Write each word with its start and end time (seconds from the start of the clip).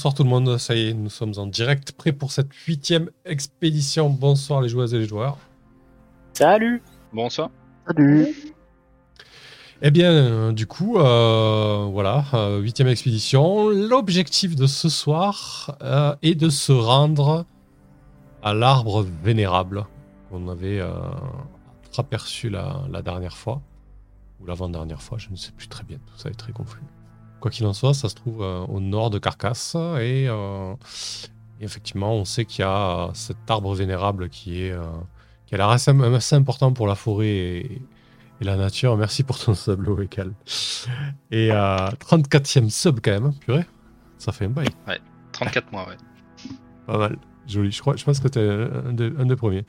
Bonsoir 0.00 0.14
tout 0.14 0.22
le 0.22 0.30
monde, 0.30 0.58
ça 0.58 0.76
y 0.76 0.90
est, 0.90 0.94
nous 0.94 1.10
sommes 1.10 1.32
en 1.38 1.46
direct, 1.46 1.90
prêts 1.90 2.12
pour 2.12 2.30
cette 2.30 2.54
huitième 2.54 3.10
expédition. 3.24 4.08
Bonsoir 4.08 4.60
les 4.60 4.68
joueuses 4.68 4.94
et 4.94 4.98
les 5.00 5.08
joueurs. 5.08 5.38
Salut 6.34 6.80
Bonsoir. 7.12 7.50
Salut. 7.84 8.28
Eh 9.82 9.90
bien, 9.90 10.12
euh, 10.12 10.52
du 10.52 10.68
coup, 10.68 10.98
euh, 10.98 11.88
voilà, 11.90 12.24
euh, 12.34 12.60
huitième 12.60 12.86
expédition. 12.86 13.70
L'objectif 13.70 14.54
de 14.54 14.68
ce 14.68 14.88
soir 14.88 15.76
euh, 15.82 16.14
est 16.22 16.36
de 16.36 16.48
se 16.48 16.70
rendre 16.70 17.44
à 18.44 18.54
l'arbre 18.54 19.04
vénérable 19.24 19.84
qu'on 20.30 20.46
avait 20.46 20.78
euh, 20.78 20.92
aperçu 21.96 22.50
la, 22.50 22.82
la 22.88 23.02
dernière 23.02 23.36
fois, 23.36 23.62
ou 24.40 24.46
l'avant-dernière 24.46 25.02
fois, 25.02 25.18
je 25.18 25.28
ne 25.30 25.34
sais 25.34 25.50
plus 25.50 25.66
très 25.66 25.82
bien, 25.82 25.96
tout 25.96 26.18
ça 26.18 26.28
est 26.28 26.38
très 26.38 26.52
confus. 26.52 26.78
Quoi 27.40 27.50
qu'il 27.50 27.66
en 27.66 27.72
soit, 27.72 27.94
ça 27.94 28.08
se 28.08 28.14
trouve 28.14 28.42
euh, 28.42 28.60
au 28.66 28.80
nord 28.80 29.10
de 29.10 29.18
Carcasse, 29.18 29.74
et, 29.76 30.26
euh, 30.28 30.74
et 31.60 31.64
effectivement, 31.64 32.14
on 32.14 32.24
sait 32.24 32.44
qu'il 32.44 32.60
y 32.60 32.64
a 32.64 33.06
euh, 33.06 33.10
cet 33.14 33.36
arbre 33.48 33.74
vénérable 33.74 34.28
qui 34.28 34.62
est... 34.64 34.72
euh, 34.72 34.82
qui 35.46 35.54
a 35.54 35.58
l'air 35.58 35.68
assez, 35.70 35.90
assez 35.90 36.34
important 36.36 36.72
pour 36.72 36.86
la 36.86 36.94
forêt 36.94 37.26
et, 37.28 37.82
et 38.40 38.44
la 38.44 38.56
nature. 38.56 38.96
Merci 38.98 39.22
pour 39.22 39.38
ton 39.38 39.54
sub, 39.54 39.80
Loécal. 39.82 40.32
Et 41.30 41.50
euh, 41.52 41.88
34e 42.06 42.68
sub 42.70 43.00
quand 43.02 43.12
même, 43.12 43.26
hein, 43.26 43.34
purée. 43.40 43.64
Ça 44.18 44.32
fait 44.32 44.44
un 44.44 44.50
bail. 44.50 44.68
34 45.32 45.72
mois, 45.72 45.88
ouais. 45.88 45.96
Pas 46.86 46.98
mal. 46.98 47.16
Joli. 47.46 47.70
Je, 47.70 47.80
crois, 47.80 47.96
je 47.96 48.04
pense 48.04 48.20
que 48.20 48.28
t'es 48.28 48.40
un, 48.40 48.92
des- 48.92 49.12
un 49.18 49.24
des 49.24 49.36
premiers. 49.36 49.64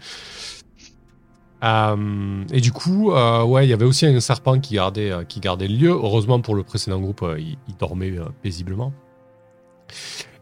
Euh, 1.63 2.43
et 2.51 2.61
du 2.61 2.71
coup, 2.71 3.11
euh, 3.11 3.43
ouais, 3.43 3.65
il 3.65 3.69
y 3.69 3.73
avait 3.73 3.85
aussi 3.85 4.05
un 4.05 4.19
serpent 4.19 4.59
qui 4.59 4.75
gardait, 4.75 5.11
euh, 5.11 5.23
qui 5.23 5.39
gardait 5.39 5.67
le 5.67 5.75
lieu. 5.75 5.89
Heureusement 5.89 6.39
pour 6.39 6.55
le 6.55 6.63
précédent 6.63 6.99
groupe, 6.99 7.25
il, 7.37 7.57
dormait 7.77 8.13
paisiblement. 8.41 8.93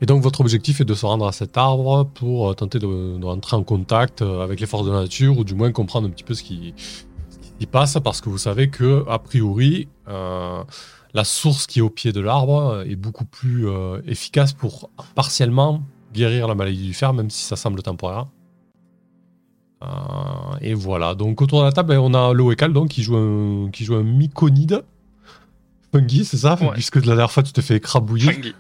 Et 0.02 0.06
donc 0.06 0.22
votre 0.22 0.42
objectif 0.42 0.82
est 0.82 0.86
de 0.86 0.94
se 0.94 1.06
rendre 1.06 1.26
à 1.26 1.32
cet 1.32 1.58
arbre 1.58 2.04
pour 2.14 2.56
tenter 2.56 2.80
de, 2.80 3.24
rentrer 3.24 3.56
en 3.56 3.64
contact 3.64 4.22
avec 4.22 4.60
les 4.60 4.68
forces 4.68 4.86
de 4.86 4.92
la 4.92 5.02
nature 5.02 5.38
ou 5.38 5.44
du 5.44 5.56
moins 5.56 5.72
comprendre 5.72 6.08
un 6.08 6.12
petit 6.12 6.26
peu 6.26 6.34
ce 6.34 6.44
qui, 6.44 6.74
ce 6.78 7.38
qui 7.58 7.66
passe 7.66 7.98
parce 8.04 8.20
que 8.20 8.30
vous 8.30 8.38
savez 8.38 8.70
que 8.70 9.06
a 9.08 9.20
priori 9.20 9.88
la 10.06 11.24
source 11.24 11.66
qui 11.66 11.80
est 11.80 11.82
au 11.82 11.90
pied 11.90 12.12
de 12.12 12.20
l'arbre 12.20 12.84
est 12.86 12.98
beaucoup 12.98 13.26
plus 13.26 13.68
efficace 14.06 14.52
pour 14.52 14.90
partiellement 15.16 15.82
guérir 16.14 16.48
la 16.48 16.56
maladie 16.56 16.84
du 16.84 16.94
fer, 16.94 17.14
même 17.14 17.30
si 17.30 17.44
ça 17.44 17.56
semble 17.56 17.82
temporaire. 17.82 18.28
Euh, 19.84 19.88
et 20.62 20.74
voilà, 20.74 21.14
donc 21.14 21.42
autour 21.42 21.60
de 21.60 21.66
la 21.66 21.72
table, 21.72 21.90
ben, 21.90 22.00
on 22.00 22.14
a 22.14 22.34
Loécal 22.34 22.74
donc, 22.74 22.90
qui, 22.90 23.04
joue 23.04 23.16
un, 23.16 23.70
qui 23.72 23.86
joue 23.86 23.96
un 23.96 24.04
myconide. 24.04 24.84
Fungi, 25.94 26.26
c'est 26.26 26.38
ça? 26.38 26.58
Ouais. 26.60 26.72
Puisque 26.74 26.96
la 26.98 27.02
dernière 27.16 27.32
fois 27.32 27.44
tu 27.44 27.54
te 27.54 27.62
fais 27.62 27.76
écrabouiller. 27.76 28.32
Fungi. 28.32 28.56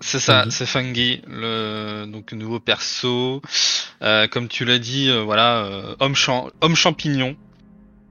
C'est 0.00 0.18
ça, 0.18 0.44
c'est 0.50 0.66
Fungi, 0.66 1.22
le 1.26 2.06
donc 2.06 2.32
nouveau 2.32 2.60
perso. 2.60 3.40
Euh, 4.02 4.26
comme 4.28 4.48
tu 4.48 4.64
l'as 4.64 4.78
dit, 4.78 5.08
euh, 5.08 5.22
voilà, 5.22 5.64
euh, 5.64 5.96
homme, 6.00 6.14
champ... 6.14 6.48
homme 6.60 6.74
champignon. 6.74 7.36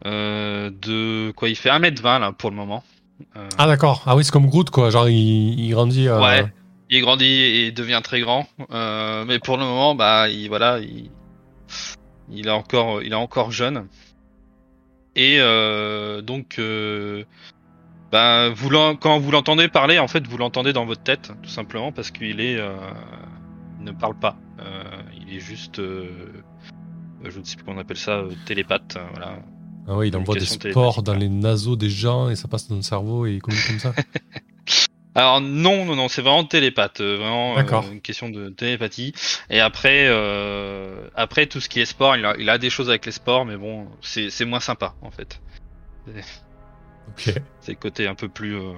De 0.03 1.31
quoi 1.31 1.49
il 1.49 1.55
fait 1.55 1.69
1m20 1.69 2.19
là 2.19 2.31
pour 2.31 2.51
le 2.51 2.55
moment. 2.55 2.83
Ah 3.57 3.65
d'accord, 3.65 4.03
ah 4.05 4.15
oui 4.15 4.23
c'est 4.23 4.31
comme 4.31 4.47
Groot 4.47 4.69
quoi, 4.69 4.89
genre 4.89 5.09
il, 5.09 5.59
il 5.59 5.71
grandit... 5.71 6.09
Ouais. 6.09 6.45
Il 6.91 7.01
grandit 7.01 7.25
et 7.25 7.71
devient 7.71 8.01
très 8.03 8.19
grand, 8.21 8.47
mais 8.69 9.39
pour 9.39 9.57
le 9.57 9.63
moment, 9.63 9.95
bah, 9.95 10.29
il 10.29 10.47
voilà, 10.47 10.77
il, 10.79 11.09
il 12.29 12.47
est 12.47 12.51
encore, 12.51 13.01
il 13.03 13.11
est 13.11 13.15
encore 13.15 13.51
jeune. 13.51 13.87
Et 15.15 15.37
euh, 15.39 16.21
donc, 16.21 16.55
euh, 16.59 17.23
vous 18.11 18.69
l'en- 18.69 18.95
quand 18.95 19.19
vous 19.19 19.31
l'entendez 19.31 19.67
parler, 19.67 19.99
en 19.99 20.07
fait, 20.07 20.25
vous 20.27 20.37
l'entendez 20.37 20.73
dans 20.73 20.85
votre 20.85 21.03
tête, 21.03 21.31
tout 21.41 21.49
simplement, 21.49 21.91
parce 21.91 22.11
qu'il 22.11 22.39
est, 22.41 22.57
euh, 22.57 22.75
il 23.79 23.85
ne 23.85 23.91
parle 23.91 24.15
pas. 24.17 24.37
Il 25.27 25.35
est 25.35 25.39
juste, 25.39 25.77
je 25.77 27.39
ne 27.39 27.43
sais 27.43 27.55
plus 27.55 27.65
comment 27.65 27.77
on 27.77 27.81
appelle 27.81 27.97
ça, 27.97 28.23
télépathe, 28.45 28.95
euh, 28.97 29.05
voilà. 29.11 29.39
Ah 29.87 29.95
ouais, 29.95 30.07
il 30.07 30.15
envoie 30.17 30.35
des 30.35 30.45
spores 30.45 30.61
télépathique, 30.95 31.03
dans 31.03 31.13
les 31.13 31.29
naseaux 31.29 31.75
des 31.75 31.89
gens 31.89 32.29
et 32.29 32.35
ça 32.35 32.47
passe 32.47 32.67
dans 32.67 32.75
le 32.75 32.81
cerveau 32.81 33.25
et 33.25 33.33
il 33.35 33.41
communique 33.41 33.67
comme 33.67 33.79
ça. 33.79 33.93
Alors 35.15 35.39
non, 35.39 35.85
non, 35.85 35.95
non, 35.95 36.07
c'est 36.09 36.21
vraiment 36.21 36.43
télépathe, 36.43 36.99
euh, 36.99 37.15
vraiment 37.17 37.57
euh, 37.57 37.91
une 37.93 38.01
question 38.01 38.29
de 38.29 38.49
télépathie. 38.49 39.13
Et 39.49 39.61
après, 39.61 40.07
euh, 40.07 41.07
après 41.15 41.45
tout 41.47 41.61
ce 41.61 41.69
qui 41.69 41.79
est 41.79 41.85
sport, 41.85 42.17
il 42.17 42.25
a, 42.25 42.35
il 42.37 42.49
a 42.49 42.57
des 42.57 42.69
choses 42.69 42.89
avec 42.89 43.05
les 43.05 43.13
sports, 43.13 43.45
mais 43.45 43.55
bon, 43.55 43.87
c'est 44.01 44.29
c'est 44.29 44.43
moins 44.45 44.59
sympa 44.59 44.93
en 45.01 45.11
fait. 45.11 45.41
ok. 46.07 47.33
C'est 47.61 47.71
le 47.71 47.75
côté 47.77 48.07
un 48.07 48.15
peu 48.15 48.27
plus. 48.27 48.55
euh, 48.57 48.73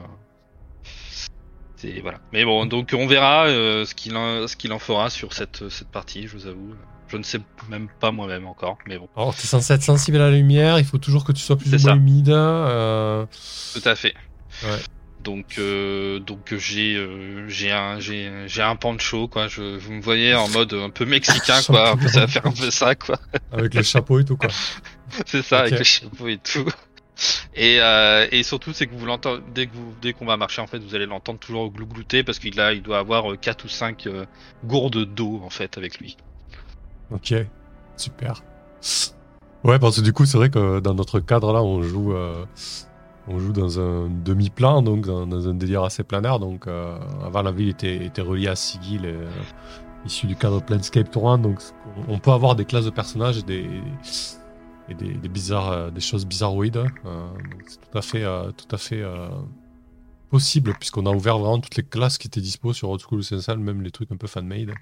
c'est 1.76 2.00
voilà. 2.02 2.20
Mais 2.32 2.44
bon, 2.46 2.66
donc 2.66 2.92
on 2.94 3.08
verra 3.08 3.46
euh, 3.48 3.86
ce 3.86 3.94
qu'il 3.96 4.16
en, 4.16 4.48
ce 4.48 4.56
qu'il 4.56 4.72
en 4.74 4.80
fera 4.80 5.10
sur 5.10 5.34
cette 5.34 5.70
cette 5.70 5.90
partie. 5.90 6.28
Je 6.28 6.38
vous 6.38 6.48
avoue, 6.48 6.74
je 7.08 7.18
ne 7.18 7.24
sais 7.24 7.40
même 7.70 7.88
pas 8.00 8.12
moi-même 8.12 8.48
encore, 8.48 8.78
mais 8.88 8.98
bon, 8.98 9.08
Alors 9.16 9.36
t'es 9.36 9.48
censé 9.48 9.74
être 9.74 9.84
sensible 9.84 10.18
à 10.18 10.30
la 10.30 10.36
lumière, 10.38 10.80
il 10.80 10.86
faut 10.86 10.98
toujours 10.98 11.24
que 11.24 11.32
tu 11.32 11.42
sois 11.42 11.56
plus 11.58 11.74
ou 11.74 11.80
moins 11.88 11.96
humide. 11.96 12.30
euh, 12.30 13.26
tout 13.74 13.82
à 13.90 13.96
fait. 13.96 14.14
Ouais. 14.64 14.80
Donc 15.24 15.56
euh, 15.58 16.20
donc 16.20 16.56
j'ai 16.56 16.96
euh, 16.96 17.50
j'ai 17.50 17.72
un 17.72 18.00
j'ai 18.00 18.46
j'ai 18.48 18.62
un 18.62 18.76
pancho 18.76 19.28
quoi. 19.28 19.48
Je 19.48 19.78
vous 19.78 19.94
me 19.94 20.02
voyez 20.02 20.34
en 20.36 20.48
mode 20.50 20.74
un 20.74 20.90
peu 20.90 21.06
mexicain 21.06 21.62
quoi. 21.66 21.92
Un 21.92 21.98
peu, 21.98 22.08
ça 22.08 22.22
va 22.22 22.28
faire 22.28 22.46
un 22.46 22.52
peu 22.52 22.72
ça 22.72 22.96
quoi. 22.96 23.18
avec 23.52 23.74
le 23.74 23.84
chapeau 23.84 24.20
et 24.20 24.26
tout 24.26 24.38
quoi. 24.38 24.50
C'est 25.26 25.42
ça, 25.42 25.60
avec 25.60 25.80
le 25.80 25.84
chapeau 25.84 26.28
et 26.28 26.38
tout. 26.38 26.68
Et, 27.56 27.80
euh, 27.82 28.28
et 28.32 28.44
surtout, 28.44 28.74
c'est 28.74 28.86
que 28.86 28.94
vous 28.94 29.08
l'entendez 29.08 29.42
dès 29.56 29.66
que 29.66 29.74
vous, 29.74 29.92
dès 30.02 30.14
qu'on 30.14 30.26
va 30.26 30.38
marcher, 30.38 30.62
en 30.62 30.68
fait, 30.68 30.78
vous 30.78 30.94
allez 30.94 31.08
l'entendre 31.08 31.40
toujours 31.40 31.72
glouglouter 31.72 32.24
parce 32.24 32.38
qu'il 32.38 32.60
a, 32.60 32.74
il 32.74 32.84
doit 32.84 33.00
avoir 33.00 33.40
4 33.40 33.66
ou 33.66 33.70
5 33.70 34.08
gourdes 34.66 35.06
d'eau 35.16 35.42
en 35.44 35.50
fait 35.50 35.78
avec 35.78 36.00
lui. 36.00 36.16
Ok, 37.10 37.34
super. 37.96 38.44
Ouais, 39.64 39.80
parce 39.80 39.98
que 39.98 40.02
du 40.02 40.14
coup, 40.14 40.26
c'est 40.26 40.38
vrai 40.38 40.50
que 40.50 40.80
dans 40.80 40.94
notre 40.94 41.20
cadre 41.20 41.52
là, 41.52 41.62
on 41.62 41.82
joue, 41.82 42.14
euh, 42.14 42.46
on 43.28 43.40
joue 43.40 43.54
dans 43.54 43.80
un 43.80 44.10
demi-plan, 44.10 44.82
donc 44.82 45.06
dans, 45.06 45.50
un 45.50 45.54
délire 45.54 45.84
assez 45.84 46.04
planaire. 46.04 46.40
Donc, 46.40 46.68
euh, 46.68 46.98
avant, 47.26 47.42
la 47.42 47.52
ville 47.52 47.70
était, 47.70 48.06
était 48.06 48.22
reliée 48.22 48.48
à 48.48 48.56
Sigil, 48.56 49.02
euh, 49.06 49.28
issu 50.06 50.28
du 50.28 50.36
cadre 50.36 50.62
Planescape 50.62 51.12
Tour 51.12 51.30
1. 51.30 51.40
Donc, 51.40 51.60
on, 52.08 52.20
peut 52.20 52.32
avoir 52.32 52.56
des 52.56 52.66
classes 52.66 52.86
de 52.86 52.90
personnages 52.90 53.40
et 53.40 53.44
des, 53.44 53.70
et 54.90 54.94
des, 54.94 55.30
bizarres, 55.30 55.72
euh, 55.72 55.92
des 55.92 56.02
choses 56.02 56.26
bizarroïdes. 56.26 56.78
Euh, 56.78 57.28
donc 57.34 57.64
c'est 57.68 57.80
tout 57.80 57.98
à 57.98 58.02
fait, 58.02 58.24
euh, 58.24 58.52
euh, 58.94 59.30
possible, 60.30 60.74
puisqu'on 60.80 61.06
a 61.06 61.12
ouvert 61.12 61.38
vraiment 61.38 61.60
toutes 61.60 61.76
les 61.76 61.84
classes 61.84 62.18
qui 62.18 62.28
étaient 62.28 62.42
dispo 62.42 62.74
sur 62.74 62.90
Old 62.90 63.02
School 63.02 63.20
Essential, 63.20 63.58
même 63.58 63.82
les 63.82 63.92
trucs 63.92 64.12
un 64.12 64.18
peu 64.18 64.28
fan-made. 64.28 64.74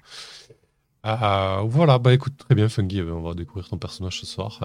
Euh, 1.06 1.62
voilà, 1.64 1.98
bah 1.98 2.12
écoute, 2.12 2.36
très 2.36 2.54
bien, 2.54 2.68
Fungi, 2.68 3.00
euh, 3.00 3.14
on 3.14 3.22
va 3.22 3.34
découvrir 3.34 3.68
ton 3.68 3.78
personnage 3.78 4.20
ce 4.20 4.26
soir. 4.26 4.60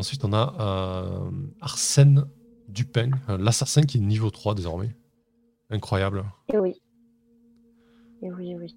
Ensuite, 0.00 0.24
on 0.24 0.32
a 0.32 0.54
euh, 0.58 1.30
Arsène 1.60 2.24
Dupin, 2.68 3.10
euh, 3.28 3.36
l'assassin 3.38 3.82
qui 3.82 3.98
est 3.98 4.00
niveau 4.00 4.30
3 4.30 4.54
désormais. 4.54 4.96
Incroyable. 5.68 6.24
Et 6.50 6.58
oui. 6.58 6.80
Et 8.22 8.32
oui, 8.32 8.56
oui. 8.58 8.74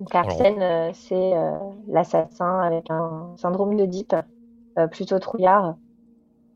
Donc 0.00 0.14
Arsène, 0.14 0.62
euh, 0.62 0.90
c'est 0.94 1.32
l'assassin 1.86 2.60
avec 2.60 2.88
un 2.88 3.34
syndrome 3.36 3.76
d'Oedipe, 3.76 4.16
euh, 4.78 4.86
plutôt 4.86 5.18
trouillard. 5.18 5.76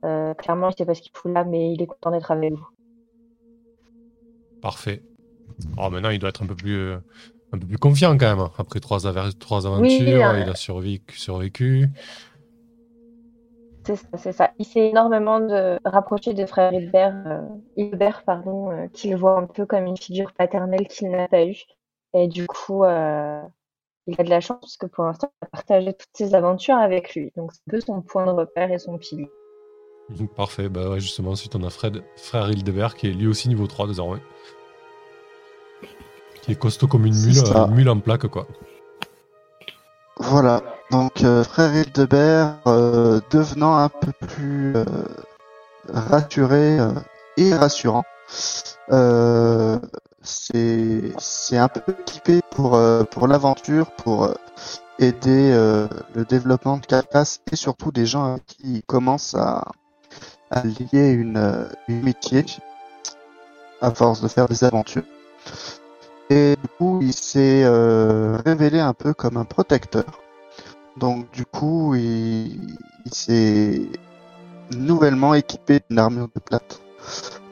Clairement, 0.02 0.70
je 0.70 0.76
sais 0.78 0.86
pas 0.86 0.94
ce 0.94 1.02
qu'il 1.02 1.12
fout 1.14 1.30
là, 1.30 1.44
mais 1.44 1.74
il 1.74 1.82
est 1.82 1.86
content 1.86 2.12
d'être 2.12 2.30
avec 2.30 2.54
vous. 2.54 2.66
Parfait. 4.62 5.02
Oh, 5.76 5.90
maintenant, 5.90 6.08
il 6.08 6.18
doit 6.18 6.30
être 6.30 6.42
un 6.42 6.46
peu 6.46 6.56
plus, 6.56 6.78
euh, 6.78 6.96
un 7.52 7.58
peu 7.58 7.66
plus 7.66 7.78
confiant 7.78 8.16
quand 8.16 8.36
même. 8.36 8.48
Après 8.56 8.80
trois, 8.80 9.06
aventures, 9.06 10.26
euh, 10.26 10.40
il 10.40 10.48
a 10.48 10.54
survécu. 10.54 11.18
survécu. 11.18 11.90
C'est 13.84 13.96
ça, 13.96 14.06
c'est 14.16 14.32
ça. 14.32 14.50
Il 14.58 14.64
s'est 14.64 14.90
énormément 14.90 15.40
de 15.40 15.78
rapproché 15.84 16.34
de 16.34 16.46
frère 16.46 16.72
Hilbert, 16.72 17.22
euh, 17.26 17.40
Hilbert 17.76 18.22
pardon, 18.24 18.70
euh, 18.70 18.86
qu'il 18.88 19.16
voit 19.16 19.38
un 19.38 19.46
peu 19.46 19.66
comme 19.66 19.86
une 19.86 19.96
figure 19.96 20.32
paternelle 20.32 20.86
qu'il 20.86 21.10
n'a 21.10 21.26
pas 21.28 21.44
eue. 21.44 21.62
Et 22.14 22.28
du 22.28 22.46
coup, 22.46 22.84
euh, 22.84 23.40
il 24.06 24.20
a 24.20 24.24
de 24.24 24.30
la 24.30 24.40
chance 24.40 24.60
parce 24.60 24.76
que 24.76 24.86
pour 24.86 25.04
l'instant, 25.04 25.32
il 25.40 25.46
a 25.46 25.48
partagé 25.48 25.92
toutes 25.94 26.10
ses 26.14 26.34
aventures 26.34 26.76
avec 26.76 27.14
lui. 27.14 27.32
Donc, 27.36 27.52
c'est 27.52 27.60
un 27.68 27.70
peu 27.70 27.80
son 27.80 28.02
point 28.02 28.26
de 28.26 28.30
repère 28.30 28.70
et 28.70 28.78
son 28.78 28.98
pilier. 28.98 29.30
Parfait. 30.36 30.68
Bah 30.68 30.90
ouais, 30.90 31.00
justement, 31.00 31.30
ensuite, 31.30 31.54
on 31.56 31.62
a 31.62 31.70
Fred, 31.70 32.02
frère 32.16 32.50
Hildebert, 32.50 32.94
qui 32.94 33.08
est 33.08 33.12
lui 33.12 33.26
aussi 33.26 33.48
niveau 33.48 33.66
3 33.66 33.86
désormais. 33.86 34.20
Qui 36.42 36.52
est 36.52 36.56
costaud 36.56 36.88
comme 36.88 37.06
une 37.06 37.14
mule, 37.14 37.38
euh, 37.38 37.66
une 37.66 37.74
mule 37.74 37.88
en 37.88 38.00
plaque, 38.00 38.26
quoi. 38.26 38.46
Voilà. 40.18 40.62
Donc, 40.90 41.24
euh, 41.24 41.42
frère 41.42 41.74
Hildebert 41.74 42.58
euh, 42.66 43.20
devenant 43.30 43.76
un 43.76 43.88
peu 43.88 44.12
plus 44.12 44.76
euh, 44.76 44.84
rassuré 45.88 46.78
et 47.36 47.54
rassurant. 47.54 48.04
C'est 50.22 51.56
un 51.56 51.68
peu 51.68 51.92
équipé 52.00 52.40
pour 52.50 52.78
pour 53.10 53.26
l'aventure, 53.26 53.90
pour 53.92 54.28
aider 54.98 55.50
le 56.14 56.24
développement 56.24 56.76
de 56.76 56.86
Carcasse 56.86 57.40
et 57.50 57.56
surtout 57.56 57.90
des 57.90 58.06
gens 58.06 58.38
qui 58.46 58.74
il 58.76 58.82
commence 58.82 59.34
à, 59.34 59.64
à 60.50 60.62
lier 60.62 61.10
une, 61.10 61.66
une 61.88 62.00
amitié 62.00 62.44
à 63.80 63.90
force 63.90 64.20
de 64.20 64.28
faire 64.28 64.46
des 64.46 64.62
aventures. 64.62 65.04
Et 66.32 66.56
du 66.56 66.68
coup, 66.78 67.00
il 67.02 67.12
s'est 67.12 67.62
euh, 67.62 68.38
révélé 68.38 68.80
un 68.80 68.94
peu 68.94 69.12
comme 69.12 69.36
un 69.36 69.44
protecteur. 69.44 70.22
Donc 70.96 71.30
du 71.30 71.44
coup, 71.44 71.94
il, 71.94 72.58
s'est 73.10 73.82
nouvellement 74.74 75.34
équipé 75.34 75.80
d'une 75.90 75.98
armure 75.98 76.28
de 76.34 76.40
plate 76.40 76.80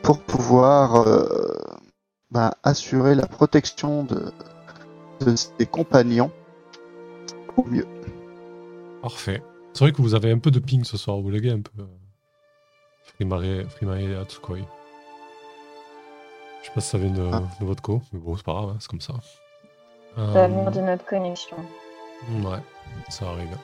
pour 0.02 0.20
pouvoir 0.20 1.06
euh, 1.06 1.58
bah, 2.30 2.54
assurer 2.62 3.14
la 3.14 3.26
protection 3.26 4.04
de, 4.04 4.32
ses 5.36 5.66
compagnons 5.66 6.32
au 7.58 7.64
mieux. 7.64 7.86
Parfait. 9.02 9.42
C'est 9.74 9.84
vrai 9.84 9.92
que 9.92 10.00
vous 10.00 10.14
avez 10.14 10.32
un 10.32 10.38
peu 10.38 10.50
de 10.50 10.58
ping 10.58 10.84
ce 10.84 10.96
soir, 10.96 11.20
vous 11.20 11.28
léguez 11.28 11.50
un 11.50 11.60
peu. 11.60 11.82
euh, 11.82 11.86
Frimae, 13.02 13.68
Frimae 13.68 14.18
Atsukoi. 14.18 14.60
Je 16.62 16.66
sais 16.68 16.72
pas 16.74 16.80
si 16.80 16.88
ça 16.90 16.98
vient 16.98 17.10
de, 17.10 17.28
Ah. 17.32 17.42
de 17.60 17.64
votre 17.66 17.82
co, 17.82 18.02
mais 18.12 18.18
bon, 18.20 18.36
c'est 18.36 18.44
pas 18.44 18.52
grave, 18.52 18.70
hein, 18.70 18.76
c'est 18.80 18.88
comme 18.90 19.00
ça. 19.00 19.14
Ça 20.16 20.22
va 20.22 20.40
Euh, 20.44 20.46
venir 20.48 20.70
de 20.70 20.80
notre 20.80 21.04
connexion. 21.06 21.56
Ouais, 22.42 22.58
ça 23.08 23.26
arrive. 23.28 23.56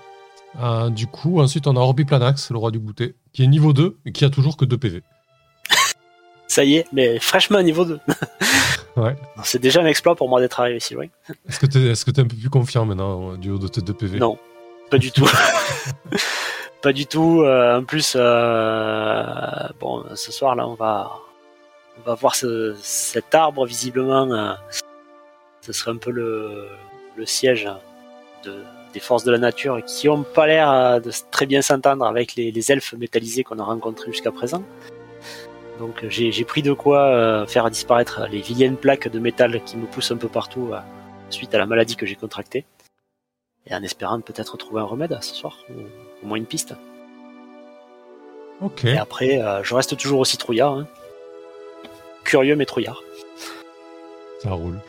Euh, 0.62 0.88
du 0.90 1.06
coup, 1.06 1.40
ensuite, 1.40 1.66
on 1.66 1.76
a 1.76 1.80
Orbiplanax, 1.80 2.50
le 2.50 2.58
roi 2.58 2.70
du 2.70 2.78
goûter, 2.78 3.14
qui 3.32 3.42
est 3.44 3.46
niveau 3.46 3.72
2 3.74 3.98
et 4.06 4.12
qui 4.12 4.24
a 4.24 4.30
toujours 4.30 4.56
que 4.56 4.64
2 4.64 4.78
PV. 4.78 5.02
Ça 6.46 6.64
y 6.64 6.76
est, 6.76 6.86
mais 6.92 7.18
fraîchement 7.18 7.62
niveau 7.62 7.84
2. 7.84 8.00
Ouais. 8.96 9.14
C'est 9.44 9.58
déjà 9.60 9.82
un 9.82 9.84
exploit 9.84 10.14
pour 10.14 10.30
moi 10.30 10.40
d'être 10.40 10.58
arrivé 10.58 10.80
si 10.80 10.94
loin. 10.94 11.04
Est-ce 11.46 11.60
que 11.60 11.66
t'es 11.66 11.80
est 11.80 11.92
-ce 11.92 12.02
que 12.06 12.10
es 12.12 12.18
un 12.20 12.26
peu 12.26 12.34
plus 12.34 12.48
confiant 12.48 12.86
maintenant 12.86 13.36
du 13.36 13.50
haut 13.50 13.58
de 13.58 13.68
tes 13.68 13.82
2 13.82 13.92
PV 13.92 14.18
Non, 14.18 14.38
pas 14.90 14.96
du 14.96 15.12
tout. 15.12 15.28
pas 16.82 16.94
du 16.94 17.04
tout. 17.04 17.42
euh, 17.42 17.78
en 17.80 17.84
plus, 17.84 18.14
euh, 18.16 19.68
bon, 19.80 20.02
ce 20.14 20.32
soir 20.32 20.54
là, 20.56 20.66
on 20.66 20.72
va, 20.74 21.12
on 21.98 22.02
va 22.02 22.14
voir 22.14 22.34
ce- 22.34 22.74
cet 22.80 23.34
arbre 23.34 23.64
visiblement. 23.66 24.30
euh, 24.32 24.52
ce 25.62 25.72
serait 25.72 25.90
un 25.90 25.96
peu 25.96 26.10
le, 26.10 26.68
le 27.16 27.26
siège 27.26 27.68
de, 28.44 28.62
des 28.92 29.00
forces 29.00 29.24
de 29.24 29.32
la 29.32 29.38
nature 29.38 29.82
qui 29.84 30.08
ont 30.08 30.22
pas 30.22 30.46
l'air 30.46 30.70
euh, 30.70 31.00
de 31.00 31.10
très 31.30 31.46
bien 31.46 31.60
s'entendre 31.62 32.04
avec 32.06 32.34
les, 32.36 32.52
les 32.52 32.72
elfes 32.72 32.92
métallisés 32.94 33.42
qu'on 33.42 33.58
a 33.58 33.64
rencontrés 33.64 34.12
jusqu'à 34.12 34.30
présent. 34.30 34.62
Donc 35.80 36.04
euh, 36.04 36.08
j'ai 36.08 36.30
j'ai 36.32 36.44
pris 36.44 36.62
de 36.62 36.72
quoi 36.72 37.02
euh, 37.06 37.46
faire 37.46 37.68
disparaître 37.70 38.26
les 38.30 38.40
vilaines 38.40 38.76
plaques 38.76 39.08
de 39.08 39.18
métal 39.18 39.62
qui 39.64 39.76
me 39.76 39.86
poussent 39.86 40.12
un 40.12 40.16
peu 40.16 40.28
partout 40.28 40.70
euh, 40.72 40.78
suite 41.30 41.52
à 41.54 41.58
la 41.58 41.66
maladie 41.66 41.96
que 41.96 42.06
j'ai 42.06 42.14
contractée. 42.14 42.64
Et 43.66 43.74
en 43.74 43.82
espérant 43.82 44.20
peut-être 44.20 44.56
trouver 44.56 44.80
un 44.80 44.84
remède 44.84 45.18
ce 45.20 45.34
soir, 45.34 45.58
ou 45.70 45.80
au 46.22 46.26
moins 46.28 46.36
une 46.38 46.46
piste. 46.46 46.74
Ok. 48.62 48.84
Et 48.84 48.96
après, 48.96 49.42
euh, 49.42 49.62
je 49.64 49.74
reste 49.74 49.96
toujours 49.96 50.20
aussi 50.20 50.38
trouillard. 50.38 50.72
hein. 50.74 50.86
Curieux 52.26 52.56
mais 52.56 52.66
trouillard. 52.66 53.02
Ça 54.42 54.50
roule. 54.50 54.80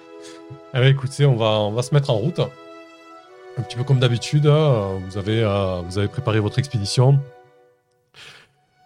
Eh 0.74 0.80
ben, 0.80 0.88
écoutez, 0.88 1.25
on 1.25 1.36
va, 1.36 1.45
on 1.45 1.72
va 1.72 1.84
se 1.84 1.94
mettre 1.94 2.10
en 2.10 2.16
route. 2.16 2.39
Un 2.39 3.62
petit 3.62 3.75
peu 3.75 3.84
comme 3.84 4.00
d'habitude, 4.00 4.48
hein, 4.48 5.00
vous, 5.07 5.18
avez, 5.18 5.44
euh, 5.44 5.81
vous 5.81 6.00
avez 6.00 6.07
préparé 6.07 6.39
votre 6.39 6.60
expédition. 6.60 7.19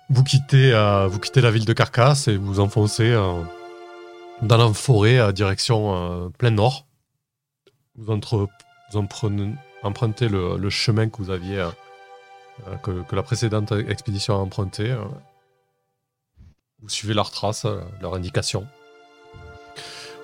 Vous 0.09 0.23
quittez, 0.23 0.73
euh, 0.73 1.07
vous 1.07 1.19
quittez 1.19 1.39
la 1.39 1.51
ville 1.51 1.65
de 1.65 1.73
Carcasse 1.73 2.27
et 2.27 2.35
vous 2.35 2.59
enfoncez 2.59 3.11
euh, 3.11 3.41
dans 4.41 4.57
la 4.57 4.73
forêt 4.73 5.19
à 5.19 5.31
direction 5.31 6.31
plein 6.37 6.51
nord. 6.51 6.85
Vous, 7.95 8.11
entre, 8.11 8.47
empruntez 9.83 10.27
le, 10.27 10.69
chemin 10.69 11.07
que 11.07 11.17
vous 11.17 11.29
aviez, 11.29 11.65
que 12.83 13.15
la 13.15 13.23
précédente 13.23 13.71
expédition 13.87 14.35
a 14.35 14.39
emprunté. 14.39 14.93
Vous 16.81 16.89
suivez 16.89 17.13
leurs 17.13 17.31
traces, 17.31 17.65
euh, 17.65 17.81
leurs 18.01 18.15
indications. 18.15 18.67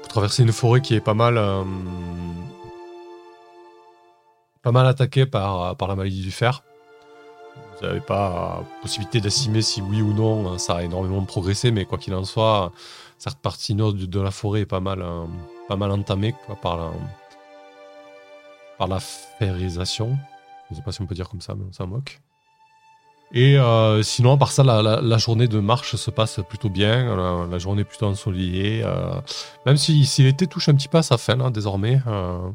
Vous 0.01 0.07
traversez 0.09 0.43
une 0.43 0.51
forêt 0.51 0.81
qui 0.81 0.95
est 0.95 1.01
pas 1.01 1.13
mal, 1.13 1.37
euh, 1.37 1.63
attaquée 4.63 5.25
par, 5.25 5.75
la 5.79 5.95
maladie 5.95 6.21
du 6.21 6.31
fer. 6.31 6.63
Vous 7.79 7.85
n'avez 7.85 8.01
pas 8.01 8.63
possibilité 8.81 9.21
d'estimer 9.21 9.61
si 9.61 9.81
oui 9.81 10.01
ou 10.01 10.13
non 10.13 10.53
euh, 10.53 10.57
ça 10.57 10.77
a 10.77 10.83
énormément 10.83 11.23
progressé, 11.23 11.71
mais 11.71 11.85
quoi 11.85 11.97
qu'il 11.97 12.15
en 12.15 12.23
soit, 12.23 12.71
cette 13.19 13.37
partie 13.37 13.75
nord 13.75 13.93
de, 13.93 14.19
la 14.19 14.31
forêt 14.31 14.61
est 14.61 14.65
pas 14.65 14.79
mal, 14.79 15.01
euh, 15.01 15.25
entamée 15.69 16.33
par, 16.61 16.77
la, 16.77 16.91
par 18.77 18.87
la. 18.87 18.97
Je 19.39 19.53
ne 20.73 20.75
sais 20.75 20.81
pas 20.83 20.91
si 20.91 21.01
on 21.01 21.05
peut 21.05 21.15
dire 21.15 21.29
comme 21.29 21.41
ça, 21.41 21.53
mais 21.53 21.65
on 21.69 21.73
s'en 21.73 21.87
moque. 21.87 22.19
Et 23.31 23.57
euh, 23.57 24.03
sinon, 24.03 24.33
à 24.33 24.37
part 24.37 24.51
ça, 24.51 24.63
la, 24.63 25.17
journée 25.17 25.47
de 25.47 25.59
marche 25.59 25.95
se 25.95 26.11
passe 26.11 26.39
plutôt 26.47 26.69
bien. 26.69 27.47
La, 27.47 27.59
journée 27.59 27.81
est 27.81 27.85
plutôt 27.85 28.05
ensoleillée. 28.05 28.83
euh, 28.83 29.19
même 29.65 29.77
si, 29.77 30.05
l'été 30.19 30.47
touche 30.47 30.69
un 30.69 30.75
petit 30.75 30.87
peu 30.87 30.97
à 30.97 31.03
sa 31.03 31.17
fin, 31.17 31.35
là, 31.35 31.49
désormais. 31.49 32.01
euh, 32.07 32.49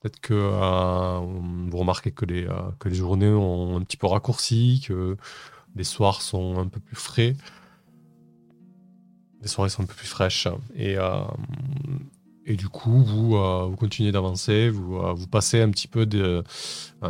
Peut-être 0.00 0.20
que 0.20 0.34
vous 0.34 1.78
remarquez 1.78 2.10
que 2.10 2.26
les, 2.26 2.46
journées 2.94 3.30
ont 3.30 3.78
un 3.78 3.80
petit 3.80 3.96
peu 3.96 4.06
raccourci, 4.06 4.84
que 4.86 5.16
les 5.74 5.84
soirs 5.84 6.20
sont 6.20 6.58
un 6.58 6.68
peu 6.68 6.80
plus 6.80 6.96
frais. 6.96 7.34
Les 9.40 9.48
soirées 9.48 9.70
sont 9.70 9.82
un 9.82 9.86
peu 9.86 9.94
plus 9.94 10.06
fraîches. 10.06 10.46
Et, 10.76 10.96
du 12.54 12.68
coup, 12.68 13.02
vous, 13.02 13.38
continuez 13.78 14.12
d'avancer. 14.12 14.68
Vous, 14.68 15.26
passez 15.28 15.62
un 15.62 15.70
petit 15.70 15.88
peu 15.88 16.06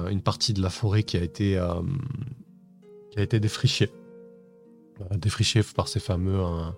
une 0.08 0.22
partie 0.22 0.52
de 0.52 0.62
la 0.62 0.70
forêt 0.70 1.02
qui 1.02 1.16
a 1.16 1.22
été, 1.24 1.60
qui 3.14 3.20
a 3.20 3.22
été 3.22 3.38
défrichée. 3.38 3.90
Euh, 5.00 5.16
défrichée 5.16 5.62
par 5.76 5.86
ces 5.86 6.00
fameux, 6.00 6.40
euh, 6.40 6.70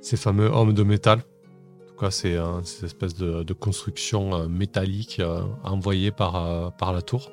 ces 0.00 0.16
fameux 0.16 0.48
hommes 0.48 0.74
de 0.74 0.82
métal. 0.82 1.20
En 1.20 1.88
tout 1.88 1.94
cas, 1.94 2.10
c'est 2.10 2.36
euh, 2.36 2.60
cette 2.64 2.84
espèce 2.84 3.14
de, 3.14 3.44
de 3.44 3.52
construction 3.52 4.34
euh, 4.34 4.48
métallique 4.48 5.22
envoyée 5.62 6.10
par, 6.10 6.72
la 6.92 7.02
tour. 7.02 7.30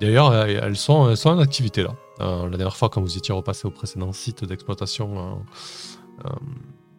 D'ailleurs, 0.00 0.34
elles 0.34 0.76
sont, 0.76 1.14
en 1.24 1.38
activité 1.38 1.82
là. 1.82 1.96
La 2.18 2.56
dernière 2.56 2.76
fois, 2.76 2.88
quand 2.88 3.00
vous 3.00 3.16
étiez 3.16 3.34
repassé 3.34 3.66
au 3.66 3.70
précédent 3.70 4.12
site 4.12 4.44
d'exploitation, 4.44 5.42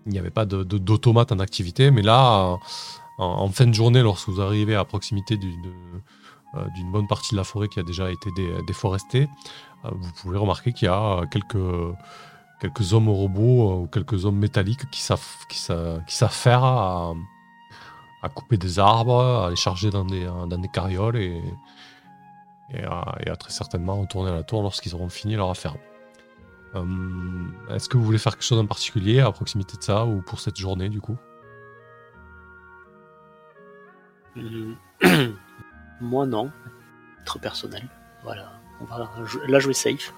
il 0.05 0.11
n'y 0.11 0.19
avait 0.19 0.31
pas 0.31 0.45
de- 0.45 0.63
de- 0.63 0.77
d'automate 0.77 1.31
en 1.31 1.39
activité, 1.39 1.91
mais 1.91 2.01
là, 2.01 2.57
en, 3.17 3.49
fin 3.49 3.67
de 3.67 3.73
journée, 3.73 4.01
lorsque 4.01 4.29
vous 4.29 4.41
arrivez 4.41 4.75
à 4.75 4.85
proximité 4.85 5.37
d'une 5.37 5.65
euh, 5.67 5.99
d'une 6.75 6.91
bonne 6.91 7.07
partie 7.07 7.31
de 7.33 7.37
la 7.37 7.43
forêt 7.43 7.67
qui 7.67 7.79
a 7.79 7.83
déjà 7.83 8.11
été 8.11 8.29
dé- 8.35 8.55
déforestée, 8.67 9.29
euh, 9.85 9.89
vous 9.93 10.11
pouvez 10.21 10.37
remarquer 10.37 10.71
qu'il 10.73 10.87
y 10.87 10.91
a 10.91 11.19
euh, 11.21 11.25
quelques, 11.25 11.95
quelques 12.61 12.93
hommes 12.93 13.09
robots 13.09 13.71
euh, 13.71 13.75
ou 13.83 13.87
quelques 13.87 14.25
hommes 14.25 14.37
métalliques 14.37 14.89
qui 14.91 15.01
savent, 15.01 15.25
qui 15.49 15.59
sa- 15.59 15.99
qui 16.07 16.15
savent 16.15 16.31
faire 16.33 16.63
à, 16.63 17.13
à 18.21 18.29
couper 18.29 18.57
des 18.57 18.79
arbres, 18.79 19.43
à 19.45 19.49
les 19.49 19.55
charger 19.55 19.89
dans 19.89 20.05
des, 20.05 20.25
euh, 20.25 20.45
dans 20.45 20.57
des 20.57 20.69
carrioles 20.69 21.17
et, 21.17 21.41
et, 22.71 22.83
à, 22.83 23.35
très 23.37 23.51
certainement 23.51 23.99
retourner 23.99 24.29
à 24.31 24.35
la 24.35 24.43
tour 24.43 24.61
lorsqu'ils 24.61 24.95
auront 24.95 25.09
fini 25.09 25.35
leur 25.35 25.49
affaire. 25.49 25.75
Euh, 26.75 26.85
Est-ce 27.69 27.87
que 27.89 27.97
vous 27.97 28.03
voulez 28.03 28.17
faire 28.17 28.33
quelque 28.33 28.45
chose 28.45 28.59
en 28.59 28.65
particulier 28.65 29.19
à 29.19 29.31
proximité 29.31 29.77
de 29.77 29.83
ça 29.83 30.05
ou 30.05 30.21
pour 30.21 30.39
cette 30.39 30.57
journée 30.57 30.89
du 30.89 31.01
coup? 31.01 31.17
Moi 36.01 36.25
non. 36.25 36.51
Trop 37.25 37.39
personnel. 37.39 37.87
Voilà. 38.23 38.51
On 38.81 38.85
va 38.85 39.59
jouer 39.59 39.73
safe. 39.73 40.13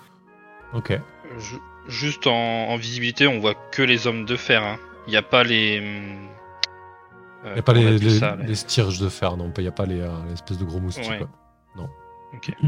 Ok. 0.73 0.99
Ju- 1.37 1.59
Juste 1.87 2.25
en, 2.25 2.33
en 2.69 2.77
visibilité, 2.77 3.27
on 3.27 3.39
voit 3.39 3.53
que 3.71 3.83
les 3.83 4.07
hommes 4.07 4.25
de 4.25 4.35
fer. 4.35 4.63
hein. 4.63 4.77
Il 5.07 5.11
n'y 5.11 5.17
a 5.17 5.21
pas 5.21 5.43
les. 5.43 5.79
euh, 5.79 6.15
Il 7.45 7.53
n'y 7.53 7.59
a 7.59 7.61
pas 7.61 7.73
les, 7.73 7.85
appelle 7.85 7.97
les, 8.03 8.19
ça, 8.19 8.35
les 8.37 8.55
stierges 8.55 8.99
de 8.99 9.07
fer, 9.07 9.37
non. 9.37 9.53
Il 9.57 9.61
n'y 9.61 9.67
a 9.67 9.71
pas 9.71 9.85
les, 9.85 10.01
euh, 10.01 10.09
les 10.25 10.33
espèces 10.33 10.57
de 10.57 10.65
gros 10.65 10.79
moustiques. 10.79 11.07
Ouais. 11.09 11.19
quoi. 11.75 11.89
Ok. 12.33 12.51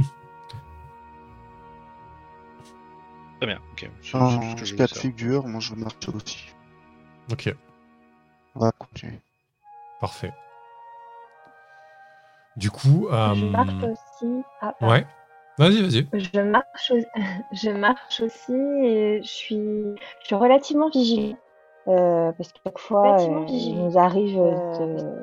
Très 3.40 3.48
bien. 3.48 3.60
Ok. 3.72 3.90
En 4.14 4.56
cas 4.56 4.88
de 4.88 4.94
figure, 4.96 5.48
moi 5.48 5.60
je 5.62 5.74
marche 5.76 5.96
aussi. 6.14 6.48
Ok, 7.32 7.54
On 8.56 8.60
va 8.62 8.72
continuer. 8.72 9.20
parfait. 10.00 10.32
Du 12.58 12.72
coup, 12.72 13.08
euh, 13.12 13.34
Je 13.36 13.46
marche 13.46 13.84
aussi. 13.84 14.44
Ah, 14.62 14.74
ouais. 14.82 15.06
Vas-y, 15.60 15.82
vas-y. 15.82 16.08
Je 16.14 16.42
marche, 16.42 16.92
je 17.54 17.70
marche 17.72 18.22
aussi 18.22 18.54
et 18.54 19.22
je 19.24 19.28
suis, 19.28 19.84
je 20.22 20.26
suis 20.28 20.36
relativement 20.36 20.90
vigilante. 20.90 21.38
Euh, 21.88 22.32
parce 22.38 22.52
que 22.52 22.60
chaque 22.66 22.80
fois, 22.80 23.22
euh, 23.22 23.46
il 23.48 23.76
nous 23.84 23.98
arrive 23.98 24.38
Euh, 24.40 24.78
de, 24.98 25.16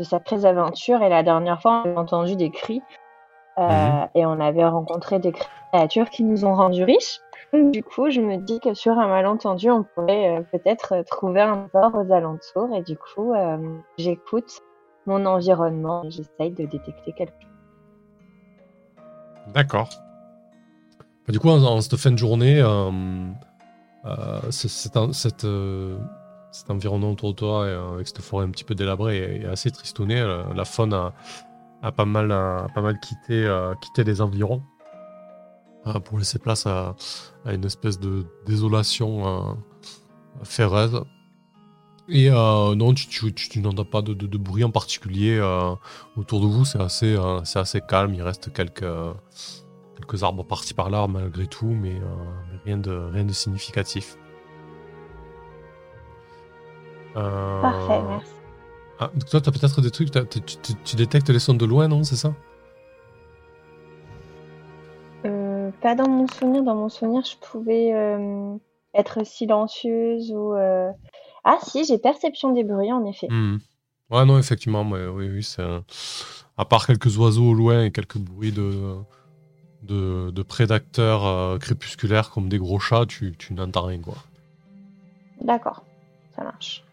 de 0.00 0.04
sacrées 0.04 0.44
aventures. 0.44 1.02
Et 1.02 1.08
la 1.08 1.22
dernière 1.22 1.62
fois, 1.62 1.82
on 1.86 1.96
a 1.96 2.00
entendu 2.00 2.36
des 2.36 2.50
cris. 2.50 2.82
Euh, 3.58 3.62
Mhm. 3.68 4.08
Et 4.14 4.26
on 4.26 4.40
avait 4.40 4.64
rencontré 4.66 5.18
des 5.18 5.32
créatures 5.32 6.10
qui 6.10 6.24
nous 6.24 6.44
ont 6.44 6.54
rendus 6.54 6.84
riches. 6.84 7.20
Donc, 7.52 7.72
du 7.72 7.82
coup, 7.82 8.10
je 8.10 8.20
me 8.20 8.36
dis 8.38 8.60
que 8.60 8.74
sur 8.74 8.98
un 8.98 9.08
malentendu, 9.08 9.70
on 9.70 9.82
pourrait 9.84 10.38
euh, 10.38 10.42
peut-être 10.52 10.92
euh, 10.94 11.02
trouver 11.04 11.40
un 11.42 11.68
port 11.72 11.92
aux 11.94 12.12
alentours. 12.12 12.74
Et 12.76 12.82
du 12.82 12.96
coup, 12.96 13.34
euh, 13.34 13.58
j'écoute 13.98 14.60
mon 15.08 15.24
environnement 15.26 16.04
et 16.04 16.10
j'essaye 16.10 16.52
de 16.52 16.64
détecter 16.66 17.12
quelque 17.12 17.32
chose. 17.42 17.50
D'accord. 19.54 19.88
Bah, 21.26 21.32
Du 21.32 21.40
coup, 21.40 21.48
en, 21.48 21.62
en 21.62 21.80
cette 21.80 21.96
fin 21.96 22.10
de 22.10 22.18
journée, 22.18 22.60
euh, 22.60 22.90
euh, 24.04 24.40
euh, 25.44 25.98
cet 26.50 26.70
environnement 26.70 27.10
autour 27.10 27.30
de 27.30 27.36
toi, 27.36 27.66
et, 27.66 27.70
euh, 27.70 27.94
avec 27.94 28.08
cette 28.08 28.20
forêt 28.20 28.44
un 28.44 28.50
petit 28.50 28.64
peu 28.64 28.74
délabrée 28.74 29.40
et, 29.40 29.46
assez 29.46 29.70
tristonnée, 29.70 30.20
la, 30.20 30.44
la 30.54 30.64
faune 30.64 30.94
a, 30.94 31.92
pas 31.92 32.04
mal, 32.04 32.28
pas 32.74 32.80
mal 32.80 32.98
quitté, 33.00 33.44
euh, 33.44 33.74
quitté 33.80 34.04
les 34.04 34.20
environs 34.20 34.62
euh, 35.86 36.00
pour 36.00 36.18
laisser 36.18 36.38
place 36.38 36.66
à, 36.66 36.94
à 37.44 37.54
une 37.54 37.64
espèce 37.64 37.98
de 37.98 38.26
désolation 38.46 39.26
euh, 39.26 39.54
féreuse. 40.44 41.02
Et 42.10 42.30
euh, 42.30 42.74
non, 42.74 42.94
tu, 42.94 43.06
tu, 43.06 43.32
tu- 43.34 43.48
tu 43.50 43.60
n'entends 43.60 43.84
pas 43.84 44.00
de, 44.00 44.14
de- 44.14 44.26
de 44.26 44.38
bruit 44.38 44.64
en 44.64 44.70
particulier 44.70 45.36
euh, 45.38 45.74
autour 46.16 46.40
de 46.40 46.46
vous. 46.46 46.64
C'est 46.64 46.80
assez, 46.80 47.14
euh, 47.14 47.44
c'est 47.44 47.58
assez 47.58 47.80
calme. 47.82 48.14
Il 48.14 48.22
reste 48.22 48.50
quelques, 48.52 48.86
quelques 49.96 50.22
arbres 50.22 50.42
par-ci 50.44 50.72
par-là 50.72 51.06
malgré 51.06 51.46
tout, 51.46 51.66
mais, 51.66 51.94
mais 52.00 52.58
rien, 52.64 52.78
de, 52.78 52.92
rien 53.12 53.24
de 53.24 53.32
significatif. 53.32 54.16
Parfait, 57.14 58.00
merci. 58.08 58.32
ah, 59.00 59.10
donc 59.12 59.28
toi, 59.28 59.40
tu 59.40 59.48
as 59.48 59.52
peut-être 59.52 59.80
des 59.80 59.90
trucs. 59.90 60.10
tu, 60.84 60.96
détectes 60.96 61.28
les 61.30 61.38
sons 61.40 61.54
de 61.54 61.66
loin, 61.66 61.88
non 61.88 62.04
C'est 62.04 62.16
ça? 62.16 62.32
Pas 65.82 65.94
dans 65.94 66.08
mon 66.08 66.26
souvenir. 66.26 66.62
Dans 66.62 66.74
mon 66.74 66.88
souvenir, 66.88 67.22
je 67.24 67.36
pouvais 67.36 67.88
être 68.94 69.26
silencieuse 69.26 70.32
ou. 70.32 70.54
Euh, 71.48 71.52
Ah 71.52 71.58
si, 71.62 71.84
j'ai 71.84 71.98
perception 71.98 72.52
des 72.52 72.64
bruits 72.64 72.92
en 72.92 73.04
effet. 73.06 73.28
Hmm. 73.28 73.58
Ouais, 74.10 74.24
non, 74.24 74.38
effectivement, 74.38 74.84
mais 74.84 75.06
oui, 75.06 75.28
oui, 75.28 75.42
c'est 75.42 75.62
un- 75.62 75.84
à 76.56 76.64
part 76.64 76.86
quelques 76.86 77.16
oiseaux 77.18 77.50
au 77.50 77.54
loin 77.54 77.84
et 77.84 77.90
quelques 77.92 78.18
bruits 78.18 78.52
de, 78.52 78.96
de, 79.82 80.30
de 80.30 80.42
prédateurs 80.42 81.26
euh, 81.26 81.58
crépusculaires 81.58 82.30
comme 82.30 82.48
des 82.48 82.58
gros 82.58 82.78
chats, 82.78 83.06
tu, 83.06 83.34
tu 83.38 83.52
n'entends 83.54 83.84
rien, 83.86 83.98
quoi. 84.00 84.16
D'accord, 85.42 85.84
ça 86.34 86.42
marche. 86.42 86.84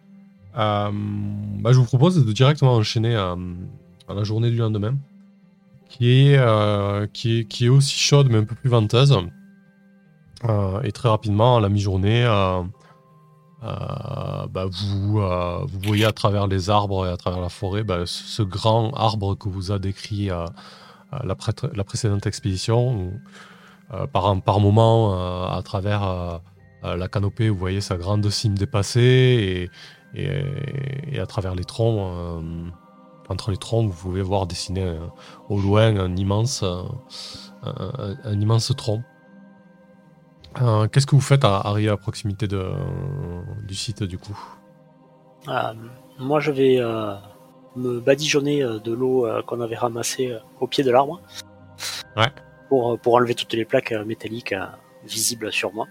Euh, 0.57 0.89
bah, 0.93 1.71
je 1.73 1.79
vous 1.79 1.85
propose 1.85 2.23
de 2.25 2.31
directement 2.31 2.75
enchaîner 2.75 3.15
à, 3.15 3.35
à 4.07 4.13
la 4.13 4.23
journée 4.23 4.49
du 4.51 4.57
lendemain, 4.57 4.95
qui 5.89 6.27
est, 6.29 6.37
euh, 6.37 7.07
qui, 7.11 7.39
est, 7.39 7.45
qui 7.45 7.65
est 7.65 7.69
aussi 7.69 7.97
chaude 7.97 8.27
mais 8.29 8.37
un 8.37 8.43
peu 8.43 8.55
plus 8.55 8.69
venteuse. 8.69 9.17
Euh, 10.43 10.81
et 10.83 10.91
très 10.91 11.09
rapidement, 11.09 11.57
à 11.57 11.59
la 11.61 11.69
mi-journée, 11.69 12.23
euh, 12.25 12.59
euh, 12.59 12.63
bah, 13.61 14.65
vous, 14.69 15.19
euh, 15.19 15.65
vous 15.67 15.79
voyez 15.81 16.05
à 16.05 16.11
travers 16.11 16.47
les 16.47 16.69
arbres 16.69 17.07
et 17.07 17.09
à 17.09 17.17
travers 17.17 17.41
la 17.41 17.49
forêt 17.49 17.83
bah, 17.83 18.01
ce, 18.05 18.43
grand 18.43 18.91
arbre 18.93 19.35
que 19.35 19.49
vous 19.49 19.71
a 19.71 19.79
décrit 19.79 20.29
euh, 20.29 20.45
euh, 21.13 21.19
la, 21.23 21.35
précédente 21.83 22.25
expédition. 22.27 23.11
euh, 23.93 24.07
par, 24.07 24.41
par 24.41 24.59
moment, 24.59 25.13
euh, 25.15 25.47
à 25.57 25.61
travers 25.63 26.03
euh, 26.03 26.37
euh, 26.83 26.95
la 26.97 27.07
canopée, 27.07 27.49
vous 27.49 27.57
voyez 27.57 27.81
sa 27.81 27.97
grande 27.97 28.29
cime 28.29 28.57
dépassée 28.57 29.69
et, 30.15 30.19
à 31.19 31.25
travers 31.25 31.55
les 31.55 31.63
troncs, 31.65 31.99
euh, 31.99 32.69
entre 33.29 33.51
les 33.51 33.57
troncs, 33.57 33.89
vous 33.89 33.95
pouvez 34.09 34.21
voir 34.21 34.47
dessiner 34.47 34.83
euh, 34.83 34.99
au 35.49 35.59
loin 35.59 35.95
un 35.97 36.15
euh, 36.63 36.83
un, 37.63 37.71
un- 37.99 38.17
un 38.23 38.39
immense 38.41 38.71
tronc. 38.77 39.03
Euh, 40.61 40.87
Qu'est-ce 40.87 41.05
que 41.05 41.15
vous 41.15 41.21
faites 41.21 41.43
à 41.43 41.57
arriver 41.57 41.89
à 41.89 41.97
proximité 41.97 42.47
de, 42.47 42.71
du 43.67 43.75
site 43.75 44.03
du 44.03 44.17
coup? 44.17 44.37
Euh, 45.47 45.73
moi, 46.17 46.39
je 46.39 46.51
vais 46.51 46.77
euh, 46.79 47.13
me 47.75 47.99
badigeonner 47.99 48.63
euh, 48.63 48.79
de 48.79 48.93
l'eau 48.93 49.25
euh, 49.27 49.41
qu'on 49.43 49.61
avait 49.61 49.75
ramassée 49.75 50.31
euh, 50.31 50.39
au 50.59 50.67
pied 50.67 50.83
de 50.83 50.91
l'arbre. 50.91 51.21
Ouais. 52.15 52.31
Pour, 52.69 52.93
euh, 52.93 52.97
pour 52.97 53.15
enlever 53.15 53.35
toutes 53.35 53.53
les 53.53 53.65
plaques 53.65 53.91
euh, 53.91 54.05
métalliques 54.05 54.53
euh, 54.53 54.65
visibles 55.05 55.51
sur 55.51 55.73
moi. 55.73 55.87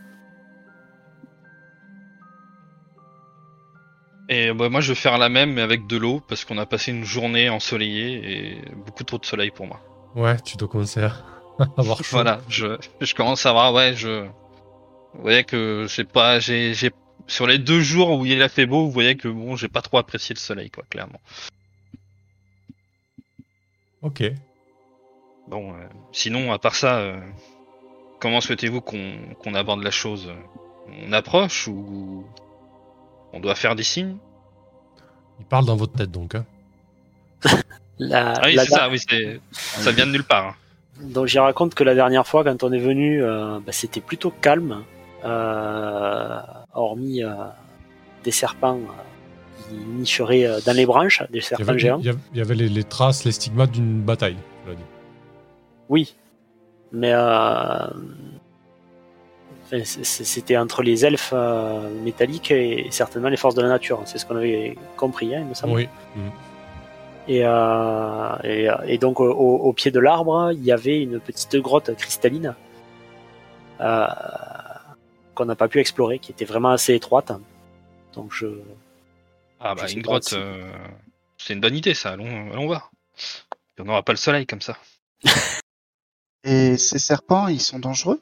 Et 4.31 4.53
bah, 4.55 4.71
moi, 4.71 4.81
je 4.81 4.89
vais 4.93 4.99
faire 4.99 5.19
la 5.19 5.29
même, 5.29 5.53
mais 5.53 5.61
avec 5.61 5.87
de 5.87 5.99
l'eau, 5.99 6.21
parce 6.27 6.45
qu'on 6.47 6.57
a 6.57 6.65
passé 6.65 6.91
une 6.91 7.05
journée 7.05 7.51
ensoleillée 7.51 8.55
et 8.57 8.65
beaucoup 8.87 9.05
trop 9.05 9.19
de 9.19 9.27
soleil 9.27 9.51
pour 9.51 9.67
moi. 9.67 9.79
Ouais, 10.17 10.41
tu 10.41 10.57
dois 10.57 10.69
commencer 10.69 11.03
à 11.03 11.13
avoir 11.77 11.99
chaud. 11.99 12.05
Voilà, 12.13 12.41
je, 12.49 12.79
je 13.01 13.15
commence 13.15 13.45
à 13.45 13.53
voir, 13.53 13.75
ouais, 13.75 13.95
je. 13.95 14.27
Vous 15.15 15.23
voyez 15.23 15.45
que 15.45 15.87
j'ai 15.89 16.05
pas. 16.05 16.39
j'ai 16.41 16.75
j'ai 16.75 16.91
Sur 17.27 17.47
les 17.47 17.59
deux 17.59 17.81
jours 17.81 18.11
où 18.19 18.27
il 18.27 18.43
a 18.43 18.49
fait 18.49 18.67
beau, 18.67 18.85
vous 18.85 18.91
voyez 18.91 19.17
que 19.17 19.29
bon, 19.29 19.57
j'ai 19.57 19.69
pas 19.69 19.81
trop 19.83 19.99
apprécié 19.99 20.35
le 20.35 20.41
soleil, 20.41 20.71
quoi, 20.71 20.85
clairement. 20.91 21.21
Ok. 24.03 24.23
Bon, 25.49 25.73
euh, 25.73 25.77
sinon, 26.13 26.53
à 26.53 26.59
part 26.59 26.75
ça, 26.75 26.99
euh, 26.99 27.21
comment 28.21 28.41
souhaitez-vous 28.41 28.81
qu'on 28.81 29.15
qu'on 29.39 29.55
aborde 29.55 29.83
la 29.83 29.91
chose? 29.91 30.33
On 31.07 31.13
approche 31.13 31.69
ou 31.69 32.25
on 33.33 33.41
doit 33.41 33.55
faire 33.55 33.75
des 33.75 33.83
signes? 33.83 34.17
Il 35.41 35.47
parle 35.47 35.65
dans 35.67 35.77
votre 35.77 35.95
tête 35.95 36.11
donc. 36.11 36.35
Hein. 36.35 36.45
La, 37.99 38.33
Ah 38.33 38.43
oui, 38.47 38.57
c'est 38.59 38.67
ça, 38.67 38.89
oui, 38.91 38.99
c'est 38.99 39.41
ça 39.53 39.93
vient 39.93 40.07
de 40.07 40.11
nulle 40.13 40.25
part. 40.25 40.49
hein. 40.49 40.55
Donc 41.01 41.27
j'y 41.27 41.39
raconte 41.39 41.75
que 41.75 41.85
la 41.85 41.95
dernière 41.95 42.27
fois, 42.27 42.43
quand 42.45 42.63
on 42.65 42.73
est 42.73 42.79
venu, 42.79 43.23
euh, 43.23 43.61
bah, 43.61 43.73
c'était 43.73 44.01
plutôt 44.01 44.31
calme, 44.31 44.85
hormis 45.25 47.23
euh, 47.25 47.31
des 48.25 48.31
serpents 48.31 48.77
euh, 48.79 49.69
qui 49.69 49.75
nicheraient 49.77 50.47
euh, 50.47 50.61
dans 50.67 50.77
les 50.77 50.87
branches, 50.87 51.23
des 51.31 51.39
Il 51.39 51.39
y 51.39 51.43
serpents 51.43 51.69
avait, 51.69 51.79
géants. 51.79 52.01
il 52.03 52.39
y 52.39 52.41
avait- 52.41 52.55
les, 52.55 52.69
les 52.69 52.85
traces, 52.85 53.25
les 53.25 53.33
stigmates 53.33 53.71
d'une 53.73 54.01
bataille. 54.03 54.37
dit. 54.67 54.75
Oui, 55.89 56.15
mais 56.93 57.13
euh, 57.13 57.87
c'était 59.95 60.57
entre 60.57 60.83
les 60.83 61.05
elfes 61.05 61.33
euh, 61.35 61.89
métalliques 62.03 62.51
et 62.51 62.87
certainement 62.91 63.29
les 63.29 63.37
forces 63.37 63.55
de 63.55 63.63
la 63.63 63.69
nature. 63.69 64.01
C'est 64.05 64.19
ce 64.19 64.27
qu'on 64.27 64.37
avait 64.37 64.77
compris, 64.97 65.35
hein, 65.35 65.41
il 65.43 65.47
me 65.49 65.55
semble. 65.55 65.73
Oui. 65.75 65.89
Mm. 66.17 66.21
Et, 67.27 67.41
euh, 67.45 68.37
et, 68.45 68.69
et 68.87 68.99
donc 68.99 69.19
au, 69.21 69.27
au 69.31 69.73
pied 69.73 69.91
de 69.91 69.99
l'arbre, 69.99 70.51
il 70.53 70.63
y 70.63 70.73
avait 70.73 71.03
une 71.03 71.19
petite 71.21 71.57
grotte 71.57 71.95
cristalline 71.97 72.55
euh, 73.81 74.05
qu'on 75.35 75.45
n'a 75.45 75.57
pas 75.57 75.69
pu 75.69 75.81
explorer, 75.81 76.19
qui 76.19 76.33
était 76.33 76.45
vraiment 76.45 76.71
assez 76.71 76.95
étroite. 76.95 77.33
Donc 78.15 78.33
je, 78.33 78.47
Ah 79.61 79.75
bah 79.75 79.87
Je 79.87 79.95
une 79.97 80.03
grotte, 80.03 80.25
si- 80.25 80.35
euh, 80.37 80.73
c'est 81.39 81.55
une 81.55 81.61
bonne 81.61 81.75
idée 81.77 81.95
ça. 81.95 82.11
Allons, 82.13 82.51
allons 82.53 82.67
voir. 82.67 82.91
Et 83.77 83.83
on 83.83 83.85
n'aura 83.85 84.03
pas 84.03 84.13
le 84.13 84.19
soleil 84.19 84.47
comme 84.47 84.61
ça. 84.61 84.77
Et 86.45 86.77
ces 86.77 86.99
serpents, 86.99 87.49
ils 87.49 87.61
sont 87.61 87.79
dangereux? 87.79 88.21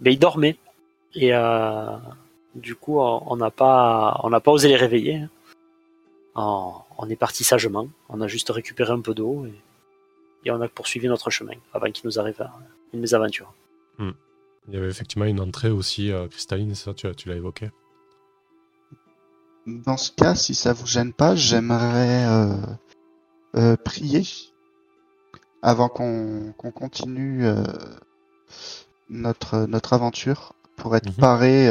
Mais 0.00 0.12
il 0.12 0.18
dormait. 0.18 0.56
Et 1.14 1.32
euh, 1.34 1.96
du 2.54 2.74
coup, 2.74 2.98
on 2.98 3.36
n'a 3.36 3.50
pas, 3.50 4.20
on 4.24 4.30
n'a 4.30 4.40
pas 4.40 4.50
osé 4.50 4.68
les 4.68 4.76
réveiller. 4.76 5.16
hein. 5.16 5.28
On, 6.34 6.72
on 6.98 7.08
est 7.10 7.16
parti 7.16 7.44
sagement. 7.44 7.86
On 8.08 8.20
a 8.20 8.26
juste 8.28 8.48
récupéré 8.50 8.90
un 8.92 9.00
peu 9.00 9.14
d'eau 9.14 9.46
et, 9.46 9.54
et 10.44 10.50
on 10.50 10.60
a 10.60 10.68
poursuivi 10.68 11.06
notre 11.06 11.30
chemin 11.30 11.52
avant 11.72 11.90
qu'il 11.92 12.06
nous 12.06 12.18
arrive 12.18 12.40
euh, 12.40 12.46
une 12.92 13.00
mésaventure. 13.00 13.52
Il 14.68 14.74
y 14.74 14.76
avait 14.76 14.88
effectivement 14.88 15.24
une 15.24 15.40
entrée 15.40 15.70
aussi 15.70 16.12
euh, 16.12 16.28
cristalline, 16.28 16.74
ça, 16.74 16.94
tu, 16.94 17.12
tu 17.16 17.28
l'as 17.28 17.36
évoqué. 17.36 17.70
Dans 19.66 19.96
ce 19.96 20.10
cas, 20.12 20.34
si 20.34 20.54
ça 20.54 20.72
vous 20.72 20.86
gêne 20.86 21.12
pas, 21.12 21.36
j'aimerais 21.36 22.26
euh, 22.26 22.56
euh, 23.56 23.76
prier 23.76 24.24
avant 25.62 25.88
qu'on 25.88 26.52
continue 26.74 27.46
euh, 27.46 27.62
notre 29.08 29.66
notre 29.66 29.92
aventure 29.92 30.54
pour 30.76 30.96
être 30.96 31.06
Mhm. 31.06 31.14
paré 31.20 31.68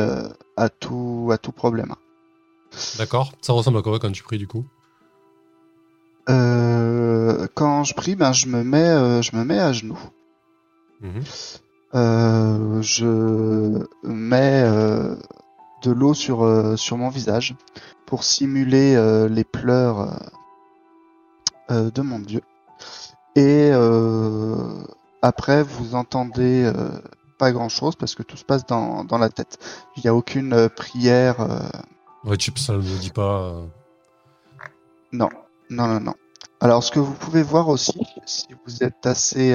à 0.55 0.69
tout 0.69 1.29
à 1.33 1.37
tout 1.37 1.51
problème. 1.51 1.95
D'accord. 2.97 3.33
Ça 3.41 3.51
ressemble 3.53 3.79
à 3.79 3.81
quoi 3.81 3.99
quand 3.99 4.11
tu 4.11 4.23
pries 4.23 4.37
du 4.37 4.47
coup? 4.47 4.65
Quand 6.27 7.83
je 7.83 7.93
prie, 7.93 8.15
ben 8.15 8.31
je 8.31 8.47
me 8.47 8.63
mets 8.63 9.21
je 9.21 9.35
me 9.35 9.43
mets 9.43 9.59
à 9.59 9.73
genoux. 9.73 9.99
Mhm. 11.01 11.23
Je 11.93 13.85
mets 14.03 14.63
euh, 14.65 15.15
de 15.83 15.91
l'eau 15.91 16.13
sur 16.13 16.43
euh, 16.43 16.75
sur 16.75 16.97
mon 16.97 17.09
visage 17.09 17.55
pour 18.05 18.23
simuler 18.23 18.95
euh, 18.95 19.27
les 19.27 19.43
pleurs 19.43 19.99
euh, 20.01 20.11
euh, 21.71 21.91
de 21.91 22.01
mon 22.01 22.19
dieu. 22.19 22.41
Et 23.35 23.69
euh, 23.73 24.83
après, 25.21 25.63
vous 25.63 25.95
entendez 25.95 26.63
euh, 26.65 26.89
pas 27.37 27.51
grand 27.51 27.69
chose 27.69 27.95
parce 27.95 28.13
que 28.15 28.23
tout 28.23 28.35
se 28.37 28.43
passe 28.45 28.65
dans, 28.65 29.03
dans 29.05 29.17
la 29.17 29.29
tête. 29.29 29.57
Il 29.95 30.01
n'y 30.03 30.09
a 30.09 30.15
aucune 30.15 30.53
euh, 30.53 30.67
prière. 30.69 31.39
euh, 31.39 31.59
Ouais, 32.25 32.37
Chip, 32.37 32.59
ça 32.59 32.73
ne 32.73 32.77
le 32.79 32.99
dit 32.99 33.09
pas. 33.09 33.41
euh. 33.53 33.65
Non, 35.11 35.29
non, 35.69 35.87
non, 35.87 35.99
non. 35.99 36.13
Alors, 36.59 36.83
ce 36.83 36.91
que 36.91 36.99
vous 36.99 37.13
pouvez 37.13 37.41
voir 37.41 37.69
aussi, 37.69 37.99
si 38.25 38.47
vous 38.65 38.83
êtes 38.83 39.05
assez 39.05 39.53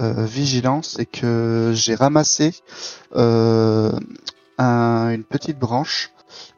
euh, 0.00 0.24
vigilant, 0.24 0.82
c'est 0.82 1.06
que 1.06 1.72
j'ai 1.74 1.94
ramassé 1.94 2.54
euh, 3.16 3.92
un- 4.58 5.10
une 5.10 5.24
petite 5.24 5.58
branche 5.58 6.10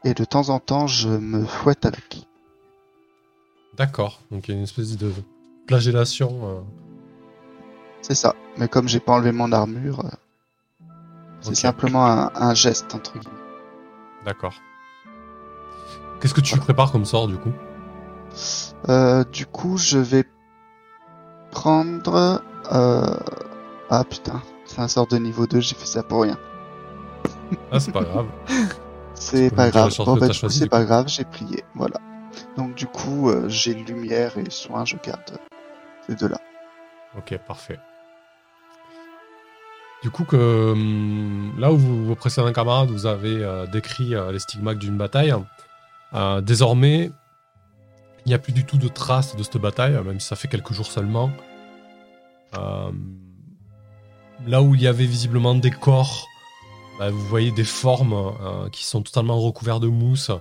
et 0.03 0.13
de 0.13 0.23
temps 0.25 0.49
en 0.49 0.59
temps, 0.59 0.87
je 0.87 1.09
me 1.09 1.45
fouette 1.45 1.85
avec. 1.85 2.27
D'accord. 3.77 4.21
Donc 4.31 4.47
il 4.47 4.51
y 4.51 4.53
a 4.53 4.57
une 4.57 4.63
espèce 4.63 4.97
de 4.97 5.11
flagellation. 5.67 6.39
euh. 6.43 6.59
C'est 8.01 8.15
ça. 8.15 8.35
Mais 8.57 8.67
comme 8.67 8.87
j'ai 8.87 8.99
pas 8.99 9.13
enlevé 9.13 9.31
mon 9.31 9.51
armure, 9.51 10.03
c'est 11.39 11.55
simplement 11.55 12.05
un, 12.05 12.31
un 12.35 12.53
geste 12.53 12.93
entre 12.93 13.13
guillemets. 13.17 13.37
D'accord. 14.25 14.53
Qu'est-ce 16.19 16.33
que 16.35 16.41
tu 16.41 16.57
prépares 16.57 16.91
comme 16.91 17.05
sort 17.05 17.27
du 17.27 17.37
coup? 17.37 17.51
Euh, 18.89 19.23
du 19.31 19.45
coup, 19.45 19.77
je 19.77 19.97
vais 19.97 20.25
prendre. 21.51 22.43
Euh... 22.71 23.15
Ah 23.89 24.03
putain, 24.03 24.41
c'est 24.65 24.79
un 24.79 24.87
sort 24.87 25.07
de 25.07 25.17
niveau 25.17 25.47
2, 25.47 25.59
j'ai 25.59 25.75
fait 25.75 25.85
ça 25.85 26.03
pour 26.03 26.21
rien. 26.23 26.37
Ah, 27.71 27.79
c'est 27.79 27.91
pas 27.91 28.03
grave. 28.03 28.27
C'est 29.13 29.53
pas 29.53 29.69
grave. 29.69 29.93
Bon, 29.99 30.15
bah, 30.17 30.27
du 30.29 30.39
coup, 30.39 30.49
c'est 30.49 30.67
pas 30.69 30.83
grave, 30.83 31.07
j'ai 31.07 31.25
plié. 31.25 31.63
Voilà. 31.75 31.97
Donc, 32.57 32.73
du 32.73 32.87
coup, 32.87 33.29
euh, 33.29 33.47
j'ai 33.49 33.75
lumière 33.75 34.35
et 34.39 34.49
soin, 34.49 34.83
je 34.83 34.95
garde 35.05 35.37
ces 36.07 36.15
deux-là. 36.15 36.39
Ok, 37.15 37.37
parfait. 37.47 37.77
Du 40.01 40.09
coup, 40.09 40.23
que 40.23 40.71
hum, 40.71 41.53
là 41.59 41.71
où 41.71 41.77
vous- 41.77 42.05
vos 42.05 42.15
précédents 42.15 42.51
camarades 42.51 42.89
vous 42.89 43.05
avez 43.05 43.43
euh, 43.43 43.67
décrit 43.67 44.15
euh, 44.15 44.31
les 44.31 44.39
stigmates 44.39 44.79
d'une 44.79 44.97
bataille, 44.97 45.35
désormais, 46.41 47.11
il 48.25 48.29
n'y 48.29 48.33
a 48.33 48.39
plus 48.39 48.53
du 48.53 48.65
tout 48.65 48.77
de 48.77 48.87
traces 48.87 49.35
de 49.35 49.43
cette 49.43 49.57
bataille, 49.57 49.93
même 50.03 50.19
si 50.19 50.27
ça 50.27 50.35
fait 50.35 50.47
quelques 50.47 50.73
jours 50.73 50.87
seulement. 50.87 51.29
Euh, 52.57 52.91
là 54.45 54.61
où 54.61 54.75
il 54.75 54.81
y 54.81 54.87
avait 54.87 55.05
visiblement 55.05 55.55
des 55.55 55.71
corps, 55.71 56.27
bah, 56.99 57.09
vous 57.09 57.25
voyez 57.27 57.51
des 57.51 57.63
formes 57.63 58.13
euh, 58.13 58.69
qui 58.69 58.85
sont 58.85 59.01
totalement 59.01 59.39
recouvertes 59.39 59.81
de 59.81 59.87
mousse, 59.87 60.31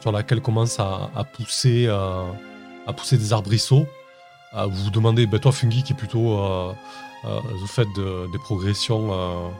sur 0.00 0.12
laquelle 0.12 0.40
commencent 0.40 0.80
à, 0.80 1.10
à 1.14 1.24
pousser, 1.24 1.86
euh, 1.86 2.24
à 2.86 2.92
pousser 2.92 3.18
des 3.18 3.32
arbrisseaux. 3.32 3.86
Vous 4.52 4.84
vous 4.84 4.90
demandez, 4.90 5.26
bah, 5.26 5.38
toi 5.38 5.52
Fungi 5.52 5.82
qui 5.84 5.92
est 5.92 5.96
plutôt 5.96 6.20
vous 7.22 7.66
faites 7.68 7.92
de- 7.94 8.26
des 8.32 8.38
progressions 8.38 9.52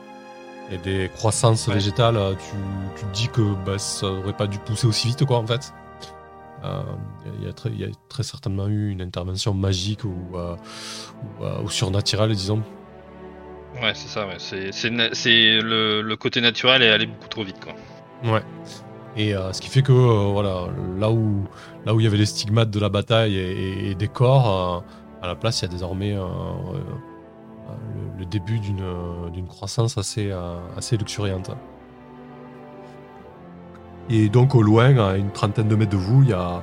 et 0.73 0.79
des 0.79 1.09
croissances 1.15 1.69
Ouais. 1.69 1.75
végétales, 1.75 2.19
tu, 2.39 2.57
tu 2.99 3.05
te 3.07 3.13
dis 3.13 3.29
que 3.29 3.55
bah, 3.65 3.79
ça 3.79 4.07
aurait 4.07 4.33
pas 4.37 4.47
dû 4.49 4.59
pousser 4.59 4.87
aussi 4.89 5.07
vite 5.09 5.25
quoi 5.27 5.39
en 5.39 5.47
fait. 5.47 5.73
Euh, 6.65 6.83
Il 7.41 7.47
y, 7.47 7.49
a 7.49 7.53
très- 7.53 7.71
il 7.71 7.81
y 7.81 7.85
a 7.85 7.89
très 8.09 8.23
certainement 8.23 8.67
eu 8.69 8.91
une 8.91 9.03
intervention 9.03 9.55
magique 9.55 10.05
ou, 10.05 10.15
euh, 10.35 10.57
ou, 11.41 11.45
euh, 11.45 11.63
ou 11.63 11.69
surnaturelle 11.71 12.33
disons. 12.33 12.63
Ouais, 13.81 13.93
c'est 13.95 14.09
ça, 14.09 14.27
ouais. 14.27 14.37
C'est, 14.39 15.61
le, 15.61 16.03
le 16.03 16.17
côté 16.17 16.41
naturel 16.41 16.83
est 16.83 16.91
allé 16.91 17.07
beaucoup 17.07 17.29
trop 17.29 17.45
vite, 17.45 17.57
quoi. 17.63 17.73
Ouais. 18.31 18.43
Et 19.17 19.35
euh, 19.35 19.53
ce 19.53 19.61
qui 19.61 19.69
fait 19.69 19.83
que 19.83 19.93
euh, 19.93 20.31
voilà, 20.33 20.67
là 20.99 21.11
où 21.11 21.45
là 21.85 21.95
où 21.95 22.01
il 22.01 22.05
y 22.05 22.07
avait 22.07 22.17
les 22.19 22.27
stigmates 22.27 22.71
de 22.71 22.81
la 22.81 22.89
bataille 22.89 23.37
et, 23.37 23.95
des 23.95 24.09
corps, 24.09 24.85
euh, 24.85 25.23
à 25.23 25.27
la 25.29 25.35
place 25.35 25.61
il 25.61 25.63
y 25.63 25.65
a 25.67 25.69
désormais 25.69 26.15
le, 26.15 26.21
le 28.19 28.25
début 28.27 28.59
d'une 28.61 29.47
croissance 29.49 29.99
assez 29.99 30.31
assez 30.77 30.97
luxuriante. 30.97 31.51
Et 34.11 34.29
donc 34.29 34.55
au 34.55 34.63
loin, 34.63 34.97
à 34.99 35.17
une 35.17 35.31
trentaine 35.31 35.69
de 35.69 35.77
mètres 35.77 35.93
de 35.93 35.97
vous, 35.97 36.23
il 36.23 36.31
y 36.31 36.33
a 36.33 36.63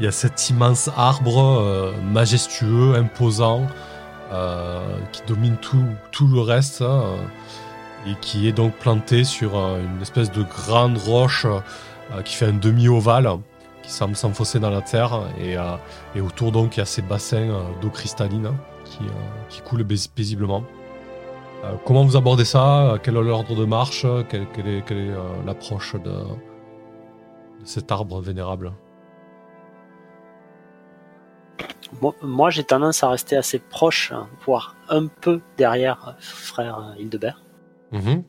il 0.00 0.04
y 0.04 0.08
a 0.08 0.12
cet 0.12 0.50
immense 0.50 0.90
arbre 0.96 1.38
euh, 1.38 1.92
majestueux, 2.12 2.94
imposant, 2.96 3.62
euh, 4.32 4.80
qui 5.12 5.22
domine 5.26 5.56
tout 5.58 5.84
tout 6.12 6.26
le 6.26 6.40
reste. 6.40 6.82
hein, 6.82 7.02
et 8.06 8.14
qui 8.20 8.48
est 8.48 8.52
donc 8.52 8.74
planté 8.74 9.24
sur 9.24 9.56
euh, 9.56 9.80
une 9.82 10.02
espèce 10.02 10.30
de 10.30 10.42
grande 10.42 10.98
roche 10.98 11.46
euh, 11.46 12.22
qui 12.22 12.34
fait 12.34 12.46
un 12.46 12.52
demi-ovale 12.52 13.28
qui 13.82 13.90
semble 13.90 14.16
s'enfoncer 14.16 14.60
dans 14.60 14.70
la 14.70 14.82
terre 14.82 15.22
et, 15.40 15.56
euh, 15.56 15.76
et 16.14 16.20
autour 16.20 16.52
donc 16.52 16.76
il 16.76 16.80
y 16.80 16.82
a 16.82 16.86
ces 16.86 17.02
bassins 17.02 17.36
euh, 17.50 17.62
d'eau 17.80 17.90
cristalline 17.90 18.50
qui, 18.84 19.04
euh, 19.04 19.10
qui 19.48 19.60
coulent 19.62 19.86
paisiblement. 19.86 20.64
Euh, 21.64 21.72
comment 21.86 22.04
vous 22.04 22.16
abordez 22.16 22.44
ça? 22.44 22.98
Quel 23.02 23.16
est 23.16 23.22
l'ordre 23.22 23.54
de 23.56 23.64
marche? 23.64 24.06
Quelle, 24.28 24.46
quelle 24.54 24.68
est, 24.68 24.84
euh, 24.90 25.16
l'approche 25.46 25.94
de 25.94 26.12
cet 27.64 27.90
arbre 27.92 28.20
vénérable 28.20 28.72
Moi, 32.02 32.14
moi, 32.22 32.50
j'ai 32.50 32.64
tendance 32.64 33.02
à 33.04 33.08
rester 33.08 33.36
assez 33.36 33.58
proche, 33.58 34.10
hein, 34.12 34.28
voire 34.44 34.74
un 34.88 35.06
peu 35.06 35.40
derrière 35.56 36.08
euh, 36.08 36.12
frère 36.20 36.78
euh, 36.78 37.00
Hildebert. 37.00 37.42
Mhm. 37.92 38.24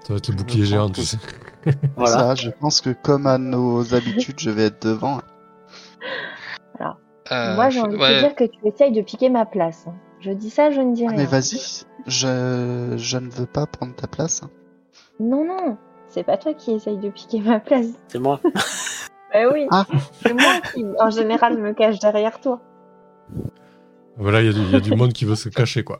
Ça 0.00 0.12
va 0.12 0.16
être 0.16 0.28
le 0.28 0.34
bouclier 0.34 0.64
géant, 0.64 0.90
tu 0.90 1.02
sais. 1.04 1.18
Voilà. 1.96 2.18
Ça, 2.18 2.34
je 2.34 2.50
pense 2.50 2.80
que 2.80 2.90
comme 2.90 3.26
à 3.28 3.38
nos 3.38 3.94
habitudes, 3.94 4.40
je 4.40 4.50
vais 4.50 4.64
être 4.64 4.84
devant. 4.86 5.20
Euh, 7.30 7.54
Moi, 7.54 7.70
j'ai 7.70 7.80
envie 7.80 7.96
de 7.96 8.02
te 8.02 8.18
dire 8.18 8.34
que 8.34 8.44
tu 8.44 8.58
essayes 8.66 8.90
de 8.92 9.00
piquer 9.00 9.30
ma 9.30 9.46
place. 9.46 9.86
hein. 9.86 9.94
Je 10.20 10.32
dis 10.32 10.50
ça, 10.50 10.70
je 10.72 10.80
ne 10.80 10.92
dis 10.92 11.04
Ah, 11.06 11.10
rien. 11.10 11.18
mais 11.18 11.24
vas-y, 11.24 11.84
je... 12.06 12.94
je 12.98 13.16
ne 13.16 13.30
veux 13.30 13.46
pas 13.46 13.64
prendre 13.66 13.94
ta 13.94 14.08
place. 14.08 14.42
Non, 15.20 15.44
non, 15.44 15.78
c'est 16.12 16.22
pas 16.24 16.36
toi 16.36 16.54
qui 16.54 16.72
essaye 16.72 16.98
de 16.98 17.08
piquer 17.10 17.40
ma 17.40 17.58
place. 17.60 17.86
C'est 18.08 18.18
moi. 18.18 18.40
Bah 19.34 19.48
oui, 19.50 19.66
Ah. 19.70 19.86
c'est 20.22 20.34
moi 20.34 20.60
qui, 20.74 20.84
en 21.00 21.08
général, 21.08 21.56
me 21.56 21.72
cache 21.72 21.98
derrière 21.98 22.38
toi. 22.38 22.60
Voilà, 24.18 24.42
il 24.42 24.46
y, 24.46 24.50
a 24.50 24.52
du- 24.52 24.60
il 24.60 24.70
y 24.70 24.76
a 24.76 24.80
du 24.80 24.90
monde 24.94 25.14
qui 25.14 25.24
veut 25.24 25.36
se 25.36 25.48
cacher, 25.48 25.84
quoi. 25.84 25.96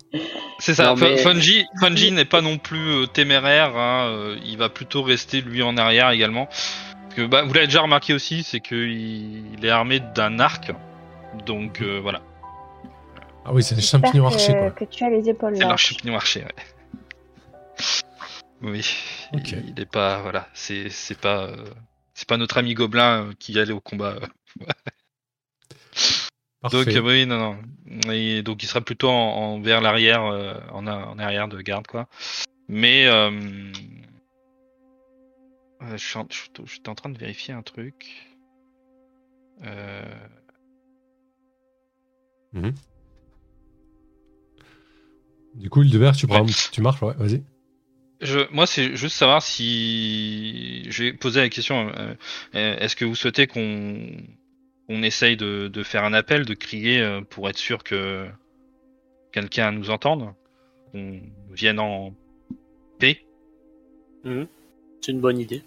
C'est 0.58 0.74
ça. 0.74 0.84
Non, 0.88 0.96
mais- 0.96 1.16
Fun- 1.16 1.30
Fungi, 1.32 1.64
Fungi 1.80 2.12
n'est 2.12 2.26
pas 2.26 2.42
non 2.42 2.58
plus 2.58 2.90
euh, 2.90 3.06
téméraire. 3.06 3.74
hein, 3.74 4.04
euh, 4.10 4.36
il 4.44 4.58
va 4.58 4.68
plutôt 4.68 5.02
rester 5.02 5.40
lui 5.40 5.62
en 5.62 5.78
arrière 5.78 6.10
également. 6.10 6.44
Parce 6.44 7.14
que 7.16 7.26
bah, 7.26 7.42
vous 7.42 7.54
l'avez 7.54 7.68
déjà 7.68 7.80
remarqué 7.80 8.12
aussi, 8.12 8.42
c'est 8.42 8.60
qu'il 8.60 9.54
il 9.58 9.64
est 9.64 9.70
armé 9.70 10.00
d'un 10.14 10.38
arc. 10.38 10.70
Donc 11.46 11.80
euh, 11.80 12.00
voilà, 12.02 12.20
Ah 13.46 13.52
oui, 13.54 13.62
c'est 13.62 13.74
des 13.76 13.80
champignons 13.80 14.28
que, 14.28 14.34
archers, 14.34 14.52
quoi. 14.52 14.70
que 14.72 14.84
tu 14.84 15.04
as 15.04 15.08
les 15.08 15.26
épaules 15.30 15.54
c'est 15.56 15.62
là. 15.62 15.68
l'archer 15.70 15.94
pignon 15.94 16.16
archer. 16.16 16.40
Ouais. 16.40 16.62
Oui. 18.62 18.84
Il, 19.32 19.70
il 19.70 19.80
est 19.80 19.90
pas 19.90 20.20
voilà, 20.22 20.48
c'est 20.54 20.88
c'est 20.90 21.18
pas 21.18 21.46
euh, 21.46 21.64
c'est 22.14 22.28
pas 22.28 22.36
notre 22.36 22.58
ami 22.58 22.74
gobelin 22.74 23.26
euh, 23.26 23.32
qui 23.38 23.58
allait 23.58 23.72
au 23.72 23.80
combat. 23.80 24.18
Donc 26.70 26.86
oui, 27.02 27.26
non, 27.26 27.38
non. 27.38 27.58
Et 28.12 28.42
donc 28.42 28.62
il 28.62 28.66
sera 28.66 28.80
plutôt 28.80 29.10
en, 29.10 29.14
en- 29.14 29.60
vers 29.60 29.80
l'arrière, 29.80 30.24
euh, 30.24 30.54
en, 30.70 30.86
en 30.86 31.18
arrière 31.18 31.48
de 31.48 31.60
garde, 31.60 31.88
quoi. 31.88 32.08
Mais 32.68 33.06
je, 33.06 33.72
suis 35.96 36.18
en, 36.18 36.26
suis 36.30 36.52
en 36.86 36.94
train 36.94 37.10
de 37.10 37.18
vérifier 37.18 37.52
un 37.52 37.62
truc. 37.62 38.28
Euh, 39.64 40.04
Du 45.54 45.68
coup, 45.68 45.82
Hildebert, 45.82 46.16
tu, 46.16 46.26
prends, 46.26 46.44
Ouais. 46.44 46.52
tu 46.72 46.80
marches, 46.80 47.02
ouais, 47.02 47.14
vas-y. 47.14 47.44
Je, 48.22 48.40
moi, 48.52 48.66
c'est 48.66 48.96
juste 48.96 49.16
savoir 49.16 49.42
si 49.42 50.84
j'ai 50.90 51.12
posé 51.12 51.40
la 51.40 51.48
question. 51.48 51.88
euh, 51.90 52.14
euh, 52.54 52.76
Est-ce 52.78 52.96
que 52.96 53.04
vous 53.04 53.14
souhaitez 53.14 53.46
qu'on 53.46 54.16
qu'on 54.88 55.02
essaye 55.02 55.36
de, 55.36 55.68
de 55.68 55.82
faire 55.84 56.04
un 56.04 56.12
appel, 56.12 56.44
de 56.44 56.54
crier 56.54 57.00
euh, 57.00 57.20
pour 57.22 57.48
être 57.48 57.58
sûr 57.58 57.84
que 57.84 58.28
quelqu'un 59.32 59.72
nous 59.72 59.90
entende, 59.90 60.34
qu'on 60.92 61.20
vienne 61.50 61.78
en 61.80 62.14
paix? 62.98 63.26
C'est 64.24 65.12
une 65.12 65.20
bonne 65.20 65.38
idée. 65.38 65.62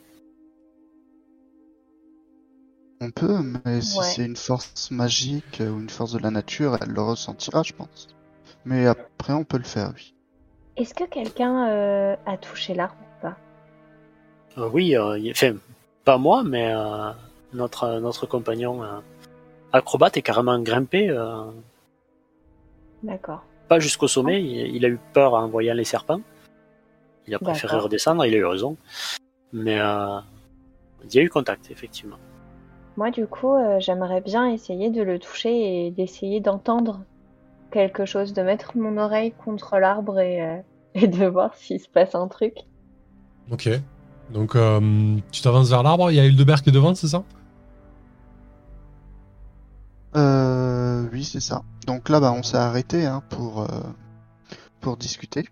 On 3.01 3.11
peut, 3.11 3.41
mais 3.41 3.81
si 3.81 3.97
Ouais. 3.99 4.03
c'est 4.03 4.25
une 4.25 4.35
force 4.35 4.91
magique 4.91 5.59
ou 5.61 5.79
une 5.79 5.89
force 5.89 6.11
de 6.13 6.19
la 6.19 6.31
nature, 6.31 6.77
elle 6.81 6.89
le 6.89 7.01
ressentira, 7.01 7.63
je 7.63 7.73
pense. 7.73 8.07
Mais 8.65 8.87
après, 8.87 9.33
on 9.33 9.43
peut 9.45 9.57
le 9.59 9.63
faire, 9.65 9.93
oui. 9.95 10.14
Est-ce 10.77 10.93
que 10.93 11.05
quelqu'un 11.05 11.69
euh, 11.69 12.15
a 12.25 12.37
touché 12.37 12.73
l'arbre 12.73 12.95
ou 13.01 13.21
pas? 13.21 13.37
Euh, 14.57 14.69
oui, 14.73 14.95
euh, 14.95 15.17
enfin, 15.31 15.55
pas 16.03 16.17
moi, 16.17 16.43
mais 16.43 16.73
notre, 17.53 17.99
notre 17.99 18.25
compagnon 18.25 18.81
acrobate 19.71 20.17
est 20.17 20.21
carrément 20.21 20.59
grimpé, 20.59 21.09
D'accord. 23.03 23.43
pas 23.67 23.79
jusqu'au 23.79 24.07
sommet. 24.07 24.43
Il, 24.43 24.75
il 24.75 24.85
a 24.85 24.89
eu 24.89 24.99
peur 25.13 25.33
en 25.33 25.47
voyant 25.47 25.73
les 25.73 25.85
serpents. 25.85 26.21
Il 27.27 27.33
a 27.33 27.39
préféré 27.39 27.77
redescendre, 27.77 28.25
il 28.25 28.35
a 28.35 28.37
eu 28.37 28.45
raison. 28.45 28.77
Mais 29.53 29.77
il 29.77 31.13
y 31.13 31.19
a 31.19 31.21
eu 31.21 31.29
contact, 31.29 31.71
effectivement. 31.71 32.17
Moi, 32.97 33.11
du 33.11 33.25
coup, 33.27 33.55
j'aimerais 33.79 34.21
bien 34.21 34.47
essayer 34.47 34.89
de 34.89 35.01
le 35.01 35.19
toucher 35.19 35.87
et 35.87 35.91
d'essayer 35.91 36.39
d'entendre 36.39 36.99
quelque 37.75 38.05
chose, 38.05 38.31
de 38.31 38.41
mettre 38.41 38.77
mon 38.77 38.97
oreille 38.97 39.33
contre 39.33 39.77
l'arbre 39.77 40.19
et, 40.19 40.41
euh, 40.41 40.57
et 40.95 41.07
de 41.07 41.25
voir 41.25 41.53
s'il 41.55 41.79
se 41.79 41.89
passe 41.89 42.15
un 42.15 42.27
truc. 42.29 42.53
Ok. 43.51 43.69
Donc, 44.31 44.55
euh, 44.55 45.17
tu 45.31 45.41
t'avances 45.41 45.69
vers 45.69 45.83
l'arbre, 45.83 46.09
il 46.09 46.15
y 46.15 46.19
a 46.19 46.25
Hildebert 46.25 46.63
qui 46.63 46.69
est 46.69 46.71
devant, 46.71 46.95
c'est 46.95 47.09
ça? 47.09 47.23
Euh, 50.15 51.05
oui, 51.11 51.25
c'est 51.25 51.41
ça. 51.41 51.63
Donc 51.85 52.07
là, 52.07 52.21
bah, 52.21 52.33
on 52.35 52.41
s'est 52.41 52.57
arrêté 52.57 53.05
hein, 53.05 53.21
pour, 53.29 53.61
euh, 53.61 53.67
pour 54.79 54.95
discuter. 54.95 55.45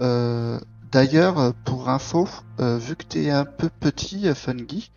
Euh, 0.00 0.60
D'ailleurs, 0.92 1.52
pour 1.64 1.88
info, 1.88 2.28
euh, 2.60 2.78
vu 2.78 2.94
que 2.94 3.02
t'es 3.02 3.28
un 3.28 3.44
peu 3.44 3.68
petit, 3.68 4.28
euh, 4.28 4.34
Fungi, 4.34 4.92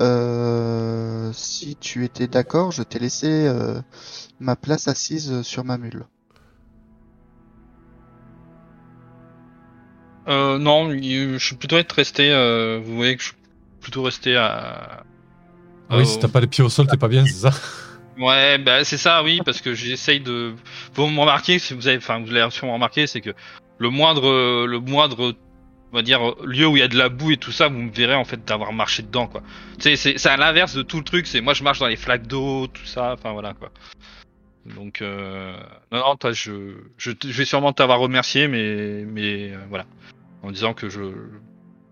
euh, 0.00 1.30
si 1.32 1.76
tu 1.76 2.04
étais 2.04 2.26
d'accord, 2.26 2.72
je 2.72 2.82
t'ai 2.82 2.98
laissé 2.98 3.28
euh, 3.28 3.80
ma 4.40 4.56
place 4.56 4.88
assise 4.88 5.30
euh, 5.30 5.42
sur 5.42 5.64
ma 5.64 5.78
mule. 5.78 6.06
Euh, 10.28 10.58
non, 10.58 10.90
je 10.90 11.38
suis 11.38 11.56
plutôt 11.56 11.76
être 11.78 11.92
resté. 11.92 12.30
euh, 12.30 12.80
vous 12.82 12.96
voyez 12.96 13.16
que 13.16 13.22
je, 13.22 13.32
plutôt 13.80 14.02
rester 14.02 14.36
à. 14.36 15.04
Ah 15.88 15.98
oui, 15.98 16.06
si 16.06 16.18
t'as 16.18 16.28
pas 16.28 16.40
les 16.40 16.46
pieds 16.46 16.64
au 16.64 16.68
sol, 16.68 16.86
t'es 16.86 16.96
pas 16.96 17.08
bien, 17.08 17.24
c'est 17.26 17.50
ça? 17.50 17.52
Ouais, 18.16 18.58
bah 18.58 18.84
c'est 18.84 18.98
ça, 18.98 19.22
oui, 19.22 19.40
parce 19.44 19.60
que 19.60 19.74
j'essaye 19.74 20.20
de. 20.20 20.54
Vous 20.94 21.06
me 21.08 21.20
remarquez, 21.20 21.58
si 21.58 21.74
vous 21.74 21.88
avez, 21.88 21.96
enfin, 21.96 22.20
vous 22.20 22.30
l'avez 22.30 22.50
sûrement 22.50 22.74
remarqué, 22.74 23.06
c'est 23.06 23.20
que 23.20 23.34
le 23.78 23.90
moindre, 23.90 24.66
le 24.66 24.78
moindre, 24.80 25.34
on 25.92 25.96
va 25.96 26.02
dire 26.02 26.34
lieu 26.44 26.66
où 26.66 26.76
il 26.76 26.80
y 26.80 26.82
a 26.82 26.88
de 26.88 26.96
la 26.96 27.08
boue 27.08 27.32
et 27.32 27.36
tout 27.36 27.52
ça, 27.52 27.68
vous 27.68 27.78
me 27.78 27.90
verrez 27.90 28.14
en 28.14 28.24
fait 28.24 28.44
d'avoir 28.44 28.72
marché 28.72 29.02
dedans, 29.02 29.26
quoi. 29.26 29.42
C'est 29.78 30.26
à 30.26 30.36
l'inverse 30.36 30.74
de 30.74 30.82
tout 30.82 30.96
le 30.96 31.04
truc. 31.04 31.26
C'est 31.26 31.40
moi, 31.40 31.52
je 31.52 31.62
marche 31.62 31.78
dans 31.78 31.86
les 31.86 31.96
flaques 31.96 32.26
d'eau, 32.26 32.66
tout 32.66 32.86
ça, 32.86 33.12
enfin 33.12 33.32
voilà, 33.32 33.52
quoi. 33.54 33.70
Donc, 34.64 35.02
euh... 35.02 35.56
non, 35.90 35.98
non, 35.98 36.16
toi, 36.16 36.32
je, 36.32 36.76
je, 36.96 37.10
vais 37.22 37.44
sûrement 37.44 37.72
t'avoir 37.72 37.98
remercié, 37.98 38.48
mais, 38.48 39.04
mais 39.06 39.52
euh, 39.52 39.58
voilà, 39.68 39.86
en 40.42 40.50
disant 40.50 40.72
que 40.72 40.88
je, 40.88 41.00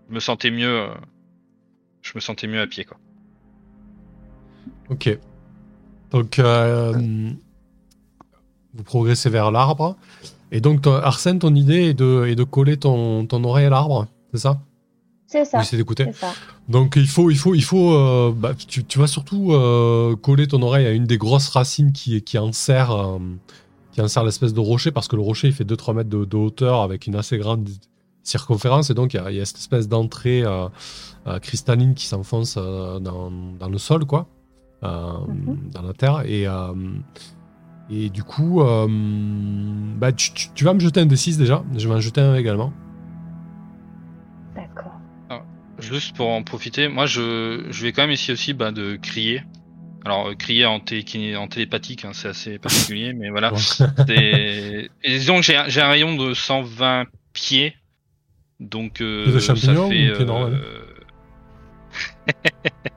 je 0.09 0.13
me 0.13 0.19
sentais 0.19 0.51
mieux, 0.51 0.79
euh, 0.79 0.93
je 2.01 2.13
me 2.15 2.21
sentais 2.21 2.47
mieux 2.47 2.61
à 2.61 2.67
pied, 2.67 2.85
quoi. 2.85 2.97
Ok. 4.89 5.17
Donc, 6.11 6.39
euh, 6.39 6.93
vous 8.73 8.83
progressez 8.83 9.29
vers 9.29 9.51
l'arbre. 9.51 9.97
Et 10.51 10.59
donc, 10.61 10.81
ton- 10.81 10.93
Arsène, 10.95 11.39
ton 11.39 11.55
idée 11.55 11.89
est 11.89 11.93
de, 11.93 12.25
est 12.27 12.35
de 12.35 12.43
coller 12.43 12.77
ton, 12.77 13.25
ton 13.25 13.43
oreille 13.43 13.65
à 13.65 13.69
l'arbre, 13.69 14.07
c'est 14.33 14.39
ça? 14.39 14.59
C'est 15.27 15.45
ça. 15.45 15.61
D'écouter. 15.77 16.07
Donc, 16.67 16.95
il 16.97 17.07
faut, 17.07 17.29
il 17.31 17.37
faut, 17.37 17.55
il 17.55 17.63
faut 17.63 17.93
euh, 17.93 18.33
bah, 18.35 18.51
tu, 18.53 18.83
tu 18.83 18.99
vas 18.99 19.07
surtout 19.07 19.53
euh, 19.53 20.15
coller 20.17 20.45
ton 20.47 20.61
oreille 20.61 20.85
à 20.85 20.91
une 20.91 21.05
des 21.05 21.17
grosses 21.17 21.47
racines 21.47 21.93
qui, 21.93 22.21
qui 22.21 22.37
enserre, 22.37 22.91
euh, 22.91 23.17
qui 23.93 24.01
enserre 24.01 24.25
l'espèce 24.25 24.53
de 24.53 24.59
rocher, 24.59 24.91
parce 24.91 25.07
que 25.07 25.15
le 25.15 25.21
rocher, 25.21 25.47
il 25.47 25.53
fait 25.53 25.63
2-3 25.63 25.95
mètres 25.95 26.09
de, 26.09 26.25
de 26.25 26.35
hauteur 26.37 26.81
avec 26.81 27.07
une 27.07 27.15
assez 27.15 27.37
grande 27.37 27.69
circonférence. 28.23 28.89
Et 28.89 28.93
donc, 28.93 29.13
il 29.13 29.17
y 29.17 29.19
a, 29.21 29.31
il 29.31 29.37
y 29.37 29.41
a 29.41 29.45
cette 29.45 29.57
espèce 29.59 29.87
d'entrée 29.87 30.43
cristalline 31.41 31.93
qui 31.93 32.07
s'enfonce 32.07 32.55
dans, 32.55 33.31
dans 33.57 33.69
le 33.69 33.77
sol, 33.77 34.03
quoi. 34.05 34.27
Mhm. 34.83 35.69
dans 35.73 35.81
la 35.83 35.93
terre. 35.93 36.23
Et, 36.25 36.45
et 37.91 38.09
du 38.09 38.23
coup, 38.23 38.61
euh, 38.61 38.87
bah, 38.89 40.11
tu, 40.13 40.31
tu- 40.33 40.47
tu 40.55 40.63
vas 40.63 40.73
me 40.73 40.79
jeter 40.79 41.01
un 41.01 41.05
D6 41.05 41.37
déjà. 41.37 41.63
Je 41.77 41.87
vais 41.87 41.93
en 41.95 41.99
jeter 41.99 42.21
un 42.21 42.35
également. 42.35 42.71
D'accord. 44.55 44.99
Juste 45.79 46.15
pour 46.15 46.29
en 46.29 46.43
profiter, 46.43 46.87
moi 46.89 47.05
je, 47.07 47.65
je 47.71 47.83
vais 47.83 47.91
quand 47.91 48.03
même 48.03 48.11
essayer 48.11 48.33
aussi 48.33 48.53
bah, 48.53 48.71
de 48.71 48.97
crier. 49.01 49.41
Alors 50.05 50.27
euh, 50.29 50.35
crier 50.35 50.65
en, 50.65 50.79
télé- 50.79 51.35
en 51.35 51.47
télépathique, 51.47 52.05
hein, 52.05 52.11
c'est 52.13 52.27
assez 52.27 52.59
particulier, 52.59 53.13
mais 53.13 53.29
voilà. 53.29 53.51
Et 54.09 54.89
disons 55.05 55.37
que 55.37 55.41
j'ai 55.43 55.55
un, 55.55 55.87
rayon 55.87 56.15
de 56.15 56.33
120 56.33 57.05
pieds, 57.33 57.75
donc 58.59 59.01
euh, 59.01 59.31
de 59.33 59.39
ça 59.39 59.55
champignon 59.55 59.89
fait. 59.89 60.11
ou 60.11 60.15
pieds 60.17 60.25
normaux 60.25 60.55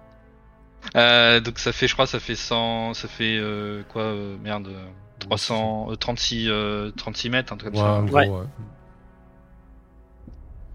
euh, 0.96 1.40
donc 1.40 1.58
ça 1.58 1.72
fait, 1.72 1.88
je 1.88 1.94
crois, 1.94 2.06
ça 2.06 2.20
fait 2.20 2.36
100, 2.36 2.94
ça 2.94 3.08
fait 3.08 3.36
euh, 3.38 3.84
quoi, 3.84 4.02
euh, 4.04 4.38
merde, 4.38 4.68
euh, 4.68 4.86
300, 5.18 5.90
euh, 5.90 5.96
36, 5.96 6.48
euh, 6.48 6.92
36 6.92 7.30
mètres, 7.30 7.52
un 7.52 7.56
truc 7.56 7.70
comme 7.72 7.74
Ouais, 7.74 7.80
ça. 7.80 7.98
en 7.98 8.04
gros, 8.04 8.16
Ouais. 8.16 8.30
ouais. 8.40 8.46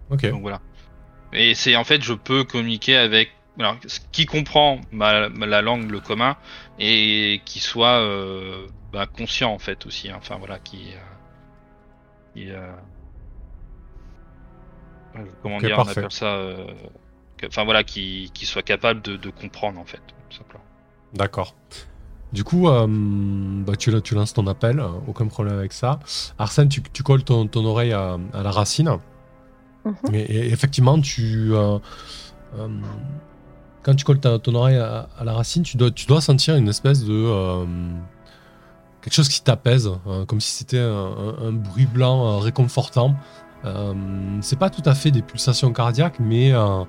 Ok. 0.10 0.24
Donc 0.32 0.42
voilà. 0.42 0.62
Et 1.34 1.56
c'est 1.56 1.76
en 1.78 1.84
fait, 1.86 2.04
je 2.04 2.14
peux 2.14 2.44
communiquer 2.46 2.98
avec 2.98 3.32
alors, 3.60 3.78
qui 4.12 4.26
comprend 4.28 4.82
ma, 4.92 5.30
ma- 5.30 5.48
la 5.48 5.62
langue, 5.62 5.92
le 5.92 6.02
commun, 6.02 6.38
et 6.80 7.44
qui 7.46 7.60
soit 7.62 8.00
euh, 8.02 8.68
bah, 8.92 9.08
conscient 9.08 9.54
en 9.54 9.60
fait 9.60 9.86
aussi. 9.88 10.10
hein. 10.10 10.16
Enfin 10.20 10.38
voilà, 10.38 10.60
qui, 10.60 10.94
euh, 10.96 11.00
qui, 12.34 12.50
euh, 12.52 12.76
euh, 15.16 15.26
comment 15.42 15.62
dire, 15.62 15.76
parfait. 15.76 15.84
on 15.86 15.88
appelle 15.88 16.12
ça. 16.12 16.36
Enfin 17.48 17.64
voilà, 17.64 17.84
qui, 17.84 18.32
qui 18.34 18.46
soit 18.46 18.62
capable 18.64 19.02
de, 19.02 19.16
de 19.18 19.30
comprendre 19.30 19.80
en 19.80 19.86
fait, 19.86 20.02
tout 20.30 20.38
simplement. 20.38 20.64
D'accord. 21.14 21.56
Du 22.32 22.44
coup, 22.44 22.68
euh, 22.70 22.86
bah, 22.88 23.76
tu, 23.76 23.92
tu 24.04 24.14
lances 24.14 24.34
ton 24.34 24.46
appel, 24.48 24.80
euh, 24.80 24.88
aucun 25.08 25.26
problème 25.28 25.58
avec 25.58 25.74
ça. 25.74 26.00
Arsène, 26.38 26.70
tu, 26.70 26.82
tu 26.94 27.02
colles 27.02 27.24
ton, 27.24 27.48
ton 27.48 27.66
oreille 27.66 27.92
à, 27.94 28.18
à 28.34 28.44
la 28.44 28.52
racine. 28.52 28.98
Mhm. 29.86 29.94
Et, 30.14 30.20
et 30.22 30.46
effectivement, 30.52 31.00
tu, 31.02 31.54
euh, 31.54 31.80
euh, 32.58 32.68
quand 33.82 33.96
tu 33.96 34.06
colles 34.06 34.20
ta- 34.20 34.38
ton 34.38 34.54
oreille 34.54 34.78
à, 34.78 35.10
à 35.18 35.24
la 35.24 35.34
racine, 35.34 35.64
tu 35.64 35.78
dois, 35.78 35.90
tu 35.90 36.06
dois 36.06 36.22
sentir 36.22 36.56
une 36.56 36.68
espèce 36.68 37.04
de. 37.04 37.14
euh, 37.14 37.66
quelque 39.02 39.14
chose 39.14 39.30
qui 39.30 39.42
t'apaise, 39.42 39.90
hein, 40.06 40.26
comme 40.28 40.42
si 40.42 40.52
c'était 40.52 40.78
un, 40.80 40.86
un- 40.94 41.48
un 41.48 41.52
bruit 41.54 41.86
blanc 41.88 42.28
euh, 42.28 42.38
réconfortant. 42.40 43.16
Euh, 43.66 43.94
c'est 44.42 44.60
pas 44.60 44.70
tout 44.70 44.84
à 44.86 44.94
fait 44.94 45.10
des 45.10 45.22
pulsations 45.22 45.74
cardiaques, 45.74 46.20
mais 46.20 46.52
euh, 46.54 46.84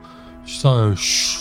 tu 0.51 0.57
sens 0.57 0.77
un 0.77 0.97
chut, 0.97 1.41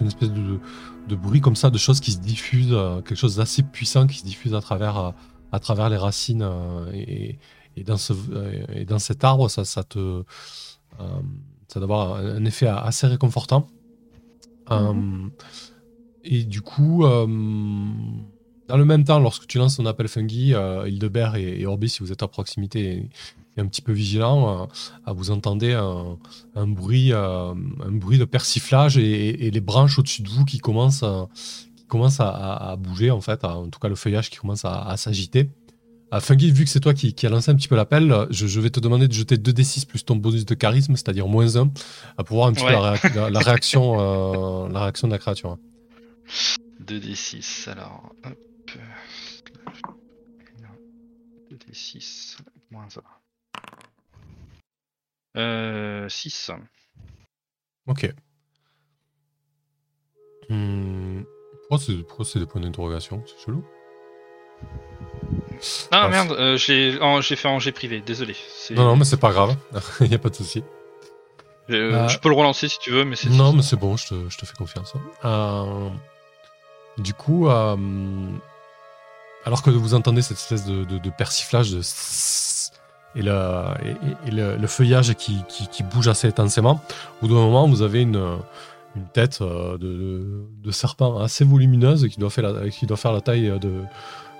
une 0.00 0.06
espèce 0.06 0.30
de, 0.30 0.60
de 1.08 1.16
bruit 1.16 1.40
comme 1.40 1.56
ça, 1.56 1.70
de 1.70 1.78
choses 1.78 1.98
qui 1.98 2.12
se 2.12 2.18
diffusent, 2.18 2.72
euh, 2.72 3.00
quelque 3.02 3.18
chose 3.18 3.36
d'assez 3.36 3.64
puissant 3.64 4.06
qui 4.06 4.18
se 4.18 4.24
diffuse 4.24 4.54
à 4.54 4.60
travers, 4.60 4.98
euh, 4.98 5.10
à 5.50 5.58
travers 5.58 5.88
les 5.88 5.96
racines. 5.96 6.42
euh, 6.42 6.90
et, 6.92 7.38
et 7.76 7.82
dans 7.82 7.96
ce, 7.96 8.12
et 8.72 8.84
dans 8.84 8.98
cet 9.00 9.24
arbre, 9.24 9.50
ça, 9.50 9.64
ça 9.64 9.82
te. 9.84 10.22
ça 11.68 11.80
doit 11.80 11.82
avoir 11.82 12.14
un, 12.16 12.44
effet 12.44 12.68
assez 12.68 13.06
réconfortant. 13.06 13.66
Euh, 14.70 15.28
et 16.24 16.44
du 16.44 16.62
coup, 16.62 17.04
dans 18.68 18.76
le 18.76 18.84
même 18.84 19.04
temps, 19.04 19.18
lorsque 19.18 19.46
tu 19.46 19.58
lances 19.58 19.76
ton 19.76 19.86
appel 19.86 20.08
fungi, 20.08 20.54
euh, 20.54 20.88
Hildebert 20.88 21.36
et, 21.36 21.60
et 21.60 21.66
Orbi, 21.66 21.88
si 21.88 22.00
vous 22.00 22.12
êtes 22.12 22.22
à 22.22 22.28
proximité 22.28 23.08
et, 23.56 23.60
un 23.60 23.66
petit 23.66 23.82
peu 23.82 23.92
vigilant, 23.92 24.68
euh, 25.08 25.12
vous 25.12 25.30
entendez 25.30 25.72
un, 25.72 26.18
un 26.54 26.66
bruit, 26.66 27.12
euh, 27.12 27.52
un 27.54 27.90
bruit 27.92 28.18
de 28.18 28.24
persiflage 28.24 28.98
et, 28.98 29.46
et 29.46 29.50
les 29.50 29.60
branches 29.60 29.98
au-dessus 29.98 30.22
de 30.22 30.28
vous 30.28 30.44
qui 30.44 30.58
commencent, 30.58 31.02
à, 31.02 31.28
qui 31.76 31.84
commencent 31.86 32.20
à, 32.20 32.28
à- 32.28 32.70
à 32.72 32.76
bouger, 32.76 33.10
en 33.10 33.20
fait, 33.20 33.44
en 33.44 33.68
tout 33.68 33.78
cas 33.80 33.88
le 33.88 33.94
feuillage 33.96 34.30
qui 34.30 34.36
commence 34.38 34.64
à, 34.64 34.82
à 34.82 34.96
s'agiter. 34.96 35.50
Ah, 36.12 36.20
Fungi, 36.20 36.52
vu 36.52 36.62
que 36.64 36.70
c'est 36.70 36.78
toi 36.78 36.94
qui, 36.94 37.14
qui 37.14 37.26
a 37.26 37.28
lancé 37.30 37.50
un 37.50 37.56
petit 37.56 37.66
peu 37.66 37.74
l'appel, 37.74 38.28
je, 38.30 38.46
je 38.46 38.60
vais 38.60 38.70
te 38.70 38.78
demander 38.78 39.08
de 39.08 39.12
jeter 39.12 39.36
2d6 39.36 39.86
plus 39.86 40.04
ton 40.04 40.14
bonus 40.14 40.44
de 40.44 40.54
charisme, 40.54 40.94
c'est-à-dire 40.94 41.26
moins 41.26 41.56
1, 41.56 41.66
pour 42.24 42.36
voir 42.36 42.46
un 42.46 42.52
petit 42.52 42.62
Ouais. 42.64 42.74
peu 42.74 42.80
la, 42.80 42.94
réac- 42.94 43.14
la- 43.16 43.30
la 43.30 43.40
réaction, 43.40 43.96
euh, 44.66 44.68
la 44.68 44.82
réaction 44.82 45.08
de 45.08 45.12
la 45.12 45.18
créature. 45.18 45.58
2d6, 46.84 47.68
alors. 47.70 48.12
Hop. 48.24 48.34
2d6, 51.50 52.36
moins 52.70 52.86
1. 52.96 53.00
Euh, 55.36 56.08
6. 56.08 56.50
Ok. 57.86 58.10
Hmm, 60.48 61.22
Pourquoi 61.68 62.24
c'est 62.24 62.38
des 62.38 62.46
points 62.46 62.60
d'interrogation? 62.60 63.22
C'est 63.26 63.44
chelou. 63.44 63.64
Ah 65.90 66.02
Ah, 66.04 66.08
merde, 66.08 66.32
euh, 66.32 66.56
j'ai 66.56 66.98
en- 67.00 67.20
fait 67.22 67.48
en 67.48 67.58
G 67.58 67.72
privé, 67.72 68.00
désolé. 68.00 68.36
Non, 68.70 68.84
non, 68.84 68.96
mais 68.96 69.04
c'est 69.04 69.16
pas 69.18 69.32
grave. 69.32 69.56
Il 70.00 70.08
n'y 70.08 70.14
a 70.14 70.18
pas 70.18 70.28
de 70.30 70.34
souci. 70.36 70.62
Je, 71.68 71.74
Euh, 71.74 72.08
je 72.08 72.18
peux 72.18 72.28
le 72.28 72.34
relancer 72.36 72.68
si 72.68 72.78
tu 72.78 72.90
veux, 72.92 73.04
mais 73.04 73.16
c'est. 73.16 73.28
Non, 73.30 73.52
mais 73.52 73.62
c'est 73.62 73.76
bon, 73.76 73.96
je 73.96 74.06
te, 74.08 74.28
je 74.30 74.38
te 74.38 74.46
fais 74.46 74.54
confiance. 74.54 74.92
Euh, 75.24 75.88
du 76.98 77.12
coup, 77.12 77.48
euh, 77.48 77.76
alors 79.44 79.62
que 79.62 79.70
vous 79.70 79.94
entendez 79.94 80.22
cette 80.22 80.38
espèce 80.38 80.64
de, 80.64 80.84
de- 80.84 80.98
de 80.98 81.10
persiflage 81.10 81.72
de 81.72 81.80
et, 83.16 83.22
le, 83.22 84.66
feuillage 84.66 85.14
qui, 85.14 85.82
bouge 85.90 86.08
assez 86.08 86.28
intensément, 86.28 86.80
au 87.20 87.26
bout 87.26 87.34
d'un 87.34 87.40
moment, 87.40 87.66
vous 87.68 87.82
avez 87.82 88.02
une, 88.02 88.38
tête 89.12 89.38
euh, 89.42 89.76
de, 89.78 90.70
serpent 90.70 91.18
assez 91.20 91.44
volumineuse 91.44 92.08
qui 92.08 92.18
doit 92.18 92.30
faire 92.30 92.42
la, 93.12 93.20
taille 93.20 93.52
de, 93.60 93.82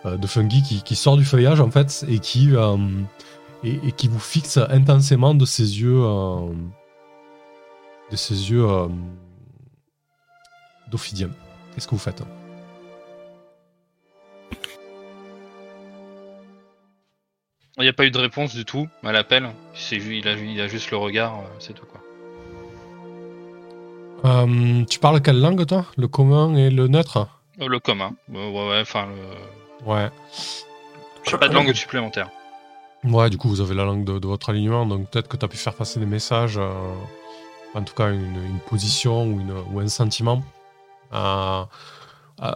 euh, 0.06 0.18
fungi 0.26 0.62
qui, 0.62 0.96
sort 0.96 1.16
du 1.16 1.24
feuillage 1.24 1.60
en 1.60 1.70
fait 1.70 2.04
et 2.08 2.18
qui, 2.18 2.54
euh, 2.54 2.76
et, 3.64 3.92
qui 3.92 4.08
vous 4.08 4.20
fixe 4.20 4.58
intensément 4.58 5.34
de 5.34 5.44
ses 5.44 5.80
yeux. 5.80 6.00
euh, 6.02 6.52
de 8.10 8.16
ses 8.16 8.50
yeux. 8.50 8.66
Qu'est-ce 11.74 11.86
que 11.86 11.92
vous 11.92 11.98
faites? 11.98 12.22
Il 17.78 17.82
n'y 17.82 17.88
a 17.88 17.92
pas 17.92 18.06
eu 18.06 18.10
de 18.10 18.18
réponse 18.18 18.54
du 18.54 18.64
tout 18.64 18.88
à 19.04 19.12
l'appel. 19.12 19.50
C'est 19.74 19.96
il 19.96 20.26
a, 20.26 20.32
il 20.32 20.60
a 20.60 20.68
juste 20.68 20.90
le 20.90 20.96
regard, 20.96 21.34
euh, 21.34 21.42
c'est 21.58 21.74
tout 21.74 21.84
quoi. 21.84 22.00
Euh, 24.24 24.84
Tu 24.86 24.98
parles 24.98 25.20
quelle 25.20 25.40
langue 25.40 25.66
toi? 25.66 25.84
Le 25.98 26.08
commun 26.08 26.54
et 26.56 26.70
le 26.70 26.88
neutre? 26.88 27.28
Euh, 27.60 27.68
le 27.68 27.78
commun. 27.78 28.14
Ouais, 28.32 28.50
ouais, 28.50 28.80
enfin, 28.80 29.06
le... 29.06 29.86
Ouais. 29.86 30.08
j'ai 31.28 31.36
pas 31.36 31.48
de 31.48 31.54
langue 31.54 31.72
supplémentaire. 31.74 32.30
Ouais, 33.04 33.28
du 33.28 33.36
coup, 33.36 33.48
vous 33.48 33.60
avez 33.60 33.74
la 33.74 33.84
langue 33.84 34.04
de, 34.04 34.18
de 34.18 34.26
votre 34.26 34.48
alignement, 34.50 34.86
donc 34.86 35.10
peut-être 35.10 35.28
que 35.28 35.36
tu 35.36 35.44
as 35.44 35.48
pu 35.48 35.58
faire 35.58 35.74
passer 35.74 36.00
des 36.00 36.06
messages, 36.06 36.56
euh, 36.56 36.72
en 37.74 37.82
tout 37.82 37.94
cas 37.94 38.10
une, 38.10 38.42
une 38.42 38.58
position 38.66 39.24
ou, 39.26 39.40
une, 39.40 39.52
ou 39.72 39.80
un 39.80 39.88
sentiment. 39.88 40.42
Euh, 41.12 41.62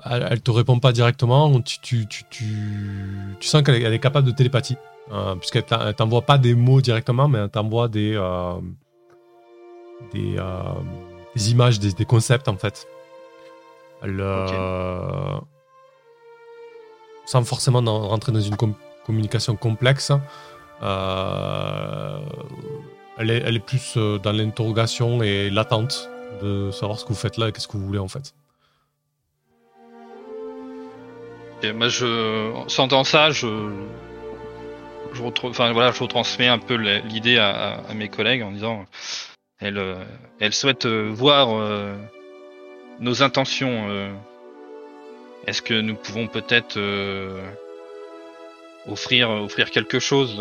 elle, 0.07 0.27
elle 0.31 0.41
te 0.41 0.51
répond 0.51 0.81
pas 0.81 0.93
directement, 0.93 1.61
tu, 1.61 1.79
tu, 1.81 2.07
tu, 2.09 2.25
tu, 2.31 3.37
tu 3.39 3.47
sens 3.49 3.63
qu'elle 3.63 3.77
est, 3.77 3.83
elle 3.83 3.93
est 3.95 4.01
capable 4.01 4.27
de 4.27 4.33
télépathie, 4.33 4.77
euh, 5.13 5.35
puisqu'elle 5.37 5.65
t'envoie 5.97 6.23
pas 6.23 6.39
des 6.39 6.55
mots 6.55 6.81
directement, 6.81 7.29
mais 7.29 7.39
elle 7.39 7.49
t'envoie 7.51 7.89
des, 7.89 8.15
euh, 8.17 8.55
des, 10.13 10.37
euh, 10.39 10.63
des 11.35 11.51
images, 11.51 11.79
des, 11.81 11.93
des 11.93 12.05
concepts 12.05 12.49
en 12.49 12.57
fait. 12.57 12.87
Elle, 14.03 14.21
Sans 17.27 17.45
forcément 17.45 17.83
dans- 17.83 18.09
rentrer 18.09 18.33
dans 18.33 18.41
une 18.41 18.57
com- 18.57 18.75
communication 19.07 19.55
complexe, 19.57 20.11
euh, 20.83 22.19
elle, 23.19 23.31
est, 23.31 23.43
elle 23.45 23.57
est 23.57 23.65
plus 23.65 23.97
dans 24.23 24.33
l'interrogation 24.33 25.23
et 25.23 25.51
l'attente 25.51 26.09
de 26.43 26.71
savoir 26.71 26.99
ce 26.99 27.05
que 27.05 27.11
vous 27.11 27.15
faites 27.19 27.37
là 27.37 27.49
et 27.49 27.53
qu'est-ce 27.53 27.69
que 27.69 27.77
vous 27.77 27.85
voulez 27.87 27.99
en 27.99 28.09
fait. 28.09 28.35
Et 31.63 31.73
moi, 31.73 31.89
je, 31.89 32.53
en 32.55 32.69
sentant 32.69 33.05
ça, 33.05 33.31
je, 33.31 33.47
je, 35.13 35.23
retrouve, 35.23 35.51
enfin, 35.51 35.73
voilà, 35.73 35.93
je 35.93 36.03
retransmets 36.03 36.49
un 36.49 36.59
peu 36.59 36.75
l'idée 36.75 37.39
à, 37.39 37.49
à- 37.51 37.91
à 37.91 37.95
mes 37.95 38.09
collègues 38.09 38.43
en 38.43 38.53
disant, 38.53 38.87
elle, 39.61 39.79
euh, 39.79 39.97
elle 40.41 40.53
souhaite 40.55 40.87
euh, 40.87 41.09
voir 41.13 41.49
euh, 41.57 41.95
nos 43.01 43.23
intentions. 43.23 43.89
euh. 43.91 44.13
Est-ce 45.47 45.63
que 45.63 45.75
nous 45.75 45.95
pouvons 45.95 46.27
peut-être 46.27 46.77
euh, 46.77 47.41
offrir, 48.87 49.31
offrir 49.31 49.71
quelque 49.71 49.99
chose. 49.99 50.37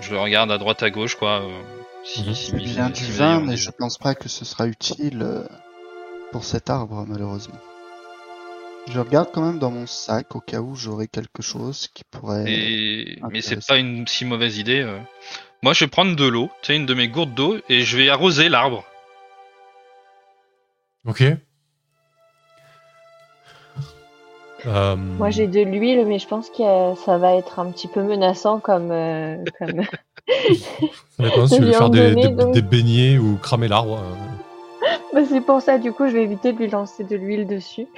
Je 0.00 0.14
regarde 0.14 0.52
à 0.52 0.58
droite 0.58 0.82
à 0.82 0.90
gauche, 0.90 1.16
quoi. 1.16 1.42
si, 2.04 2.22
Mhm. 2.22 2.34
si- 2.34 2.52
bien 2.52 2.94
si 2.94 3.06
du 3.06 3.12
vin, 3.12 3.40
mais 3.40 3.56
je 3.56 3.70
pense 3.70 3.98
pas 3.98 4.14
que 4.14 4.28
ce 4.28 4.44
sera 4.44 4.66
utile 4.66 5.26
pour 6.30 6.44
cet 6.44 6.70
arbre, 6.70 7.04
malheureusement. 7.08 7.58
Je 8.90 8.98
regarde 9.00 9.28
quand 9.32 9.42
même 9.42 9.58
dans 9.58 9.70
mon 9.70 9.86
sac 9.86 10.34
au 10.34 10.40
cas 10.40 10.60
où 10.60 10.74
j'aurais 10.74 11.08
quelque 11.08 11.42
chose 11.42 11.88
qui 11.94 12.04
pourrait. 12.10 12.44
Et... 12.50 13.20
Mais 13.30 13.42
c'est 13.42 13.66
pas 13.66 13.76
une 13.78 14.06
si 14.06 14.24
mauvaise 14.24 14.58
idée. 14.58 14.80
euh. 14.80 14.98
Moi, 15.62 15.72
je 15.74 15.84
vais 15.84 15.90
prendre 15.90 16.14
de 16.16 16.24
l'eau, 16.26 16.48
tu 16.62 16.68
sais, 16.68 16.76
une 16.76 16.86
de 16.86 16.94
mes 16.94 17.08
gourdes 17.08 17.34
d'eau, 17.34 17.56
et 17.68 17.80
je 17.82 17.96
vais 17.98 18.08
arroser 18.08 18.48
l'arbre. 18.48 18.84
Ok. 21.06 21.22
Euh, 24.66 24.96
Moi 24.96 25.30
j'ai 25.30 25.46
de 25.46 25.60
l'huile, 25.60 26.04
mais 26.06 26.18
je 26.18 26.26
pense 26.26 26.50
que 26.50 26.62
euh, 26.62 26.94
ça 26.96 27.16
va 27.16 27.36
être 27.36 27.58
un 27.60 27.70
petit 27.70 27.86
peu 27.88 28.02
menaçant 28.02 28.58
comme. 28.58 28.90
euh, 28.90 29.36
comme... 29.58 29.82
ça 31.16 31.22
dépend 31.22 31.46
si 31.46 31.56
tu 31.58 31.62
veux 31.62 31.72
faire 31.72 31.90
des, 31.90 32.14
des- 32.14 32.28
donc. 32.28 32.52
des 32.54 32.62
beignets 32.62 33.18
ou 33.18 33.36
cramer 33.36 33.68
l'arbre. 33.68 33.98
euh. 34.00 34.27
C'est 35.26 35.40
pour 35.40 35.60
ça, 35.62 35.78
du 35.78 35.92
coup, 35.92 36.06
je 36.08 36.12
vais 36.12 36.22
éviter 36.22 36.52
de 36.52 36.58
lui 36.58 36.68
lancer 36.68 37.04
de 37.04 37.16
l'huile 37.16 37.46
dessus. 37.46 37.86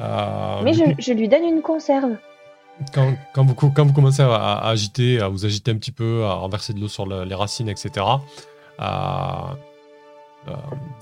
Euh, 0.00 0.62
mais 0.64 0.72
je, 0.72 0.82
coup, 0.84 0.94
je 0.98 1.12
lui 1.12 1.28
donne 1.28 1.44
une 1.44 1.62
conserve. 1.62 2.16
quand, 2.92 3.14
quand 3.32 3.44
vous, 3.44 3.54
quand 3.54 3.84
vous 3.86 3.92
commencez 3.92 4.22
à, 4.22 4.34
à 4.34 4.68
agiter, 4.70 5.20
à 5.20 5.28
vous 5.28 5.44
agiter 5.44 5.70
un 5.70 5.76
petit 5.76 5.92
peu, 5.92 6.24
à 6.24 6.32
renverser 6.34 6.72
de 6.72 6.80
l'eau 6.80 6.88
sur 6.88 7.06
le- 7.06 7.22
les 7.24 7.34
racines, 7.36 7.68
etc., 7.68 8.04
euh, 8.80 8.82
euh, 10.48 10.52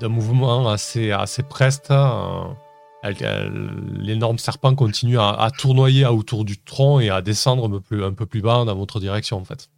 d'un 0.00 0.08
mouvement 0.08 0.68
assez, 0.68 1.10
assez 1.10 1.42
preste, 1.42 1.90
euh, 1.90 2.44
l'énorme 3.02 4.38
serpent 4.38 4.74
continue 4.74 5.18
à, 5.18 5.30
à 5.30 5.50
tournoyer 5.50 6.04
autour 6.06 6.44
du 6.44 6.58
tronc 6.62 7.00
et 7.00 7.08
à 7.08 7.22
descendre 7.22 7.66
un 7.66 7.70
peu 7.70 7.80
plus, 7.80 8.04
un 8.04 8.12
peu 8.12 8.26
plus 8.26 8.42
bas 8.42 8.64
dans 8.66 8.74
votre 8.76 9.00
direction, 9.00 9.38
en 9.38 9.44
fait. 9.44 9.70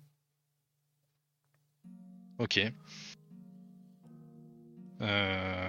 Ok. 2.41 2.61
Euh... 5.05 5.69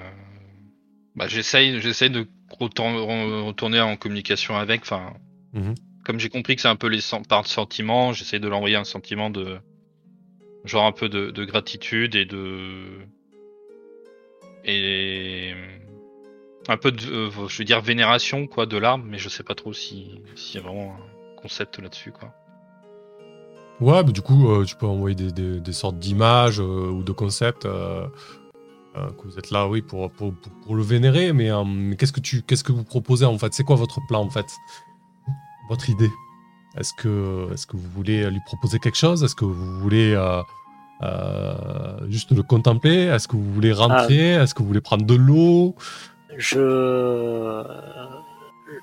Bah, 1.15 1.27
j'essaye, 1.27 1.79
j'essaye 1.79 2.09
de 2.09 2.27
retourner, 2.59 3.79
en 3.81 3.95
communication 3.95 4.55
avec. 4.57 4.81
Enfin, 4.81 5.13
Mhm. 5.53 5.75
comme 6.03 6.19
j'ai 6.19 6.29
compris 6.29 6.55
que 6.55 6.61
c'est 6.61 6.67
un 6.67 6.75
peu 6.75 6.87
les 6.87 6.99
par 7.29 7.43
de 7.43 7.47
sentiments, 7.47 8.11
j'essaye 8.13 8.39
de 8.41 8.47
l'envoyer 8.49 8.75
un 8.75 8.83
sentiment 8.83 9.29
de, 9.29 9.57
genre 10.65 10.85
un 10.85 10.91
peu 10.91 11.07
de, 11.07 11.31
de 11.31 11.45
gratitude 11.45 12.15
et 12.15 12.25
de 12.25 12.99
et 14.65 15.53
un 16.67 16.77
peu 16.77 16.91
de, 16.91 17.05
euh, 17.11 17.47
je 17.47 17.57
veux 17.59 17.63
dire 17.63 17.79
vénération 17.81 18.47
quoi 18.47 18.65
de 18.65 18.77
l'arbre, 18.77 19.05
mais 19.07 19.17
je 19.19 19.29
sais 19.29 19.43
pas 19.43 19.55
trop 19.55 19.71
si 19.73 20.21
s'il 20.35 20.59
y 20.59 20.63
a 20.63 20.67
vraiment 20.67 20.95
un 20.95 21.41
concept 21.41 21.79
là-dessus 21.79 22.11
quoi. 22.11 22.33
Ouais, 23.81 24.03
bah, 24.03 24.11
du 24.11 24.21
coup, 24.21 24.49
euh, 24.49 24.63
tu 24.65 24.75
peux 24.77 24.85
envoyer 24.85 25.15
des, 25.15 25.31
des- 25.31 25.59
des 25.59 25.73
sortes 25.73 25.99
d'images 25.99 26.59
euh, 26.61 26.63
ou 26.89 27.03
de 27.03 27.11
concepts 27.11 27.65
que 29.17 29.27
vous 29.27 29.37
êtes 29.37 29.51
là, 29.51 29.67
oui, 29.67 29.81
pour, 29.81 30.09
pour, 30.11 30.33
pour- 30.33 30.51
pour 30.63 30.75
le 30.75 30.83
vénérer. 30.83 31.33
Mais, 31.33 31.51
euh, 31.51 31.63
mais 31.65 31.95
qu'est-ce 31.95 32.13
que 32.13 32.19
tu, 32.19 32.41
qu'est-ce 32.41 32.63
que 32.63 32.71
vous 32.71 32.83
proposez 32.83 33.25
en 33.25 33.37
fait? 33.37 33.53
C'est 33.53 33.63
quoi 33.63 33.75
votre 33.75 33.99
plan 34.07 34.21
en 34.21 34.29
fait? 34.29 34.45
Votre 35.69 35.89
idée? 35.89 36.11
Est-ce 36.77 36.93
que, 36.93 37.47
est-ce 37.53 37.65
que 37.67 37.77
vous 37.77 37.89
voulez 37.89 38.29
lui 38.29 38.41
proposer 38.45 38.79
quelque 38.79 38.97
chose? 38.97 39.23
Est-ce 39.23 39.35
que 39.35 39.45
vous 39.45 39.79
voulez 39.79 40.13
euh, 40.13 40.41
euh, 41.03 42.09
juste 42.09 42.31
le 42.31 42.43
contempler? 42.43 43.03
Est-ce 43.03 43.27
que 43.27 43.35
vous 43.37 43.53
voulez 43.53 43.71
rentrer? 43.73 44.33
Est-ce 44.33 44.53
que 44.53 44.59
vous 44.61 44.67
voulez 44.67 44.81
prendre 44.81 45.05
de 45.05 45.15
l'eau? 45.15 45.75
Je. 46.37 47.63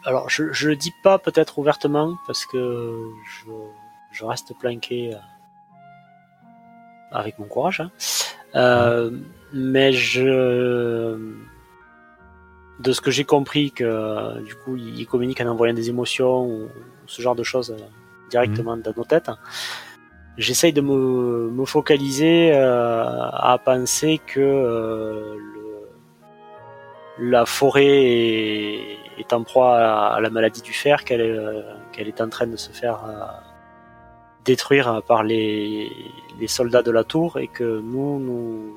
Alors, 0.04 0.30
je, 0.30 0.52
je 0.52 0.68
le 0.70 0.76
dis 0.76 0.92
pas 1.02 1.18
peut-être 1.18 1.58
ouvertement 1.58 2.16
parce 2.26 2.46
que 2.46 3.10
je, 3.44 3.50
je 4.12 4.24
reste 4.24 4.54
planqué 4.58 5.14
euh, 5.14 5.18
avec 7.10 7.38
mon 7.38 7.46
courage. 7.46 7.80
hein. 7.80 7.90
Euh, 8.54 9.10
mais 9.52 9.92
je. 9.92 11.18
De 12.80 12.92
ce 12.92 13.00
que 13.00 13.10
j'ai 13.12 13.24
compris, 13.24 13.70
que 13.70 14.42
du 14.42 14.54
coup, 14.56 14.76
il 14.76 15.06
communique 15.06 15.40
en 15.40 15.46
envoyant 15.46 15.74
des 15.74 15.88
émotions 15.88 16.44
ou 16.46 16.68
ce 17.06 17.22
genre 17.22 17.36
de 17.36 17.44
choses 17.44 17.70
euh, 17.70 17.84
directement 18.30 18.76
dans 18.76 18.92
nos 18.96 19.04
têtes. 19.04 19.30
J'essaye 20.38 20.72
de 20.72 20.80
me, 20.80 21.50
me 21.50 21.64
focaliser 21.66 22.52
euh, 22.52 23.04
à 23.04 23.58
penser 23.62 24.20
que 24.26 24.40
euh, 24.40 25.36
le, 27.18 27.30
la 27.30 27.44
forêt 27.44 27.84
est, 27.84 28.98
est 29.18 29.32
en 29.32 29.42
proie 29.42 29.76
à, 29.76 30.20
la 30.20 30.30
maladie 30.30 30.62
du 30.62 30.72
fer, 30.72 31.04
qu'elle 31.04 31.20
est, 31.20 31.30
euh, 31.30 31.62
qu'elle 31.92 32.08
est 32.08 32.20
en 32.20 32.30
train 32.30 32.46
de 32.46 32.56
se 32.56 32.70
faire 32.70 33.04
euh, 33.06 33.26
détruire 34.44 35.02
par 35.06 35.22
les, 35.22 35.92
les 36.40 36.48
soldats 36.48 36.82
de 36.82 36.90
la 36.90 37.04
tour 37.04 37.38
et 37.38 37.48
que 37.48 37.80
nous, 37.80 38.18
nous, 38.18 38.74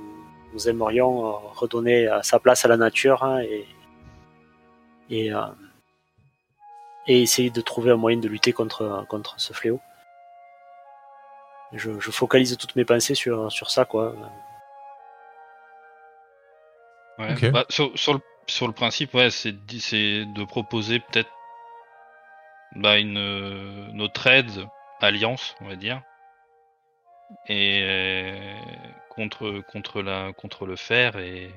nous 0.56 0.70
aimerions 0.70 1.28
euh, 1.28 1.38
redonner 1.54 2.08
euh, 2.08 2.22
sa 2.24 2.40
place 2.40 2.66
à 2.66 2.70
la 2.70 2.78
nature 2.78 3.24
hein, 3.24 3.42
et, 3.42 3.68
et, 5.10 5.34
euh, 5.34 5.42
et 7.08 7.22
essayer 7.22 7.52
de 7.52 7.62
trouver 7.62 7.92
un 7.92 7.98
moyen 7.98 8.18
de 8.18 8.28
lutter 8.28 8.54
contre, 8.54 9.06
contre 9.10 9.36
ce 9.38 9.54
fléau. 9.54 9.80
Je, 11.74 12.00
je 12.00 12.12
focalise 12.12 12.58
toutes 12.58 12.76
mes 12.78 12.86
pensées 12.86 13.16
sur, 13.16 13.52
sur 13.52 13.70
ça, 13.70 13.84
quoi. 13.84 14.16
Ouais. 17.20 17.52
Bah, 17.52 17.66
sur, 17.70 17.92
sur, 17.98 18.14
le, 18.14 18.20
sur 18.48 18.68
le 18.68 18.74
principe, 18.74 19.14
ouais, 19.14 19.30
c'est 19.30 19.52
de 19.52 20.46
proposer 20.46 21.00
peut-être 21.00 21.30
bah, 22.76 22.98
une 22.98 23.92
notre 23.94 24.28
aide 24.28 24.68
alliance, 25.02 25.56
on 25.62 25.68
va 25.68 25.76
dire, 25.76 26.02
et 27.48 27.82
euh, 27.84 28.56
contre 29.10 29.62
contre 29.72 30.02
la 30.02 30.32
contre 30.34 30.66
le 30.66 30.76
fer 30.76 31.18
et 31.18 31.50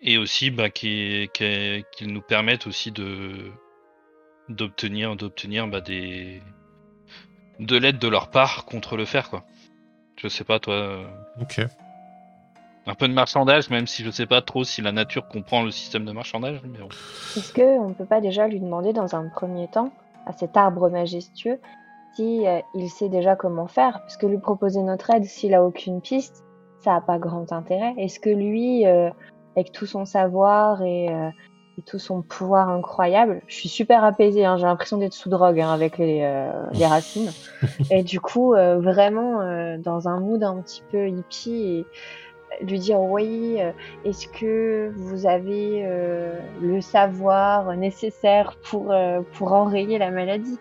et 0.00 0.18
aussi 0.18 0.50
bah, 0.50 0.70
qui 0.70 1.28
qui- 1.34 1.84
qu'ils 1.92 2.12
nous 2.12 2.20
permettent 2.22 2.66
aussi 2.66 2.92
de 2.92 3.50
d'obtenir 4.48 5.16
d'obtenir 5.16 5.66
bah, 5.68 5.80
des 5.80 6.42
de 7.58 7.76
l'aide 7.76 7.98
de 7.98 8.08
leur 8.08 8.28
part 8.30 8.66
contre 8.66 8.96
le 8.98 9.06
fer, 9.06 9.30
quoi. 9.30 9.42
Je 10.18 10.28
sais 10.28 10.44
pas, 10.44 10.60
toi. 10.60 10.74
euh, 10.74 11.06
Ok. 11.40 11.60
un 12.86 12.94
peu 12.94 13.08
de 13.08 13.14
marchandage, 13.14 13.70
même 13.70 13.86
si 13.86 14.04
je 14.04 14.10
sais 14.10 14.26
pas 14.26 14.42
trop 14.42 14.62
si 14.62 14.82
la 14.82 14.92
nature 14.92 15.26
comprend 15.26 15.62
le 15.62 15.70
système 15.70 16.04
de 16.04 16.12
marchandage. 16.12 16.60
Mais 16.64 16.78
bon. 16.78 16.88
Est-ce 17.36 17.52
qu'on 17.52 17.88
ne 17.88 17.94
peut 17.94 18.04
pas 18.04 18.20
déjà 18.20 18.46
lui 18.46 18.60
demander 18.60 18.92
dans 18.92 19.16
un 19.16 19.28
premier 19.28 19.68
temps, 19.68 19.90
à 20.26 20.32
cet 20.32 20.56
arbre 20.56 20.88
majestueux, 20.90 21.58
si 22.16 22.46
euh, 22.46 22.60
il 22.74 22.88
sait 22.88 23.08
déjà 23.08 23.36
comment 23.36 23.66
faire 23.66 24.00
Parce 24.00 24.16
que 24.16 24.26
lui 24.26 24.38
proposer 24.38 24.82
notre 24.82 25.10
aide, 25.10 25.24
s'il 25.24 25.54
a 25.54 25.62
aucune 25.62 26.00
piste, 26.00 26.44
ça 26.80 26.92
n'a 26.92 27.00
pas 27.00 27.18
grand 27.18 27.52
intérêt. 27.52 27.94
Est-ce 27.98 28.18
que 28.18 28.30
lui, 28.30 28.86
euh, 28.86 29.10
avec 29.54 29.72
tout 29.72 29.86
son 29.86 30.04
savoir 30.04 30.82
et, 30.82 31.08
euh, 31.10 31.28
et 31.78 31.82
tout 31.82 31.98
son 31.98 32.22
pouvoir 32.22 32.68
incroyable, 32.70 33.42
je 33.46 33.54
suis 33.54 33.68
super 33.68 34.02
apaisée, 34.02 34.44
hein, 34.44 34.56
j'ai 34.56 34.64
l'impression 34.64 34.96
d'être 34.96 35.12
sous 35.12 35.28
drogue 35.28 35.60
hein, 35.60 35.72
avec 35.72 35.98
les, 35.98 36.48
les 36.72 36.86
racines. 36.86 37.30
et 37.90 38.02
du 38.02 38.18
coup, 38.18 38.52
vraiment 38.52 39.76
dans 39.78 40.08
un 40.08 40.20
mood 40.20 40.42
un 40.42 40.62
petit 40.62 40.82
peu 40.90 41.08
hippie 41.08 41.84
et 42.60 42.64
lui 42.64 42.78
dire 42.78 43.00
oui, 43.00 43.58
est-ce 44.04 44.28
que 44.28 44.92
vous 44.96 45.26
avez 45.26 45.82
euh, 45.84 46.38
le 46.60 46.80
savoir 46.80 47.76
nécessaire 47.76 48.56
pour, 48.70 48.92
euh, 48.92 49.20
pour 49.34 49.52
enrayer 49.52 49.98
la 49.98 50.10
maladie? 50.10 50.58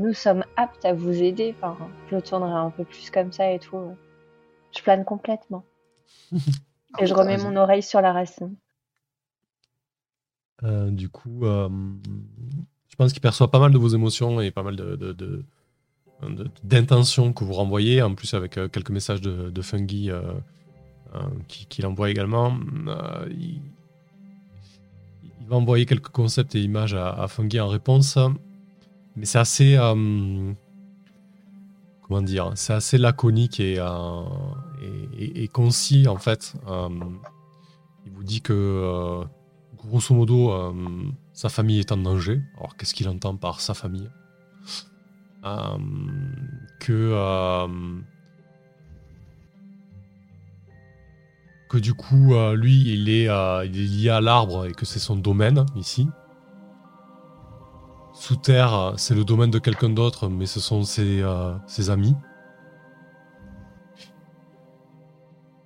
Nous 0.00 0.14
sommes 0.14 0.44
aptes 0.56 0.84
à 0.84 0.92
vous 0.94 1.22
aider. 1.22 1.54
Enfin, 1.60 1.76
je 2.10 2.16
le 2.16 2.22
tournerai 2.22 2.52
un 2.52 2.70
peu 2.70 2.84
plus 2.84 3.10
comme 3.10 3.30
ça 3.32 3.50
et 3.52 3.58
tout. 3.58 3.94
Je 4.76 4.82
plane 4.82 5.04
complètement. 5.04 5.64
Et 6.98 7.06
je 7.06 7.14
remets 7.14 7.36
mon 7.36 7.54
oreille 7.56 7.82
sur 7.84 8.00
la 8.00 8.12
racine. 8.12 8.56
Euh, 10.64 10.90
du 10.90 11.08
coup, 11.08 11.44
euh, 11.46 11.68
Je 12.88 12.96
pense 12.96 13.12
qu'il 13.12 13.22
perçoit 13.22 13.50
pas 13.50 13.60
mal 13.60 13.72
de 13.72 13.78
vos 13.78 13.88
émotions 13.88 14.40
et 14.40 14.50
pas 14.50 14.62
mal 14.64 14.74
de, 14.76 14.96
de- 14.96 15.12
de- 15.12 15.44
de- 16.28 16.50
d'intentions 16.64 17.32
que 17.32 17.44
vous 17.44 17.52
renvoyez, 17.54 18.02
en 18.02 18.14
plus 18.14 18.34
avec 18.34 18.58
euh, 18.58 18.68
quelques 18.68 18.90
messages 18.90 19.20
de, 19.22 19.48
de 19.50 19.62
Fungi 19.62 20.10
euh, 20.10 20.20
euh, 21.14 21.20
qui- 21.48 21.64
qu'il 21.66 21.86
envoie 21.86 22.10
également. 22.10 22.58
Euh, 22.88 23.26
il, 23.30 23.62
il 25.40 25.46
va 25.46 25.56
envoyer 25.56 25.86
quelques 25.86 26.08
concepts 26.10 26.54
et 26.56 26.60
images 26.60 26.94
à, 26.94 27.10
à 27.10 27.28
Fungi 27.28 27.58
en 27.60 27.68
réponse, 27.68 28.18
mais 29.16 29.26
c'est 29.26 29.38
assez. 29.38 29.76
euh, 29.76 30.52
comment 32.02 32.22
dire 32.22 32.52
C'est 32.54 32.72
assez 32.72 32.98
laconique 32.98 33.60
et, 33.60 33.76
euh, 33.78 34.22
et, 35.18 35.48
concis 35.48 36.08
en 36.08 36.16
fait. 36.16 36.54
Euh, 36.68 36.88
il 38.06 38.12
vous 38.12 38.24
dit 38.24 38.40
que 38.40 39.22
grosso 39.76 40.14
modo, 40.14 40.52
sa 41.32 41.48
famille 41.48 41.80
est 41.80 41.92
en 41.92 41.96
danger. 41.96 42.40
Alors, 42.56 42.76
qu'est-ce 42.76 42.94
qu'il 42.94 43.08
entend 43.08 43.36
par 43.36 43.60
sa 43.60 43.74
famille? 43.74 44.10
Que. 46.80 47.66
que 51.68 51.78
du 51.78 51.94
coup, 51.94 52.34
lui, 52.54 52.92
il 52.92 53.08
est, 53.08 53.24
il 53.24 53.28
est 53.28 53.68
lié 53.68 54.08
à 54.10 54.20
l'arbre 54.20 54.66
et 54.66 54.72
que 54.72 54.84
c'est 54.86 54.98
son 54.98 55.16
domaine 55.16 55.66
ici. 55.76 56.08
Sous 58.20 58.36
terre, 58.36 58.74
euh, 58.74 58.92
c'est 58.98 59.14
le 59.14 59.24
domaine 59.24 59.50
de 59.50 59.58
quelqu'un 59.58 59.88
d'autre, 59.88 60.28
mais 60.28 60.44
ce 60.44 60.60
sont 60.60 60.82
ses, 60.82 61.22
euh, 61.22 61.54
ses 61.66 61.88
amis. 61.88 62.14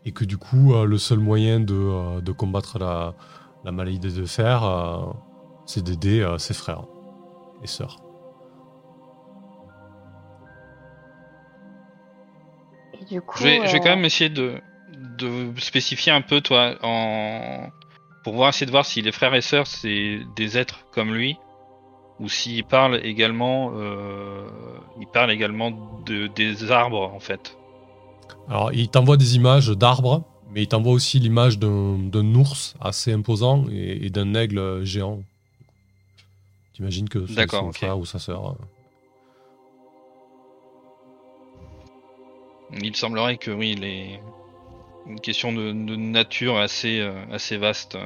Et 0.04 0.12
que 0.12 0.24
du 0.24 0.38
coup, 0.38 0.72
euh, 0.72 0.84
le 0.84 0.96
seul 0.96 1.18
moyen 1.18 1.58
de, 1.58 1.74
euh, 1.74 2.20
de 2.20 2.30
combattre 2.30 2.78
la, 2.78 3.16
la 3.64 3.72
maladie 3.72 3.98
de 3.98 4.24
fer, 4.24 4.62
euh, 4.62 5.02
c'est 5.66 5.82
d'aider 5.82 6.20
euh, 6.20 6.38
ses 6.38 6.54
frères 6.54 6.84
et 7.64 7.66
sœurs. 7.66 7.96
Et 13.00 13.04
du 13.04 13.20
coup, 13.20 13.36
Je 13.38 13.42
vais, 13.42 13.66
je 13.66 13.72
vais 13.72 13.80
quand 13.80 13.96
même 13.96 14.04
essayer 14.04 14.30
de, 14.30 14.60
de 15.18 15.52
spécifier 15.58 16.12
un 16.12 16.20
peu, 16.22 16.40
toi, 16.40 16.76
en... 16.82 17.68
pour 18.22 18.34
voir, 18.34 18.50
essayer 18.50 18.66
de 18.66 18.70
voir 18.70 18.86
si 18.86 19.02
les 19.02 19.10
frères 19.10 19.34
et 19.34 19.40
sœurs, 19.40 19.66
c'est 19.66 20.20
des 20.36 20.56
êtres 20.56 20.86
comme 20.92 21.12
lui, 21.12 21.36
ou 22.20 22.28
s'il 22.28 22.64
parle 22.64 23.00
également, 23.04 23.72
euh, 23.74 24.46
il 25.00 25.06
parle 25.06 25.30
également 25.32 25.70
de, 26.06 26.28
des 26.28 26.70
arbres, 26.70 27.12
en 27.14 27.20
fait. 27.20 27.56
Alors, 28.48 28.72
il 28.72 28.88
t'envoie 28.88 29.16
des 29.16 29.36
images 29.36 29.68
d'arbres, 29.68 30.22
mais 30.50 30.62
il 30.62 30.68
t'envoie 30.68 30.92
aussi 30.92 31.18
l'image 31.18 31.58
d'un 31.58 32.34
ours 32.34 32.74
assez 32.80 33.12
imposant 33.12 33.64
et, 33.70 34.06
et 34.06 34.10
d'un 34.10 34.34
aigle 34.34 34.84
géant. 34.84 35.22
T'imagines 36.74 37.08
que 37.08 37.26
c'est 37.26 37.50
son 37.50 37.68
ok. 37.68 37.74
frère 37.76 37.98
ou 37.98 38.04
sa 38.04 38.18
sœur. 38.18 38.56
Il 42.82 42.96
semblerait 42.96 43.36
que 43.36 43.50
oui, 43.50 43.74
les 43.74 44.18
une 45.06 45.20
question 45.20 45.52
de, 45.52 45.72
de 45.72 45.96
nature 45.96 46.56
assez 46.56 46.98
euh, 47.00 47.12
assez 47.30 47.56
vaste. 47.56 47.96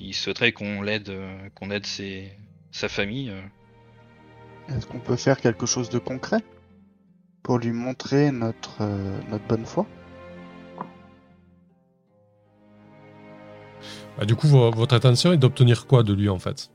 Il 0.00 0.14
souhaiterait 0.14 0.52
qu'on 0.52 0.82
l'aide, 0.82 1.08
euh, 1.08 1.48
qu'on 1.54 1.70
aide 1.70 1.86
ses, 1.86 2.32
sa 2.70 2.88
famille. 2.88 3.30
euh. 3.30 3.42
Est-ce 4.76 4.86
qu'on 4.86 5.00
peut 5.00 5.16
faire 5.16 5.40
quelque 5.40 5.66
chose 5.66 5.88
de 5.90 5.98
concret 5.98 6.40
pour 7.42 7.58
lui 7.58 7.72
montrer 7.72 8.30
notre, 8.30 8.82
euh, 8.82 9.18
notre 9.30 9.44
bonne 9.46 9.64
foi? 9.64 9.86
Bah, 14.18 14.24
du 14.24 14.34
coup, 14.36 14.48
vo- 14.48 14.70
votre 14.70 14.94
intention 14.94 15.32
est 15.32 15.36
d'obtenir 15.38 15.86
quoi 15.86 16.02
de 16.02 16.12
lui 16.12 16.28
en 16.28 16.38
fait? 16.38 16.70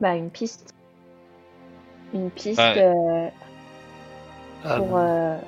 Bah, 0.00 0.14
une 0.16 0.30
piste. 0.30 0.74
Une 2.14 2.30
piste 2.30 2.58
Ah 2.60 2.74
euh, 2.76 3.28
Euh, 4.64 4.76
pour, 4.76 4.96
euh, 4.96 5.38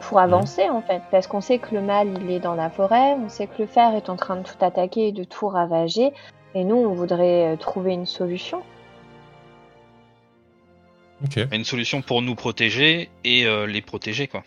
pour 0.00 0.18
avancer 0.18 0.68
en 0.68 0.82
fait. 0.82 1.02
Parce 1.10 1.26
qu'on 1.26 1.40
sait 1.40 1.58
que 1.58 1.74
le 1.74 1.82
mal 1.82 2.08
il 2.22 2.30
est 2.30 2.40
dans 2.40 2.54
la 2.54 2.70
forêt, 2.70 3.14
on 3.14 3.28
sait 3.28 3.46
que 3.46 3.62
le 3.62 3.66
fer 3.66 3.94
est 3.94 4.08
en 4.08 4.16
train 4.16 4.36
de 4.36 4.42
tout 4.42 4.62
attaquer 4.62 5.08
et 5.08 5.12
de 5.12 5.24
tout 5.24 5.48
ravager. 5.48 6.12
Et 6.54 6.64
nous, 6.64 6.76
on 6.76 6.94
voudrait 6.94 7.54
euh, 7.54 7.56
trouver 7.56 7.92
une 7.92 8.06
solution. 8.06 8.62
Ok. 11.24 11.38
Une 11.52 11.64
solution 11.64 12.02
pour 12.02 12.22
nous 12.22 12.34
protéger 12.34 13.10
et 13.24 13.46
euh, 13.46 13.66
les 13.66 13.82
protéger 13.82 14.28
quoi. 14.28 14.44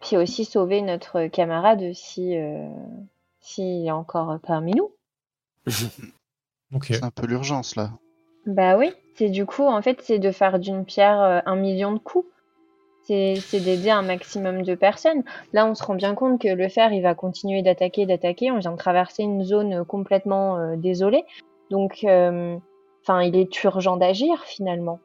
Puis 0.00 0.16
aussi 0.16 0.44
sauver 0.44 0.82
notre 0.82 1.26
camarade 1.26 1.92
si 1.94 2.36
euh, 2.36 2.68
s'il 3.40 3.86
est 3.86 3.90
encore 3.90 4.38
parmi 4.42 4.72
nous. 4.72 4.90
Ok. 6.74 6.86
C'est 6.88 7.04
un 7.04 7.12
peu 7.12 7.28
l'urgence 7.28 7.76
là. 7.76 7.92
Bah 8.44 8.76
oui, 8.76 8.92
c'est 9.16 9.28
du 9.28 9.44
coup, 9.44 9.64
en 9.64 9.82
fait, 9.82 10.00
c'est 10.02 10.18
de 10.18 10.30
faire 10.30 10.58
d'une 10.58 10.84
pierre 10.84 11.20
euh, 11.20 11.40
un 11.46 11.56
million 11.56 11.92
de 11.92 11.98
coups. 11.98 12.28
C'est 13.06 13.60
d'aider 13.60 13.90
un 13.90 14.02
maximum 14.02 14.62
de 14.62 14.74
personnes. 14.74 15.22
Là, 15.52 15.64
on 15.66 15.76
se 15.76 15.84
rend 15.84 15.94
bien 15.94 16.16
compte 16.16 16.40
que 16.40 16.48
le 16.48 16.68
fer, 16.68 16.92
il 16.92 17.02
va 17.02 17.14
continuer 17.14 17.62
d'attaquer, 17.62 18.04
d'attaquer. 18.04 18.50
On 18.50 18.58
vient 18.58 18.72
de 18.72 18.76
traverser 18.76 19.22
une 19.22 19.44
zone 19.44 19.74
euh, 19.74 19.84
complètement 19.84 20.58
euh, 20.58 20.74
désolée. 20.76 21.24
Donc, 21.70 22.00
euh, 22.02 22.56
enfin, 23.02 23.22
il 23.22 23.36
est 23.36 23.62
urgent 23.62 23.96
d'agir 23.96 24.42
finalement. 24.44 24.98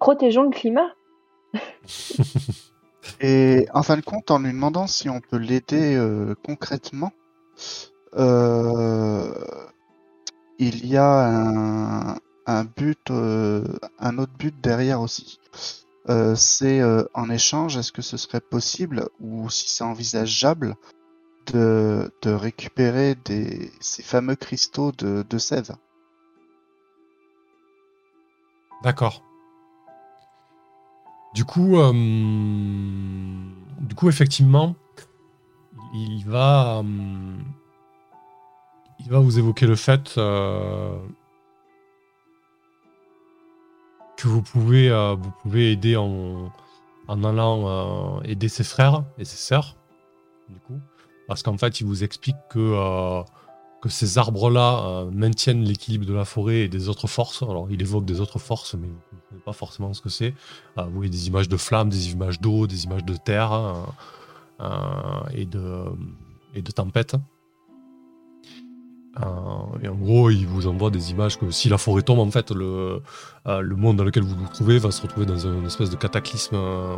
Protégeons 0.00 0.42
le 0.42 0.50
climat. 0.50 0.88
Et 3.20 3.68
en 3.72 3.84
fin 3.84 3.96
de 3.96 4.02
compte, 4.02 4.32
en 4.32 4.40
lui 4.40 4.50
demandant 4.50 4.88
si 4.88 5.08
on 5.08 5.20
peut 5.20 5.36
l'aider 5.36 5.96
concrètement, 6.44 7.12
il 10.58 10.86
y 10.86 10.96
a 10.96 12.16
un, 12.46 12.64
but, 12.64 13.10
un 13.10 14.18
autre 14.18 14.32
but 14.36 14.60
derrière 14.60 15.00
aussi. 15.00 15.38
Euh, 16.08 16.34
c'est 16.36 16.80
euh, 16.80 17.04
en 17.14 17.30
échange, 17.30 17.76
est-ce 17.76 17.90
que 17.90 18.02
ce 18.02 18.16
serait 18.16 18.40
possible 18.40 19.08
ou 19.18 19.50
si 19.50 19.68
c'est 19.68 19.84
envisageable 19.84 20.76
de, 21.52 22.10
récupérer 22.24 23.16
ces 23.80 24.02
fameux 24.02 24.36
cristaux 24.36 24.92
de, 24.92 25.38
sève? 25.38 25.76
D'accord. 28.82 29.22
Du 31.34 31.44
coup, 31.44 31.78
euh, 31.78 31.92
du 33.80 33.94
coup, 33.94 34.08
effectivement, 34.08 34.74
il 35.92 36.24
va, 36.26 36.78
euh, 36.78 37.36
il 39.00 39.10
va 39.10 39.18
vous 39.18 39.38
évoquer 39.38 39.66
le 39.66 39.76
fait 39.76 40.14
euh, 40.18 40.96
que 44.16 44.28
vous 44.28 44.42
pouvez, 44.42 44.90
euh, 44.90 45.14
vous 45.14 45.30
pouvez 45.42 45.72
aider 45.72 45.96
en, 45.96 46.50
en 47.08 47.24
allant 47.24 48.18
euh, 48.18 48.22
aider 48.24 48.48
ses 48.48 48.64
frères 48.64 49.04
et 49.18 49.24
ses 49.24 49.36
sœurs, 49.36 49.76
du 50.48 50.58
coup, 50.60 50.80
parce 51.28 51.42
qu'en 51.42 51.56
fait, 51.56 51.80
il 51.80 51.86
vous 51.86 52.02
explique 52.02 52.36
que 52.50 52.58
euh, 52.58 53.22
que 53.82 53.90
ces 53.90 54.16
arbres-là 54.16 55.04
maintiennent 55.12 55.62
l'équilibre 55.62 56.06
de 56.06 56.14
la 56.14 56.24
forêt 56.24 56.60
et 56.60 56.68
des 56.68 56.88
autres 56.88 57.06
forces. 57.06 57.42
Alors, 57.42 57.70
il 57.70 57.80
évoque 57.82 58.06
des 58.06 58.20
autres 58.20 58.38
forces, 58.38 58.74
mais 58.74 58.88
vous 58.88 58.94
ne 58.94 59.22
savez 59.28 59.42
pas 59.42 59.52
forcément 59.52 59.92
ce 59.92 60.00
que 60.00 60.08
c'est. 60.08 60.34
Vous 60.76 60.90
voyez 60.90 61.10
des 61.10 61.28
images 61.28 61.48
de 61.48 61.58
flammes, 61.58 61.90
des 61.90 62.10
images 62.10 62.40
d'eau, 62.40 62.66
des 62.66 62.84
images 62.84 63.04
de 63.04 63.14
terre 63.14 63.52
hein, 63.52 65.24
et, 65.34 65.44
de, 65.44 65.84
et 66.54 66.62
de 66.62 66.70
tempêtes. 66.72 67.16
Euh, 69.22 69.26
et 69.82 69.88
en 69.88 69.94
gros, 69.94 70.28
il 70.30 70.46
vous 70.46 70.66
envoie 70.66 70.90
des 70.90 71.10
images 71.10 71.38
que 71.38 71.50
si 71.50 71.68
la 71.70 71.78
forêt 71.78 72.02
tombe, 72.02 72.18
en 72.18 72.30
fait, 72.30 72.50
le, 72.50 73.00
euh, 73.46 73.76
monde 73.76 73.96
dans 73.96 74.04
lequel 74.04 74.22
vous 74.22 74.36
vous 74.36 74.48
trouvez 74.52 74.78
va 74.78 74.90
se 74.90 75.00
retrouver 75.00 75.24
dans 75.24 75.38
une 75.38 75.64
espèce 75.64 75.88
de 75.88 75.96
cataclysme 75.96 76.54
euh, 76.56 76.96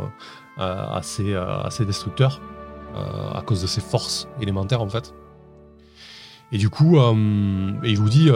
assez, 0.57 1.33
destructeur 1.85 2.41
à 3.33 3.41
cause 3.45 3.61
de 3.61 3.67
ces 3.67 3.81
forces 3.81 4.27
élémentaires, 4.41 4.81
en 4.81 4.89
fait. 4.89 5.13
Et 6.51 6.57
du 6.57 6.69
coup, 6.69 6.97
il 7.83 7.97
vous 7.97 8.09
dit, 8.09 8.29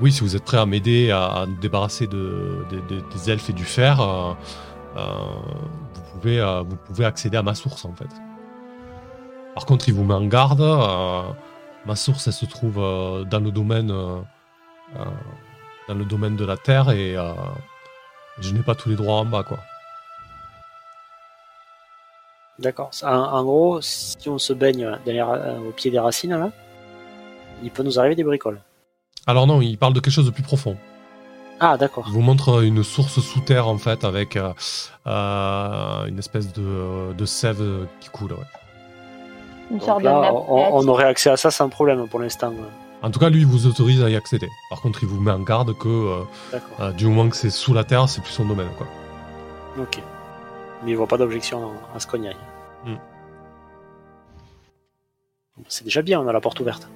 oui, 0.00 0.12
si 0.12 0.20
vous 0.20 0.36
êtes 0.36 0.44
prêt 0.44 0.58
à 0.58 0.66
m'aider 0.66 1.10
à, 1.10 1.24
à 1.24 1.46
débarrasser 1.46 2.06
de, 2.06 2.64
de- 2.70 2.94
de- 2.96 3.02
des 3.12 3.30
elfes 3.30 3.50
et 3.50 3.54
du 3.54 3.64
fer, 3.64 3.96
vous, 4.94 6.02
pouvez, 6.12 6.62
vous 6.68 6.76
pouvez 6.76 7.04
accéder 7.06 7.36
à 7.38 7.42
ma 7.42 7.54
source, 7.56 7.84
en 7.84 7.94
fait. 7.94 8.08
Par 9.54 9.64
contre, 9.66 9.88
il 9.88 9.94
vous 9.94 10.04
met 10.04 10.14
en 10.14 10.26
garde. 10.26 10.60
Ma 11.88 11.96
source, 11.96 12.26
elle 12.28 12.34
se 12.34 12.46
trouve 12.46 12.78
euh, 12.78 13.24
dans 13.24 13.40
le 13.40 13.50
domaine, 13.50 13.90
euh, 13.90 14.20
euh, 14.96 15.04
dans 15.88 15.94
le 15.94 16.04
domaine 16.04 16.36
de 16.36 16.44
la 16.44 16.56
terre 16.56 16.90
et 16.90 17.16
je 18.40 18.52
n'ai 18.52 18.62
pas 18.62 18.74
tous 18.74 18.90
les 18.90 18.94
droits 18.96 19.16
en 19.16 19.24
bas, 19.24 19.42
quoi. 19.42 19.58
D'accord. 22.58 22.90
En, 23.02 23.08
en 23.38 23.42
gros, 23.44 23.80
si 23.80 24.28
on 24.28 24.38
se 24.38 24.52
baigne 24.52 24.98
derrière, 25.04 25.30
euh, 25.30 25.58
au 25.58 25.70
pied 25.72 25.90
des 25.90 25.98
racines, 25.98 26.36
là, 26.36 26.50
il 27.62 27.70
peut 27.70 27.82
nous 27.82 27.98
arriver 27.98 28.14
des 28.16 28.24
bricoles. 28.24 28.60
Alors 29.26 29.46
non, 29.46 29.60
il 29.62 29.78
parle 29.78 29.94
de 29.94 30.00
quelque 30.00 30.12
chose 30.12 30.26
de 30.26 30.30
plus 30.30 30.42
profond. 30.42 30.76
Ah, 31.60 31.76
d'accord. 31.76 32.04
Il 32.08 32.12
vous 32.12 32.20
montre 32.20 32.62
une 32.62 32.84
source 32.84 33.20
sous 33.20 33.40
terre 33.40 33.66
en 33.66 33.78
fait 33.78 34.04
avec 34.04 34.36
euh, 34.36 34.52
une 36.06 36.18
espèce 36.18 36.52
de, 36.52 37.12
de 37.14 37.24
sève 37.24 37.62
qui 38.00 38.10
coule. 38.10 38.32
ouais. 38.32 38.67
Une 39.70 39.78
Donc 39.78 39.86
sorte 39.86 40.02
là, 40.02 40.30
de 40.30 40.34
on, 40.34 40.88
aurait 40.88 41.04
accès 41.04 41.30
à 41.30 41.36
ça 41.36 41.50
sans 41.50 41.68
problème 41.68 42.08
pour 42.08 42.20
l'instant. 42.20 42.52
En 43.02 43.10
tout 43.10 43.20
cas, 43.20 43.28
lui, 43.28 43.40
il 43.40 43.46
vous 43.46 43.66
autorise 43.66 44.02
à 44.02 44.10
y 44.10 44.16
accéder. 44.16 44.48
Par 44.70 44.80
contre, 44.80 45.02
il 45.02 45.08
vous 45.08 45.20
met 45.20 45.30
en 45.30 45.40
garde 45.40 45.76
que 45.76 45.88
euh, 45.88 46.24
euh, 46.80 46.92
du 46.92 47.06
moment 47.06 47.28
que 47.28 47.36
c'est 47.36 47.50
sous 47.50 47.74
la 47.74 47.84
terre, 47.84 48.08
c'est 48.08 48.22
plus 48.22 48.32
son 48.32 48.44
domaine. 48.44 48.70
Quoi. 48.76 48.86
Ok. 49.80 50.02
Mais 50.82 50.92
il 50.92 50.96
voit 50.96 51.06
pas 51.06 51.18
d'objection 51.18 51.72
à 51.94 52.00
ce 52.00 52.06
qu'on 52.06 52.22
y 52.22 52.28
aille. 52.28 52.36
C'est 55.66 55.84
déjà 55.84 56.02
bien, 56.02 56.20
on 56.20 56.28
a 56.28 56.32
la 56.32 56.40
porte 56.40 56.60
ouverte. 56.60 56.88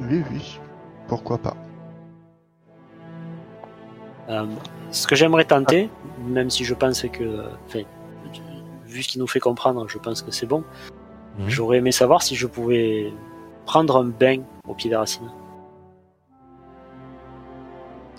Oui, 0.00 0.22
oui. 0.30 0.60
Pourquoi 1.08 1.38
pas. 1.38 1.56
Euh, 4.28 4.46
ce 4.90 5.06
que 5.06 5.16
j'aimerais 5.16 5.44
tenter, 5.44 5.90
même 6.24 6.50
si 6.50 6.64
je 6.64 6.74
pense 6.74 7.02
que, 7.02 7.44
vu 8.90 9.02
ce 9.02 9.08
qu'il 9.08 9.20
nous 9.20 9.26
fait 9.26 9.40
comprendre, 9.40 9.86
je 9.88 9.98
pense 9.98 10.22
que 10.22 10.30
c'est 10.30 10.46
bon. 10.46 10.64
Mhm. 11.38 11.48
J'aurais 11.48 11.78
aimé 11.78 11.92
savoir 11.92 12.22
si 12.22 12.34
je 12.34 12.46
pouvais 12.46 13.12
prendre 13.66 13.96
un 13.96 14.04
bain 14.04 14.42
au 14.66 14.74
pied 14.74 14.90
des 14.90 14.96
racines. 14.96 15.30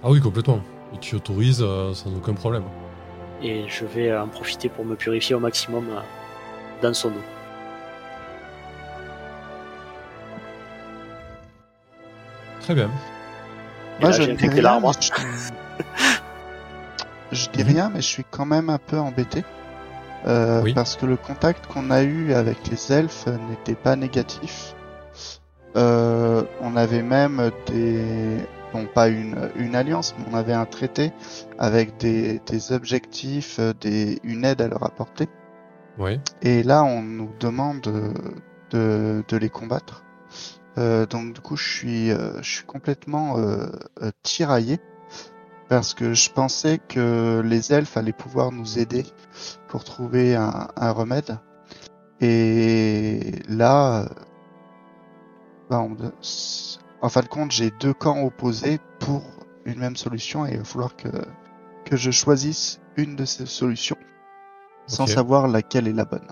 Ah 0.03 0.09
oui, 0.09 0.19
complètement. 0.19 0.61
Il 0.93 0.99
t'y 0.99 1.15
autorise 1.15 1.61
euh, 1.61 1.93
sans 1.93 2.13
aucun 2.15 2.33
problème. 2.33 2.63
Et 3.43 3.65
je 3.67 3.85
vais 3.85 4.15
en 4.15 4.27
profiter 4.27 4.69
pour 4.69 4.85
me 4.85 4.95
purifier 4.95 5.35
au 5.35 5.39
maximum 5.39 5.85
euh, 5.89 5.99
dans 6.81 6.93
son 6.93 7.09
eau. 7.09 7.23
Très 12.61 12.75
bien. 12.75 12.89
Et 13.99 14.01
Moi, 14.01 14.11
là, 14.11 14.19
je 14.19 14.31
dis 14.31 14.47
rien, 14.47 14.79
mais 14.79 14.91
je... 17.31 17.49
dis 17.49 17.63
rien, 17.63 17.89
mais 17.89 18.01
je 18.01 18.07
suis 18.07 18.25
quand 18.29 18.45
même 18.45 18.69
un 18.69 18.77
peu 18.77 18.97
embêté. 18.97 19.43
Euh, 20.27 20.61
Oui. 20.63 20.73
Parce 20.73 20.95
que 20.95 21.05
le 21.05 21.17
contact 21.17 21.67
qu'on 21.67 21.89
a 21.91 22.03
eu 22.03 22.33
avec 22.33 22.67
les 22.67 22.91
elfes 22.91 23.27
n'était 23.49 23.75
pas 23.75 23.95
négatif. 23.95 24.75
Euh, 25.75 26.43
on 26.61 26.75
avait 26.75 27.01
même 27.03 27.51
des... 27.67 28.37
Bon, 28.73 28.85
pas 28.85 29.09
une, 29.09 29.49
une 29.57 29.75
alliance, 29.75 30.15
mais 30.17 30.25
on 30.31 30.35
avait 30.35 30.53
un 30.53 30.65
traité 30.65 31.11
avec 31.59 31.97
des, 31.97 32.39
des 32.45 32.71
objectifs, 32.71 33.57
euh, 33.59 33.73
des, 33.81 34.19
une 34.23 34.45
aide 34.45 34.61
à 34.61 34.67
leur 34.69 34.83
apporter. 34.83 35.27
Oui. 35.97 36.19
Et 36.41 36.63
là, 36.63 36.83
on 36.83 37.01
nous 37.01 37.31
demande 37.39 37.81
de, 37.81 38.13
de, 38.69 39.23
de 39.27 39.37
les 39.37 39.49
combattre. 39.49 40.05
Euh, 40.77 41.05
donc 41.05 41.33
du 41.33 41.41
coup, 41.41 41.57
je 41.57 41.69
suis, 41.69 42.11
euh, 42.11 42.41
je 42.41 42.49
suis 42.49 42.65
complètement 42.65 43.37
euh, 43.39 43.67
tiraillé 44.23 44.79
parce 45.71 45.93
que 45.93 46.13
je 46.13 46.29
pensais 46.29 46.79
que 46.79 47.41
les 47.45 47.71
elfes 47.71 47.95
allaient 47.95 48.11
pouvoir 48.11 48.51
nous 48.51 48.77
aider 48.77 49.05
pour 49.69 49.85
trouver 49.85 50.35
un, 50.35 50.67
un 50.75 50.91
remède. 50.91 51.37
Et 52.19 53.21
là, 53.47 54.09
bah, 55.69 55.79
on- 55.79 55.95
en 57.01 57.07
fin 57.07 57.21
de 57.21 57.27
compte, 57.29 57.51
j'ai 57.51 57.71
deux 57.79 57.93
camps 57.93 58.21
opposés 58.21 58.79
pour 58.99 59.23
une 59.63 59.79
même 59.79 59.95
solution 59.95 60.45
et 60.45 60.51
il 60.51 60.57
va 60.57 60.65
falloir 60.65 60.97
que, 60.97 61.07
que 61.85 61.95
je 61.95 62.11
choisisse 62.11 62.81
une 62.97 63.15
de 63.15 63.23
ces 63.23 63.45
solutions 63.45 63.95
sans 64.87 65.07
savoir 65.07 65.47
laquelle 65.47 65.87
est 65.87 65.93
la 65.93 66.03
bonne. 66.03 66.27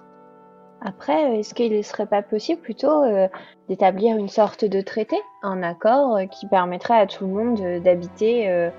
Après, 0.81 1.39
est-ce 1.39 1.53
qu'il 1.53 1.77
ne 1.77 1.81
serait 1.81 2.07
pas 2.07 2.23
possible 2.23 2.61
plutôt 2.61 3.03
euh, 3.03 3.29
d'établir 3.69 4.17
une 4.17 4.27
sorte 4.27 4.65
de 4.65 4.81
traité, 4.81 5.15
un 5.43 5.63
accord 5.63 6.17
euh, 6.17 6.25
qui 6.25 6.45
permettrait 6.47 6.99
à 6.99 7.07
tout 7.07 7.25
le 7.25 7.33
monde 7.33 7.61
euh, 7.61 7.79
d'habiter 7.79 8.49
euh, 8.49 8.69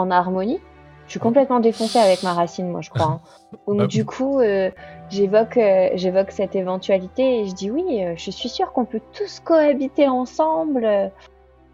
en 0.00 0.10
harmonie 0.10 0.58
Je 1.06 1.10
suis 1.12 1.20
complètement 1.20 1.60
défoncée 1.60 1.98
avec 1.98 2.22
ma 2.22 2.34
racine, 2.34 2.68
moi, 2.68 2.80
je 2.80 2.90
crois. 2.90 3.04
hein. 3.06 3.20
Donc, 3.66 3.78
Bah, 3.78 3.86
du 3.86 4.04
coup, 4.04 4.40
euh, 4.40 4.70
j'évoque, 5.10 5.56
euh, 5.56 5.90
j'évoque 5.94 6.30
cette 6.30 6.54
éventualité 6.56 7.40
et 7.40 7.46
je 7.46 7.54
dis 7.54 7.70
oui, 7.70 8.04
euh, 8.04 8.14
je 8.16 8.30
suis 8.30 8.48
sûre 8.48 8.72
qu'on 8.72 8.84
peut 8.84 9.00
tous 9.12 9.40
cohabiter 9.40 10.08
ensemble 10.08 10.84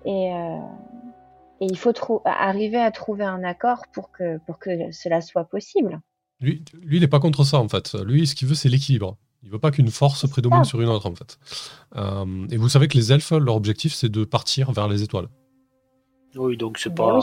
et, 0.04 0.32
euh, 0.32 0.56
et 1.60 1.66
il 1.66 1.76
faut 1.78 1.92
arriver 2.24 2.78
à 2.78 2.90
trouver 2.90 3.24
un 3.24 3.42
accord 3.44 3.82
pour 3.92 4.10
que, 4.10 4.38
pour 4.46 4.58
que 4.58 4.70
cela 4.92 5.20
soit 5.20 5.44
possible. 5.44 6.00
Lui, 6.40 6.62
lui, 6.82 6.98
il 6.98 7.00
n'est 7.00 7.08
pas 7.08 7.20
contre 7.20 7.44
ça, 7.44 7.58
en 7.58 7.68
fait. 7.68 7.94
Lui, 8.04 8.26
ce 8.26 8.34
qu'il 8.34 8.46
veut, 8.48 8.54
c'est 8.54 8.68
l'équilibre. 8.68 9.16
Il 9.42 9.50
veut 9.50 9.58
pas 9.58 9.70
qu'une 9.70 9.88
force 9.90 10.28
prédomine 10.28 10.64
ça. 10.64 10.70
sur 10.70 10.80
une 10.82 10.88
autre, 10.88 11.08
en 11.08 11.14
fait. 11.14 11.38
Euh, 11.96 12.46
et 12.50 12.56
vous 12.58 12.68
savez 12.68 12.88
que 12.88 12.96
les 12.98 13.12
elfes, 13.12 13.30
leur 13.32 13.54
objectif, 13.56 13.94
c'est 13.94 14.08
de 14.10 14.24
partir 14.24 14.70
vers 14.72 14.86
les 14.88 15.02
étoiles. 15.02 15.28
Oui, 16.36 16.56
donc 16.56 16.78
c'est 16.78 16.90
Ben 16.90 16.96
pas. 16.96 17.14
oui. 17.16 17.22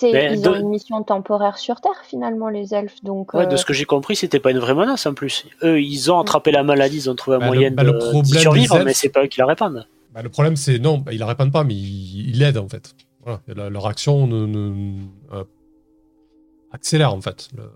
C'est, 0.00 0.12
Ben, 0.12 0.34
ils 0.34 0.42
de- 0.42 0.48
ont 0.48 0.54
une 0.54 0.68
mission 0.68 1.02
temporaire 1.02 1.58
sur 1.58 1.80
Terre 1.80 2.00
finalement, 2.04 2.48
les 2.48 2.72
elfes. 2.72 3.02
Donc, 3.02 3.34
Ouais, 3.34 3.42
euh, 3.42 3.46
de 3.46 3.56
ce 3.56 3.64
que 3.64 3.72
j'ai 3.72 3.84
compris, 3.84 4.14
c'était 4.14 4.38
pas 4.38 4.52
une 4.52 4.58
vraie 4.60 4.74
menace 4.74 5.06
en 5.06 5.14
plus. 5.14 5.44
Eux, 5.64 5.80
ils 5.82 6.12
ont 6.12 6.20
attrapé 6.20 6.52
la 6.52 6.62
maladie, 6.62 6.98
ils 6.98 7.10
ont 7.10 7.16
trouvé 7.16 7.36
un 7.36 7.40
Bah, 7.40 7.46
le- 7.46 7.52
moyen 7.54 7.70
bah, 7.72 7.82
le 7.82 7.92
de, 7.92 8.24
survivre, 8.38 8.76
elfes- 8.76 8.84
mais 8.84 8.94
c'est 8.94 9.08
pas 9.08 9.24
eux 9.24 9.26
qui 9.26 9.40
la 9.40 9.46
répandent. 9.46 9.86
Bah, 10.14 10.22
le 10.22 10.28
problème, 10.28 10.54
c'est 10.54 10.78
non, 10.78 10.98
bah, 10.98 11.12
ils 11.12 11.18
la 11.18 11.26
répandent 11.26 11.50
pas, 11.52 11.64
mais 11.64 11.74
ils 11.74 12.30
ils 12.30 12.38
l'aident, 12.38 12.58
en 12.58 12.68
fait. 12.68 12.94
Voilà. 13.24 13.40
Et 13.48 13.54
la- 13.54 13.70
leur 13.70 13.86
action 13.88 14.28
ne, 14.28 14.46
ne- 14.46 15.02
euh, 15.32 15.42
accélère, 16.72 17.12
en 17.12 17.20
fait. 17.20 17.48
Le- 17.56 17.70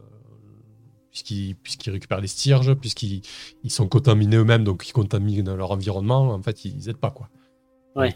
puisqu'ils, 1.10 1.54
puisqu'ils 1.56 1.90
récupèrent 1.90 2.20
les 2.20 2.28
stierges, 2.28 2.72
puisqu'ils 2.74 3.20
ils 3.64 3.70
sont 3.70 3.86
contaminés 3.88 4.36
eux-mêmes, 4.36 4.64
donc 4.64 4.88
ils 4.88 4.92
contaminent 4.92 5.54
leur 5.54 5.72
environnement, 5.72 6.30
en 6.30 6.40
fait, 6.42 6.64
ils 6.64 6.88
aident 6.88 6.96
pas, 6.96 7.10
quoi. 7.10 7.28
Ouais. 7.96 8.14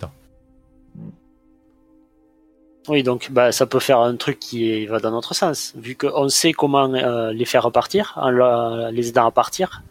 Oui, 2.89 3.03
donc 3.03 3.31
bah, 3.33 3.51
ça 3.53 3.67
peut 3.67 3.81
faire 3.81 3.99
un 4.01 4.15
truc 4.17 4.39
qui 4.39 4.87
va 4.87 5.01
dans 5.01 5.11
notre 5.11 5.35
sens. 5.35 5.73
Vu 5.77 5.97
qu'on 5.97 6.29
sait 6.29 6.53
comment 6.53 6.93
euh, 6.95 7.33
les 7.33 7.45
faire 7.45 7.63
repartir, 7.65 8.13
en 8.17 8.31
la- 8.31 8.91
les 8.93 9.09
aidant 9.09 9.27
à 9.27 9.31
partir, 9.33 9.83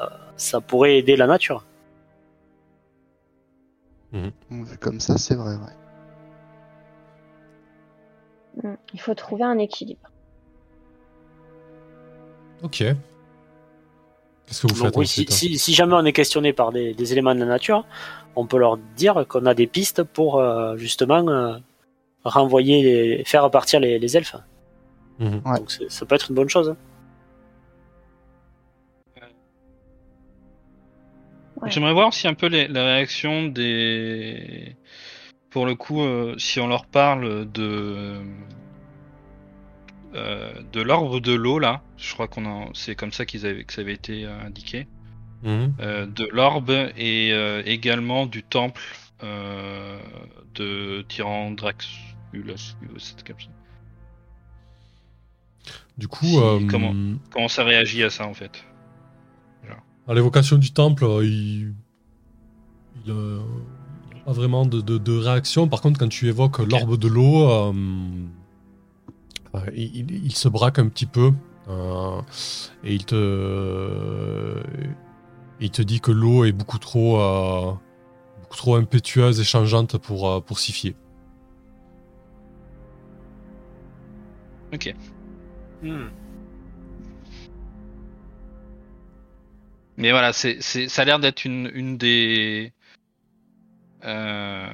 euh, 0.00 0.06
ça 0.36 0.60
pourrait 0.60 0.98
aider 0.98 1.16
la 1.16 1.26
nature. 1.26 1.64
Vu 4.12 4.78
comme 4.80 5.00
ça, 5.00 5.18
c'est 5.18 5.34
vrai, 5.34 5.56
ouais. 5.56 5.72
mm, 8.62 8.76
il 8.92 9.00
faut 9.00 9.14
trouver 9.14 9.42
un 9.42 9.58
équilibre. 9.58 10.08
Ok. 12.62 12.76
Qu'est-ce 14.46 14.62
que 14.62 14.72
vous 14.72 14.74
Donc 14.78 14.86
faites 14.86 14.96
oui, 14.98 15.06
si, 15.08 15.26
si- 15.28 15.58
si 15.58 15.74
jamais 15.74 15.94
on 15.94 16.04
est 16.04 16.12
questionné 16.12 16.52
par 16.52 16.70
des, 16.70 16.94
des 16.94 17.12
éléments 17.12 17.34
de 17.34 17.40
la 17.40 17.46
nature, 17.46 17.84
on 18.36 18.46
peut 18.46 18.58
leur 18.58 18.76
dire 18.96 19.26
qu'on 19.28 19.46
a 19.46 19.54
des 19.54 19.66
pistes 19.66 20.02
pour 20.02 20.38
euh, 20.40 20.76
justement 20.76 21.26
euh, 21.28 21.56
renvoyer, 22.24 22.82
les, 22.82 23.24
faire 23.24 23.44
repartir 23.44 23.80
les, 23.80 23.98
les 23.98 24.16
elfes. 24.16 24.36
Mhm. 25.18 25.42
Ouais. 25.44 25.58
Donc 25.58 25.70
ça 25.88 26.06
peut 26.06 26.14
être 26.16 26.30
une 26.30 26.36
bonne 26.36 26.48
chose. 26.48 26.70
hein. 26.70 26.76
Ouais. 31.56 31.70
J'aimerais 31.70 31.92
voir 31.92 32.08
aussi 32.08 32.26
un 32.28 32.34
peu 32.34 32.46
les, 32.46 32.68
la 32.68 32.84
réaction 32.84 33.46
des. 33.46 34.76
Pour 35.50 35.66
le 35.66 35.74
coup, 35.76 36.02
euh, 36.02 36.36
si 36.38 36.60
on 36.60 36.66
leur 36.68 36.86
parle 36.86 37.50
de. 37.52 38.22
euh, 40.14 40.52
de 40.72 40.80
l'orbe 40.82 41.20
de 41.20 41.32
l'eau 41.32 41.58
là, 41.58 41.82
je 41.96 42.12
crois 42.14 42.28
qu'on 42.28 42.46
a, 42.46 42.68
c'est 42.74 42.94
comme 42.94 43.12
ça 43.12 43.24
qu'ils 43.26 43.46
avaient, 43.46 43.64
que 43.64 43.72
ça 43.72 43.80
avait 43.82 43.94
été 43.94 44.24
euh, 44.24 44.40
indiqué, 44.46 44.86
Mhm. 45.44 45.74
euh, 45.80 46.06
de 46.06 46.28
l'orbe 46.32 46.70
et 46.96 47.32
euh, 47.32 47.62
également 47.66 48.26
du 48.26 48.42
temple 48.42 48.80
euh, 49.22 49.98
de 50.54 51.02
Tyrandraxulus. 51.08 52.76
Du 55.96 56.08
coup, 56.08 56.26
Si, 56.26 56.66
comment 56.68 56.92
Comment 57.30 57.48
ça 57.48 57.62
réagit 57.64 58.02
à 58.02 58.10
ça 58.10 58.26
en 58.26 58.34
fait 58.34 58.64
à 60.06 60.12
l'évocation 60.12 60.58
du 60.58 60.70
temple, 60.70 61.06
il 61.22 61.72
il, 63.06 63.10
a 63.10 63.40
pas 64.26 64.32
vraiment 64.32 64.66
de, 64.66 64.82
de- 64.82 64.98
de 64.98 65.16
réaction. 65.16 65.66
Par 65.66 65.80
contre, 65.80 65.98
quand 65.98 66.08
tu 66.10 66.28
évoques 66.28 66.58
l'orbe 66.58 66.98
de 66.98 67.08
l'eau, 67.08 67.48
euh, 67.48 67.72
euh, 69.54 69.60
il, 69.74 69.96
il- 70.10 70.24
il 70.26 70.34
se 70.34 70.48
braque 70.48 70.78
un 70.78 70.88
petit 70.88 71.06
peu 71.06 71.32
euh, 71.68 72.20
et 72.84 72.92
il 72.94 73.06
te, 73.06 74.62
il 75.64 75.70
te 75.70 75.80
dit 75.82 76.00
que 76.00 76.12
l'eau 76.12 76.44
est 76.44 76.52
beaucoup 76.52 76.78
trop, 76.78 77.18
euh, 77.20 77.72
beaucoup 78.42 78.56
trop 78.56 78.76
impétueuse 78.76 79.40
et 79.40 79.44
changeante 79.44 79.96
pour, 79.96 80.28
euh, 80.28 80.40
pour 80.40 80.58
s'y 80.58 80.72
fier. 80.72 80.94
Ok. 84.74 84.94
Hmm. 85.82 86.08
Mais 89.96 90.10
voilà, 90.10 90.32
c'est, 90.32 90.58
c'est, 90.60 90.88
ça 90.88 91.02
a 91.02 91.04
l'air 91.06 91.18
d'être 91.18 91.44
une, 91.44 91.70
une 91.72 91.96
des. 91.96 92.72
euh, 94.04 94.68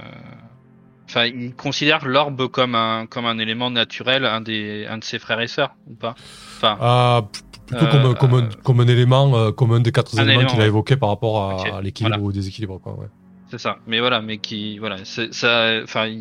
Enfin, 1.04 1.26
il 1.26 1.54
considère 1.56 2.06
l'orbe 2.06 2.48
comme 2.48 2.76
un, 2.76 3.06
comme 3.06 3.26
un 3.26 3.38
élément 3.38 3.68
naturel, 3.68 4.24
un, 4.24 4.40
des, 4.40 4.86
un 4.86 4.98
de 4.98 5.04
ses 5.04 5.18
frères 5.18 5.40
et 5.40 5.48
sœurs, 5.48 5.74
ou 5.88 5.94
pas? 5.94 6.14
Enfin, 6.56 6.78
Ah, 6.80 7.22
plutôt 7.70 7.84
Euh, 7.86 7.90
comme, 7.90 8.04
un- 8.10 8.14
comme, 8.14 8.34
un, 8.34 8.44
euh, 8.44 8.50
comme 8.62 8.80
un 8.80 8.88
élément, 8.88 9.36
euh, 9.36 9.52
comme 9.52 9.72
un 9.72 9.80
des 9.80 9.92
quatre 9.92 10.18
un 10.18 10.22
éléments 10.22 10.40
élément, 10.40 10.50
qu'il 10.52 10.60
a 10.60 10.66
évoqué 10.66 10.96
par 10.96 11.08
rapport 11.08 11.50
à, 11.50 11.80
l'équilibre 11.82 12.16
voilà. 12.16 12.24
ou 12.24 12.28
au 12.28 12.32
déséquilibre. 12.32 12.78
Quoi, 12.80 12.98
ouais. 12.98 13.06
c'est 13.50 13.58
ça. 13.58 13.78
Mais 13.86 14.00
voilà, 14.00 14.20
mais 14.20 14.38
qui. 14.38 14.78
Voilà, 14.78 15.04
c'est, 15.04 15.32
ça. 15.32 15.80
Enfin, 15.82 16.06
il, 16.06 16.18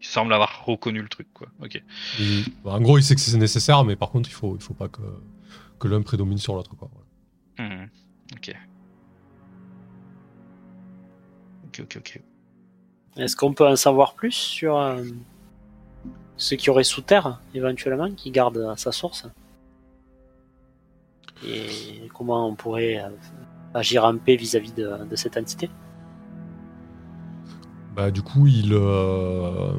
il 0.00 0.06
semble 0.06 0.32
avoir 0.32 0.64
reconnu 0.64 1.00
le 1.02 1.08
truc, 1.08 1.28
quoi. 1.34 1.48
Ok. 1.62 1.82
Il- 2.18 2.44
bah, 2.64 2.72
en 2.72 2.80
gros, 2.80 2.98
il 2.98 3.02
sait 3.02 3.14
que 3.14 3.20
c'est 3.20 3.36
nécessaire, 3.36 3.84
mais 3.84 3.96
par 3.96 4.10
contre, 4.10 4.28
il 4.28 4.32
faut, 4.34 4.56
il 4.56 4.62
faut 4.62 4.74
pas 4.74 4.88
que, 4.88 5.02
que 5.78 5.88
l'un 5.88 6.02
prédomine 6.02 6.38
sur 6.38 6.54
l'autre. 6.54 6.74
quoi. 6.76 6.90
Mhm. 7.58 7.88
Ok. 8.36 8.54
Ok, 11.66 11.80
ok, 11.84 11.96
ok. 11.98 12.20
Est-ce 13.16 13.36
qu'on 13.36 13.52
peut 13.52 13.66
en 13.66 13.76
savoir 13.76 14.14
plus 14.14 14.32
sur 14.32 14.78
euh, 14.78 15.02
ce 16.36 16.54
qui 16.54 16.70
aurait 16.70 16.84
sous 16.84 17.02
terre, 17.02 17.40
éventuellement, 17.54 18.10
qui 18.14 18.30
garde 18.30 18.74
sa 18.76 18.90
source? 18.92 19.26
Et 21.46 22.08
comment 22.14 22.48
on 22.48 22.54
pourrait 22.54 22.98
euh, 22.98 23.08
agir 23.74 24.04
en 24.04 24.16
paix 24.16 24.36
vis-à-vis 24.36 24.72
de, 24.72 25.16
cette 25.16 25.36
entité? 25.36 25.70
Bah, 27.94 28.10
du 28.10 28.22
coup, 28.22 28.46
il, 28.46 28.72
euh, 28.72 29.72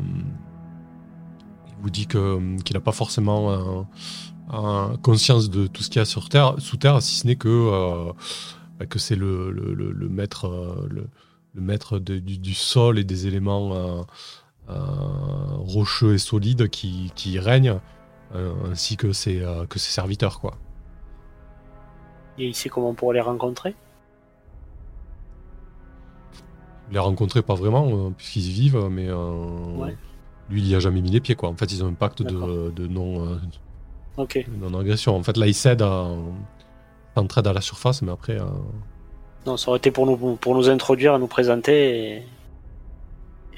vous 1.81 1.89
dit 1.89 2.07
qu'il 2.07 2.73
n'a 2.73 2.79
pas 2.79 2.91
forcément 2.91 3.87
conscience 5.01 5.49
de 5.49 5.67
tout 5.67 5.83
ce 5.83 5.89
qu'il 5.89 5.99
y 5.99 6.01
a 6.01 6.05
sous 6.05 6.27
terre, 6.27 7.01
si 7.01 7.15
ce 7.15 7.27
n'est 7.27 7.35
que 7.35 7.47
euh, 7.49 8.11
bah, 8.79 8.85
que 8.85 8.99
c'est 8.99 9.15
le, 9.15 9.51
le, 9.51 10.09
maître 10.09 10.87
le, 10.89 11.09
maître 11.55 11.97
du, 11.99 12.53
sol 12.53 12.99
et 12.99 13.03
des 13.03 13.25
éléments 13.27 14.05
rocheux 14.67 16.13
et 16.13 16.17
solides 16.19 16.69
qui, 16.69 17.11
qui 17.15 17.39
règnent, 17.39 17.79
euh, 18.35 18.53
ainsi 18.71 18.97
que 18.97 19.11
ses, 19.11 19.43
que 19.69 19.79
ses 19.79 19.91
serviteurs, 19.91 20.39
quoi. 20.39 20.57
Et 22.37 22.47
il 22.47 22.55
sait 22.55 22.69
comment 22.69 22.89
on 22.89 22.93
pourrait 22.93 23.15
les 23.15 23.21
rencontrer 23.21 23.75
Les 26.91 26.99
rencontrer 26.99 27.41
pas 27.41 27.55
vraiment, 27.55 27.87
euh, 27.87 28.09
puisqu'ils 28.15 28.47
y 28.49 28.51
vivent, 28.51 28.87
mais 28.91 29.07
euh, 29.07 29.75
Ouais. 29.77 29.95
lui, 30.49 30.61
il 30.61 30.67
y 30.67 30.75
a 30.75 30.79
jamais 30.79 31.01
mis 31.01 31.09
les 31.11 31.21
pieds, 31.21 31.35
quoi. 31.35 31.49
En 31.49 31.55
fait, 31.55 31.71
ils 31.71 31.83
ont 31.83 31.87
un 31.87 31.93
pacte 31.93 32.21
de, 32.21 32.69
de 32.71 32.87
non. 32.87 33.25
euh, 34.17 34.25
non-agression. 34.59 35.15
En 35.15 35.23
fait, 35.23 35.37
là, 35.37 35.47
il 35.47 35.53
cède 35.53 35.81
à. 35.81 36.07
S'entraide 37.15 37.45
à 37.47 37.53
la 37.53 37.61
surface, 37.61 38.01
mais 38.01 38.11
après. 38.11 38.39
euh, 38.39 38.45
Non, 39.45 39.55
ça 39.57 39.69
aurait 39.69 39.77
été 39.77 39.91
pour 39.91 40.05
nous, 40.07 40.35
pour 40.35 40.55
nous 40.55 40.69
introduire, 40.69 41.17
nous 41.19 41.27
présenter, 41.27 42.15
et- 42.17 42.23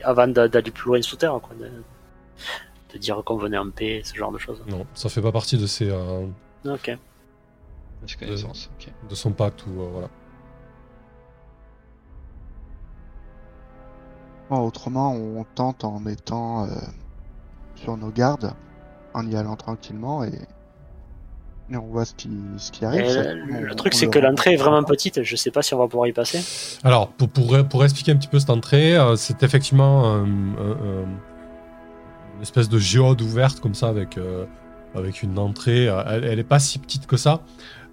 avant 0.04 0.28
d'a- 0.28 0.48
d'aller 0.50 0.72
plus 0.72 0.88
loin 0.90 1.02
sous 1.02 1.16
terre, 1.16 1.40
quoi. 1.42 1.56
De, 1.56 1.70
de 2.94 2.98
dire 3.00 3.22
qu'on 3.26 3.38
venait 3.38 3.58
en 3.58 3.70
paix, 3.70 4.02
ce 4.04 4.14
genre 4.16 4.32
de 4.32 4.38
choses. 4.38 4.62
non, 4.68 4.86
ça 4.94 5.10
fait 5.10 5.22
pas 5.22 5.32
partie 5.32 5.58
de, 5.58 5.66
euh, 5.84 6.26
Ok. 6.66 6.98
Ok. 8.80 8.92
de 9.10 9.16
son 9.16 9.32
pacte 9.32 9.66
ou. 9.68 9.82
euh, 9.82 9.90
voilà. 9.92 10.10
Bon, 14.50 14.60
autrement, 14.60 15.14
on 15.14 15.44
tente 15.56 15.84
en 15.84 16.06
étant 16.06 16.66
euh, 16.66 16.68
sur 17.76 17.98
nos 17.98 18.10
gardes, 18.12 18.54
en 19.14 19.26
y 19.28 19.36
allant 19.36 19.56
tranquillement 19.56 20.24
et, 20.24 20.30
et 21.72 21.78
on 21.78 21.88
voit 21.88 22.06
ce 22.06 22.14
qui, 22.14 22.30
ce 22.58 22.72
qui 22.72 22.86
arrive. 22.86 23.10
Ça, 23.10 23.34
le, 23.34 23.42
on- 23.58 23.62
le 23.62 23.76
truc, 23.76 23.94
on 23.96 23.98
c'est 23.98 24.06
le 24.06 24.12
que 24.12 24.20
l'entrée 24.20 24.54
est 24.54 24.58
vraiment 24.58 24.84
petite, 24.84 25.24
je 25.24 25.36
sais 25.36 25.50
pas 25.50 25.64
si 25.64 25.74
on 25.74 25.80
va 25.80 25.88
pouvoir 25.88 26.08
y 26.08 26.14
passer. 26.14 26.42
Alors, 26.84 27.08
pour, 27.10 27.28
pour, 27.30 27.58
pour 27.68 27.84
expliquer 27.84 28.12
un 28.12 28.18
petit 28.18 28.28
peu 28.28 28.38
cette 28.40 28.52
entrée, 28.52 28.96
euh, 28.96 29.16
c'est 29.16 29.42
effectivement 29.42 30.06
euh, 30.06 30.20
un- 30.24 30.24
un- 30.62 31.18
une 32.36 32.42
espèce 32.42 32.70
de 32.70 32.78
géode 32.78 33.22
ouverte 33.24 33.62
comme 33.62 33.74
ça 33.74 33.88
avec, 33.88 34.20
euh, 34.20 34.46
avec 34.94 35.24
une 35.24 35.40
entrée. 35.40 35.86
Elle, 35.86 36.24
elle 36.26 36.38
est 36.38 36.44
pas 36.44 36.60
si 36.60 36.78
petite 36.78 37.08
que 37.08 37.18
ça. 37.18 37.42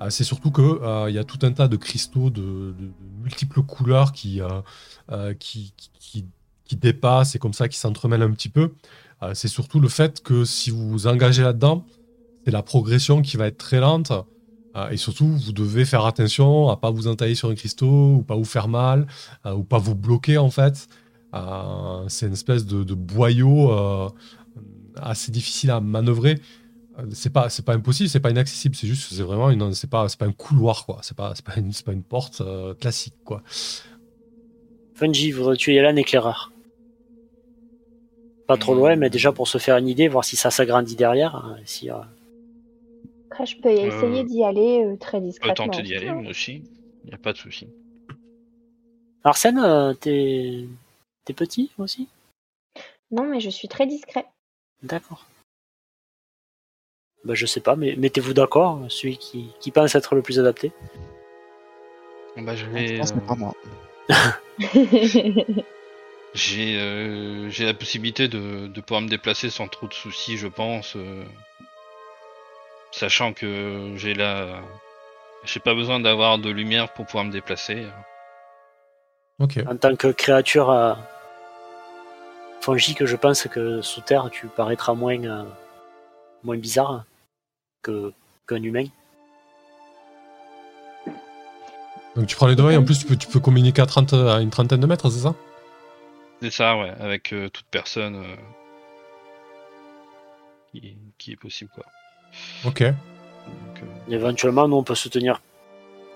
Euh, 0.02 0.10
c'est 0.10 0.24
surtout 0.24 0.50
que 0.50 0.62
euh, 0.62 1.10
il 1.10 1.14
y 1.14 1.18
a 1.18 1.24
tout 1.24 1.38
un 1.42 1.52
tas 1.52 1.68
de 1.68 1.76
cristaux 1.76 2.30
de, 2.30 2.74
multiples 3.22 3.62
couleurs 3.62 4.12
qui, 4.12 4.40
euh, 4.40 4.48
euh, 5.10 5.34
qui, 5.34 5.72
dépassent 6.80 7.34
et 7.34 7.38
comme 7.38 7.52
ça 7.52 7.68
qui 7.68 7.78
s'entremêlent 7.78 8.22
un 8.22 8.30
petit 8.30 8.48
peu. 8.48 8.72
C'est 9.34 9.48
surtout 9.48 9.78
le 9.78 9.88
fait 9.88 10.22
que 10.22 10.46
si 10.46 10.70
vous 10.70 10.88
vous 10.88 11.06
engagez 11.06 11.42
là-dedans, 11.42 11.84
c'est 12.44 12.50
la 12.50 12.62
progression 12.62 13.20
qui 13.20 13.36
va 13.36 13.46
être 13.46 13.58
très 13.58 13.78
lente. 13.78 14.10
Et 14.90 14.96
surtout, 14.96 15.26
vous 15.26 15.52
devez 15.52 15.84
faire 15.84 16.06
attention 16.06 16.70
à 16.70 16.78
pas 16.78 16.90
vous 16.90 17.08
entailler 17.08 17.34
sur 17.34 17.50
un 17.50 17.54
cristaux 17.54 18.14
ou 18.14 18.22
pas 18.22 18.36
vous 18.36 18.46
faire 18.46 18.68
mal 18.68 19.06
ou 19.44 19.64
pas 19.64 19.76
vous 19.76 19.94
bloquer 19.94 20.38
en 20.38 20.48
fait. 20.48 20.88
C'est 22.08 22.26
une 22.26 22.32
espèce 22.32 22.64
de, 22.64 22.84
de 22.84 22.94
boyau 22.94 23.70
assez 24.96 25.30
difficile 25.30 25.72
à 25.72 25.80
manœuvrer. 25.80 26.40
Euh, 26.98 27.06
C'est 27.12 27.30
pas, 27.30 27.48
c'est 27.48 27.64
pas 27.64 27.74
impossible, 27.74 28.08
c'est 28.08 28.20
pas 28.20 28.30
inaccessible, 28.30 28.74
c'est 28.74 28.86
juste, 28.86 29.12
c'est 29.12 29.22
vraiment 29.22 29.50
une, 29.50 29.72
c'est 29.74 29.88
pas, 29.90 30.08
c'est 30.08 30.18
pas 30.18 30.26
un 30.26 30.32
couloir 30.32 30.84
quoi. 30.84 30.98
C'est 31.02 31.16
pas, 31.16 31.34
c'est 31.34 31.44
pas 31.44 31.56
une, 31.56 31.72
c'est 31.72 31.84
pas 31.86 31.92
une 31.92 32.02
porte 32.04 32.40
euh, 32.42 32.74
classique 32.74 33.14
quoi. 33.24 33.42
Fungi, 34.94 35.32
voudrais-tu 35.32 35.72
y 35.72 35.78
aller 35.78 35.88
en 35.88 35.96
éclaireur 35.96 36.52
Pas 38.46 38.58
trop 38.58 38.74
loin, 38.74 38.96
mais 38.96 39.08
déjà 39.08 39.32
pour 39.32 39.48
se 39.48 39.58
faire 39.58 39.78
une 39.78 39.88
idée, 39.88 40.08
voir 40.08 40.24
si 40.24 40.36
ça 40.36 40.50
s'agrandit 40.50 40.96
derrière. 40.96 41.34
hein, 41.36 41.56
si, 41.64 41.90
euh, 41.90 41.96
Après, 43.30 43.46
je 43.46 43.56
peux 43.58 43.70
essayer 43.70 44.20
Euh, 44.20 44.24
d'y 44.24 44.44
aller 44.44 44.84
euh, 44.84 44.96
très 44.96 45.20
discrètement. 45.20 45.66
tenter 45.66 45.82
d'y 45.82 45.96
aller, 45.96 46.12
moi 46.12 46.30
aussi. 46.30 46.62
Il 47.04 47.08
n'y 47.08 47.14
a 47.14 47.18
pas 47.18 47.32
de 47.32 47.38
souci. 47.38 47.68
Arsène, 49.24 49.58
euh, 49.58 49.94
t'es 49.94 50.66
t'es 51.24 51.32
petit 51.32 51.70
aussi? 51.78 52.08
Non, 53.10 53.24
mais 53.24 53.40
je 53.40 53.50
suis 53.50 53.68
très 53.68 53.86
discret. 53.86 54.26
D'accord. 54.82 55.24
Bah, 57.24 57.34
je 57.34 57.46
sais 57.46 57.60
pas, 57.60 57.76
mais 57.76 57.94
mettez-vous 57.96 58.34
d'accord, 58.34 58.80
celui 58.88 59.16
qui, 59.16 59.52
qui 59.60 59.70
pense 59.70 59.94
être 59.94 60.14
le 60.14 60.22
plus 60.22 60.40
adapté. 60.40 60.72
Bah, 62.36 62.54
je 62.56 62.64
Je 62.66 62.70
vais, 62.70 62.98
pense 62.98 63.12
que 63.12 63.18
c'est 63.18 63.24
euh, 63.24 63.26
pas 63.26 63.34
moi. 63.36 63.54
J'ai 66.34 66.78
euh, 66.80 67.50
j'ai 67.50 67.66
la 67.66 67.74
possibilité 67.74 68.26
de, 68.26 68.66
de 68.66 68.80
pouvoir 68.80 69.02
me 69.02 69.08
déplacer 69.08 69.50
sans 69.50 69.68
trop 69.68 69.86
de 69.86 69.92
soucis, 69.92 70.38
je 70.38 70.48
pense. 70.48 70.96
euh, 70.96 71.24
sachant 72.90 73.32
que 73.32 73.92
j'ai 73.96 74.14
la. 74.14 74.60
J'ai 75.44 75.60
pas 75.60 75.74
besoin 75.74 76.00
d'avoir 76.00 76.38
de 76.38 76.50
lumière 76.50 76.92
pour 76.92 77.04
pouvoir 77.06 77.24
me 77.24 77.32
déplacer. 77.32 77.84
Ok. 79.40 79.58
En 79.68 79.76
tant 79.76 79.94
que 79.96 80.08
créature 80.08 80.70
euh, 80.70 80.94
fongique, 82.60 83.04
je 83.04 83.16
pense 83.16 83.46
que 83.48 83.82
sous 83.82 84.00
terre, 84.00 84.30
tu 84.30 84.46
paraîtras 84.46 84.94
moins, 84.94 85.22
euh, 85.24 85.44
moins 86.44 86.56
bizarre 86.56 87.04
que 87.82 88.12
qu'un 88.46 88.62
humain. 88.62 88.86
Donc 92.16 92.26
tu 92.26 92.36
prends 92.36 92.46
les 92.46 92.56
devants 92.56 92.70
et 92.70 92.76
en 92.76 92.84
plus 92.84 92.98
tu 92.98 93.06
peux, 93.06 93.16
tu 93.16 93.26
peux 93.26 93.40
communiquer 93.40 93.82
à, 93.82 93.86
30, 93.86 94.12
à 94.12 94.40
une 94.40 94.50
trentaine 94.50 94.80
de 94.80 94.86
mètres, 94.86 95.08
c'est 95.10 95.20
ça? 95.20 95.34
C'est 96.42 96.50
ça, 96.50 96.76
ouais, 96.76 96.92
avec 97.00 97.32
euh, 97.32 97.48
toute 97.48 97.66
personne 97.70 98.16
euh, 98.16 98.36
qui, 100.72 100.96
qui 101.16 101.32
est 101.32 101.36
possible, 101.36 101.70
quoi. 101.74 101.84
Ok. 102.64 102.82
Donc, 102.82 103.82
euh, 103.82 104.12
Éventuellement, 104.12 104.68
nous, 104.68 104.76
on 104.76 104.82
peut 104.82 104.94
se 104.94 105.08
tenir 105.08 105.40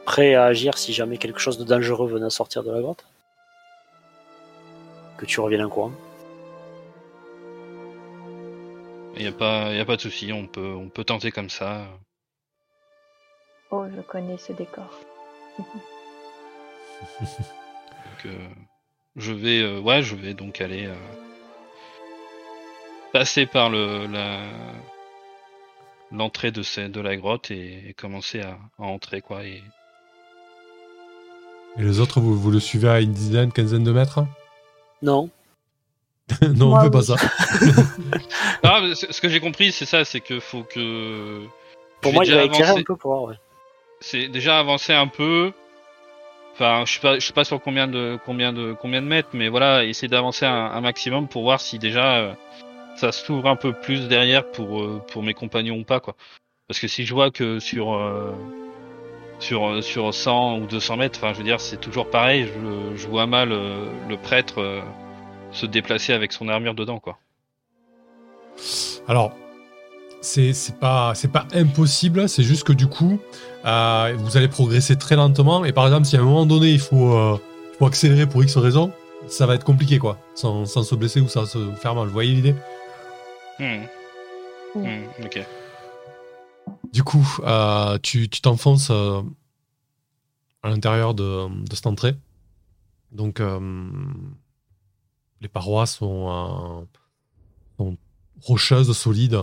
prêt 0.04 0.34
à 0.34 0.44
agir 0.44 0.78
si 0.78 0.92
jamais 0.92 1.18
quelque 1.18 1.38
chose 1.38 1.58
de 1.58 1.64
dangereux 1.64 2.08
venait 2.08 2.26
à 2.26 2.30
sortir 2.30 2.62
de 2.62 2.70
la 2.70 2.80
grotte? 2.80 3.04
Que 5.16 5.26
tu 5.26 5.40
reviennes 5.40 5.64
en 5.64 5.68
courant? 5.68 5.92
Il 9.16 9.22
n'y 9.22 9.28
a, 9.28 9.32
pas- 9.32 9.72
y 9.74 9.80
a 9.80 9.84
pas 9.84 9.96
de 9.96 10.00
souci, 10.02 10.32
on 10.32 10.46
peut, 10.46 10.74
on 10.74 10.88
peut 10.88 11.04
tenter 11.04 11.30
comme 11.32 11.50
ça. 11.50 11.86
oh, 13.70 13.86
je 13.94 14.00
connais 14.02 14.38
ce 14.38 14.52
décor. 14.52 14.90
Donc, 18.04 18.26
euh, 18.26 18.48
je 19.16 19.32
vais, 19.32 19.60
euh, 19.62 19.80
ouais, 19.80 20.02
je 20.02 20.14
vais 20.16 20.34
donc 20.34 20.60
aller 20.60 20.86
euh, 20.86 20.94
passer 23.12 23.46
par 23.46 23.70
le 23.70 24.06
la 24.06 24.40
l'entrée 26.10 26.50
de 26.52 26.62
ces- 26.62 26.88
de 26.88 27.00
la 27.00 27.16
grotte 27.16 27.50
et, 27.50 27.88
et 27.88 27.94
commencer 27.94 28.40
à, 28.40 28.58
à 28.78 28.82
entrer 28.82 29.20
quoi. 29.20 29.44
Et 29.44 29.62
Et 31.78 31.82
les 31.82 32.00
autres, 32.00 32.20
vous, 32.20 32.34
vous 32.38 32.50
le 32.50 32.60
suivez 32.60 32.88
à 32.88 33.00
une 33.00 33.12
dizaine, 33.12 33.52
quinzaine 33.52 33.84
de 33.84 33.92
mètres? 33.92 34.24
Non. 35.02 35.30
Non, 36.56 36.68
Moi, 36.68 36.80
on 36.80 36.84
fait 36.84 36.90
pas 36.90 37.02
ça. 37.02 37.16
ah, 38.62 38.80
mais 38.82 38.94
ce 38.94 39.20
que 39.20 39.28
j'ai 39.28 39.40
compris, 39.40 39.72
c'est 39.72 39.84
ça, 39.84 40.04
c'est 40.04 40.20
que 40.20 40.40
faut 40.40 40.64
que 40.64 41.42
Pour 42.00 42.10
je 42.10 42.14
moi, 42.14 42.24
vais 42.24 42.30
il 42.30 42.34
va 42.34 42.44
éclairer 42.44 42.70
un 42.80 42.82
peu 42.82 42.96
pour 42.96 43.12
voir, 43.12 43.22
ouais. 43.30 43.36
c'est 44.00 44.28
déjà 44.28 44.58
avancer 44.58 44.92
un 44.92 45.06
peu. 45.06 45.52
Enfin, 46.54 46.84
je 46.86 46.94
sais 46.94 47.00
pas, 47.00 47.18
je 47.18 47.26
sais 47.26 47.32
pas 47.32 47.44
sur 47.44 47.60
combien 47.60 47.86
de 47.86 48.18
combien 48.24 48.52
de 48.52 48.72
combien 48.72 49.02
de 49.02 49.06
mètres, 49.06 49.28
mais 49.34 49.48
voilà, 49.48 49.84
essayer 49.84 50.08
d'avancer 50.08 50.46
un, 50.46 50.52
un 50.52 50.80
maximum 50.80 51.28
pour 51.28 51.42
voir 51.42 51.60
si 51.60 51.78
déjà 51.78 52.16
euh, 52.16 52.32
ça 52.96 53.12
s'ouvre 53.12 53.46
un 53.48 53.56
peu 53.56 53.72
plus 53.72 54.08
derrière 54.08 54.50
pour 54.50 54.82
euh, 54.82 55.02
pour 55.12 55.22
mes 55.22 55.34
compagnons 55.34 55.78
ou 55.78 55.84
pas 55.84 56.00
quoi. 56.00 56.16
Parce 56.66 56.80
que 56.80 56.88
si 56.88 57.04
je 57.04 57.14
vois 57.14 57.30
que 57.30 57.60
sur 57.60 57.94
euh, 57.94 58.32
sur 59.38 59.66
euh, 59.68 59.80
sur 59.80 60.12
100 60.12 60.58
ou 60.60 60.66
200 60.66 60.96
mètres, 60.96 61.18
enfin, 61.22 61.32
je 61.32 61.38
veux 61.38 61.44
dire, 61.44 61.60
c'est 61.60 61.80
toujours 61.80 62.10
pareil. 62.10 62.46
Je, 62.46 62.96
je 62.96 63.06
vois 63.08 63.26
mal 63.26 63.52
euh, 63.52 63.86
le 64.08 64.16
prêtre 64.16 64.60
euh, 64.60 64.80
se 65.52 65.66
déplacer 65.66 66.12
avec 66.12 66.32
son 66.32 66.48
armure 66.48 66.74
dedans 66.74 66.98
quoi. 66.98 67.18
Alors, 69.08 69.32
c'est 70.20 70.52
c'est 70.52 70.78
pas, 70.78 71.14
c'est 71.14 71.30
pas 71.30 71.46
impossible, 71.52 72.28
c'est 72.28 72.42
juste 72.42 72.64
que 72.64 72.72
du 72.72 72.88
coup, 72.88 73.20
euh, 73.64 74.14
vous 74.18 74.36
allez 74.36 74.48
progresser 74.48 74.96
très 74.96 75.14
lentement. 75.14 75.64
Et 75.64 75.72
par 75.72 75.86
exemple, 75.86 76.06
si 76.06 76.16
à 76.16 76.20
un 76.20 76.24
moment 76.24 76.46
donné, 76.46 76.70
il 76.70 76.80
faut, 76.80 77.14
euh, 77.16 77.38
il 77.72 77.76
faut 77.76 77.86
accélérer 77.86 78.26
pour 78.26 78.42
X 78.42 78.56
raison, 78.56 78.92
ça 79.28 79.46
va 79.46 79.54
être 79.54 79.64
compliqué, 79.64 79.98
quoi. 79.98 80.18
Sans, 80.34 80.66
sans 80.66 80.82
se 80.82 80.94
blesser 80.94 81.20
ou 81.20 81.28
sans 81.28 81.46
se 81.46 81.72
faire 81.74 81.94
mal. 81.94 82.06
Vous 82.06 82.12
voyez 82.12 82.32
l'idée? 82.34 82.54
Hmm. 83.58 83.84
Hmm, 84.74 85.04
ok. 85.24 85.46
Du 86.92 87.04
coup, 87.04 87.38
euh, 87.44 87.98
tu 88.02 88.28
tu 88.28 88.40
t'enfonces 88.40 88.88
euh, 88.90 89.22
à 90.62 90.68
l'intérieur 90.68 91.14
de, 91.14 91.48
de 91.48 91.74
cette 91.74 91.86
entrée. 91.86 92.14
Donc, 93.12 93.40
euh, 93.40 93.60
les 95.40 95.48
parois 95.48 95.86
sont, 95.86 96.86
rocheuses, 98.42 98.96
solides. 98.96 99.42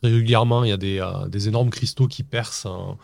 Très 0.00 0.08
régulièrement, 0.10 0.64
il 0.64 0.68
y 0.70 0.72
a 0.72 0.76
des, 0.76 1.00
euh, 1.00 1.28
énormes 1.46 1.70
cristaux 1.70 2.06
qui 2.06 2.22
percent, 2.22 2.66
euh, 2.66 2.94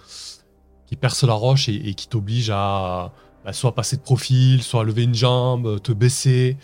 qui 0.86 0.96
percent 0.96 1.26
la 1.26 1.34
roche 1.34 1.68
et, 1.68 1.94
qui 1.94 2.08
t'obligent 2.08 2.50
à 2.52 3.12
bah, 3.44 3.52
soit 3.52 3.74
passer 3.74 3.96
de 3.96 4.02
profil, 4.02 4.62
soit 4.62 4.84
lever 4.84 5.04
une 5.04 5.14
jambe, 5.14 5.80
te 5.80 5.92
baisser. 5.92 6.58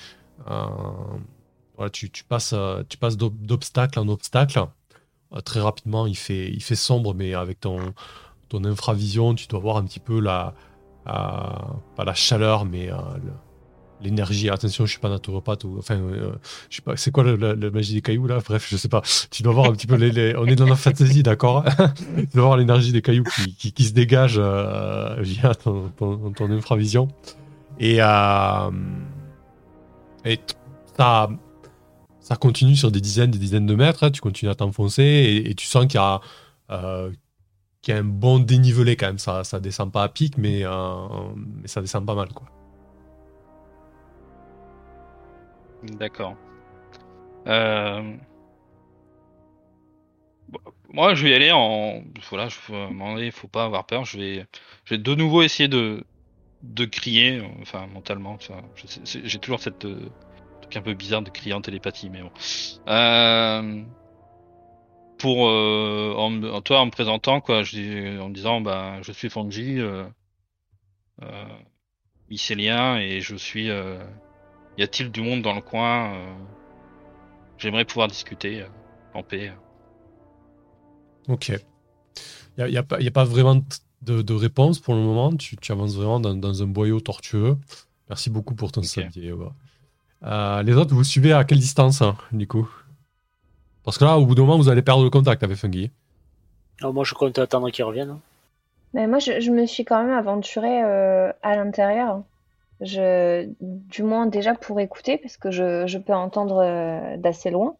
Euh, 0.50 0.66
voilà, 1.76 1.90
tu, 1.90 2.10
passes, 2.28 2.54
tu 2.88 2.98
passes 2.98 3.16
d'ob- 3.16 3.40
d'obstacle 3.40 3.98
en 3.98 4.08
obstacle. 4.08 4.62
Très 5.44 5.60
rapidement, 5.60 6.06
il 6.06 6.16
fait, 6.16 6.48
il 6.50 6.62
fait 6.62 6.76
sombre, 6.76 7.14
mais 7.14 7.34
avec 7.34 7.60
ton, 7.60 7.94
infravision, 8.64 9.34
tu 9.34 9.46
dois 9.46 9.60
voir 9.60 9.76
un 9.76 9.84
petit 9.84 10.00
peu 10.00 10.20
la, 10.20 10.54
pas 11.04 12.04
la 12.04 12.14
chaleur, 12.14 12.64
mais 12.64 12.86
le- 12.88 13.32
l'énergie. 14.00 14.50
Attention, 14.50 14.86
je 14.86 14.90
suis 14.90 15.00
pas 15.00 15.08
naturopathe 15.08 15.64
ou 15.64 15.76
enfin, 15.78 15.96
euh, 15.96 16.32
je 16.70 16.76
sais 16.76 16.82
pas. 16.82 16.96
C'est 16.96 17.10
quoi 17.10 17.24
la, 17.24 17.54
magie 17.70 17.94
des 17.94 18.02
cailloux 18.02 18.26
là? 18.26 18.38
Bref, 18.44 18.66
je 18.68 18.76
sais 18.76 18.88
pas. 18.88 19.02
Tu 19.30 19.42
dois 19.42 19.52
voir 19.52 19.66
un 19.66 19.72
petit 19.72 19.86
peu 19.86 19.96
les. 19.96 20.36
on 20.36 20.46
est 20.46 20.56
dans 20.56 20.66
la 20.66 20.76
fantasy, 20.76 21.22
d'accord? 21.22 21.64
Tu 22.16 22.26
dois 22.34 22.44
voir 22.44 22.56
l'énergie 22.56 22.92
des 22.92 23.02
cailloux 23.02 23.24
qui, 23.56 23.72
qui, 23.72 23.84
se 23.84 23.92
dégage 23.92 24.36
euh, 24.38 25.16
via 25.20 25.54
ton, 25.54 25.90
infravision. 26.50 27.08
Et 27.80 27.98
euh, 28.00 28.70
ça, 30.96 31.28
ça 32.20 32.36
continue 32.36 32.76
sur 32.76 32.90
des 32.90 33.00
dizaines, 33.00 33.30
des 33.30 33.38
dizaines 33.38 33.66
de 33.66 33.74
mètres. 33.74 34.04
hein. 34.04 34.10
tu 34.10 34.20
continues 34.20 34.50
à 34.50 34.54
t'enfoncer 34.54 35.02
et, 35.02 35.50
et 35.50 35.54
tu 35.54 35.66
sens 35.66 35.86
qu'il 35.86 35.94
y 35.94 35.98
a 35.98 36.20
a 36.68 37.08
un 37.96 38.04
bon 38.04 38.38
dénivelé 38.38 38.96
quand 38.96 39.06
même. 39.06 39.18
Ça, 39.18 39.44
ça 39.44 39.60
descend 39.60 39.92
pas 39.92 40.02
à 40.02 40.08
pic, 40.08 40.36
mais, 40.36 40.64
mais 40.64 41.68
ça 41.68 41.80
descend 41.80 42.04
pas 42.04 42.14
mal, 42.14 42.28
quoi. 42.28 42.46
D'accord. 45.82 46.36
Euh, 47.46 48.18
Moi, 50.92 51.14
je 51.14 51.24
vais 51.24 51.30
y 51.30 51.34
aller 51.34 51.52
en. 51.52 52.02
Voilà, 52.30 52.48
je... 52.48 52.56
donné, 53.14 53.26
il 53.26 53.32
faut 53.32 53.48
pas 53.48 53.64
avoir 53.64 53.86
peur. 53.86 54.04
Je 54.04 54.18
vais, 54.18 54.46
je 54.84 54.94
vais 54.94 54.98
de 54.98 55.14
nouveau 55.14 55.42
essayer 55.42 55.68
de 55.68 56.04
de 56.62 56.84
crier, 56.86 57.42
enfin 57.62 57.86
mentalement. 57.88 58.38
J'ai 59.04 59.38
toujours 59.40 59.60
cette 59.60 59.84
euh, 59.86 60.10
truc 60.62 60.76
un 60.76 60.82
peu 60.82 60.94
bizarre 60.94 61.22
de 61.22 61.30
crier 61.30 61.54
en 61.54 61.62
télépathie, 61.62 62.10
mais 62.10 62.22
bon. 62.22 62.32
Euh, 62.88 63.84
Pour 65.18 65.48
euh, 65.48 66.14
en, 66.16 66.42
en- 66.44 66.60
toi, 66.62 66.80
en 66.80 66.86
me 66.86 66.90
présentant 66.90 67.40
quoi, 67.40 67.62
je 67.62 67.70
dis, 67.76 68.18
en 68.20 68.28
me 68.28 68.34
disant, 68.34 68.60
bah, 68.60 69.00
je 69.02 69.12
suis 69.12 69.28
Fonji, 69.30 69.78
euh, 69.80 70.04
euh, 71.22 71.44
mycélien, 72.30 72.98
et 72.98 73.20
je 73.22 73.36
suis. 73.36 73.70
Y 74.78 74.82
a-t-il 74.82 75.10
du 75.10 75.20
monde 75.20 75.42
dans 75.42 75.54
le 75.54 75.60
coin 75.60 76.14
euh, 76.14 76.34
J'aimerais 77.58 77.84
pouvoir 77.84 78.08
discuter 78.08 78.62
euh, 78.62 78.66
en 79.14 79.22
paix. 79.22 79.52
Ok. 81.28 81.48
Il 81.50 81.58
n'y 82.58 82.64
a, 82.64 82.68
y 82.68 82.76
a 82.78 82.82
pas- 82.82 83.00
y 83.00 83.06
a 83.08 83.10
pas 83.10 83.24
vraiment 83.24 83.60
de, 84.02 84.22
de 84.22 84.34
réponse 84.34 84.78
pour 84.80 84.94
le 84.94 85.00
moment. 85.00 85.32
Tu, 85.36 85.56
tu 85.56 85.72
avances 85.72 85.94
vraiment 85.94 86.20
dans, 86.20 86.34
dans 86.34 86.62
un 86.62 86.66
boyau 86.66 87.00
tortueux. 87.00 87.56
Merci 88.08 88.30
beaucoup 88.30 88.54
pour 88.54 88.72
ton 88.72 88.80
Ok. 88.80 88.86
sablier. 88.86 89.32
ouais. 89.32 89.46
Euh, 90.24 90.62
les 90.62 90.74
autres, 90.74 90.94
vous 90.94 91.04
suivez 91.04 91.32
à 91.32 91.44
quelle 91.44 91.58
distance, 91.60 92.02
hein, 92.02 92.16
du 92.32 92.46
coup? 92.48 92.68
Parce 93.84 93.98
que 93.98 94.04
là, 94.04 94.18
au 94.18 94.26
bout 94.26 94.34
d'un 94.34 94.42
moment, 94.42 94.56
vous 94.58 94.68
allez 94.68 94.82
perdre 94.82 95.04
le 95.04 95.10
contact 95.10 95.42
avec 95.42 95.56
Fungi. 95.56 95.90
Alors, 96.80 96.92
moi, 96.94 97.04
je 97.04 97.14
compte 97.14 97.38
attendre 97.38 97.70
qu'ils 97.70 97.84
reviennent. 97.84 98.10
hein. 98.10 98.20
Mais 98.94 99.06
moi, 99.06 99.18
je, 99.18 99.40
je 99.40 99.50
me 99.50 99.66
suis 99.66 99.84
quand 99.84 100.02
même 100.02 100.16
aventurée 100.16 100.82
euh, 100.82 101.30
à 101.42 101.56
l'intérieur. 101.56 102.22
Je, 102.80 103.48
du 103.60 104.02
moins 104.04 104.26
déjà 104.26 104.54
pour 104.54 104.78
écouter, 104.80 105.18
parce 105.18 105.36
que 105.36 105.50
je, 105.50 105.86
je 105.86 105.98
peux 105.98 106.14
entendre 106.14 106.58
euh, 106.58 107.16
d'assez 107.16 107.50
loin. 107.50 107.76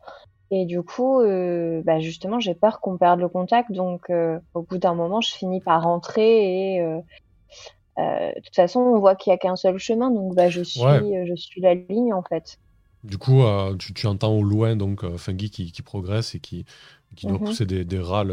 Et 0.50 0.66
du 0.66 0.82
coup, 0.82 1.20
euh, 1.20 1.82
bah 1.84 2.00
justement, 2.00 2.40
j'ai 2.40 2.54
peur 2.54 2.80
qu'on 2.80 2.98
perde 2.98 3.20
le 3.20 3.28
contact. 3.28 3.72
Donc, 3.72 4.10
euh, 4.10 4.38
au 4.54 4.62
bout 4.62 4.78
d'un 4.78 4.94
moment, 4.94 5.20
je 5.20 5.32
finis 5.34 5.60
par 5.60 5.82
rentrer. 5.84 6.76
Et 6.76 6.80
euh, 6.82 7.00
de 7.98 8.40
toute 8.40 8.54
façon, 8.54 8.80
on 8.80 8.98
voit 8.98 9.16
qu'il 9.16 9.30
y 9.30 9.34
a 9.34 9.38
qu'un 9.38 9.56
seul 9.56 9.78
chemin. 9.78 10.10
Donc, 10.10 10.34
bah, 10.34 10.48
je 10.48 10.62
suis, 10.62 10.82
Ouais. 10.82 11.02
je 11.26 11.34
suis 11.36 11.60
la 11.60 11.74
ligne 11.74 12.14
en 12.14 12.22
fait. 12.22 12.58
Du 13.04 13.18
coup, 13.18 13.42
tu, 13.78 13.94
tu 13.94 14.06
entends 14.06 14.34
au 14.36 14.42
loin 14.42 14.74
donc 14.76 15.04
Fungi 15.16 15.50
qui, 15.50 15.70
qui 15.72 15.82
progresse 15.82 16.34
et 16.34 16.40
qui, 16.40 16.64
qui 17.16 17.26
doit 17.26 17.38
Mhm. 17.38 17.44
pousser 17.44 17.64
des, 17.66 17.84
des 17.84 18.00
râles 18.00 18.32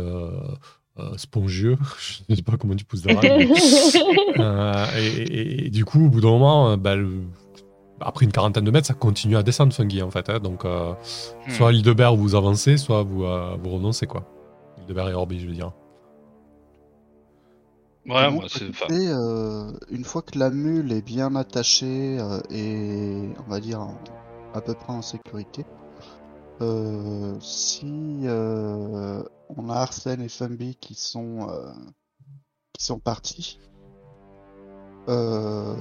euh, 0.99 1.17
spongieux. 1.17 1.77
Je 1.99 2.21
ne 2.29 2.35
sais 2.35 2.41
pas 2.41 2.57
comment 2.57 2.75
tu 2.75 2.85
pousses 2.85 3.05
mais- 3.05 3.47
Euh, 4.39 4.85
et, 4.97 5.07
et- 5.21 5.65
et 5.67 5.69
du 5.69 5.85
coup, 5.85 6.05
au 6.05 6.09
bout 6.09 6.21
d'un 6.21 6.29
moment, 6.29 6.69
euh, 6.71 6.77
bah, 6.77 6.95
le- 6.95 7.23
après 8.01 8.25
une 8.25 8.31
quarantaine 8.31 8.63
de 8.65 8.71
mètres, 8.71 8.87
ça 8.87 8.93
continue 8.93 9.37
à 9.37 9.43
descendre 9.43 9.73
Fungi 9.73 10.01
en 10.01 10.11
fait. 10.11 10.29
hein. 10.29 10.39
donc, 10.39 10.65
euh, 10.65 10.93
Hmm. 11.47 11.51
soit 11.51 11.71
Hildebert 11.73 12.15
vous 12.15 12.35
avancez, 12.35 12.77
soit 12.77 13.03
vous, 13.03 13.23
euh, 13.23 13.55
vous 13.61 13.69
renoncez 13.71 14.05
quoi. 14.07 14.23
Hildebert 14.79 15.09
et 15.09 15.13
Orbi, 15.13 15.39
je 15.39 15.47
veux 15.47 15.53
dire. 15.53 15.71
Ouais, 18.07 18.25
De 18.25 18.29
mon 18.29 18.35
moi, 18.41 18.43
c'est. 18.47 18.69
enfin, 18.69 18.85
côté, 18.87 19.07
euh, 19.07 19.71
une 19.89 20.03
fois 20.03 20.21
que 20.21 20.37
la 20.37 20.49
mule 20.51 20.91
est 20.91 21.01
bien 21.01 21.35
attachée 21.35 22.17
euh, 22.19 22.39
et 22.51 23.29
on 23.47 23.49
va 23.49 23.59
dire 23.59 23.87
à 24.53 24.61
peu 24.61 24.73
près 24.75 24.93
en 24.93 25.01
sécurité, 25.01 25.65
euh, 26.61 27.37
si 27.39 28.21
euh, 28.25 29.23
on 29.49 29.69
a 29.69 29.75
Arsène 29.75 30.21
et 30.21 30.29
Fumby 30.29 30.75
qui 30.75 30.95
sont 30.95 31.49
euh, 31.49 31.71
qui 32.73 32.85
sont 32.85 32.99
partis, 32.99 33.59
euh, 35.09 35.75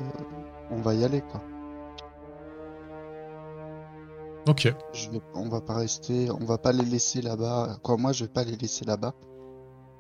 on 0.71 0.81
va 0.81 0.95
y 0.95 1.05
aller 1.05 1.21
quoi. 1.21 1.43
Ok. 4.49 4.75
Je 4.93 5.11
on 5.35 5.49
va 5.49 5.61
pas 5.61 5.75
rester, 5.75 6.31
on 6.31 6.45
va 6.45 6.59
pas 6.59 6.73
les 6.73 6.85
laisser 6.85 7.23
là-bas. 7.23 7.79
Quoi, 7.83 7.97
moi 7.97 8.13
je 8.13 8.25
vais 8.25 8.33
pas 8.33 8.45
les 8.45 8.57
laisser 8.57 8.85
là-bas 8.85 9.15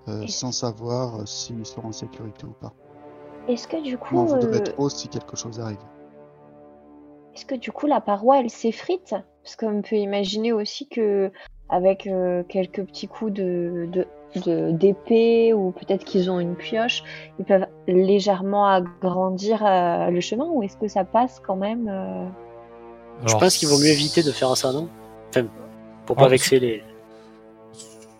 euh, 0.09 0.27
sans 0.27 0.53
savoir 0.53 1.27
s'ils 1.27 1.64
sont 1.64 1.87
en 1.87 1.93
sécurité 1.93 2.45
ou 2.45 2.53
pas. 2.53 2.72
Est-ce 3.49 3.68
que 3.68 3.83
du 3.83 3.97
coup, 3.97 4.14
m'en 4.14 4.25
voudrais 4.25 4.61
euh, 4.61 4.64
trop 4.64 4.89
si 4.89 5.09
quelque 5.09 5.37
chose 5.37 5.61
arrive? 5.61 5.79
Est-ce 7.35 7.47
que 7.47 7.55
du 7.55 7.72
coup 7.72 7.87
la 7.87 8.01
paroi 8.01 8.41
elle 8.41 8.51
s'effrite? 8.51 9.14
Parce 9.45 9.57
qu'on 9.57 9.83
peut 9.83 9.97
imaginer 9.97 10.53
aussi 10.53 10.89
que 10.89 11.31
avec 11.69 12.07
euh, 12.07 12.43
quelques 12.49 12.83
petits 12.85 13.07
coups 13.09 13.33
de 13.33 13.89
d'épée 14.47 15.53
ou 15.53 15.71
peut-être 15.71 16.05
qu'ils 16.05 16.29
ont 16.29 16.41
une 16.41 16.57
pioche, 16.57 17.05
ils 17.39 17.45
peuvent 17.45 17.67
légèrement 17.87 18.67
agrandir 18.67 19.65
euh, 19.65 20.11
le 20.11 20.21
chemin 20.21 20.47
ou 20.47 20.65
est-ce 20.65 20.77
que 20.77 20.89
ça 20.89 21.05
passe 21.05 21.41
quand 21.47 21.55
même 21.55 21.87
euh, 21.89 22.27
Je 23.27 23.35
pense 23.37 23.57
qu'il 23.59 23.69
vaut 23.69 23.79
mieux 23.79 23.91
éviter 23.91 24.25
de 24.25 24.33
faire 24.33 24.57
ça, 24.57 24.73
non? 24.73 24.89
Enfin, 25.29 25.47
pour 26.05 26.17
pas 26.17 26.25
Ah, 26.25 26.29
vexer 26.29 26.59
les. 26.59 26.83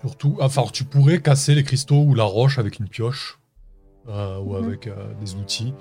Surtout, 0.03 0.37
enfin, 0.41 0.63
tu 0.73 0.85
pourrais 0.85 1.21
casser 1.21 1.55
les 1.57 1.65
cristaux 1.65 2.03
ou 2.07 2.15
la 2.15 2.25
roche 2.25 2.59
avec 2.61 2.79
une 2.79 2.89
pioche 2.89 3.41
euh, 4.09 4.39
ou 4.39 4.55
Mhm. 4.57 4.65
avec 4.65 4.87
euh, 4.87 4.93
des 5.21 5.35
outils, 5.35 5.75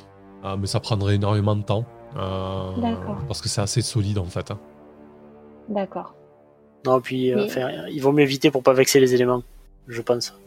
euh, 0.46 0.56
mais 0.58 0.66
ça 0.66 0.80
prendrait 0.80 1.16
énormément 1.16 1.56
de 1.56 1.64
temps. 1.64 1.86
euh, 2.16 2.72
D'accord. 2.82 3.18
Parce 3.28 3.42
que 3.42 3.50
c'est 3.50 3.62
assez 3.62 3.82
solide 3.82 4.18
en 4.18 4.26
fait. 4.26 4.50
hein. 4.50 4.60
D'accord. 5.70 6.14
Non, 6.86 7.00
puis 7.02 7.32
euh, 7.32 7.38
Mais- 7.38 7.46
enfin, 7.46 7.70
il 7.90 8.02
vaut 8.02 8.12
mieux 8.12 8.24
éviter 8.24 8.52
pour 8.52 8.62
pas 8.64 8.74
vexer 8.74 9.00
les 9.00 9.14
éléments, 9.16 9.42
je 9.88 10.02
pense. 10.02 10.38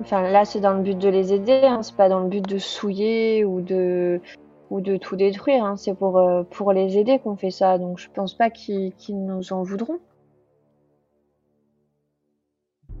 Enfin 0.00 0.22
là 0.30 0.44
c'est 0.44 0.60
dans 0.60 0.74
le 0.74 0.82
but 0.82 0.98
de 0.98 1.08
les 1.08 1.32
aider, 1.32 1.62
hein, 1.64 1.82
c'est 1.82 1.96
pas 1.96 2.08
dans 2.08 2.20
le 2.20 2.28
but 2.28 2.46
de 2.46 2.58
souiller 2.58 3.44
ou 3.44 3.60
de 3.62 4.20
ou 4.70 4.80
de 4.80 4.96
tout 4.96 5.16
détruire, 5.16 5.64
hein, 5.64 5.76
c'est 5.76 5.94
pour 5.94 6.18
euh, 6.18 6.42
pour 6.42 6.72
les 6.72 6.98
aider 6.98 7.18
qu'on 7.18 7.36
fait 7.36 7.50
ça. 7.50 7.78
Donc 7.78 7.98
je 7.98 8.08
pense 8.14 8.34
pas 8.34 8.50
qu'ils 8.50 8.92
qu'ils 8.94 9.24
nous 9.24 9.52
en 9.52 9.62
voudront. 9.62 9.98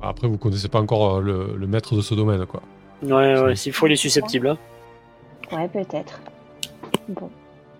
Après, 0.00 0.26
vous 0.28 0.38
connaissez 0.38 0.68
pas 0.68 0.80
encore 0.80 1.16
euh, 1.16 1.20
le, 1.20 1.56
le 1.56 1.66
maître 1.66 1.94
de 1.96 2.00
ce 2.02 2.14
domaine, 2.14 2.44
quoi. 2.46 2.62
Ouais, 3.02 3.40
ouais, 3.40 3.56
s'il 3.56 3.72
faut, 3.72 3.86
il 3.86 3.92
est 3.92 3.96
susceptible. 3.96 4.48
hein. 4.48 4.58
Ouais, 5.52 5.68
peut-être. 5.68 6.20
Bon. 7.08 7.30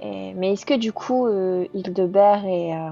Et- 0.02 0.34
mais 0.34 0.52
est-ce 0.52 0.66
que 0.66 0.74
du 0.78 0.92
coup, 0.92 1.26
euh, 1.26 1.66
Hildebert 1.74 2.44
et. 2.44 2.74
euh, 2.74 2.90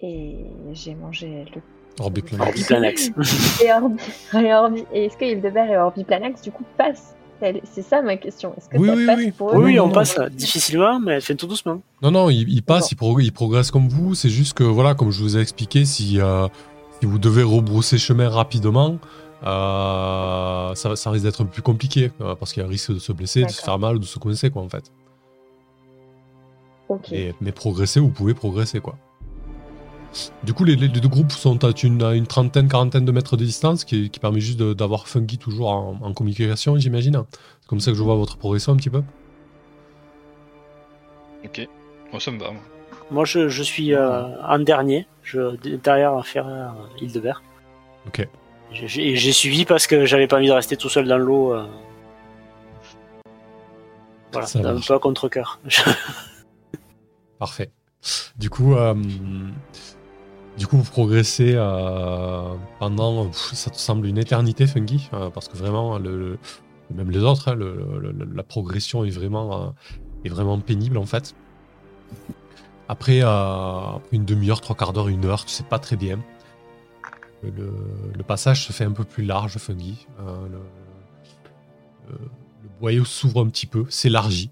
et 0.00 0.36
j'ai 0.72 0.94
mangé 0.94 1.44
le. 1.54 1.60
Orbiplanax. 1.98 2.48
Orbiplanax. 2.48 3.10
Et 3.62 3.72
Orbi. 3.72 3.96
et 4.34 4.52
Orbi- 4.54 4.86
et 4.94 5.04
est-ce 5.06 5.16
que 5.18 5.24
Hildebert 5.26 5.70
et 5.70 5.76
Orbiplanax, 5.76 6.40
du 6.40 6.50
coup, 6.50 6.64
passent 6.78 7.14
C'est 7.64 7.82
ça 7.82 8.00
ma 8.00 8.16
question. 8.16 8.54
Est-ce 8.56 8.68
que 8.70 8.78
Oui, 8.78 8.88
ça 8.88 8.94
oui, 8.94 9.06
passe 9.06 9.18
oui. 9.18 9.30
pour 9.32 9.50
eux 9.52 9.64
Oui, 9.64 9.74
non, 9.74 9.84
on 9.84 9.86
non, 9.88 9.92
passe 9.92 10.16
ouais. 10.16 10.30
difficilement, 10.30 10.98
mais 11.00 11.20
fait 11.20 11.34
tout 11.34 11.46
doucement. 11.46 11.82
Non, 12.02 12.10
non, 12.10 12.30
il, 12.30 12.48
il 12.48 12.62
passe, 12.62 12.84
Bon. 12.84 12.88
il, 12.92 12.96
prog- 12.96 13.24
il 13.24 13.32
progresse 13.32 13.70
comme 13.70 13.88
vous. 13.88 14.14
C'est 14.14 14.30
juste 14.30 14.54
que, 14.54 14.64
voilà, 14.64 14.94
comme 14.94 15.10
je 15.10 15.20
vous 15.22 15.36
ai 15.36 15.40
expliqué, 15.42 15.84
si, 15.84 16.18
euh, 16.20 16.48
si 17.00 17.06
vous 17.06 17.18
devez 17.18 17.42
rebrousser 17.42 17.98
chemin 17.98 18.30
rapidement, 18.30 18.96
euh, 19.44 20.74
ça, 20.74 20.96
ça 20.96 21.10
risque 21.10 21.24
d'être 21.24 21.42
un 21.42 21.44
peu 21.44 21.50
plus 21.50 21.62
compliqué. 21.62 22.12
euh, 22.22 22.34
parce 22.36 22.52
qu'il 22.54 22.62
y 22.62 22.64
a 22.64 22.66
un 22.68 22.70
risque 22.70 22.92
de 22.94 22.98
se 22.98 23.12
blesser, 23.12 23.44
de 23.44 23.50
se 23.50 23.60
faire 23.62 23.78
mal 23.78 23.96
ou 23.96 23.98
de 23.98 24.04
se 24.06 24.18
coincer, 24.18 24.48
quoi, 24.50 24.62
en 24.62 24.68
fait. 24.70 24.90
Et- 27.12 27.34
mais 27.40 27.52
progresser, 27.52 28.00
vous 28.00 28.10
pouvez 28.10 28.34
progresser, 28.34 28.80
quoi. 28.80 28.96
Du 30.42 30.52
coup, 30.54 30.64
les, 30.64 30.74
les 30.74 30.88
deux 30.88 31.08
groupes 31.08 31.30
sont 31.30 31.62
à 31.64 31.70
une, 31.84 32.02
à 32.02 32.14
une 32.14 32.26
trentaine, 32.26 32.68
quarantaine 32.68 33.04
de 33.04 33.12
mètres 33.12 33.36
de 33.36 33.44
distance, 33.44 33.84
qui, 33.84 34.10
qui 34.10 34.18
permet 34.18 34.40
juste 34.40 34.58
de- 34.58 34.72
d'avoir 34.74 35.06
Funky 35.06 35.38
toujours 35.38 35.70
en, 35.70 35.96
en 36.02 36.12
communication, 36.12 36.76
j'imagine. 36.78 37.22
C'est 37.60 37.68
comme 37.68 37.78
ça 37.80 37.92
que 37.92 37.96
je 37.96 38.02
vois 38.02 38.16
votre 38.16 38.36
progression 38.36 38.72
un 38.72 38.76
petit 38.76 38.90
peu. 38.90 39.02
Ok. 41.44 41.68
Moi, 42.10 42.20
ça 42.20 42.30
me 42.32 42.38
va. 42.40 42.50
moi. 42.50 42.60
Moi, 43.12 43.24
je, 43.24 43.48
je 43.48 43.62
suis 43.62 43.94
euh, 43.94 44.40
en 44.42 44.58
dernier, 44.58 45.06
je, 45.22 45.56
derrière 45.76 46.24
Ferrer 46.26 46.70
Hildebert. 47.00 47.42
Ok. 48.08 48.26
J'ai- 48.72 49.16
suivi 49.32 49.64
parce 49.64 49.86
que 49.86 50.06
j'avais 50.06 50.26
pas 50.28 50.36
envie 50.36 50.46
de 50.48 50.52
rester 50.52 50.76
tout 50.76 50.88
seul 50.88 51.06
dans 51.08 51.18
l'eau. 51.18 51.54
euh. 51.54 51.66
Voilà, 54.32 54.46
Ça 54.46 54.58
un 54.60 54.80
peu 54.80 54.94
à 54.94 54.98
contre-coeur. 54.98 55.58
Parfait. 57.40 57.70
Du 58.38 58.50
coup, 58.50 58.74
euh, 58.74 58.94
du 60.58 60.66
coup, 60.66 60.76
vous 60.76 60.90
progressez 60.90 61.54
euh, 61.56 62.54
pendant, 62.78 63.32
ça 63.32 63.70
te 63.70 63.78
semble 63.78 64.06
une 64.06 64.18
éternité, 64.18 64.66
Funky, 64.66 65.08
euh, 65.14 65.30
parce 65.30 65.48
que 65.48 65.56
vraiment, 65.56 65.98
même 65.98 67.10
les 67.10 67.20
autres, 67.20 67.48
hein, 67.48 67.58
la 68.34 68.42
progression 68.42 69.06
est 69.06 69.10
vraiment, 69.10 69.74
pénible 70.60 70.98
en 70.98 71.06
fait. 71.06 71.34
Après, 72.88 73.22
après 73.22 74.00
une 74.12 74.26
demi-heure, 74.26 74.60
trois 74.60 74.76
quarts 74.76 74.92
d'heure, 74.92 75.08
une 75.08 75.24
heure, 75.24 75.46
tu 75.46 75.52
sais 75.52 75.64
pas 75.64 75.78
très 75.78 75.96
bien. 75.96 76.18
Le, 77.42 78.22
passage 78.22 78.66
se 78.66 78.72
fait 78.72 78.84
un 78.84 78.92
peu 78.92 79.04
plus 79.04 79.24
large, 79.24 79.56
le- 80.18 80.60
le 82.10 82.68
boyau 82.80 83.06
s'ouvre 83.06 83.40
un 83.42 83.48
petit 83.48 83.66
peu, 83.66 83.86
s'élargit 83.88 84.50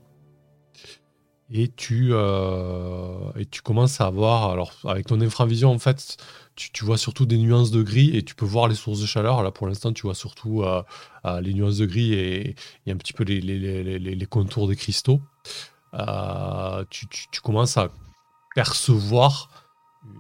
et 1.51 1.69
tu, 1.69 2.11
euh, 2.13 3.33
et 3.37 3.47
tu 3.47 3.63
commences 3.63 4.03
à 4.03 4.07
avoir, 4.07 4.51
alors 4.51 4.75
avec 4.85 5.07
ton 5.07 5.21
infravision 5.21 5.71
en 5.71 5.79
fait, 5.79 6.19
tu, 6.55 6.85
vois 6.85 6.99
surtout 6.99 7.25
des 7.25 7.39
nuances 7.39 7.71
de 7.71 7.83
gris 7.83 8.15
et 8.17 8.23
tu 8.23 8.35
peux 8.35 8.45
voir 8.45 8.69
les 8.69 8.75
sources 8.75 9.01
de 9.01 9.07
chaleur. 9.07 9.43
Là 9.43 9.51
pour 9.51 9.67
l'instant, 9.67 9.93
tu 9.93 10.03
vois 10.03 10.15
surtout 10.15 10.63
euh, 10.63 10.83
euh, 11.25 11.41
les 11.41 11.55
nuances 11.55 11.79
de 11.79 11.87
gris 11.87 12.13
et, 12.13 12.55
un 12.87 12.97
petit 12.97 13.15
peu 13.15 13.25
les, 13.25 14.27
contours 14.29 14.69
des 14.69 14.77
cristaux. 14.77 15.23
Tu, 16.91 17.41
commences 17.43 17.79
à 17.79 17.89
percevoir 18.55 19.49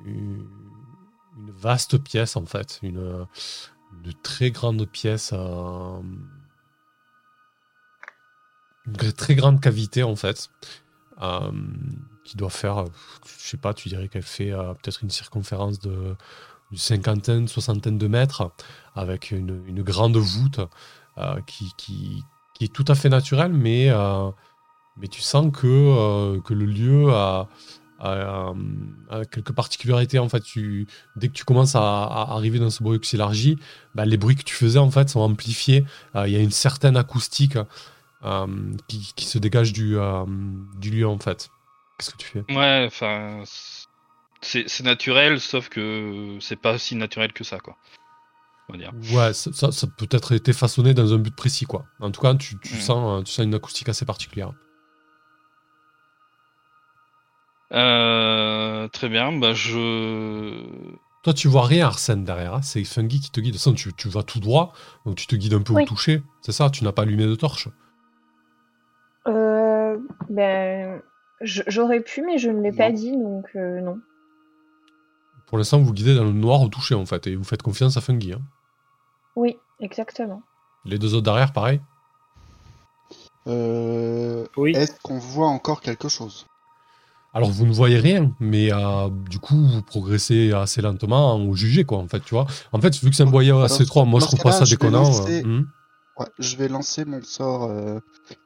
une, 0.06 0.46
vaste 1.60 1.98
pièce 1.98 2.36
en 2.36 2.46
fait, 2.46 2.78
une, 2.82 3.26
une 4.04 4.14
très 4.22 4.50
grande 4.50 4.86
pièce. 4.86 5.32
une 5.32 6.02
très 9.16 9.34
grande 9.34 9.60
cavité 9.60 10.02
en 10.02 10.16
fait 10.16 10.48
qui 12.28 12.36
doit 12.36 12.50
faire, 12.50 12.78
euh, 12.78 12.84
je 13.40 13.48
sais 13.48 13.56
pas, 13.56 13.74
tu 13.74 13.88
dirais 13.88 14.08
qu'elle 14.08 14.22
fait 14.22 14.52
euh, 14.52 14.74
peut-être 14.74 15.02
une 15.02 15.10
circonférence 15.10 15.78
de 15.80 16.14
cinquantaine, 16.76 17.48
soixantaine 17.48 17.98
de 17.98 18.06
mètres, 18.06 18.52
avec 18.94 19.30
une, 19.30 19.82
grande 19.82 20.16
voûte 20.16 20.60
euh, 21.16 21.40
qui, 21.46 22.24
est 22.60 22.72
tout 22.72 22.84
à 22.88 22.94
fait 22.94 23.08
naturelle, 23.08 23.52
mais, 23.52 23.88
euh, 23.88 24.30
mais 24.98 25.08
tu 25.08 25.22
sens 25.22 25.50
que, 25.52 25.66
euh, 25.66 26.40
que 26.40 26.54
le 26.54 26.66
lieu 26.66 27.12
a, 27.12 27.48
quelques 29.32 29.52
particularités. 29.52 30.18
En 30.18 30.28
fait, 30.28 30.42
dès 31.16 31.28
que 31.28 31.32
tu 31.32 31.44
commences 31.44 31.74
à, 31.74 32.04
arriver 32.30 32.58
dans 32.58 32.70
ce 32.70 32.82
boyau 32.82 33.00
qui 33.00 33.08
s'élargit, 33.08 33.58
bah, 33.94 34.04
les 34.04 34.16
bruits 34.16 34.36
que 34.36 34.44
tu 34.44 34.54
faisais 34.54 34.78
en 34.78 34.90
fait 34.90 35.08
sont 35.08 35.20
amplifiés. 35.20 35.84
Euh, 36.14 36.28
Il 36.28 36.32
y 36.32 36.36
a 36.36 36.40
une 36.40 36.52
certaine 36.52 36.96
acoustique 36.96 37.56
euh, 37.56 37.64
qui, 38.88 39.12
qui 39.14 39.24
se 39.26 39.38
dégage 39.38 39.72
du, 39.72 39.96
euh, 39.98 40.24
du 40.78 40.90
lieu 40.90 41.06
en 41.08 41.18
fait. 41.18 41.48
Qu'est-ce 41.98 42.10
que 42.10 42.16
tu 42.16 42.26
fais? 42.28 42.44
Ouais, 42.54 42.84
enfin, 42.86 43.42
c'est 44.40 44.68
c'est 44.68 44.84
naturel, 44.84 45.40
sauf 45.40 45.68
que 45.68 46.38
c'est 46.40 46.56
pas 46.60 46.78
si 46.78 46.94
naturel 46.96 47.32
que 47.32 47.44
ça, 47.44 47.58
quoi. 47.58 47.76
On 48.68 48.74
va 48.74 48.78
dire. 48.78 48.92
Ouais, 49.16 49.32
ça, 49.32 49.52
ça, 49.52 49.72
ça 49.72 49.86
peut 49.86 50.08
être 50.10 50.32
été 50.32 50.52
façonné 50.52 50.92
dans 50.94 51.12
un 51.14 51.18
but 51.18 51.34
précis 51.34 51.64
quoi. 51.64 51.86
En 52.00 52.10
tout 52.10 52.20
cas, 52.20 52.34
tu, 52.34 52.58
tu 52.60 52.74
Mm. 52.76 52.80
sens, 52.80 53.20
euh, 53.20 53.22
tu 53.22 53.32
sens 53.32 53.44
une 53.44 53.54
acoustique 53.54 53.88
assez 53.88 54.04
particulière. 54.04 54.52
Euh, 57.72 58.88
très 58.88 59.08
bien, 59.08 59.32
bah 59.32 59.52
je. 59.54 60.64
Toi, 61.22 61.34
tu 61.34 61.48
vois 61.48 61.66
rien, 61.66 61.86
Arsène, 61.86 62.24
derrière. 62.24 62.54
hein. 62.54 62.62
C'est 62.62 62.82
Fungi 62.84 63.20
qui 63.20 63.30
te 63.30 63.40
guide. 63.40 63.52
De 63.52 63.58
toute 63.58 63.62
façon, 63.64 63.74
tu, 63.74 63.92
tu 63.92 64.08
vas 64.08 64.22
tout 64.22 64.40
droit, 64.40 64.72
donc 65.04 65.16
tu 65.16 65.26
te 65.26 65.36
guides 65.36 65.52
un 65.54 65.62
peu 65.62 65.74
au 65.74 65.84
toucher. 65.84 66.22
C'est 66.40 66.52
ça, 66.52 66.70
tu 66.70 66.84
n'as 66.84 66.92
pas 66.92 67.02
allumé 67.02 67.24
de 67.26 67.34
torche? 67.34 67.68
Euh, 69.28 69.98
ben, 70.30 71.00
j'aurais 71.42 72.00
pu, 72.00 72.22
mais 72.22 72.38
je 72.38 72.50
ne 72.50 72.60
l'ai 72.62 72.72
pas 72.72 72.88
Non. 72.88 72.94
dit, 72.94 73.12
donc 73.12 73.46
euh, 73.56 73.80
non. 73.80 73.98
Pour 75.46 75.58
l'instant, 75.58 75.78
vous 75.80 75.92
guidez 75.92 76.14
dans 76.14 76.24
le 76.24 76.32
noir 76.32 76.60
au 76.62 76.68
toucher 76.68 76.94
en 76.94 77.06
fait, 77.06 77.26
et 77.26 77.36
vous 77.36 77.44
faites 77.44 77.62
confiance 77.62 77.96
à 77.96 78.00
Fungi. 78.00 78.32
hein. 78.32 78.40
Oui, 79.36 79.56
exactement. 79.80 80.42
Les 80.84 80.98
deux 80.98 81.14
autres 81.14 81.24
derrière, 81.24 81.52
pareil. 81.52 81.80
Euh, 83.46 84.44
Oui. 84.56 84.72
Est-ce 84.74 84.92
qu'on 85.02 85.18
voit 85.18 85.46
encore 85.48 85.80
quelque 85.80 86.08
chose? 86.08 86.46
Alors 87.34 87.50
vous 87.50 87.66
ne 87.66 87.72
voyez 87.72 87.98
rien, 87.98 88.32
mais 88.40 88.72
euh, 88.72 89.08
du 89.10 89.38
coup 89.38 89.54
vous 89.54 89.82
progressez 89.82 90.50
assez 90.52 90.80
lentement 90.80 91.36
au 91.36 91.54
jugé 91.54 91.84
quoi 91.84 91.98
en 91.98 92.08
fait, 92.08 92.20
tu 92.20 92.34
vois. 92.34 92.46
En 92.72 92.80
fait, 92.80 92.96
vu 92.96 93.10
que 93.10 93.16
c'est 93.16 93.22
un 93.22 93.26
boyau 93.26 93.60
assez 93.60 93.78
Dans- 93.78 93.84
étroit, 93.84 94.04
moi 94.06 94.18
je 94.20 94.26
trouve 94.26 94.40
pas 94.40 94.50
ça 94.52 94.64
je 94.64 94.70
vais 94.70 94.76
déconnant. 94.76 95.02
lancer- 95.04 95.42
euh, 95.42 95.46
hum. 95.46 95.68
Ouais, 96.18 96.26
je 96.38 96.56
vais 96.56 96.68
lancer 96.68 97.04
mon 97.04 97.22
sort 97.22 97.64
euh, 97.64 98.00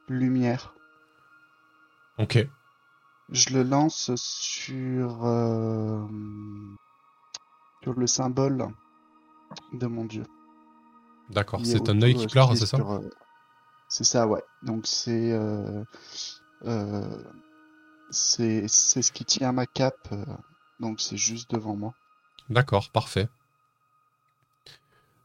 lumière. 0.07 0.73
Ok. 2.19 2.47
Je 3.29 3.53
le 3.53 3.63
lance 3.63 4.11
sur 4.15 5.25
euh, 5.25 6.05
sur 7.81 7.93
le 7.93 8.05
symbole 8.05 8.67
de 9.73 9.87
mon 9.87 10.05
dieu. 10.05 10.23
D'accord. 11.29 11.61
C'est 11.65 11.89
un 11.89 12.01
œil 12.01 12.13
euh, 12.15 12.17
qui 12.17 12.27
pleure, 12.27 12.51
est 12.51 12.55
c'est 12.55 12.65
ça 12.67 12.77
euh, 12.77 13.09
C'est 13.89 14.03
ça, 14.03 14.27
ouais. 14.27 14.43
Donc 14.61 14.85
c'est 14.85 15.31
euh, 15.31 15.83
euh, 16.65 17.23
ce 18.11 19.11
qui 19.11 19.25
tient 19.25 19.51
ma 19.51 19.65
cape. 19.65 20.09
euh, 20.11 20.25
donc 20.79 21.01
c'est 21.01 21.17
juste 21.17 21.49
devant 21.51 21.75
moi. 21.75 21.93
D'accord, 22.49 22.91
parfait. 22.91 23.29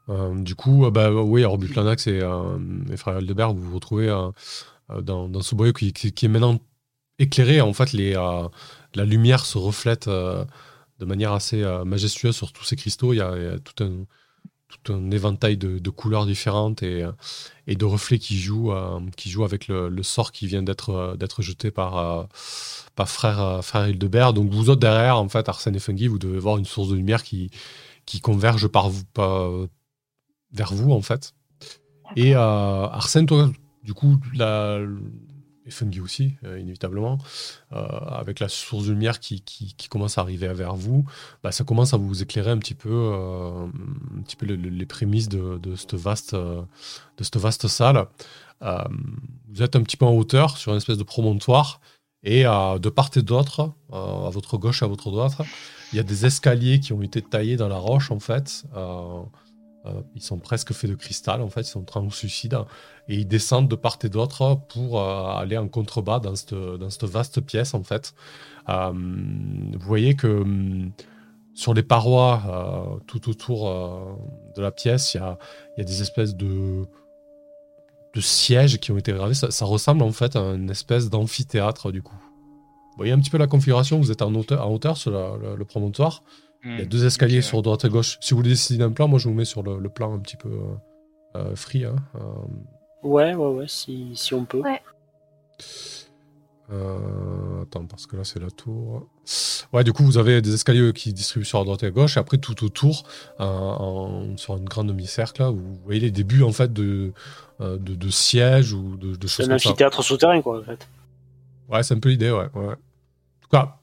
Euh, 0.09 0.33
du 0.35 0.55
coup, 0.55 0.85
euh, 0.85 0.91
bah 0.91 1.11
oui, 1.11 1.43
Butlanax 1.57 2.07
et, 2.07 2.19
euh, 2.21 2.57
et 2.91 2.97
Frère 2.97 3.17
Aldebert, 3.17 3.53
vous 3.53 3.61
vous 3.61 3.75
retrouvez 3.75 4.09
euh, 4.09 5.01
dans, 5.01 5.41
ce 5.41 5.55
boyau 5.55 5.73
qui, 5.73 5.87
est 5.89 6.27
maintenant 6.27 6.59
éclairé. 7.19 7.61
En 7.61 7.73
fait, 7.73 7.93
la 7.93 9.05
lumière 9.05 9.45
se 9.45 9.57
reflète 9.57 10.09
de 10.09 11.05
manière 11.05 11.33
assez 11.33 11.63
majestueuse 11.85 12.35
sur 12.35 12.51
tous 12.51 12.63
ces 12.63 12.75
cristaux. 12.75 13.13
Il 13.13 13.17
y 13.17 13.21
a, 13.21 13.59
tout, 13.59 13.83
un, 14.91 15.11
éventail 15.11 15.57
de, 15.57 15.89
couleurs 15.91 16.25
différentes 16.25 16.81
et, 16.81 17.05
de 17.67 17.85
reflets 17.85 18.17
qui 18.17 18.39
jouent, 18.39 18.71
avec 18.71 19.67
le, 19.67 20.01
sort 20.01 20.31
qui 20.31 20.47
vient 20.47 20.63
d'être 20.63 21.41
jeté 21.41 21.69
par, 21.69 22.27
frère, 23.05 23.63
frère 23.63 23.89
Hildebert. 23.89 24.33
Donc 24.33 24.51
vous 24.51 24.71
autres 24.71 24.81
derrière, 24.81 25.17
en 25.17 25.29
fait, 25.29 25.47
Arsène 25.49 25.75
et 25.75 25.79
Fungi, 25.79 26.07
vous 26.07 26.19
devez 26.19 26.39
voir 26.39 26.57
une 26.57 26.65
source 26.65 26.89
de 26.89 26.95
lumière 26.95 27.21
qui, 27.21 27.51
converge 28.23 28.67
par 28.69 28.89
vous, 28.89 29.03
vers 30.51 30.73
vous, 30.73 30.91
en 30.91 31.01
fait. 31.01 31.33
Et 32.15 32.35
euh, 32.35 32.39
Arsène, 32.39 33.25
toi, 33.25 33.49
du 33.83 33.93
coup, 33.93 34.17
la, 34.33 34.79
et 35.65 35.71
Fungi 35.71 35.99
aussi, 36.01 36.33
euh, 36.43 36.59
inévitablement, 36.59 37.19
euh, 37.73 37.77
avec 37.77 38.39
la 38.39 38.49
source 38.49 38.85
de 38.87 38.91
lumière 38.93 39.19
qui, 39.19 39.41
qui, 39.41 39.75
qui 39.75 39.87
commence 39.87 40.17
à 40.17 40.21
arriver 40.21 40.47
vers 40.53 40.75
vous, 40.75 41.05
bah, 41.43 41.51
ça 41.51 41.63
commence 41.63 41.93
à 41.93 41.97
vous 41.97 42.23
éclairer 42.23 42.49
un 42.49 42.57
petit 42.57 42.73
peu, 42.73 42.89
euh, 42.91 43.67
un 44.17 44.21
petit 44.23 44.35
peu 44.35 44.47
le- 44.47 44.55
le- 44.55 44.69
les 44.69 44.85
prémices 44.87 45.29
de, 45.29 45.59
de 45.59 45.75
cette 45.75 45.93
vaste, 45.93 46.33
de 46.33 47.23
cette 47.23 47.37
vaste 47.37 47.67
salle. 47.67 48.07
Vous 48.61 49.61
êtes 49.63 49.75
un 49.75 49.83
petit 49.83 49.97
peu 49.97 50.05
en 50.05 50.13
hauteur 50.13 50.57
sur 50.57 50.71
une 50.71 50.77
espèce 50.77 50.97
de 50.97 51.03
promontoire. 51.03 51.79
Et 52.23 52.43
de 52.43 52.89
part 52.89 53.11
et 53.15 53.21
d'autre, 53.21 53.71
à 53.93 54.29
votre 54.29 54.57
gauche 54.57 54.81
et 54.81 54.85
à 54.85 54.89
votre 54.89 55.09
droite, 55.09 55.37
il 55.93 55.95
y 55.95 55.99
a 55.99 56.03
des 56.03 56.25
escaliers 56.25 56.81
qui 56.81 56.91
ont 56.91 57.01
été 57.01 57.21
taillés 57.21 57.55
dans 57.55 57.69
la 57.69 57.77
roche, 57.77 58.11
en 58.11 58.19
fait. 58.19 58.65
Euh, 59.89 60.01
ils 60.15 60.21
sont 60.21 60.37
presque 60.37 60.73
faits 60.73 60.89
de 60.89 60.95
cristal, 60.95 61.41
en 61.41 61.49
fait, 61.49 61.61
ils 61.61 61.65
sont 61.65 61.83
translucides. 61.83 62.57
Et 63.07 63.15
ils 63.15 63.27
descendent 63.27 63.67
de 63.67 63.75
part 63.75 63.97
et 64.03 64.09
d'autre 64.09 64.59
pour 64.69 65.01
euh, 65.01 65.33
aller 65.35 65.57
en 65.57 65.67
contrebas 65.67 66.19
dans 66.19 66.35
cette, 66.35 66.53
dans 66.53 66.89
cette 66.89 67.05
vaste 67.05 67.41
pièce, 67.41 67.73
en 67.73 67.83
fait. 67.83 68.13
Euh, 68.69 68.91
vous 68.93 69.87
voyez 69.87 70.15
que 70.15 70.27
hum, 70.27 70.91
sur 71.53 71.73
les 71.73 71.83
parois, 71.83 73.01
tout 73.05 73.29
autour 73.29 73.69
de 74.55 74.61
la 74.61 74.71
pièce, 74.71 75.13
il 75.13 75.17
y 75.17 75.19
a, 75.19 75.37
y 75.77 75.81
a 75.81 75.83
des 75.83 76.01
espèces 76.01 76.33
de, 76.35 76.85
de 78.13 78.21
sièges 78.21 78.77
qui 78.79 78.93
ont 78.93 78.97
été 78.97 79.11
gravés. 79.11 79.33
Ça, 79.33 79.65
ressemble 79.65 80.03
en 80.03 80.13
fait 80.13 80.37
à 80.37 80.39
une 80.39 80.69
espèce 80.69 81.09
d'amphithéâtre, 81.09 81.91
du 81.91 82.01
coup. 82.01 82.15
Vous 82.15 82.97
voyez 82.97 83.11
un 83.11 83.19
petit 83.19 83.29
peu 83.29 83.37
la 83.37 83.47
configuration, 83.47 83.99
vous 83.99 84.09
êtes 84.09 84.21
en 84.21 84.33
hauteur, 84.35 84.65
en 84.65 84.71
hauteur 84.71 84.95
sur 84.95 85.11
le 85.11 85.65
promontoire. 85.65 86.23
Il 86.65 86.77
y 86.77 86.81
a 86.81 86.85
deux 86.85 87.05
escaliers 87.05 87.41
sur 87.41 87.61
droite 87.61 87.85
et 87.85 87.89
gauche. 87.89 88.17
Si 88.21 88.31
vous 88.31 88.37
voulez 88.37 88.49
décider 88.49 88.79
d'un 88.79 88.91
plan, 88.91 89.07
moi 89.07 89.17
je 89.19 89.29
vous 89.29 89.33
mets 89.33 89.45
sur 89.45 89.63
le, 89.63 89.79
le 89.79 89.89
plan 89.89 90.13
un 90.13 90.19
petit 90.19 90.35
peu 90.35 90.49
euh, 90.49 90.75
euh, 91.37 91.55
free. 91.55 91.85
hein. 91.85 91.95
Euh, 92.15 92.19
Ouais, 93.01 93.33
ouais, 93.33 93.47
ouais, 93.53 93.65
si, 93.67 94.11
si 94.15 94.33
on 94.33 94.43
peut. 94.43 94.59
Ouais. 94.59 94.81
euh, 96.71 97.63
attends, 97.63 97.85
parce 97.85 98.05
que 98.05 98.15
là 98.17 98.23
c'est 98.23 98.39
la 98.39 98.51
tour. 98.51 99.07
Ouais, 99.71 99.83
du 99.83 99.93
coup, 99.93 100.03
vous 100.03 100.17
avez 100.17 100.41
des 100.41 100.53
escaliers 100.53 100.91
qui 100.93 101.13
distribuent 101.13 101.45
sur 101.45 101.59
la 101.59 101.63
droite 101.65 101.83
et 101.83 101.87
à 101.87 101.91
gauche, 101.91 102.17
et 102.17 102.19
après, 102.19 102.37
tout 102.39 102.63
autour, 102.65 103.03
euh, 103.39 103.43
en- 103.45 104.35
sur 104.37 104.57
une 104.57 104.65
grande 104.65 104.87
demi-cercle, 104.87 105.41
là, 105.41 105.49
vous 105.49 105.75
voyez 105.85 105.99
les 105.99 106.11
débuts, 106.11 106.43
en 106.43 106.51
fait, 106.51 106.73
de, 106.73 107.13
euh, 107.61 107.77
de, 107.77 107.95
de 107.95 108.09
sièges 108.09 108.73
ou 108.73 108.97
de, 108.97 109.15
de 109.15 109.27
C'est 109.27 109.37
choses 109.43 109.45
un 109.45 109.49
comme 109.53 109.59
ça. 109.59 109.69
amphithéâtre 109.69 110.03
souterrain, 110.03 110.41
quoi, 110.41 110.59
en 110.59 110.63
fait. 110.63 110.87
Ouais, 111.69 111.83
c'est 111.83 111.93
un 111.93 111.99
peu 111.99 112.09
l'idée, 112.09 112.31
ouais, 112.31 112.49
ouais. 112.55 112.67
En 112.67 113.41
tout 113.41 113.49
cas, 113.51 113.78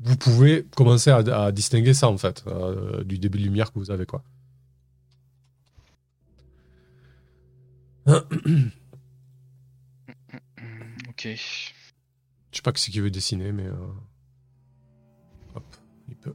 vous 0.00 0.16
pouvez 0.16 0.64
commencer 0.76 1.10
à, 1.10 1.16
à 1.18 1.52
distinguer 1.52 1.94
ça, 1.94 2.08
en 2.08 2.18
fait, 2.18 2.44
euh, 2.46 3.02
du 3.04 3.18
début 3.18 3.38
de 3.38 3.44
lumière 3.44 3.72
que 3.72 3.78
vous 3.78 3.90
avez, 3.90 4.06
quoi. 4.06 4.22
Ok. 11.08 11.28
Je 11.28 12.56
sais 12.58 12.62
pas 12.62 12.72
qui 12.72 12.82
c'est 12.82 12.90
qui 12.90 13.00
veut 13.00 13.10
dessiner, 13.10 13.52
mais... 13.52 13.66
euh, 13.66 13.74
Hop, 15.54 15.64
il 16.08 16.16
peut... 16.16 16.34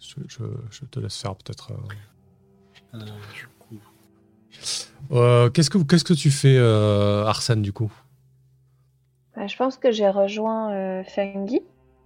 Je, 0.00 0.14
je- 0.28 0.44
je 0.70 0.84
te 0.84 1.00
laisse 1.00 1.16
faire, 1.16 1.34
peut-être... 1.36 1.72
euh. 1.72 1.76
Euh, 2.94 3.04
du 3.34 3.46
coup, 3.58 3.80
Euh, 5.10 5.50
qu'est-ce 5.50 5.70
que 5.70 5.78
qu'est-ce 5.78 6.04
que 6.04 6.14
tu 6.14 6.30
fais 6.30 6.56
euh, 6.56 7.24
Arsène 7.26 7.62
du 7.62 7.72
coup? 7.72 7.92
Bah, 9.36 9.46
je 9.46 9.56
pense 9.56 9.76
que 9.76 9.90
j'ai 9.92 10.08
rejoint 10.08 10.72
euh, 10.72 11.04
Fungi. 11.04 11.60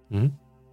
Mhm. 0.09 0.31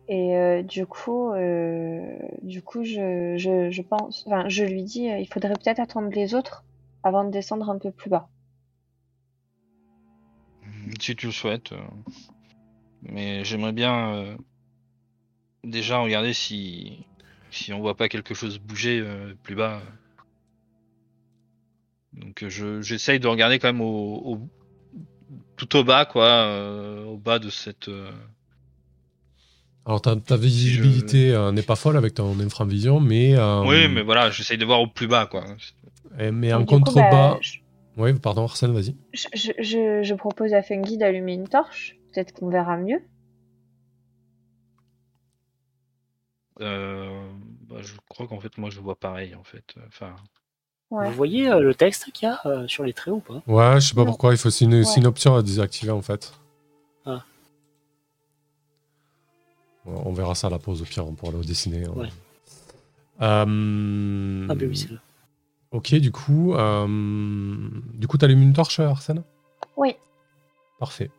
Et 0.08 0.36
euh, 0.36 0.62
du 0.62 0.86
coup, 0.86 1.32
euh, 1.32 2.18
du 2.42 2.62
coup, 2.62 2.82
je, 2.82 3.36
je, 3.36 3.70
je 3.70 3.82
pense, 3.82 4.24
enfin, 4.26 4.48
je 4.48 4.64
lui 4.64 4.82
dis, 4.82 5.10
euh, 5.10 5.18
il 5.18 5.28
faudrait 5.28 5.52
peut-être 5.54 5.80
attendre 5.80 6.08
les 6.10 6.34
autres 6.34 6.64
avant 7.04 7.24
de 7.24 7.30
descendre 7.30 7.68
un 7.70 7.78
peu 7.78 7.90
plus 7.90 8.10
bas. 8.10 8.28
Si 11.00 11.14
tu 11.14 11.26
le 11.26 11.32
souhaites. 11.32 11.72
Mais 13.02 13.44
j'aimerais 13.44 13.72
bien 13.72 14.14
euh, 14.14 14.36
déjà 15.64 15.98
regarder 15.98 16.32
si 16.32 17.04
si 17.50 17.72
on 17.72 17.80
voit 17.80 17.96
pas 17.96 18.08
quelque 18.08 18.34
chose 18.34 18.58
bouger 18.58 19.00
euh, 19.00 19.34
plus 19.42 19.54
bas. 19.54 19.80
Donc 22.12 22.46
je 22.48 22.80
j'essaye 22.82 23.20
de 23.20 23.28
regarder 23.28 23.58
quand 23.58 23.68
même 23.68 23.80
au, 23.80 24.16
au- 24.24 24.48
tout 25.58 25.76
au 25.76 25.84
bas 25.84 26.06
quoi, 26.06 26.26
euh, 26.28 27.04
au 27.04 27.18
bas 27.18 27.38
de 27.38 27.50
cette. 27.50 27.88
euh, 27.88 28.10
Alors 29.84 30.00
ta, 30.00 30.16
ta 30.16 30.36
visibilité 30.36 31.32
euh, 31.34 31.52
n'est 31.52 31.62
pas 31.62 31.76
folle 31.76 31.96
avec 31.96 32.14
ton 32.14 32.38
infravision, 32.40 33.00
mais 33.00 33.36
euh, 33.36 33.62
Oui, 33.66 33.88
mais 33.88 34.02
voilà, 34.02 34.30
j'essaye 34.30 34.56
de 34.58 34.64
voir 34.64 34.80
au 34.80 34.86
plus 34.86 35.06
bas 35.08 35.26
quoi. 35.26 35.44
eh, 36.18 36.30
mais 36.30 36.52
en 36.52 36.64
contrebas. 36.64 37.10
bah, 37.10 37.38
je, 37.42 37.58
Oui, 37.96 38.12
pardon 38.14 38.44
Arsène, 38.44 38.72
vas-y. 38.72 38.94
je, 39.12 39.26
je, 39.34 39.52
je- 39.60 40.02
je 40.02 40.14
propose 40.14 40.54
à 40.54 40.62
Fungi 40.62 40.96
d'allumer 40.98 41.34
une 41.34 41.48
torche. 41.48 41.96
Peut-être 42.12 42.32
qu'on 42.32 42.48
verra 42.48 42.76
mieux. 42.76 43.00
Euh, 46.60 47.30
bah, 47.68 47.76
je 47.82 47.94
crois 48.08 48.26
qu'en 48.26 48.40
fait 48.40 48.56
moi 48.58 48.68
je 48.70 48.80
vois 48.80 48.98
pareil 48.98 49.34
en 49.34 49.44
fait. 49.44 49.74
Enfin. 49.86 50.14
Ouais. 50.90 51.08
Vous 51.08 51.14
voyez 51.14 51.50
euh, 51.50 51.60
le 51.60 51.74
texte 51.74 52.10
qu'il 52.12 52.28
y 52.28 52.30
a 52.32 52.40
euh, 52.46 52.66
sur 52.66 52.82
les 52.84 52.92
traits 52.94 53.12
ou 53.14 53.20
pas? 53.20 53.42
Ouais, 53.46 53.80
je 53.80 53.88
sais 53.88 53.94
pas 53.94 54.00
Non. 54.02 54.06
pourquoi. 54.06 54.32
Il 54.32 54.38
faut 54.38 54.48
c'est 54.50 54.64
une, 54.64 54.82
c'est 54.84 54.92
Ouais. 54.92 54.96
une 54.98 55.06
option 55.06 55.34
à 55.36 55.42
désactiver 55.42 55.90
en 55.92 56.00
fait. 56.02 56.32
Ah. 57.04 57.24
On 59.86 60.12
verra 60.12 60.34
ça 60.34 60.46
à 60.48 60.50
la 60.50 60.58
pause 60.58 60.82
au 60.82 60.84
pire, 60.84 61.06
on 61.06 61.12
pourra 61.14 61.32
le 61.32 61.40
dessiner. 61.44 61.84
hein. 61.86 61.92
Ouais. 61.94 62.08
Euh, 63.20 64.46
Ah, 64.48 64.54
ben 64.54 64.68
oui, 64.68 64.76
c'est 64.76 64.90
là. 64.90 64.98
Ok, 65.70 65.94
du 65.96 66.10
coup, 66.12 66.54
euh, 66.54 66.86
du 67.94 68.06
coup, 68.06 68.16
t'allumes 68.16 68.40
une 68.42 68.52
torche, 68.54 68.80
Arsène? 68.80 69.22
Oui. 69.76 69.94
Parfait. 70.78 71.10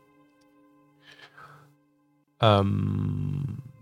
Euh, 2.41 2.63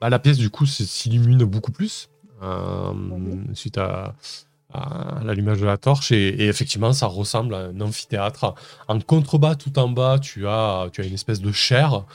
bah, 0.02 0.10
la 0.10 0.20
pièce, 0.20 0.38
du 0.38 0.50
coup, 0.50 0.66
s'illumine 0.66 1.44
beaucoup 1.46 1.72
plus 1.72 2.10
suite 3.54 3.78
à, 3.78 4.16
à 4.74 5.22
l'allumage 5.24 5.59
de 5.61 5.65
la 5.65 5.78
torche. 5.78 6.11
Et, 6.11 6.47
effectivement, 6.47 6.93
ça 6.93 7.07
ressemble 7.07 7.55
à 7.55 7.59
un 7.59 7.82
amphithéâtre. 7.82 8.55
En 8.88 8.99
contrebas, 8.99 9.55
tout 9.55 9.78
en 9.80 9.89
bas, 9.89 10.20
tu 10.20 10.47
as, 10.47 10.89
tu 10.91 11.01
as 11.01 11.05
une 11.05 11.13
espèce 11.13 11.41
de 11.41 11.51
chaire. 11.51 12.05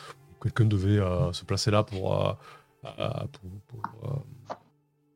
Quelqu'un 0.42 0.64
devait 0.64 0.98
euh, 0.98 1.32
se 1.32 1.44
placer 1.44 1.70
là 1.70 1.82
pour, 1.82 2.20
euh, 2.26 2.32
euh, 2.98 3.08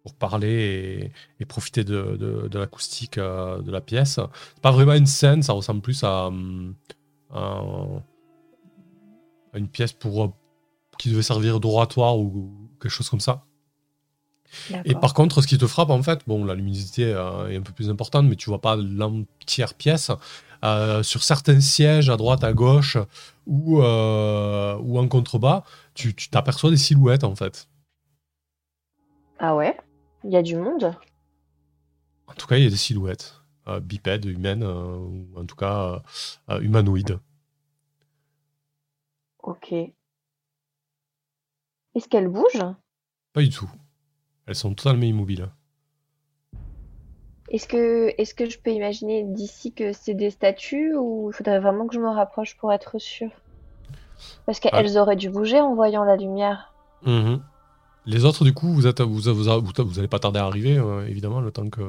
pour, 0.02 0.14
parler 0.14 1.12
et, 1.40 1.44
profiter 1.44 1.82
de, 1.82 2.16
de- 2.48 2.58
l'acoustique 2.58 3.18
de 3.18 3.70
la 3.70 3.80
pièce. 3.80 4.20
C'est 4.54 4.62
pas 4.62 4.70
vraiment 4.70 4.94
une 4.94 5.06
scène, 5.06 5.42
ça 5.42 5.52
ressemble 5.52 5.80
plus 5.80 6.04
à, 6.04 6.30
à- 7.32 7.60
une 9.54 9.68
pièce 9.68 9.92
pour 9.92 10.32
qui 10.98 11.10
devait 11.10 11.22
servir 11.22 11.60
d'oratoire 11.60 12.18
ou 12.18 12.70
quelque 12.80 12.90
chose 12.90 13.10
comme 13.10 13.20
ça. 13.20 13.44
Et 14.84 14.94
par 14.94 15.14
contre, 15.14 15.42
ce 15.42 15.46
qui 15.46 15.58
te 15.58 15.66
frappe, 15.66 15.90
en 15.90 16.02
fait, 16.02 16.20
bon, 16.26 16.44
la 16.44 16.54
luminosité 16.54 17.04
euh, 17.04 17.48
est 17.48 17.56
un 17.56 17.62
peu 17.62 17.72
plus 17.72 17.90
importante, 17.90 18.26
mais 18.26 18.36
tu 18.36 18.50
vois 18.50 18.60
pas 18.60 18.76
l'entière 18.76 19.74
pièce. 19.74 20.10
Euh, 20.64 21.02
sur 21.02 21.22
certains 21.22 21.60
sièges, 21.60 22.08
à 22.08 22.16
droite, 22.16 22.42
à 22.42 22.52
gauche, 22.52 22.96
ou, 23.46 23.82
euh, 23.82 24.76
ou 24.80 24.98
en 24.98 25.06
contrebas, 25.08 25.64
tu 25.94 26.14
t'aperçois 26.14 26.70
des 26.70 26.76
silhouettes, 26.76 27.24
en 27.24 27.34
fait. 27.34 27.68
Ah 29.38 29.54
ouais? 29.54 29.76
Il 30.24 30.32
y 30.32 30.36
a 30.36 30.42
du 30.42 30.56
monde? 30.56 30.94
En 32.26 32.34
tout 32.34 32.46
cas, 32.46 32.56
il 32.56 32.64
y 32.64 32.66
a 32.66 32.70
des 32.70 32.76
silhouettes. 32.76 33.34
bipèdes, 33.82 34.24
humaines, 34.24 34.64
ou 34.64 35.26
en 35.36 35.44
tout 35.44 35.56
cas 35.56 36.02
humanoïdes. 36.60 37.18
Ok. 39.42 39.72
Est-ce 41.96 42.08
qu'elle 42.08 42.28
bouge 42.28 42.60
Pas 43.32 43.40
du 43.40 43.48
tout. 43.48 43.70
Elles 44.46 44.54
sont 44.54 44.74
totalement 44.74 45.04
immobiles. 45.04 45.48
Est-ce 47.50 47.68
que, 47.68 48.12
est-ce 48.18 48.34
que 48.34 48.48
je 48.48 48.58
peux 48.58 48.70
imaginer 48.72 49.22
d'ici 49.24 49.72
que 49.72 49.92
c'est 49.92 50.14
des 50.14 50.30
statues 50.30 50.94
ou 50.96 51.30
il 51.30 51.36
faudrait 51.36 51.60
vraiment 51.60 51.86
que 51.86 51.94
je 51.94 52.00
me 52.00 52.08
rapproche 52.08 52.56
pour 52.56 52.72
être 52.72 52.98
sûr 52.98 53.30
Parce 54.46 54.58
qu'elles 54.58 54.98
auraient 54.98 55.16
dû 55.16 55.30
bouger 55.30 55.60
en 55.60 55.74
voyant 55.74 56.02
la 56.04 56.16
lumière. 56.16 56.72
Mhm. 57.04 57.40
Les 58.04 58.24
autres, 58.24 58.44
du 58.44 58.52
coup, 58.54 58.72
vous 58.72 58.86
êtes, 58.86 59.00
vous, 59.00 59.20
vous, 59.20 59.44
vous, 59.60 59.84
vous 59.84 59.98
allez 59.98 60.08
pas 60.08 60.18
tarder 60.18 60.38
à 60.40 60.44
arriver, 60.46 60.76
euh, 60.78 61.06
évidemment, 61.06 61.40
le 61.40 61.50
temps 61.50 61.68
que 61.68 61.82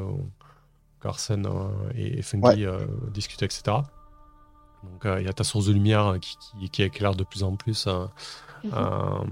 qu'Arsène 1.01 1.45
euh, 1.45 1.69
et 1.95 2.23
Funky 2.23 2.65
euh, 2.65 2.85
discutent, 3.13 3.43
etc. 3.43 3.77
Donc, 4.83 5.05
euh, 5.05 5.19
il 5.21 5.25
y 5.25 5.29
a 5.29 5.33
ta 5.33 5.43
source 5.43 5.67
de 5.67 5.73
lumière 5.73 6.15
qui, 6.19 6.37
qui, 6.59 6.69
qui 6.69 6.83
éclaire 6.83 7.15
de 7.15 7.23
plus 7.23 7.43
en 7.43 7.55
plus 7.55 7.85
euh, 7.87 8.05
Mhm. 8.63 8.71
euh, 8.73 9.23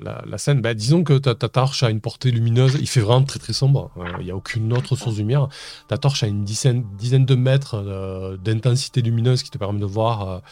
la, 0.00 0.38
scène. 0.38 0.60
Bah, 0.60 0.74
disons 0.74 1.04
que 1.04 1.18
ta, 1.18 1.34
torche 1.34 1.82
a 1.82 1.90
une 1.90 2.00
portée 2.00 2.30
lumineuse. 2.30 2.76
Il 2.80 2.88
fait 2.88 3.00
vraiment 3.00 3.24
très 3.24 3.38
très 3.38 3.52
sombre. 3.52 3.90
Euh, 3.96 4.04
Il 4.20 4.26
n'y 4.26 4.30
a 4.30 4.36
aucune 4.36 4.72
autre 4.72 4.96
source 4.96 5.14
de 5.14 5.20
lumière. 5.20 5.48
Ta 5.88 5.98
torche 5.98 6.22
a 6.22 6.26
une 6.26 6.44
dizaine, 6.44 6.84
de 7.00 7.34
mètres 7.34 7.74
euh, 7.74 8.36
d'intensité 8.36 9.02
lumineuse 9.02 9.42
qui 9.42 9.50
te 9.50 9.58
permet 9.58 9.80
de 9.80 9.86
voir 9.86 10.42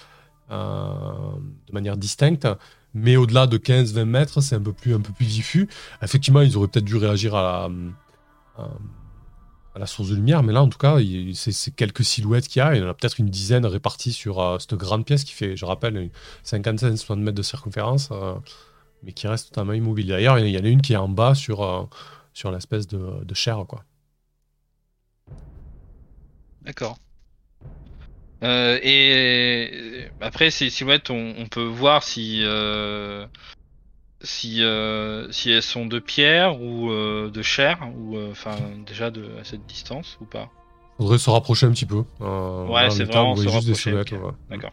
euh, 0.51 0.93
de 1.69 1.73
manière 1.73 1.97
distincte. 1.97 2.49
Mais 2.95 3.17
au-delà 3.17 3.47
de 3.47 3.57
15-20 3.57 4.05
mètres, 4.05 4.41
c'est 4.41 4.57
un 4.57 4.61
peu 4.61 4.73
plus, 4.73 4.95
un 4.95 5.01
peu 5.01 5.13
plus 5.13 5.27
diffus. 5.27 5.69
Effectivement, 6.03 6.43
ils 6.43 6.57
auraient 6.57 6.69
peut-être 6.69 6.85
dû 6.85 6.97
réagir 6.97 7.35
à 7.35 7.71
la, 8.59 8.65
à, 8.65 9.79
la 9.79 9.87
source 9.87 10.11
de 10.11 10.15
lumière, 10.15 10.43
mais 10.43 10.53
là, 10.53 10.63
en 10.63 10.69
tout 10.69 10.77
cas, 10.77 10.99
c'est 11.33 11.75
quelques 11.75 12.05
silhouettes 12.05 12.49
qu'il 12.49 12.61
y 12.61 12.63
a. 12.63 12.75
Il 12.75 12.83
y 12.83 12.85
en 12.85 12.89
a 12.91 12.93
peut-être 12.93 13.19
une 13.19 13.31
dizaine 13.31 13.65
réparties 13.65 14.13
sur 14.13 14.59
cette 14.61 14.75
grande 14.75 15.07
pièce 15.07 15.25
qui 15.25 15.33
fait, 15.33 15.57
je 15.57 15.65
rappelle, 15.65 15.97
une 15.97 16.11
55-60 16.45 17.17
mètres 17.21 17.37
de 17.37 17.43
circonférence, 17.43 18.11
mais 19.03 19.13
qui 19.13 19.27
reste 19.27 19.49
totalement 19.49 19.73
immobile. 19.73 20.07
D'ailleurs, 20.07 20.39
il 20.39 20.49
y 20.49 20.59
en 20.59 20.65
a 20.65 20.69
une 20.69 20.83
qui 20.83 20.93
est 20.93 20.97
en 20.97 21.09
bas 21.09 21.35
sur, 21.35 21.63
euh, 21.63 21.85
sur 22.33 22.51
l'espèce 22.51 22.87
de, 22.87 23.25
de 23.25 23.35
chair, 23.35 23.65
quoi. 23.69 23.85
D'accord. 26.63 26.99
Euh, 28.43 28.79
et 28.83 30.09
après 30.21 30.51
ces 30.51 30.69
silhouettes, 30.69 31.11
on, 31.11 31.35
on 31.39 31.47
peut 31.47 31.63
voir 31.63 32.03
si 32.03 32.41
euh, 32.43 33.27
si 34.21 34.65
euh, 34.65 35.31
si 35.31 35.53
elles 35.53 35.63
sont 35.63 35.87
de 35.87 36.01
pierre 36.01 36.61
ou 36.61 36.91
de 36.91 37.43
chair 37.43 37.79
ou 37.97 38.19
enfin 38.31 38.57
déjà 38.85 39.11
de 39.11 39.29
à 39.41 39.45
cette 39.45 39.65
distance 39.67 40.19
ou 40.21 40.25
pas? 40.25 40.49
Faudrait 40.97 41.19
se 41.19 41.31
rapprocher 41.31 41.67
un 41.67 41.71
petit 41.73 41.87
peu. 41.87 42.05
Ouais, 42.21 42.91
c'est 42.91 43.05
vraiment 43.05 43.37
se 43.37 43.43
juste 43.43 43.67
des 43.67 43.75
rapprocher, 43.75 43.75
silhouettes, 43.77 44.13
ok. 44.13 44.25
ouais. 44.25 44.33
D'accord. 44.51 44.73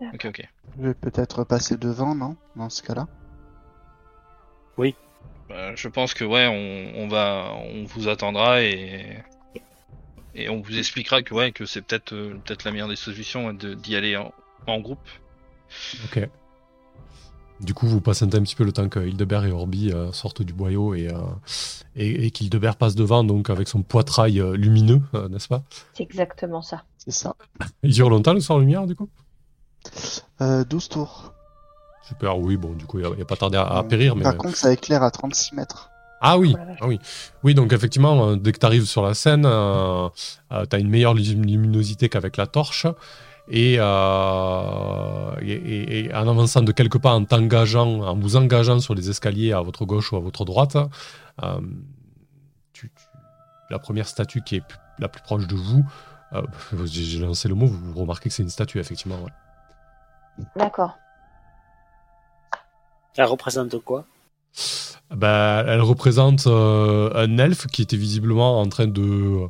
Ok 0.00 0.24
ok. 0.26 0.48
Je 0.78 0.82
vais 0.88 0.94
peut-être 0.94 1.44
passer 1.44 1.76
devant, 1.76 2.14
non 2.14 2.36
Dans 2.56 2.70
ce 2.70 2.82
cas-là. 2.82 3.06
Bah, 5.48 5.74
je 5.74 5.88
pense 5.88 6.14
que 6.14 6.24
ouais, 6.24 6.46
on, 6.46 7.02
on 7.02 7.08
va, 7.08 7.52
on 7.74 7.84
vous 7.84 8.08
attendra 8.08 8.62
et 8.62 9.18
et 10.34 10.48
on 10.48 10.60
vous 10.60 10.78
expliquera 10.78 11.22
que 11.22 11.32
ouais, 11.34 11.52
que 11.52 11.64
c'est 11.64 11.82
peut-être 11.82 12.12
euh, 12.12 12.34
peut-être 12.44 12.64
la 12.64 12.72
meilleure 12.72 12.88
des 12.88 12.96
solutions 12.96 13.52
de- 13.52 13.74
d'y 13.74 13.94
aller 13.94 14.16
en, 14.16 14.32
en 14.66 14.80
groupe. 14.80 15.06
Ok. 16.06 16.28
Du 17.60 17.72
coup, 17.72 17.86
vous 17.86 18.00
patientez 18.00 18.36
un 18.36 18.42
petit 18.42 18.56
peu 18.56 18.64
le 18.64 18.72
temps 18.72 18.88
que 18.88 18.98
Hildebert 18.98 19.44
et 19.44 19.52
Orbi 19.52 19.92
euh, 19.92 20.10
sortent 20.12 20.42
du 20.42 20.52
boyau 20.52 20.94
et, 20.94 21.08
euh, 21.08 21.20
et, 21.94 22.26
et 22.26 22.30
qu'Hildebert 22.32 22.76
passe 22.76 22.96
devant, 22.96 23.22
donc 23.22 23.48
avec 23.48 23.68
son 23.68 23.82
poitrail 23.82 24.40
euh, 24.40 24.56
lumineux, 24.56 25.02
euh, 25.14 25.28
n'est-ce 25.28 25.46
pas? 25.46 25.62
C'est 25.92 26.02
exactement 26.02 26.62
ça. 26.62 26.84
C'est 26.98 27.12
ça. 27.12 27.36
Il 27.84 27.92
dure 27.92 28.10
longtemps 28.10 28.34
le 28.34 28.40
sort 28.40 28.58
lumière, 28.58 28.86
du 28.86 28.96
coup? 28.96 29.08
Euh, 30.40 30.64
12 30.64 30.88
tours. 30.88 31.32
Super, 32.06 32.38
oui, 32.38 32.56
bon, 32.56 32.72
du 32.72 32.84
coup, 32.86 32.98
il 32.98 33.06
n'y 33.16 33.22
a, 33.22 33.24
pas 33.24 33.36
tardé 33.36 33.56
à, 33.56 33.62
à 33.64 33.82
périr. 33.82 34.14
Mais... 34.16 34.22
Par 34.24 34.36
contre, 34.36 34.56
ça 34.56 34.72
éclaire 34.72 35.02
à 35.02 35.10
36 35.10 35.54
mètres. 35.54 35.90
Ah 36.20 36.38
oui, 36.38 36.54
ah 36.80 36.86
oui. 36.86 36.98
Oui, 37.42 37.54
donc 37.54 37.72
effectivement, 37.72 38.28
euh, 38.28 38.36
dès 38.36 38.52
que 38.52 38.58
tu 38.58 38.64
arrives 38.66 38.86
sur 38.86 39.02
la 39.02 39.14
scène, 39.14 39.44
euh, 39.46 40.08
tu 40.50 40.76
as 40.76 40.78
une 40.78 40.88
meilleure 40.88 41.14
lum- 41.14 41.44
luminosité 41.44 42.08
qu'avec 42.08 42.36
la 42.36 42.46
torche. 42.46 42.86
Et, 43.48 43.76
euh, 43.78 45.34
et, 45.42 45.52
et- 45.52 46.04
et 46.06 46.14
en 46.14 46.26
avançant 46.28 46.62
de 46.62 46.72
quelques 46.72 46.98
pas, 46.98 47.12
en 47.12 47.24
t'engageant, 47.24 48.00
en 48.00 48.16
vous 48.18 48.36
engageant 48.36 48.80
sur 48.80 48.94
les 48.94 49.10
escaliers 49.10 49.52
à 49.52 49.60
votre 49.60 49.84
gauche 49.84 50.12
ou 50.12 50.16
à 50.16 50.20
votre 50.20 50.44
droite, 50.46 50.76
euh, 51.42 51.60
tu- 52.72 52.88
tu- 52.94 53.04
la 53.70 53.78
première 53.78 54.08
statue 54.08 54.42
qui 54.42 54.56
est 54.56 54.62
la 54.98 55.08
plus 55.08 55.20
proche 55.22 55.46
de 55.46 55.54
vous, 55.54 55.84
euh, 56.32 56.42
j'ai 56.86 57.04
j'ai 57.04 57.18
lancé 57.18 57.48
le 57.48 57.54
mot, 57.54 57.66
vous 57.66 58.00
remarquez 58.00 58.28
que 58.30 58.34
c'est 58.34 58.42
une 58.42 58.48
statue, 58.50 58.78
effectivement. 58.78 59.16
ouais. 59.16 59.30
D'accord. 60.56 60.98
Elle 63.16 63.24
représente 63.24 63.78
quoi? 63.78 64.04
Bah, 65.10 65.64
elle 65.66 65.80
représente 65.80 66.46
euh, 66.46 67.10
un 67.14 67.38
elfe 67.38 67.66
qui 67.66 67.82
était 67.82 67.96
visiblement 67.96 68.60
en 68.60 68.68
train 68.68 68.86
de, 68.86 69.48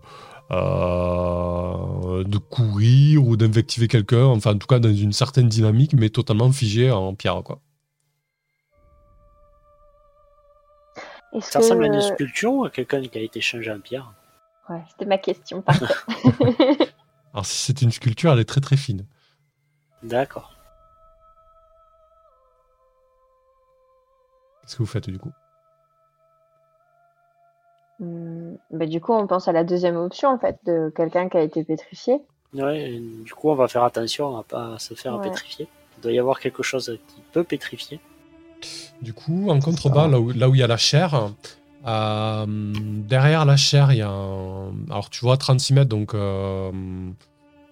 euh, 0.51 2.25
de 2.25 2.39
courir 2.39 3.27
ou 3.27 3.37
d'invectiver 3.37 3.89
quelqu'un, 3.89 4.25
enfin 4.25 4.55
en 4.55 4.59
tout 4.59 4.67
cas 4.67 4.79
dans 4.79 4.93
une 4.93 5.13
certaine 5.13 5.49
dynamique, 5.49 5.95
mais 5.95 6.11
totalement 6.11 6.51
figé 6.53 6.91
en 6.91 7.15
pierre. 7.15 7.43
Quoi. 7.43 7.61
Est-ce 11.33 11.51
Ça 11.51 11.59
ressemble 11.61 11.85
à 11.85 11.87
une 11.87 12.01
sculpture 12.01 12.53
ou 12.53 12.65
à 12.65 12.71
quelqu'un 12.71 13.01
qui 13.03 13.19
a 13.19 13.23
été 13.23 13.41
changé 13.41 13.73
en 13.73 13.81
pierre? 13.81 14.13
Ouais, 14.69 14.83
c'était 14.91 15.07
ma 15.07 15.19
question. 15.19 15.65
Alors 17.33 17.47
si 17.47 17.59
c'est 17.59 17.83
une 17.83 17.91
sculpture, 17.91 18.33
elle 18.33 18.41
est 18.41 18.45
très 18.45 18.61
très 18.61 18.77
fine. 18.77 19.07
D'accord. 20.03 20.54
Qu'est-ce 24.65 24.77
que 24.77 24.83
vous 24.83 24.87
faites 24.87 25.11
du 25.11 25.19
coup? 25.19 25.33
Hmm, 28.01 28.55
bah, 28.71 28.87
du 28.87 29.01
coup, 29.01 29.13
on 29.13 29.27
pense 29.27 29.47
à 29.47 29.53
la 29.53 29.63
deuxième 29.63 29.97
option, 29.97 30.31
en 30.31 30.39
fait, 30.39 30.59
de 30.65 30.93
quelqu'un 30.97 31.29
qui 31.29 31.37
a 31.37 31.43
été 31.43 31.63
pétrifié. 31.65 32.21
Ouais, 32.55 32.93
et 32.93 32.99
du 33.01 33.35
coup, 33.35 33.51
on 33.51 33.55
va 33.55 33.69
faire 33.69 33.85
attention 33.85 34.39
à 34.39 34.43
pas 34.43 34.79
se 34.79 34.95
faire 34.95 35.17
Ouais. 35.17 35.23
pétrifier. 35.23 35.69
Il 35.99 36.03
doit 36.03 36.13
y 36.13 36.19
avoir 36.19 36.41
quelque 36.41 36.63
chose 36.63 36.99
qui 37.09 37.21
peut 37.33 37.45
pétrifier. 37.45 38.01
Du 39.03 39.13
coup, 39.13 39.51
en 39.51 39.61
contrebas, 39.61 40.09
là 40.09 40.19
où, 40.19 40.31
là 40.33 40.49
où 40.49 40.55
il 40.55 40.61
y 40.61 40.63
a 40.63 40.67
la 40.67 40.77
chair, 40.79 41.31
euh, 41.87 42.47
derrière 42.47 43.45
la 43.45 43.57
chair, 43.57 43.93
il 43.93 43.99
y 43.99 44.03
a 44.03 44.09
un... 44.09 44.73
Alors, 44.91 45.11
tu 45.11 45.21
vois, 45.21 45.37
36 45.37 45.75
mètres, 45.75 45.89
donc... 45.91 46.15
euh, 46.15 46.73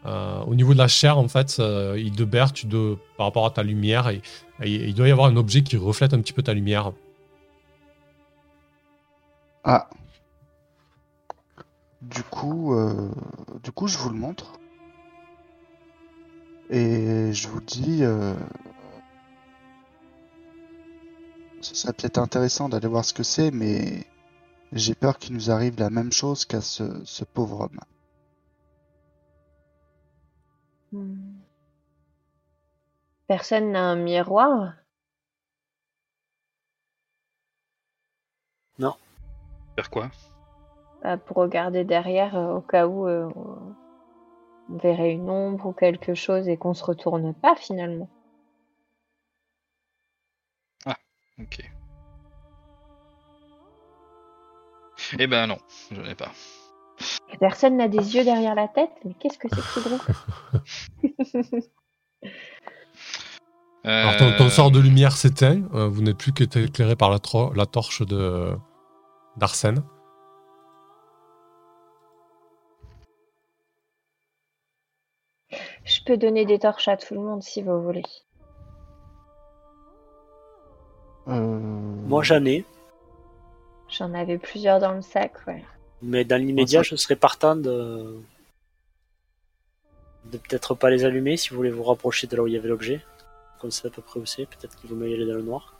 euh, 0.04 0.42
au 0.44 0.54
niveau 0.54 0.72
de 0.72 0.78
la 0.78 0.88
chair, 0.88 1.18
en 1.18 1.28
fait, 1.28 1.56
euh, 1.60 1.96
Hildebert, 1.98 2.52
tu 2.52 2.66
dois, 2.66 2.96
par 3.16 3.26
rapport 3.26 3.46
à 3.46 3.50
ta 3.50 3.62
lumière, 3.62 4.08
et, 4.08 4.22
il 4.64 4.94
doit 4.94 5.08
y 5.08 5.10
avoir 5.10 5.26
un 5.28 5.36
objet 5.36 5.62
qui 5.62 5.76
reflète 5.76 6.14
un 6.14 6.20
petit 6.20 6.32
peu 6.32 6.42
ta 6.42 6.54
lumière. 6.54 6.92
Ah. 9.64 9.88
Du 12.00 12.22
coup, 12.24 12.74
euh, 12.74 13.10
du 13.62 13.72
coup, 13.72 13.88
je 13.88 13.98
vous 13.98 14.10
le 14.10 14.16
montre. 14.16 14.52
Et 16.70 17.32
je 17.32 17.48
vous 17.48 17.60
dis, 17.60 18.02
ce 21.60 21.74
serait 21.74 21.92
peut-être 21.92 22.18
intéressant 22.18 22.68
d'aller 22.68 22.88
voir 22.88 23.04
ce 23.04 23.12
que 23.12 23.22
c'est, 23.22 23.50
mais 23.50 24.06
j'ai 24.72 24.94
peur 24.94 25.18
qu'il 25.18 25.34
nous 25.34 25.50
arrive 25.50 25.78
la 25.78 25.90
même 25.90 26.12
chose 26.12 26.44
qu'à 26.44 26.60
ce 26.60 27.24
pauvre 27.24 27.62
homme. 27.62 27.80
Personne 33.26 33.72
n'a 33.72 33.82
un 33.82 33.96
miroir? 33.96 34.74
Faire 39.76 39.90
quoi? 39.90 40.10
Bah, 41.02 41.16
pour 41.16 41.38
regarder 41.38 41.84
derrière 41.84 42.36
euh, 42.36 42.56
au 42.56 42.60
cas 42.60 42.86
où 42.86 43.08
euh, 43.08 43.30
on 43.34 44.76
verrait 44.76 45.12
une 45.12 45.30
ombre 45.30 45.66
ou 45.66 45.72
quelque 45.72 46.14
chose 46.14 46.48
et 46.48 46.56
qu'on 46.56 46.74
se 46.74 46.84
retourne 46.84 47.34
pas 47.34 47.56
finalement. 47.56 48.08
Ok. 51.38 51.58
Eh 55.18 55.26
ben 55.26 55.46
non, 55.46 55.58
je 55.90 56.00
n'ai 56.00 56.14
pas. 56.14 56.32
Personne 57.40 57.76
n'a 57.76 57.88
des 57.88 58.14
yeux 58.16 58.24
derrière 58.24 58.54
la 58.54 58.68
tête 58.68 58.90
Mais 59.04 59.14
qu'est-ce 59.14 59.38
que 59.38 59.48
c'est 59.48 59.56
que 59.56 59.62
ce 59.62 59.80
groupe 59.88 60.02
Alors, 63.84 64.16
ton, 64.16 64.32
ton 64.38 64.44
Euh, 64.44 64.48
sort 64.48 64.70
de 64.70 64.78
lumière 64.78 65.16
s'éteint, 65.16 65.62
euh, 65.74 65.88
vous 65.88 66.02
n'êtes 66.02 66.16
plus 66.16 66.32
qu'éclairé 66.32 66.94
par 66.94 67.10
la, 67.10 67.18
tro- 67.18 67.52
la 67.54 67.66
torche 67.66 68.02
de 68.06 68.52
d'Arsène. 69.36 69.82
Je 75.84 76.00
peux 76.04 76.16
donner 76.16 76.44
des 76.44 76.58
torches 76.58 76.88
à 76.88 76.96
tout 76.96 77.14
le 77.14 77.20
monde 77.20 77.42
si 77.42 77.62
vous 77.62 77.82
voulez. 77.82 78.02
Euh, 81.28 81.58
Moi, 82.06 82.22
j'en 82.22 82.44
ai, 82.44 82.64
J'en 83.88 84.14
avais 84.14 84.38
plusieurs 84.38 84.80
dans 84.80 84.92
le 84.92 85.02
sac, 85.02 85.32
ouais. 85.46 85.62
Mais 86.02 86.24
dans 86.24 86.36
l'immédiat, 86.40 86.82
je 86.82 86.96
serais 86.96 87.16
partant 87.16 87.56
de. 87.56 88.16
de 90.32 90.38
peut-être 90.38 90.74
pas 90.74 90.90
les 90.90 91.04
allumer 91.04 91.36
si 91.36 91.50
vous 91.50 91.56
voulez 91.56 91.70
vous 91.70 91.82
rapprocher 91.84 92.26
de 92.26 92.36
là 92.36 92.42
où 92.42 92.46
il 92.46 92.54
y 92.54 92.56
avait 92.56 92.68
l'objet. 92.68 93.04
Comme 93.60 93.70
ça, 93.70 93.88
à 93.88 93.90
peu 93.90 94.02
près 94.02 94.18
où 94.20 94.26
c'est. 94.26 94.46
Peut-être 94.46 94.76
qu'il 94.76 94.90
vaut 94.90 94.96
mieux 94.96 95.08
y 95.10 95.14
aller 95.14 95.26
dans 95.26 95.34
le 95.34 95.42
noir. 95.42 95.74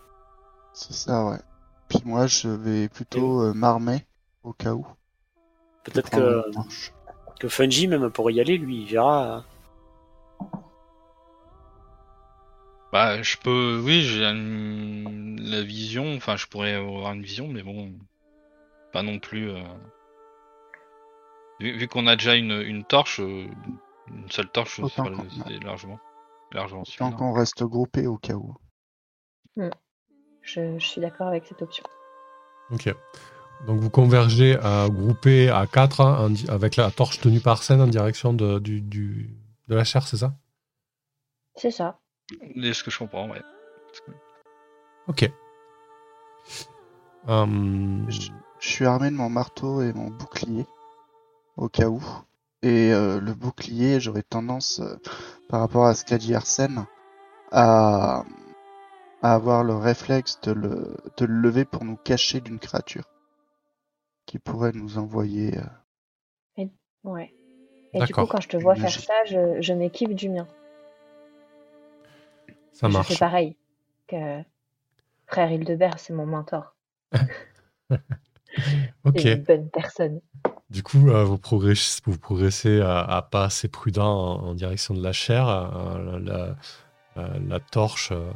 c'est 0.73 0.93
ça, 0.95 1.27
ouais. 1.27 1.39
Puis 1.89 2.01
moi, 2.05 2.27
je 2.27 2.49
vais 2.49 2.89
plutôt 2.89 3.43
euh, 3.43 3.53
m'armer 3.53 4.07
au 4.45 4.53
cas 4.53 4.73
où. 4.73 4.87
Peut-être 5.85 6.11
que, 6.11 6.45
que 7.41 7.49
Fungi, 7.49 7.89
même 7.89 8.09
pour 8.11 8.31
y 8.31 8.41
aller, 8.41 8.57
lui, 8.57 8.83
il 8.83 8.87
verra. 8.89 9.37
hein. 9.39 9.45
Bah, 12.93 13.23
je 13.23 13.37
peux. 13.39 13.81
Oui, 13.85 14.03
j'ai 14.03 14.25
une- 14.25 15.41
la 15.41 15.63
vision. 15.63 16.15
Enfin, 16.15 16.37
je 16.37 16.47
pourrais 16.47 16.75
avoir 16.75 17.13
une 17.13 17.23
vision, 17.23 17.49
mais 17.49 17.63
bon. 17.63 17.91
Pas 18.93 19.03
non 19.03 19.19
plus. 19.19 19.51
euh, 19.51 19.63
Vu, 21.63 21.77
vu 21.79 21.87
qu'on 21.89 22.07
a 22.09 22.17
déjà 22.17 22.35
une, 22.35 22.61
une 22.61 22.85
torche, 22.85 23.21
euh, 23.21 23.47
une 24.09 24.31
seule 24.31 24.49
torche, 24.51 24.81
c'est 24.89 24.97
qu'on- 25.03 25.11
largement. 25.65 25.99
Largement 26.51 26.81
Tant 26.83 26.85
suffisant. 26.91 27.13
qu'on 27.13 27.33
reste 27.33 27.63
groupé 27.63 28.07
au 28.07 28.19
cas 28.19 28.35
où. 28.35 28.55
Je, 29.57 30.77
je 30.79 30.85
suis 30.87 31.01
d'accord 31.01 31.29
avec 31.29 31.47
cette 31.47 31.63
option. 31.63 31.85
Ok. 32.71 32.93
Donc 33.67 33.79
vous 33.79 33.91
convergez 33.91 34.57
à 34.61 34.89
grouper 34.91 35.49
à 35.51 35.67
4 35.69 36.01
avec 36.49 36.75
la 36.77 36.91
torche 36.91 37.21
tenue 37.21 37.39
par 37.41 37.53
Arsène 37.59 37.81
en 37.81 37.87
direction 37.87 38.33
de, 38.33 38.59
du, 38.59 38.81
du- 38.81 39.37
de 39.69 39.75
la 39.77 39.85
chair, 39.85 40.07
c'est 40.09 40.17
ça? 40.17 40.35
C'est 41.55 41.71
ça. 41.71 42.01
C'est 42.61 42.73
ce 42.73 42.83
que 42.83 42.91
je 42.91 42.99
comprends, 42.99 43.31
ouais. 43.31 43.41
Ok. 45.07 45.31
Hum, 47.29 48.07
Je, 48.09 48.31
je 48.59 48.69
suis 48.69 48.85
armé 48.85 49.11
de 49.11 49.15
mon 49.17 49.29
marteau 49.31 49.81
et 49.83 49.93
mon 49.93 50.09
bouclier 50.11 50.67
au 51.57 51.69
cas 51.69 51.89
où. 51.89 52.03
Et 52.63 52.93
euh, 52.93 53.21
le 53.21 53.35
bouclier, 53.35 54.01
j'aurais 54.01 54.23
tendance, 54.23 54.81
euh, 54.81 54.97
par 55.49 55.61
rapport 55.61 55.87
à 55.87 55.95
ce 55.95 56.05
qu'a 56.05 56.19
dit 56.19 56.35
Arsène, 56.35 56.87
à, 57.53 58.25
à 59.23 59.35
avoir 59.35 59.65
le 59.65 59.75
réflexe 59.75 60.41
de 60.43 60.53
le, 60.53 60.97
de 61.17 61.25
le 61.25 61.35
lever 61.41 61.65
pour 61.65 61.85
nous 61.85 61.97
cacher 61.97 62.41
d'une 62.41 62.59
créature 62.59 63.09
qui 64.27 64.39
pourrait 64.39 64.73
nous 64.73 64.99
envoyer. 64.99 65.59
euh, 65.59 66.65
Ouais. 67.05 67.35
Et 67.95 68.01
du 68.05 68.15
coup, 68.15 68.27
quand 68.27 68.41
je 68.41 68.49
te 68.49 68.57
vois 68.57 68.77
faire 68.77 68.91
ça, 68.91 69.13
je, 69.27 69.61
je 69.61 69.73
m'équipe 69.73 70.15
du 70.15 70.29
mien. 70.29 70.47
ça 72.73 72.89
je 72.89 72.93
marche. 72.93 73.09
fais 73.09 73.17
pareil. 73.19 73.57
Que 74.07 74.43
frère 75.27 75.51
Hildebert, 75.51 75.99
c'est 75.99 76.13
mon 76.13 76.27
mentor. 76.27 76.77
Ok. 79.05 79.19
C'est 79.21 79.33
une 79.33 79.43
bonne 79.43 79.71
personne. 79.71 80.21
Du 80.73 80.83
coup, 80.83 81.11
euh, 81.11 81.23
vous, 81.25 81.37
progressez, 81.37 82.81
à, 82.81 83.29
pas 83.31 83.45
assez 83.45 83.69
prudent 83.69 84.41
en, 84.41 84.55
direction 84.55 84.95
de 84.95 85.03
la 85.03 85.13
chair. 85.13 85.47
euh, 85.47 86.57
la, 87.47 87.61
torche 87.61 88.11
euh, 88.13 88.31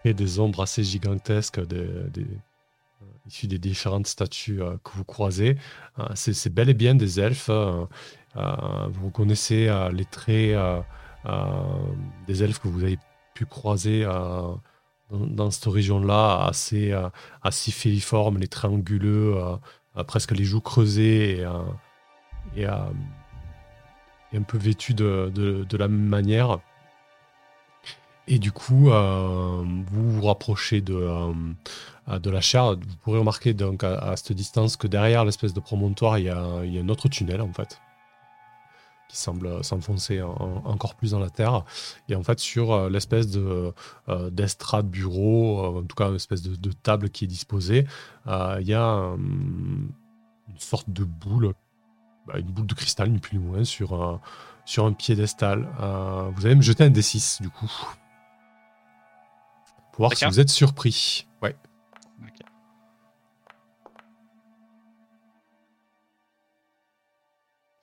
crée 0.00 0.14
des 0.14 0.38
ombres 0.38 0.62
assez 0.62 0.84
gigantesques 0.84 1.60
des, 1.66 1.88
des- 2.10 2.22
euh, 2.22 3.06
issues 3.26 3.48
des 3.48 3.58
différentes 3.58 4.06
statues 4.06 4.62
euh, 4.62 4.76
que 4.84 4.92
vous 4.94 5.04
croisez. 5.04 5.56
Euh, 5.98 6.04
c'est 6.14 6.54
bel 6.54 6.68
et 6.70 6.74
bien 6.74 6.94
des 6.94 7.18
elfes. 7.18 7.48
euh, 7.50 7.84
euh, 8.36 8.86
vous 8.92 9.06
reconnaissez 9.06 9.68
euh, 9.68 9.90
les 9.90 10.04
traits 10.04 10.54
euh, 10.54 10.80
euh, 11.26 11.50
des 12.28 12.44
elfes 12.44 12.60
que 12.60 12.68
vous 12.68 12.84
avez 12.84 12.98
pu 13.34 13.44
croiser 13.44 14.04
euh, 14.04 14.52
dans, 15.10 15.50
cette 15.50 15.64
région-là, 15.64 16.44
assez, 16.46 16.92
euh, 16.92 17.08
assez 17.42 17.72
filiformes, 17.72 18.38
les 18.38 18.46
traits 18.48 18.70
anguleux. 18.70 19.34
euh, 19.36 19.56
euh, 19.56 19.56
presque 20.06 20.32
les 20.32 20.44
joues 20.44 20.60
creusées 20.60 21.46
et, 22.56 22.64
un 22.64 24.42
peu 24.46 24.58
vêtus 24.58 24.94
de, 24.94 25.66
la 25.72 25.88
même 25.88 26.06
manière. 26.06 26.58
et 28.28 28.38
du 28.38 28.52
coup, 28.52 28.90
euh, 28.90 29.64
vous 29.90 30.12
vous 30.12 30.26
rapprochez 30.26 30.80
de, 30.80 30.94
euh, 30.94 32.18
de 32.18 32.30
la 32.30 32.40
chair. 32.40 32.74
Vous 32.74 32.96
pourrez 33.02 33.18
remarquer 33.18 33.54
donc 33.54 33.84
à, 33.84 34.14
cette 34.16 34.32
distance 34.32 34.76
que 34.76 34.86
derrière 34.86 35.24
l'espèce 35.24 35.54
de 35.54 35.60
promontoire, 35.60 36.18
il 36.18 36.26
y 36.26 36.28
a 36.30 36.38
un 36.38 36.88
autre 36.88 37.08
tunnel 37.08 37.40
en 37.40 37.52
fait 37.52 37.80
qui 39.10 39.16
semble 39.16 39.64
s'enfoncer 39.64 40.22
en- 40.22 40.62
encore 40.64 40.94
plus 40.94 41.10
dans 41.10 41.18
la 41.18 41.30
terre. 41.30 41.64
Et 42.08 42.14
en 42.14 42.22
fait, 42.22 42.38
sur 42.38 42.72
euh, 42.72 42.88
l'espèce 42.88 43.26
de 43.28 43.72
euh, 44.08 44.30
d'estrade 44.30 44.88
bureau, 44.88 45.58
euh, 45.64 45.80
en 45.80 45.82
tout 45.84 45.96
cas, 45.96 46.08
une 46.10 46.14
espèce 46.14 46.42
de, 46.42 46.54
de 46.54 46.70
table 46.72 47.10
qui 47.10 47.24
est 47.24 47.28
disposée, 47.28 47.86
il 48.26 48.62
y 48.66 48.72
a 48.74 48.86
euh, 48.86 49.16
une 49.16 49.90
sorte 50.58 50.88
de 50.90 51.02
boule, 51.02 51.54
bah, 52.26 52.38
une 52.38 52.46
boule 52.46 52.66
de 52.66 52.74
cristal, 52.74 53.10
ni 53.10 53.18
plus 53.18 53.36
ni 53.38 53.44
moins, 53.44 53.64
sur, 53.64 53.94
un- 54.00 54.20
sur 54.64 54.84
un 54.86 54.92
piédestal. 54.92 55.68
Vous 56.36 56.46
allez 56.46 56.54
me 56.54 56.62
jeter 56.62 56.84
un 56.84 56.90
D6, 56.90 57.42
du 57.42 57.50
coup. 57.50 57.70
Pour 59.92 60.02
voir 60.02 60.10
si 60.16 60.24
vous 60.30 60.38
êtes 60.40 60.50
surpris. 60.50 61.26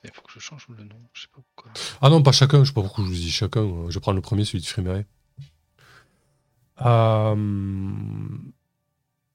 Il 0.04 0.10
faut 0.12 0.22
que 0.22 0.30
je 0.32 0.38
change 0.38 0.66
le 0.68 0.84
nom, 0.84 0.96
je 1.12 1.22
sais 1.22 1.28
pas 1.34 1.40
pourquoi. 1.54 1.72
Ah 2.00 2.08
non, 2.08 2.22
pas 2.22 2.32
chacun, 2.32 2.60
je 2.62 2.68
sais 2.68 2.72
pas 2.74 2.82
pourquoi 2.82 3.04
je 3.04 3.08
vous 3.10 3.14
dis 3.14 3.30
chacun. 3.30 3.62
euh, 3.62 3.90
Je 3.90 3.94
vais 3.94 4.00
prendre 4.00 4.16
le 4.16 4.22
premier, 4.22 4.44
celui 4.44 4.60
de 4.60 4.66
Friméry. 4.66 5.04
Euh, 6.84 7.34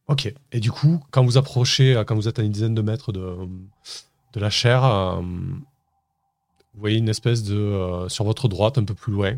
Ok. 0.08 0.34
Et 0.52 0.60
du 0.60 0.70
coup, 0.72 1.02
quand 1.12 1.24
vous 1.24 1.38
approchez, 1.38 1.96
euh, 1.96 2.04
quand 2.04 2.16
vous 2.16 2.28
êtes 2.28 2.38
à 2.40 2.44
une 2.44 2.52
dizaine 2.52 2.76
de 2.76 2.82
mètres 2.82 3.12
de, 3.14 3.38
de 4.34 4.40
la 4.40 4.50
chair, 4.50 4.84
euh, 4.84 5.22
vous 5.22 6.80
voyez 6.80 6.98
une 6.98 7.10
espèce 7.10 7.44
de. 7.44 8.06
sur 8.10 8.26
votre 8.26 8.48
droite, 8.50 8.78
un 8.78 8.84
peu 8.84 8.94
plus 8.94 9.14
loin, 9.14 9.38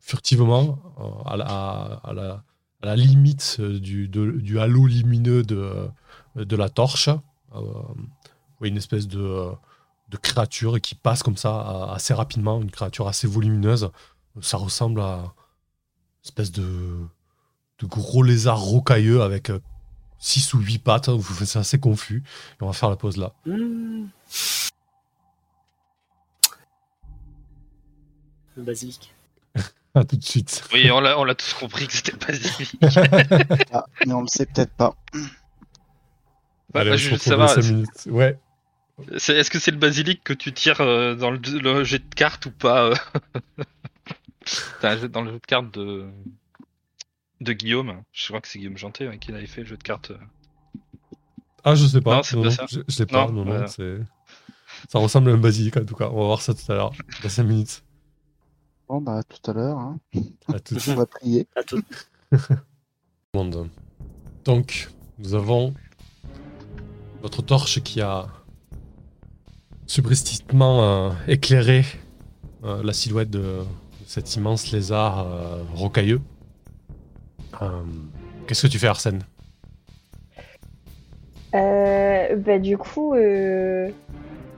furtivement, 0.00 0.78
à, 1.26 1.36
la, 1.36 1.46
à 2.04 2.12
la- 2.12 2.96
limite 2.96 3.60
du, 3.60 4.08
du 4.08 4.58
halo 4.60 4.86
lumineux 4.86 5.42
de, 5.42 5.88
de 6.36 6.56
la 6.56 6.68
torche, 6.68 7.08
euh, 8.56 8.58
vous 8.58 8.60
voyez 8.60 8.72
une 8.72 8.78
espèce 8.78 9.06
de, 9.06 9.20
euh, 9.20 9.52
de 10.08 10.16
créature 10.16 10.80
qui 10.80 10.94
passe 10.94 11.22
comme 11.22 11.36
ça 11.36 11.68
euh, 11.68 11.94
assez 11.94 12.14
rapidement, 12.14 12.60
une 12.60 12.70
créature 12.70 13.08
assez 13.08 13.26
volumineuse. 13.26 13.90
Ça 14.40 14.56
ressemble 14.56 15.00
à 15.00 15.16
une 15.18 16.24
espèce 16.24 16.52
de, 16.52 16.98
de 17.78 17.86
gros 17.86 18.22
lézard 18.22 18.60
rocailleux 18.60 19.22
avec 19.22 19.50
6 20.18 20.54
ou 20.54 20.58
8 20.58 20.78
pattes. 20.78 21.10
C'est 21.44 21.58
assez 21.58 21.78
confus. 21.78 22.22
Et 22.60 22.62
on 22.62 22.66
va 22.66 22.72
faire 22.72 22.90
la 22.90 22.96
pause 22.96 23.16
là. 23.16 23.32
Hmm. 23.44 24.06
Le 28.56 28.62
basilic. 28.62 29.12
À 29.94 30.04
tout 30.04 30.16
de 30.16 30.24
suite. 30.24 30.62
Oui, 30.74 30.90
on 30.90 31.00
l'a 31.00 31.18
on 31.18 31.24
l'a 31.24 31.34
tous 31.34 31.54
compris 31.54 31.86
que 31.86 31.94
c'était 31.94 32.12
pas 32.12 32.26
basilic. 32.26 32.76
Ah, 33.72 33.86
mais 34.06 34.12
on 34.12 34.20
le 34.20 34.26
sait 34.26 34.44
peut-être 34.44 34.72
pas. 34.72 34.94
Bah, 36.72 36.80
Allez, 36.80 36.90
bah, 36.90 36.96
je 36.98 37.10
veux 37.10 37.16
savoir. 37.16 37.56
Ouais. 38.06 38.38
Est-ce 39.12 39.50
que 39.50 39.58
c'est 39.58 39.70
le 39.70 39.76
basilic 39.78 40.22
que 40.24 40.32
tu 40.32 40.52
tires 40.52 40.80
euh, 40.80 41.14
dans 41.14 41.30
le, 41.30 41.38
le 41.38 41.84
jet 41.84 41.98
de 41.98 42.14
cartes 42.14 42.46
ou 42.46 42.50
pas 42.50 42.90
euh 42.90 42.94
T'as 44.80 44.92
un 44.92 44.96
jet 44.98 45.08
dans 45.08 45.22
le 45.22 45.32
jeu 45.32 45.38
de 45.40 45.46
cartes 45.46 45.72
de 45.74 46.06
de 47.40 47.52
Guillaume. 47.52 48.02
Je 48.12 48.28
crois 48.28 48.40
que 48.40 48.48
c'est 48.48 48.58
Guillaume 48.58 48.78
Janté 48.78 49.06
ouais, 49.08 49.18
qui 49.18 49.32
l'avait 49.32 49.46
fait 49.46 49.62
le 49.62 49.66
jeu 49.66 49.76
de 49.76 49.82
cartes. 49.82 50.12
euh. 50.12 50.18
Ah, 51.64 51.74
je 51.74 51.84
sais 51.86 52.00
pas. 52.00 52.16
Non, 52.16 52.22
c'est 52.22 52.40
pas 52.40 52.50
ça. 52.50 52.66
Je, 52.70 52.80
je 52.88 52.94
sais 52.94 53.06
pas. 53.06 53.26
Non, 53.26 53.32
Non, 53.32 53.44
non, 53.44 53.50
voilà. 53.52 53.66
c'est- 53.66 53.98
Ça 54.88 54.98
ressemble 54.98 55.30
à 55.30 55.34
un 55.34 55.38
basilic 55.38 55.76
en 55.76 55.84
tout 55.84 55.96
cas. 55.96 56.08
On 56.10 56.20
va 56.20 56.24
voir 56.26 56.40
ça 56.40 56.54
tout 56.54 56.70
à 56.72 56.76
l'heure. 56.76 56.92
Dans 57.22 57.28
5 57.28 57.42
minutes. 57.42 57.82
Bon, 58.88 59.00
bah, 59.00 59.18
à 59.18 59.22
tout 59.24 59.50
à 59.50 59.54
l'heure. 59.54 59.78
Hein. 59.78 59.98
À 60.54 60.60
tout 60.60 60.76
On 60.88 60.94
va 60.94 61.06
prier. 61.06 61.48
À 61.56 61.62
tout. 61.64 61.82
Donc, 64.44 64.88
nous 65.18 65.34
avons 65.34 65.74
votre 67.20 67.42
torche 67.42 67.82
qui 67.82 68.00
a 68.00 68.26
subrepticement 69.86 70.82
euh, 70.82 71.10
éclairé 71.28 71.84
euh, 72.64 72.82
la 72.82 72.92
silhouette 72.92 73.30
de, 73.30 73.38
de 73.38 73.64
cet 74.06 74.36
immense 74.36 74.72
lézard 74.72 75.20
euh, 75.20 75.62
rocailleux. 75.74 76.20
Qu'est-ce 78.46 78.66
que 78.66 78.72
tu 78.72 78.78
fais, 78.78 78.88
Arsène? 78.88 79.22
Euh, 81.54 82.36
bah, 82.36 82.58
du 82.58 82.76
coup, 82.76 83.14
euh, 83.14 83.90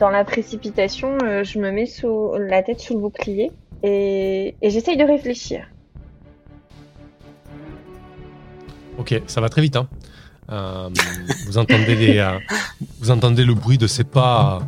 dans 0.01 0.11
la 0.11 0.24
précipitation, 0.24 1.16
euh, 1.22 1.45
je 1.45 1.59
me 1.61 1.70
mets 1.70 1.87
sous 1.87 2.33
la 2.39 2.62
tête 2.62 2.81
sous 2.81 2.95
le 2.95 3.01
bouclier 3.01 3.53
et, 3.85 4.57
et 4.61 4.70
j'essaye 4.70 4.97
de 4.97 5.05
réfléchir. 5.05 5.68
Ok, 8.99 9.22
ça 9.29 9.41
va 9.41 9.49
très 9.49 9.62
vite. 9.62 9.76
Hein. 9.76 9.89
Vous, 11.47 11.59
entendez 11.59 11.95
les, 11.95 12.39
vous 12.99 13.11
entendez 13.11 13.45
le 13.45 13.55
bruit 13.55 13.79
de 13.79 13.87
ces 13.87 14.03
pas 14.03 14.61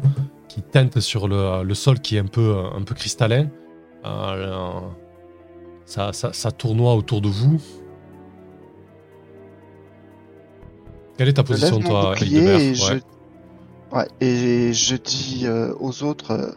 qui 0.51 0.63
tentent 0.63 0.99
sur 0.99 1.29
le, 1.29 1.63
le 1.63 1.75
sol 1.75 2.01
qui 2.01 2.17
est 2.17 2.19
un 2.19 2.27
peu, 2.27 2.57
un 2.75 2.83
peu 2.83 2.97
cristallin. 2.97 3.49
Euh, 4.05 4.81
ça, 5.85 6.13
ça, 6.13 6.33
ça 6.33 6.51
tournoie 6.51 6.95
autour 6.95 7.21
de 7.21 7.29
vous. 7.29 7.61
Quelle 11.17 11.29
est 11.29 11.35
ta 11.35 11.45
position, 11.45 11.79
toi, 11.79 12.15
et 12.21 12.75
je... 12.75 12.95
Ouais. 12.95 13.01
Ouais, 13.93 14.09
et 14.21 14.73
je 14.73 14.97
dis 14.97 15.43
euh, 15.45 15.73
aux 15.79 16.03
autres, 16.03 16.33
euh, 16.33 16.51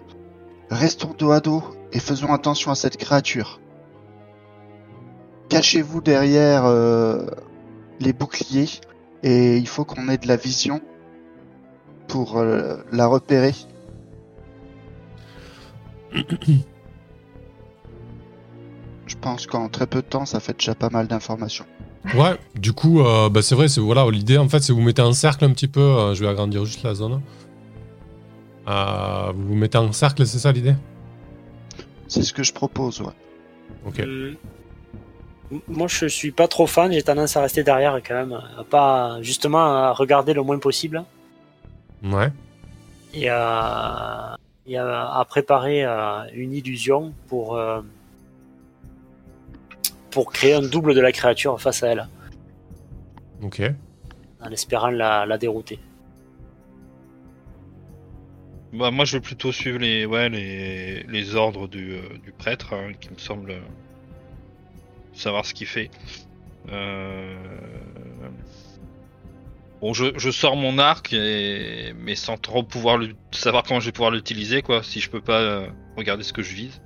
restons 0.71 1.13
dos 1.15 1.31
à 1.31 1.39
dos 1.39 1.63
et 1.91 1.99
faisons 1.99 2.33
attention 2.33 2.71
à 2.71 2.75
cette 2.75 2.97
créature. 2.97 3.59
Cachez-vous 5.49 6.01
derrière 6.01 6.63
les 7.99 8.13
boucliers 8.13 8.69
et 9.21 9.57
il 9.57 9.67
faut 9.67 9.85
qu'on 9.85 10.09
ait 10.09 10.17
de 10.17 10.27
la 10.27 10.35
vision 10.35 10.81
pour 12.07 12.43
la 12.91 13.05
repérer. 13.05 13.53
Je 19.07 19.15
pense 19.17 19.47
qu'en 19.47 19.69
très 19.69 19.87
peu 19.87 20.01
de 20.01 20.07
temps, 20.07 20.25
ça 20.25 20.39
fait 20.39 20.57
déjà 20.57 20.75
pas 20.75 20.89
mal 20.89 21.07
d'informations. 21.07 21.65
Ouais, 22.15 22.37
du 22.55 22.73
coup, 22.73 23.01
euh, 23.01 23.29
bah, 23.29 23.41
c'est 23.41 23.55
vrai, 23.55 23.67
c'est 23.67 23.79
voilà, 23.81 24.09
l'idée 24.09 24.37
en 24.37 24.49
fait, 24.49 24.59
c'est 24.61 24.73
vous 24.73 24.81
mettez 24.81 25.01
en 25.01 25.13
cercle 25.13 25.45
un 25.45 25.51
petit 25.53 25.67
peu. 25.67 25.79
euh, 25.81 26.13
je 26.13 26.21
vais 26.23 26.29
agrandir 26.29 26.65
juste 26.65 26.83
la 26.83 26.93
zone. 26.95 27.21
Euh, 28.67 29.31
vous 29.35 29.47
vous 29.49 29.55
mettez 29.55 29.77
en 29.77 29.91
cercle, 29.91 30.25
c'est 30.25 30.39
ça 30.39 30.51
l'idée? 30.51 30.75
C'est 32.07 32.23
ce 32.23 32.33
que 32.33 32.43
je 32.43 32.53
propose, 32.53 33.01
ouais. 33.01 33.13
Ok. 33.85 33.99
M- 33.99 34.35
Moi, 35.67 35.87
je 35.87 36.05
suis 36.07 36.31
pas 36.31 36.47
trop 36.47 36.67
fan. 36.67 36.91
J'ai 36.91 37.03
tendance 37.03 37.35
à 37.37 37.41
rester 37.41 37.63
derrière 37.63 37.99
quand 38.05 38.13
même, 38.15 38.33
à 38.57 38.63
pas 38.63 39.21
justement 39.21 39.59
à 39.63 39.91
regarder 39.93 40.33
le 40.33 40.43
moins 40.43 40.59
possible 40.59 41.03
Ouais. 42.03 42.31
et 43.13 43.29
à, 43.29 44.35
et 44.65 44.77
à, 44.77 45.13
à 45.13 45.25
préparer 45.25 45.83
euh, 45.85 46.23
une 46.33 46.53
illusion 46.53 47.13
pour 47.27 47.55
euh, 47.57 47.81
pour 50.11 50.31
créer 50.31 50.53
un 50.53 50.61
double 50.61 50.93
de 50.93 51.01
la 51.01 51.11
créature 51.11 51.59
face 51.59 51.81
à 51.83 51.87
elle, 51.89 52.07
Ok. 53.41 53.61
en 54.41 54.51
espérant 54.51 54.89
la, 54.91 55.25
la 55.25 55.37
dérouter. 55.37 55.79
Bah, 58.73 58.91
moi, 58.91 59.05
je 59.05 59.17
vais 59.17 59.21
plutôt 59.21 59.51
suivre 59.51 59.79
les, 59.79 60.05
ouais, 60.05 60.29
les, 60.29 61.03
les 61.03 61.35
ordres 61.35 61.67
du, 61.67 61.93
euh, 61.93 62.01
du 62.23 62.31
prêtre, 62.31 62.73
hein, 62.73 62.93
qui 62.99 63.09
me 63.09 63.17
semble 63.17 63.55
savoir 65.13 65.45
ce 65.45 65.53
qu'il 65.53 65.67
fait. 65.67 65.91
Euh... 66.69 67.35
Bon, 69.83 69.91
je, 69.93 70.05
je 70.15 70.31
sors 70.31 70.55
mon 70.55 70.79
arc, 70.79 71.11
et... 71.11 71.93
mais 71.99 72.15
sans 72.15 72.37
trop 72.37 72.63
pouvoir 72.63 72.97
le... 72.97 73.09
savoir 73.31 73.63
comment 73.63 73.81
je 73.81 73.87
vais 73.87 73.91
pouvoir 73.91 74.11
l'utiliser, 74.11 74.61
quoi, 74.61 74.81
si 74.81 75.01
je 75.01 75.09
peux 75.09 75.19
pas 75.19 75.41
euh, 75.41 75.67
regarder 75.97 76.23
ce 76.23 76.31
que 76.31 76.41
je 76.41 76.55
vise. 76.55 76.81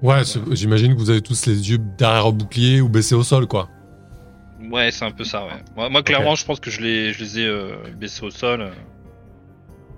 Ouais, 0.00 0.22
j'imagine 0.52 0.94
que 0.94 0.98
vous 0.98 1.10
avez 1.10 1.20
tous 1.20 1.44
les 1.44 1.70
yeux 1.70 1.76
derrière 1.98 2.24
un 2.24 2.32
bouclier 2.32 2.80
ou 2.80 2.88
baissés 2.88 3.14
au 3.14 3.22
sol, 3.22 3.46
quoi. 3.46 3.68
Ouais, 4.72 4.90
c'est 4.90 5.04
un 5.04 5.10
peu 5.10 5.24
ça, 5.24 5.44
ouais. 5.44 5.62
Moi, 5.76 5.90
moi, 5.90 6.02
clairement, 6.02 6.36
je 6.36 6.46
pense 6.46 6.58
que 6.58 6.70
je 6.70 6.80
les, 6.80 7.12
je 7.12 7.20
les 7.20 7.40
ai 7.40 7.44
euh, 7.44 7.76
baissés 7.94 8.24
au 8.24 8.30
sol. 8.30 8.62
euh. 8.62 8.70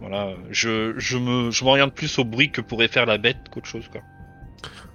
Voilà, 0.00 0.30
je, 0.50 0.94
je 0.98 1.18
me, 1.18 1.52
je 1.52 1.62
m'oriente 1.62 1.94
plus 1.94 2.18
au 2.18 2.24
bruit 2.24 2.50
que 2.50 2.60
pourrait 2.60 2.88
faire 2.88 3.06
la 3.06 3.16
bête 3.18 3.36
qu'autre 3.52 3.68
chose, 3.68 3.86
quoi. 3.92 4.00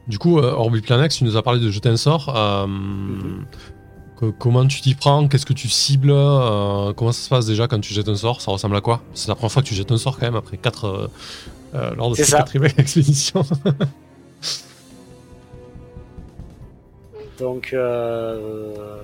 Du 0.10 0.18
coup, 0.18 0.40
Orbiplanex, 0.40 1.20
tu 1.20 1.24
nous 1.24 1.38
as 1.38 1.42
parlé 1.42 1.62
de 1.62 1.72
jeter 1.72 1.88
un 1.88 1.96
sort. 1.96 2.36
euh, 2.36 2.68
que- 4.18 4.32
comment 4.32 4.66
tu 4.68 4.82
t'y 4.82 4.96
prends? 4.96 5.28
Qu'est-ce 5.28 5.46
que 5.46 5.54
tu 5.54 5.70
cibles? 5.70 6.12
Euh, 6.12 6.94
Comment 6.94 7.12
ça 7.12 7.22
se 7.22 7.30
passe 7.30 7.46
déjà 7.46 7.68
quand 7.68 7.80
tu 7.80 7.94
jettes 7.94 8.08
un 8.10 8.16
sort? 8.16 8.42
Ça 8.42 8.52
ressemble 8.52 8.76
à 8.76 8.82
quoi? 8.82 9.02
C'est 9.14 9.28
la 9.28 9.36
première 9.36 9.52
fois 9.52 9.62
que 9.62 9.68
tu 9.68 9.76
jettes 9.76 9.92
un 9.92 9.98
sort 9.98 10.18
quand 10.18 10.26
même 10.26 10.36
après 10.36 10.58
4 10.58 11.10
lors 11.98 12.10
de 12.10 12.16
cette 12.16 12.30
quatrième 12.32 12.66
expédition. 12.78 13.44
Donc, 17.40 17.72
euh, 17.74 18.96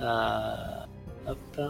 euh, 0.00 0.54
hop. 1.26 1.60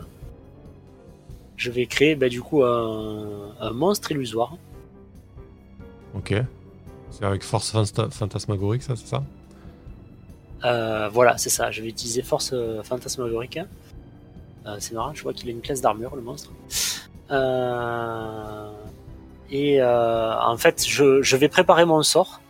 je 1.56 1.70
vais 1.72 1.86
créer 1.86 2.14
bah, 2.14 2.28
du 2.28 2.40
coup 2.40 2.62
un, 2.62 3.52
un 3.60 3.70
monstre 3.72 4.12
illusoire. 4.12 4.56
ok. 6.14 6.34
C'est 7.10 7.24
avec 7.24 7.42
force 7.42 7.72
fantasmagorique, 8.12 8.82
ça, 8.82 8.94
c'est 8.94 9.06
ça? 9.08 9.24
Euh, 10.64 11.08
voilà, 11.08 11.38
c'est 11.38 11.50
ça. 11.50 11.70
Je 11.70 11.82
vais 11.82 11.88
utiliser 11.88 12.22
force 12.22 12.50
euh, 12.52 12.82
fantasmagorique. 12.82 13.58
Euh, 14.66 14.76
c'est 14.80 14.94
marrant, 14.94 15.14
je 15.14 15.22
vois 15.22 15.32
qu'il 15.32 15.48
a 15.48 15.52
une 15.52 15.60
classe 15.60 15.80
d'armure, 15.80 16.14
le 16.16 16.22
monstre. 16.22 16.50
Euh, 17.30 18.70
et 19.50 19.80
euh, 19.80 20.34
en 20.40 20.56
fait, 20.56 20.84
je, 20.86 21.22
je 21.22 21.36
vais 21.36 21.48
préparer 21.48 21.84
mon 21.84 22.02
sort. 22.02 22.40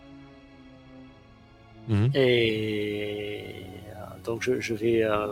Mhm. 1.88 2.10
Et 2.14 3.54
donc, 4.24 4.42
je, 4.42 4.60
je 4.60 4.74
vais 4.74 5.04
euh, 5.04 5.26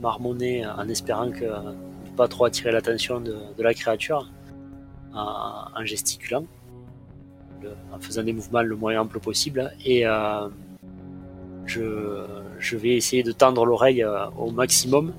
marmonner 0.00 0.66
en 0.66 0.88
espérant 0.88 1.30
que 1.30 1.44
ne 1.44 2.16
pas 2.16 2.28
trop 2.28 2.44
attirer 2.46 2.72
l'attention 2.72 3.20
de, 3.20 3.36
de 3.56 3.62
la 3.62 3.74
créature 3.74 4.30
en, 5.14 5.64
en 5.74 5.84
gesticulant, 5.84 6.44
le- 7.62 7.74
en 7.92 7.98
faisant 7.98 8.22
des 8.22 8.32
mouvements 8.32 8.62
le 8.62 8.76
moins 8.76 8.98
ample 9.00 9.20
possible. 9.20 9.72
Et 9.84 10.06
euh, 10.06 10.48
je, 11.68 12.24
je 12.58 12.76
vais 12.76 12.96
essayer 12.96 13.22
de 13.22 13.32
tendre 13.32 13.64
l'oreille 13.64 14.02
euh, 14.02 14.26
au 14.38 14.50
maximum 14.50 15.12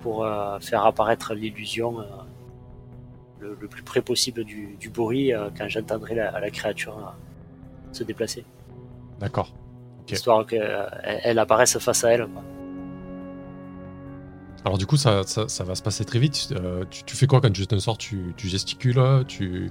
pour 0.00 0.24
euh, 0.24 0.58
faire 0.60 0.84
apparaître 0.84 1.34
l'illusion 1.34 2.00
euh, 2.00 2.04
le, 3.40 3.56
le 3.60 3.68
plus 3.68 3.82
près 3.82 4.02
possible 4.02 4.44
du, 4.44 4.76
du 4.80 4.88
bruit 4.88 5.32
quand 5.56 5.68
j'entendrai 5.68 6.14
la, 6.16 6.40
la 6.40 6.50
créature 6.50 7.14
se 7.92 8.02
déplacer, 8.04 8.44
D'accord. 9.20 9.54
Ok. 10.02 10.12
histoire 10.12 10.44
qu'elle 10.46 10.88
elle 11.24 11.38
apparaisse 11.38 11.78
face 11.78 12.04
à 12.04 12.10
elle. 12.12 12.26
quoi. 12.26 12.42
Alors 14.64 14.76
du 14.76 14.86
coup, 14.86 14.96
ça, 14.96 15.22
ça, 15.24 15.48
ça 15.48 15.64
va 15.64 15.74
se 15.74 15.82
passer 15.82 16.04
très 16.04 16.18
vite. 16.18 16.48
Euh, 16.52 16.84
tu, 16.90 17.04
tu 17.04 17.16
fais 17.16 17.26
quoi 17.26 17.40
quand 17.40 17.50
tu 17.50 17.60
jettes 17.60 17.72
un 17.72 17.78
sort? 17.78 17.96
Tu, 17.96 18.34
tu 18.36 18.48
gesticules, 18.48 19.00
tu, 19.26 19.70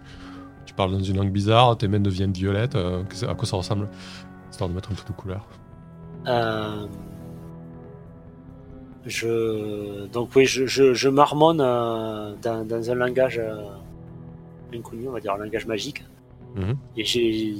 tu 0.65 0.73
parles 0.73 0.91
dans 0.93 0.99
une 1.03 1.17
langue 1.17 1.31
bizarre, 1.31 1.77
tes 1.77 1.87
mains 1.87 1.99
deviennent 1.99 2.31
violettes. 2.31 2.75
euh, 2.75 3.03
à 3.27 3.35
quoi 3.35 3.45
ça 3.47 3.57
ressemble? 3.57 3.89
Histoire 4.49 4.69
de 4.69 4.75
mettre 4.75 4.91
un 4.91 4.95
peu 4.95 5.03
de 5.05 5.11
couleur. 5.17 5.45
Euh, 6.27 6.85
je 9.05 10.05
donc 10.07 10.35
oui, 10.35 10.45
je, 10.45 10.65
je, 10.65 10.93
je 10.93 11.09
marmonne 11.09 11.61
euh, 11.61 12.33
dans, 12.41 12.65
dans 12.65 12.91
un 12.91 12.95
langage 12.95 13.39
euh, 13.39 13.63
inconnu, 14.73 15.07
on 15.07 15.11
va 15.11 15.19
dire 15.21 15.33
un 15.33 15.37
langage 15.37 15.65
magique. 15.65 16.03
Mhm. 16.55 16.77
Et 16.97 17.05
j'ai 17.05 17.55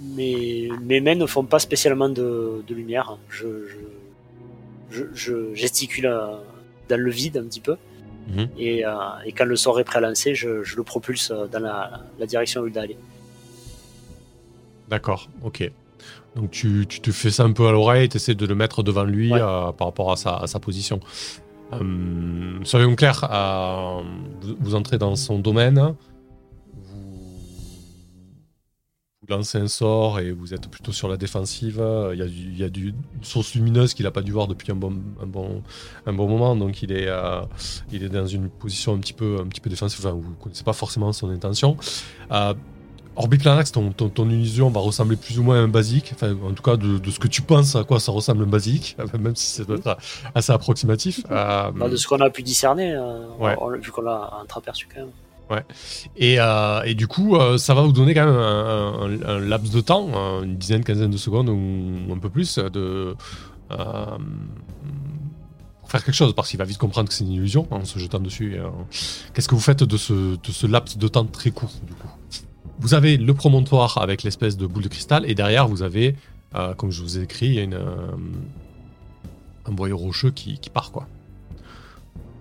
mes, 0.00 0.70
mes 0.82 1.00
mains 1.00 1.14
ne 1.14 1.26
font 1.26 1.44
pas 1.44 1.58
spécialement 1.58 2.08
de, 2.08 2.62
de 2.66 2.74
lumière. 2.74 3.18
Je, 3.28 3.46
je, 4.90 5.54
gesticule 5.54 6.10
dans 6.88 7.00
le 7.00 7.10
vide 7.10 7.36
un 7.36 7.44
petit 7.44 7.60
peu. 7.60 7.76
Mhm. 8.28 8.48
Et, 8.56 8.86
euh, 8.86 8.92
et 9.26 9.32
quand 9.32 9.44
le 9.44 9.56
sort 9.56 9.78
est 9.80 9.84
prêt 9.84 9.98
à 9.98 10.00
lancer, 10.00 10.34
je, 10.34 10.62
je 10.62 10.76
le 10.76 10.82
propulse 10.82 11.30
dans 11.52 11.60
la, 11.60 12.00
la 12.18 12.26
direction 12.26 12.62
où 12.62 12.66
il 12.66 12.72
doit 12.72 12.84
aller. 12.84 12.96
D'accord, 14.88 15.28
ok. 15.42 15.70
Donc 16.36 16.50
tu, 16.50 16.84
tu 16.88 17.00
te 17.00 17.12
fais 17.12 17.30
ça 17.30 17.44
un 17.44 17.52
peu 17.52 17.66
à 17.68 17.72
l'oreille, 17.72 18.08
tu 18.08 18.16
essaies 18.16 18.34
de 18.34 18.44
le 18.46 18.54
mettre 18.54 18.82
devant 18.82 19.04
lui 19.04 19.32
Ouais. 19.32 19.40
euh, 19.40 19.70
par 19.72 19.86
rapport 19.88 20.10
à 20.12 20.16
sa, 20.16 20.36
à 20.36 20.46
sa 20.46 20.58
position. 20.58 20.98
Euh, 21.72 22.58
soyons 22.64 22.94
clairs, 22.96 23.28
euh, 23.32 24.02
vous, 24.42 24.56
vous 24.60 24.74
entrez 24.74 24.98
dans 24.98 25.14
son 25.16 25.38
domaine, 25.38 25.94
vous, 26.74 27.38
vous 29.22 29.26
lancez 29.28 29.58
un 29.58 29.68
sort 29.68 30.18
et 30.20 30.32
vous 30.32 30.52
êtes 30.54 30.68
plutôt 30.68 30.92
sur 30.92 31.08
la 31.08 31.16
défensive. 31.16 31.82
Il 32.12 32.18
y 32.18 32.22
a, 32.22 32.26
du- 32.26 32.32
il 32.32 32.58
y 32.58 32.64
a 32.64 32.68
du- 32.68 32.88
une 33.16 33.24
source 33.24 33.54
lumineuse 33.54 33.94
qu'il 33.94 34.04
n'a 34.04 34.10
pas 34.10 34.22
dû 34.22 34.32
voir 34.32 34.46
depuis 34.48 34.70
un 34.72 34.76
bon, 34.76 34.92
un 35.22 35.26
bon, 35.26 35.62
un 36.06 36.12
bon 36.12 36.28
moment, 36.28 36.54
donc 36.56 36.82
il 36.82 36.92
est, 36.92 37.06
euh, 37.08 37.40
il 37.92 38.02
est 38.04 38.08
dans 38.08 38.26
une 38.26 38.48
position 38.50 38.94
un 38.94 38.98
petit 38.98 39.14
peu, 39.14 39.38
un 39.40 39.46
petit 39.46 39.60
peu 39.60 39.70
défensive. 39.70 40.00
Enfin, 40.04 40.14
vous 40.16 40.30
ne 40.30 40.34
connaissez 40.34 40.64
pas 40.64 40.72
forcément 40.74 41.12
son 41.12 41.30
intention. 41.30 41.76
Orbiplanax, 43.16 43.70
ton, 43.72 43.90
ton, 43.92 44.08
ton 44.08 44.28
illusion 44.28 44.70
va 44.70 44.80
ressembler 44.80 45.16
plus 45.16 45.38
ou 45.38 45.42
moins 45.44 45.56
à 45.56 45.60
un 45.60 45.68
basique. 45.68 46.10
Enfin, 46.14 46.32
en 46.44 46.52
tout 46.52 46.62
cas, 46.62 46.76
de, 46.76 46.98
de 46.98 47.10
ce 47.10 47.18
que 47.20 47.28
tu 47.28 47.42
penses 47.42 47.76
à 47.76 47.84
quoi 47.84 48.00
ça 48.00 48.10
ressemble 48.12 48.42
un 48.42 48.46
basique, 48.48 48.96
même 49.18 49.36
si 49.36 49.46
ça 49.46 49.64
doit 49.64 49.76
être 49.76 49.96
assez 50.34 50.52
approximatif. 50.52 51.20
Euh, 51.30 51.70
Bah, 51.72 51.88
de 51.88 51.96
ce 51.96 52.06
qu'on 52.08 52.20
a 52.20 52.30
pu 52.30 52.42
discerner, 52.42 52.92
euh, 52.92 53.26
Ouais. 53.38 53.56
on- 53.60 53.70
vu 53.78 53.90
qu'on 53.92 54.02
l'a 54.02 54.30
entreaperçu 54.42 54.88
quand 54.92 55.00
même. 55.00 55.10
et, 56.16 56.36
euh, 56.40 56.82
et 56.84 56.94
du 56.94 57.06
coup, 57.06 57.36
euh, 57.36 57.58
ça 57.58 57.74
va 57.74 57.82
vous 57.82 57.92
donner 57.92 58.14
quand 58.14 58.24
même 58.26 58.34
un, 58.34 59.20
un- 59.22 59.28
un 59.36 59.40
laps 59.40 59.70
de 59.72 59.80
temps, 59.80 60.08
une 60.42 60.56
dizaine, 60.56 60.82
quinzaine 60.82 61.10
de 61.10 61.16
secondes 61.16 61.48
ou 61.50 62.12
un 62.12 62.18
peu 62.18 62.30
plus, 62.30 62.58
de 62.58 63.14
euh, 63.70 64.04
pour 65.80 65.90
faire 65.90 66.02
quelque 66.04 66.14
chose, 66.14 66.34
parce 66.34 66.48
qu'il 66.48 66.58
va 66.58 66.64
vite 66.64 66.78
comprendre 66.78 67.08
que 67.08 67.14
c'est 67.14 67.24
une 67.24 67.32
illusion 67.32 67.66
en 67.70 67.84
se 67.84 67.98
jetant 67.98 68.18
dessus. 68.20 68.56
euh, 68.58 68.68
Qu'est-ce 69.34 69.48
que 69.48 69.54
vous 69.54 69.60
faites 69.60 69.84
de 69.84 69.96
ce, 69.96 70.12
de 70.36 70.50
ce 70.50 70.66
laps 70.66 70.96
de 70.98 71.08
temps 71.08 71.26
très 71.26 71.50
court, 71.50 71.70
du 71.86 71.92
coup? 71.94 72.08
Vous 72.78 72.94
avez 72.94 73.16
le 73.16 73.34
promontoire 73.34 73.98
avec 73.98 74.22
l'espèce 74.22 74.56
de 74.56 74.66
boule 74.66 74.82
de 74.82 74.88
cristal, 74.88 75.28
et 75.28 75.34
derrière, 75.34 75.68
vous 75.68 75.82
avez, 75.82 76.16
euh, 76.54 76.74
comme 76.74 76.90
je 76.90 77.02
vous 77.02 77.18
ai 77.18 77.22
écrit, 77.22 77.46
il 77.46 77.54
y 77.54 77.58
a 77.58 77.62
une, 77.62 77.74
euh, 77.74 78.16
un 79.66 79.72
boyau 79.72 79.96
rocheux 79.96 80.30
qui, 80.30 80.58
qui 80.58 80.70
part, 80.70 80.90
quoi. 80.92 81.06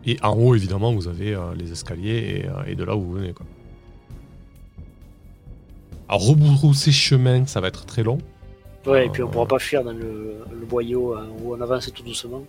Et 0.06 0.18
en 0.22 0.36
haut, 0.36 0.54
évidemment, 0.56 0.94
vous 0.94 1.08
avez 1.08 1.34
euh, 1.34 1.54
les 1.56 1.72
escaliers 1.72 2.42
et, 2.44 2.46
euh, 2.48 2.64
et 2.68 2.76
de 2.76 2.84
là 2.84 2.96
où 2.96 3.02
vous 3.04 3.14
venez. 3.14 3.34
Quoi. 3.34 3.46
Alors, 6.10 6.28
rebrousser 6.28 6.92
chemin, 6.92 7.46
ça 7.46 7.62
va 7.62 7.70
être 7.70 7.86
très 7.86 8.04
long. 8.04 8.18
Ouais, 8.86 9.06
et 9.06 9.10
puis 9.10 9.24
on 9.24 9.30
pourra 9.30 9.46
pas 9.46 9.60
fuir 9.60 9.84
dans 9.84 9.94
le, 9.94 10.40
le 10.52 10.66
boyau 10.66 11.16
euh, 11.16 11.26
où 11.40 11.56
on 11.56 11.62
avance 11.62 11.90
tout 11.94 12.04
doucement. 12.04 12.44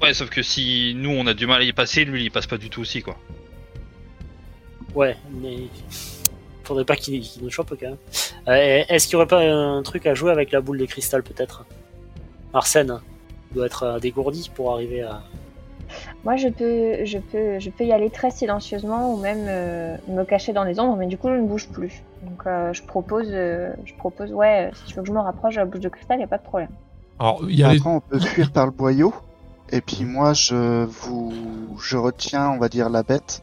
Ouais, 0.00 0.14
sauf 0.14 0.30
que 0.30 0.42
si 0.42 0.94
nous 0.96 1.10
on 1.10 1.26
a 1.26 1.34
du 1.34 1.46
mal 1.46 1.60
à 1.60 1.64
y 1.64 1.74
passer, 1.74 2.06
lui 2.06 2.22
il 2.22 2.24
y 2.24 2.30
passe 2.30 2.46
pas 2.46 2.56
du 2.56 2.70
tout 2.70 2.80
aussi 2.80 3.02
quoi. 3.02 3.18
Ouais, 4.94 5.16
mais 5.30 5.56
faudrait 6.64 6.84
pas 6.84 6.96
qu'il 6.96 7.22
nous 7.42 7.50
chope 7.50 7.70
quand 7.70 7.86
même. 7.86 7.96
Euh, 8.48 8.82
Est-ce 8.88 9.06
qu'il 9.06 9.14
y 9.14 9.16
aurait 9.16 9.26
pas 9.26 9.40
un 9.40 9.82
truc 9.82 10.06
à 10.06 10.14
jouer 10.14 10.30
avec 10.30 10.52
la 10.52 10.60
boule 10.60 10.78
de 10.78 10.86
cristal 10.86 11.22
peut-être? 11.22 11.64
Arsène 12.52 13.00
doit 13.52 13.66
être 13.66 13.82
euh, 13.84 13.98
dégourdi 13.98 14.50
pour 14.54 14.72
arriver 14.72 15.02
à. 15.02 15.22
Moi, 16.24 16.36
je 16.36 16.48
peux, 16.48 17.04
je 17.04 17.18
peux, 17.18 17.58
je 17.58 17.70
peux 17.70 17.84
y 17.84 17.92
aller 17.92 18.10
très 18.10 18.30
silencieusement 18.30 19.12
ou 19.12 19.16
même 19.16 19.46
euh, 19.48 19.96
me 20.08 20.24
cacher 20.24 20.52
dans 20.52 20.64
les 20.64 20.78
ombres, 20.78 20.96
mais 20.96 21.06
du 21.06 21.18
coup, 21.18 21.28
je 21.28 21.34
ne 21.34 21.46
bouge 21.46 21.68
plus. 21.68 22.02
Donc, 22.22 22.46
euh, 22.46 22.72
je 22.72 22.82
propose, 22.82 23.28
euh, 23.30 23.72
je 23.84 23.94
propose, 23.94 24.32
ouais, 24.32 24.70
si 24.74 24.84
tu 24.84 24.94
veux 24.94 25.02
que 25.02 25.08
je 25.08 25.12
me 25.12 25.18
rapproche 25.18 25.54
de 25.54 25.60
la 25.60 25.66
bouche 25.66 25.80
de 25.80 25.88
cristal, 25.88 26.18
il 26.18 26.20
y 26.20 26.24
a 26.24 26.28
pas 26.28 26.38
de 26.38 26.44
problème. 26.44 26.68
Alors, 27.18 27.40
il 27.48 27.58
y 27.58 27.64
a 27.64 27.72
les... 27.72 27.78
Après, 27.78 27.90
on 27.90 28.00
peut 28.00 28.20
fuir 28.20 28.52
par 28.52 28.66
le 28.66 28.72
boyau. 28.72 29.12
Et 29.72 29.80
puis 29.80 30.04
moi, 30.04 30.32
je 30.32 30.84
vous, 30.84 31.32
je 31.80 31.96
retiens, 31.96 32.50
on 32.50 32.58
va 32.58 32.68
dire, 32.68 32.90
la 32.90 33.02
bête 33.02 33.42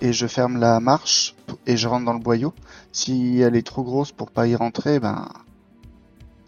et 0.00 0.12
je 0.12 0.26
ferme 0.26 0.58
la 0.58 0.80
marche 0.80 1.34
et 1.66 1.76
je 1.76 1.88
rentre 1.88 2.04
dans 2.04 2.12
le 2.12 2.20
boyau. 2.20 2.52
Si 2.92 3.40
elle 3.40 3.56
est 3.56 3.66
trop 3.66 3.82
grosse 3.82 4.12
pour 4.12 4.30
pas 4.30 4.46
y 4.46 4.54
rentrer, 4.54 5.00
ben, 5.00 5.28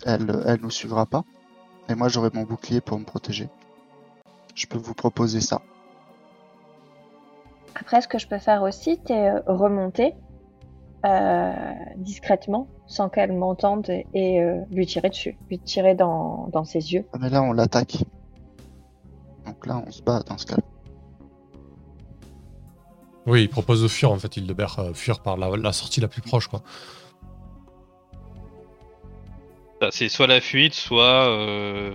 elle, 0.04 0.42
elle 0.46 0.60
nous 0.60 0.70
suivra 0.70 1.06
pas. 1.06 1.24
Et 1.88 1.94
moi, 1.94 2.08
j'aurai 2.08 2.30
mon 2.34 2.42
bouclier 2.42 2.80
pour 2.80 2.98
me 2.98 3.04
protéger. 3.04 3.48
Je 4.54 4.66
peux 4.66 4.78
vous 4.78 4.94
proposer 4.94 5.40
ça. 5.40 5.62
Après, 7.74 8.00
ce 8.00 8.08
que 8.08 8.18
je 8.18 8.26
peux 8.26 8.38
faire 8.38 8.62
aussi, 8.62 9.00
c'est 9.06 9.28
euh, 9.28 9.40
remonter 9.46 10.14
euh, 11.06 11.52
discrètement, 11.96 12.66
sans 12.86 13.08
qu'elle 13.08 13.32
m'entende, 13.32 13.88
et 14.14 14.40
euh, 14.40 14.60
lui 14.70 14.84
tirer 14.84 15.10
dessus, 15.10 15.38
lui 15.48 15.58
tirer 15.60 15.94
dans, 15.94 16.48
dans 16.52 16.64
ses 16.64 16.92
yeux. 16.92 17.06
Ah, 17.12 17.18
Mais 17.20 17.30
là, 17.30 17.42
on 17.42 17.52
l'attaque. 17.52 17.98
Donc 19.46 19.64
là, 19.64 19.82
on 19.86 19.90
se 19.90 20.02
bat 20.02 20.20
dans 20.26 20.36
ce 20.36 20.46
cas. 20.46 20.56
Oui, 23.26 23.42
il 23.42 23.48
propose 23.48 23.82
de 23.82 23.88
fuir, 23.88 24.10
en 24.10 24.18
fait, 24.18 24.36
Hildebert, 24.36 24.78
euh, 24.78 24.92
fuir 24.94 25.20
par 25.20 25.36
la, 25.36 25.56
la 25.56 25.72
sortie 25.72 26.00
la 26.00 26.08
plus 26.08 26.22
proche, 26.22 26.46
quoi. 26.48 26.62
Ça, 29.80 29.90
C'est 29.90 30.08
soit 30.08 30.26
la 30.26 30.40
fuite, 30.40 30.74
soit, 30.74 31.28
euh, 31.28 31.94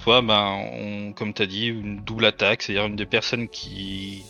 soit 0.00 0.22
ben, 0.22 0.60
on, 0.72 1.12
comme 1.12 1.32
t'as 1.32 1.46
dit, 1.46 1.66
une 1.66 2.00
double 2.04 2.26
attaque, 2.26 2.62
c'est-à-dire 2.62 2.86
une 2.86 2.96
des 2.96 3.06
personnes 3.06 3.48
qui 3.48 4.24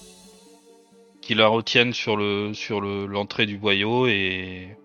qui 1.21 1.35
la 1.35 1.47
retiennent 1.49 1.93
sur 1.93 2.17
le 2.17 2.55
sur 2.55 2.81
le 2.81 3.07
l'entrée 3.07 3.45
du 3.47 3.59
boyau 3.59 4.07
et 4.07 4.77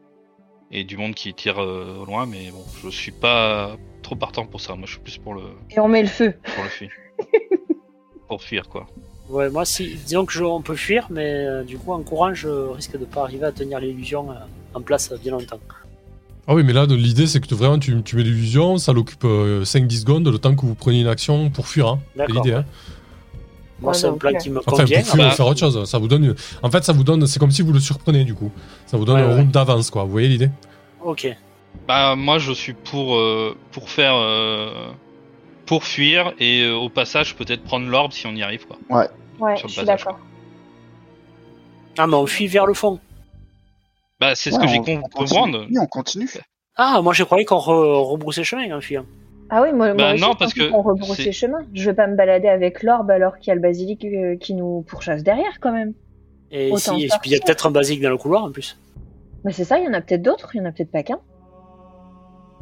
et 0.72 0.84
du 0.84 0.98
monde 0.98 1.16
qui 1.16 1.34
tire 1.34 1.60
euh, 1.60 2.00
au 2.02 2.06
loin. 2.06 2.26
Mais 2.26 2.52
bon, 2.52 2.64
je 2.84 2.90
suis 2.90 3.12
pas 3.14 3.78
trop 4.04 4.16
partant 4.16 4.46
pour 4.46 4.60
ça. 4.62 4.76
Moi, 4.76 4.86
je 4.88 4.92
suis 4.94 5.02
plus 5.02 5.18
pour 5.18 5.34
le 5.34 5.44
Et 5.72 5.80
on 5.80 5.88
met 5.88 6.02
le 6.02 6.10
feu. 6.10 6.34
pour 6.56 6.64
le 6.64 6.70
fuir, 6.70 6.92
pour 8.28 8.44
fuir 8.44 8.68
quoi. 8.68 8.88
Ouais, 9.30 9.50
moi 9.50 9.66
si, 9.66 9.96
disons 10.06 10.26
que 10.26 10.34
je, 10.34 10.44
on 10.44 10.62
peut 10.62 10.76
fuir, 10.76 11.08
mais 11.10 11.46
euh, 11.48 11.64
du 11.64 11.78
coup 11.78 11.92
en 11.94 12.02
courant, 12.04 12.34
je 12.34 12.48
risque 12.48 12.98
de 13.00 13.06
pas 13.06 13.22
arriver 13.24 13.46
à 13.46 13.52
tenir 13.52 13.80
l'illusion 13.80 14.30
euh, 14.32 14.36
en 14.76 14.82
place 14.82 15.12
bien 15.22 15.32
longtemps. 15.32 15.60
Ah 16.48 16.54
oui, 16.54 16.64
mais 16.64 16.74
là, 16.74 16.86
l'idée, 16.86 17.26
c'est 17.26 17.40
que 17.40 17.48
tu- 17.48 17.56
vraiment, 17.56 17.80
tu, 17.80 18.04
tu 18.04 18.16
mets 18.18 18.22
l'illusion, 18.24 18.78
ça 18.78 18.94
l'occupe 18.94 19.24
euh, 19.26 19.64
5-10 19.64 20.02
secondes, 20.02 20.28
le 20.28 20.38
temps 20.38 20.56
que 20.56 20.62
vous 20.64 20.76
preniez 20.76 21.02
une 21.02 21.08
action 21.08 21.50
pour 21.50 21.68
fuir. 21.68 21.88
Hein. 21.88 22.00
C'est 22.14 22.20
D'accord, 22.20 22.36
l'idée. 22.36 22.52
ouais. 22.56 22.62
Hein. 22.62 22.66
Moi, 23.82 23.92
Ouais, 23.94 23.98
c'est 23.98 24.06
un 24.08 24.14
plan 24.14 24.30
euh, 24.32 24.38
qui 24.38 24.50
me 24.52 24.60
Enfin, 24.60 24.72
convient. 24.84 25.00
pour 25.02 25.08
fuir 25.08 25.24
bah- 25.26 25.28
ou 25.34 25.36
faire 25.36 25.48
autre 25.48 25.60
chose. 25.60 25.90
Ça 25.90 25.98
vous 25.98 26.08
donne 26.08 26.24
une- 26.26 26.36
En 26.62 26.70
fait, 26.70 26.84
ça 26.84 26.94
vous 26.94 27.04
donne... 27.04 27.26
C'est 27.26 27.40
comme 27.40 27.50
si 27.50 27.64
vous 27.64 27.74
le 27.74 27.80
surprenez, 27.80 28.24
du 28.26 28.36
coup. 28.36 28.52
Ça 28.86 28.96
vous 28.96 29.06
donne 29.06 29.16
Ouais, 29.16 29.22
un 29.24 29.28
ouais. 29.30 29.36
round 29.38 29.50
d'avance, 29.52 29.90
quoi. 29.90 30.04
Vous 30.04 30.12
voyez 30.12 30.28
l'idée? 30.28 30.50
Ok. 31.04 31.28
Bah 31.88 32.16
moi, 32.16 32.38
je 32.38 32.54
suis 32.54 32.74
pour 32.74 33.16
euh, 33.16 33.56
pour 33.72 33.90
faire 33.90 34.14
euh, 34.16 34.70
pour 35.66 35.84
fuir 35.84 36.34
et 36.40 36.62
euh, 36.64 36.74
au 36.76 36.90
passage 36.90 37.36
peut-être 37.36 37.64
prendre 37.64 37.88
l'orbe 37.88 38.12
si 38.12 38.28
on 38.28 38.32
y 38.34 38.44
arrive 38.44 38.66
quoi. 38.68 38.78
Ouais, 38.90 39.58
Sur 39.58 39.68
je 39.70 39.74
suis 39.80 39.86
d'accord. 39.86 40.20
Ah, 41.98 42.08
mais 42.08 42.16
on 42.16 42.26
fuit 42.26 42.48
vers 42.48 42.66
le 42.66 42.74
fond. 42.74 43.00
Bah, 44.20 44.36
c'est 44.36 44.52
ce 44.52 44.56
Ouais, 44.58 44.62
que 44.64 44.68
j'ai 44.68 44.78
compris 44.78 44.98
on 44.98 45.02
continue. 45.02 45.28
comprendre. 45.28 45.66
Oui, 45.70 45.78
on 45.80 45.86
continue. 45.88 46.30
Ah, 46.76 47.02
moi 47.02 47.14
je 47.14 47.24
croyais 47.24 47.46
qu'on 47.46 47.58
re- 47.58 48.04
rebroussait 48.12 48.44
chemin 48.44 48.76
en 48.76 48.82
fuyant. 48.82 49.06
Ah 49.50 49.62
oui, 49.62 49.72
moi, 49.74 49.94
Bah 49.94 50.04
moi 50.06 50.14
aussi, 50.14 50.22
non, 50.24 50.36
parce 50.36 50.54
que 50.54 50.70
qu'on 50.72 51.14
les 51.20 51.32
chemins. 51.32 51.60
Je 51.74 51.86
vais 51.90 51.96
pas 51.96 52.08
me 52.08 52.16
balader 52.16 52.48
avec 52.48 52.82
l'orbe 52.82 53.12
alors 53.12 53.38
qu'il 53.38 53.50
y 53.50 53.52
a 53.52 53.56
le 53.56 53.62
basilic 53.62 54.04
euh, 54.04 54.36
qui 54.38 54.56
nous 54.56 54.84
pourchasse 54.88 55.24
derrière 55.24 55.60
quand 55.62 55.72
même. 55.72 55.94
Et 56.52 56.76
si, 56.78 57.04
et 57.04 57.08
puis 57.22 57.30
il 57.30 57.32
y 57.34 57.36
a 57.36 57.40
peut-être 57.40 57.68
un 57.68 57.72
basique 57.72 58.02
dans 58.02 58.10
le 58.10 58.18
couloir 58.18 58.44
en 58.44 58.52
plus. 58.52 58.80
Mais 59.44 59.52
c'est 59.52 59.64
ça, 59.64 59.78
il 59.78 59.86
y 59.86 59.88
en 59.88 59.94
a 59.94 60.02
peut-être 60.02 60.24
d'autres, 60.24 60.50
il 60.56 60.58
y 60.58 60.62
en 60.62 60.66
a 60.66 60.72
peut-être 60.72 60.92
pas 60.92 61.04
qu'un. 61.04 61.20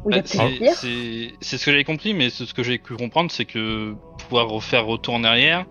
Bah, 0.04 0.18
c'est- 0.24 1.32
ce 1.40 1.64
que 1.64 1.70
j'avais 1.70 1.84
compris, 1.84 2.14
mais 2.14 2.30
ce 2.30 2.52
que 2.52 2.62
j'ai 2.62 2.78
cru 2.78 2.96
comprendre, 2.96 3.30
c'est 3.30 3.44
que 3.44 3.94
pouvoir 4.18 4.48
refaire 4.48 4.86
retour 4.86 5.14
en 5.14 5.24
arrière, 5.24 5.64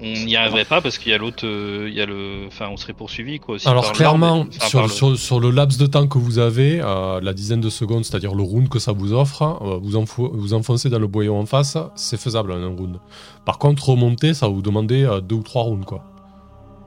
on 0.00 0.24
n'y 0.24 0.34
arriverait 0.34 0.64
pas 0.64 0.80
parce 0.80 0.98
qu'il 0.98 1.12
y 1.12 1.14
a 1.14 1.18
l'autre, 1.18 1.46
euh, 1.46 1.86
il 1.88 1.94
y 1.94 2.00
a 2.00 2.06
le, 2.06 2.46
enfin, 2.48 2.66
on 2.72 2.76
serait 2.76 2.92
poursuivi 2.92 3.38
quoi. 3.38 3.54
aussi 3.54 3.68
Alors 3.68 3.84
par 3.84 3.92
clairement, 3.92 4.40
enfin, 4.48 4.66
sur, 4.66 4.78
par 4.80 4.88
le- 4.88 4.92
sur, 4.92 5.16
sur 5.16 5.38
le 5.38 5.50
laps 5.50 5.78
de 5.78 5.86
temps 5.86 6.08
que 6.08 6.18
vous 6.18 6.40
avez, 6.40 6.80
euh, 6.82 7.20
la 7.20 7.32
dizaine 7.32 7.60
de 7.60 7.70
secondes, 7.70 8.04
c'est-à-dire 8.04 8.34
le 8.34 8.42
round 8.42 8.68
que 8.68 8.80
ça 8.80 8.90
vous 8.90 9.12
offre, 9.12 9.42
euh, 9.42 9.78
vous, 9.80 10.04
vous 10.32 10.54
enfoncez 10.54 10.90
dans 10.90 10.98
le 10.98 11.06
boyau 11.06 11.36
en 11.36 11.46
face, 11.46 11.78
c'est 11.94 12.18
faisable 12.20 12.50
en 12.50 12.56
un 12.56 12.74
round. 12.76 12.98
Par 13.46 13.58
contre, 13.58 13.90
remonter, 13.90 14.34
ça 14.34 14.48
va 14.48 14.52
vous 14.52 14.62
demander 14.62 15.04
euh, 15.04 15.20
deux 15.20 15.36
ou 15.36 15.42
trois 15.44 15.62
rounds, 15.62 15.84
quoi. 15.86 16.02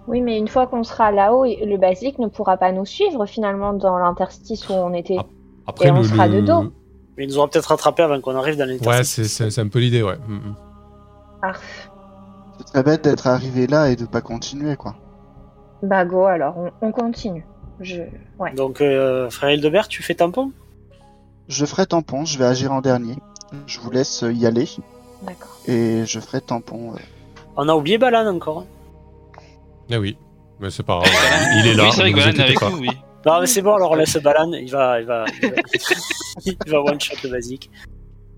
Oui, 0.08 0.20
mais 0.22 0.38
une 0.38 0.50
fois 0.50 0.68
qu'on 0.68 0.84
sera 0.84 1.12
là-haut, 1.12 1.46
le 1.46 1.78
basilic 1.78 2.20
ne 2.20 2.28
pourra 2.28 2.58
pas 2.58 2.72
nous 2.74 2.86
suivre 2.86 3.26
finalement 3.26 3.74
dans 3.74 3.98
l'interstice 3.98 4.68
où 4.70 4.74
on 4.74 4.94
était. 4.94 5.16
Ah, 5.20 5.26
Après, 5.68 5.88
Et 5.88 5.92
on 5.92 5.98
le, 5.98 6.04
sera 6.04 6.28
le- 6.28 6.42
de 6.42 6.48
dos. 6.48 6.72
Mais 7.18 7.24
ils 7.24 7.28
nous 7.30 7.38
auront 7.38 7.48
peut-être 7.48 7.66
rattrapé 7.68 8.04
avant 8.04 8.20
qu'on 8.22 8.36
arrive 8.36 8.58
dans 8.58 8.66
Ouais, 8.66 8.74
l'interstice. 8.74 9.10
c'est- 9.16 9.24
c'est 9.28 9.50
c'est 9.50 9.62
un 9.62 9.68
peu 9.70 9.80
l'idée, 9.80 10.04
ouais. 10.04 10.18
Mm, 10.28 10.34
mm. 10.34 10.56
Arf. 11.42 11.90
C'est 12.58 12.66
très 12.66 12.84
bête 12.84 13.04
d'être 13.04 13.28
arrivé 13.28 13.68
là 13.68 13.90
et 13.90 13.96
de 13.96 14.06
pas 14.06 14.22
continuer, 14.22 14.76
quoi. 14.76 14.96
Bah 15.84 16.06
go 16.06 16.26
alors, 16.26 16.58
on, 16.58 16.72
on 16.88 16.92
continue. 16.92 17.46
Je... 17.82 18.02
Ouais. 18.40 18.54
Donc, 18.54 18.82
euh, 18.82 19.30
frère 19.30 19.52
Hildebert, 19.52 19.88
tu 19.88 20.02
fais 20.04 20.16
tampon? 20.16 20.52
Je 21.48 21.66
ferai 21.66 21.86
tampon, 21.86 22.26
je 22.26 22.38
vais 22.40 22.46
agir 22.46 22.72
en 22.72 22.82
dernier. 22.82 23.18
Je 23.68 23.80
vous 23.80 23.92
laisse 23.92 24.24
y 24.28 24.46
aller 24.46 24.68
D'accord. 25.24 25.58
et 25.68 26.04
je 26.06 26.20
ferai 26.20 26.42
tampon. 26.42 26.94
euh. 26.94 27.00
On 27.58 27.70
a 27.70 27.76
oublié 27.76 27.98
Balan 27.98 28.26
encore. 28.34 28.66
Eh 29.90 29.98
oui, 29.98 30.18
mais 30.60 30.70
c'est 30.72 30.84
pas 30.84 31.00
grave. 31.00 31.12
Il 31.60 31.68
est 31.68 31.74
là, 31.76 31.84
Oui, 31.84 31.90
c'est 31.94 32.02
vrai 32.02 32.12
que 32.14 32.18
Balan 32.18 32.32
est 32.32 32.40
avec 32.42 32.60
pas. 32.60 32.70
nous, 32.72 32.78
oui. 32.80 32.90
Non, 33.26 33.40
mais 33.42 33.48
c'est 33.48 33.62
bon, 33.62 33.74
alors 33.74 33.92
on 33.92 33.96
laisse 33.96 34.18
Balan, 34.18 34.52
il 34.54 34.70
va, 34.70 35.00
il 35.02 35.06
va, 35.08 35.26
il 35.42 35.50
va, 35.50 35.56
il 36.46 36.58
va 36.72 36.82
one 36.82 37.00
shot 37.02 37.16
le 37.24 37.30
basique. 37.32 37.70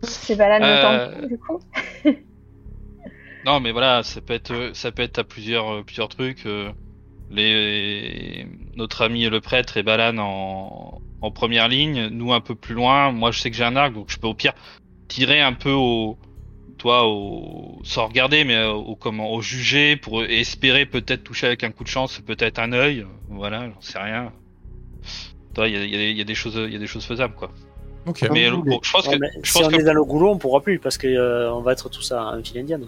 C'est 0.03 0.35
balade 0.35 0.64
Euh, 0.64 1.22
temps 1.22 1.27
du 1.27 1.38
coup 1.39 1.59
Non, 3.45 3.59
mais 3.59 3.72
voilà, 3.72 4.03
ça 4.03 4.22
peut 4.22 4.34
être, 4.34 4.72
ça 4.73 4.91
peut 4.91 5.01
être 5.03 5.19
à 5.19 5.23
plusieurs, 5.23 5.69
euh, 5.73 5.84
plusieurs 5.84 6.09
trucs. 6.09 6.45
euh, 6.45 6.69
Les, 7.30 8.45
notre 8.76 9.01
ami 9.03 9.26
le 9.27 9.41
prêtre 9.41 9.77
et 9.77 9.84
Balan 9.84 10.18
en, 10.19 11.01
en 11.22 11.31
première 11.31 11.68
ligne, 11.68 12.07
nous 12.07 12.31
un 12.34 12.41
peu 12.41 12.55
plus 12.55 12.76
loin. 12.76 13.11
Moi, 13.11 13.31
je 13.31 13.39
sais 13.39 13.49
que 13.51 13.55
j'ai 13.57 13.64
un 13.64 13.76
arc, 13.76 13.93
donc 13.93 14.09
je 14.09 14.18
peux 14.18 14.27
au 14.27 14.34
pire 14.34 14.53
tirer 15.07 15.41
un 15.41 15.53
peu 15.53 15.72
au, 15.72 16.18
toi, 16.77 17.07
au, 17.07 17.80
sans 17.84 18.07
regarder, 18.07 18.43
mais 18.43 18.64
au, 18.65 18.80
au- 18.81 18.95
comment, 18.95 19.31
au 19.34 19.41
juger 19.41 19.95
pour 19.97 20.23
espérer 20.23 20.85
peut-être 20.85 21.23
toucher 21.23 21.47
avec 21.47 21.64
un 21.64 21.72
coup 21.72 21.84
de 21.84 21.89
chance, 21.89 22.19
peut-être 22.19 22.59
un 22.59 22.72
œil. 22.73 23.05
Voilà, 23.30 23.69
j'en 23.69 23.81
sais 23.81 23.99
rien. 23.99 24.31
Il 25.58 25.64
y 25.74 25.76
a, 25.76 25.84
y 25.86 25.90
des- 25.92 26.12
il 26.12 26.18
y 26.18 26.22
a 26.22 26.24
des 26.24 26.36
choses, 26.36 26.56
il 26.56 26.72
y 26.72 26.76
a 26.76 26.80
des 26.80 26.88
choses 26.88 27.04
faisables, 27.06 27.34
quoi. 27.36 27.50
Ok. 28.06 28.28
Mais 28.32 28.48
euh, 28.50 28.56
bon, 28.58 28.80
je 28.84 28.92
pense 28.92 29.08
Ouais, 29.08 29.16
que, 29.16 29.20
mais 29.20 29.32
je 29.44 29.52
si 29.52 29.58
pense 29.58 29.68
on 29.68 29.72
que 29.72 29.82
est 29.82 29.84
dans 29.84 29.94
le 29.94 30.04
goulot, 30.04 30.30
on 30.32 30.38
pourra 30.38 30.62
plus 30.62 30.78
parce 30.80 30.98
que 30.98 31.08
euh, 31.08 31.52
on 31.54 31.62
va 31.62 31.72
être 31.74 31.90
tous 31.90 32.12
à 32.12 32.22
un 32.22 32.44
fil 32.44 32.60
indien. 32.60 32.80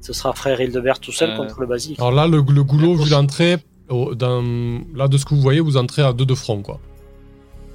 Ce 0.00 0.12
sera 0.14 0.32
frère 0.32 0.58
Hildebert 0.60 0.98
tout 1.00 1.12
seul 1.12 1.30
Euh, 1.30 1.36
contre 1.36 1.60
le 1.60 1.66
basique. 1.66 1.98
Alors 1.98 2.12
là, 2.12 2.26
le, 2.26 2.38
le 2.38 2.64
goulot, 2.64 2.94
vu 2.94 3.10
l'entrée, 3.10 3.56
dans- 3.90 4.80
là, 4.94 5.06
de 5.08 5.18
ce 5.18 5.24
que 5.26 5.34
vous 5.34 5.40
voyez, 5.42 5.60
vous 5.60 5.76
entrez 5.76 6.02
à 6.02 6.12
deux 6.14 6.24
de 6.26 6.34
front, 6.34 6.62
quoi. 6.62 6.80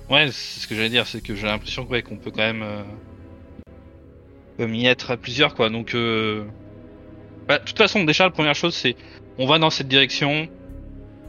Ouais, 0.10 0.28
c'est 0.32 0.60
ce 0.62 0.68
que 0.68 0.74
j'allais 0.76 0.90
dire, 0.90 1.06
c'est 1.08 1.22
que 1.22 1.36
j'ai 1.36 1.46
l'impression 1.46 1.86
ouais, 1.88 2.02
qu'on 2.02 2.18
peut 2.18 2.32
quand 2.32 2.42
même 2.42 2.64
euh, 4.60 4.68
y 4.68 4.88
être 4.88 5.12
à 5.12 5.18
plusieurs, 5.18 5.54
quoi. 5.56 5.70
Donc, 5.70 5.94
euh... 5.96 6.44
bah, 7.48 7.60
de 7.60 7.64
toute 7.66 7.78
façon, 7.78 8.04
déjà, 8.04 8.24
la 8.26 8.30
première 8.32 8.56
chose, 8.56 8.74
c'est 8.76 8.96
on 9.38 9.46
va 9.48 9.60
dans 9.60 9.70
cette 9.70 9.88
direction, 9.88 10.48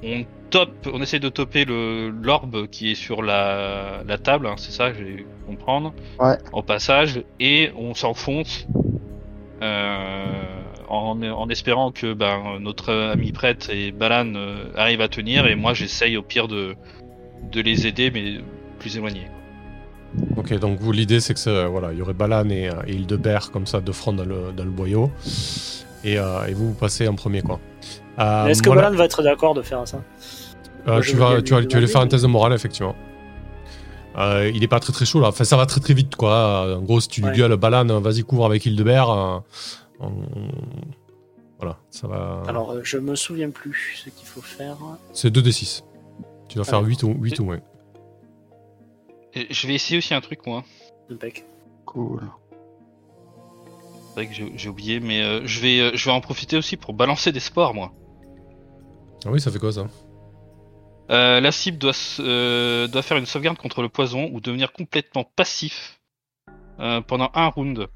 on 0.03 0.25
top, 0.51 0.71
on 0.93 1.01
essaie 1.03 1.19
de 1.19 1.29
toper 1.29 1.65
le 1.65 2.11
l'orbe 2.11 2.67
qui 2.69 2.93
est 2.93 2.95
sur 2.95 3.23
la, 3.23 4.03
la 4.07 4.19
table, 4.19 4.47
hein, 4.47 4.55
c'est 4.57 4.73
ça, 4.73 4.91
que 4.91 4.99
j'ai 4.99 5.05
pu 5.05 5.27
comprendre. 5.47 5.93
Ouais. 6.19 6.37
En 6.53 6.63
passage, 6.63 7.23
et 7.41 7.71
on 7.77 7.95
s'enfonce. 7.95 8.67
Euh, 9.63 10.27
en, 10.89 11.21
en 11.23 11.49
espérant 11.49 11.91
que 11.91 12.13
ben, 12.13 12.59
notre 12.61 12.93
ami 12.93 13.33
prêtre 13.33 13.71
et 13.71 13.91
Balan 13.91 14.35
euh, 14.37 14.67
arrivent 14.77 15.01
à 15.01 15.09
tenir 15.09 15.47
et 15.47 15.55
moi 15.55 15.75
j'essaye 15.75 16.17
au 16.17 16.23
pire 16.23 16.47
de, 16.47 16.77
de 17.51 17.61
les 17.61 17.87
aider 17.87 18.11
mais 18.11 18.39
plus 18.79 18.97
éloignés. 18.97 19.29
Ok, 20.37 20.57
donc 20.59 20.79
vous, 20.79 20.93
l'idée, 20.93 21.21
c'est 21.21 21.35
que 21.35 21.41
ça, 21.41 21.67
voilà, 21.67 21.93
il 21.93 21.99
y 21.99 22.03
aurait 22.03 22.15
Balan 22.15 22.49
et, 22.51 22.69
euh, 22.69 22.75
et 22.87 22.93
Hildebert 22.93 23.51
comme 23.51 23.67
ça 23.67 23.81
de 23.81 23.93
front 23.93 24.13
dans 24.13 24.25
le, 24.25 24.53
dans 24.57 24.65
le 24.65 24.71
boyau. 24.71 25.11
Et, 26.05 26.19
euh, 26.19 26.47
et 26.47 26.55
vous, 26.55 26.69
vous 26.69 26.75
passez 26.75 27.09
en 27.09 27.15
premier, 27.15 27.43
quoi. 27.43 27.59
Euh, 28.19 28.47
Est-ce 28.47 28.63
que 28.63 28.69
moi, 28.71 28.77
Balan 28.83 28.97
va 28.97 29.05
être 29.05 29.23
d'accord 29.23 29.55
de 29.55 29.63
faire 29.63 29.87
ça? 29.87 30.03
Euh, 30.89 31.01
tu, 31.01 31.17
vas, 31.17 31.43
tu, 31.43 31.53
vas, 31.55 31.65
tu 31.65 31.75
vas 31.75 31.81
lui 31.81 31.87
faire 31.89 32.01
un 32.01 32.05
demander, 32.05 32.09
test 32.11 32.23
de 32.23 32.29
morale, 32.29 32.53
effectivement. 32.53 32.95
Euh, 34.17 34.51
il 34.55 34.63
est 34.65 34.69
pas 34.69 34.81
très 34.81 34.93
très 34.95 35.05
chaud 35.05 35.21
là. 35.21 35.29
Enfin, 35.29 35.45
ça 35.45 35.57
va 35.59 35.67
très 35.67 35.81
très 35.81 35.93
vite 35.93 36.17
quoi. 36.17 36.77
En 36.79 36.81
gros, 36.83 37.01
si 37.01 37.09
tu 37.09 37.21
lui 37.21 37.29
Ouais. 37.29 37.37
gueules 37.37 37.57
Balan, 37.57 38.01
vas-y, 38.01 38.23
couvre 38.23 38.47
avec 38.47 38.65
Hildebert. 38.65 39.11
euh, 39.11 39.39
on- 40.01 40.13
Voilà, 41.59 41.77
ça 41.91 42.07
va. 42.07 42.43
Alors, 42.49 42.75
je 42.83 42.97
me 42.99 43.15
souviens 43.15 43.51
plus 43.51 44.03
ce 44.05 44.11
qu'il 44.11 44.27
faut 44.27 44.41
faire. 44.43 44.77
C'est 45.13 45.31
2d6. 45.31 45.83
Tu 46.49 46.57
dois 46.57 46.65
faire 46.65 46.79
Ah. 46.79 46.87
8 46.87 47.03
ou, 47.03 47.15
8 47.21 47.41
ou 47.41 47.45
moins. 47.45 47.59
Et 49.35 49.47
je 49.51 49.67
vais 49.67 49.75
essayer 49.75 49.99
aussi 49.99 50.15
un 50.15 50.21
truc 50.23 50.47
moi, 50.47 50.65
Impec. 51.11 51.45
Cool. 51.85 52.21
c'est 54.09 54.15
vrai 54.15 54.27
que 54.29 54.33
j'ai 54.35 54.51
j'ai 54.57 54.69
oublié 54.71 54.99
mais 55.01 55.21
euh, 55.23 55.41
je, 55.47 55.61
vais, 55.61 55.79
euh, 55.81 55.91
je 55.95 56.05
vais 56.07 56.11
en 56.11 56.21
profiter 56.23 56.57
aussi 56.57 56.77
pour 56.79 56.95
balancer 56.95 57.33
des 57.33 57.41
sports 57.41 57.75
moi. 57.75 57.93
Ah 59.27 59.31
oui, 59.33 59.41
ça 59.41 59.51
fait 59.51 59.59
quoi 59.59 59.73
ça? 59.73 59.87
Euh, 61.11 61.41
la 61.41 61.51
cible 61.51 61.79
doit, 61.79 61.93
euh, 62.21 62.87
doit 62.87 63.03
faire 63.03 63.17
une 63.17 63.27
sauvegarde 63.27 63.59
contre 63.59 63.83
le 63.83 63.89
poison 63.89 64.29
ou 64.33 64.41
devenir 64.41 64.73
complètement 64.73 65.25
passif 65.25 66.01
euh, 66.79 67.01
pendant 67.01 67.31
un 67.35 67.49
round. 67.49 67.89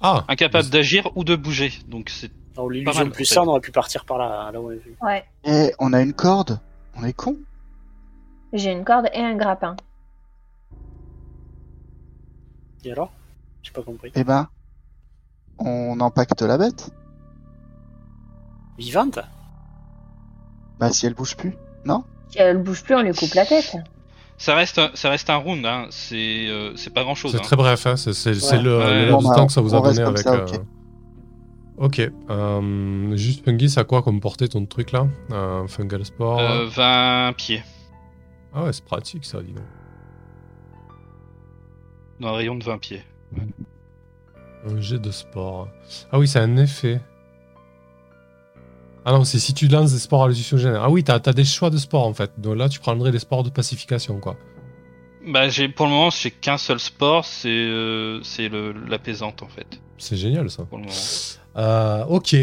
Ah 0.00 0.24
Incapable 0.28 0.70
d'agir 0.70 1.10
ou 1.16 1.24
de 1.24 1.34
bouger. 1.34 1.72
Donc 1.88 2.08
c'est 2.08 2.30
Pas 2.54 2.94
mal, 2.94 3.10
plus 3.10 3.24
ça, 3.24 3.42
on 3.42 3.48
aurait 3.48 3.60
pu 3.60 3.72
partir 3.72 4.04
par 4.04 4.18
là, 4.18 4.50
là 4.52 4.60
où 4.60 4.68
on 4.68 4.70
est 4.70 4.76
vu. 4.76 4.96
Ouais. 5.02 5.24
Et 5.44 5.72
on 5.78 5.92
a 5.92 6.00
une 6.00 6.14
corde? 6.14 6.60
On 6.96 7.04
est 7.04 7.12
con 7.12 7.36
J'ai 8.52 8.70
une 8.70 8.84
corde 8.84 9.08
et 9.12 9.20
un 9.20 9.34
grappin. 9.34 9.76
Et 12.84 12.92
alors? 12.92 13.12
J'ai 13.62 13.72
pas 13.72 13.82
compris. 13.82 14.12
Eh 14.14 14.24
ben, 14.24 14.48
on 15.58 16.00
empaquete 16.00 16.42
la 16.42 16.58
bête 16.58 16.90
Vivante 18.80 19.18
Bah 20.78 20.90
si 20.90 21.06
elle 21.06 21.14
bouge 21.14 21.36
plus. 21.36 21.54
Non? 21.84 22.02
Si 22.30 22.38
elle 22.38 22.58
bouge 22.58 22.82
plus, 22.82 22.94
on 22.96 23.02
lui 23.02 23.12
coupe 23.12 23.34
la 23.34 23.44
tête. 23.46 23.76
ça 24.38 24.54
reste 24.54 24.78
un- 24.78 24.90
ça 24.94 25.10
reste 25.10 25.28
un 25.30 25.36
round. 25.36 25.64
Hein. 25.66 25.86
C'est 25.90 26.48
euh, 26.48 26.74
c'est 26.76 26.90
pas 26.92 27.02
grand 27.04 27.14
chose. 27.14 27.32
C'est 27.32 27.38
très 27.40 27.56
bref, 27.56 27.86
hein. 27.86 27.96
c'est 27.96 28.10
Ouais. 28.10 28.62
le, 28.62 28.78
Ouais. 28.78 29.06
le 29.06 29.12
Bon, 29.12 29.22
bah, 29.22 29.34
temps 29.36 29.46
que 29.46 29.52
ça 29.52 29.60
vous 29.60 29.74
a 29.74 29.80
donné 29.82 30.00
avec. 30.00 30.18
ça, 30.18 30.34
euh, 30.34 30.46
Ok. 31.76 32.00
euh, 32.30 33.16
juste 33.16 33.44
Pungy, 33.44 33.68
c'est 33.70 33.80
à 33.80 33.84
quoi 33.84 34.02
comme 34.02 34.20
portée 34.20 34.48
ton 34.48 34.64
truc 34.66 34.92
là? 34.92 35.06
Un 35.30 35.66
Fungal 35.68 36.04
Sport 36.04 36.38
Euh, 36.40 36.66
20 36.68 37.32
pieds 37.36 37.62
Ah 38.54 38.64
ouais, 38.64 38.72
c'est 38.72 38.84
pratique 38.84 39.24
ça, 39.24 39.40
dis 39.42 39.52
donc. 39.52 39.64
dans 42.20 42.28
un 42.28 42.32
rayon 42.32 42.54
de 42.56 42.64
20 42.64 42.78
pieds. 42.78 43.02
Un 44.66 44.80
jet 44.80 44.98
de 44.98 45.10
sport. 45.10 45.68
Ah 46.12 46.18
oui, 46.18 46.28
c'est 46.28 46.38
un 46.40 46.56
effet. 46.58 47.00
Ah 49.04 49.12
non, 49.12 49.24
c'est 49.24 49.38
si 49.38 49.54
tu 49.54 49.66
lances 49.68 49.92
des 49.92 49.98
sports 49.98 50.24
hallucinogènes. 50.24 50.76
Ah 50.80 50.90
oui, 50.90 51.02
t'as 51.04 51.18
as 51.24 51.32
des 51.32 51.44
choix 51.44 51.70
de 51.70 51.78
sports 51.78 52.06
en 52.06 52.12
fait. 52.14 52.32
Donc 52.38 52.56
là, 52.56 52.68
tu 52.68 52.80
prendrais 52.80 53.10
des 53.10 53.18
sports 53.18 53.42
de 53.42 53.50
pacification 53.50 54.18
quoi. 54.20 54.36
Bah 55.26 55.48
j'ai 55.48 55.68
pour 55.68 55.86
le 55.86 55.92
moment 55.92 56.10
j'ai 56.10 56.30
qu'un 56.30 56.56
seul 56.58 56.80
sport, 56.80 57.24
c'est 57.24 57.48
euh, 57.48 58.22
c'est 58.22 58.48
l'apaisante 58.88 59.42
en 59.42 59.48
fait 59.48 59.66
C'est 59.98 60.16
génial 60.16 60.48
ça. 60.50 60.64
pour 60.64 60.78
le 60.78 60.84
moment. 60.84 60.94
Euh, 61.56 62.04
ok. 62.08 62.36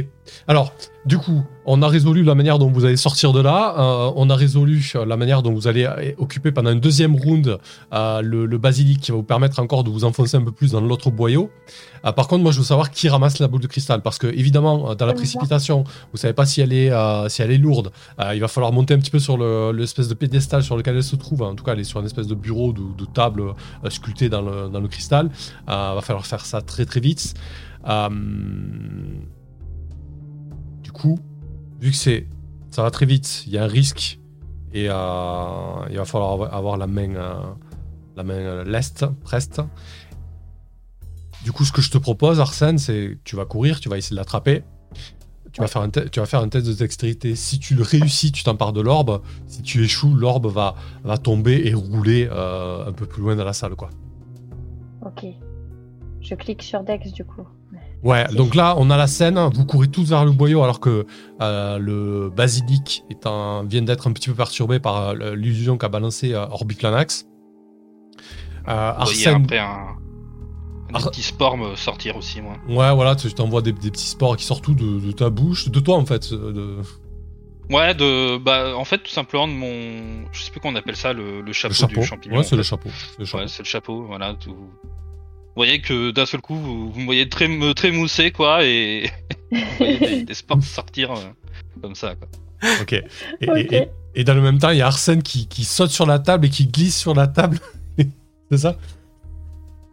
Alors, 0.49 0.73
du 1.05 1.17
coup, 1.17 1.41
on 1.65 1.81
a 1.81 1.87
résolu 1.87 2.21
la 2.23 2.35
manière 2.35 2.59
dont 2.59 2.69
vous 2.69 2.83
allez 2.83 2.97
sortir 2.97 3.31
de 3.31 3.39
là. 3.39 3.75
Euh, 3.77 4.11
on 4.17 4.29
a 4.29 4.35
résolu 4.35 4.91
euh, 4.95 5.05
la 5.05 5.15
manière 5.15 5.41
dont 5.41 5.53
vous 5.53 5.67
allez 5.69 5.87
occuper 6.17 6.51
pendant 6.51 6.69
un 6.71 6.75
deuxième 6.75 7.15
round 7.15 7.57
euh, 7.93 8.21
le, 8.21 8.45
le 8.45 8.57
basilic 8.57 8.99
qui 8.99 9.11
va 9.11 9.17
vous 9.17 9.23
permettre 9.23 9.59
encore 9.61 9.85
de 9.85 9.89
vous 9.89 10.03
enfoncer 10.03 10.35
un 10.35 10.41
peu 10.43 10.51
plus 10.51 10.71
dans 10.73 10.81
l'autre 10.81 11.11
boyau. 11.11 11.49
Par 12.15 12.27
contre, 12.27 12.43
moi, 12.43 12.51
je 12.51 12.59
veux 12.59 12.65
savoir 12.65 12.91
qui 12.91 13.07
ramasse 13.09 13.39
la 13.39 13.47
boule 13.47 13.61
de 13.61 13.67
cristal 13.67 14.01
parce 14.01 14.17
que 14.17 14.27
évidemment, 14.27 14.95
dans 14.95 15.05
la 15.05 15.13
précipitation, 15.13 15.83
vous 16.11 16.17
savez 16.17 16.33
pas 16.33 16.45
si 16.45 16.61
elle 16.61 16.71
est 16.73 16.91
si 17.29 17.41
elle 17.41 17.51
est 17.51 17.57
lourde. 17.57 17.91
Il 18.33 18.39
va 18.39 18.47
falloir 18.47 18.71
monter 18.71 18.93
un 18.93 18.99
petit 18.99 19.11
peu 19.11 19.19
sur 19.19 19.37
le- 19.37 19.71
l'espèce 19.71 20.07
de 20.07 20.13
pédestal 20.13 20.63
sur 20.63 20.77
lequel 20.77 20.95
elle 20.95 21.03
se 21.03 21.15
trouve. 21.17 21.41
En 21.41 21.55
tout 21.55 21.63
cas, 21.65 21.73
elle 21.73 21.79
est 21.79 21.83
sur 21.85 21.99
une 21.99 22.05
espèce 22.05 22.27
de 22.27 22.35
bureau 22.35 22.71
de, 22.71 22.81
de 22.97 23.05
table 23.05 23.43
sculptée 23.89 24.29
dans 24.29 24.41
le, 24.41 24.69
dans 24.69 24.79
le 24.79 24.87
cristal. 24.87 25.29
Euh, 25.69 25.93
va 25.95 26.01
falloir 26.01 26.25
faire 26.25 26.45
ça 26.45 26.61
très 26.61 26.85
très 26.85 26.99
vite. 27.01 27.33
Euh, 27.87 28.09
du 30.83 30.91
coup, 30.91 31.19
vu 31.79 31.91
que 31.91 31.97
c'est 31.97 32.27
ça 32.71 32.83
va 32.83 32.91
très 32.91 33.05
vite. 33.05 33.43
Il 33.47 33.53
y 33.53 33.57
a 33.57 33.63
un 33.63 33.67
risque 33.67 34.19
et 34.73 34.87
euh, 34.89 34.93
il 35.89 35.97
va 35.97 36.05
falloir 36.05 36.53
avoir- 36.53 36.77
la 36.77 36.85
main, 36.87 37.15
euh, 38.17 38.63
leste, 38.65 39.05
preste. 39.23 39.61
Du 41.43 41.51
coup, 41.51 41.63
ce 41.65 41.71
que 41.71 41.81
je 41.81 41.89
te 41.89 41.97
propose, 41.97 42.39
Arsène, 42.39 42.77
c'est 42.77 43.17
tu 43.23 43.35
vas 43.35 43.45
courir, 43.45 43.79
tu 43.79 43.89
vas 43.89 43.97
essayer 43.97 44.15
de 44.15 44.19
l'attraper. 44.19 44.63
Tu, 45.53 45.61
vas 45.61 45.67
faire 45.67 45.81
un 45.81 45.89
tu 45.89 46.19
vas 46.19 46.25
faire 46.25 46.41
un 46.41 46.49
test 46.49 46.67
de 46.67 46.73
dextérité. 46.73 47.35
Si 47.35 47.57
tu 47.57 47.73
le 47.73 47.81
réussis, 47.81 48.31
tu 48.31 48.43
t'empares 48.43 48.73
de 48.73 48.81
l'orbe. 48.81 49.21
Si 49.47 49.63
tu 49.63 49.83
échoues, 49.83 50.13
l'orbe 50.13 50.47
va, 50.47 50.75
tomber 51.17 51.65
et 51.65 51.73
rouler 51.73 52.27
un 52.29 52.91
peu 52.91 53.05
plus 53.05 53.23
loin 53.23 53.35
dans 53.35 53.45
la 53.45 53.53
salle. 53.53 53.75
Quoi. 53.75 53.89
Ok. 55.03 55.25
Je 56.29 56.35
clique 56.35 56.61
sur 56.63 56.83
Dex 56.83 57.11
du 57.11 57.23
coup. 57.23 57.45
Ouais, 58.03 58.25
donc 58.35 58.53
là, 58.53 58.75
on 58.77 58.89
a 58.89 58.97
la 58.97 59.07
scène. 59.07 59.39
Vous 59.53 59.65
courez 59.65 59.87
tous 59.87 60.09
vers 60.09 60.23
le 60.25 60.31
boyau 60.31 60.61
alors 60.63 60.79
que 60.79 61.05
euh, 61.41 61.77
le 61.79 62.29
basilic 62.29 63.03
est 63.09 63.25
un- 63.25 63.63
vient 63.63 63.81
d'être 63.81 64.07
un 64.07 64.11
petit 64.13 64.29
peu 64.29 64.35
perturbé 64.35 64.79
par 64.79 64.97
euh, 65.09 65.35
l'illusion 65.35 65.77
qu'a 65.77 65.89
balancé 65.89 66.33
euh, 66.33 66.45
Orbiclanax. 66.47 67.25
Euh, 68.67 68.91
Vous 68.99 69.05
voyez 69.05 69.27
Arsène, 69.27 69.43
après 69.43 69.59
un, 69.59 69.65
un 70.91 70.93
Ar- 70.95 71.09
petit 71.11 71.21
sport 71.23 71.57
me 71.57 71.75
sortir 71.75 72.17
aussi, 72.17 72.41
moi. 72.41 72.53
ouais, 72.67 72.93
voilà, 72.93 73.15
tu 73.15 73.31
t'envoies 73.33 73.61
des, 73.61 73.71
des 73.73 73.91
petits 73.91 74.07
spores 74.09 74.35
qui 74.37 74.43
sortent 74.45 74.63
tout 74.63 74.75
de, 74.75 74.99
de 74.99 75.11
ta 75.11 75.29
bouche, 75.29 75.69
de 75.69 75.79
toi 75.79 75.95
en 75.97 76.05
fait. 76.05 76.31
De, 76.33 76.77
Ouais, 77.69 77.93
de, 77.93 78.37
bah, 78.37 78.77
en 78.77 78.85
fait, 78.85 78.99
tout 78.99 79.11
simplement 79.11 79.45
de 79.45 79.51
mon, 79.51 80.25
je 80.31 80.41
sais 80.41 80.51
plus 80.51 80.61
qu'on 80.61 80.75
appelle 80.75 80.95
ça, 80.95 81.11
le, 81.11 81.41
le 81.41 81.51
chapeau, 81.51 81.73
le 81.73 81.75
chapeau. 81.75 81.99
du 81.99 82.05
champignon. 82.07 82.37
ouais, 82.37 82.43
c'est 82.43 82.55
le 82.55 82.63
chapeau. 82.63 82.89
c'est 82.93 83.19
le 83.19 83.25
chapeau. 83.25 83.41
Ouais, 83.43 83.47
c'est 83.49 83.63
le 83.63 83.67
chapeau, 83.67 84.03
voilà. 84.05 84.33
Tout... 84.35 84.55
Vous 85.57 85.61
voyez 85.63 85.81
que 85.81 86.11
d'un 86.11 86.27
seul 86.27 86.39
coup, 86.39 86.53
vous, 86.53 86.91
vous 86.91 86.99
me 86.99 87.05
voyez 87.05 87.27
très, 87.29 87.47
me 87.47 87.73
trémousser, 87.73 88.29
quoi, 88.29 88.63
et 88.63 89.09
vous 89.51 89.57
voyez 89.79 90.21
des, 90.23 90.33
sortir 90.61 91.13
euh, 91.13 91.15
comme 91.81 91.95
ça, 91.95 92.13
quoi. 92.13 92.27
Ok. 92.79 92.93
Et, 92.93 93.03
Ok. 93.49 93.57
et- 93.57 93.75
et- 93.75 93.87
et 94.13 94.23
dans 94.23 94.35
le 94.35 94.41
même 94.41 94.59
temps, 94.59 94.69
il 94.69 94.77
y 94.77 94.81
a 94.83 94.85
Arsène 94.87 95.23
qui, 95.23 95.47
qui 95.47 95.63
saute 95.63 95.89
sur 95.89 96.05
la 96.05 96.19
table 96.19 96.45
et 96.45 96.49
qui 96.51 96.67
glisse 96.67 96.95
sur 96.95 97.15
la 97.15 97.25
table. 97.25 97.57
c'est 98.51 98.57
ça? 98.59 98.77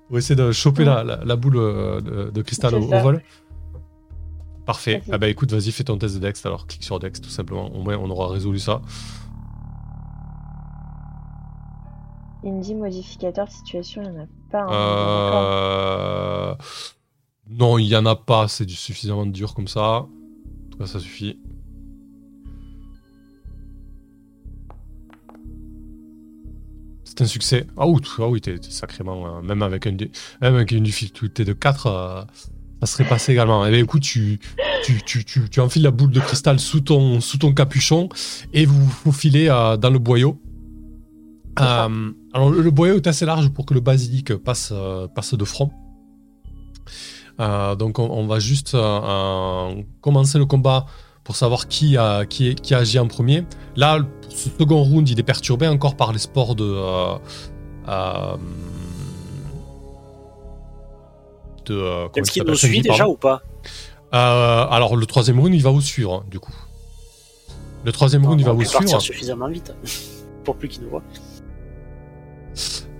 Pour 0.08 0.18
essayer 0.18 0.36
de 0.36 0.52
choper 0.52 0.84
la, 0.84 1.02
la- 1.02 1.24
la 1.24 1.36
boule 1.36 1.56
euh, 1.56 2.00
de, 2.02 2.30
de 2.30 2.42
cristal 2.42 2.74
au, 2.74 2.82
vol? 2.86 3.22
Parfait. 4.66 5.02
Ah 5.10 5.16
bah 5.16 5.28
écoute, 5.28 5.50
vas-y, 5.50 5.72
fais 5.72 5.84
ton 5.84 5.96
test 5.96 6.16
de 6.16 6.20
Dex 6.20 6.44
alors. 6.44 6.66
Clique 6.66 6.84
sur 6.84 6.98
Dex 6.98 7.22
tout 7.22 7.30
simplement. 7.30 7.74
Au 7.74 7.82
moins, 7.82 7.96
on 7.96 8.10
aura 8.10 8.28
résolu 8.28 8.58
ça. 8.58 8.82
Il 12.42 12.52
me 12.52 12.62
dit 12.62 12.74
modificateur 12.74 13.46
de 13.46 13.50
situation, 13.50 14.02
il 14.02 14.10
n'y 14.10 14.18
en 14.18 14.22
a 14.24 14.26
hein. 14.54 14.66
Euh... 14.70 16.54
Non, 17.50 17.78
il 17.78 17.86
y 17.86 17.96
en 17.96 18.06
a 18.06 18.16
pas. 18.16 18.48
C'est 18.48 18.68
suffisamment 18.68 19.26
dur 19.26 19.54
comme 19.54 19.68
ça. 19.68 20.00
En 20.00 20.08
tout 20.70 20.78
cas, 20.78 20.86
ça 20.86 20.98
suffit. 20.98 21.38
C'est 27.04 27.22
un 27.22 27.26
succès. 27.26 27.66
Ah, 27.76 27.84
ah 27.84 28.28
oui, 28.28 28.40
t'es 28.40 28.56
sacrément. 28.62 29.38
euh, 29.38 29.42
même, 29.42 29.62
avec 29.62 29.86
un, 29.86 29.92
même 29.92 30.54
avec 30.54 30.72
une 30.72 30.82
difficulté 30.82 31.44
de 31.44 31.52
4, 31.52 31.86
euh, 31.86 32.22
ça 32.80 32.86
serait 32.86 33.08
passé 33.08 33.32
également. 33.32 33.64
Eh 33.66 33.70
bien, 33.70 33.78
écoute, 33.78 34.02
tu, 34.02 34.40
tu, 34.84 35.00
tu, 35.04 35.24
tu, 35.24 35.60
enfiles 35.60 35.82
la 35.82 35.92
boule 35.92 36.10
de 36.10 36.18
cristal 36.18 36.58
sous 36.58 36.80
ton, 36.80 37.20
sous 37.20 37.38
ton 37.38 37.52
capuchon 37.52 38.08
et 38.52 38.66
vous 38.66 38.84
vous 39.04 39.12
euh, 39.24 39.76
dans 39.76 39.90
le 39.90 39.98
boyau. 40.00 40.40
Euh, 41.60 42.10
alors, 42.32 42.50
le, 42.50 42.60
le 42.62 42.70
boyau 42.70 42.96
est 42.96 43.06
assez 43.06 43.24
large 43.26 43.48
pour 43.50 43.64
que 43.66 43.74
le 43.74 43.80
basilic 43.80 44.34
passe, 44.36 44.70
euh, 44.72 45.06
passe 45.08 45.34
de 45.34 45.44
front. 45.44 45.70
Euh, 47.40 47.74
donc, 47.76 47.98
on, 47.98 48.08
on 48.10 48.26
va 48.26 48.38
juste 48.38 48.74
euh, 48.74 48.78
euh, 48.80 49.82
commencer 50.00 50.38
le 50.38 50.46
combat 50.46 50.86
pour 51.24 51.36
savoir 51.36 51.68
qui 51.68 51.96
a, 51.96 52.26
qui, 52.26 52.48
est- 52.48 52.54
qui 52.60 52.74
a 52.74 52.78
agi 52.78 52.98
en 52.98 53.06
premier. 53.08 53.44
Là, 53.76 53.98
ce 54.28 54.50
second 54.50 54.82
round, 54.82 55.08
il 55.08 55.18
est 55.18 55.22
perturbé 55.24 55.66
encore 55.68 55.96
par 55.96 56.12
les 56.12 56.18
spores 56.18 56.54
de. 56.54 56.64
euh, 56.64 57.14
euh, 57.88 58.36
euh, 61.70 62.08
Est-ce 62.14 62.30
il 62.30 62.32
qu'il 62.32 62.42
nous 62.44 62.54
suit 62.56 62.82
déjà 62.82 62.98
pardon. 62.98 63.12
ou 63.12 63.16
pas? 63.16 63.42
Euh, 64.12 64.66
Alors, 64.70 64.96
le 64.96 65.06
troisième 65.06 65.40
round, 65.40 65.54
il 65.54 65.62
va 65.62 65.70
vous 65.70 65.80
suivre, 65.80 66.14
hein, 66.14 66.24
du 66.30 66.38
coup. 66.38 66.54
Le 67.84 67.92
troisième 67.92 68.24
round, 68.26 68.40
il 68.40 68.44
va 68.44 68.52
On 68.52 68.54
vous 68.54 68.62
peut 68.62 68.68
partir 68.70 68.88
suivre. 69.00 69.02
suffisamment 69.02 69.48
vite 69.48 69.74
pour 70.44 70.56
plus 70.56 70.68
qu'il 70.68 70.82
nous 70.82 70.90
voit. 70.90 71.02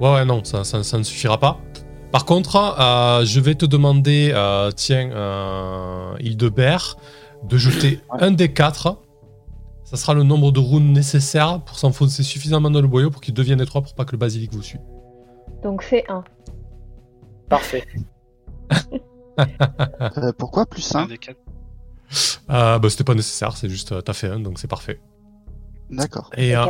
Ouais, 0.01 0.13
ouais, 0.13 0.25
non, 0.25 0.43
ça, 0.45 0.65
ça, 0.65 0.83
ça 0.83 0.99
ne 0.99 1.03
suffira 1.03 1.39
pas. 1.39 1.59
Par 2.13 2.25
contre, 2.25 2.57
euh, 2.79 3.25
je 3.25 3.41
vais 3.41 3.55
te 3.55 3.67
demander, 3.67 4.31
euh, 4.35 4.71
tiens, 4.71 5.11
euh, 5.13 6.15
Hildebert, 6.21 6.97
de 7.43 7.57
jeter 7.57 8.01
un 8.11 8.31
des 8.31 8.53
quatre. 8.53 8.99
Ça 9.85 9.97
sera 9.97 10.15
le 10.15 10.23
nombre 10.23 10.51
de 10.51 10.61
rounds 10.61 10.93
nécessaires 10.93 11.61
pour 11.61 11.79
s'enfoncer 11.79 12.23
suffisamment 12.23 12.71
dans 12.71 12.81
le 12.81 12.89
boyau 12.89 13.11
pour 13.11 13.21
qu'il 13.21 13.35
devienne 13.35 13.61
étroit 13.61 13.83
pour 13.83 13.95
pas 13.95 14.05
que 14.05 14.13
le 14.13 14.19
basilic 14.19 14.53
vous 14.53 14.63
suive. 14.63 14.81
Donc 15.63 15.83
fais 15.83 16.05
1. 16.09 16.25
Parfait. 17.49 17.85
Euh, 19.37 20.33
pourquoi 20.39 20.65
plus 20.65 20.95
Un? 20.95 21.01
1 21.01 21.07
des 21.07 21.19
quatre. 21.19 21.41
Euh, 22.51 22.79
bah, 22.79 22.89
c'était 22.89 23.03
pas 23.03 23.15
nécessaire, 23.15 23.57
c'est 23.57 23.69
juste, 23.69 23.91
euh, 23.91 24.01
t'as 24.01 24.13
fait 24.13 24.29
un, 24.29 24.39
donc 24.39 24.61
c'est 24.61 24.69
parfait. 24.69 25.01
D'accord. 25.91 26.31
Et, 26.37 26.57
euh, 26.57 26.65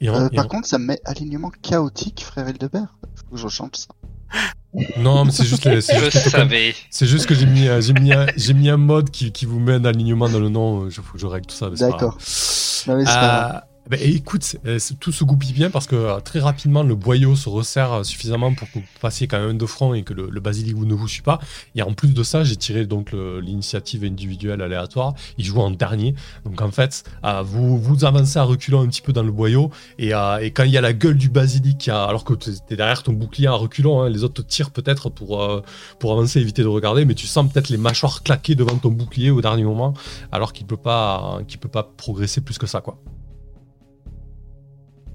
et 0.00 0.08
Euh, 0.08 0.28
et 0.32 0.36
par 0.36 0.48
contre, 0.48 0.66
ça 0.66 0.78
me 0.78 0.86
met 0.86 1.00
alignement 1.04 1.50
chaotique, 1.62 2.22
frère 2.24 2.48
Hildebert. 2.48 2.96
Faut 3.16 3.34
que 3.36 3.40
je 3.40 3.48
change 3.48 3.70
ça. 3.74 3.88
non, 4.98 5.24
mais 5.24 5.30
c'est 5.32 5.44
juste, 5.44 5.64
les- 5.64 5.80
c'est 5.80 5.98
Je 5.98 6.04
juste 6.04 6.14
les 6.14 6.22
tokens. 6.22 6.40
savais. 6.42 6.74
C'est 6.90 7.06
juste 7.06 7.26
que 7.26 7.34
j'ai 7.34 7.46
mis, 7.46 7.68
euh, 7.68 7.80
j'ai 7.80 7.92
mis, 7.92 8.12
un- 8.12 8.26
j'ai 8.36 8.54
mis 8.54 8.70
un 8.70 8.76
mode 8.76 9.10
qui, 9.10 9.32
qui 9.32 9.44
vous 9.44 9.58
met 9.60 9.74
un 9.74 9.84
alignement 9.84 10.28
dans 10.28 10.38
le 10.38 10.48
nom. 10.48 10.86
Il 10.86 10.92
faut 10.92 11.02
que 11.12 11.18
je 11.18 11.26
règle 11.26 11.46
tout 11.46 11.56
ça. 11.56 11.68
mais 11.70 11.76
c'est 11.76 11.84
pas 11.86 11.90
D'accord. 11.92 12.16
grave. 12.16 12.84
Non, 12.86 12.96
mais 12.96 13.04
c'est 13.04 13.12
pas 13.12 13.66
ben, 13.90 13.98
écoute, 14.00 14.56
euh, 14.66 14.78
tout 15.00 15.10
se 15.10 15.24
goupille 15.24 15.52
bien 15.52 15.68
parce 15.68 15.88
que 15.88 15.96
euh, 15.96 16.20
très 16.20 16.38
rapidement 16.38 16.84
le 16.84 16.94
boyau 16.94 17.34
se 17.34 17.48
resserre 17.48 17.92
euh, 17.92 18.02
suffisamment 18.04 18.54
pour 18.54 18.70
que 18.70 18.78
vous 18.78 18.84
passiez 19.00 19.26
quand 19.26 19.44
même 19.44 19.58
de 19.58 19.66
front 19.66 19.94
et 19.94 20.04
que 20.04 20.14
le, 20.14 20.40
basilic 20.40 20.76
vous 20.76 20.86
ne 20.86 20.94
vous 20.94 21.08
suit 21.08 21.22
pas. 21.22 21.40
Et 21.74 21.82
en 21.82 21.92
plus 21.92 22.14
de 22.14 22.22
ça, 22.22 22.44
j'ai 22.44 22.54
tiré 22.54 22.86
donc 22.86 23.12
l'initiative 23.12 24.04
individuelle 24.04 24.62
aléatoire. 24.62 25.14
Il 25.38 25.44
joue 25.44 25.58
en 25.60 25.72
dernier. 25.72 26.14
Donc 26.44 26.62
en 26.62 26.70
fait, 26.70 27.02
vous 27.42 28.04
avancez 28.04 28.38
à 28.38 28.44
reculant 28.44 28.82
un 28.82 28.86
petit 28.86 29.02
peu 29.02 29.12
dans 29.12 29.24
le 29.24 29.32
boyau 29.32 29.70
et, 29.98 30.10
quand 30.10 30.64
il 30.64 30.70
y 30.70 30.78
a 30.78 30.80
la 30.80 30.92
gueule 30.92 31.16
du 31.16 31.28
basilic, 31.28 31.88
alors 31.88 32.24
que 32.24 32.34
tu 32.34 32.50
es 32.70 32.76
derrière 32.76 33.02
ton 33.02 33.12
bouclier 33.12 33.48
en 33.48 33.58
reculant, 33.58 34.02
hein, 34.02 34.08
les 34.08 34.22
autres 34.22 34.42
te 34.42 34.48
tirent 34.48 34.70
peut-être 34.70 35.10
pour, 35.10 35.42
euh, 35.42 35.62
pour 35.98 36.12
avancer, 36.12 36.40
éviter 36.40 36.62
de 36.62 36.68
regarder, 36.68 37.04
mais 37.04 37.14
tu 37.14 37.26
sens 37.26 37.52
peut-être 37.52 37.68
les 37.68 37.76
mâchoires 37.76 38.22
claquer 38.22 38.54
devant 38.54 38.76
ton 38.76 38.90
bouclier 38.90 39.30
au 39.30 39.40
dernier 39.40 39.64
moment, 39.64 39.94
alors 40.32 40.52
qu'il 40.52 40.66
peut 40.66 40.76
pas, 40.76 41.40
peut 41.60 41.68
pas 41.68 41.82
progresser 41.82 42.40
plus 42.40 42.56
que 42.56 42.66
ça, 42.66 42.80
quoi. 42.80 42.98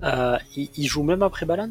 Euh, 0.06 0.38
il, 0.56 0.70
il 0.78 0.88
joue 0.88 1.04
même 1.04 1.24
après 1.24 1.46
Balan? 1.46 1.70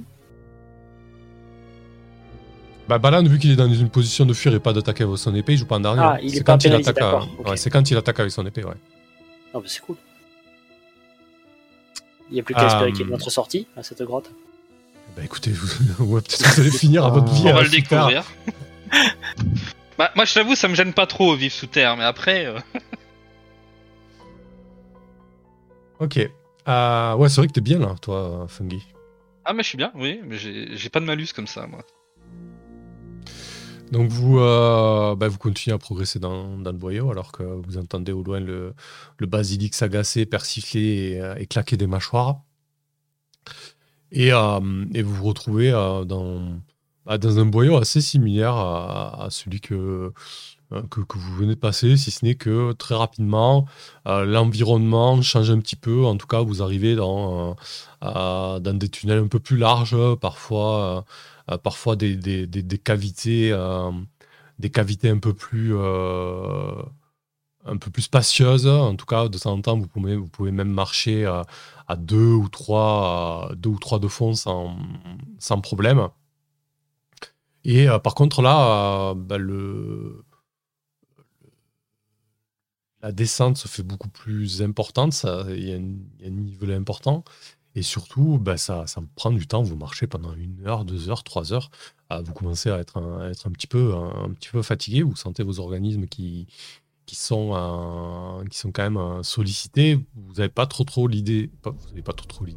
Bah 2.88 2.98
Balan, 2.98 3.22
vu 3.24 3.38
qu'il 3.38 3.50
est 3.50 3.56
dans 3.56 3.72
une 3.72 3.88
position 3.88 4.26
de 4.26 4.34
fuir 4.34 4.54
et 4.54 4.60
pas 4.60 4.72
d'attaquer 4.72 5.04
avec 5.04 5.16
son 5.16 5.34
épée, 5.34 5.52
il 5.54 5.58
joue 5.58 5.66
pas 5.66 5.76
en 5.76 5.80
dernier. 5.80 6.00
Ah, 6.02 6.14
hein. 6.14 6.18
il 6.22 6.30
c'est 6.30 6.38
est 6.38 6.44
pas 6.44 6.52
quand 6.52 6.64
il 6.64 6.74
attaque. 6.74 6.98
à- 6.98 7.00
d'accord, 7.00 7.28
ok. 7.38 7.48
ouais, 7.48 7.56
c'est 7.56 7.70
quand 7.70 7.90
il 7.90 7.96
attaque 7.96 8.20
avec 8.20 8.32
son 8.32 8.44
épée, 8.44 8.64
ouais. 8.64 8.74
Ah 9.54 9.58
bah 9.58 9.62
c'est 9.66 9.80
cool. 9.80 9.96
Il 12.30 12.34
n'y 12.34 12.40
a 12.40 12.42
plus 12.42 12.54
qu'à 12.54 12.66
espérer 12.66 12.88
Euh, 12.90 12.92
qu'il 12.92 13.04
y 13.06 13.08
ait 13.08 13.10
notre 13.12 13.30
sortie 13.30 13.66
à 13.76 13.82
cette 13.82 14.02
grotte. 14.02 14.30
Bah 15.16 15.22
écoutez, 15.24 15.50
vous, 15.52 16.04
ouais, 16.04 16.20
peut-être 16.20 16.42
que 16.42 16.54
vous 16.54 16.60
allez 16.60 16.70
finir 16.70 17.04
à 17.06 17.10
votre 17.10 17.32
vie. 17.32 17.42
On 17.46 17.50
à 17.50 17.52
va 17.54 17.62
le 17.62 17.68
sous 17.68 17.80
terre. 17.82 18.06
découvrir. 18.08 18.24
bah, 19.98 20.10
moi, 20.16 20.24
je 20.24 20.34
t'avoue, 20.34 20.54
ça 20.54 20.68
me 20.68 20.74
gêne 20.74 20.92
pas 20.92 21.06
trop 21.06 21.34
vivre 21.36 21.54
sous 21.54 21.66
terre, 21.68 21.96
mais 21.96 22.04
après, 22.04 22.46
euh, 22.46 22.58
Ok. 26.00 26.18
Euh, 26.68 27.14
ouais, 27.16 27.28
c'est 27.28 27.40
vrai 27.40 27.48
que 27.48 27.52
t'es 27.52 27.60
bien 27.60 27.78
là, 27.78 27.94
toi, 28.00 28.46
Fungi. 28.48 28.82
ah, 29.44 29.52
mais 29.52 29.62
je 29.62 29.68
suis 29.68 29.78
bien, 29.78 29.92
oui, 29.94 30.20
mais 30.26 30.36
j'ai 30.38 30.88
pas 30.88 31.00
de 31.00 31.04
malus 31.04 31.28
comme 31.34 31.46
ça, 31.46 31.66
moi. 31.66 31.84
Donc 33.92 34.08
vous, 34.10 34.38
euh, 34.40 35.14
bah, 35.14 35.28
vous 35.28 35.38
continuez 35.38 35.74
à 35.74 35.78
progresser 35.78 36.18
dans, 36.18 36.56
dans 36.58 36.72
le 36.72 36.78
boyau 36.78 37.10
alors 37.10 37.30
que 37.32 37.42
vous 37.42 37.76
entendez 37.76 38.12
au 38.12 38.22
loin 38.22 38.40
le, 38.40 38.74
le 39.18 39.26
basilic 39.26 39.74
s'agacer, 39.74 40.26
persifler 40.26 41.12
et, 41.12 41.20
euh, 41.20 41.34
et 41.36 41.46
claquer 41.46 41.76
des 41.76 41.86
mâchoires. 41.86 42.40
Et, 44.10 44.32
euh, 44.32 44.84
et 44.94 45.02
vous 45.02 45.14
vous 45.14 45.24
retrouvez 45.24 45.70
euh, 45.70 46.04
dans, 46.04 46.60
bah, 47.04 47.18
dans 47.18 47.38
un 47.38 47.44
boyau 47.44 47.76
assez 47.76 48.00
similaire 48.00 48.54
à, 48.54 49.26
à 49.26 49.30
celui 49.30 49.60
que, 49.60 50.12
que, 50.90 51.00
que 51.00 51.18
vous 51.18 51.34
venez 51.36 51.54
de 51.54 51.60
passer, 51.60 51.96
si 51.96 52.10
ce 52.10 52.24
n'est 52.24 52.34
que 52.34 52.72
très 52.72 52.94
rapidement, 52.94 53.66
euh, 54.08 54.24
l'environnement 54.24 55.20
change 55.22 55.50
un 55.50 55.60
petit 55.60 55.76
peu. 55.76 56.04
En 56.04 56.16
tout 56.16 56.26
cas, 56.26 56.40
vous 56.42 56.62
arrivez 56.62 56.96
dans, 56.96 57.56
euh, 58.02 58.60
dans 58.60 58.74
des 58.78 58.88
tunnels 58.88 59.18
un 59.18 59.28
peu 59.28 59.40
plus 59.40 59.56
larges, 59.56 59.96
parfois. 60.20 61.04
euh, 61.50 61.58
parfois 61.58 61.96
des, 61.96 62.16
des, 62.16 62.46
des, 62.46 62.78
cavités, 62.78 63.52
des 64.58 64.70
cavités 64.70 65.10
un 65.10 65.18
peu 65.18 65.34
plus, 65.34 65.76
un 65.76 66.86
peu 67.78 67.90
plus 67.90 68.02
spacieuses. 68.02 68.66
En 68.66 68.96
tout 68.96 69.06
cas, 69.06 69.28
de 69.28 69.38
temps 69.38 69.52
en 69.52 69.60
temps, 69.60 69.78
vous 69.78 69.86
pouvez, 69.86 70.16
vous 70.16 70.28
pouvez 70.28 70.52
même 70.52 70.70
marcher 70.70 71.24
à 71.86 71.96
deux 71.96 72.32
ou 72.32 72.48
trois, 72.48 73.50
deux 73.56 73.70
ou 73.70 73.78
trois 73.78 73.98
de 73.98 74.08
fond 74.08 74.34
sans, 74.34 74.76
sans 75.38 75.60
problème. 75.60 76.08
Et 77.64 77.86
par 78.02 78.14
contre, 78.14 78.42
là, 78.42 79.14
bah, 79.14 79.38
le, 79.38 80.24
la 83.04 83.12
descente 83.12 83.58
se 83.58 83.68
fait 83.68 83.82
beaucoup 83.82 84.08
plus 84.08 84.62
importante, 84.62 85.26
il 85.50 85.68
y, 85.68 85.74
a 85.74 85.76
un- 85.76 86.30
niveau 86.30 86.70
important. 86.72 87.22
Et 87.74 87.82
surtout, 87.82 88.38
bah, 88.40 88.56
ça, 88.56 88.86
prend 89.14 89.30
du 89.30 89.46
temps. 89.46 89.62
Vous 89.62 89.76
marchez 89.76 90.06
pendant 90.06 90.32
une 90.32 90.66
heure, 90.66 90.86
deux 90.86 91.10
heures, 91.10 91.22
trois 91.22 91.52
heures. 91.52 91.70
Vous 92.10 92.32
commencez 92.32 92.70
à 92.70 92.78
être 92.78 92.96
un, 92.96 93.30
à 93.30 93.50
petit 93.50 93.66
peu, 93.66 93.92
fatigué. 94.62 95.02
Vous 95.02 95.16
sentez 95.16 95.42
vos 95.42 95.60
organismes 95.60 96.06
qui, 96.06 96.46
sont, 97.12 97.50
quand 98.72 98.90
même 98.90 99.22
sollicités. 99.22 100.00
Vous 100.14 100.34
n'avez 100.34 100.48
pas 100.48 100.66
trop, 100.66 100.84
trop 100.84 101.06
l'idée. 101.06 101.50
Vous 101.62 101.88
n'avez 101.88 102.02
pas 102.02 102.14
trop, 102.14 102.26
trop 102.26 102.44
l'idée. 102.46 102.56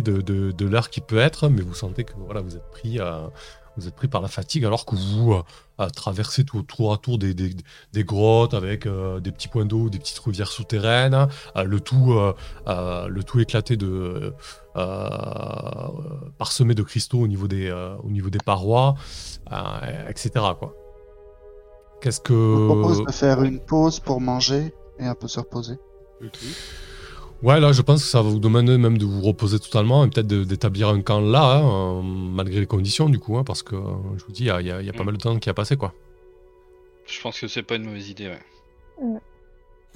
De, 0.00 0.22
de, 0.22 0.64
l'heure 0.64 0.88
qui 0.88 1.02
peut 1.02 1.18
être, 1.18 1.50
mais 1.50 1.60
vous 1.60 1.74
sentez 1.74 2.04
que 2.04 2.14
voilà, 2.16 2.40
vous 2.40 2.56
êtes 2.56 2.70
pris, 2.70 2.98
euh, 3.00 3.28
vous 3.76 3.88
êtes 3.88 3.94
pris 3.94 4.08
par 4.08 4.20
la 4.20 4.28
fatigue 4.28 4.64
alors 4.64 4.84
que 4.84 4.94
vous 4.94 5.32
euh, 5.32 5.42
à 5.78 5.90
traverser 5.90 6.44
tout, 6.44 6.62
tour 6.62 6.92
à 6.92 6.98
tour 6.98 7.18
des, 7.18 7.34
des, 7.34 7.54
des 7.92 8.04
grottes 8.04 8.54
avec 8.54 8.86
euh, 8.86 9.20
des 9.20 9.32
petits 9.32 9.48
points 9.48 9.64
d'eau, 9.64 9.88
des 9.88 9.98
petites 9.98 10.18
rivières 10.18 10.50
souterraines, 10.50 11.28
euh, 11.56 11.64
le 11.64 11.80
tout, 11.80 12.12
euh, 12.12 12.34
euh, 12.68 13.08
le 13.08 13.24
tout 13.24 13.40
éclaté 13.40 13.76
de 13.76 14.34
euh, 14.76 15.88
parsemé 16.38 16.74
de 16.74 16.82
cristaux 16.82 17.20
au 17.20 17.28
niveau 17.28 17.48
des, 17.48 17.68
euh, 17.68 17.96
au 18.02 18.10
niveau 18.10 18.30
des 18.30 18.38
parois, 18.38 18.94
euh, 19.50 20.08
etc. 20.08 20.30
Quoi. 20.58 20.74
Qu'est-ce 22.00 22.20
Je 22.26 22.32
vous 22.34 22.66
propose 22.66 23.00
que 23.00 23.06
de 23.06 23.12
faire 23.12 23.42
une 23.42 23.60
pause 23.60 24.00
pour 24.00 24.20
manger 24.20 24.74
et 24.98 25.06
un 25.06 25.14
peu 25.14 25.28
se 25.28 25.40
reposer. 25.40 25.78
Ouais, 27.42 27.58
là, 27.58 27.72
je 27.72 27.82
pense 27.82 28.02
que 28.02 28.08
ça 28.08 28.22
va 28.22 28.30
vous 28.30 28.38
demander 28.38 28.78
même 28.78 28.98
de 28.98 29.04
vous 29.04 29.20
reposer 29.20 29.58
totalement 29.58 30.04
et 30.04 30.08
peut-être 30.10 30.28
d'établir 30.28 30.88
un 30.88 31.00
camp 31.02 31.20
là, 31.20 31.56
hein, 31.56 32.00
malgré 32.04 32.60
les 32.60 32.66
conditions, 32.66 33.08
du 33.08 33.18
coup, 33.18 33.36
hein, 33.36 33.42
parce 33.44 33.64
que 33.64 33.74
euh, 33.74 33.80
je 34.16 34.24
vous 34.24 34.30
dis, 34.32 34.44
il 34.44 34.46
y 34.46 34.50
a, 34.50 34.60
il 34.60 34.66
y 34.68 34.70
a- 34.70 34.80
il 34.80 34.86
y 34.86 34.90
a 34.90 34.92
pas 34.92 35.02
Mm. 35.02 35.06
mal 35.06 35.14
de 35.16 35.20
temps 35.20 35.38
qui 35.38 35.50
a 35.50 35.54
passé, 35.54 35.76
quoi. 35.76 35.92
Je 37.06 37.20
pense 37.20 37.40
que 37.40 37.48
c'est 37.48 37.64
pas 37.64 37.74
une 37.74 37.84
mauvaise 37.84 38.08
idée, 38.10 38.28
ouais. 38.28 38.38
Ouais. 39.00 39.18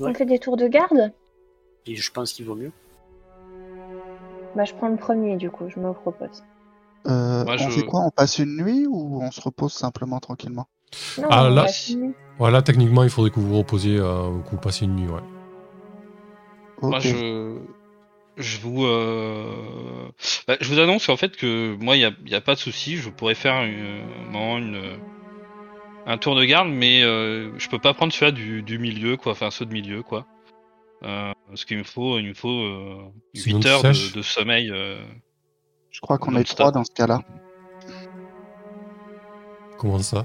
On 0.01 0.13
fait 0.15 0.27
des 0.27 0.41
tours 0.41 0.57
de 0.57 0.67
garde? 0.67 1.13
Et 1.87 1.95
je 1.95 2.11
pense 2.11 2.33
qu'il 2.33 2.45
vaut 2.47 2.57
mieux. 2.57 2.73
Bah, 4.57 4.65
je 4.65 4.75
prends 4.75 4.89
le 4.89 4.97
premier, 4.97 5.37
du 5.37 5.49
coup, 5.51 5.69
je 5.69 5.79
me 5.79 5.93
propose. 5.93 6.43
Euh, 7.07 7.45
Moi, 7.45 7.55
on 7.55 7.59
je- 7.59 7.71
fait 7.71 7.85
quoi? 7.87 8.01
On 8.01 8.11
passe 8.11 8.41
une 8.41 8.57
nuit 8.57 8.87
ou 8.89 9.23
on 9.23 9.31
se 9.31 9.41
repose 9.41 9.73
simplement 9.73 10.19
tranquillement? 10.19 10.67
Non, 11.19 11.29
Ah, 11.31 11.47
on 11.47 11.55
là. 11.55 11.67
Voilà, 12.39 12.63
techniquement, 12.63 13.05
il 13.05 13.11
faudrait 13.11 13.31
que 13.31 13.39
vous 13.39 13.49
vous 13.49 13.59
reposiez, 13.59 13.99
euh, 13.99 14.31
que 14.43 14.51
vous 14.51 14.57
passiez 14.61 14.87
une 14.89 14.97
nuit, 14.97 15.09
ouais. 15.09 15.21
Moi, 16.83 16.99
je, 17.01 17.59
je 18.37 18.59
vous, 18.59 18.85
euh, 18.85 20.11
bah, 20.47 20.57
je 20.61 20.69
vous 20.73 20.79
annonce 20.79 21.09
en 21.09 21.17
fait 21.17 21.37
que 21.37 21.75
moi, 21.81 21.97
il 21.97 22.13
y 22.27 22.35
a, 22.35 22.41
pas 22.41 22.55
de 22.55 22.59
souci, 22.61 22.97
je 22.97 23.09
pourrais 23.11 23.35
faire 23.35 23.63
une, 23.65 24.99
un 26.07 26.19
tour 26.19 26.37
de 26.37 26.45
garde, 26.45 26.69
mais 26.69 27.03
euh, 27.03 27.59
je 27.59 27.69
peux 27.69 27.79
pas 27.79 27.95
prendre 27.95 28.13
celui 28.13 28.33
du, 28.33 28.63
du 28.63 28.79
milieu, 28.79 29.17
quoi, 29.17 29.33
enfin 29.33 29.51
ceux 29.51 29.65
de 29.67 29.73
milieu, 29.73 30.03
quoi. 30.03 30.27
Euh, 31.03 31.33
parce 31.49 31.65
qu'il 31.65 31.79
me 31.79 31.85
faut, 31.85 32.19
il 32.19 32.29
me 32.29 32.35
faut 32.35 32.49
euh, 32.49 33.03
Sinon, 33.35 33.59
8 33.59 33.63
tu 33.63 33.69
heures 33.69 33.83
de, 33.83 34.15
de 34.15 34.23
sommeil. 34.23 34.71
euh, 34.71 35.03
Je 35.91 36.01
crois 36.01 36.19
qu'on 36.19 36.35
est 36.37 36.45
trois 36.45 36.73
dans 36.73 36.85
ce 36.85 36.93
cas-là. 36.93 37.21
Comment 39.79 39.99
ça? 39.99 40.25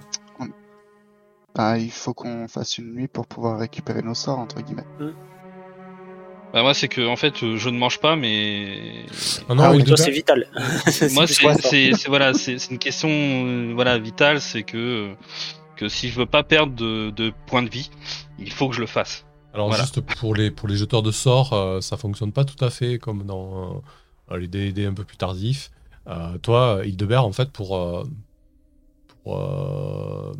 Ben, 1.53 1.75
il 1.77 1.91
faut 1.91 2.13
qu'on 2.13 2.47
fasse 2.47 2.77
une 2.77 2.93
nuit 2.93 3.09
pour 3.09 3.27
pouvoir 3.27 3.59
récupérer 3.59 4.01
nos 4.01 4.13
sorts, 4.13 4.39
entre 4.39 4.61
guillemets. 4.61 4.85
Bah, 6.53 6.63
moi, 6.63 6.73
c'est 6.73 6.87
que 6.89 7.07
en 7.07 7.15
fait, 7.15 7.43
euh, 7.43 7.55
je 7.57 7.69
ne 7.69 7.77
mange 7.77 7.99
pas, 7.99 8.15
mais 8.15 9.05
Ah 9.47 9.55
non, 9.55 9.63
Ah 9.63 9.71
oui, 9.71 9.83
c'est 9.95 10.11
vital. 10.11 10.47
moi, 11.13 11.25
c'est 11.27 12.07
voilà, 12.07 12.33
c'est 12.33 12.59
c'est 12.59 12.71
une 12.71 12.79
question 12.79 13.09
euh, 13.09 13.71
voilà 13.73 13.97
vitale, 13.97 14.41
c'est 14.41 14.63
que 14.63 15.13
que 15.77 15.87
si 15.87 16.09
je 16.09 16.19
veux 16.19 16.25
pas 16.25 16.43
perdre 16.43 16.73
de, 16.75 17.09
de 17.11 17.31
points 17.47 17.63
de 17.63 17.69
vie, 17.69 17.89
il 18.37 18.51
faut 18.51 18.67
que 18.69 18.75
je 18.75 18.81
le 18.81 18.87
fasse. 18.87 19.25
Alors 19.53 19.67
Voilà. 19.67 19.83
juste 19.83 19.99
pour 20.01 20.35
les, 20.35 20.51
pour 20.51 20.67
les 20.69 20.77
jeteurs 20.77 21.01
de 21.03 21.11
sorts, 21.11 21.53
euh, 21.53 21.81
ça 21.81 21.97
fonctionne 21.97 22.31
pas 22.31 22.45
tout 22.45 22.63
à 22.63 22.69
fait 22.69 22.99
comme 22.99 23.23
dans 23.25 23.81
euh, 24.31 24.37
les 24.37 24.47
D&D 24.47 24.85
un 24.85 24.93
peu 24.93 25.03
plus 25.03 25.17
tardifs. 25.17 25.71
Euh, 26.07 26.37
toi, 26.37 26.81
Hildebert, 26.85 27.25
en 27.25 27.31
fait, 27.31 27.49
pour... 27.51 27.75
euh, 27.77 28.03
pour 29.23 29.37
euh, 29.39 30.31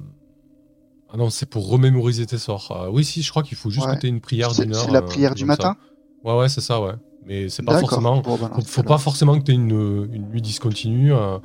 Ah 1.14 1.18
non, 1.18 1.30
c'est 1.30 1.46
pour 1.50 1.68
remémoriser 1.70 2.26
tes 2.26 2.38
sorts. 2.38 2.72
Euh, 2.72 2.90
oui, 2.90 3.04
si, 3.04 3.22
je 3.22 3.30
crois 3.32 3.44
qu'il 3.44 3.58
faut 3.58 3.70
juste 3.70 3.86
Ouais. 3.88 3.96
que 3.96 4.02
tu 4.02 4.06
aies 4.08 4.10
une 4.10 4.22
prière 4.22 4.52
C'est 4.52 4.64
d'une 4.66 4.76
heure. 4.76 4.86
c'est 4.86 4.92
la 4.92 5.00
euh, 5.00 5.02
prière 5.02 5.36
du 5.36 5.46
ça. 5.46 5.76
Ouais, 6.24 6.38
ouais, 6.38 6.50
c'est 6.50 6.62
ça, 6.62 6.82
ouais. 6.82 6.94
Mais 7.26 7.50
c'est 7.50 7.64
pas 7.64 7.80
forcément... 7.80 8.22
Bon, 8.22 8.38
dans 8.38 8.62
Faut, 8.66 8.84
pas 8.84 8.98
forcément 8.98 9.38
que 9.38 9.44
tu 9.44 9.52
aies 9.52 9.56
une, 9.56 10.10
une 10.12 10.30
nuit 10.30 10.42
discontinue, 10.42 11.14
euh, 11.14 11.38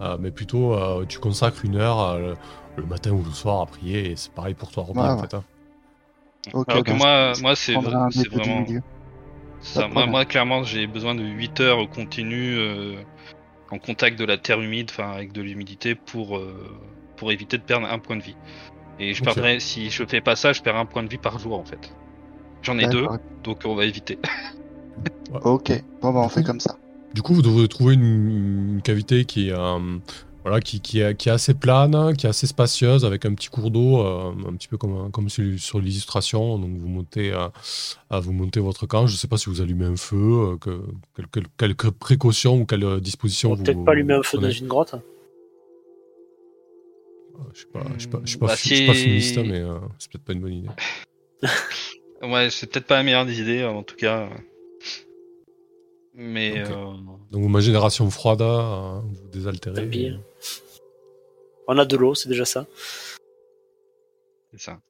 euh, 0.00 0.16
mais 0.20 0.30
plutôt 0.30 0.74
euh, 0.74 1.04
tu 1.06 1.18
consacres 1.18 1.64
une 1.64 1.76
heure 1.76 2.00
euh, 2.00 2.34
le 2.76 2.86
matin 2.86 3.10
ou 3.12 3.22
le 3.22 3.30
soir 3.32 3.60
à 3.60 3.66
prier, 3.66 4.12
et 4.12 4.16
c'est 4.16 4.32
pareil 4.32 4.54
pour 4.54 4.70
toi, 4.70 4.84
Robin, 4.84 5.02
Ouais, 5.02 5.08
en 5.10 5.16
ouais. 5.16 5.22
fait. 5.22 5.34
hein. 5.34 5.44
Ok, 6.54 6.66
Alors 6.68 6.84
que 6.84 6.90
ben, 6.90 6.96
moi, 6.96 7.32
moi, 7.40 7.56
c'est 7.56 7.74
vraiment 7.74 8.60
milieu. 8.60 8.80
ça. 9.60 9.88
Moi, 9.88 10.06
moi, 10.06 10.24
clairement, 10.24 10.62
j'ai 10.62 10.86
besoin 10.86 11.14
de 11.14 11.24
8 11.24 11.60
heures 11.60 11.88
continues 11.90 12.56
euh, 12.58 12.96
en 13.70 13.78
contact 13.78 14.18
de 14.18 14.24
la 14.24 14.38
terre 14.38 14.60
humide, 14.60 14.88
enfin 14.90 15.10
avec 15.12 15.32
de 15.32 15.42
l'humidité 15.42 15.94
pour 15.94 16.38
euh, 16.38 16.80
pour 17.16 17.32
éviter 17.32 17.58
de 17.58 17.62
perdre 17.62 17.86
un 17.86 17.98
point 17.98 18.16
de 18.16 18.22
vie. 18.22 18.36
Et 18.98 19.14
je 19.14 19.22
perdrais, 19.22 19.60
si 19.60 19.90
je 19.90 20.04
fais 20.06 20.20
pas 20.20 20.36
ça, 20.36 20.52
je 20.52 20.62
perds 20.62 20.76
un 20.76 20.86
point 20.86 21.02
de 21.02 21.08
vie 21.08 21.18
par 21.18 21.38
jour 21.38 21.58
en 21.58 21.64
fait. 21.64 21.96
J'en 22.62 22.78
ai 22.78 22.86
deux, 22.88 23.06
donc 23.44 23.58
on 23.64 23.74
va 23.74 23.84
éviter. 23.84 24.18
Ok, 25.44 25.70
bon, 26.00 26.12
bah, 26.12 26.20
on 26.24 26.28
fait 26.30 26.42
comme 26.42 26.58
ça. 26.58 26.76
Du 27.14 27.20
coup, 27.22 27.34
vous 27.34 27.42
devrez 27.42 27.68
trouver 27.68 27.94
une, 27.94 28.74
une 28.76 28.82
cavité 28.82 29.26
qui 29.26 29.48
est, 29.50 29.52
euh, 29.52 29.78
voilà, 30.42 30.60
qui, 30.60 30.80
qui, 30.80 31.00
est, 31.00 31.14
qui 31.16 31.28
est 31.28 31.32
assez 31.32 31.52
plane, 31.54 32.16
qui 32.16 32.24
est 32.26 32.30
assez 32.30 32.46
spacieuse, 32.46 33.04
avec 33.04 33.26
un 33.26 33.34
petit 33.34 33.48
cours 33.48 33.70
d'eau, 33.70 34.00
euh, 34.00 34.32
un 34.48 34.54
petit 34.54 34.68
peu 34.68 34.78
comme, 34.78 35.10
comme 35.12 35.28
sur 35.28 35.80
l'illustration. 35.80 36.58
Donc, 36.58 36.70
vous 36.78 36.88
montez, 36.88 37.30
euh, 37.32 37.48
vous 38.20 38.32
montez 38.32 38.58
votre 38.58 38.86
camp. 38.86 39.06
Je 39.06 39.12
ne 39.12 39.18
sais 39.18 39.28
pas 39.28 39.36
si 39.36 39.50
vous 39.50 39.60
allumez 39.60 39.84
un 39.84 39.96
feu, 39.96 40.16
euh, 40.16 40.56
que, 40.56 40.80
quel- 41.14 41.26
quel- 41.30 41.46
quelques 41.58 41.90
précautions 41.90 42.56
ou 42.60 42.64
quelles 42.64 43.00
dispositions 43.00 43.52
On 43.52 43.54
vous 43.54 43.64
peut-être 43.64 43.84
pas 43.84 43.92
allumer 43.92 44.14
un 44.14 44.22
feu 44.22 44.38
prenez. 44.38 44.48
dans 44.54 44.58
une 44.58 44.66
grotte. 44.68 44.94
Euh, 44.94 44.98
Je 47.54 47.66
pas, 47.66 47.84
je 47.96 48.02
sais 48.02 48.08
pas, 48.08 48.20
je 48.24 48.32
sais 48.32 48.38
pas, 48.38 48.46
Bah, 48.46 48.54
je 48.56 48.66
suis 48.66 48.86
pas 48.86 48.94
si- 48.94 49.02
fumiste, 49.04 49.38
mais 49.38 49.60
euh, 49.60 49.78
c'est 49.98 50.10
peut-être 50.10 50.24
pas 50.24 50.32
une 50.32 50.40
bonne 50.40 50.54
idée. 50.54 50.68
Ouais, 52.22 52.50
c'est 52.50 52.66
peut-être 52.68 52.86
pas 52.86 52.96
la 52.96 53.02
meilleure 53.04 53.26
des 53.26 53.40
idées 53.40 53.64
en 53.64 53.82
tout 53.82 53.96
cas. 53.96 54.28
Mais 56.14 56.54
euh, 56.58 56.74
Donc, 57.30 57.48
ma 57.48 57.60
génération 57.60 58.10
froide, 58.10 58.42
euh, 58.42 59.00
vous 59.00 59.28
désaltérez. 59.28 59.88
Et- 59.92 60.12
On 61.68 61.78
a 61.78 61.84
de 61.84 61.96
l'eau, 61.96 62.14
c'est 62.14 62.28
déjà 62.28 62.44
ça. 62.44 62.66
c'est 64.52 64.60
ça. 64.60 64.80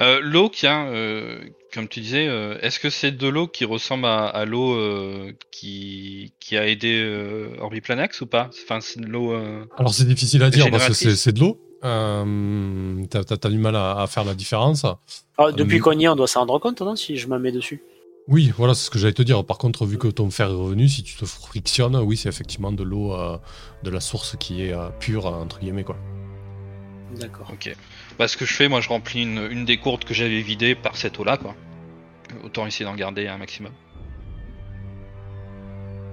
Euh, 0.00 0.20
l'eau, 0.20 0.50
tiens, 0.52 0.86
euh, 0.88 1.40
comme 1.72 1.88
tu 1.88 2.00
disais, 2.00 2.28
euh, 2.28 2.58
est-ce 2.60 2.78
que 2.78 2.90
c'est 2.90 3.10
de 3.12 3.26
l'eau 3.28 3.48
qui 3.48 3.64
ressemble 3.64 4.04
à, 4.04 4.26
à 4.26 4.44
l'eau 4.44 4.74
euh, 4.74 5.32
qui, 5.50 6.34
qui 6.38 6.56
a 6.58 6.68
aidé 6.68 7.00
euh, 7.02 7.56
Henri 7.62 7.80
Planax 7.80 8.20
ou 8.20 8.26
pas? 8.26 8.50
Enfin, 8.64 8.80
c'est 8.82 9.00
de 9.00 9.06
l'eau. 9.06 9.32
euh, 9.32 9.64
Alors 9.78 9.94
c'est 9.94 10.04
difficile 10.04 10.42
à 10.42 10.50
dire 10.50 10.70
parce 10.70 10.88
que 11.00 11.14
c'est 11.14 11.32
de 11.32 11.40
l'eau. 11.40 11.58
Euh, 11.84 13.04
T'as 13.10 13.24
t'as- 13.24 13.36
t'as 13.36 13.48
du 13.50 13.58
mal 13.58 13.76
à, 13.76 14.00
à 14.00 14.06
faire 14.06 14.24
la 14.24 14.34
différence. 14.34 14.86
Ah, 15.38 15.52
depuis 15.52 15.78
Euh, 15.78 15.80
qu'on 15.82 15.92
y 15.98 16.04
est, 16.04 16.08
on 16.08 16.16
doit 16.16 16.26
s'en 16.26 16.40
rendre 16.40 16.58
compte, 16.58 16.80
non 16.80 16.96
Si 16.96 17.16
je 17.16 17.28
m'en 17.28 17.38
mets 17.38 17.52
dessus. 17.52 17.82
Oui, 18.26 18.52
voilà, 18.56 18.72
c'est 18.72 18.86
ce 18.86 18.90
que 18.90 18.98
j'allais 18.98 19.12
te 19.12 19.20
dire. 19.22 19.44
Par 19.44 19.58
contre, 19.58 19.84
vu 19.84 19.98
que 19.98 20.08
ton 20.08 20.30
fer 20.30 20.48
est 20.48 20.52
revenu, 20.54 20.88
si 20.88 21.02
tu 21.02 21.14
te 21.14 21.26
frictionnes, 21.26 21.96
oui, 21.96 22.16
c'est 22.16 22.28
effectivement 22.30 22.72
de 22.72 22.82
l'eau 22.82 23.12
euh, 23.12 23.36
de 23.82 23.90
la 23.90 24.00
source 24.00 24.36
qui 24.38 24.62
est 24.64 24.72
euh, 24.72 24.88
pure, 24.98 25.26
entre 25.26 25.58
guillemets. 25.60 25.84
Quoi. 25.84 25.96
D'accord. 27.20 27.50
Ok. 27.52 27.76
Bah, 28.18 28.26
ce 28.28 28.36
que 28.38 28.46
je 28.46 28.54
fais, 28.54 28.68
moi, 28.68 28.80
je 28.80 28.88
remplis 28.88 29.22
une, 29.22 29.46
une 29.50 29.64
des 29.66 29.76
gourdes 29.76 30.04
que 30.04 30.14
j'avais 30.14 30.40
vidée 30.40 30.74
par 30.74 30.96
cette 30.96 31.18
eau-là, 31.20 31.36
quoi. 31.36 31.54
Autant 32.44 32.66
essayer 32.66 32.86
d'en 32.86 32.94
garder 32.94 33.28
un 33.28 33.36
maximum. 33.36 33.72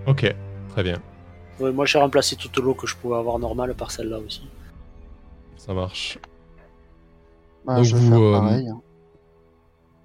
Ok, 0.08 0.34
très 0.70 0.84
bien, 0.84 1.00
Ouais, 1.60 1.72
moi, 1.72 1.86
j'ai 1.86 2.00
remplacé 2.00 2.36
toute 2.36 2.58
l'eau 2.58 2.74
que 2.74 2.88
je 2.88 2.96
pouvais 2.96 3.16
avoir 3.18 3.38
normale 3.38 3.76
par 3.76 3.92
celle-là 3.92 4.18
aussi. 4.20 4.42
Ça 5.66 5.74
marche. 5.74 6.18
Bah, 7.66 7.76
Donc 7.76 7.84
je 7.86 7.96
vais 7.96 8.02
vous, 8.02 8.10
faire 8.10 8.20
euh, 8.20 8.40
pareil. 8.40 8.68
hein. 8.68 8.82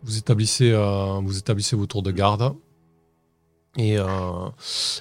Vous 0.02 0.18
établissez, 0.18 0.70
euh, 0.72 1.20
vous 1.22 1.38
établissez 1.38 1.74
vos 1.76 1.86
tours 1.86 2.02
de 2.02 2.10
garde 2.12 2.54
et, 3.78 3.98
euh, 3.98 4.04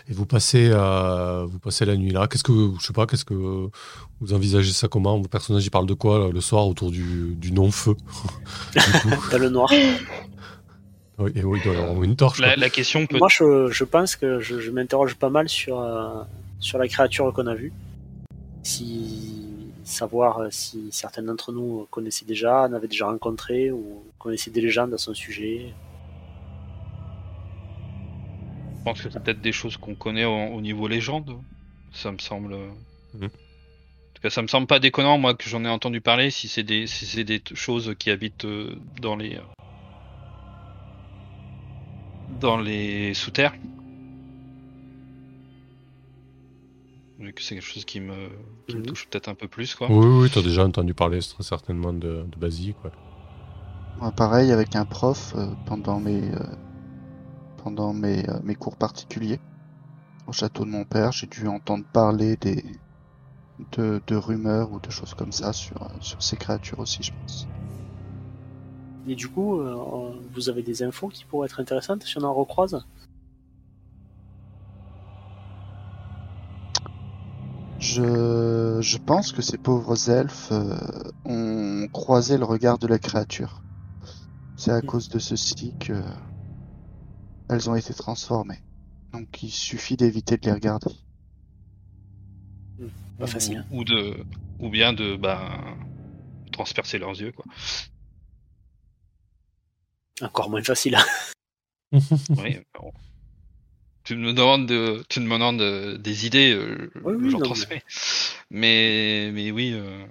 et 0.10 0.14
vous 0.14 0.26
passez, 0.26 0.70
euh, 0.72 1.46
vous 1.46 1.60
passez 1.60 1.86
la 1.86 1.96
nuit 1.98 2.12
là. 2.12 2.28
Qu'est-ce 2.28 2.44
que, 2.44 2.72
je 2.80 2.86
sais 2.86 2.94
pas, 2.94 3.06
qu'est-ce 3.06 3.26
que 3.26 3.34
vous 3.34 4.34
envisagez 4.34 4.72
ça 4.72 4.88
comment? 4.88 5.18
Vos 5.20 5.28
personnages 5.28 5.66
ils 5.66 5.70
parlent 5.70 5.86
de 5.86 5.94
quoi 5.94 6.20
là, 6.20 6.30
le 6.30 6.42
soir 6.42 6.68
autour 6.68 6.92
du, 6.92 7.36
du 7.36 7.52
non-feu? 7.52 7.96
Du 8.74 8.80
coup. 9.02 9.10
Dans 9.32 9.38
le 9.40 9.50
noir. 9.50 9.70
Oui, 11.18 11.32
et 11.34 11.46
oui, 11.46 11.60
il 11.62 11.64
doit 11.64 11.74
y 11.74 11.82
avoir 11.82 12.04
une 12.04 12.18
torche. 12.18 12.42
La, 12.42 12.70
question 12.70 13.06
peut. 13.08 13.18
Moi, 13.18 13.30
je, 13.32 13.70
je 13.72 13.84
pense 13.86 14.18
que 14.18 14.42
je, 14.42 14.60
je 14.60 14.70
m'interroge 14.70 15.16
pas 15.16 15.30
mal 15.30 15.48
sur, 15.48 15.80
euh, 15.80 16.24
sur 16.60 16.78
la 16.78 16.90
créature 16.90 17.32
qu'on 17.32 17.48
a 17.48 17.56
vue. 17.56 17.72
Si 18.64 19.48
savoir 19.86 20.40
euh, 20.40 20.48
si 20.50 20.90
certains 20.92 21.22
d'entre 21.24 21.54
nous 21.54 21.88
connaissaient 21.92 22.26
déjà, 22.26 22.64
en 22.64 22.74
avaient 22.74 22.88
déjà 22.88 23.06
rencontré 23.06 23.72
ou 23.72 24.04
connaissaient 24.20 24.52
des 24.52 24.62
légendes 24.62 24.94
à 24.94 24.98
son 24.98 25.14
sujet. 25.14 25.74
Je 28.80 28.84
pense 28.84 29.02
que 29.02 29.10
c'est 29.10 29.24
peut-être 29.24 29.42
des 29.42 29.52
choses 29.52 29.78
qu'on 29.78 29.96
connaît 29.96 30.26
au, 30.26 30.56
au 30.56 30.62
niveau 30.62 30.88
légende. 30.88 31.38
Ça 31.94 32.12
me 32.12 32.18
semble. 32.18 32.56
tout 33.14 34.22
cas, 34.22 34.30
ça 34.30 34.42
me 34.42 34.48
semble 34.48 34.68
pas 34.68 34.80
déconnant, 34.80 35.18
moi, 35.18 35.36
que 35.36 35.48
j'en 35.48 35.64
ai 35.64 35.70
entendu 35.70 36.02
parler, 36.02 36.32
si 36.32 36.48
c'est 36.48 36.64
des, 36.64 36.88
si 36.88 37.06
c'est 37.06 37.24
des 37.24 37.42
choses 37.54 37.96
qui 37.98 38.10
habitent 38.10 38.46
euh, 38.46 38.76
dans 39.02 39.16
les, 39.16 39.36
euh, 39.36 39.42
dans 42.40 42.58
les 42.58 43.14
sous-terres. 43.14 43.54
Vu 47.20 47.34
que 47.34 47.42
c'est 47.42 47.56
quelque 47.56 47.64
chose 47.66 47.86
qui 47.86 48.00
me, 48.02 48.30
qui 48.68 48.76
me 48.76 48.82
Mhm. 48.82 48.88
touche 48.88 49.08
peut-être 49.10 49.30
un 49.30 49.36
peu 49.36 49.48
plus, 49.48 49.74
quoi. 49.76 49.88
Oui, 49.90 50.06
oui, 50.06 50.30
t'as 50.34 50.42
déjà 50.42 50.66
entendu 50.66 50.94
parler 50.94 51.20
très 51.20 51.44
certainement 51.44 51.94
de, 51.94 52.26
de 52.30 52.38
Basique. 52.40 52.78
Ouais. 52.84 52.92
Moi, 54.00 54.12
pareil 54.12 54.52
avec 54.52 54.76
un 54.76 54.86
prof 54.86 55.34
euh, 55.36 55.48
pendant 55.66 56.00
mes 56.00 56.22
euh, 56.34 56.40
pendant 57.64 57.94
mes, 57.94 58.28
euh, 58.30 58.40
mes 58.44 58.56
cours 58.56 58.78
particuliers 58.78 59.40
au 60.28 60.34
château 60.34 60.66
de 60.66 60.70
mon 60.72 60.86
père, 60.86 61.12
j'ai 61.12 61.28
dû 61.28 61.48
entendre 61.48 61.86
parler 61.94 62.38
des 62.38 62.64
de, 63.74 64.02
de 64.08 64.16
rumeurs 64.16 64.72
ou 64.72 64.80
de 64.80 64.90
choses 64.90 65.14
comme 65.14 65.32
ça 65.34 65.54
sur 65.54 65.90
sur 66.02 66.22
ces 66.24 66.38
créatures 66.38 66.80
aussi, 66.80 67.04
je 67.04 67.12
pense. 67.12 67.48
Et 69.08 69.16
du 69.16 69.30
coup, 69.30 69.62
euh, 69.62 70.12
vous 70.34 70.50
avez 70.50 70.62
des 70.64 70.84
infos 70.84 71.08
qui 71.08 71.24
pourraient 71.26 71.46
être 71.46 71.62
intéressantes 71.62 72.04
si 72.04 72.18
on 72.18 72.24
en 72.24 72.34
recroise? 72.34 72.86
Je 77.86 78.80
je 78.82 78.98
pense 78.98 79.32
que 79.32 79.42
ces 79.44 79.58
pauvres 79.60 80.10
elfes 80.10 80.52
euh, 80.52 80.76
ont 81.26 81.88
croisé 81.94 82.38
le 82.38 82.46
regard 82.46 82.80
de 82.80 82.88
la 82.88 82.98
créature. 82.98 83.62
C'est 84.58 84.72
à 84.72 84.80
Mm. 84.82 84.86
cause 84.88 85.10
de 85.10 85.20
ceci 85.20 85.74
que 85.80 85.94
elles 87.50 87.70
ont 87.70 87.76
été 87.76 87.94
transformées. 87.94 88.60
Donc 89.14 89.44
il 89.44 89.52
suffit 89.52 89.98
d'éviter 89.98 90.38
de 90.38 90.46
les 90.48 90.52
regarder. 90.54 90.92
Pas 93.20 93.28
facile. 93.28 93.64
Ou, 93.72 93.82
ou 93.82 93.84
de, 93.84 94.26
ou 94.60 94.70
bien 94.70 94.92
de, 94.92 95.16
bah, 95.16 95.60
transpercer 96.52 96.98
leurs 96.98 97.20
yeux, 97.22 97.32
quoi. 97.32 97.46
Encore 100.22 100.50
moins 100.50 100.64
facile. 100.64 100.96
hein. 100.96 102.00
Oui, 102.38 102.58
bon. 102.74 102.92
Tu 104.06 104.16
me 104.16 104.34
demandes 104.34 104.68
de, 104.68 105.04
tu 105.10 105.20
me 105.20 105.26
demandes 105.26 105.98
des 105.98 106.26
idées, 106.28 106.54
euh, 106.54 106.92
Oui, 107.04 107.30
j'en 107.32 107.40
transmets. 107.40 107.84
Mais, 108.52 109.32
mais 109.34 109.52
oui. 109.52 109.74
euh, 109.74 110.06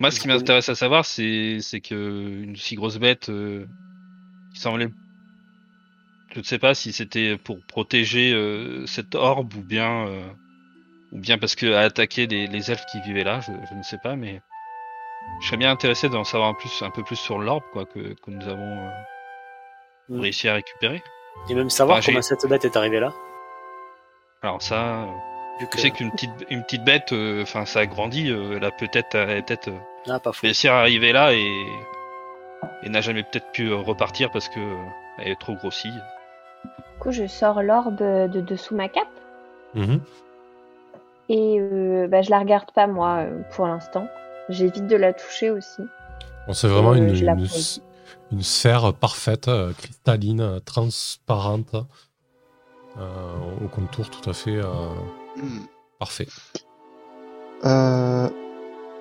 Moi, 0.00 0.10
ce 0.10 0.20
qui 0.20 0.28
m'intéresse 0.28 0.68
à 0.68 0.74
savoir, 0.74 1.04
c'est, 1.04 1.58
c'est 1.60 1.80
que 1.80 2.42
une 2.42 2.56
si 2.56 2.74
grosse 2.74 2.98
bête 2.98 3.28
euh, 3.30 3.66
qui 4.54 4.60
semblait, 4.60 4.88
je 6.34 6.38
ne 6.40 6.44
sais 6.44 6.58
pas 6.58 6.74
si 6.74 6.92
c'était 6.92 7.36
pour 7.38 7.58
protéger 7.66 8.32
euh, 8.32 8.86
cette 8.86 9.14
orbe 9.14 9.54
ou 9.54 9.62
bien, 9.62 10.06
euh, 10.08 10.28
ou 11.12 11.18
bien 11.18 11.38
parce 11.38 11.54
que 11.54 11.72
à 11.72 11.80
attaquer 11.80 12.26
les, 12.26 12.46
les 12.46 12.70
elfes 12.70 12.84
qui 12.92 13.00
vivaient 13.00 13.24
là, 13.24 13.40
je, 13.40 13.52
je 13.70 13.74
ne 13.74 13.82
sais 13.82 13.98
pas, 14.02 14.16
mais 14.16 14.40
je 15.42 15.46
serais 15.46 15.56
bien 15.56 15.70
intéressé 15.70 16.08
d'en 16.08 16.24
savoir 16.24 16.50
un 16.50 16.54
plus, 16.54 16.82
un 16.82 16.90
peu 16.90 17.02
plus 17.04 17.16
sur 17.16 17.38
l'orbe, 17.38 17.64
quoi, 17.72 17.86
que, 17.86 18.14
que 18.14 18.30
nous 18.30 18.48
avons 18.48 18.88
euh, 18.88 18.90
réussi 20.10 20.48
à 20.48 20.54
récupérer. 20.54 21.02
Et 21.50 21.54
même 21.54 21.70
savoir 21.70 21.98
Ah, 21.98 22.02
comment 22.04 22.22
cette 22.22 22.46
bête 22.46 22.64
est 22.64 22.76
arrivée 22.76 23.00
là. 23.00 23.12
Alors 24.42 24.60
ça. 24.62 25.06
Vu 25.60 25.66
Tu 25.66 25.76
que... 25.76 25.80
sais 25.80 25.90
qu'une 25.90 26.10
petite, 26.12 26.30
une 26.50 26.62
petite 26.62 26.84
bête, 26.84 27.12
euh, 27.12 27.42
enfin, 27.42 27.64
ça 27.64 27.80
a 27.80 27.86
grandi, 27.86 28.30
euh, 28.30 28.56
elle 28.56 28.64
a 28.64 28.70
peut-être, 28.70 29.10
peut-être 29.10 29.70
Ah, 30.08 30.20
pas 30.20 30.32
fou. 30.32 30.40
réussi 30.42 30.68
à 30.68 30.78
arriver 30.78 31.12
là 31.12 31.32
et, 31.32 31.66
et 32.84 32.88
n'a 32.88 33.00
jamais 33.00 33.22
peut-être 33.24 33.50
pu 33.52 33.68
euh, 33.68 33.76
repartir 33.76 34.30
parce 34.30 34.48
que 34.48 34.60
elle 35.18 35.28
est 35.32 35.40
trop 35.40 35.54
grossie. 35.54 35.90
Du 36.64 36.98
coup, 37.00 37.10
je 37.12 37.26
sors 37.26 37.62
l'orbe 37.62 37.96
de 37.98 38.40
dessous 38.40 38.74
ma 38.76 38.88
cape 38.88 39.08
Mhm. 39.74 40.00
et 41.28 41.58
euh, 41.60 42.06
bah, 42.08 42.22
je 42.22 42.30
la 42.30 42.38
regarde 42.38 42.70
pas 42.72 42.86
moi 42.86 43.24
pour 43.50 43.66
l'instant. 43.66 44.06
J'évite 44.48 44.86
de 44.86 44.96
la 44.96 45.12
toucher 45.12 45.50
aussi. 45.50 45.82
Bon, 46.46 46.52
c'est 46.54 46.68
vraiment 46.68 46.94
une, 46.94 47.14
je. 47.14 47.24
Une 48.32 48.42
sphère 48.42 48.92
parfaite, 48.94 49.48
euh, 49.48 49.72
cristalline, 49.72 50.60
transparente, 50.64 51.74
euh, 52.98 53.36
au 53.64 53.68
contour 53.68 54.10
tout 54.10 54.28
à 54.28 54.32
fait 54.32 54.56
euh, 54.56 54.88
Hmm. 55.36 55.66
parfait. 55.98 56.26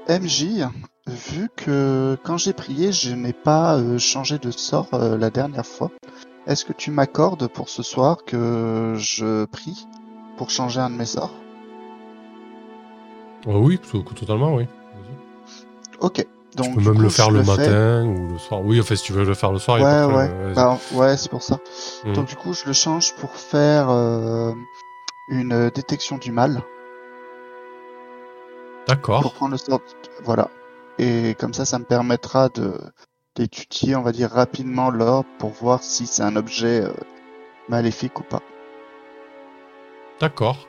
MJ, 0.10 0.68
vu 1.08 1.50
que 1.56 2.18
quand 2.24 2.38
j'ai 2.38 2.54
prié, 2.54 2.92
je 2.92 3.14
n'ai 3.14 3.34
pas 3.34 3.80
changé 3.98 4.38
de 4.38 4.52
sort 4.52 4.90
la 4.94 5.30
dernière 5.30 5.66
fois, 5.66 5.92
est-ce 6.46 6.64
que 6.64 6.74
tu 6.74 6.92
m'accordes 6.92 7.48
pour 7.48 7.70
ce 7.70 7.84
soir 7.84 8.24
que 8.26 8.94
je 8.98 9.46
prie 9.46 9.88
pour 10.38 10.50
changer 10.50 10.80
un 10.80 10.90
de 10.90 10.96
mes 10.96 11.06
sorts? 11.06 11.34
Oh 13.46 13.60
oui, 13.60 13.80
totalement, 14.16 14.56
oui. 14.56 14.66
Ok. 16.00 16.26
Donc, 16.58 16.70
tu 16.70 16.76
peux 16.78 16.82
même 16.82 16.96
coup, 16.96 17.02
le 17.04 17.10
faire 17.10 17.30
le 17.30 17.44
matin 17.44 18.04
ou 18.06 18.34
le 18.34 18.38
soir. 18.40 18.62
Oui, 18.64 18.80
en 18.80 18.84
fait, 18.84 18.96
si 18.96 19.04
tu 19.04 19.14
veux 19.14 19.24
le 19.24 19.36
faire 19.36 19.52
le 19.52 19.60
soir, 19.60 19.78
il 19.78 19.84
y 19.84 19.86
a 19.86 20.08
Ouais, 20.08 20.16
ouais. 20.16 20.54
Bah, 20.56 20.80
ouais, 20.94 21.16
c'est 21.16 21.30
pour 21.30 21.44
ça. 21.44 21.60
Mhm. 22.04 22.14
Donc, 22.14 22.28
du 22.28 22.36
coup, 22.36 22.54
je 22.54 22.66
le 22.66 22.74
change 22.74 23.14
pour 23.16 23.36
faire 23.36 23.90
euh, 23.92 24.52
une 25.30 25.54
euh, 25.54 25.70
détection 25.70 26.18
du 26.18 26.32
mal. 26.32 26.64
Pour 28.86 28.96
D'accord. 28.96 29.34
prendre 29.34 29.52
le 29.52 29.58
sort. 29.58 29.82
Voilà. 30.24 30.50
Et 30.98 31.36
comme 31.38 31.54
ça, 31.54 31.66
ça 31.66 31.78
me 31.78 31.86
permettra 31.86 32.50
de 32.50 32.74
d'étudier, 33.36 33.96
on 33.96 34.02
va 34.02 34.12
dire, 34.12 34.32
rapidement 34.32 34.90
l'orbe 34.90 35.28
pour 35.38 35.52
voir 35.52 35.84
si 35.84 36.08
c'est 36.08 36.24
un 36.24 36.36
objet 36.36 36.82
euh, 36.82 36.92
maléfique 37.70 38.20
ou 38.20 38.24
pas. 38.24 38.42
D'accord. 40.20 40.68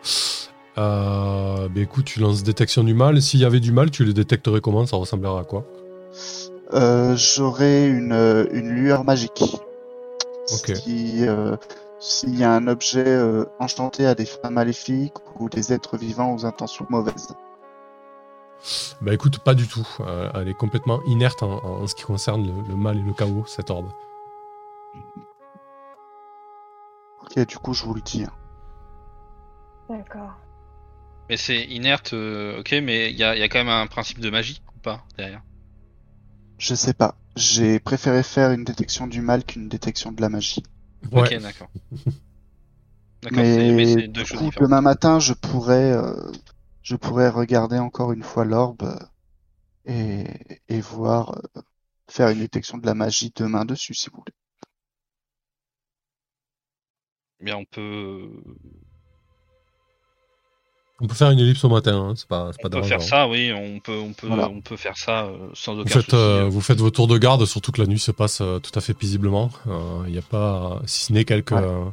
Euh, 0.76 1.68
bah 1.68 1.80
écoute, 1.80 2.04
tu 2.04 2.20
lances 2.20 2.42
détection 2.42 2.84
du 2.84 2.92
mal. 2.92 3.22
S'il 3.22 3.40
y 3.40 3.44
avait 3.46 3.60
du 3.60 3.72
mal, 3.72 3.90
tu 3.90 4.04
le 4.04 4.12
détecterais 4.12 4.60
comment? 4.60 4.84
Ça 4.84 4.96
ressemblerait 4.98 5.40
à 5.40 5.44
quoi? 5.44 5.64
Euh, 6.72 7.16
J'aurai 7.16 7.88
une, 7.88 8.12
une 8.52 8.70
lueur 8.70 9.04
magique. 9.04 9.42
Ok. 10.52 10.74
Si, 10.76 11.26
euh, 11.26 11.56
s'il 11.98 12.38
y 12.38 12.44
a 12.44 12.52
un 12.52 12.66
objet 12.68 13.06
euh, 13.06 13.44
enchanté 13.58 14.06
à 14.06 14.14
des 14.14 14.26
fins 14.26 14.50
maléfiques 14.50 15.16
ou 15.38 15.48
des 15.48 15.72
êtres 15.72 15.96
vivants 15.96 16.34
aux 16.34 16.44
intentions 16.46 16.86
mauvaises. 16.90 17.34
Bah 19.00 19.14
écoute, 19.14 19.38
pas 19.38 19.54
du 19.54 19.68
tout. 19.68 19.86
Euh, 20.00 20.30
elle 20.34 20.48
est 20.48 20.54
complètement 20.54 21.00
inerte 21.06 21.42
en, 21.42 21.64
en 21.64 21.86
ce 21.86 21.94
qui 21.94 22.02
concerne 22.02 22.46
le, 22.46 22.68
le 22.68 22.76
mal 22.76 22.98
et 22.98 23.02
le 23.02 23.12
chaos, 23.12 23.44
cette 23.46 23.70
orbe. 23.70 23.90
Ok, 27.22 27.46
du 27.46 27.58
coup, 27.58 27.72
je 27.74 27.84
vous 27.84 27.94
le 27.94 28.00
dis. 28.00 28.24
hein. 28.24 28.32
D'accord. 29.88 30.32
Mais 31.28 31.36
c'est 31.36 31.62
inerte, 31.64 32.14
euh, 32.14 32.60
ok, 32.60 32.72
mais 32.82 33.10
il 33.10 33.16
y 33.16 33.24
a, 33.24 33.34
il 33.36 33.40
y 33.40 33.42
a 33.42 33.48
quand 33.48 33.58
même 33.58 33.68
un 33.68 33.86
principe 33.86 34.18
de 34.18 34.30
magie 34.30 34.62
ou 34.74 34.78
pas 34.80 35.02
derrière? 35.16 35.42
Je 36.58 36.74
sais 36.74 36.92
pas. 36.92 37.16
J'ai 37.36 37.80
préféré 37.80 38.22
faire 38.22 38.52
une 38.52 38.62
détection 38.64 39.06
du 39.06 39.22
mal 39.22 39.44
qu'une 39.44 39.68
détection 39.68 40.12
de 40.12 40.20
la 40.20 40.28
magie. 40.28 40.62
Ouais. 41.12 41.30
Ok, 41.30 41.34
d'accord. 41.34 41.70
D'accord, 43.22 43.46
c'est- 43.46 43.62
mais 43.72 43.86
Mais 43.94 44.08
deux 44.08 44.24
choses 44.24 44.42
coup, 44.42 44.50
demain 44.58 44.80
matin, 44.80 45.20
je 45.20 45.32
pourrais, 45.34 45.92
euh, 45.92 46.32
je 46.82 46.96
pourrais 46.96 47.28
regarder 47.28 47.78
encore 47.78 48.12
une 48.12 48.22
fois 48.22 48.44
l'orbe 48.44 48.82
euh, 48.82 48.98
et, 49.86 50.26
et 50.68 50.80
voir 50.80 51.36
euh, 51.56 51.60
faire 52.10 52.30
une 52.30 52.40
détection 52.40 52.78
de 52.78 52.86
la 52.86 52.94
magie 52.94 53.32
demain 53.36 53.64
dessus, 53.64 53.94
si 53.94 54.10
vous 54.10 54.18
voulez. 54.18 54.34
Bien, 57.40 57.56
on 57.56 57.64
peut, 57.64 58.30
On 61.00 61.06
peut 61.06 61.14
faire 61.14 61.30
une 61.30 61.38
ellipse 61.38 61.62
au 61.64 61.68
matin, 61.68 61.96
hein, 61.96 62.14
c'est 62.16 62.26
pas, 62.26 62.50
c'est 62.52 62.60
pas 62.60 62.76
on 62.76 62.80
peut 62.80 62.86
faire 62.86 63.00
ça, 63.02 63.28
oui, 63.28 63.52
on 63.52 63.78
peut, 63.78 63.96
on 63.96 64.12
peut, 64.12 64.26
Voilà. 64.26 64.48
on 64.48 64.60
peut 64.60 64.76
faire 64.76 64.96
ça 64.96 65.26
euh, 65.26 65.48
sans 65.54 65.74
Vous 65.76 65.82
aucun 65.82 65.90
faites, 65.90 66.04
souci. 66.06 66.16
euh, 66.16 66.44
euh. 66.46 66.48
vous 66.48 66.60
faites 66.60 66.80
vos 66.80 66.90
tours 66.90 67.06
de 67.06 67.16
garde, 67.18 67.44
surtout 67.46 67.70
que 67.70 67.80
la 67.80 67.86
nuit 67.86 68.00
se 68.00 68.10
passe 68.10 68.40
euh, 68.40 68.58
tout 68.58 68.72
à 68.76 68.80
fait 68.80 68.94
paisiblement. 68.94 69.48
Il 70.06 70.12
n'y 70.12 70.18
a 70.18 70.22
pas, 70.22 70.80
si 70.86 71.04
ce 71.04 71.12
n'est 71.12 71.24
quelques, 71.24 71.52
Ouais. 71.52 71.62
euh, 71.62 71.84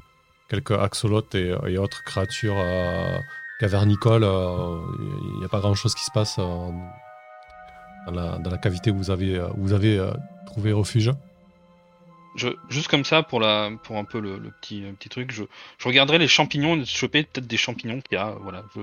quelques 0.49 0.71
axolotes 0.71 1.35
et, 1.35 1.53
et 1.67 1.77
autres 1.77 2.03
créatures 2.03 2.55
euh, 2.57 3.19
cavernicoles, 3.59 4.23
euh, 4.23 4.79
il 5.33 5.39
n'y 5.39 5.45
a 5.45 5.49
pas 5.49 5.59
grand 5.59 5.75
chose 5.75 5.93
qui 5.93 6.03
se 6.03 6.11
passe 6.11 6.37
euh, 6.39 6.43
dans, 8.07 8.11
la, 8.11 8.39
dans 8.39 8.49
la 8.49 8.57
cavité 8.57 8.89
où 8.89 8.97
vous 8.97 9.11
avez, 9.11 9.39
où 9.39 9.57
vous 9.61 9.73
avez 9.73 9.99
euh, 9.99 10.09
trouvé 10.47 10.73
refuge. 10.73 11.11
Je, 12.35 12.49
juste 12.69 12.87
comme 12.89 13.05
ça 13.05 13.23
pour 13.23 13.39
la, 13.39 13.71
pour 13.83 13.97
un 13.97 14.03
peu 14.03 14.19
le, 14.19 14.37
le 14.37 14.51
petit, 14.51 14.81
le 14.81 14.93
petit 14.93 15.09
truc, 15.09 15.31
je, 15.31 15.43
je 15.77 15.87
regarderai 15.87 16.17
les 16.17 16.27
champignons, 16.27 16.75
de 16.77 16.85
choper 16.85 17.23
peut-être 17.23 17.47
des 17.47 17.57
champignons 17.57 18.01
qu'il 18.01 18.17
y 18.17 18.21
a, 18.21 18.35
voilà, 18.41 18.63
je 18.75 18.81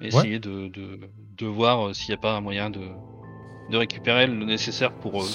essayer 0.00 0.38
de, 0.38 0.68
de, 0.68 1.00
de 1.38 1.46
voir 1.46 1.86
euh, 1.88 1.92
s'il 1.94 2.08
n'y 2.10 2.18
a 2.18 2.20
pas 2.20 2.32
un 2.32 2.40
moyen 2.40 2.68
de, 2.70 2.80
de 3.70 3.76
récupérer 3.76 4.26
le 4.26 4.44
nécessaire 4.44 4.92
pour, 4.92 5.22
euh, 5.22 5.26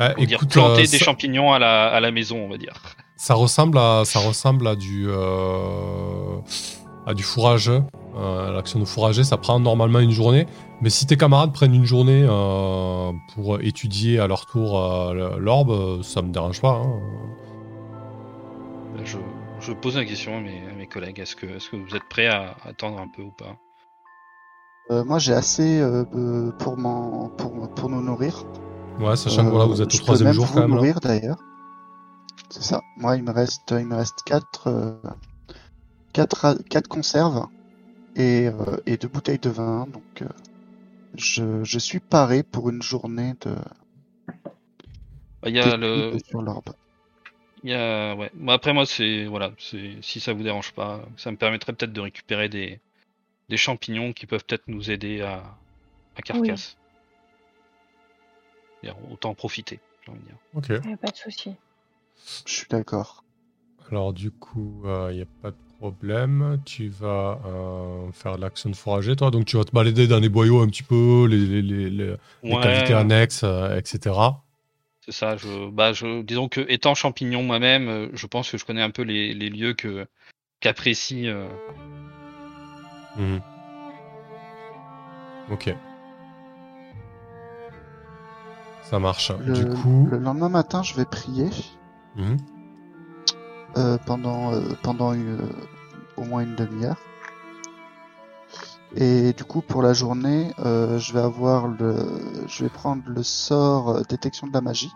Euh, 0.00 0.14
pour 0.14 0.26
dire, 0.26 0.40
planter 0.48 0.82
euh, 0.82 0.90
des 0.90 0.98
champignons 0.98 1.52
à 1.52 1.58
la, 1.58 1.88
à 1.88 2.00
la 2.00 2.10
maison, 2.10 2.38
on 2.44 2.48
va 2.48 2.56
dire. 2.56 2.74
Ça 3.16 3.34
ressemble 3.34 3.78
à, 3.78 4.02
ça 4.04 4.18
ressemble 4.18 4.66
à 4.66 4.74
du, 4.76 5.06
euh, 5.08 6.38
à 7.06 7.12
du 7.14 7.22
fourrage. 7.22 7.70
Euh, 8.16 8.50
L'action 8.52 8.80
de 8.80 8.84
fourrager, 8.84 9.22
ça 9.24 9.36
prend 9.36 9.60
normalement 9.60 10.00
une 10.00 10.10
journée. 10.10 10.46
Mais 10.80 10.90
si 10.90 11.06
tes 11.06 11.16
camarades 11.16 11.52
prennent 11.52 11.74
une 11.74 11.84
journée 11.84 12.26
euh, 12.28 13.12
pour 13.34 13.60
étudier 13.60 14.18
à 14.18 14.26
leur 14.26 14.46
tour 14.46 14.78
euh, 14.80 15.36
l'orbe, 15.38 16.02
ça 16.02 16.20
me 16.22 16.32
dérange 16.32 16.60
pas. 16.60 16.72
hein. 16.82 17.00
Je, 19.04 19.18
je 19.60 19.72
pose 19.72 19.96
la 19.96 20.04
question 20.04 20.36
à 20.36 20.40
mes, 20.40 20.66
à 20.68 20.74
mes 20.74 20.86
collègues, 20.86 21.20
est-ce 21.20 21.36
que, 21.36 21.46
vous 21.46 21.96
êtes 21.96 22.08
prêts 22.10 22.26
à 22.26 22.56
attendre 22.64 22.98
un 23.00 23.08
peu 23.08 23.22
ou 23.22 23.30
pas? 23.30 23.56
Euh, 24.90 25.04
moi, 25.04 25.18
j'ai 25.18 25.32
assez 25.32 25.80
pour, 26.58 26.76
m'en- 26.76 27.28
pour, 27.38 27.68
pour 27.74 27.88
nous 27.88 28.02
nourrir. 28.02 28.44
Ouais, 28.98 29.16
sachant 29.16 29.44
que 29.44 29.50
voilà, 29.50 29.66
vous 29.66 29.80
êtes 29.80 29.90
je 29.92 29.96
au 29.96 30.00
peux 30.00 30.04
troisième 30.04 30.26
même 30.28 30.34
jour 30.34 30.46
vous 30.46 30.54
quand 30.54 30.60
même. 30.60 30.70
là. 30.70 30.76
nourrir 30.76 31.00
d'ailleurs. 31.00 31.38
C'est 32.50 32.64
ça. 32.64 32.80
Moi, 32.96 33.16
il 33.16 33.22
me 33.22 33.30
reste, 33.30 33.70
il 33.78 33.86
me 33.86 33.94
reste 33.94 34.22
quatre, 34.26 34.66
euh, 34.66 34.92
quatre, 36.12 36.36
ra- 36.38 36.56
quatre 36.68 36.88
conserves 36.88 37.46
et, 38.20 38.46
euh, 38.48 38.76
et 38.86 38.96
deux 38.96 39.08
bouteilles 39.08 39.38
de 39.38 39.50
vin. 39.50 39.86
Donc, 39.86 40.22
euh, 40.22 40.28
je, 41.16 41.64
je 41.64 41.78
suis 41.78 42.00
paré 42.00 42.42
pour 42.42 42.70
une 42.70 42.82
journée 42.82 43.34
de. 43.42 43.54
Bah, 45.42 45.48
Il 45.48 45.56
y 45.56 45.60
a 45.60 45.76
de- 45.76 45.76
le, 45.76 46.18
sur 46.28 46.42
l'orbe. 46.42 46.70
il 47.62 47.70
y 47.70 47.74
a, 47.74 48.14
ouais. 48.14 48.30
Après 48.48 48.72
moi, 48.72 48.86
c'est 48.86 49.24
voilà, 49.26 49.52
c'est 49.58 49.96
si 50.02 50.20
ça 50.20 50.32
vous 50.32 50.42
dérange 50.42 50.72
pas, 50.72 51.00
ça 51.16 51.30
me 51.30 51.36
permettrait 51.36 51.72
peut-être 51.72 51.92
de 51.92 52.00
récupérer 52.00 52.48
des 52.48 52.80
des 53.48 53.56
champignons 53.56 54.12
qui 54.12 54.26
peuvent 54.26 54.44
peut-être 54.44 54.68
nous 54.68 54.90
aider 54.90 55.22
à 55.22 55.42
à 56.16 56.22
Carcasse. 56.22 56.76
Autant 59.10 59.30
en 59.30 59.34
profiter, 59.34 59.78
j'ai 60.04 60.12
envie 60.12 60.20
de 60.20 60.26
dire. 60.26 60.36
Ok. 60.54 60.96
Pas 61.00 61.10
de 61.10 61.16
souci. 61.16 61.54
Je 62.46 62.52
suis 62.52 62.66
d'accord. 62.68 63.24
Alors 63.90 64.12
du 64.12 64.30
coup, 64.30 64.82
il 65.10 65.16
n'y 65.16 65.22
a 65.22 65.26
pas 65.42 65.50
de 65.50 65.56
problème. 65.80 66.60
Tu 66.66 66.88
vas 66.88 67.40
euh, 67.46 68.12
faire 68.12 68.36
l'action 68.38 68.70
de 68.70 68.76
forager, 68.76 69.16
toi. 69.16 69.30
Donc 69.30 69.46
tu 69.46 69.56
vas 69.56 69.64
te 69.64 69.72
balader 69.72 70.06
dans 70.06 70.20
les 70.20 70.28
boyaux 70.28 70.60
un 70.60 70.66
petit 70.68 70.82
peu, 70.82 71.26
les, 71.28 71.38
les, 71.38 71.62
les, 71.62 71.90
les- 71.90 72.06
les 72.06 72.16
Ouais, 72.42 72.60
cavités 72.62 72.94
annexes, 72.94 73.42
euh, 73.44 73.76
etc. 73.78 74.14
c'est 75.04 75.12
ça. 75.12 75.36
Je, 75.36 75.70
bah, 75.70 75.92
je, 75.92 76.22
disons 76.22 76.48
que 76.48 76.60
étant 76.68 76.94
champignon 76.94 77.42
moi-même, 77.42 77.88
euh, 77.88 78.08
je 78.12 78.26
pense 78.26 78.50
que 78.50 78.58
je 78.58 78.64
connais 78.64 78.82
un 78.82 78.90
peu 78.90 79.02
les, 79.02 79.32
les 79.34 79.48
lieux 79.48 79.72
que 79.74 80.06
qu'apprécie. 80.60 81.28
euh, 81.28 81.48
Mhm. 83.16 83.40
Ok. 85.50 85.74
Ça 88.82 88.98
marche. 88.98 89.32
Le, 89.38 89.54
Du 89.54 89.64
coup, 89.66 90.06
le 90.10 90.18
lendemain 90.18 90.48
matin, 90.48 90.82
je 90.82 90.94
vais 90.94 91.04
prier 91.04 91.48
Mhm. 92.16 92.36
Euh, 93.76 93.98
pendant, 94.06 94.52
euh, 94.52 94.60
pendant 94.82 95.12
une- 95.12 95.48
au 96.16 96.22
moins 96.24 96.42
une 96.42 96.54
demi-heure. 96.56 96.96
Et 98.96 99.32
du 99.32 99.44
coup, 99.44 99.60
pour 99.62 99.82
la 99.82 99.92
journée, 99.92 100.52
euh, 100.58 100.98
je 100.98 101.12
vais 101.12 101.20
avoir 101.20 101.68
le, 101.68 101.94
je 102.48 102.64
vais 102.64 102.70
prendre 102.70 103.02
le 103.06 103.22
sort 103.22 103.90
euh, 103.90 104.02
détection 104.08 104.48
de 104.48 104.52
la 104.52 104.60
magie. 104.60 104.92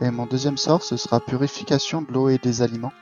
Et 0.00 0.10
mon 0.12 0.26
deuxième 0.26 0.56
sort, 0.56 0.82
ce 0.82 0.96
sera 0.96 1.18
purification 1.18 2.02
de 2.02 2.12
l'eau 2.12 2.28
et 2.28 2.38
des 2.38 2.62
aliments, 2.62 2.92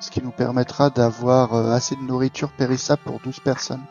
ce 0.00 0.10
qui 0.10 0.22
nous 0.22 0.30
permettra 0.32 0.90
d'avoir 0.90 1.54
euh, 1.54 1.72
assez 1.72 1.96
de 1.96 2.02
nourriture 2.02 2.50
périssable 2.52 3.00
pour 3.04 3.20
12 3.20 3.40
personnes. 3.40 3.84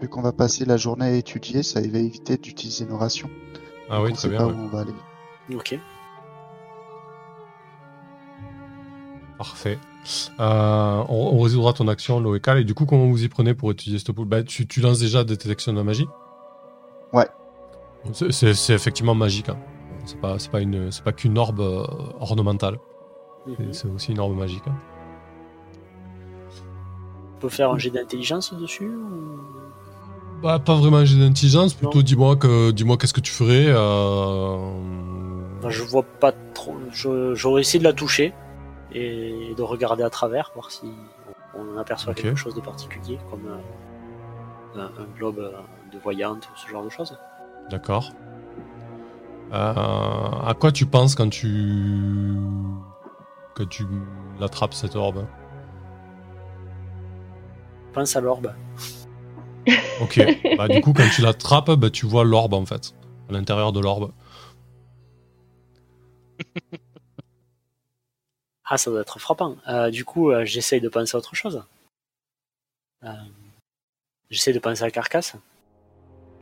Vu 0.00 0.08
qu'on 0.08 0.22
va 0.22 0.32
passer 0.32 0.64
la 0.64 0.78
journée 0.78 1.04
à 1.06 1.10
étudier, 1.12 1.62
ça 1.62 1.80
va 1.82 1.98
éviter 1.98 2.38
d'utiliser 2.38 2.86
nos 2.86 2.96
rations. 2.96 3.28
ah 3.90 4.00
oui, 4.02 4.10
on 4.12 4.14
très 4.14 4.22
sait 4.22 4.28
bien. 4.30 4.38
pas 4.38 4.46
ouais. 4.46 4.52
où 4.54 4.58
on 4.60 4.68
va 4.68 4.80
aller. 4.80 4.94
Ok. 5.54 5.78
Parfait. 9.38 9.78
Euh, 10.40 11.02
on, 11.08 11.30
on 11.36 11.40
résoudra 11.40 11.72
ton 11.72 11.88
action, 11.88 12.20
Loécal. 12.20 12.58
Et 12.58 12.64
du 12.64 12.74
coup, 12.74 12.86
comment 12.86 13.06
vous 13.06 13.22
y 13.24 13.28
prenez 13.28 13.54
pour 13.54 13.70
utiliser 13.70 13.98
cette 13.98 14.12
poule? 14.14 14.26
Bah, 14.28 14.42
tu, 14.42 14.66
tu 14.66 14.80
lances 14.80 14.98
déjà 15.00 15.24
des 15.24 15.36
détections 15.36 15.72
de 15.72 15.78
la 15.78 15.84
magie? 15.84 16.06
Ouais. 17.12 17.28
C'est- 18.12 18.72
effectivement 18.72 19.14
magique. 19.14 19.48
Hein. 19.48 19.56
C'est 20.04 20.20
pas, 20.20 20.38
c'est 20.38 20.50
pas, 20.50 20.60
une- 20.60 20.90
c'est 20.90 21.04
pas 21.04 21.12
qu'une 21.12 21.38
orbe 21.38 21.60
euh, 21.60 21.84
ornementale. 22.20 22.78
C'est- 23.46 23.62
Mhm. 23.62 23.72
C'est 23.72 23.88
aussi 23.88 24.12
une 24.12 24.18
orbe 24.20 24.36
magique. 24.36 24.62
hein. 24.66 24.74
On 27.36 27.40
peut 27.40 27.48
faire 27.48 27.70
un 27.72 27.78
jet 27.78 27.90
d'intelligence 27.90 28.54
dessus 28.54 28.86
ou... 28.88 29.40
Bah, 30.42 30.58
pas 30.58 30.74
vraiment 30.74 30.98
un 30.98 31.04
jet 31.04 31.18
d'intelligence, 31.18 31.74
plutôt 31.74 32.02
dis-moi 32.02 32.34
que 32.36 32.70
dis-moi 32.72 32.96
qu'est-ce 32.96 33.12
que 33.14 33.20
tu 33.20 33.32
ferais. 33.32 33.66
euh, 33.68 34.56
Enfin, 35.58 35.68
je 35.70 35.82
vois 35.84 36.02
pas 36.02 36.32
trop. 36.54 36.74
J'aurais 37.34 37.60
essayé 37.60 37.78
de 37.78 37.84
la 37.84 37.92
toucher 37.92 38.32
et 38.94 39.54
de 39.54 39.62
regarder 39.62 40.02
à 40.02 40.10
travers, 40.10 40.50
voir 40.54 40.70
si 40.70 40.92
on 41.54 41.74
en 41.74 41.78
aperçoit 41.78 42.14
quelque 42.14 42.36
chose 42.36 42.54
de 42.54 42.60
particulier, 42.60 43.18
comme 43.30 43.46
euh, 43.46 44.80
un, 44.80 45.02
un 45.02 45.06
globe 45.16 45.38
euh, 45.38 45.52
de 45.92 45.98
voyante 45.98 46.48
ou 46.52 46.58
ce 46.58 46.68
genre 46.68 46.84
de 46.84 46.88
choses. 46.88 47.16
D'accord. 47.70 48.12
Euh, 49.52 49.54
à 49.54 50.54
quoi 50.58 50.72
tu 50.72 50.86
penses 50.86 51.14
quand 51.14 51.28
tu 51.28 52.38
quand 53.54 53.68
tu 53.68 53.84
l'attrapes 54.40 54.72
cette 54.72 54.96
orbe? 54.96 55.26
Pense 57.92 58.16
à 58.16 58.20
l'orbe. 58.22 58.54
Ok. 60.00 60.20
bah, 60.56 60.68
du 60.68 60.80
coup, 60.80 60.94
quand 60.94 61.08
tu 61.14 61.20
l'attrapes, 61.20 61.70
bah, 61.72 61.90
tu 61.90 62.06
vois 62.06 62.24
l'orbe 62.24 62.54
en 62.54 62.64
fait, 62.64 62.94
à 63.28 63.32
l'intérieur 63.32 63.72
de 63.72 63.80
l'orbe. 63.80 64.12
Ah, 68.64 68.78
ça 68.78 68.90
doit 68.90 69.00
être 69.00 69.18
frappant. 69.18 69.56
Euh, 69.68 69.90
du 69.90 70.04
coup, 70.04 70.30
euh, 70.30 70.44
j'essaye 70.44 70.80
de 70.80 70.88
penser 70.88 71.16
à 71.16 71.18
autre 71.18 71.34
chose. 71.34 71.62
Euh, 73.04 73.12
j'essaye 74.30 74.54
de 74.54 74.58
penser 74.58 74.84
à 74.84 74.90
Carcasse. 74.90 75.34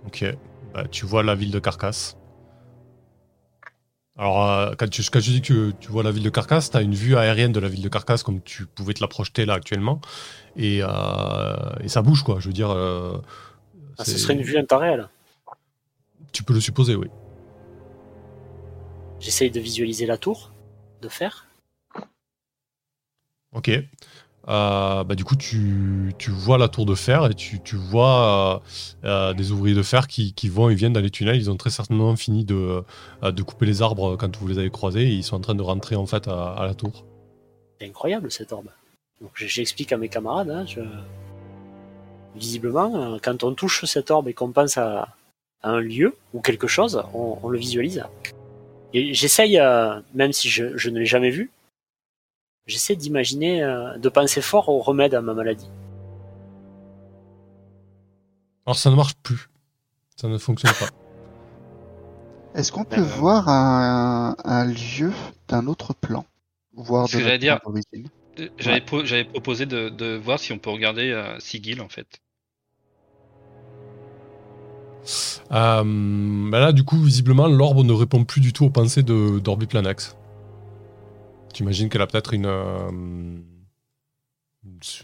Ok. 0.07 0.25
Bah, 0.75 0.87
tu 0.89 1.07
vois 1.07 1.23
la 1.23 1.35
ville 1.35 1.51
de 1.51 1.59
Carcasse. 1.59 2.17
Alors, 4.19 4.77
quand, 4.77 4.89
tu, 4.89 5.03
quand 5.11 5.21
tu 5.21 5.31
dis 5.31 5.41
que 5.41 5.71
tu 5.81 5.89
vois 5.89 6.03
la 6.03 6.11
ville 6.11 6.23
de 6.23 6.31
Carcasse, 6.31 6.71
tu 6.71 6.77
as 6.77 6.83
une 6.83 6.95
vue 6.95 7.17
aérienne 7.17 7.53
de 7.53 7.61
la 7.61 7.69
ville 7.69 7.81
de 7.81 7.89
Carcasse 7.89 8.23
comme 8.23 8.43
tu 8.43 8.67
pouvais 8.67 8.93
te 8.93 9.01
la 9.01 9.09
projeter 9.09 9.47
là 9.47 9.55
actuellement. 9.55 10.01
Et, 10.57 10.79
et 10.79 11.89
ça 11.89 12.03
bouge, 12.03 12.23
quoi. 12.23 12.39
Je 12.39 12.49
veux 12.49 12.53
dire. 12.53 12.71
Ah, 13.99 14.05
ce 14.05 14.19
serait 14.19 14.35
une 14.35 14.43
vue 14.43 14.59
en 14.59 14.65
temps 14.65 14.79
réel. 14.79 15.09
Tu 16.33 16.43
peux 16.43 16.53
le 16.53 16.61
supposer, 16.61 16.97
oui. 16.97 17.09
J'essaye 19.21 19.51
de 19.51 19.61
visualiser 19.61 20.05
la 20.05 20.19
tour 20.19 20.53
de 21.01 21.09
fer. 21.09 21.47
Ok. 23.55 23.71
Euh, 24.49 25.05
bah, 25.05 25.15
du 25.15 25.25
coup, 25.25 25.37
tu, 25.37 26.15
tu 26.19 26.31
vois 26.31 26.59
la 26.59 26.69
tour 26.69 26.87
de 26.87 26.95
fer 26.95 27.27
et 27.27 27.35
tu, 27.35 27.61
tu 27.61 27.77
vois 27.77 28.63
euh, 29.05 29.09
euh, 29.09 29.35
des 29.35 29.53
ouvriers 29.53 29.77
de 29.77 29.83
fer 29.83 30.07
qui, 30.07 30.33
qui 30.33 30.49
vont 30.49 30.71
et 30.71 30.75
viennent 30.75 30.93
dans 30.93 31.01
les 31.01 31.11
tunnels. 31.11 31.37
Ils 31.37 31.51
ont 31.51 31.57
très 31.57 31.71
certainement 31.71 32.17
fini 32.17 32.45
de, 32.45 32.83
de 33.23 33.43
couper 33.43 33.67
les 33.67 33.83
arbres 33.83 34.17
quand 34.17 34.37
vous 34.39 34.49
les 34.49 34.59
avez 34.59 34.71
croisés 34.71 35.03
et 35.03 35.13
ils 35.13 35.25
sont 35.25 35.37
en 35.37 35.41
train 35.41 35.55
de 35.55 35.63
rentrer 35.63 35.95
en 35.95 36.07
fait 36.07 36.27
à, 36.27 36.65
la 36.67 36.75
tour. 36.75 37.05
C'est 37.79 37.87
incroyable 37.87 38.31
cette 38.31 38.53
orbe. 38.53 38.69
Donc 39.21 39.33
j'explique 39.37 39.93
à 39.93 39.99
mes 39.99 40.09
camarades. 40.09 40.51
hein, 40.51 40.65
Visiblement, 42.35 43.19
quand 43.23 43.45
on 43.45 43.55
touche 43.55 43.85
cette 43.85 44.11
orbe 44.11 44.29
et 44.29 44.35
qu'on 44.35 44.53
pense 44.53 44.79
à, 44.79 45.09
un 45.63 45.79
lieu 45.79 46.17
ou 46.33 46.41
quelque 46.41 46.67
chose, 46.67 47.03
on, 47.13 47.49
le 47.49 47.59
visualise. 47.59 48.03
Et 48.95 49.13
j'essaye, 49.13 49.61
même 50.15 50.33
si 50.33 50.49
je, 50.49 50.77
je 50.79 50.89
ne 50.89 50.99
l'ai 50.99 51.07
jamais 51.07 51.29
vu, 51.29 51.51
j'essaie 52.71 52.97
d'imaginer, 52.97 53.63
euh, 53.63 53.99
de 53.99 54.09
penser 54.09 54.41
fort 54.41 54.69
au 54.69 54.79
remède 54.81 55.15
à 55.15 55.21
ma 55.21 55.35
maladie. 55.35 55.69
Alors 58.67 58.77
ça 58.79 58.91
ne 58.91 58.97
marche 58.97 59.15
plus. 59.23 59.49
Ça 60.17 60.29
ne 60.29 60.39
fonctionne 60.39 60.73
pas. 60.75 60.89
Est-ce 62.55 62.73
qu'on 62.73 62.85
peut 62.85 63.01
Euh, 63.01 63.05
voir 63.05 63.49
un, 63.49 64.35
un 64.45 64.65
lieu 64.67 65.13
d'un 65.49 65.67
autre 65.67 65.95
plan? 65.95 66.25
Voir 66.75 67.07
Ce 67.09 67.13
de 67.13 67.19
que 67.19 67.25
j'allais 67.25 67.39
dire. 67.39 67.59
J'avais 68.59 68.77
Ouais. 68.77 68.81
pro- 68.81 69.05
j'avais 69.05 69.25
proposé 69.25 69.67
de, 69.67 69.89
de 69.89 70.17
voir 70.17 70.39
si 70.39 70.53
on 70.53 70.59
peut 70.59 70.71
regarder 70.71 71.11
euh, 71.11 71.39
Sigil 71.41 71.81
en 71.81 71.89
fait. 71.89 72.21
Euh, 75.53 76.51
bah 76.51 76.61
là, 76.61 76.73
du 76.73 76.85
coup, 76.85 76.97
visiblement, 77.03 77.49
l'orbe 77.49 77.85
ne 77.85 77.93
répond 77.93 78.25
plus 78.25 78.41
du 78.41 78.53
tout 78.53 78.67
aux 78.67 78.71
pensées 78.71 79.03
de 79.03 79.39
d'Orbiplanax. 79.41 80.17
Tu 81.53 81.63
imagines 81.63 81.89
qu'elle 81.89 82.03
a 82.03 82.07
peut-être 82.07 82.33
une, 82.35 82.47
euh, 82.47 83.39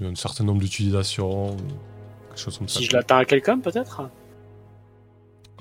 un 0.02 0.14
certain 0.14 0.44
nombre 0.44 0.60
d'utilisations, 0.60 1.56
quelque 2.28 2.38
chose 2.38 2.58
comme 2.58 2.68
ça. 2.68 2.78
Si 2.78 2.84
je 2.86 2.92
l'attends 2.92 3.16
à 3.16 3.24
quelqu'un, 3.24 3.58
peut-être 3.58 4.02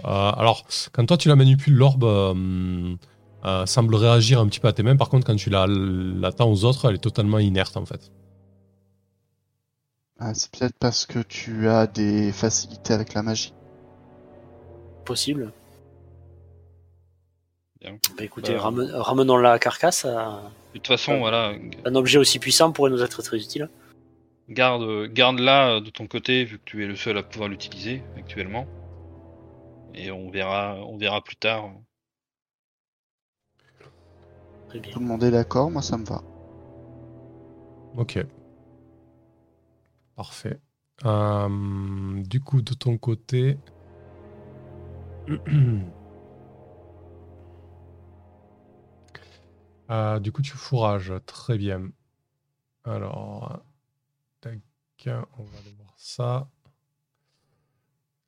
Euh, 0.03 0.07
alors, 0.07 0.65
quand 0.91 1.05
toi 1.05 1.17
tu 1.17 1.29
la 1.29 1.35
manipules, 1.37 1.73
l'orbe 1.73 2.03
euh, 2.03 2.95
euh, 3.45 3.65
semble 3.65 3.95
réagir 3.95 4.39
un 4.39 4.47
petit 4.47 4.59
peu 4.59 4.67
à 4.67 4.73
tes 4.73 4.83
mains. 4.83 4.97
Par 4.97 5.09
contre, 5.09 5.25
quand 5.25 5.35
tu 5.35 5.49
la- 5.49 5.67
l'attends 5.67 6.51
aux 6.51 6.65
autres, 6.65 6.87
elle 6.89 6.95
est 6.95 6.99
totalement 6.99 7.39
inerte 7.39 7.77
en 7.77 7.85
fait. 7.85 8.11
Ah, 10.19 10.33
c'est 10.33 10.51
peut-être 10.51 10.75
parce 10.79 11.05
que 11.05 11.19
tu 11.19 11.67
as 11.69 11.87
des 11.87 12.31
facilités 12.31 12.93
avec 12.93 13.13
la 13.13 13.23
magie. 13.23 13.53
Possible. 15.05 15.51
Bien. 17.81 17.97
Bah 18.17 18.23
écoutez, 18.23 18.53
Bah. 18.53 18.61
ramen- 18.69 18.91
ramenons-la 18.93 19.53
à 19.53 19.59
Carcasse. 19.59 20.05
De 20.75 20.79
toute 20.79 20.87
façon, 20.87 21.19
voilà, 21.19 21.53
Un 21.85 21.95
objet 21.95 22.19
aussi 22.19 22.37
puissant 22.37 22.73
pourrait 22.73 22.91
nous 22.91 23.01
être 23.01 23.21
très 23.21 23.37
utile. 23.37 23.69
garde, 24.49 25.07
garde 25.07 25.39
là 25.39 25.79
de 25.79 25.89
ton 25.89 26.05
côté 26.05 26.43
vu 26.43 26.57
que 26.59 26.63
tu 26.65 26.83
es 26.83 26.87
le 26.87 26.97
seul 26.97 27.17
à 27.17 27.23
pouvoir 27.23 27.47
l'utiliser 27.47 28.03
actuellement. 28.17 28.67
Et 29.93 30.11
on 30.11 30.29
verra, 30.29 30.75
on 30.85 30.97
verra 30.97 31.23
plus 31.23 31.37
tard. 31.37 31.71
Très 34.67 34.81
bien. 34.81 34.91
Tout 34.91 34.99
le 34.99 35.05
monde 35.05 35.23
est 35.23 35.31
d'accord, 35.31 35.71
moi 35.71 35.81
ça 35.81 35.97
me 35.97 36.03
va. 36.03 36.21
Ok. 37.95 38.19
Parfait. 40.17 40.59
Euh, 41.05 42.21
du 42.21 42.41
coup, 42.41 42.61
de 42.61 42.73
ton 42.73 42.97
côté. 42.97 43.57
Euh, 49.89 50.19
du 50.19 50.31
coup, 50.31 50.41
tu 50.41 50.53
fourrages. 50.53 51.13
Très 51.25 51.57
bien. 51.57 51.89
Alors. 52.83 53.59
Tac. 54.41 54.59
On 55.05 55.43
va 55.43 55.57
aller 55.59 55.75
voir 55.77 55.93
ça. 55.97 56.47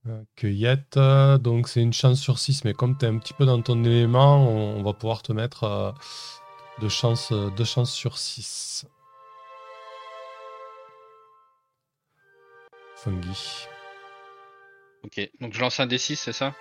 Euh, 0.08 0.24
cueillette. 0.36 1.00
Donc, 1.40 1.68
c'est 1.68 1.82
une 1.82 1.94
chance 1.94 2.20
sur 2.20 2.40
6. 2.40 2.64
Mais 2.66 2.74
comme 2.74 2.98
tu 2.98 3.06
es 3.06 3.10
un 3.10 3.18
petit 3.18 3.34
peu 3.34 3.46
dans 3.46 3.62
ton 3.62 3.84
élément, 3.84 4.48
on, 4.48 4.78
on 4.78 4.84
va 4.84 4.94
pouvoir 4.94 5.22
te 5.22 5.34
mettre 5.34 5.64
euh, 5.64 5.92
de 6.82 6.90
chance, 6.90 7.32
deux 7.32 7.66
chances 7.66 7.92
sur 7.92 8.18
6. 8.18 8.86
Fungi. 12.96 13.68
Ok, 15.04 15.30
donc 15.40 15.54
je 15.54 15.62
lance 15.62 15.80
un 15.80 15.88
D6, 15.88 16.16
c'est 16.16 16.34
ça? 16.34 16.54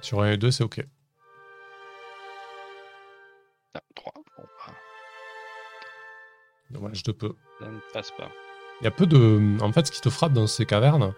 Sur 0.00 0.22
un 0.22 0.32
et 0.32 0.36
deux, 0.36 0.50
c'est 0.50 0.62
ok. 0.62 0.84
Ah, 3.78 3.82
3. 3.94 4.12
Bon, 4.14 4.42
bah, 4.66 4.74
Dommage 6.70 7.02
de 7.02 7.12
peu. 7.12 7.32
ça 7.60 7.66
ne 7.66 7.78
passe 7.92 8.10
pas. 8.12 8.28
Il 8.80 8.84
y 8.84 8.86
a 8.86 8.90
peu 8.90 9.06
de. 9.06 9.56
En 9.62 9.72
fait, 9.72 9.86
ce 9.86 9.92
qui 9.92 10.00
te 10.00 10.10
frappe 10.10 10.32
dans 10.32 10.46
ces 10.46 10.66
cavernes, 10.66 11.14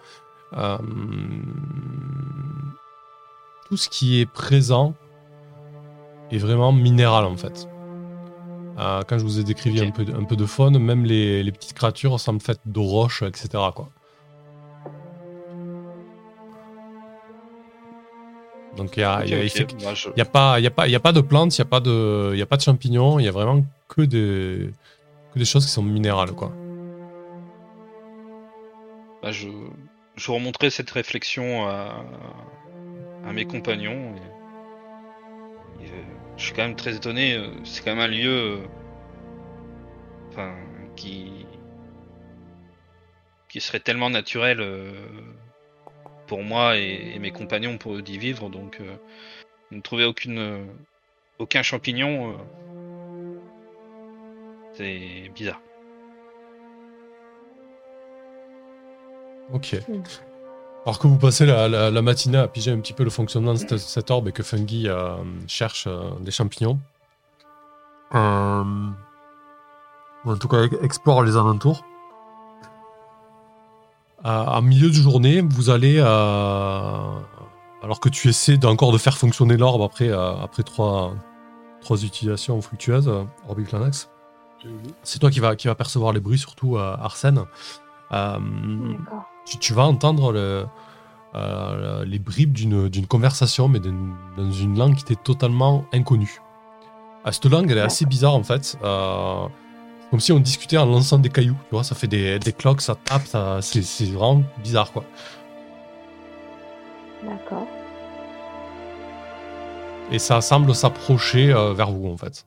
euh, 0.54 0.78
tout 3.68 3.76
ce 3.76 3.88
qui 3.88 4.20
est 4.20 4.26
présent 4.26 4.94
est 6.30 6.38
vraiment 6.38 6.72
minéral 6.72 7.24
en 7.24 7.36
fait. 7.36 7.68
Euh, 8.78 9.02
quand 9.06 9.18
je 9.18 9.24
vous 9.24 9.38
ai 9.40 9.44
décrit 9.44 9.78
Ok. 9.80 9.86
un, 9.86 9.90
peu, 9.90 10.04
de- 10.04 10.14
un 10.14 10.24
peu 10.24 10.36
de 10.36 10.46
faune, 10.46 10.78
même 10.78 11.04
les, 11.04 11.42
les 11.42 11.52
petites 11.52 11.74
créatures 11.74 12.18
semblent 12.18 12.40
faites 12.40 12.60
de 12.66 12.78
roches, 12.78 13.22
etc. 13.22 13.48
Quoi. 13.74 13.88
Donc 18.80 18.96
il 18.96 19.02
a, 19.04 19.20
je- 19.26 20.08
n'y 20.16 20.22
a, 20.22 20.24
pas- 20.24 20.58
y 20.58 20.66
a, 20.66 20.70
pas- 20.70 20.86
il 20.88 20.90
y 20.90 20.96
a 20.96 21.00
pas 21.00 21.12
de 21.12 21.20
plantes, 21.20 21.56
il 21.58 21.60
n'y 21.60 21.66
a, 21.66 21.70
pas 21.70 21.80
de- 21.80 22.32
y 22.34 22.40
a 22.40 22.46
pas 22.46 22.56
de 22.56 22.62
champignons, 22.62 23.18
il 23.18 23.26
y 23.26 23.28
a 23.28 23.30
vraiment 23.30 23.62
que 23.88 24.00
des, 24.02 24.70
que 25.34 25.38
des 25.38 25.44
choses 25.44 25.66
qui 25.66 25.70
sont 25.72 25.82
minérales. 25.82 26.32
Quoi. 26.32 26.50
bah, 29.22 29.32
je, 29.32 29.48
je 30.16 30.30
remonterai 30.32 30.70
cette 30.70 30.90
réflexion 30.90 31.66
à, 31.68 32.04
à 33.26 33.32
mes 33.34 33.44
compagnons. 33.44 34.14
et- 34.16 35.84
et, 35.84 35.88
euh, 35.88 36.02
je 36.38 36.44
suis 36.44 36.54
quand 36.54 36.62
même 36.62 36.76
très 36.76 36.94
étonné. 36.96 37.34
euh, 37.34 37.48
C'est 37.64 37.84
quand 37.84 37.94
même 37.94 38.00
un 38.04 38.08
lieu, 38.08 38.30
euh, 38.30 38.58
enfin, 40.30 40.54
qui 40.96 41.46
qui 43.50 43.60
serait 43.60 43.80
tellement 43.80 44.10
naturel 44.10 44.58
euh, 44.60 44.92
pour 46.30 46.42
moi 46.44 46.76
et, 46.78 47.12
et 47.14 47.18
mes 47.18 47.32
compagnons 47.32 47.76
pour 47.76 48.00
d'y 48.00 48.16
vivre. 48.16 48.48
Donc, 48.48 48.78
euh, 48.80 48.94
ne 49.72 49.80
trouver 49.80 50.04
aucune 50.04 50.38
euh, 50.38 50.64
aucun 51.40 51.62
champignon, 51.62 52.30
euh, 52.30 52.34
c'est 54.74 55.30
bizarre. 55.34 55.60
Ok. 59.52 59.76
Mm. 59.88 60.02
Alors 60.86 60.98
que 61.00 61.08
vous 61.08 61.18
passez 61.18 61.46
la, 61.46 61.68
la- 61.68 61.90
la 61.90 62.02
matinée 62.02 62.38
à 62.38 62.46
piger 62.48 62.70
un 62.70 62.78
petit 62.80 62.92
peu 62.94 63.04
le 63.04 63.10
fonctionnement 63.10 63.54
de 63.54 63.58
cette, 63.58 63.78
cette 63.78 64.10
orbe 64.10 64.28
et 64.28 64.32
que 64.32 64.42
Fungi 64.42 64.88
euh, 64.88 65.16
cherche 65.48 65.86
euh, 65.88 66.10
des 66.20 66.30
champignons. 66.30 66.78
Euh, 68.14 68.64
en 70.24 70.36
tout 70.38 70.48
cas, 70.48 70.62
explore 70.82 71.22
les 71.22 71.36
alentours. 71.36 71.84
À, 74.22 74.56
à 74.56 74.60
milieu 74.60 74.88
de 74.88 74.92
journée, 74.94 75.40
vous 75.40 75.70
allez, 75.70 75.96
euh, 75.98 76.04
alors 77.82 78.00
que 78.00 78.08
tu 78.10 78.28
essaies 78.28 78.64
encore 78.66 78.92
de 78.92 78.98
faire 78.98 79.16
fonctionner 79.16 79.56
l'orbe 79.56 79.82
après, 79.82 80.08
euh, 80.10 80.34
après 80.42 80.62
trois, 80.62 81.14
trois 81.80 82.02
utilisations 82.04 82.60
fructueuses, 82.60 83.08
euh, 83.08 83.24
Orbiclanax, 83.48 84.10
Mhm. 84.64 84.72
c'est 85.02 85.18
toi 85.20 85.30
qui 85.30 85.40
vas 85.40 85.56
qui 85.56 85.68
va 85.68 85.74
percevoir 85.74 86.12
les 86.12 86.20
bruits, 86.20 86.38
surtout 86.38 86.76
euh, 86.76 86.94
Arsène. 87.00 87.44
Euh, 88.12 88.38
tu, 89.46 89.56
tu 89.58 89.72
vas 89.72 89.84
entendre 89.84 90.32
le- 90.32 90.66
euh, 91.34 92.04
les 92.04 92.18
bribes 92.18 92.52
d'une 92.52 92.88
d'une 92.90 93.06
conversation, 93.06 93.68
mais 93.68 93.78
dans 93.80 94.50
une 94.52 94.76
langue 94.78 94.96
qui 94.96 95.04
t'est 95.04 95.22
totalement 95.22 95.86
inconnue. 95.94 96.40
Cette 97.30 97.46
langue, 97.46 97.70
elle 97.70 97.78
est 97.78 97.82
assez 97.82 98.04
bizarre 98.04 98.34
en 98.34 98.42
fait. 98.42 98.76
Euh, 98.84 99.46
comme 100.10 100.20
si 100.20 100.32
on 100.32 100.40
discutait 100.40 100.76
en 100.76 100.86
lançant 100.86 101.18
des 101.18 101.30
cailloux. 101.30 101.56
Tu 101.68 101.74
vois, 101.74 101.84
ça 101.84 101.94
fait 101.94 102.08
des, 102.08 102.38
des 102.38 102.52
cloques, 102.52 102.80
ça 102.80 102.96
tape, 102.96 103.26
ça, 103.26 103.62
c'est 103.62 103.82
c'est 103.82 104.06
vraiment 104.06 104.42
bizarre 104.58 104.92
quoi. 104.92 105.04
D'accord. 107.22 107.66
Et 110.10 110.18
ça 110.18 110.40
semble 110.40 110.74
s'approcher 110.74 111.52
euh, 111.52 111.72
vers 111.72 111.90
vous 111.92 112.08
en 112.10 112.16
fait. 112.16 112.44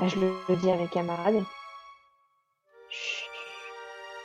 Bah, 0.00 0.08
je 0.08 0.18
le, 0.18 0.32
le 0.48 0.56
dis 0.56 0.70
à 0.70 0.76
mes 0.76 0.88
camarades. 0.88 1.44
Chut, 2.90 3.30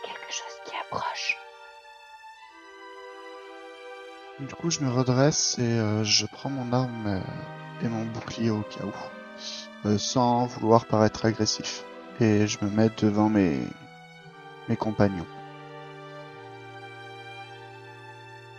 quelque 0.03 0.33
chose 0.33 0.57
qui 0.65 0.73
approche. 0.75 1.37
Du 4.39 4.55
coup, 4.55 4.69
je 4.71 4.79
me 4.79 4.89
redresse 4.89 5.57
et 5.59 5.63
euh, 5.63 6.03
je 6.03 6.25
prends 6.25 6.49
mon 6.49 6.71
arme 6.71 7.07
euh, 7.07 7.85
et 7.85 7.89
mon 7.89 8.05
bouclier 8.05 8.49
au 8.49 8.61
cas 8.61 8.85
où, 8.85 9.87
euh, 9.87 9.97
sans 9.97 10.45
vouloir 10.45 10.85
paraître 10.85 11.25
agressif. 11.25 11.83
Et 12.21 12.47
je 12.47 12.57
me 12.63 12.69
mets 12.69 12.89
devant 12.97 13.29
mes 13.29 13.59
mes 14.69 14.77
compagnons. 14.77 15.25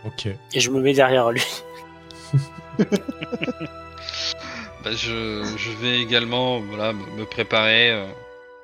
Ok. 0.05 0.27
Et 0.27 0.59
je 0.59 0.69
me 0.71 0.81
mets 0.81 0.93
derrière 0.93 1.31
lui. 1.31 1.43
Bah, 4.83 4.91
je, 4.93 5.43
je 5.57 5.71
vais 5.73 5.99
également 6.01 6.59
voilà, 6.59 6.91
me 6.91 7.05
me 7.11 7.25
préparer, 7.25 7.91
euh, 7.91 8.07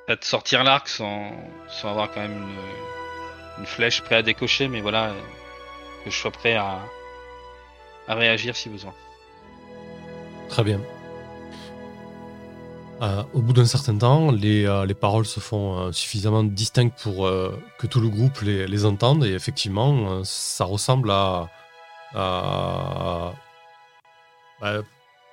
peut-être 0.06 0.24
sortir 0.24 0.64
l'arc 0.64 0.88
sans, 0.88 1.30
sans 1.68 1.90
avoir 1.90 2.10
quand 2.10 2.20
même 2.20 2.32
une, 2.36 3.60
une 3.60 3.66
flèche 3.66 4.00
prête 4.02 4.18
à 4.18 4.22
décocher, 4.22 4.66
mais 4.66 4.80
voilà, 4.80 5.10
euh, 5.10 5.20
que 6.04 6.10
je 6.10 6.16
sois 6.16 6.32
prêt 6.32 6.56
à, 6.56 6.80
à 8.08 8.14
réagir 8.14 8.56
si 8.56 8.68
besoin. 8.68 8.92
Très 10.48 10.64
bien. 10.64 10.80
Euh, 13.00 13.22
au 13.32 13.40
bout 13.40 13.52
d'un 13.52 13.66
certain 13.66 13.96
temps, 13.96 14.32
les, 14.32 14.66
euh, 14.66 14.84
les 14.84 14.94
paroles 14.94 15.26
se 15.26 15.38
font 15.38 15.78
euh, 15.78 15.92
suffisamment 15.92 16.42
distinctes 16.42 16.98
pour 17.00 17.30
que 17.78 17.86
tout 17.86 18.00
le 18.00 18.08
groupe 18.08 18.40
les, 18.40 18.84
entende. 18.84 19.24
Et 19.24 19.32
effectivement, 19.32 20.24
ça 20.24 20.64
ressemble 20.64 21.10
à. 21.10 21.48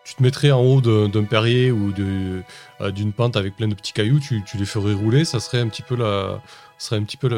tu 0.04 0.16
te 0.16 0.22
mettrais 0.22 0.52
en 0.52 0.62
haut 0.62 0.82
d'un 0.82 1.24
perrier 1.24 1.72
ou 1.72 1.92
d'une 1.92 3.14
pente 3.14 3.38
avec 3.38 3.56
plein 3.56 3.68
de 3.68 3.74
petits 3.74 3.94
cailloux, 3.94 4.20
tu, 4.20 4.44
les 4.58 4.66
ferais 4.66 4.94
rouler, 4.94 5.26
ça 5.26 5.40
serait 5.40 5.60
un 5.60 5.68
petit 5.68 5.82
peu 5.82 5.96
la, 5.96 6.42
serait 6.78 6.98
un 6.98 7.04
petit 7.04 7.18
peu 7.18 7.30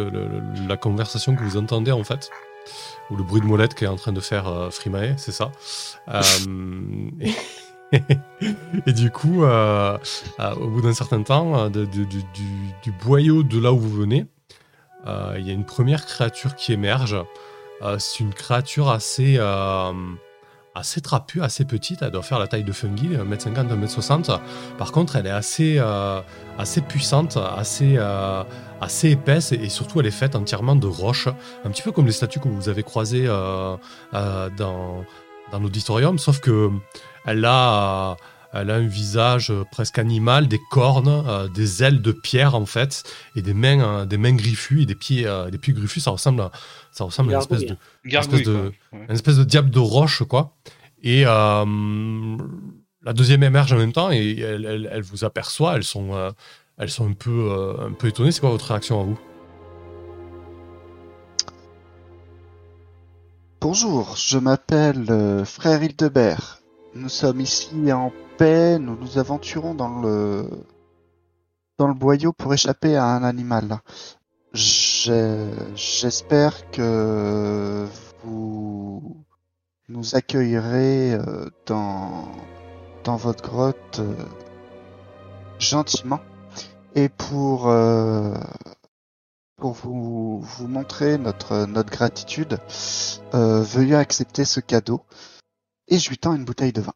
la 0.68 0.78
conversation 0.78 1.36
que 1.36 1.44
vous 1.44 1.56
entendez 1.56 1.92
en 1.92 2.04
fait. 2.04 2.30
Ou 3.10 3.16
le 3.16 3.24
bruit 3.24 3.42
de 3.42 3.46
molette 3.46 3.74
qu'est 3.74 3.88
en 3.88 3.96
train 3.96 4.12
de 4.12 4.20
faire 4.20 4.48
euh, 4.48 4.70
Frimae, 4.70 5.16
c'est 5.18 5.32
ça. 5.32 5.52
Euh, 6.10 6.22
et- 8.86 8.94
du 8.94 9.12
coup, 9.12 9.44
euh, 9.44 9.98
euh, 10.40 10.56
au 10.56 10.68
bout 10.68 10.82
d'un 10.82 10.94
certain 10.94 11.24
temps, 11.24 11.70
du, 11.70 11.86
boyau 13.06 13.44
de 13.44 13.60
là 13.60 13.72
où 13.72 13.80
vous 13.80 13.92
venez, 13.94 14.26
il 15.06 15.48
y 15.48 15.50
a 15.50 15.54
une 15.54 15.66
première 15.66 16.06
créature 16.06 16.56
qui 16.56 16.74
émerge. 16.74 17.16
C'est 18.00 18.20
une 18.20 18.34
créature 18.34 18.90
assez, 18.90 19.38
assez 20.78 21.02
trapue, 21.02 21.42
assez 21.42 21.66
petite. 21.66 22.02
Elle 22.02 22.12
doit 22.12 22.22
faire 22.22 22.40
la 22.40 22.48
taille 22.48 22.64
de 22.64 22.72
Fungi, 22.72 23.10
1m50, 23.10 23.68
1m60. 23.70 24.40
Par 24.78 24.92
contre, 24.92 25.16
elle 25.16 25.28
est 25.28 25.32
assez, 25.32 25.78
euh, 25.80 26.22
assez 26.58 26.82
puissante, 26.82 27.38
assez, 27.38 27.96
euh, 27.98 28.44
assez 28.82 29.12
épaisse 29.12 29.52
et, 29.52 29.70
surtout, 29.70 30.00
elle 30.00 30.06
est 30.08 30.12
faite 30.12 30.36
entièrement 30.36 30.76
de 30.76 30.88
roches. 30.88 31.30
Un 31.66 31.70
petit 31.70 31.82
peu 31.82 31.92
comme 31.92 32.06
les 32.06 32.12
statues 32.12 32.40
que 32.40 32.48
vous 32.48 32.70
avez 32.70 32.84
croisées 32.84 33.26
euh, 33.28 33.76
euh, 34.14 34.50
dans, 34.58 35.04
dans 35.52 35.60
l'auditorium, 35.60 36.20
sauf 36.20 36.40
que 36.40 36.70
elle 37.26 37.44
a, 37.46 38.12
euh, 38.12 38.16
elle 38.54 38.70
a 38.72 38.76
un 38.76 38.88
visage 38.88 39.52
euh, 39.52 39.64
presque 39.72 40.00
animal, 40.00 40.48
des 40.48 40.60
cornes, 40.72 41.24
euh, 41.28 41.48
des 41.50 41.84
ailes 41.84 42.02
de 42.02 42.12
pierre 42.12 42.56
en 42.56 42.66
fait, 42.66 43.04
et 43.36 43.42
des 43.42 43.54
mains, 43.54 43.82
euh, 43.82 44.06
des 44.06 44.18
mains 44.18 44.34
griffues 44.36 44.82
et 44.84 44.86
des 44.86 44.96
pieds, 44.96 45.26
euh, 45.28 45.50
des 45.50 45.58
pieds 45.58 45.74
griffus. 45.74 46.00
Ça 46.00 46.12
ressemble 46.12 46.42
à, 46.42 46.52
ça 46.92 47.04
ressemble 47.04 47.32
à 47.32 47.34
une 47.36 47.40
espèce 47.42 47.62
de, 47.66 47.76
Gargouille, 48.06 48.40
Espèce 48.42 48.48
de- 48.54 48.74
quoi. 48.90 49.00
Ouais. 49.00 49.06
une 49.10 49.16
espèce 49.16 49.36
de 49.38 49.44
diable 49.44 49.70
de 49.70 49.80
roche, 49.80 50.24
quoi. 50.24 50.56
Et 51.04 51.24
euh, 51.26 51.66
la 53.04 53.14
deuxième 53.14 53.44
émerge 53.44 53.72
en 53.74 53.78
même 53.78 53.94
temps 53.94 54.12
et 54.12 54.40
elle, 54.40 54.66
elle- 54.66 54.90
elle 54.92 55.02
vous 55.04 55.24
aperçoit. 55.24 55.76
Elles 55.76 55.84
sont, 55.84 56.14
euh, 56.16 56.32
elles 56.78 56.90
sont 56.90 57.08
un 57.10 57.14
peu, 57.14 57.50
euh, 57.52 57.88
un 57.88 57.92
peu 57.94 58.08
étonnées. 58.08 58.32
C'est 58.32 58.40
quoi 58.42 58.50
votre 58.50 58.66
réaction 58.68 59.00
à 59.02 59.04
vous? 59.04 59.20
Bonjour, 63.62 64.16
je 64.18 64.38
m'appelle 64.38 65.06
euh, 65.10 65.44
Frère 65.44 65.82
Hildebert. 65.84 66.60
Nous 66.98 67.10
sommes 67.10 67.42
ici 67.42 67.92
en 67.94 68.12
paix, 68.38 68.80
nous 68.80 68.98
nous 68.98 69.18
aventurons 69.18 69.76
dans 69.76 70.02
le 70.02 70.50
dans 71.78 71.88
le 71.88 71.94
boyau 71.94 72.34
pour 72.34 72.54
échapper 72.54 72.96
à 72.96 73.06
un 73.06 73.24
animal. 73.24 73.80
J'espère 74.54 76.70
que 76.72 77.86
vous 78.24 79.24
nous 79.88 80.16
accueillerez 80.16 81.14
euh, 81.14 81.50
dans 81.68 82.32
dans 83.04 83.16
votre 83.16 83.44
grotte 83.44 84.00
euh, 84.00 84.16
gentiment 85.60 86.20
et 86.96 87.10
pour 87.10 87.70
euh, 87.70 88.34
pour 89.58 89.74
vous 89.74 90.40
vous 90.42 90.68
montrer 90.68 91.20
notre 91.20 91.68
notre 91.68 91.92
gratitude, 91.92 92.60
veuillez 93.34 93.96
accepter 93.96 94.46
ce 94.46 94.60
cadeau 94.60 95.04
et 95.88 96.00
je 96.00 96.10
lui 96.10 96.18
tends 96.18 96.36
une 96.36 96.46
bouteille 96.46 96.74
de 96.74 96.82
vin. 96.82 96.94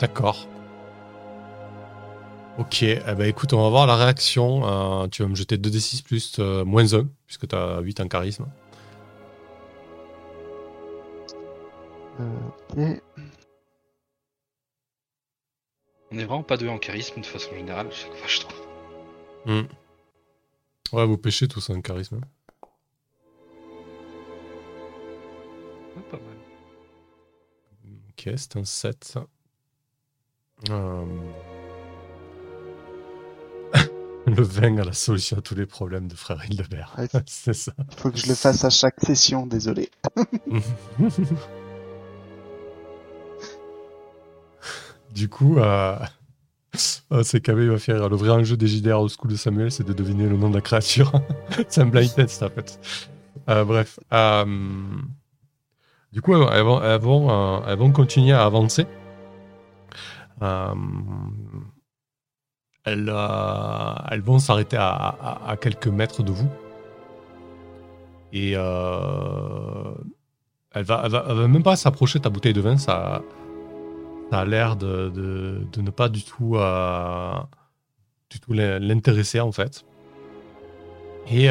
D'accord. 0.00 0.46
Ok, 2.58 2.82
eh 2.82 2.98
ben 3.04 3.24
écoute, 3.24 3.52
on 3.52 3.62
va 3.62 3.68
voir 3.68 3.86
la 3.86 3.96
réaction. 3.96 4.62
Euh, 4.66 5.08
tu 5.08 5.22
vas 5.22 5.28
me 5.28 5.34
jeter 5.34 5.58
2d6 5.58 6.02
plus 6.02 6.36
euh, 6.38 6.64
moins 6.64 6.94
1, 6.94 7.06
puisque 7.26 7.48
tu 7.48 7.54
as 7.54 7.80
8 7.80 8.00
en 8.00 8.08
charisme. 8.08 8.46
Euh, 12.18 12.24
ok. 12.70 13.02
On 16.12 16.18
est 16.18 16.24
vraiment 16.24 16.42
pas 16.42 16.56
deux 16.56 16.68
en 16.68 16.78
charisme 16.78 17.20
de 17.20 17.26
façon 17.26 17.54
générale, 17.54 17.88
chaque 17.90 18.14
fois 18.14 18.28
je 18.28 18.40
trouve. 18.40 18.66
Hmm. 19.44 19.66
Ouais, 20.92 21.04
vous 21.04 21.18
pêchez 21.18 21.48
tous 21.48 21.68
en 21.68 21.80
charisme. 21.82 22.16
Ouais, 22.16 22.22
Ok, 28.26 28.32
c'est 28.36 28.56
un 28.56 28.64
7. 28.64 29.18
Euh, 30.70 31.04
Le 34.26 34.42
vin 34.42 34.78
a 34.78 34.84
la 34.84 34.92
solution 34.92 35.38
à 35.38 35.40
tous 35.40 35.54
les 35.54 35.66
problèmes 35.66 36.08
de 36.08 36.16
frère 36.16 36.42
Hildebert. 36.48 36.96
Ouais. 36.98 37.06
c'est 37.26 37.52
ça. 37.52 37.72
Il 37.78 37.96
faut 37.96 38.10
que 38.10 38.18
je 38.18 38.26
le 38.26 38.34
fasse 38.34 38.64
à 38.64 38.70
chaque 38.70 38.98
session, 39.00 39.46
désolé. 39.46 39.90
du 45.14 45.28
coup, 45.28 45.58
euh... 45.58 45.96
oh, 47.10 47.22
c'est 47.22 47.40
KB, 47.40 47.58
va 47.68 47.78
faire 47.78 48.08
le 48.08 48.16
vrai 48.16 48.30
enjeu 48.30 48.56
des 48.56 48.66
JDR 48.66 48.98
au 49.00 49.08
school 49.08 49.30
de 49.30 49.36
Samuel, 49.36 49.70
c'est 49.70 49.86
de 49.86 49.92
deviner 49.92 50.28
le 50.28 50.36
nom 50.36 50.50
de 50.50 50.56
la 50.56 50.62
créature. 50.62 51.12
c'est 51.68 51.82
un 51.82 51.86
blind 51.86 52.12
test 52.12 52.42
en 52.42 52.50
fait. 52.50 52.80
Euh, 53.48 53.64
bref. 53.64 54.00
euh, 54.12 54.44
Du 56.16 56.22
coup, 56.22 56.34
elles 56.34 56.62
vont, 56.62 56.80
euh, 57.30 57.90
continuer 57.92 58.32
à 58.32 58.46
avancer. 58.46 58.86
Euh, 60.40 60.74
Elles, 62.84 63.10
euh, 63.12 63.94
elles 64.10 64.22
vont 64.22 64.38
s'arrêter 64.38 64.78
à, 64.80 65.54
quelques 65.60 65.88
mètres 65.88 66.22
de 66.22 66.32
vous. 66.32 66.48
Et 68.32 68.52
elle, 68.52 68.58
va, 70.84 71.06
va, 71.06 71.34
même 71.48 71.62
pas 71.62 71.76
s'approcher 71.76 72.18
de 72.20 72.24
ta 72.24 72.30
bouteille 72.30 72.54
de 72.54 72.62
vin. 72.62 72.78
Ça, 72.78 73.20
a 74.32 74.44
l'air 74.46 74.76
de, 74.76 75.12
ne 75.76 75.90
pas 75.90 76.08
du 76.08 76.24
tout, 76.24 76.56
du 78.30 78.40
tout 78.40 78.54
l'in- 78.54 78.78
l'intéresser 78.78 79.40
en 79.40 79.52
fait. 79.52 79.84
Et 81.30 81.44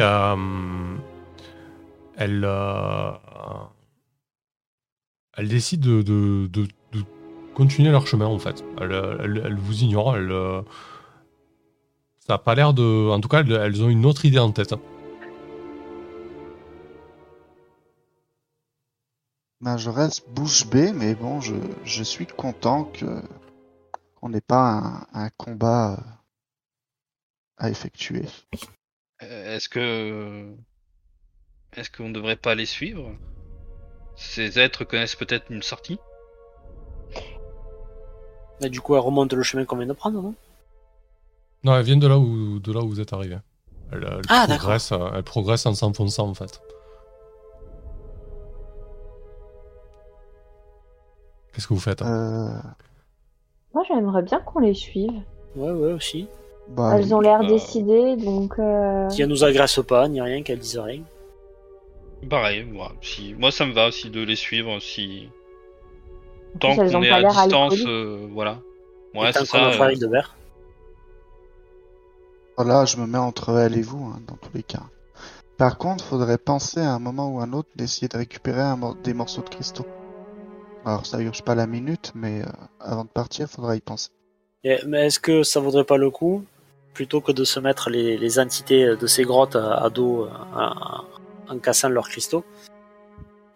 elle, 2.16 2.44
euh, 5.36 5.40
elle 5.42 5.48
décide 5.48 5.80
de, 5.80 6.02
de- 6.02 6.46
de- 6.48 6.68
de 6.92 7.04
continuer 7.54 7.90
leur 7.90 8.06
chemin 8.06 8.26
en 8.26 8.38
fait. 8.38 8.64
Elle, 8.80 8.92
elle- 8.92 9.42
elle 9.44 9.56
vous 9.58 9.82
ignore. 9.82 10.16
Elle, 10.16 10.30
euh, 10.32 10.62
ça 12.20 12.34
a 12.34 12.38
pas 12.38 12.54
l'air 12.54 12.74
de. 12.74 13.10
En 13.10 13.20
tout 13.20 13.28
cas, 13.28 13.40
elles, 13.40 13.52
elles 13.52 13.82
ont 13.82 13.88
une 13.88 14.04
autre 14.06 14.24
idée 14.24 14.38
en 14.38 14.50
tête. 14.52 14.74
Ben, 19.60 19.78
je 19.78 19.88
reste 19.90 20.28
bouche 20.30 20.66
bée, 20.66 20.92
mais 20.92 21.14
bon, 21.14 21.40
je, 21.40 21.54
je 21.84 22.02
suis 22.02 22.26
content 22.26 22.84
que 22.84 23.22
qu'on 24.14 24.28
n'ait 24.28 24.40
pas 24.42 25.06
un, 25.12 25.24
un 25.24 25.30
combat 25.30 25.94
euh, 25.94 26.02
à 27.56 27.70
effectuer. 27.70 28.24
Euh, 29.22 29.56
Est-ce 29.56 29.68
que. 29.68 30.54
Est-ce 31.74 31.90
qu'on 31.90 32.08
ne 32.08 32.14
devrait 32.14 32.36
pas 32.36 32.54
les 32.54 32.66
suivre? 32.66 33.14
Ces 34.16 34.58
êtres 34.58 34.84
connaissent 34.84 35.14
peut-être 35.16 35.50
une 35.50 35.62
sortie 35.62 35.98
Et 38.62 38.68
du 38.70 38.80
coup, 38.80 38.94
elle 38.94 39.00
remonte 39.02 39.32
le 39.32 39.42
chemin 39.42 39.64
qu'on 39.64 39.76
vient 39.76 39.86
de 39.86 39.92
prendre, 39.92 40.20
non? 40.22 40.34
Non, 41.64 41.76
elles 41.76 41.84
viennent 41.84 42.00
de 42.00 42.06
là 42.06 42.18
où, 42.18 42.58
de 42.58 42.72
là 42.72 42.80
où 42.80 42.88
vous 42.88 43.00
êtes 43.00 43.12
arrivé. 43.12 43.36
Elle, 43.92 44.04
elle 44.04 44.20
Ah, 44.28 44.46
d'accord. 44.46 44.58
progresse, 44.64 44.92
euh, 44.92 45.08
elle 45.14 45.22
progresse 45.22 45.66
en 45.66 45.74
s'enfonçant 45.74 46.28
en 46.28 46.34
fait. 46.34 46.60
Qu'est-ce 51.52 51.66
que 51.68 51.74
vous 51.74 51.80
faites 51.80 52.02
hein? 52.02 52.06
Euh, 52.64 52.68
Moi, 53.74 53.82
j'aimerais 53.88 54.22
bien 54.22 54.40
qu'on 54.40 54.60
les 54.60 54.74
suive. 54.74 55.12
Ouais, 55.54 55.70
ouais, 55.70 55.92
aussi. 55.92 56.28
bah, 56.68 56.92
Elles 56.96 57.14
ont 57.14 57.20
l'air 57.20 57.40
euh, 57.42 57.46
décidées, 57.48 58.16
donc. 58.16 58.58
euh, 58.58 59.08
Si 59.08 59.22
elle 59.22 59.28
nous 59.28 59.44
agresse 59.44 59.80
pas, 59.86 60.06
ni 60.08 60.20
rien, 60.20 60.42
qu'elle 60.42 60.58
dise 60.58 60.78
rien. 60.78 61.02
Pareil, 62.28 62.64
moi, 62.64 62.92
si... 63.02 63.34
moi 63.34 63.50
ça 63.50 63.66
me 63.66 63.72
va 63.72 63.88
aussi 63.88 64.10
de 64.10 64.20
les 64.22 64.36
suivre 64.36 64.80
si. 64.80 65.28
Tant 66.60 66.74
qu'on 66.76 67.02
est 67.02 67.08
pas 67.10 67.16
à 67.16 67.22
distance, 67.46 67.74
euh, 67.86 68.28
voilà. 68.32 68.58
Ouais, 69.14 69.32
c'est 69.32 69.44
ça. 69.44 69.70
euh, 69.70 69.92
Hildebert. 69.92 70.34
Voilà, 72.56 72.84
je 72.86 72.96
me 72.96 73.06
mets 73.06 73.18
entre 73.18 73.56
elle 73.58 73.76
et 73.76 73.82
vous, 73.82 74.04
hein, 74.06 74.20
dans 74.26 74.36
tous 74.36 74.50
les 74.54 74.62
cas. 74.62 74.82
Par 75.58 75.78
contre, 75.78 76.04
faudrait 76.04 76.38
penser 76.38 76.80
à 76.80 76.92
un 76.94 76.98
moment 76.98 77.28
ou 77.28 77.40
un 77.40 77.52
autre 77.52 77.68
d'essayer 77.76 78.08
de 78.08 78.16
récupérer 78.16 78.60
un 78.62 78.76
mor- 78.76 78.96
des 79.04 79.14
morceaux 79.14 79.42
de 79.42 79.48
cristaux. 79.48 79.84
Alors, 80.84 81.04
ça 81.06 81.20
urge 81.20 81.42
pas 81.42 81.54
la 81.54 81.66
minute, 81.66 82.12
mais 82.14 82.42
euh, 82.42 82.46
avant 82.80 83.04
de 83.04 83.08
partir, 83.10 83.48
faudra 83.48 83.76
y 83.76 83.80
penser. 83.80 84.08
Et- 84.64 84.78
mais 84.86 85.06
est-ce 85.06 85.20
que 85.20 85.42
ça 85.42 85.60
vaudrait 85.60 85.84
pas 85.84 85.96
le 85.96 86.10
coup, 86.10 86.44
plutôt 86.94 87.20
que 87.20 87.32
de 87.32 87.44
se 87.44 87.60
mettre 87.60 87.90
les, 87.90 88.16
les 88.16 88.38
entités 88.38 88.96
de 88.96 89.06
ces 89.06 89.24
grottes 89.24 89.56
à, 89.56 89.74
à 89.84 89.90
dos 89.90 90.28
en, 91.48 91.58
cassant 91.58 91.88
leurs 91.88 92.08
cristaux, 92.08 92.44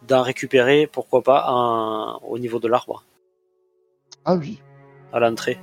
d'en 0.03 0.23
récupérer, 0.23 0.87
pourquoi 0.87 1.23
pas, 1.23 1.45
en- 1.49 2.19
au 2.25 2.39
niveau 2.39 2.59
de 2.59 2.69
l'arbre, 2.69 3.05
Ah 4.25 4.35
oui, 4.35 4.61
à 5.13 5.21
l'entrée 5.21 5.59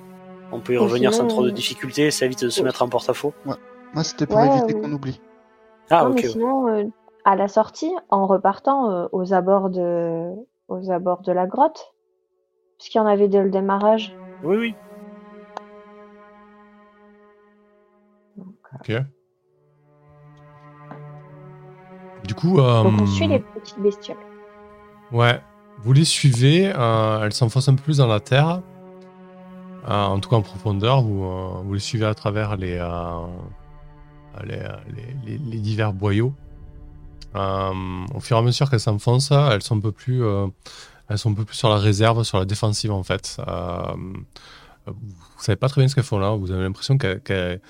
On 0.51 0.59
peut 0.61 0.73
y 0.73 0.77
revenir 0.77 1.13
sans 1.13 1.27
trop 1.27 1.43
de 1.43 1.49
euh, 1.49 1.53
difficultés, 1.53 2.11
ça 2.11 2.25
évite 2.25 2.43
de 2.43 2.49
se 2.49 2.61
mettre 2.63 2.81
en 2.81 2.89
porte-à-faux. 2.89 3.33
moi 3.45 4.03
c'était 4.03 4.25
pour 4.25 4.37
Ouais, 4.37 4.47
éviter 4.47 4.73
qu'on 4.73 4.91
oublie. 4.91 5.19
Ah, 5.89 6.03
non, 6.03 6.11
ok. 6.11 6.15
mais 6.23 6.27
sinon, 6.29 6.67
euh, 6.67 6.83
à 7.23 7.35
la 7.35 7.47
sortie, 7.47 7.91
en 8.09 8.27
repartant 8.27 8.91
euh, 8.91 9.07
aux 9.11 9.33
abords 9.33 9.69
de, 9.69 10.31
aux 10.67 10.91
abords 10.91 11.21
de 11.21 11.31
la 11.31 11.47
grotte, 11.47 11.93
puisqu'il 12.77 12.97
y 12.97 13.01
en 13.01 13.05
avait 13.05 13.27
dès 13.27 13.41
le 13.41 13.49
démarrage. 13.49 14.13
Oui, 14.43 14.57
oui. 14.57 14.75
Ok. 18.79 18.91
Du 22.27 22.35
coup, 22.35 22.59
euh, 22.59 22.83
Donc 22.83 23.01
on 23.01 23.05
suit 23.07 23.27
les 23.27 23.39
petites 23.39 23.79
bestioles. 23.79 24.17
ouais, 25.11 25.41
vous 25.79 25.93
les 25.93 26.05
suivez. 26.05 26.71
euh, 26.75 27.23
elles 27.23 27.33
s'enfoncent 27.33 27.69
un 27.69 27.75
peu 27.75 27.81
plus 27.83 27.97
dans 27.97 28.07
la 28.07 28.19
terre. 28.19 28.61
Euh, 29.89 30.03
en 30.05 30.19
tout 30.19 30.29
cas 30.29 30.35
en 30.35 30.41
profondeur. 30.41 31.01
Vous, 31.01 31.63
vous 31.63 31.73
les 31.73 31.79
suivez 31.79 32.05
à 32.05 32.13
travers 32.13 32.57
les, 32.57 32.77
les, 34.43 34.57
les- 34.57 35.15
les- 35.25 35.37
les 35.37 35.57
divers 35.59 35.93
boyaux. 35.93 36.33
Euh, 37.35 37.71
au 38.13 38.19
fur 38.19 38.37
et 38.37 38.39
à 38.39 38.43
mesure 38.43 38.69
qu'elles 38.69 38.79
s'enfoncent, 38.79 39.31
elles 39.31 39.61
sont 39.61 39.77
un 39.77 39.81
peu 39.81 39.91
plus, 39.91 40.23
euh, 40.23 40.47
elles 41.09 41.17
sont 41.17 41.31
un 41.31 41.35
peu 41.35 41.45
plus 41.45 41.55
sur 41.55 41.69
la 41.69 41.77
réserve, 41.77 42.23
sur 42.23 42.39
la 42.39 42.45
défensive 42.45 42.91
en 42.91 43.03
fait. 43.03 43.37
Euh, 43.47 43.93
vous 44.87 44.93
savez 45.43 45.55
pas 45.57 45.67
très 45.69 45.81
bien 45.81 45.87
ce 45.87 45.95
qu'elles 45.95 46.03
font 46.03 46.19
là. 46.19 46.31
Vous 46.31 46.51
avez 46.51 46.63
l'impression 46.63 46.97
qu'elles 46.97 47.21
qu'elles- 47.21 47.61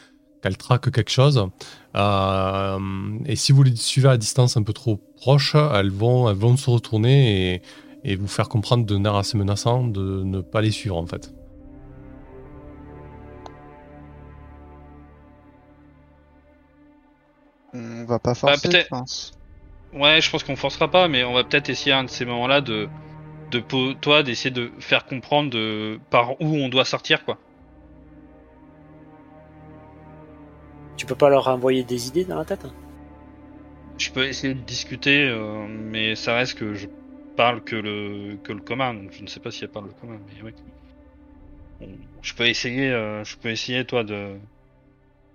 qu'elles 0.42 0.58
traquent 0.58 0.92
quelque 0.92 1.12
chose. 1.12 1.48
Euh, 1.96 2.80
et 3.26 3.36
si 3.36 3.52
vous 3.52 3.64
les 3.64 3.76
suivez 3.76 4.10
à 4.10 4.18
distance 4.18 4.58
un 4.58 4.64
peu 4.64 4.74
trop 4.74 5.00
proche, 5.16 5.56
elles 5.56 5.92
vont, 5.92 6.30
elles 6.30 6.38
vont 6.38 6.56
se 6.58 6.70
retourner 6.70 7.54
et, 7.56 7.62
et 8.04 8.16
vous 8.16 8.28
faire 8.28 8.50
comprendre 8.50 8.86
d'un 8.86 9.04
air 9.06 9.16
assez 9.16 9.38
menaçant 9.38 9.86
de 9.86 10.24
ne 10.24 10.42
pas 10.42 10.62
les 10.62 10.72
suivre 10.72 10.98
en 10.98 11.06
fait. 11.06 11.34
On 17.74 18.06
va 18.06 18.20
pas 18.20 18.34
forcer, 18.34 18.72
je 18.72 18.88
pense. 18.88 19.34
Ouais, 19.94 20.22
je 20.22 20.30
pense 20.30 20.44
qu'on 20.44 20.56
forcera 20.56 20.90
pas, 20.90 21.08
mais 21.08 21.24
on 21.24 21.34
va 21.34 21.44
peut-être 21.44 21.70
essayer 21.70 21.92
à 21.92 22.00
un 22.00 22.04
de 22.04 22.10
ces 22.10 22.26
moments-là 22.26 22.62
de, 22.62 22.88
de 23.52 23.94
toi 23.94 24.24
d'essayer 24.24 24.52
de 24.52 24.72
faire 24.80 25.06
comprendre 25.06 25.50
de 25.50 26.00
par 26.10 26.40
où 26.42 26.56
on 26.56 26.70
doit 26.70 26.86
sortir 26.86 27.24
quoi. 27.24 27.38
Tu 30.98 31.06
peux 31.06 31.16
pas 31.16 31.30
leur 31.30 31.48
envoyer 31.48 31.84
des 31.84 32.08
idées 32.08 32.26
dans 32.26 32.38
la 32.38 32.46
tête 32.46 32.66
Je 34.00 34.10
peux 34.10 34.26
essayer 34.26 34.56
de 34.56 34.60
discuter, 34.60 35.30
euh, 35.30 35.68
mais 35.68 36.16
ça 36.16 36.36
reste 36.36 36.58
que 36.58 36.74
je 36.74 36.88
parle 37.36 37.64
que 37.64 37.76
le 37.76 38.36
que 38.44 38.52
le 38.52 38.62
commun. 38.62 38.96
Donc 38.96 39.12
je 39.12 39.22
ne 39.22 39.28
sais 39.28 39.40
pas 39.40 39.52
si 39.52 39.64
elle 39.64 39.70
parle 39.70 39.86
le 39.86 39.94
commun, 39.94 40.20
mais. 40.44 40.52
Bon, 41.80 41.90
je 42.24 42.34
peux 42.34 42.48
essayer, 42.48 42.90
euh, 42.90 43.24
je 43.24 43.38
peux 43.38 43.50
essayer 43.50 43.86
toi 43.86 44.04
de 44.04 44.36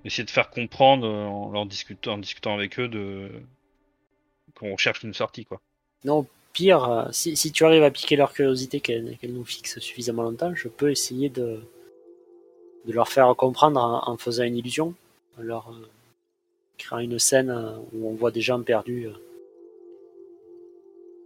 essayer 0.05 0.25
de 0.25 0.31
faire 0.31 0.51
comprendre 0.51 1.07
euh, 1.07 1.27
en 1.27 1.53
leur 1.53 1.67
discutant, 1.67 2.15
en 2.15 2.19
discutant 2.19 2.55
avec 2.55 2.81
eux 2.81 2.89
de 2.89 3.31
qu'on 4.59 4.77
cherche 4.77 5.05
une 5.05 5.15
sortie 5.15 5.45
quoi. 5.45 5.61
Non, 6.05 6.27
pire, 6.53 7.09
si, 7.13 7.37
si 7.37 7.53
tu 7.53 7.65
arrives 7.65 7.85
à 7.85 7.93
piquer 7.93 8.17
leur 8.17 8.33
curiosité 8.33 8.81
qu'elles 8.81 9.17
nous 9.23 9.45
fixent 9.45 9.79
suffisamment 9.79 10.25
longtemps, 10.25 10.53
je 10.57 10.67
peux 10.67 10.91
essayer 10.91 11.29
de, 11.29 11.61
de 12.87 12.93
leur 12.93 13.09
faire 13.09 13.33
comprendre 13.37 13.81
en, 13.81 14.11
en 14.11 14.17
faisant 14.17 14.43
une 14.43 14.57
illusion, 14.57 14.95
leur 15.39 15.73
créant 16.79 16.99
une 17.01 17.19
scène 17.19 17.51
euh, 17.51 17.77
où 17.93 18.09
on 18.09 18.15
voit 18.15 18.31
des 18.31 18.41
gens 18.41 18.61
perdus 18.63 19.07
euh, 19.07 19.13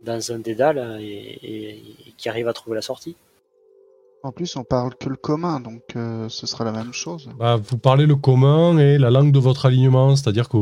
dans 0.05 0.33
un 0.33 0.39
dédale 0.39 0.79
euh, 0.79 0.99
et, 1.01 1.39
et- 1.43 1.71
et 1.77 2.13
qui 2.17 2.29
arrivent 2.29 2.49
à 2.49 2.53
trouver 2.53 2.77
la 2.77 2.83
sortie. 2.83 3.17
En 4.23 4.33
plus, 4.33 4.57
on 4.57 4.65
parle 4.65 4.95
que 4.97 5.09
le 5.09 5.15
commun, 5.15 5.61
donc 5.61 5.83
euh, 5.95 6.29
ce 6.29 6.47
sera 6.49 6.65
la 6.65 6.73
même 6.73 6.93
chose. 6.93 7.29
Bah, 7.39 7.57
vous 7.63 7.79
parlez 7.79 8.07
le 8.07 8.17
commun 8.17 8.77
et 8.79 8.99
la 8.99 9.11
langue 9.11 9.31
de 9.31 9.39
votre 9.39 9.67
alignement, 9.67 10.17
c'est-à-dire 10.17 10.49
que 10.49 10.57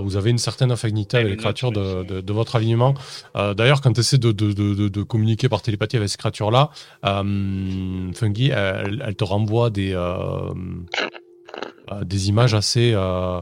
vous 0.00 0.16
avez 0.16 0.30
une 0.30 0.38
certaine 0.38 0.70
affinité 0.70 1.16
avec 1.16 1.30
les 1.30 1.36
créatures 1.36 1.72
de, 1.72 2.00
oui. 2.00 2.06
de- 2.06 2.20
de 2.20 2.32
votre 2.32 2.54
alignement. 2.54 2.94
Euh, 3.34 3.54
D'ailleurs, 3.54 3.80
quand 3.80 3.92
tu 3.92 4.00
essaies 4.00 4.18
de, 4.18 4.30
de- 4.30 4.52
de- 4.52 4.74
de- 4.74 4.88
de 4.88 5.02
communiquer 5.02 5.48
par 5.48 5.62
télépathie 5.62 5.96
avec 5.96 6.10
ces 6.10 6.16
créatures-là, 6.18 6.70
euh, 7.04 8.12
Fungi, 8.12 8.50
elle, 8.50 9.02
elle 9.04 9.16
te 9.16 9.24
renvoie 9.24 9.70
des, 9.70 9.94
des 12.04 12.28
images 12.28 12.54
assez, 12.54 12.92
euh, 12.94 13.40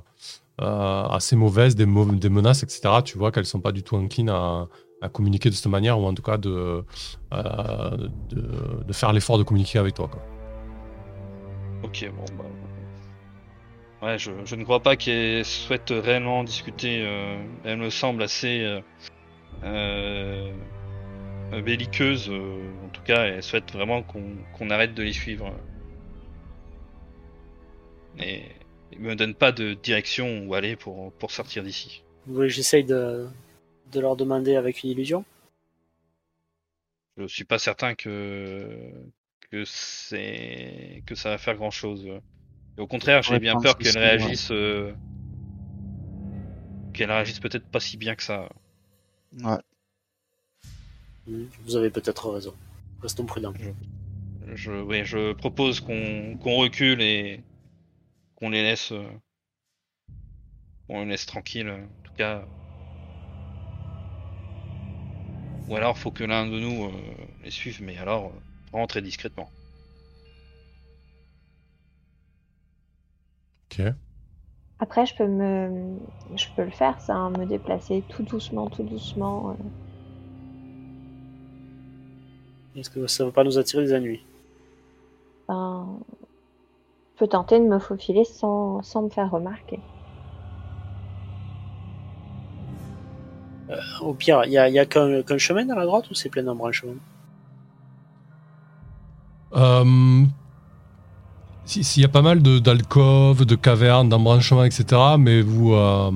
euh, 0.61 1.05
assez 1.09 1.37
mauvaises, 1.37 1.75
des, 1.75 1.87
menaces, 1.87 2.63
etc. 2.63 3.03
Tu 3.05 3.19
vois 3.19 3.33
qu'elles 3.33 3.47
sont 3.47 3.61
pas 3.61 3.73
du 3.73 3.83
tout 3.83 3.97
inclines 3.97 4.31
à, 4.31 4.69
communiquer 5.13 5.49
de 5.49 5.55
cette 5.55 5.67
manière, 5.67 5.99
ou 5.99 6.07
en 6.07 6.13
tout 6.13 6.23
cas 6.23 6.37
de, 6.37 6.85
euh, 7.33 8.09
de, 8.29 8.93
faire 8.93 9.13
l'effort 9.15 9.39
de 9.39 9.43
communiquer 9.43 9.79
avec 9.79 9.95
toi. 9.95 10.11
Ok, 11.83 12.11
bon 12.15 12.25
bah. 12.37 12.45
Ouais, 14.03 14.19
je, 14.19 14.31
je 14.45 14.57
ne 14.57 14.65
crois 14.65 14.81
pas 14.81 14.97
qu'elle 14.97 15.45
souhaite 15.45 15.91
réellement 15.91 16.45
discuter. 16.45 17.03
euh, 17.03 17.43
elle 17.65 17.79
me 17.79 17.91
semble 17.91 18.23
assez 18.23 18.63
euh, 18.63 18.81
euh, 19.65 21.63
belliqueuse. 21.63 22.29
euh, 22.31 22.63
en 22.85 22.89
tout 22.89 23.03
cas, 23.03 23.25
elle 23.25 23.43
souhaite 23.43 23.73
vraiment 23.73 24.03
qu'on 24.03 24.37
qu'on 24.57 24.71
arrête 24.71 24.95
de 24.95 25.03
les 25.03 25.13
suivre. 25.13 25.53
Et 28.19 28.43
il 28.93 29.01
me 29.01 29.17
donne 29.17 29.35
pas 29.35 29.53
de 29.53 29.75
direction 29.75 30.47
où 30.47 30.55
aller 30.55 30.77
pour, 30.77 31.13
pour 31.15 31.31
sortir 31.33 31.63
d'ici. 31.65 32.05
Vous 32.27 32.35
voulez 32.35 32.49
que 32.49 32.55
j'essaye 32.55 32.83
de, 32.85 33.29
de 33.93 34.01
leur 34.01 34.17
demander 34.17 34.57
avec 34.57 34.83
une 34.83 34.91
illusion? 34.91 35.25
Je 37.17 37.27
suis 37.27 37.45
pas 37.45 37.59
certain 37.59 37.95
que 37.95 38.91
que 39.51 39.65
c'est 39.65 41.03
que 41.07 41.15
ça 41.15 41.31
va 41.31 41.39
faire 41.39 41.57
grand 41.57 41.71
chose. 41.71 42.07
au 42.79 42.87
contraire, 42.87 43.23
j'ai 43.23 43.37
Ouais, 43.37 43.41
bien 43.41 43.57
peur 43.57 43.79
que 43.79 43.83
qu'elle 43.83 43.99
réagisse 43.99 44.51
euh, 44.53 44.93
qu'elle 46.93 47.11
réagisse 47.11 47.41
peut-être 47.41 47.67
pas 47.69 47.81
si 47.81 47.97
bien 47.97 48.15
que 48.15 48.23
ça. 48.23 48.49
Ouais. 49.43 49.61
Hmm, 51.27 51.47
Vous 51.65 51.77
avez 51.77 51.89
peut-être 51.91 52.29
raison. 52.31 52.55
Restons 53.03 53.25
prudents. 53.25 53.55
Je 54.55 54.73
oui, 54.73 55.05
je 55.05 55.33
propose 55.33 55.81
qu'on 55.81 56.37
qu'on 56.39 56.57
recule 56.57 57.01
et 57.01 57.43
qu'on 58.41 58.51
les 58.51 58.63
laisse 58.63 58.93
euh, 58.93 59.07
qu'on 60.87 61.03
les 61.05 61.11
laisse 61.11 61.27
tranquilles 61.27 61.71
en 61.71 62.03
tout 62.05 62.13
cas. 62.17 62.45
Ou 65.69 65.77
alors 65.77 65.97
faut 65.97 66.11
que 66.11 66.25
l'un 66.25 66.47
de 66.47 66.59
nous 66.59 66.85
euh, 66.87 66.91
les 67.45 67.51
suive 67.51 67.83
mais 67.83 67.97
alors 67.99 68.27
euh, 68.27 68.41
vraiment 68.73 68.87
très 68.87 69.03
discrètement. 69.03 69.49
Ok. 73.71 73.95
Après, 74.81 75.05
je 75.05 75.15
peux 75.15 75.27
me, 75.27 75.99
je 76.35 76.47
peux 76.57 76.65
le 76.65 76.71
faire, 76.71 76.99
ça, 77.01 77.15
hein, 77.15 77.31
me 77.31 77.45
déplacer 77.45 78.03
tout 78.09 78.23
doucement, 78.23 78.67
tout 78.69 78.83
doucement. 78.83 79.51
euh. 79.51 79.55
Est-ce 82.75 82.91
que 82.91 83.07
ça 83.07 83.25
ne 83.25 83.29
va 83.29 83.33
pas 83.35 83.45
nous 83.45 83.59
attirer 83.59 83.85
des 83.85 83.95
ennuis? 83.95 84.25
Je 85.49 86.20
peux 87.21 87.29
tenter 87.29 87.61
de 87.61 87.65
me 87.67 87.79
faufiler 87.79 88.25
sans, 88.25 88.83
sans 88.83 89.03
me 89.03 89.11
faire 89.11 89.31
remarquer. 89.31 89.79
Au 94.01 94.15
pire, 94.15 94.43
il 94.47 94.53
y 94.53 94.59
a, 94.59 94.69
y 94.71 94.79
a 94.79 94.87
qu'un 94.87 95.39
chemin 95.39 95.69
à 95.69 95.77
la 95.77 95.85
droite 95.85 96.11
ou 96.11 96.15
c'est 96.15 96.29
plein 96.31 96.43
d'embranchements 96.43 96.95
Euh, 99.55 100.25
si- 101.67 101.85
S'il 101.85 102.03
y 102.03 102.07
a 102.07 102.09
pas 102.09 102.23
mal 102.23 102.41
de- 102.43 102.59
d'alcôves, 102.59 103.45
de, 103.45 103.55
cavernes, 103.57 104.09
d'embranchements, 104.09 104.65
etc., 104.65 104.85
mais 105.19 105.43
vous, 105.43 105.75
euh, 105.75 106.11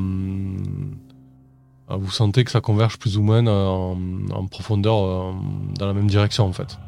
euh, 1.91 1.97
vous 1.97 2.11
sentez 2.11 2.45
que 2.45 2.51
ça 2.51 2.61
converge 2.61 2.97
plus 2.99 3.19
ou 3.19 3.23
moins 3.23 3.45
en, 3.47 3.99
en 4.33 4.47
profondeur 4.47 4.97
euh, 5.05 5.33
dans 5.79 5.87
la 5.87 5.93
même 5.93 6.07
direction, 6.09 6.47
en 6.47 6.53
fait. 6.53 6.79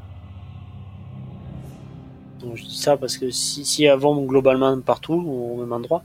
Donc, 2.47 2.57
Je 2.57 2.65
dis 2.65 2.79
ça 2.79 2.97
parce 2.97 3.17
que 3.19 3.31
si, 3.31 3.65
si 3.65 3.85
elles 3.85 3.99
vont 3.99 4.25
globalement 4.25 4.81
partout, 4.81 5.15
au 5.15 5.57
même 5.61 5.73
endroit, 5.73 6.03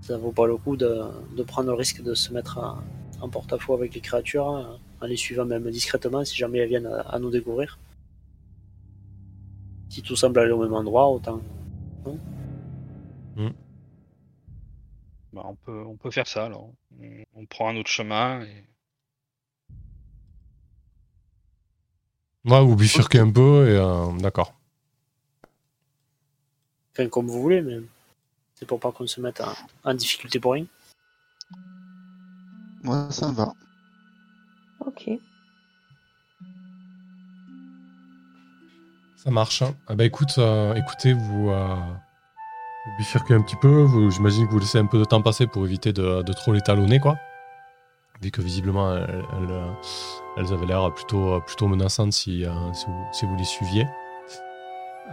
ça 0.00 0.16
vaut 0.16 0.32
pas 0.32 0.46
le 0.46 0.56
coup 0.56 0.76
de, 0.76 1.02
de 1.36 1.42
prendre 1.42 1.68
le 1.68 1.74
risque 1.74 2.02
de 2.02 2.14
se 2.14 2.32
mettre 2.32 2.58
en, 2.58 2.78
en 3.20 3.28
porte-à-faux 3.28 3.74
avec 3.74 3.94
les 3.94 4.00
créatures, 4.00 4.48
hein, 4.48 4.78
en 5.00 5.06
les 5.06 5.16
suivant 5.16 5.44
même 5.44 5.70
discrètement 5.70 6.24
si 6.24 6.36
jamais 6.36 6.58
elles 6.58 6.68
viennent 6.68 6.86
à, 6.86 7.00
à 7.00 7.18
nous 7.18 7.30
découvrir. 7.30 7.78
Si 9.90 10.02
tout 10.02 10.16
semble 10.16 10.38
aller 10.40 10.52
au 10.52 10.62
même 10.62 10.72
endroit, 10.74 11.08
autant. 11.10 11.40
Bah, 15.32 15.42
on 15.44 15.54
peut 15.54 15.84
on 15.86 15.96
peut 15.96 16.10
faire 16.10 16.26
ça 16.26 16.46
alors. 16.46 16.72
On, 17.00 17.24
on 17.34 17.46
prend 17.46 17.68
un 17.68 17.76
autre 17.76 17.90
chemin 17.90 18.42
et 18.42 18.64
Ouais, 22.44 22.64
vous 22.64 22.74
bifurquez 22.76 23.18
un 23.18 23.30
peu 23.30 23.68
et 23.68 23.76
euh, 23.76 24.12
d'accord. 24.18 24.54
Enfin, 26.92 27.08
comme 27.08 27.26
vous 27.28 27.40
voulez, 27.40 27.62
mais 27.62 27.78
c'est 28.54 28.66
pour 28.66 28.80
pas 28.80 28.92
qu'on 28.92 29.06
se 29.06 29.20
mette 29.20 29.40
en, 29.40 29.52
en 29.84 29.94
difficulté 29.94 30.38
pour 30.40 30.52
rien. 30.52 30.66
Moi, 32.82 33.10
ça 33.10 33.28
me 33.28 33.34
va. 33.34 33.52
Ok. 34.80 35.10
Ça 39.16 39.30
marche. 39.30 39.62
hein. 39.62 39.74
Ah 39.86 39.94
bah 39.94 40.04
écoute, 40.04 40.34
euh, 40.38 40.74
écoutez, 40.74 41.12
vous, 41.12 41.50
euh, 41.50 41.74
vous 41.74 42.96
bifurquez 42.98 43.34
un 43.34 43.42
petit 43.42 43.56
peu. 43.56 43.86
J'imagine 44.10 44.46
que 44.46 44.52
vous 44.52 44.58
laissez 44.58 44.78
un 44.78 44.86
peu 44.86 44.98
de 44.98 45.04
temps 45.04 45.20
passer 45.22 45.46
pour 45.46 45.64
éviter 45.66 45.92
de, 45.92 46.22
de 46.22 46.32
trop 46.32 46.52
les 46.54 46.62
talonner, 46.62 46.98
quoi. 47.00 47.18
Vu 48.22 48.30
que 48.30 48.40
visiblement, 48.42 48.94
elles, 48.96 49.24
elles, 49.38 49.62
elles 50.38 50.52
avaient 50.52 50.66
l'air 50.66 50.92
plutôt, 50.94 51.40
plutôt 51.42 51.68
menaçantes 51.68 52.12
si, 52.12 52.44
euh, 52.44 52.72
si, 52.72 52.86
vous, 52.86 53.06
si 53.12 53.26
vous 53.26 53.36
les 53.36 53.44
suiviez. 53.44 53.86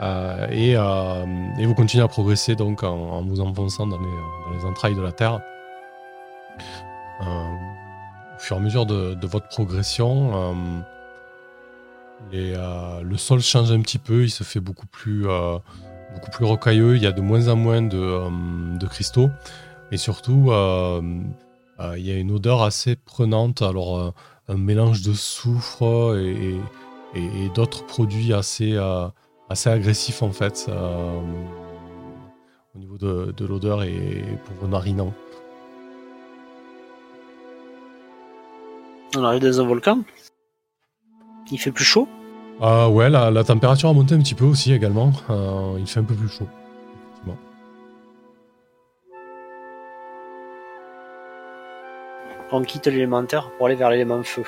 Euh, 0.01 0.47
et, 0.51 0.75
euh, 0.75 1.25
et 1.57 1.65
vous 1.65 1.73
continuez 1.73 2.03
à 2.03 2.07
progresser 2.07 2.55
donc 2.55 2.83
en, 2.83 3.23
vous 3.23 3.41
enfonçant 3.41 3.87
dans 3.87 3.99
les, 3.99 4.05
dans 4.05 4.57
les 4.57 4.65
entrailles 4.65 4.95
de 4.95 5.01
la 5.01 5.11
Terre. 5.11 5.41
Euh, 7.21 7.25
au 8.35 8.39
fur 8.39 8.55
et 8.55 8.59
à 8.59 8.61
mesure 8.61 8.85
de, 8.85 9.25
votre 9.25 9.47
progression, 9.47 10.63
le 12.31 13.17
sol 13.17 13.41
change 13.41 13.71
un 13.71 13.81
petit 13.81 13.97
peu, 13.97 14.23
il 14.23 14.29
se 14.29 14.43
fait 14.43 14.59
beaucoup 14.59 14.85
plus, 14.85 15.23
beaucoup 16.13 16.31
plus 16.31 16.45
rocailleux, 16.45 16.95
il 16.95 17.01
y 17.01 17.07
a 17.07 17.11
de 17.11 17.21
moins 17.21 17.47
en 17.47 17.55
moins 17.55 17.81
de, 17.81 18.85
cristaux, 18.85 19.31
et 19.91 19.97
surtout, 19.97 20.51
il 20.51 22.05
y 22.05 22.11
a 22.11 22.15
une 22.15 22.31
odeur 22.31 22.61
assez 22.61 22.95
prenante, 22.95 23.63
alors 23.63 24.13
un 24.47 24.57
mélange 24.57 25.01
de 25.01 25.13
soufre 25.13 26.15
et, 26.15 26.59
d'autres 27.55 27.87
produits 27.87 28.33
assez, 28.33 28.77
assez 29.49 29.69
agressifs 29.69 30.21
en 30.23 30.31
fait, 30.31 30.65
euh, 30.69 31.19
au 32.75 32.79
niveau 32.79 32.97
de, 32.97 33.33
de 33.35 33.45
l'odeur 33.45 33.83
et 33.83 34.23
pour 34.45 34.55
vos 34.61 34.67
narinants. 34.67 35.13
On 39.15 39.23
arrive 39.23 39.41
dans 39.41 39.61
un 39.61 39.65
volcan. 39.65 39.99
Il 41.51 41.57
fait 41.59 41.71
plus 41.71 41.85
chaud. 41.85 42.07
Ah 42.59 42.89
ouais, 42.89 43.09
la, 43.09 43.31
la 43.31 43.43
température 43.43 43.87
a 43.89 43.93
monté 43.93 44.15
un 44.15 44.19
petit 44.19 44.35
peu 44.35 44.45
aussi 44.45 44.73
également, 44.73 45.11
Euh, 45.29 45.75
il 45.79 45.87
fait 45.87 45.99
un 46.01 46.03
peu 46.03 46.15
plus 46.15 46.27
chaud. 46.27 46.47
effectivement. 47.05 47.37
On 52.51 52.61
quitte 52.63 52.87
l'élémentaire 52.87 53.49
pour 53.57 53.67
aller 53.67 53.75
vers 53.75 53.89
l'élément 53.89 54.23
feu. 54.23 54.43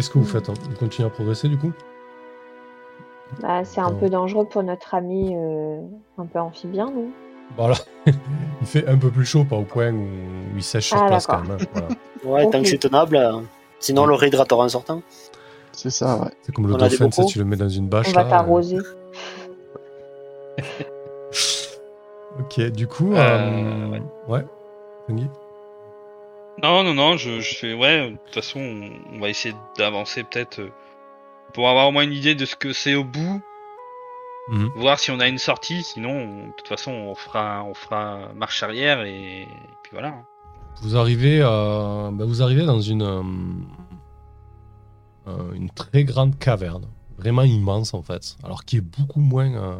Qu'est-ce 0.00 0.08
que 0.08 0.18
vous 0.18 0.24
faites 0.24 0.48
hein 0.48 0.54
Vous 0.70 0.76
continuez 0.76 1.06
à 1.06 1.10
progresser 1.10 1.46
du 1.46 1.58
coup 1.58 1.72
Bah, 3.42 3.66
c'est 3.66 3.82
un 3.82 3.90
Oh. 3.90 3.96
peu 4.00 4.08
dangereux 4.08 4.46
pour 4.46 4.62
notre 4.62 4.94
ami 4.94 5.36
euh, 5.36 5.78
un 6.16 6.24
peu 6.24 6.38
amphibien, 6.38 6.86
non 6.86 7.10
Voilà. 7.54 7.74
il 8.06 8.66
fait 8.66 8.88
un 8.88 8.96
peu 8.96 9.10
plus 9.10 9.26
chaud, 9.26 9.44
pas 9.44 9.56
au 9.56 9.64
point 9.64 9.92
où 9.92 10.06
il 10.56 10.62
sèche 10.62 10.86
sur 10.88 10.96
Ah, 11.02 11.06
place 11.06 11.26
quand 11.26 11.42
même. 11.42 11.58
hein, 11.60 11.64
voilà. 11.74 11.88
Ouais, 12.24 12.48
tant 12.50 12.62
que 12.62 12.68
c'est 12.68 12.78
tenable. 12.78 13.16
euh, 13.16 13.40
Sinon, 13.78 14.04
on 14.04 14.06
le 14.06 14.14
réhydratera 14.14 14.64
en 14.64 14.68
sortant. 14.70 15.02
C'est 15.72 15.90
ça, 15.90 16.16
ouais. 16.16 16.30
C'est 16.40 16.54
comme 16.54 16.66
le 16.66 16.72
On 16.72 16.78
dauphin, 16.78 17.08
tu 17.26 17.38
le 17.38 17.44
mets 17.44 17.56
dans 17.56 17.68
une 17.68 17.88
bâche. 17.90 18.06
On 18.08 18.12
va 18.12 18.24
t'arroser. 18.24 18.78
Ok, 22.38 22.58
du 22.70 22.86
coup. 22.86 23.12
Euh, 23.12 23.18
euh, 23.18 23.98
ouais. 24.28 24.44
ouais. 25.08 25.24
Non, 26.62 26.82
non, 26.84 26.94
non, 26.94 27.16
je, 27.16 27.40
je 27.40 27.54
fais. 27.54 27.72
Ouais, 27.74 28.10
de 28.10 28.16
toute 28.16 28.34
façon, 28.34 28.60
on, 28.60 28.90
on 29.16 29.20
va 29.20 29.28
essayer 29.28 29.54
d'avancer 29.78 30.24
peut-être 30.24 30.60
euh, 30.60 30.70
pour 31.54 31.68
avoir 31.68 31.88
au 31.88 31.92
moins 31.92 32.02
une 32.04 32.12
idée 32.12 32.34
de 32.34 32.44
ce 32.44 32.56
que 32.56 32.72
c'est 32.72 32.94
au 32.94 33.04
bout, 33.04 33.40
Mhm. 34.48 34.70
voir 34.76 34.98
si 34.98 35.10
on 35.12 35.20
a 35.20 35.28
une 35.28 35.38
sortie. 35.38 35.82
Sinon, 35.82 36.10
on- 36.10 36.46
de 36.48 36.52
toute 36.56 36.68
façon, 36.68 36.90
on 36.92 37.14
fera, 37.14 37.62
on 37.64 37.74
fera 37.74 38.32
marche 38.34 38.62
arrière 38.62 39.02
et, 39.02 39.42
et 39.42 39.46
puis 39.82 39.92
voilà. 39.92 40.08
hein. 40.08 40.24
Vous 40.82 40.96
arrivez, 40.96 41.40
euh, 41.42 42.10
bah, 42.12 42.24
vous 42.24 42.42
arrivez 42.42 42.64
dans 42.64 42.80
une, 42.80 43.02
euh, 45.28 45.52
une 45.54 45.70
très 45.70 46.04
grande 46.04 46.38
caverne, 46.38 46.86
vraiment 47.18 47.42
immense 47.42 47.92
en 47.94 48.02
fait, 48.02 48.36
alors 48.42 48.64
qui 48.64 48.76
est 48.78 48.80
beaucoup 48.80 49.20
moins, 49.20 49.52
euh, 49.54 49.76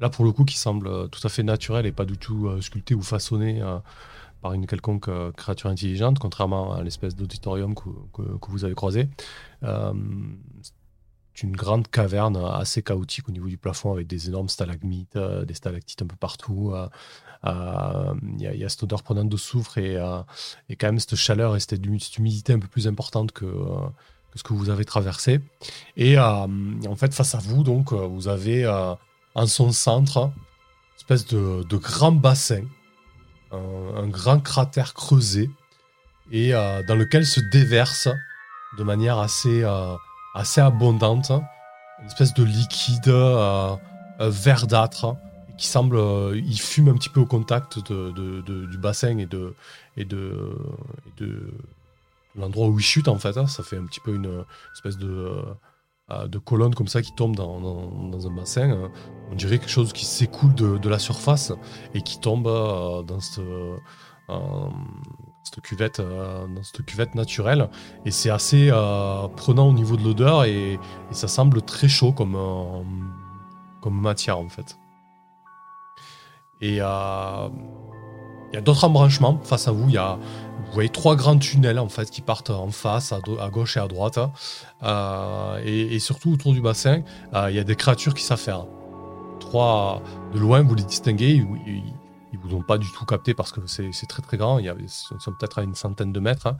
là 0.00 0.08
pour 0.10 0.24
le 0.24 0.32
coup, 0.32 0.44
qui 0.44 0.58
semble 0.58 1.08
tout 1.08 1.20
à 1.24 1.28
fait 1.30 1.42
naturel 1.42 1.86
et 1.86 1.92
pas 1.92 2.04
du 2.04 2.18
tout 2.18 2.50
sculpté 2.60 2.94
ou 2.94 3.02
façonné 3.02 3.62
par 4.42 4.52
une 4.52 4.66
quelconque 4.66 5.08
euh, 5.08 5.32
créature 5.32 5.70
intelligente, 5.70 6.18
contrairement 6.18 6.72
à 6.72 6.82
l'espèce 6.82 7.14
d'auditorium 7.16 7.74
que, 7.74 7.88
que- 8.12 8.50
vous 8.50 8.64
avez 8.64 8.74
croisé. 8.74 9.08
Euh, 9.62 9.92
c'est 11.34 11.44
une 11.44 11.56
grande 11.56 11.88
caverne 11.88 12.36
assez 12.36 12.82
chaotique 12.82 13.28
au 13.28 13.32
niveau 13.32 13.48
du 13.48 13.56
plafond 13.56 13.92
avec 13.92 14.06
des 14.06 14.28
énormes 14.28 14.50
stalagmites, 14.50 15.16
euh, 15.16 15.46
des 15.46 15.54
stalactites 15.54 16.02
un 16.02 16.06
peu 16.06 16.16
partout. 16.16 16.74
Il 17.44 18.40
y, 18.40 18.46
a- 18.64 18.68
cette 18.68 18.82
odeur 18.82 19.02
prenante 19.02 19.28
de 19.30 19.36
soufre 19.36 19.78
et, 19.78 19.94
et 20.68 20.76
quand 20.76 20.86
même 20.88 20.98
cette 21.00 21.16
chaleur 21.16 21.56
et 21.56 21.60
cette, 21.60 21.72
humi- 21.84 22.00
cette 22.00 22.18
humidité 22.18 22.52
un 22.52 22.58
peu 22.58 22.68
plus 22.68 22.86
importante 22.86 23.32
que, 23.32 23.46
ce 24.34 24.42
que 24.42 24.52
vous 24.52 24.68
avez 24.70 24.84
traversé. 24.84 25.40
Et 25.96 26.18
en 26.18 26.96
fait, 26.96 27.14
face 27.14 27.34
à 27.34 27.38
vous, 27.38 27.64
donc, 27.64 27.92
vous 27.92 28.28
avez 28.28 28.66
en 29.34 29.46
son 29.46 29.72
centre 29.72 30.18
une 30.18 30.96
espèce 30.98 31.26
de, 31.26 31.64
de 31.64 31.76
grand 31.78 32.12
bassin, 32.12 32.62
un, 33.52 34.06
grand 34.08 34.40
cratère 34.40 34.94
creusé 34.94 35.50
et 36.30 36.54
euh, 36.54 36.82
dans 36.82 36.94
lequel 36.94 37.26
se 37.26 37.40
déverse 37.40 38.08
de 38.78 38.84
manière 38.84 39.18
assez, 39.18 39.62
euh, 39.62 39.94
assez 40.34 40.60
abondante 40.60 41.30
une 41.30 42.06
espèce 42.06 42.34
de 42.34 42.42
liquide 42.42 43.08
euh, 43.08 43.76
verdâtre 44.20 45.16
et 45.50 45.56
qui 45.56 45.66
semble 45.66 45.98
il 46.34 46.58
fume 46.58 46.88
un 46.88 46.94
petit 46.94 47.08
peu 47.08 47.20
au 47.20 47.26
contact 47.26 47.78
de, 47.90 48.40
du 48.66 48.78
bassin 48.78 49.18
et 49.18 49.26
de 49.26 49.54
et 49.96 50.04
de, 50.04 50.56
l'endroit 52.34 52.68
où 52.68 52.78
il 52.78 52.82
chute 52.82 53.08
en 53.08 53.18
fait 53.18 53.36
hein. 53.36 53.46
ça 53.46 53.62
fait 53.62 53.76
un 53.76 53.84
petit 53.84 54.00
peu 54.00 54.14
une 54.14 54.44
espèce 54.74 54.96
de 54.96 55.44
de 56.28 56.38
colonne 56.38 56.74
comme 56.74 56.88
ça 56.88 57.02
qui 57.02 57.12
tombe 57.12 57.36
dans, 57.36 58.26
un 58.26 58.30
bassin 58.30 58.70
euh. 58.70 58.88
on 59.30 59.34
dirait 59.34 59.58
quelque 59.58 59.70
chose 59.70 59.92
qui 59.92 60.04
s'écoule 60.04 60.54
de, 60.54 60.88
la 60.88 60.98
surface 60.98 61.52
et 61.94 62.02
qui 62.02 62.20
tombe 62.20 62.46
euh, 62.46 63.02
dans 63.02 63.20
cette 63.20 63.40
euh, 63.40 63.76
euh, 64.30 64.68
dans 65.50 66.62
cette 66.62 66.86
cuvette 66.86 67.14
naturelle 67.14 67.68
et 68.04 68.10
c'est 68.10 68.30
assez 68.30 68.70
euh, 68.70 69.28
prenant 69.28 69.68
au 69.68 69.72
niveau 69.72 69.96
de 69.96 70.04
l'odeur 70.04 70.44
et, 70.44 70.78
ça 71.10 71.28
semble 71.28 71.62
très 71.62 71.88
chaud 71.88 72.12
comme 72.12 72.36
euh, 72.36 72.82
comme 73.80 74.00
matière 74.00 74.38
en 74.38 74.48
fait 74.48 74.78
et 76.60 76.78
euh, 76.80 77.48
il 78.52 78.56
y 78.56 78.58
a 78.58 78.60
d'autres 78.60 78.84
embranchements 78.84 79.40
face 79.42 79.66
à 79.66 79.72
vous. 79.72 79.88
Il 79.88 79.94
y 79.94 79.98
a, 79.98 80.18
vous 80.66 80.72
voyez 80.72 80.90
trois 80.90 81.16
grands 81.16 81.38
tunnels 81.38 81.78
en 81.78 81.88
fait 81.88 82.10
qui 82.10 82.20
partent 82.20 82.50
en 82.50 82.70
face, 82.70 83.12
à, 83.12 83.20
gauche 83.50 83.76
et 83.78 83.80
à 83.80 83.88
droite. 83.88 84.18
Euh, 84.82 85.62
et, 85.64 85.98
surtout 85.98 86.32
autour 86.32 86.52
du 86.52 86.60
bassin, 86.60 87.02
euh, 87.34 87.50
il 87.50 87.56
y 87.56 87.58
a 87.58 87.64
des 87.64 87.76
créatures 87.76 88.14
qui 88.14 88.24
faire. 88.36 88.66
Trois 89.40 90.02
de 90.34 90.38
loin, 90.38 90.62
vous 90.62 90.74
les 90.74 90.84
distinguez. 90.84 91.30
Ils, 91.30 91.82
ils, 92.32 92.38
vous 92.42 92.54
ont 92.54 92.62
pas 92.62 92.78
du 92.78 92.86
tout 92.92 93.04
capté 93.04 93.34
parce 93.34 93.52
que 93.52 93.60
c'est 93.66 94.06
très 94.08 94.22
très 94.22 94.36
grand. 94.36 94.58
Il 94.58 94.66
y 94.66 94.72
ils 94.80 94.88
sont 94.88 95.32
peut-être 95.38 95.58
à 95.58 95.62
une 95.62 95.74
centaine 95.74 96.12
de 96.12 96.20
mètres. 96.20 96.46
hein. 96.46 96.56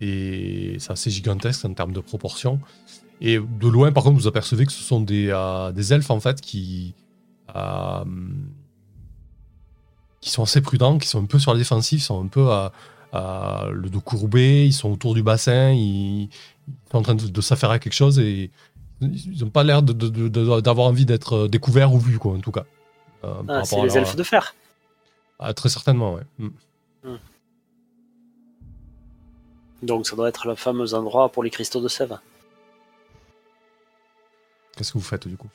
et 0.00 0.76
c'est 0.78 0.92
assez 0.92 1.10
gigantesque 1.10 1.64
en 1.64 1.72
termes 1.72 1.92
de 1.92 2.00
proportions. 2.00 2.60
Et 3.20 3.38
de 3.38 3.68
loin, 3.68 3.92
par 3.92 4.02
contre, 4.02 4.16
vous 4.18 4.26
apercevez 4.26 4.66
que 4.66 4.72
ce 4.72 4.82
sont 4.82 5.00
des, 5.00 5.28
euh, 5.30 5.72
des 5.72 5.92
elfes 5.92 6.10
en 6.10 6.20
fait 6.20 6.40
qui 6.40 6.94
qui 10.20 10.30
sont 10.30 10.42
assez 10.42 10.60
prudents, 10.60 10.98
qui 10.98 11.08
sont 11.08 11.22
un 11.22 11.26
peu 11.26 11.38
sur 11.38 11.52
la 11.52 11.58
défensive, 11.58 12.02
sont 12.02 12.22
un 12.22 12.26
peu 12.28 12.50
à, 12.50 12.72
à 13.12 13.68
le 13.72 13.88
dos 13.88 14.00
courbé, 14.00 14.66
ils 14.66 14.72
sont 14.72 14.90
autour 14.92 15.14
du 15.14 15.22
bassin, 15.22 15.70
ils, 15.70 16.24
ils 16.24 16.28
sont 16.90 16.98
en 16.98 17.02
train 17.02 17.14
de, 17.14 17.26
de 17.26 17.40
s'affairer 17.40 17.74
à 17.74 17.78
quelque 17.78 17.94
chose 17.94 18.18
et 18.18 18.50
ils 19.00 19.40
n'ont 19.42 19.48
pas 19.50 19.64
l'air 19.64 19.82
d'avoir 19.82 20.86
envie 20.88 21.06
d'être 21.06 21.48
découverts 21.48 21.92
ou 21.94 21.98
vus, 21.98 22.18
quoi, 22.18 22.34
en 22.34 22.40
tout 22.40 22.52
cas. 22.52 22.66
Euh, 23.24 23.42
Ah, 23.48 23.64
c'est 23.64 23.76
les 23.80 23.86
leur- 23.88 23.96
elfes 23.96 24.16
de 24.16 24.22
fer. 24.22 24.54
Ah, 25.38 25.54
très 25.54 25.70
certainement, 25.70 26.14
ouais. 26.14 26.22
Mm. 26.38 26.48
Donc 29.82 30.06
ça 30.06 30.14
doit 30.16 30.28
être 30.28 30.46
le 30.46 30.54
fameux 30.54 30.92
endroit 30.92 31.30
pour 31.30 31.42
les 31.42 31.48
cristaux 31.48 31.80
de 31.80 31.88
sève. 31.88 32.18
Qu'est-ce 34.76 34.92
que 34.92 34.98
vous 34.98 35.04
faites 35.04 35.26
du 35.26 35.38
coup? 35.38 35.48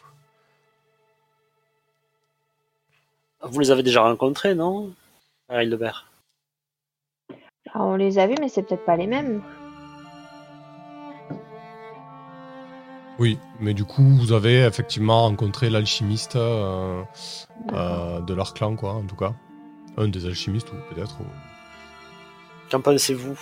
Vous 3.49 3.59
les 3.59 3.71
avez 3.71 3.83
déjà 3.83 4.01
rencontrés, 4.03 4.55
non 4.55 4.91
À 5.49 5.63
Hildebert. 5.63 6.11
Ah, 7.73 7.83
on 7.83 7.95
les 7.95 8.17
a 8.19 8.27
vus, 8.27 8.35
mais 8.39 8.49
c'est 8.49 8.63
peut-être 8.63 8.85
pas 8.85 8.95
les 8.95 9.07
mêmes. 9.07 9.41
Oui, 13.17 13.37
mais 13.59 13.73
du 13.73 13.85
coup, 13.85 14.03
vous 14.03 14.33
avez 14.33 14.63
effectivement 14.65 15.21
rencontré 15.23 15.69
l'alchimiste 15.69 16.35
euh, 16.35 17.01
euh, 17.73 18.19
de 18.19 18.33
leur 18.33 18.53
clan, 18.53 18.75
quoi, 18.75 18.93
en 18.93 19.03
tout 19.03 19.15
cas. 19.15 19.33
Un 19.97 20.09
des 20.09 20.25
alchimistes, 20.25 20.69
ou 20.73 20.93
peut-être. 20.93 21.17
ou- 21.21 22.69
Qu'en 22.69 22.81
pensez-vous? 22.81 23.39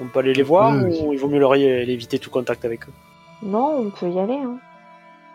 On 0.00 0.06
peut 0.08 0.20
aller 0.20 0.34
les 0.34 0.42
voir 0.42 0.74
ou 0.84 1.12
il 1.12 1.18
vaut 1.18 1.28
mieux 1.28 1.40
leur 1.40 1.56
y- 1.56 1.64
éviter 1.64 2.18
tout 2.18 2.30
contact 2.30 2.64
avec 2.64 2.86
eux? 2.88 2.92
Non, 3.42 3.78
on 3.86 3.90
peut 3.90 4.10
y 4.10 4.18
aller. 4.18 4.34
Hein. 4.34 4.58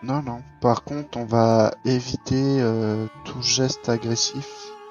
Non, 0.03 0.21
non. 0.21 0.41
Par 0.61 0.83
contre, 0.83 1.17
on 1.17 1.25
va 1.25 1.71
éviter 1.85 2.35
euh, 2.61 3.07
tout 3.25 3.41
geste 3.41 3.89
agressif 3.89 4.47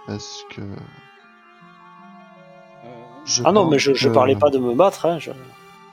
parce 0.07 0.45
que. 0.55 0.63
je 3.25 3.43
Ah 3.45 3.53
non, 3.53 3.69
mais 3.69 3.79
je, 3.79 3.95
je 3.95 4.09
que- 4.09 4.15
parlais 4.15 4.37
pas 4.37 4.51
de 4.51 4.59
me 4.59 4.75
battre. 4.75 5.07
Hein, 5.07 5.19
je- 5.19 5.31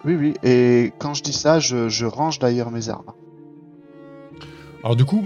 Oui, 0.05 0.15
oui. 0.15 0.33
Et 0.43 0.93
quand 0.99 1.13
je 1.13 1.23
dis 1.23 1.33
ça, 1.33 1.59
je, 1.59 1.89
je 1.89 2.05
range 2.05 2.39
d'ailleurs 2.39 2.71
mes 2.71 2.89
armes. 2.89 3.11
Alors 4.83 4.97
du 4.97 5.05
coup, 5.05 5.23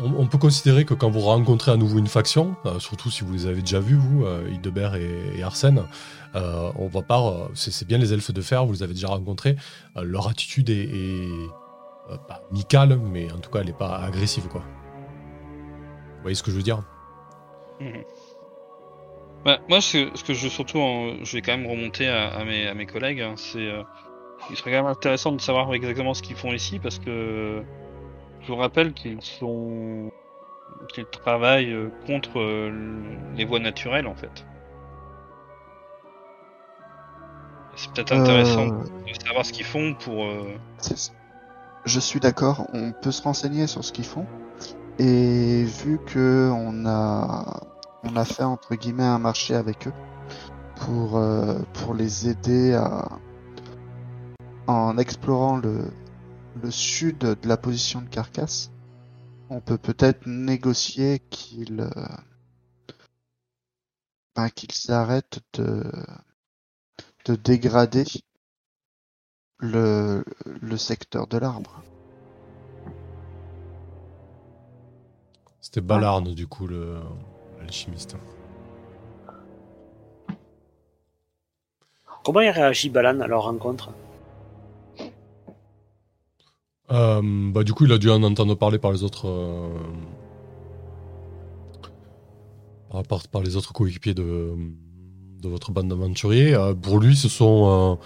on, 0.00 0.12
on 0.20 0.26
peut 0.28 0.38
considérer 0.38 0.84
que 0.84 0.94
quand 0.94 1.10
vous 1.10 1.18
rencontrez 1.18 1.72
à 1.72 1.76
nouveau 1.76 1.98
une 1.98 2.06
faction, 2.06 2.54
euh, 2.64 2.78
surtout 2.78 3.10
si 3.10 3.24
vous 3.24 3.32
les 3.32 3.46
avez 3.46 3.60
déjà 3.60 3.80
vus, 3.80 3.96
vous, 3.96 4.24
euh, 4.24 4.48
Hildebert 4.52 4.94
et, 4.94 5.10
et 5.36 5.42
Arsène, 5.42 5.82
euh, 6.36 6.70
on 6.76 6.86
va 6.86 7.02
pas, 7.02 7.20
euh, 7.20 7.48
c'est 7.54 7.72
c'est 7.72 7.88
bien 7.88 7.98
les 7.98 8.12
elfes 8.12 8.30
de 8.32 8.40
fer, 8.40 8.64
vous 8.64 8.72
les 8.72 8.82
avez 8.84 8.94
déjà 8.94 9.08
rencontrés, 9.08 9.56
euh, 9.96 10.04
leur 10.04 10.28
attitude 10.28 10.70
est, 10.70 10.84
est, 10.84 11.28
euh, 12.10 12.16
pas 12.28 12.40
amicale, 12.50 12.98
mais 12.98 13.30
en 13.32 13.38
tout 13.38 13.50
cas 13.50 13.60
elle 13.60 13.66
n'est 13.66 13.72
pas 13.72 13.96
agressive, 13.98 14.48
quoi. 14.48 14.62
Vous 16.16 16.22
voyez 16.22 16.34
ce 16.34 16.42
que 16.42 16.50
je 16.50 16.56
veux 16.56 16.62
dire 16.62 16.82
Mhm. 17.80 18.04
Ouais, 19.46 19.58
moi, 19.68 19.80
ce, 19.82 20.10
ce 20.14 20.24
que 20.24 20.32
je 20.32 20.44
veux 20.44 20.48
surtout, 20.50 20.78
je 21.22 21.36
vais 21.36 21.42
quand 21.42 21.56
même 21.56 21.66
remonter 21.66 22.08
à, 22.08 22.28
à 22.28 22.44
mes, 22.44 22.66
à 22.66 22.74
mes 22.74 22.86
collègues, 22.86 23.20
hein, 23.20 23.34
c'est, 23.36 23.58
euh, 23.58 23.82
il 24.48 24.56
serait 24.56 24.70
quand 24.70 24.82
même 24.82 24.90
intéressant 24.90 25.32
de 25.32 25.40
savoir 25.40 25.72
exactement 25.74 26.14
ce 26.14 26.22
qu'ils 26.22 26.36
font 26.36 26.52
ici, 26.52 26.78
parce 26.78 26.98
que 26.98 27.62
je 28.40 28.46
vous 28.46 28.56
rappelle 28.56 28.94
qu'ils 28.94 29.20
sont, 29.20 30.10
qu'ils 30.94 31.04
travaillent 31.06 31.72
euh, 31.72 31.90
contre 32.06 32.38
euh, 32.40 32.70
les 33.36 33.44
voies 33.44 33.58
naturelles, 33.60 34.06
en 34.06 34.14
fait. 34.14 34.46
C'est 37.76 37.92
peut-être 37.92 38.12
intéressant 38.12 38.68
Euh, 38.68 38.84
de 39.06 39.24
savoir 39.26 39.44
ce 39.44 39.52
qu'ils 39.52 39.66
font 39.66 39.94
pour. 39.94 40.24
euh, 40.24 40.56
Je 41.84 42.00
suis 42.00 42.20
d'accord. 42.20 42.66
On 42.72 42.92
peut 42.92 43.12
se 43.12 43.22
renseigner 43.22 43.66
sur 43.66 43.84
ce 43.84 43.92
qu'ils 43.92 44.06
font. 44.06 44.26
Et 44.98 45.64
vu 45.64 45.98
que 46.06 46.50
on 46.52 46.86
a, 46.86 47.60
on 48.04 48.16
a 48.16 48.24
fait 48.24 48.44
entre 48.44 48.74
guillemets 48.74 49.02
un 49.02 49.18
marché 49.18 49.54
avec 49.54 49.88
eux 49.88 49.92
pour 50.76 51.18
euh, 51.18 51.58
pour 51.74 51.94
les 51.94 52.28
aider 52.28 52.74
à 52.74 53.08
en 54.66 54.96
explorant 54.96 55.56
le 55.56 55.90
le 56.62 56.70
sud 56.70 57.18
de 57.18 57.48
la 57.48 57.56
position 57.56 58.00
de 58.00 58.08
Carcasse, 58.08 58.70
on 59.50 59.60
peut 59.60 59.78
peut-être 59.78 60.26
négocier 60.26 61.18
qu'ils 61.30 61.80
euh, 61.80 62.06
ben, 64.36 64.48
qu'ils 64.48 64.92
arrêtent 64.92 65.40
de 65.54 65.82
de 67.26 67.34
dégrader 67.34 68.04
le 69.64 70.24
le 70.60 70.76
secteur 70.76 71.26
de 71.26 71.38
l'arbre. 71.38 71.82
C'était 75.60 75.80
Balarne, 75.80 76.34
du 76.34 76.46
coup, 76.46 76.66
le 76.66 76.98
l'alchimiste. 77.58 78.16
Comment 82.24 82.40
il 82.40 82.50
réagit 82.50 82.90
Balan 82.90 83.20
à 83.20 83.26
leur 83.26 83.44
rencontre? 83.44 83.90
Euh, 86.90 87.20
bah, 87.52 87.64
du 87.64 87.72
coup, 87.72 87.86
il 87.86 87.92
a 87.92 87.98
dû 87.98 88.10
en 88.10 88.22
entendre 88.22 88.54
parler 88.54 88.78
par 88.78 88.92
les 88.92 89.02
autres. 89.02 89.26
euh, 89.26 89.68
par, 92.90 93.02
par- 93.02 93.28
par 93.28 93.42
les 93.42 93.56
autres 93.56 93.72
coéquipiers 93.72 94.14
de, 94.14 94.54
de 95.42 95.48
votre 95.48 95.72
bande 95.72 95.88
d'aventuriers. 95.88 96.54
Euh, 96.54 96.74
pour 96.74 97.00
lui, 97.00 97.16
ce 97.16 97.28
sont, 97.28 97.98
euh, 98.00 98.04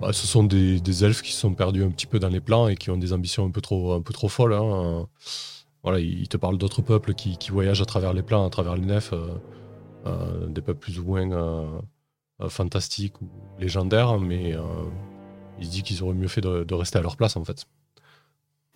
bah, 0.00 0.12
ce 0.12 0.26
sont 0.26 0.44
des, 0.44 0.80
des 0.80 1.04
elfes 1.04 1.22
qui 1.22 1.32
sont 1.32 1.54
perdus 1.54 1.82
un 1.84 1.90
petit 1.90 2.06
peu 2.06 2.18
dans 2.18 2.28
les 2.28 2.40
plans 2.40 2.68
et 2.68 2.76
qui 2.76 2.90
ont 2.90 2.96
des 2.96 3.12
ambitions 3.12 3.44
un 3.46 3.50
peu 3.50 3.60
trop, 3.60 3.92
un 3.92 4.02
peu 4.02 4.12
trop 4.12 4.28
folles. 4.28 4.54
hein. 4.54 5.06
Voilà, 5.82 6.00
il 6.00 6.28
te 6.28 6.36
parle 6.36 6.58
d'autres 6.58 6.82
peuples 6.82 7.14
qui, 7.14 7.36
qui 7.38 7.50
voyagent 7.50 7.82
à 7.82 7.86
travers 7.86 8.12
les 8.12 8.22
plans, 8.22 8.44
à 8.44 8.50
travers 8.50 8.74
les 8.76 8.84
nefs, 8.84 9.12
euh, 9.12 9.28
euh, 10.06 10.46
des 10.48 10.60
peuples 10.60 10.80
plus 10.80 10.98
ou 10.98 11.04
moins 11.04 11.30
euh, 11.32 11.80
fantastiques 12.48 13.20
ou 13.22 13.28
légendaires, 13.58 14.18
mais 14.18 14.54
il 15.58 15.66
se 15.66 15.70
dit 15.70 15.82
qu'ils 15.82 16.02
auraient 16.02 16.14
mieux 16.14 16.28
fait 16.28 16.40
de- 16.40 16.64
de 16.64 16.74
rester 16.74 16.98
à 16.98 17.02
leur 17.02 17.16
place 17.16 17.36
en 17.36 17.44
fait. 17.44 17.64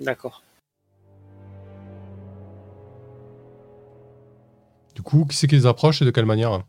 D'accord. 0.01 0.43
Du 4.94 5.03
coup, 5.03 5.24
qui 5.24 5.36
c'est 5.36 5.47
qui 5.47 5.55
les 5.55 5.66
approche 5.66 6.03
et 6.03 6.05
de 6.05 6.11
quelle 6.11 6.27
manière? 6.27 6.62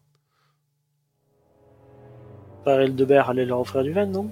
Farel 2.63 2.95
de 2.95 3.05
Berre 3.05 3.29
allait 3.29 3.45
leur 3.45 3.59
offrir 3.59 3.83
du 3.83 3.91
vin, 3.91 4.05
non? 4.05 4.29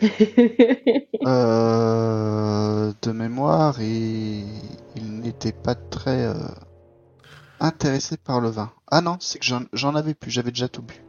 Euh, 1.26 2.92
de 3.02 3.12
mémoire, 3.12 3.80
il, 3.82 4.46
il 4.96 5.20
n'était 5.20 5.52
pas 5.52 5.74
très 5.74 6.24
euh, 6.26 6.34
intéressé 7.60 8.16
par 8.16 8.40
le 8.40 8.48
vin. 8.48 8.70
Ah 8.90 9.00
non, 9.02 9.16
c'est 9.20 9.38
que 9.38 9.44
j'en- 9.44 9.64
j'en 9.72 9.94
avais 9.94 10.14
plus, 10.14 10.30
j'avais 10.30 10.50
déjà 10.50 10.68
tout 10.68 10.82
bu. 10.82 11.04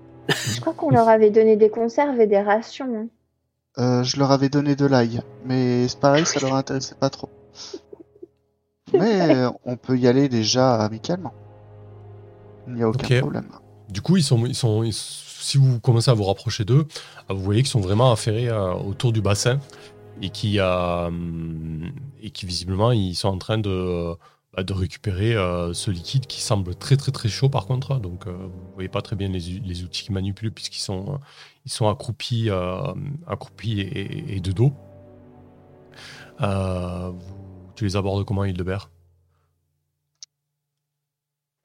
Je 0.53 0.59
crois 0.59 0.73
qu'on 0.73 0.89
leur 0.89 1.07
avait 1.07 1.29
donné 1.29 1.55
des 1.55 1.69
conserves 1.69 2.19
et 2.19 2.27
des 2.27 2.41
rations. 2.41 2.93
hein. 2.93 3.07
Euh, 3.77 4.03
je 4.03 4.17
leur 4.19 4.31
avais 4.31 4.49
donné 4.49 4.75
de 4.75 4.85
l'ail, 4.85 5.21
mais 5.45 5.87
c'est 5.87 5.99
pareil, 5.99 6.25
ça 6.25 6.39
leur 6.41 6.55
intéressait 6.55 6.95
pas 6.95 7.09
trop. 7.09 7.29
Mais 8.93 9.33
euh, 9.35 9.49
on 9.65 9.77
peut 9.77 9.97
y 9.97 10.07
aller 10.09 10.27
déjà 10.27 10.75
amicalement. 10.75 11.33
Il 12.67 12.73
n'y 12.73 12.83
a 12.83 12.89
aucun 12.89 13.07
problème. 13.21 13.47
Du 13.89 14.01
coup, 14.01 14.17
ils 14.17 14.23
sont, 14.23 14.45
ils 14.45 14.55
sont, 14.55 14.83
ils- 14.83 14.91
si 15.41 15.57
vous 15.57 15.79
commencez 15.79 16.11
à 16.11 16.13
vous 16.13 16.23
rapprocher 16.23 16.65
d'eux, 16.65 16.87
euh, 17.29 17.33
vous 17.33 17.43
voyez 17.43 17.61
qu'ils 17.61 17.71
sont 17.71 17.81
vraiment 17.81 18.11
affairés 18.11 18.49
euh, 18.49 18.73
autour 18.73 19.11
du 19.11 19.21
bassin 19.21 19.59
et 20.21 20.29
qui, 20.29 20.59
euh, 20.59 21.09
et 22.21 22.31
visiblement, 22.45 22.91
ils 22.91 23.15
sont 23.15 23.29
en 23.29 23.37
train 23.37 23.57
de, 23.57 24.13
bah, 24.55 24.63
de 24.63 24.73
récupérer 24.73 25.33
euh, 25.35 25.73
ce 25.73 25.91
liquide 25.91 26.27
qui 26.27 26.41
semble 26.41 26.75
très 26.75 26.97
très 26.97 27.11
très 27.11 27.29
chaud 27.29 27.49
par 27.49 27.65
contre. 27.65 27.99
Donc, 27.99 28.27
euh, 28.27 28.31
vous 28.33 28.73
voyez 28.73 28.89
pas 28.89 29.01
très 29.01 29.15
bien 29.15 29.29
les, 29.29 29.83
outils 29.83 30.03
qu'ils 30.03 30.13
manipulent 30.13 30.51
puisqu'ils 30.51 30.81
sont, 30.81 31.13
euh, 31.13 31.17
ils 31.65 31.87
accroupis, 31.87 32.49
euh, 32.49 32.93
et, 33.77 34.39
de 34.39 34.51
dos. 34.51 34.73
Euh, 36.41 37.11
tu 37.75 37.85
les 37.85 37.95
abordes 37.95 38.25
comment, 38.25 38.43
Hildebert? 38.43 38.89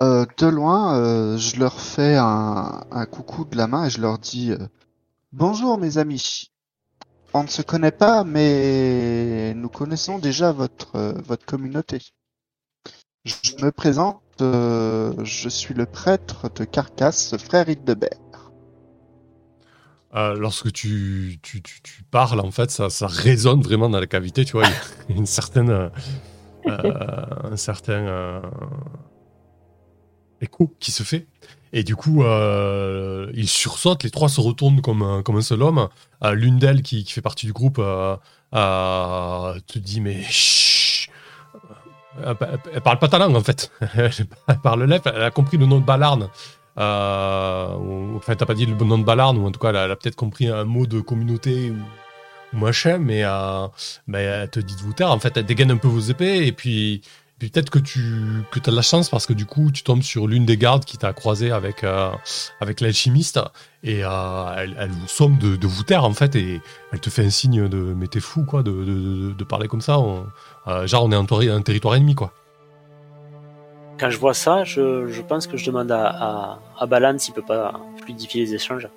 Euh, 0.02 0.27
de 0.36 0.47
loin, 0.47 0.98
euh, 0.98 1.39
je 1.39 1.59
leur 1.59 1.81
fais 1.81 2.16
un, 2.18 3.06
coucou 3.10 3.47
de 3.47 3.56
la 3.56 3.66
main 3.66 3.86
et 3.86 3.90
je 3.90 4.01
leur 4.01 4.18
dis 4.18 4.52
euh, 4.52 4.59
Bonjour 5.32 5.78
mes 5.78 5.97
amis. 5.97 6.51
On 7.32 7.43
ne 7.43 7.48
se 7.48 7.62
connaît 7.62 7.93
pas, 7.93 8.23
mais 8.23 9.55
nous 9.55 9.68
connaissons 9.68 10.18
déjà 10.18 10.52
votre, 10.52 11.14
communauté. 11.47 12.01
Je 13.24 13.64
me 13.64 13.70
présente, 13.73 14.23
je 14.40 15.48
suis 15.48 15.74
le 15.74 15.86
prêtre 15.86 16.51
de 16.55 16.64
Carcasse, 16.64 17.36
frère 17.36 17.68
Hildebert. 17.68 18.52
Lorsque 20.14 20.73
tu, 20.73 21.39
parles, 22.10 22.40
en 22.40 22.51
fait, 22.51 22.70
ça, 22.70 23.06
résonne 23.06 23.60
vraiment 23.60 23.90
dans 23.90 24.01
la 24.01 24.06
cavité, 24.06 24.47
tu 24.47 24.52
vois. 24.52 24.66
Il 25.09 25.14
y 25.14 25.18
a 25.18 25.20
une 25.20 25.27
certaine. 25.27 25.90
un 26.66 27.56
certain. 27.56 28.40
Écho 30.40 30.72
qui 30.80 30.90
se 30.90 31.02
fait. 31.02 31.26
Et 31.72 31.82
du 31.82 31.96
coup, 31.96 32.22
euh, 32.22 33.30
ils 33.34 33.48
sursautent, 33.48 34.02
les 34.04 34.10
trois 34.10 34.28
se 34.28 34.40
retournent 34.40 34.80
comme, 34.80 35.02
un- 35.02 35.22
comme 35.22 35.36
un 35.36 35.42
seul 35.42 35.62
homme. 35.62 35.88
Euh, 36.24 36.32
L'une 36.32 36.58
d'elles, 36.58 36.82
qui, 36.82 37.04
fait 37.04 37.20
partie 37.20 37.46
du 37.46 37.52
groupe, 37.52 37.78
euh, 37.78 38.16
te 39.66 39.78
dit 39.78 40.00
Mais 40.00 40.22
chut 40.22 41.10
elle, 42.72 42.80
parle 42.80 42.98
pas 42.98 43.08
ta 43.08 43.18
langue, 43.18 43.36
en 43.36 43.42
fait. 43.42 43.70
elle 43.94 44.58
parle 44.62 44.84
l'elfe, 44.84 45.06
elle 45.06 45.22
a 45.22 45.30
compris 45.30 45.58
le 45.58 45.66
nom 45.66 45.80
de 45.80 45.84
Balarne. 45.84 46.30
Enfin, 46.78 48.34
t'as 48.36 48.46
pas 48.46 48.54
dit 48.54 48.64
le 48.64 48.74
nom 48.74 48.96
de 48.96 49.04
Balarne, 49.04 49.36
ou 49.36 49.46
en 49.46 49.50
tout 49.50 49.60
cas, 49.60 49.68
elle 49.68 49.76
a, 49.76 49.96
peut-être 49.96 50.16
compris 50.16 50.48
un 50.48 50.64
mot 50.64 50.86
de 50.86 51.00
communauté 51.00 51.72
ou, 51.72 52.56
machin, 52.58 52.96
mais, 52.96 53.22
mais 54.06 54.22
elle 54.22 54.48
te 54.48 54.60
dit 54.60 54.76
de 54.76 54.80
vous 54.80 54.94
taire. 54.94 55.10
En 55.10 55.18
fait, 55.18 55.36
elle 55.36 55.44
dégaine 55.44 55.70
un 55.72 55.76
peu 55.76 55.88
vos 55.88 56.00
épées, 56.00 56.46
et 56.46 56.52
puis, 56.52 57.02
puis 57.38 57.50
peut-être 57.50 57.68
que 57.70 57.78
tu 57.78 58.42
que 58.50 58.58
as 58.60 58.70
de 58.70 58.76
la 58.76 58.82
chance 58.82 59.10
parce 59.10 59.26
que 59.26 59.34
du 59.34 59.44
coup, 59.44 59.70
tu 59.70 59.82
tombes 59.82 60.02
sur 60.02 60.26
l'une 60.26 60.46
des 60.46 60.56
gardes 60.56 60.84
qui 60.86 60.96
t'a 60.96 61.12
croisé 61.12 61.50
avec, 61.50 61.84
euh, 61.84 62.10
avec 62.60 62.80
l'alchimiste, 62.80 63.38
et 63.82 64.04
euh, 64.04 64.54
elle, 64.56 64.74
elle 64.78 64.90
vous 64.90 65.06
somme 65.08 65.36
de, 65.36 65.56
de 65.56 65.66
vous 65.66 65.82
taire, 65.82 66.04
en 66.04 66.12
fait, 66.14 66.34
et 66.34 66.60
elle 66.92 67.00
te 67.00 67.10
fait 67.10 67.24
un 67.24 67.30
signe 67.30 67.68
de 67.68 67.76
mais 67.76 68.06
t'es 68.06 68.20
fou, 68.20 68.44
quoi, 68.44 68.62
de, 68.62 68.70
de, 68.70 68.84
de- 68.84 69.32
de 69.32 69.44
parler 69.44 69.68
comme 69.68 69.82
ça. 69.82 69.98
On- 69.98 70.26
euh, 70.68 70.86
genre, 70.86 71.04
on 71.04 71.12
est 71.12 71.16
en 71.16 71.26
un 71.30 71.62
territoire 71.62 71.94
ennemi, 71.94 72.14
quoi. 72.14 72.32
Quand 73.98 74.10
je 74.10 74.18
vois 74.18 74.34
ça, 74.34 74.64
je, 74.64 75.06
je 75.08 75.22
pense 75.22 75.46
que 75.46 75.56
je 75.56 75.64
demande 75.66 75.90
à, 75.90 76.06
à, 76.08 76.58
à 76.78 76.86
Balan 76.86 77.18
s'il 77.18 77.34
peut 77.34 77.42
pas 77.42 77.80
fluidifier 78.02 78.44
les 78.44 78.54
échanges 78.54 78.88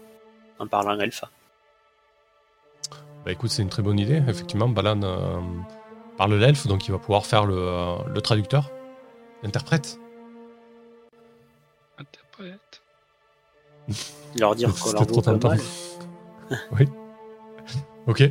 en 0.60 0.68
parlant 0.68 1.00
elfe. 1.00 1.24
Bah 3.26 3.32
écoute, 3.32 3.50
c'est 3.50 3.62
une 3.62 3.70
très 3.70 3.82
bonne 3.82 4.00
idée. 4.00 4.22
Effectivement, 4.28 4.68
Balan 4.70 5.02
parle 6.20 6.36
l'elfe, 6.36 6.68
donc 6.68 6.86
il 6.88 6.92
va 6.92 7.00
pouvoir 7.00 7.26
faire 7.26 7.46
le, 7.46 7.56
euh, 7.58 7.96
le 8.14 8.22
traducteur, 8.22 8.70
l'interprète. 9.42 9.98
Interprète. 11.98 12.82
Leur 14.38 14.54
dire 14.56 14.70
qu'on 14.76 14.92
leur 14.92 15.08
trop 15.08 15.16
vaut 15.16 15.22
pas 15.22 15.32
tentant. 15.32 15.50
mal. 15.50 15.60
oui. 16.78 16.86
Ok. 18.08 18.24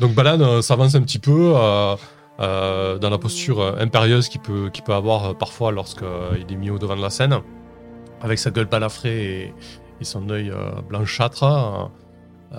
Donc 0.00 0.12
Balan 0.14 0.40
euh, 0.40 0.60
s'avance 0.60 0.94
un 0.96 1.02
petit 1.02 1.18
peu 1.20 1.52
euh, 1.56 1.96
euh, 2.40 2.98
dans 2.98 3.10
la 3.10 3.18
posture 3.18 3.60
euh, 3.60 3.76
impérieuse 3.78 4.28
qu'il 4.28 4.40
peut, 4.40 4.70
avoir 4.88 5.24
euh, 5.26 5.32
parfois 5.34 5.70
lorsqu'il 5.72 6.06
est 6.50 6.56
mis 6.56 6.70
au 6.70 6.78
devant 6.78 6.96
de 6.96 7.02
la 7.02 7.10
scène, 7.10 7.40
avec 8.20 8.38
sa 8.38 8.50
gueule 8.50 8.66
balafrée 8.66 9.24
et, 9.44 9.54
et 10.00 10.04
son 10.04 10.28
œil 10.30 10.50
euh, 10.50 10.72
blanchâtre. 10.88 11.90
Euh, 12.52 12.58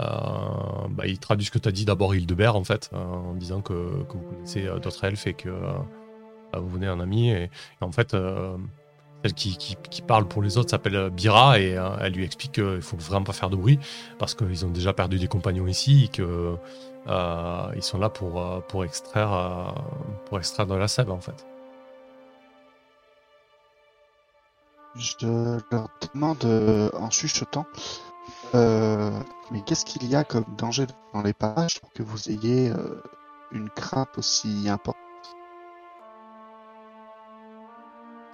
bah, 0.89 1.05
il 1.05 1.19
traduit 1.19 1.45
ce 1.45 1.51
que 1.51 1.59
tu 1.59 1.69
as 1.69 1.72
dit 1.72 1.85
d'abord 1.85 2.14
Hildebert 2.15 2.55
en 2.55 2.64
fait, 2.64 2.89
euh, 2.93 2.97
en 2.97 3.34
disant 3.34 3.61
que, 3.61 3.73
vous 3.73 4.22
connaissez 4.22 4.68
euh, 4.68 4.80
d'autres 4.80 5.03
elfes 5.03 5.27
et 5.27 5.34
que 5.34 5.49
bah, 6.51 6.59
vous 6.59 6.69
venez 6.69 6.89
en 6.89 6.99
ami. 6.99 7.30
Et, 7.30 7.49
en 7.81 7.91
fait, 7.91 8.15
celle 9.23 9.34
qui, 9.34 9.77
parle 10.05 10.27
pour 10.27 10.41
les 10.41 10.57
autres 10.57 10.69
s'appelle 10.69 11.09
Bira 11.09 11.59
et 11.59 11.77
elle 12.01 12.14
lui 12.14 12.23
explique 12.23 12.53
qu'il 12.53 12.81
faut 12.81 12.97
vraiment 12.97 13.23
pas 13.23 13.34
faire 13.34 13.49
de 13.49 13.55
bruit 13.55 13.80
parce 14.19 14.35
qu'ils 14.35 14.65
ont 14.65 14.69
déjà 14.69 14.93
perdu 14.93 15.19
des 15.19 15.27
compagnons 15.27 15.68
ici 15.68 16.05
et 16.05 16.07
que 16.07 16.55
euh, 17.07 17.72
ils 17.76 17.84
sont 17.84 17.97
là 17.97 18.09
pour, 18.09 18.64
pour 18.68 18.84
extraire 18.84 19.73
pour 20.26 20.38
extraire 20.38 20.68
de 20.68 20.76
la 20.76 20.88
sève 20.88 21.11
en 21.11 21.19
fait. 21.19 21.45
Je 24.95 25.59
leur 25.72 25.89
demande 26.14 26.91
en 26.93 27.09
chuchotant 27.09 27.65
euh, 28.56 29.11
Mais 29.52 29.61
qu'est-ce 29.61 29.86
qu'il 29.86 30.06
y 30.07 30.15
a 30.15 30.24
comme 30.24 30.45
danger 30.57 30.86
dans 31.14 31.22
les 31.22 31.34
parages 31.34 31.80
pour 31.80 31.91
que 31.94 32.03
vous 32.03 32.30
ayez 32.30 32.69
euh, 32.69 33.02
une 33.52 33.69
crainte 33.69 34.18
aussi 34.18 34.68
importante? 34.69 35.02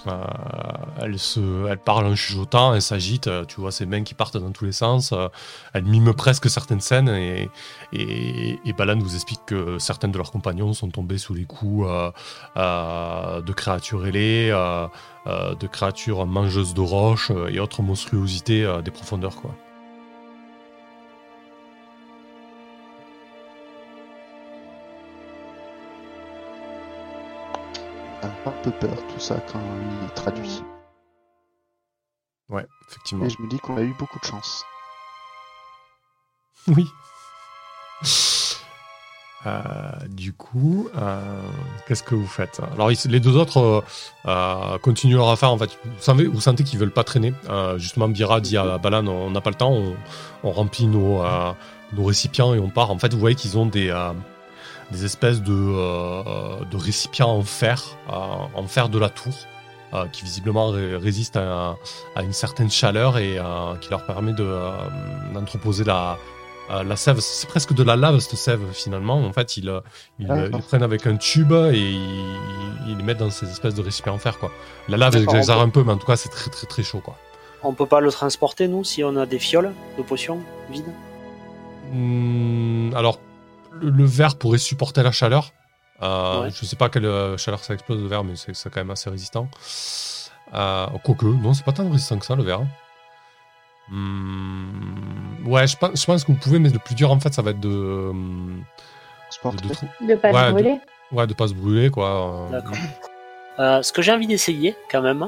Euh, 0.06 0.22
elle, 1.02 1.18
se, 1.18 1.66
elle 1.70 1.78
parle 1.78 2.06
en 2.08 2.16
chuchotant, 2.16 2.74
elle 2.74 2.82
s'agite, 2.82 3.30
tu 3.48 3.62
vois 3.62 3.72
ses 3.72 3.86
mains 3.86 4.04
qui 4.04 4.14
partent 4.14 4.36
dans 4.36 4.52
tous 4.52 4.66
les 4.66 4.74
sens, 4.74 5.14
elle 5.72 5.86
mime 5.86 6.14
presque 6.14 6.50
certaines 6.50 6.82
scènes 6.82 7.08
et, 7.08 7.50
et, 7.94 8.60
et 8.66 8.74
Balan 8.74 9.00
vous 9.00 9.16
explique 9.16 9.40
que 9.46 9.80
certains 9.80 10.10
de 10.10 10.18
leurs 10.18 10.34
compagnons 10.34 10.74
sont 10.74 10.90
tombés 10.90 11.18
sous 11.18 11.34
les 11.34 11.46
coups 11.46 11.88
de 12.58 13.52
créatures 13.54 14.06
ailées, 14.06 14.50
de 15.26 15.68
créatures 15.68 16.26
mangeuses 16.26 16.74
de 16.74 16.82
roches 16.82 17.32
et 17.48 17.62
autres 17.62 17.82
monstruosités 17.82 18.70
des 18.84 18.92
profondeurs. 18.92 19.38
Quoi. 19.38 19.56
Un 28.24 28.52
peu 28.64 28.72
peur 28.72 28.96
tout 29.14 29.20
ça 29.20 29.36
quand 29.52 29.60
il 30.04 30.10
traduit. 30.14 30.64
Ouais, 32.50 32.66
effectivement. 32.90 33.26
Et 33.26 33.30
je 33.30 33.42
me 33.42 33.48
dis 33.50 33.58
qu'on 33.60 33.78
a 33.78 33.82
eu 33.82 33.94
beaucoup 33.98 34.20
de 34.20 34.26
chance. 34.26 34.64
Oui. 36.68 36.88
Euh, 39.46 39.62
du 40.08 40.32
coup, 40.32 40.88
euh, 40.96 41.20
qu'est-ce 41.86 42.02
que 42.04 42.16
vous 42.16 42.26
faites? 42.28 42.62
Alors, 42.74 42.90
ils- 42.94 43.12
les 43.12 43.20
deux 43.20 43.36
autres 43.36 43.58
euh, 43.60 43.82
euh, 44.28 44.78
continuent 44.78 45.18
leur 45.18 45.30
affaire. 45.30 45.52
En 45.52 45.58
fait, 45.58 45.78
vous, 45.84 45.92
savez, 46.02 46.26
vous 46.26 46.40
sentez 46.40 46.64
qu'ils 46.64 46.80
veulent 46.80 46.92
pas 46.94 47.04
traîner. 47.04 47.34
Justement, 47.76 48.08
Bira 48.08 48.40
dit 48.40 48.56
à 48.56 48.78
Balan 48.78 49.06
on 49.08 49.32
n'a 49.32 49.42
pas 49.42 49.50
le 49.50 49.58
temps, 49.58 49.74
on, 49.74 49.96
on 50.44 50.52
remplit 50.52 50.88
nos, 50.88 51.22
nos 51.92 52.04
récipients 52.06 52.54
et 52.54 52.60
on 52.60 52.70
part. 52.70 52.90
En 52.92 52.98
fait, 52.98 53.14
vous 53.14 53.20
voyez 53.20 53.36
qu'ils 53.36 53.58
ont 53.58 53.66
des, 53.66 53.90
des 54.92 55.06
espèces 55.06 55.42
de, 55.42 55.54
euh, 55.54 56.66
de 56.70 56.78
récipients 56.78 57.30
en 57.30 57.42
fer, 57.44 57.82
euh, 58.10 58.14
en 58.56 58.68
fer 58.68 58.90
de 58.90 59.00
la 59.00 59.10
tour, 59.10 59.34
euh, 59.94 60.06
qui 60.08 60.24
visiblement 60.24 60.70
ré- 60.70 60.98
résistent 60.98 61.38
à, 61.38 61.76
à 62.16 62.24
une 62.24 62.34
certaine 62.34 62.70
chaleur 62.72 63.18
et 63.18 63.38
euh, 63.38 63.76
qui 63.82 63.90
leur 63.90 64.06
permet 64.06 64.34
de, 64.34 64.44
euh, 64.44 64.72
d'entreposer 65.34 65.84
la, 65.84 66.18
euh, 66.72 66.84
la 66.84 66.96
sève. 66.96 67.20
C'est 67.20 67.48
presque 67.48 67.74
de 67.74 67.84
la 67.84 67.96
lave, 67.96 68.20
cette 68.20 68.38
sève, 68.38 68.62
finalement. 68.74 69.18
En 69.26 69.34
fait, 69.34 69.58
ils, 69.58 69.70
euh, 69.70 69.82
ils, 70.20 70.28
Ah, 70.30 70.36
euh, 70.36 70.50
ils 70.54 70.62
prennent 70.62 70.84
avec 70.84 71.06
un 71.08 71.18
tube 71.18 71.52
et 71.52 71.78
ils, 71.78 72.96
les 72.98 73.04
mettent 73.04 73.18
dans 73.18 73.30
ces 73.30 73.50
espèces 73.50 73.76
de 73.76 73.82
récipients 73.82 74.14
en 74.14 74.20
fer, 74.20 74.38
quoi. 74.40 74.52
La 74.88 74.98
lave, 74.98 75.16
on 75.28 75.50
un 75.62 75.70
peu, 75.70 75.84
mais 75.84 75.94
en 75.94 75.98
tout 75.98 76.08
cas, 76.08 76.16
c'est 76.16 76.30
très, 76.30 76.50
très, 76.50 76.68
très 76.68 76.84
chaud, 76.84 77.00
quoi. 77.00 77.16
On 77.64 77.74
peut 77.74 77.86
pas 77.86 78.02
le 78.02 78.12
transporter, 78.12 78.68
nous, 78.68 78.84
si 78.84 79.04
on 79.04 79.16
a 79.16 79.26
des 79.26 79.40
fioles 79.40 79.72
de 79.98 80.04
potions 80.04 80.40
vides? 80.70 80.92
Hmm, 81.94 82.94
alors, 82.96 83.20
le, 83.82 83.90
le 83.90 84.06
verre 84.06 84.38
pourrait 84.38 84.58
supporter 84.58 85.04
la 85.04 85.12
chaleur. 85.12 85.52
Euh, 86.02 86.44
Ouais. 86.44 86.50
Je 86.50 86.66
sais 86.66 86.76
pas 86.76 86.90
quelle 86.90 87.06
euh, 87.06 87.38
chaleur 87.38 87.64
ça 87.64 87.74
explose 87.74 88.02
le 88.02 88.08
verre, 88.08 88.24
mais 88.24 88.34
c'est 88.36 88.54
quand 88.70 88.82
même 88.82 88.92
assez 88.92 89.10
résistant. 89.10 89.48
Euh, 90.54 90.88
quoique, 91.04 91.26
non, 91.26 91.54
c'est 91.54 91.64
pas 91.64 91.72
tant 91.72 91.90
résistant 91.90 92.18
que 92.20 92.26
ça 92.26 92.36
le 92.36 92.44
verre. 92.44 92.62
Hmm, 93.90 95.46
ouais, 95.48 95.68
je 95.68 95.78
pense, 95.78 96.00
je 96.00 96.06
pense 96.06 96.24
que 96.24 96.32
vous 96.32 96.38
pouvez, 96.38 96.60
mais 96.60 96.70
le 96.70 96.80
plus 96.80 96.96
dur 96.96 97.12
en 97.12 97.20
fait, 97.20 97.34
ça 97.34 97.42
va 97.42 97.52
être 97.52 97.60
de, 97.60 97.70
hum, 98.10 98.64
de, 99.44 100.08
de 100.08 100.16
pas 100.16 100.32
Ouais, 100.32 100.48
se 100.48 100.52
brûler. 100.52 100.80
ouais, 101.12 101.28
de 101.28 101.34
pas 101.34 101.48
se 101.48 101.54
brûler 101.54 101.90
quoi. 101.90 102.48
Euh, 102.48 102.50
D'accord. 102.52 102.76
Euh, 103.60 103.82
ce 103.82 103.92
que 103.94 104.02
j'ai 104.02 104.12
envie 104.12 104.28
d'essayer, 104.28 104.76
quand 104.90 105.02
même, 105.02 105.28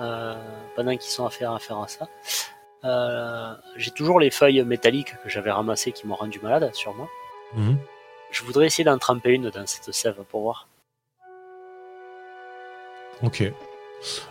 euh, 0.00 0.34
pendant 0.76 0.92
qu'ils 0.92 1.10
sont 1.10 1.24
à 1.26 1.30
faire, 1.30 1.52
à 1.52 1.58
faire 1.58 1.78
à 1.78 1.86
ça, 1.88 2.06
euh, 2.84 3.54
j'ai 3.76 3.92
toujours 3.92 4.18
les 4.20 4.30
feuilles 4.30 4.62
métalliques 4.64 5.14
que 5.22 5.28
j'avais 5.28 5.50
ramassées 5.52 5.92
qui 5.92 6.06
m'ont 6.06 6.16
rendu 6.16 6.40
malade 6.42 6.70
sur 6.74 6.94
mhm. 7.54 7.76
Je 8.30 8.42
voudrais 8.44 8.66
essayer 8.66 8.84
d'en 8.84 8.98
tremper 8.98 9.30
une 9.32 9.50
dans 9.50 9.66
cette 9.66 9.92
sève 9.92 10.16
pour 10.30 10.42
voir. 10.42 10.68
Ok. 13.22 13.42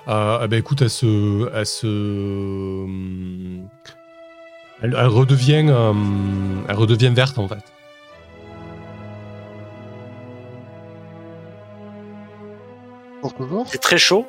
Euh, 0.08 0.40
eh 0.44 0.48
ben 0.48 0.58
écoute, 0.60 0.82
elle 0.82 0.90
se, 0.90 1.50
elle 1.56 1.66
se, 1.66 1.86
elle, 4.82 4.96
elle 5.00 5.08
redevient, 5.08 5.70
hum, 5.72 6.66
elle 6.68 6.76
redevient 6.76 7.12
verte 7.14 7.38
en 7.38 7.48
fait. 7.48 7.64
Pour 13.22 13.34
toujours 13.36 13.66
C'est 13.68 13.78
très 13.78 13.98
chaud. 13.98 14.26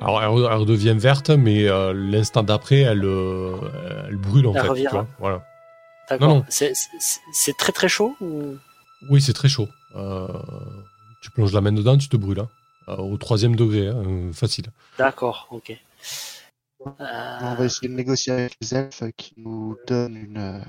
Alors, 0.00 0.22
elle, 0.22 0.28
re- 0.30 0.48
elle 0.50 0.58
redevient 0.58 0.94
verte, 0.98 1.30
mais 1.30 1.68
euh, 1.68 1.92
l'instant 1.94 2.42
d'après, 2.42 2.80
elle, 2.80 3.04
euh, 3.04 3.56
elle 4.08 4.16
brûle 4.16 4.46
en 4.46 4.54
Elle 4.54 4.62
fait. 4.62 4.68
revient. 4.68 4.86
tu 4.88 4.94
vois, 4.94 5.06
voilà. 5.18 5.44
D'accord. 6.10 6.44
C'est- 6.48 6.72
très 7.58 7.72
très 7.72 7.88
chaud 7.88 8.16
ou... 8.20 8.56
Oui, 9.10 9.20
c'est 9.20 9.32
très 9.32 9.48
chaud. 9.48 9.68
Euh, 9.96 10.28
tu 11.22 11.30
plonges 11.30 11.52
la 11.52 11.60
main 11.60 11.72
dedans, 11.72 11.96
tu 11.96 12.08
te 12.08 12.16
brûles. 12.16 12.40
hein. 12.40 12.48
Euh, 12.88 12.96
au 12.96 13.16
troisième 13.16 13.54
degré, 13.54 13.88
hein, 13.88 14.02
euh, 14.06 14.32
facile. 14.32 14.66
D'accord, 14.98 15.46
ok. 15.50 15.76
On 16.84 17.54
va 17.54 17.64
essayer 17.64 17.88
de 17.88 17.94
négocier 17.94 18.32
avec 18.32 18.56
les 18.60 18.74
elfes 18.74 19.04
qui 19.16 19.34
nous 19.36 19.76
donnent 19.86 20.16
une. 20.16 20.62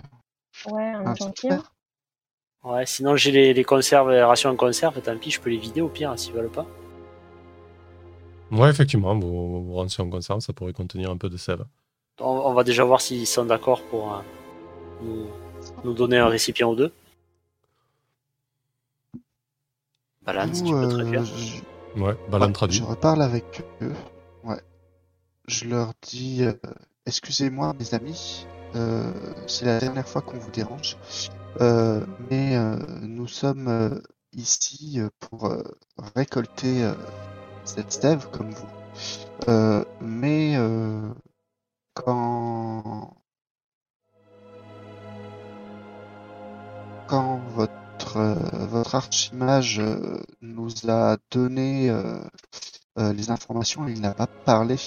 Ouais, 0.72 0.84
un 0.84 1.08
un 1.08 1.64
ouais, 2.64 2.86
sinon 2.86 3.16
j'ai 3.16 3.32
les, 3.32 3.54
les 3.54 3.64
conserves, 3.64 4.12
les 4.12 4.22
rations 4.22 4.52
en 4.52 4.56
conserve, 4.56 5.02
tant 5.02 5.18
pis, 5.18 5.32
je 5.32 5.42
peux 5.42 5.50
les 5.50 5.58
vider 5.58 5.82
au 5.82 5.90
pire 5.90 6.18
s'ils 6.18 6.34
veulent 6.34 6.52
pas. 6.52 6.68
Ouais, 8.52 8.70
effectivement, 8.70 9.18
vos, 9.18 9.62
vos 9.62 9.76
rations 9.82 10.04
en 10.06 10.10
conserve, 10.10 10.40
ça 10.42 10.54
pourrait 10.54 10.74
contenir 10.74 11.10
un 11.10 11.18
peu 11.18 11.30
de 11.30 11.38
sève. 11.38 11.66
On, 12.20 12.30
on 12.30 12.54
va 12.54 12.64
déjà 12.64 12.84
voir 12.84 13.02
s'ils 13.02 13.26
sont 13.26 13.46
d'accord 13.46 13.82
pour 13.84 14.14
euh, 14.14 14.20
nous, 15.04 15.28
nous 15.84 15.94
donner 15.94 16.18
un 16.18 16.28
récipient 16.28 16.72
ou 16.72 16.76
deux. 16.76 16.92
Balance, 20.26 20.56
si 20.58 20.64
tu 20.64 20.72
peux 20.72 20.78
euh, 20.78 20.88
traduire. 20.88 21.26
je- 21.26 21.62
Ouais, 22.02 22.16
Balan 22.30 22.48
Ouais, 22.48 22.54
traduit. 22.54 22.78
Je 22.80 22.84
reparle 22.84 23.22
avec 23.22 23.64
eux. 23.82 23.94
Ouais. 24.44 24.60
Je 25.48 25.66
leur 25.66 25.92
dis 26.02 26.44
euh, 26.44 26.54
Excusez-moi, 27.06 27.74
mes 27.78 27.94
amis, 27.94 28.48
euh, 28.76 29.12
c'est 29.46 29.66
la 29.66 29.80
dernière 29.80 30.08
fois 30.08 30.22
qu'on 30.22 30.40
vous 30.40 30.50
dérange, 30.52 30.98
euh, 31.62 32.04
mais 32.32 32.56
euh, 32.56 32.78
nous 33.02 33.28
sommes 33.28 33.68
euh, 33.68 34.00
ici 34.32 35.00
euh, 35.02 35.10
pour 35.20 35.46
euh, 35.48 35.62
récolter 36.16 36.84
euh, 36.86 36.94
cette 37.66 37.92
stève 37.92 38.30
comme 38.32 38.52
vous. 38.52 38.70
Euh, 39.50 39.84
mais 40.02 40.56
euh, 40.58 41.10
quand 41.94 43.18
quand 47.14 47.38
votre 47.50 48.18
euh, 48.18 48.66
votre 48.66 48.96
archimage 48.96 49.78
euh, 49.78 50.20
nous 50.42 50.72
a 50.90 51.18
donné 51.30 51.92
euh, 51.92 52.18
les 52.98 53.30
informations, 53.30 53.88
il 53.88 54.02
n'a 54.02 54.16
pas 54.16 54.26
parlé 54.26 54.78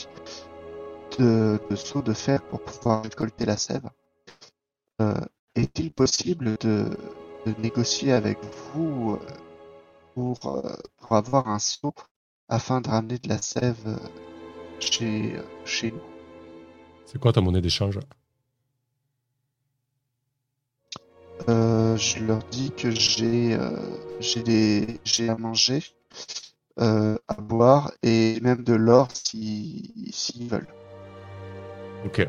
de, 1.16 1.60
de 1.70 1.76
seau 1.76 2.02
de 2.02 2.12
fer 2.12 2.42
pour 2.42 2.60
pouvoir 2.64 3.04
récolter 3.04 3.44
la 3.46 3.56
sève. 3.56 3.88
Est-il 5.54 5.92
possible 5.92 6.56
de, 6.58 6.90
négocier 7.58 8.12
avec 8.12 8.38
vous 8.74 9.18
pour, 10.14 10.38
pour 10.98 11.16
avoir 11.16 11.48
un 11.48 11.60
seau 11.60 11.94
afin 12.48 12.80
de 12.80 12.88
ramener 12.88 13.18
de 13.18 13.28
la 13.28 13.40
sève 13.40 14.00
chez, 14.80 15.36
chez 15.64 15.92
nous? 15.92 16.06
C'est 17.04 17.20
quoi 17.20 17.32
ta 17.32 17.40
monnaie 17.40 17.60
d'échange? 17.60 18.00
Euh, 21.48 21.96
je 21.96 22.24
leur 22.24 22.38
dis 22.50 22.72
que 22.76 22.90
j'ai 22.90 23.54
euh, 23.54 23.70
j'ai 24.20 24.42
des 24.42 25.00
j'ai 25.04 25.28
à 25.28 25.36
manger, 25.36 25.80
euh, 26.80 27.16
à 27.28 27.34
boire 27.34 27.92
et 28.02 28.40
même 28.40 28.64
de 28.64 28.74
l'or 28.74 29.08
si 29.12 29.92
s'ils 30.12 30.48
veulent. 30.48 30.66
Ok. 32.04 32.26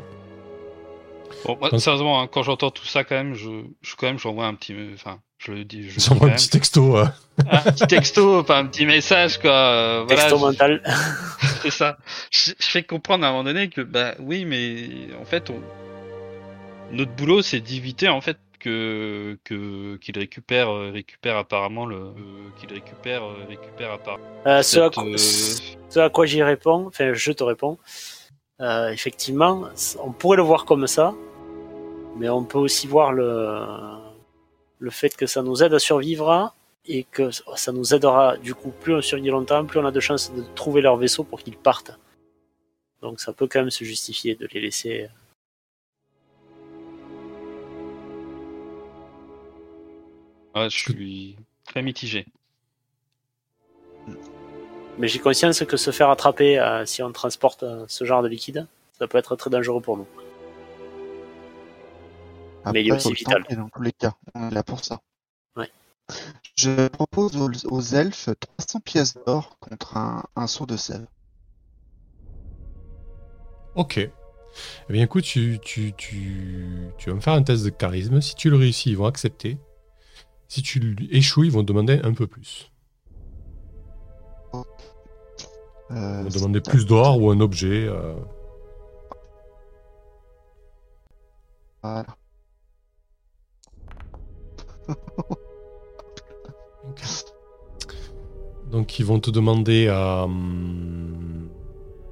Bon, 1.44 1.56
moi, 1.60 1.70
Donc- 1.70 1.80
sérieusement, 1.80 2.20
hein, 2.20 2.28
quand 2.30 2.42
j'entends 2.42 2.70
tout 2.70 2.84
ça, 2.86 3.04
quand 3.04 3.14
même, 3.14 3.34
je, 3.34 3.48
je 3.82 3.94
quand 3.96 4.06
même, 4.06 4.18
j'envoie 4.18 4.46
un 4.46 4.54
petit, 4.54 4.74
enfin, 4.94 5.20
je 5.38 5.52
le 5.52 5.64
dis, 5.64 5.88
je 5.88 6.00
J'envoie 6.00 6.28
quand 6.28 6.32
un 6.32 6.36
petit 6.36 6.48
texto. 6.50 6.96
euh. 6.96 7.06
un 7.50 7.58
petit 7.72 7.86
texto, 7.86 8.40
enfin 8.40 8.58
un 8.58 8.66
petit 8.66 8.86
message, 8.86 9.38
quoi. 9.38 9.50
euh, 9.50 10.04
voilà, 10.06 10.22
Texto 10.22 10.38
je- 10.38 10.42
mental. 10.44 10.82
c'est 11.62 11.70
ça. 11.70 11.96
Je, 12.32 12.52
je 12.58 12.66
fais 12.66 12.82
comprendre 12.82 13.24
à 13.24 13.28
un 13.28 13.30
moment 13.32 13.44
donné 13.44 13.68
que, 13.68 13.80
bah 13.82 14.14
oui, 14.20 14.44
mais 14.44 14.88
en 15.20 15.24
fait, 15.24 15.50
on... 15.50 15.60
notre 16.92 17.12
boulot, 17.12 17.42
c'est 17.42 17.60
d'éviter 17.60 18.08
en 18.08 18.20
fait 18.20 18.36
que 18.58 19.38
qu'il 19.44 20.18
récupère 20.18 20.68
euh, 20.68 20.90
récupère 20.90 21.36
apparemment 21.36 21.86
le 21.86 21.96
euh, 21.96 22.12
qu'il 22.58 22.72
récupère 22.72 23.22
euh, 23.24 23.44
récupère 23.48 23.92
apparemment. 23.92 24.24
Euh, 24.46 24.62
ce, 24.62 24.80
à 24.80 24.90
quoi, 24.90 25.04
ce 25.16 25.98
à 25.98 26.10
quoi 26.10 26.26
j'y 26.26 26.42
réponds, 26.42 26.86
enfin 26.86 27.12
je 27.14 27.32
te 27.32 27.44
réponds, 27.44 27.78
euh, 28.60 28.90
effectivement, 28.90 29.68
on 30.02 30.12
pourrait 30.12 30.36
le 30.36 30.42
voir 30.42 30.64
comme 30.64 30.86
ça, 30.86 31.14
mais 32.16 32.28
on 32.28 32.44
peut 32.44 32.58
aussi 32.58 32.86
voir 32.86 33.12
le, 33.12 33.64
le 34.78 34.90
fait 34.90 35.16
que 35.16 35.26
ça 35.26 35.42
nous 35.42 35.62
aide 35.62 35.74
à 35.74 35.78
survivre 35.78 36.54
et 36.86 37.04
que 37.04 37.30
ça 37.30 37.72
nous 37.72 37.94
aidera, 37.94 38.36
du 38.38 38.54
coup, 38.54 38.70
plus 38.70 38.94
on 38.94 39.02
survit 39.02 39.28
longtemps, 39.28 39.64
plus 39.66 39.78
on 39.78 39.84
a 39.84 39.90
de 39.90 40.00
chances 40.00 40.32
de 40.32 40.42
trouver 40.54 40.80
leur 40.80 40.96
vaisseau 40.96 41.22
pour 41.22 41.40
qu'ils 41.42 41.56
partent. 41.56 41.92
Donc 43.02 43.20
ça 43.20 43.32
peut 43.32 43.46
quand 43.46 43.60
même 43.60 43.70
se 43.70 43.84
justifier 43.84 44.34
de 44.34 44.48
les 44.52 44.60
laisser. 44.60 45.08
Ouais, 50.60 50.70
je 50.70 50.78
suis 50.78 51.36
très 51.64 51.82
mitigé. 51.82 52.26
Mais 54.98 55.06
j'ai 55.08 55.18
conscience 55.18 55.64
que 55.64 55.76
se 55.76 55.90
faire 55.90 56.10
attraper 56.10 56.58
euh, 56.58 56.84
si 56.84 57.02
on 57.02 57.12
transporte 57.12 57.62
euh, 57.62 57.84
ce 57.88 58.04
genre 58.04 58.22
de 58.22 58.28
liquide, 58.28 58.66
ça 58.98 59.06
peut 59.06 59.18
être 59.18 59.36
très 59.36 59.50
dangereux 59.50 59.80
pour 59.80 59.96
nous. 59.96 60.06
Mais 62.72 62.82
il 62.82 62.88
est 62.88 62.92
aussi 62.92 63.12
vital. 63.12 63.44
dans 63.50 63.68
tous 63.68 63.82
les 63.82 63.92
cas, 63.92 64.12
on 64.34 64.48
est 64.48 64.54
là 64.54 64.62
pour 64.62 64.84
ça. 64.84 65.00
Ouais. 65.56 65.70
Je 66.56 66.88
propose 66.88 67.36
aux, 67.36 67.50
aux 67.70 67.80
elfes 67.80 68.30
300 68.58 68.80
pièces 68.80 69.14
d'or 69.26 69.56
contre 69.60 69.96
un, 69.96 70.24
un 70.36 70.46
seau 70.46 70.66
de 70.66 70.76
sève. 70.76 71.06
Ok. 73.74 73.98
Eh 73.98 74.92
bien, 74.92 75.04
écoute, 75.04 75.24
tu, 75.24 75.58
tu, 75.62 75.92
tu, 75.96 76.90
tu 76.98 77.10
vas 77.10 77.16
me 77.16 77.20
faire 77.20 77.34
un 77.34 77.42
test 77.42 77.64
de 77.64 77.70
charisme. 77.70 78.20
Si 78.20 78.34
tu 78.34 78.50
le 78.50 78.56
réussis, 78.56 78.90
ils 78.90 78.96
vont 78.96 79.06
accepter. 79.06 79.58
Si 80.48 80.62
tu 80.62 80.96
échoues, 81.10 81.44
ils 81.44 81.52
vont 81.52 81.62
te 81.62 81.66
demander 81.66 82.00
un 82.02 82.14
peu 82.14 82.26
plus. 82.26 82.72
Ils 85.90 86.22
vont 86.24 86.28
demander 86.30 86.60
plus 86.60 86.86
d'or 86.86 87.20
ou 87.20 87.30
un 87.30 87.40
objet. 87.40 87.86
euh. 87.86 88.14
Voilà. 91.82 92.06
Donc 98.70 98.98
ils 98.98 99.04
vont 99.04 99.20
te 99.20 99.30
demander 99.30 99.86
euh, 99.88 100.26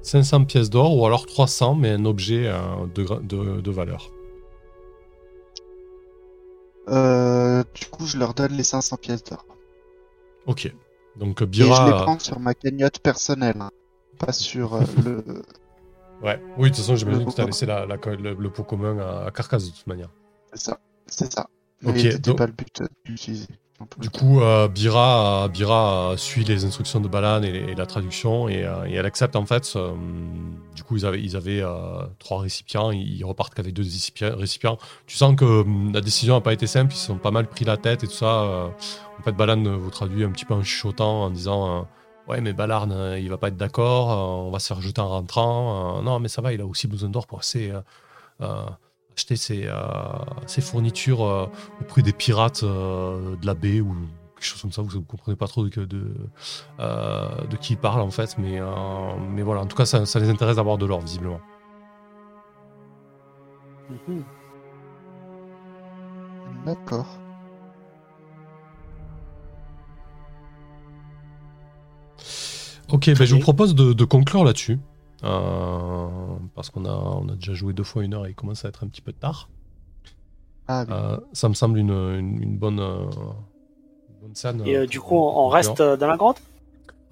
500 0.01 0.45
pièces 0.45 0.69
d'or 0.69 0.95
ou 0.97 1.05
alors 1.05 1.25
300, 1.25 1.75
mais 1.75 1.91
un 1.91 2.05
objet 2.05 2.47
euh, 2.47 2.59
de, 2.93 3.03
gra- 3.03 3.25
de, 3.25 3.61
de 3.61 3.71
valeur. 3.71 4.09
Euh, 6.89 7.63
du 7.75 7.85
coup, 7.87 8.05
je 8.05 8.17
leur 8.17 8.33
donne 8.33 8.53
les 8.53 8.63
500 8.63 8.97
pièces 8.97 9.23
d'or. 9.23 9.45
Ok. 10.45 10.71
Donc 11.17 11.41
Et 11.41 11.45
je 11.51 11.63
les 11.63 11.67
Bira... 11.67 12.03
prends 12.03 12.19
sur 12.19 12.39
ma 12.39 12.53
cagnotte 12.53 12.99
personnelle, 12.99 13.57
hein, 13.59 13.71
pas 14.19 14.31
sur 14.31 14.75
euh, 14.75 14.81
le. 15.05 15.41
Ouais. 16.21 16.41
Oui, 16.57 16.69
de 16.69 16.75
toute 16.75 16.83
façon, 16.83 16.95
j'imagine 16.95 17.25
que 17.25 17.31
tu 17.33 17.41
as 17.41 17.45
laissé 17.45 17.65
la, 17.65 17.85
le, 17.85 18.33
le 18.33 18.49
pot 18.49 18.63
commun 18.63 18.97
à, 18.99 19.25
à 19.25 19.31
Carcasse 19.31 19.65
de 19.65 19.71
toute 19.75 19.87
manière. 19.87 20.09
C'est 20.53 20.61
ça. 20.61 20.79
C'est 21.07 21.31
ça. 21.33 21.47
Mais 21.81 21.91
Ok, 21.91 21.97
c'était 21.99 22.17
donc- 22.19 22.37
pas 22.37 22.47
le 22.47 22.53
but 22.53 22.81
euh, 22.81 22.87
d'utiliser. 23.05 23.47
Du 23.99 24.09
coup, 24.09 24.41
euh, 24.41 24.67
Bira, 24.67 25.47
Bira 25.49 26.15
suit 26.17 26.43
les 26.43 26.65
instructions 26.65 26.99
de 26.99 27.07
Balan 27.07 27.43
et, 27.43 27.49
et 27.49 27.75
la 27.75 27.85
traduction 27.85 28.49
et, 28.49 28.63
euh, 28.65 28.85
et 28.85 28.93
elle 28.93 29.05
accepte 29.05 29.35
en 29.35 29.45
fait. 29.45 29.71
euh, 29.75 29.91
du 30.75 30.83
coup, 30.83 30.97
ils 30.97 31.05
avaient, 31.05 31.21
ils 31.21 31.35
avaient 31.35 31.61
euh, 31.61 32.01
trois 32.17 32.41
récipients, 32.41 32.91
ils 32.91 33.23
repartent 33.23 33.53
qu'avec 33.53 33.73
deux 33.73 33.83
récipients-. 34.21 34.77
Tu 35.05 35.15
sens 35.15 35.35
que 35.35 35.45
hum, 35.61 35.91
la 35.93 36.01
décision 36.01 36.35
n'a 36.35 36.41
pas 36.41 36.53
été 36.53 36.65
simple, 36.65 36.93
ils 36.93 36.97
se 36.97 37.05
sont 37.07 37.17
pas 37.17 37.31
mal 37.31 37.47
pris 37.47 37.65
la 37.65 37.77
tête 37.77 38.03
et 38.03 38.07
tout 38.07 38.13
ça. 38.13 38.71
en 39.19 39.23
fait, 39.23 39.31
Balan 39.33 39.61
vous 39.77 39.91
traduit 39.91 40.23
un 40.23 40.31
petit 40.31 40.45
peu 40.45 40.55
en 40.55 40.63
chuchotant, 40.63 41.23
en 41.25 41.29
disant 41.29 41.87
Ouais, 42.27 42.41
mais 42.41 42.51
Balarn, 42.53 42.91
euh, 42.91 43.19
il 43.19 43.29
va 43.29 43.37
pas 43.37 43.47
être 43.47 43.55
d'accord, 43.57 44.09
on 44.47 44.51
va 44.51 44.59
se 44.59 44.67
faire 44.67 44.81
jeter 44.81 44.99
en 45.01 45.07
rentrant. 45.07 46.01
non, 46.01 46.19
mais 46.19 46.27
ça 46.27 46.41
va, 46.41 46.51
il 46.53 46.59
a 46.61 46.65
aussi 46.65 46.87
besoin 46.87 47.09
d'or 47.09 47.25
pour 47.25 47.39
assez, 47.39 47.71
euh, 48.41 48.65
acheter 49.17 49.35
ses, 49.35 49.65
euh, 49.65 49.73
ses 50.45 50.61
fournitures 50.61 51.25
euh, 51.25 51.49
au 51.81 51.83
prix 51.83 52.03
des 52.03 52.13
pirates 52.13 52.61
euh, 52.63 53.35
de 53.35 53.45
la 53.47 53.55
baie 53.55 53.81
ou 53.81 53.95
quelque 54.35 54.45
chose 54.45 54.61
comme 54.61 54.71
ça. 54.71 54.83
Vous 54.83 54.95
ne 54.99 55.03
comprenez 55.03 55.35
pas 55.35 55.47
trop 55.47 55.63
de, 55.67 55.85
de, 55.85 56.13
euh, 56.79 57.27
de 57.49 57.57
qui 57.57 57.73
il 57.73 57.77
parle 57.77 58.01
en 58.01 58.11
fait, 58.11 58.37
mais, 58.37 58.59
euh, 58.61 58.67
mais 59.31 59.41
voilà, 59.41 59.61
en 59.61 59.65
tout 59.65 59.75
cas, 59.75 59.85
ça, 59.85 60.05
ça 60.05 60.19
les 60.19 60.29
intéresse 60.29 60.57
d'avoir 60.57 60.77
de 60.77 60.85
l'or 60.85 61.01
visiblement. 61.01 61.41
Mhm. 63.89 64.23
D'accord. 66.65 67.07
Ok, 72.89 73.07
ben, 73.07 73.25
je 73.25 73.33
vous 73.33 73.41
propose 73.41 73.73
de, 73.73 73.93
de 73.93 74.05
conclure 74.05 74.43
là-dessus. 74.43 74.79
Euh, 75.23 76.07
parce 76.55 76.69
qu'on 76.69 76.85
a, 76.85 76.93
on 76.93 77.27
a 77.29 77.35
déjà 77.35 77.53
joué 77.53 77.73
deux 77.73 77.83
fois 77.83 78.03
une 78.03 78.13
heure 78.13 78.25
et 78.25 78.29
il 78.29 78.35
commence 78.35 78.65
à 78.65 78.69
être 78.69 78.83
un 78.83 78.87
petit 78.87 79.01
peu 79.01 79.13
tard. 79.13 79.49
Ah 80.67 80.83
oui. 80.87 80.93
Euh, 80.93 81.17
ça 81.33 81.49
me 81.49 81.53
semble 81.53 81.79
une, 81.79 81.91
une, 81.91 82.43
une 82.43 82.57
bonne, 82.57 82.79
euh, 82.79 83.05
une 84.09 84.21
bonne 84.21 84.35
scène. 84.35 84.61
Et 84.65 84.85
du 84.85 84.99
coup, 84.99 85.15
on, 85.15 85.47
reste 85.47 85.81
dans 85.81 86.07
la 86.07 86.17
grotte? 86.17 86.41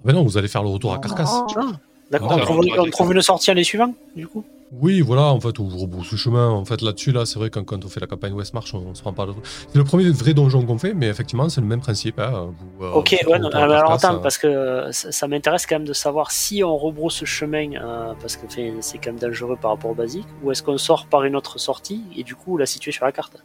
Ben 0.04 0.12
non, 0.12 0.22
vous 0.22 0.36
allez 0.36 0.48
faire 0.48 0.62
le 0.62 0.68
retour 0.68 0.92
à 0.92 0.98
Carcasse. 0.98 1.42
Ah, 1.56 1.62
D'accord, 2.10 2.32
on, 2.32 2.40
trouve, 2.40 2.60
on 2.78 2.90
trouve 2.90 3.12
une 3.12 3.22
sortie 3.22 3.50
l'année 3.50 3.64
suivante, 3.64 3.94
du 4.14 4.28
coup? 4.28 4.44
Oui, 4.72 5.00
voilà, 5.00 5.22
en 5.26 5.38
fait, 5.38 5.60
on 5.60 5.68
rebrousse 5.68 6.10
le 6.10 6.16
chemin. 6.16 6.48
En 6.48 6.64
fait, 6.64 6.82
là-dessus, 6.82 7.12
là, 7.12 7.24
c'est 7.24 7.38
vrai 7.38 7.50
que 7.50 7.60
quand 7.60 7.84
on 7.84 7.88
fait 7.88 8.00
la 8.00 8.08
campagne 8.08 8.32
Westmarch, 8.32 8.74
on, 8.74 8.78
on 8.78 8.94
se 8.94 9.02
rend 9.02 9.12
pas. 9.12 9.26
C'est 9.44 9.78
le 9.78 9.84
premier 9.84 10.10
vrai 10.10 10.34
donjon 10.34 10.66
qu'on 10.66 10.76
fait, 10.76 10.92
mais 10.92 11.06
effectivement, 11.06 11.48
c'est 11.48 11.60
le 11.60 11.68
même 11.68 11.80
principe. 11.80 12.18
hein. 12.18 12.52
Vous, 12.58 12.84
euh, 12.84 12.92
Ok, 12.94 13.16
ouais, 13.28 13.38
le 13.38 13.44
non, 13.44 13.50
à 13.50 13.62
alors 13.62 13.92
attends, 13.92 14.14
euh, 14.14 14.18
parce 14.18 14.38
que 14.38 14.48
euh, 14.48 14.90
ça, 14.90 15.12
ça 15.12 15.28
m'intéresse 15.28 15.66
quand 15.66 15.76
même 15.76 15.86
de 15.86 15.92
savoir 15.92 16.32
si 16.32 16.64
on 16.64 16.76
rebrousse 16.76 17.24
chemin, 17.24 17.74
euh, 17.74 18.12
parce 18.20 18.36
que 18.36 18.48
fait, 18.48 18.72
c'est 18.80 18.98
quand 18.98 19.10
même 19.12 19.20
dangereux 19.20 19.56
par 19.60 19.70
rapport 19.70 19.92
au 19.92 19.94
basique, 19.94 20.26
ou 20.42 20.50
est-ce 20.50 20.64
qu'on 20.64 20.78
sort 20.78 21.06
par 21.06 21.22
une 21.22 21.36
autre 21.36 21.58
sortie 21.58 22.02
et 22.16 22.24
du 22.24 22.34
coup 22.34 22.56
la 22.56 22.66
situer 22.66 22.90
sur 22.90 23.04
la 23.04 23.12
carte? 23.12 23.44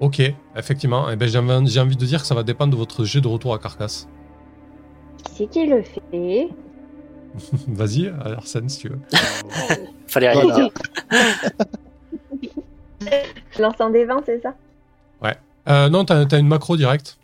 Ok, 0.00 0.22
effectivement. 0.56 1.10
Eh 1.10 1.16
ben, 1.16 1.28
j'ai 1.28 1.38
envie 1.38 1.68
j'ai 1.70 1.80
envie 1.80 1.96
de 1.96 2.06
dire 2.06 2.22
que 2.22 2.26
ça 2.26 2.34
va 2.34 2.42
dépendre 2.42 2.72
de 2.72 2.76
votre 2.78 3.04
jet 3.04 3.20
de 3.20 3.28
retour 3.28 3.52
à 3.52 3.58
Carcasse. 3.58 4.08
Qui 5.22 5.32
c'est 5.36 5.46
qui 5.48 5.66
le 5.66 5.82
fait 5.82 6.48
Vas-y, 7.68 8.08
Arsène, 8.08 8.68
si 8.68 8.78
tu 8.80 8.88
veux. 8.88 8.98
Fallait 10.06 10.30
rien. 10.30 10.68
Je 13.52 13.62
lance 13.62 13.80
un 13.80 13.90
des 13.90 14.04
20, 14.04 14.22
c'est 14.26 14.40
ça 14.42 14.54
Euh, 15.68 15.88
non, 15.90 16.04
t'as 16.04 16.24
as 16.30 16.38
une 16.38 16.48
macro 16.48 16.76
directe. 16.76 17.18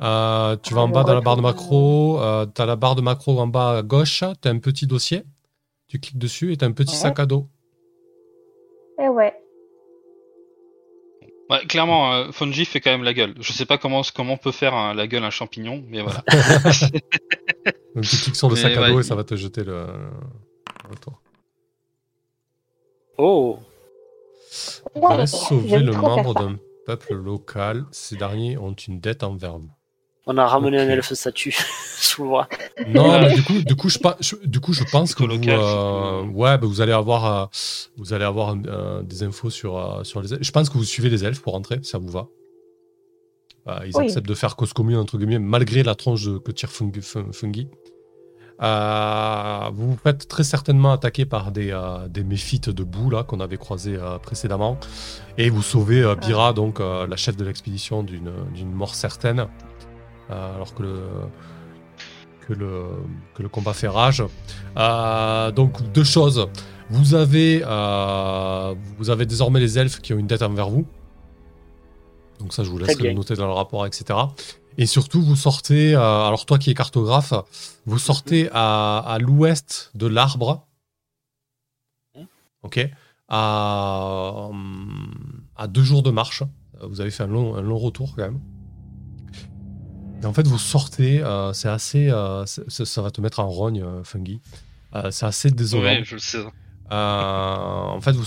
Euh, 0.00 0.56
tu 0.62 0.74
vas 0.74 0.80
Ah, 0.80 0.84
en 0.84 0.88
bas 0.88 1.04
dans 1.04 1.14
la 1.14 1.20
barre 1.20 1.36
de 1.36 1.42
retour. 1.42 1.60
macro. 1.62 2.20
Euh, 2.20 2.46
t'as 2.46 2.66
la 2.66 2.76
barre 2.76 2.94
de 2.96 3.02
macro 3.02 3.38
en 3.38 3.46
bas 3.46 3.78
à 3.78 3.82
gauche. 3.82 4.24
T'as 4.40 4.50
un 4.50 4.58
petit 4.58 4.86
dossier. 4.86 5.22
Tu 5.86 6.00
cliques 6.00 6.18
dessus 6.18 6.52
et 6.52 6.56
t'as 6.56 6.66
un 6.66 6.72
petit 6.72 6.94
Ouais. 6.94 7.00
sac 7.00 7.20
à 7.20 7.26
dos. 7.26 7.46
Eh 9.02 9.08
ouais. 9.08 9.34
Ouais, 11.48 11.64
clairement, 11.66 12.12
euh, 12.12 12.32
Fungi 12.32 12.64
fait 12.64 12.80
quand 12.80 12.90
même 12.90 13.04
la 13.04 13.14
gueule. 13.14 13.34
Je 13.38 13.52
sais 13.52 13.66
pas 13.66 13.78
comment, 13.78 14.02
comment 14.14 14.36
peut 14.36 14.50
faire 14.52 14.74
un- 14.74 14.94
la 14.94 15.06
gueule 15.06 15.22
un 15.24 15.30
champignon, 15.30 15.84
mais 15.88 16.02
voilà. 16.02 16.24
Donc 17.94 18.04
tu 18.04 18.16
cliques 18.16 18.36
sur 18.36 18.48
le 18.48 18.54
Mais 18.56 18.60
sac 18.62 18.76
à 18.76 18.80
ouais, 18.82 18.90
dos 18.90 18.98
et 18.98 19.02
il- 19.02 19.04
ça 19.04 19.14
va 19.14 19.22
te 19.24 19.36
jeter 19.36 19.62
le, 19.62 19.86
le. 20.90 20.96
Oh 23.18 23.58
Ouais, 24.94 25.08
Fallait 25.08 25.26
sauver 25.26 25.78
le 25.78 25.92
membre 25.92 26.34
d'un 26.34 26.56
peuple 26.86 27.14
local. 27.14 27.84
Ces 27.90 28.16
derniers 28.16 28.56
ont 28.58 28.72
une 28.72 29.00
dette 29.00 29.22
envers 29.22 29.58
vous. 29.58 29.70
On 30.28 30.36
a 30.38 30.46
ramené 30.46 30.78
un 30.80 30.88
elfe 30.88 31.12
statue 31.12 31.54
sous 31.98 32.24
le 32.24 32.30
bras. 32.30 32.48
Non, 32.88 33.20
mais 33.20 33.32
du 33.34 33.42
coup, 33.44 33.58
du 33.62 33.76
coup, 33.76 33.88
je, 33.88 33.98
pa- 33.98 34.16
je- 34.20 34.34
du 34.44 34.58
coup, 34.58 34.72
je 34.72 34.82
pense 34.90 35.14
que 35.14 35.22
vous, 35.22 35.48
euh, 35.48 36.22
ouais, 36.24 36.58
bah, 36.58 36.66
vous 36.66 36.80
allez 36.80 36.92
avoir, 36.92 37.24
euh, 37.42 37.46
vous 37.96 38.12
allez 38.12 38.24
avoir 38.24 38.56
euh, 38.66 39.02
des 39.02 39.22
infos 39.22 39.50
sur, 39.50 39.78
euh, 39.78 40.02
sur 40.02 40.20
les 40.22 40.32
elfes. 40.34 40.42
Je 40.42 40.50
pense 40.50 40.68
que 40.68 40.76
vous 40.78 40.84
suivez 40.84 41.10
les 41.10 41.24
elfes 41.24 41.40
pour 41.40 41.52
rentrer, 41.52 41.78
ça 41.84 41.98
vous 41.98 42.08
va. 42.08 42.26
Euh, 43.68 43.78
ils 43.86 43.96
Oui. 43.96 44.04
acceptent 44.06 44.26
de 44.28 44.34
faire 44.34 44.56
cause 44.56 44.72
commune 44.72 44.96
entre 44.96 45.16
guillemets, 45.16 45.38
malgré 45.38 45.82
la 45.84 45.94
tronche 45.94 46.24
de, 46.24 46.38
que 46.38 46.50
tire 46.52 46.70
Fungi. 46.70 47.02
Fun- 47.02 47.26
Fungi. 47.32 47.68
Euh, 48.62 49.68
vous 49.74 49.90
vous 49.92 49.98
faites 50.02 50.26
très 50.28 50.42
certainement 50.42 50.90
attaquer 50.92 51.24
par 51.26 51.52
des, 51.52 51.70
euh, 51.72 52.08
des 52.08 52.24
méphites 52.24 52.70
de 52.70 52.82
boue 52.84 53.10
là 53.10 53.22
qu'on 53.22 53.38
avait 53.40 53.58
croisés 53.58 53.96
euh, 53.96 54.18
précédemment, 54.18 54.78
et 55.36 55.50
vous 55.50 55.62
sauvez 55.62 56.02
euh, 56.02 56.14
Bira, 56.14 56.52
donc 56.54 56.80
euh, 56.80 57.06
la 57.06 57.16
chef 57.16 57.36
de 57.36 57.44
l'expédition, 57.44 58.02
d'une 58.02 58.32
d'une 58.54 58.72
mort 58.72 58.94
certaine, 58.94 59.40
euh, 59.40 59.44
alors 60.30 60.74
que 60.74 60.82
le 60.82 61.00
que 62.46 62.52
le, 62.52 62.84
que 63.34 63.42
le 63.42 63.48
combat 63.48 63.72
fait 63.72 63.88
rage. 63.88 64.22
Euh, 64.76 65.50
donc 65.50 65.82
deux 65.92 66.04
choses. 66.04 66.48
Vous 66.88 67.14
avez, 67.14 67.62
euh, 67.66 68.74
vous 68.96 69.10
avez 69.10 69.26
désormais 69.26 69.58
les 69.58 69.78
elfes 69.78 70.00
qui 70.00 70.14
ont 70.14 70.18
une 70.18 70.28
dette 70.28 70.42
envers 70.42 70.68
vous. 70.68 70.86
Donc 72.38 72.52
ça, 72.52 72.62
je 72.62 72.70
vous 72.70 72.78
laisserai 72.78 73.08
le 73.08 73.14
noter 73.14 73.34
dans 73.34 73.46
le 73.46 73.52
rapport, 73.52 73.84
etc. 73.86 74.18
Et 74.78 74.86
surtout, 74.86 75.22
vous 75.22 75.36
sortez, 75.36 75.96
euh, 75.96 76.00
alors 76.00 76.46
toi 76.46 76.58
qui 76.58 76.70
es 76.70 76.74
cartographe, 76.74 77.32
vous 77.86 77.98
sortez 77.98 78.48
à, 78.52 78.98
à 78.98 79.18
l'ouest 79.18 79.90
de 79.94 80.06
l'arbre. 80.06 80.66
Ok 82.62 82.88
à, 83.28 84.50
à 85.56 85.66
deux 85.66 85.82
jours 85.82 86.04
de 86.04 86.10
marche. 86.10 86.44
Vous 86.80 87.00
avez 87.00 87.10
fait 87.10 87.24
un 87.24 87.28
long, 87.28 87.56
un 87.56 87.60
long 87.60 87.78
retour 87.78 88.14
quand 88.14 88.22
même. 88.22 88.40
Et 90.22 90.26
en 90.26 90.32
fait, 90.32 90.46
vous 90.46 90.58
sortez, 90.58 91.22
euh, 91.22 91.52
c'est 91.52 91.68
assez. 91.68 92.08
euh, 92.10 92.46
ça, 92.46 92.84
ça 92.84 93.02
va 93.02 93.10
te 93.10 93.20
mettre 93.20 93.40
en 93.40 93.48
rogne, 93.48 93.82
euh, 93.82 94.04
Fungi. 94.04 94.40
C'est 95.10 95.26
assez 95.26 95.50
désolant. 95.50 95.82
Ouais, 95.84 96.04
je 96.04 96.14
le 96.14 96.20
sais. 96.20 96.42
En 96.90 98.00
fait, 98.00 98.12
vous 98.12 98.24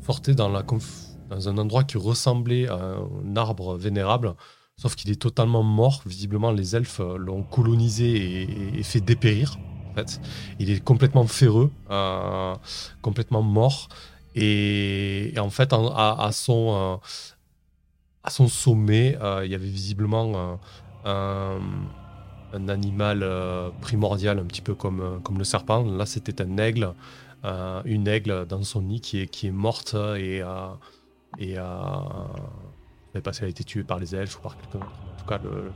sortez 0.00 0.34
dans, 0.34 0.48
la 0.48 0.62
conf- 0.62 1.16
dans 1.28 1.48
un 1.48 1.58
endroit 1.58 1.84
qui 1.84 1.98
ressemblait 1.98 2.68
à 2.68 2.76
un 2.76 3.36
arbre 3.36 3.76
vénérable, 3.76 4.34
sauf 4.76 4.94
qu'il 4.94 5.10
est 5.10 5.20
totalement 5.20 5.62
mort. 5.62 6.02
Visiblement, 6.06 6.52
les 6.52 6.74
elfes 6.74 7.00
l'ont 7.18 7.42
colonisé 7.42 8.78
et, 8.78 8.82
fait 8.82 9.02
dépérir. 9.02 9.58
En 9.92 10.00
fait, 10.00 10.20
il 10.58 10.70
est 10.70 10.80
complètement 10.80 11.26
féreux, 11.26 11.70
complètement 13.02 13.42
mort. 13.42 13.88
Et, 14.34 15.32
et 15.34 15.38
en 15.38 15.50
fait, 15.50 15.74
en- 15.74 15.94
à, 15.94 16.16
à 16.26 16.32
son, 16.32 16.98
à 18.22 18.30
son 18.30 18.48
sommet, 18.48 19.18
euh, 19.20 19.44
il 19.44 19.52
y 19.52 19.54
avait 19.54 19.68
visiblement 19.68 20.32
euh, 20.34 20.56
un, 21.04 21.58
un 22.52 22.68
animal 22.68 23.20
euh, 23.22 23.70
primordial, 23.80 24.38
un 24.38 24.44
petit 24.44 24.62
peu 24.62 24.74
comme, 24.74 25.00
euh, 25.00 25.18
comme 25.22 25.38
le 25.38 25.44
serpent. 25.44 25.84
Là, 25.84 26.06
c'était 26.06 26.40
un 26.42 26.56
aigle 26.58 26.92
euh, 27.44 27.82
une 27.84 28.08
aigle 28.08 28.46
dans 28.46 28.62
son 28.62 28.80
nid 28.82 29.00
qui 29.00 29.20
est, 29.20 29.26
qui 29.26 29.48
est 29.48 29.50
morte 29.52 29.94
et, 29.94 30.40
euh, 30.42 30.68
et 31.38 31.58
euh, 31.58 31.62
je 33.12 33.18
sais 33.18 33.22
pas 33.22 33.32
si 33.32 33.40
elle 33.42 33.46
a 33.46 33.50
été 33.50 33.64
tuée 33.64 33.84
par 33.84 33.98
les 33.98 34.14
elfes 34.14 34.38
ou 34.38 34.42
par 34.42 34.56
quelqu'un. 34.56 34.86
En 34.86 35.20
tout 35.20 35.26
cas, 35.28 35.38
le, 35.44 35.70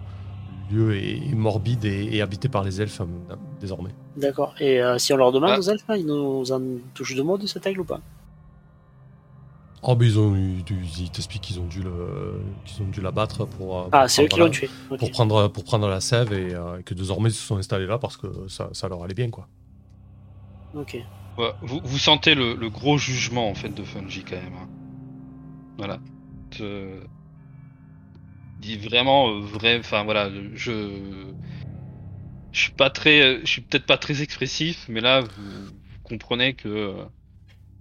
le 0.70 0.76
lieu 0.76 0.96
est, 0.96 1.16
est 1.28 1.34
morbide 1.34 1.84
et, 1.84 2.08
et 2.16 2.22
habité 2.22 2.48
par 2.48 2.64
les 2.64 2.80
elfes 2.80 3.00
euh, 3.02 3.34
désormais. 3.60 3.90
D'accord. 4.16 4.54
Et 4.60 4.82
euh, 4.82 4.96
si 4.98 5.12
on 5.12 5.16
leur 5.16 5.30
demande 5.32 5.50
Ah. 5.54 5.58
aux 5.58 5.62
elfes, 5.62 5.84
hein, 5.88 5.96
ils 5.96 6.06
nous 6.06 6.50
en 6.52 6.60
touchent 6.94 7.16
de 7.16 7.22
mots 7.22 7.36
de 7.38 7.46
cet 7.46 7.66
aigle 7.66 7.80
ou 7.80 7.84
pas? 7.84 8.00
Oh, 9.82 9.94
mais 9.96 10.06
ils 10.06 10.18
ont 10.18 10.34
eu, 10.36 10.62
du- 10.62 10.84
ils 10.86 11.10
t'expliquent 11.12 11.44
qu'ils 11.44 11.60
ont 11.60 11.66
dû 11.66 11.82
le, 11.82 12.56
qu'ils 12.64 12.82
ont 12.82 12.88
dû 12.88 13.00
l'abattre 13.00 13.46
pour, 13.46 13.78
euh, 13.78 13.90
pour 13.90 14.00
Ah, 14.00 14.08
c'est 14.08 14.24
eux 14.24 14.28
qui 14.28 14.38
prendre 14.38 14.40
l'ont 14.40 14.50
la- 14.50 14.50
tué. 14.50 14.70
Pour 14.96 15.10
prendre 15.12 15.48
pour 15.48 15.62
prendre 15.64 15.88
la 15.88 16.00
sève 16.00 16.32
et, 16.32 16.52
euh, 16.54 16.78
et 16.80 16.82
que 16.82 16.94
désormais 16.94 17.30
ils 17.30 17.34
se 17.34 17.44
sont 17.46 17.56
installés 17.58 17.86
là 17.86 17.98
parce 17.98 18.16
que 18.16 18.48
ça, 18.48 18.70
ça 18.72 18.88
leur 18.88 19.02
allait 19.04 19.14
bien 19.14 19.30
quoi. 19.30 19.48
Ok. 20.72 20.96
Ouais, 21.36 21.52
vous, 21.60 21.80
vous 21.84 21.98
sentez 21.98 22.34
le, 22.34 22.54
le 22.54 22.70
gros 22.70 22.96
jugement 22.96 23.50
en 23.50 23.54
fait 23.54 23.68
de 23.68 23.84
Fungi 23.84 24.24
quand 24.24 24.36
même. 24.40 24.54
hein. 24.54 24.70
Voilà. 25.78 26.02
Euh, 26.60 27.06
dit 28.58 28.76
vraiment 28.76 29.28
euh, 29.30 29.40
vrai. 29.40 29.78
Enfin 29.78 30.04
voilà, 30.04 30.30
je 30.54 31.34
je 32.52 32.60
suis 32.62 32.72
pas 32.72 32.90
très, 32.90 33.40
je 33.40 33.46
suis 33.46 33.62
peut-être 33.62 33.86
pas 33.86 33.98
très 33.98 34.22
expressif, 34.22 34.86
mais 34.88 35.00
là 35.00 35.20
vous, 35.20 35.66
vous 35.66 35.98
comprenez 36.02 36.54
que, 36.54 37.06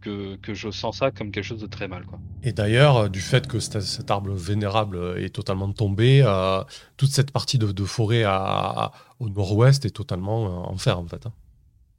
que 0.01 0.35
que 0.37 0.53
je 0.53 0.69
sens 0.71 0.97
ça 0.99 1.11
comme 1.11 1.31
quelque 1.31 1.43
chose 1.43 1.61
de 1.61 1.67
très 1.67 1.87
mal 1.87 2.05
quoi. 2.05 2.19
Et 2.43 2.51
d'ailleurs, 2.53 2.97
euh, 2.97 3.09
du 3.09 3.19
fait 3.19 3.47
que 3.47 3.59
cet, 3.59 3.81
cet 3.81 4.11
arbre 4.11 4.31
vénérable 4.33 5.15
est 5.17 5.33
totalement 5.33 5.71
tombé, 5.73 6.21
euh, 6.23 6.63
toute 6.95 7.09
cette 7.09 7.31
partie 7.31 7.57
de, 7.57 7.71
de 7.71 7.83
forêt 7.85 8.23
à, 8.23 8.35
à- 8.35 8.91
au 9.19 9.29
nord-ouest 9.29 9.85
est 9.85 9.89
totalement 9.95 10.45
euh, 10.45 10.71
en 10.73 10.77
fer 10.77 10.99
en 10.99 11.07
fait. 11.07 11.25
hein, 11.25 11.33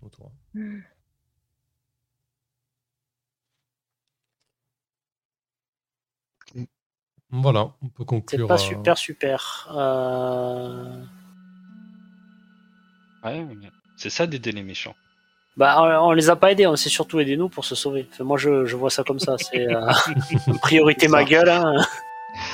autour. 0.05 0.31
Voilà, 7.31 7.75
on 7.83 7.89
peut 7.89 8.05
C'est 8.05 8.07
conclure. 8.07 8.47
pas 8.49 8.55
euh, 8.55 8.59
super, 8.59 8.97
super. 8.99 9.69
Euh, 9.77 11.05
Ouais, 13.25 13.45
c'est 13.97 14.11
ça 14.11 14.27
d'aider 14.27 14.53
les 14.53 14.63
méchants. 14.63 14.95
Bah, 15.59 15.77
on 15.83 16.09
on 16.09 16.13
les 16.13 16.31
a 16.31 16.37
pas 16.37 16.53
aidés, 16.53 16.67
on 16.67 16.77
s'est 16.77 16.89
surtout 16.89 17.19
aidé 17.21 17.37
nous 17.37 17.49
pour 17.49 17.65
se 17.65 17.75
sauver. 17.75 18.07
Enfin, 18.13 18.25
moi, 18.25 18.39
je, 18.39 18.65
je 18.65 18.77
vois 18.77 18.91
ça 18.91 19.03
comme 19.03 19.19
ça. 19.19 19.37
C'est 19.39 19.67
euh, 19.69 19.81
priorité 20.63 21.09
ma 21.09 21.25
gueule. 21.25 21.49
hein. 21.51 21.75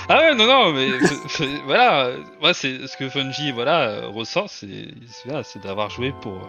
Ah 0.08 0.18
ouais, 0.18 0.34
non, 0.34 0.46
non, 0.46 0.72
mais 0.72 0.88
f- 0.88 1.62
voilà, 1.66 2.06
euh, 2.06 2.18
moi 2.40 2.54
c'est 2.54 2.86
ce 2.86 2.96
que 2.96 3.08
Fungi 3.10 3.52
voilà 3.52 3.88
euh, 3.88 4.08
ressent, 4.08 4.46
c'est 4.48 4.88
c'est 5.08 5.28
voilà, 5.28 5.42
c'est 5.42 5.62
d'avoir 5.62 5.90
joué 5.90 6.12
pour 6.22 6.32
euh, 6.32 6.46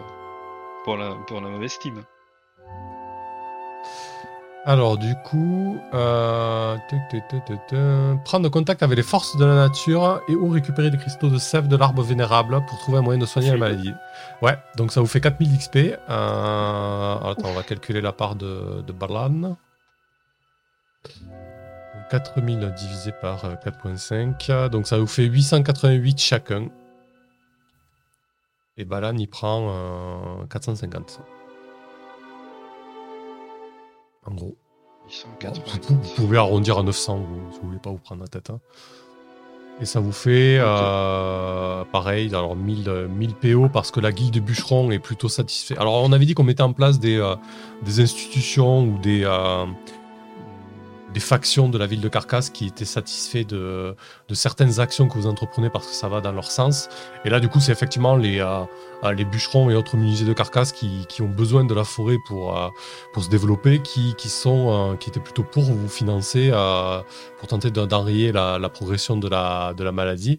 pour 0.84 0.96
la 0.96 1.10
pour 1.26 1.40
la 1.42 1.48
mauvaise 1.50 1.78
team. 1.78 2.02
Alors, 4.68 4.98
du 4.98 5.14
coup, 5.14 5.78
euh, 5.94 6.76
prendre 8.24 8.48
contact 8.48 8.82
avec 8.82 8.96
les 8.96 9.04
forces 9.04 9.36
de 9.36 9.44
la 9.44 9.54
nature 9.54 10.20
et 10.26 10.34
ou 10.34 10.48
récupérer 10.48 10.90
des 10.90 10.98
cristaux 10.98 11.28
de 11.28 11.38
sève 11.38 11.68
de 11.68 11.76
l'arbre 11.76 12.02
vénérable 12.02 12.60
pour 12.66 12.76
trouver 12.80 12.98
un 12.98 13.02
moyen 13.02 13.20
de 13.20 13.26
soigner 13.26 13.52
la 13.52 13.58
maladie. 13.58 13.92
Ouais, 14.42 14.58
donc 14.76 14.90
ça 14.90 15.00
vous 15.00 15.06
fait 15.06 15.20
4000 15.20 15.56
XP. 15.56 15.76
Euh, 15.76 15.94
attends, 16.10 17.48
on 17.48 17.52
va 17.52 17.62
calculer 17.62 18.00
la 18.00 18.12
part 18.12 18.34
de, 18.34 18.82
de 18.82 18.92
Balan. 18.92 19.30
Donc, 19.30 19.56
4000 22.10 22.74
divisé 22.76 23.12
par 23.12 23.44
euh, 23.44 23.54
4.5, 23.64 24.68
donc 24.68 24.88
ça 24.88 24.98
vous 24.98 25.06
fait 25.06 25.26
888 25.26 26.20
chacun. 26.20 26.70
Et 28.76 28.84
Balan, 28.84 29.16
il 29.16 29.28
prend 29.28 29.68
euh, 29.70 30.44
450. 30.50 31.20
En 34.26 34.34
gros. 34.34 34.56
Vous, 35.06 35.12
880. 35.40 35.80
vous 36.02 36.14
pouvez 36.16 36.36
arrondir 36.38 36.78
à 36.78 36.82
900 36.82 37.18
vous- 37.18 37.52
si 37.52 37.60
vous 37.60 37.68
voulez 37.68 37.78
pas 37.78 37.90
vous 37.90 37.98
prendre 37.98 38.22
la 38.22 38.28
tête. 38.28 38.50
hein. 38.50 38.58
Et 39.80 39.84
ça 39.84 40.00
vous 40.00 40.10
fait 40.12 40.56
euh, 40.58 41.84
pareil, 41.92 42.28
alors 42.30 42.56
1000, 42.56 42.88
euh, 42.88 43.08
1000 43.08 43.34
PO 43.34 43.68
parce 43.68 43.90
que 43.90 44.00
la 44.00 44.10
guilde 44.10 44.38
bûcheron 44.42 44.90
est 44.90 44.98
plutôt 44.98 45.28
satisfait. 45.28 45.76
Alors 45.76 46.02
on 46.02 46.12
avait 46.12 46.24
dit 46.24 46.32
qu'on 46.34 46.44
mettait 46.44 46.62
en 46.62 46.72
place 46.72 46.98
des, 46.98 47.18
euh, 47.18 47.36
des 47.84 48.00
institutions 48.00 48.84
ou 48.84 48.98
des, 48.98 49.22
euh, 49.24 49.66
des 51.16 51.20
factions 51.20 51.68
de 51.68 51.78
la 51.78 51.86
ville 51.86 52.00
de 52.02 52.08
Carcasse 52.08 52.50
qui 52.50 52.66
étaient 52.66 52.84
satisfaits 52.84 53.46
de, 53.48 53.96
certaines 54.32 54.80
actions 54.80 55.08
que 55.08 55.14
vous 55.14 55.26
entreprenez 55.26 55.70
parce 55.70 55.86
que 55.86 55.94
ça 55.94 56.08
va 56.08 56.20
dans 56.20 56.32
leur 56.32 56.50
sens. 56.50 56.88
Et 57.24 57.30
là 57.30 57.40
du 57.40 57.48
coup 57.48 57.60
c'est 57.60 57.72
effectivement 57.72 58.16
les, 58.16 58.40
euh, 58.40 58.64
euh, 59.04 59.24
bûcherons 59.24 59.70
et 59.70 59.74
autres 59.74 59.96
menuisiers 59.96 60.26
de 60.26 60.32
Carcasse 60.32 60.72
qui, 60.72 61.06
ont 61.20 61.28
besoin 61.28 61.64
de 61.64 61.74
la 61.74 61.84
forêt 61.84 62.18
pour, 62.26 62.58
euh, 62.58 62.68
se 63.18 63.28
développer, 63.30 63.80
qui, 63.80 64.28
sont, 64.28 64.96
qui 65.00 65.08
étaient 65.08 65.20
plutôt 65.20 65.42
pour 65.42 65.64
vous 65.64 65.88
financer, 65.88 66.50
pour 67.38 67.48
tenter 67.48 67.70
de- 67.70 67.86
d'enrayer 67.86 68.30
la, 68.32 68.68
progression 68.68 69.16
de 69.16 69.28
la, 69.28 69.72
de 69.74 69.82
la 69.84 69.92
maladie. 69.92 70.38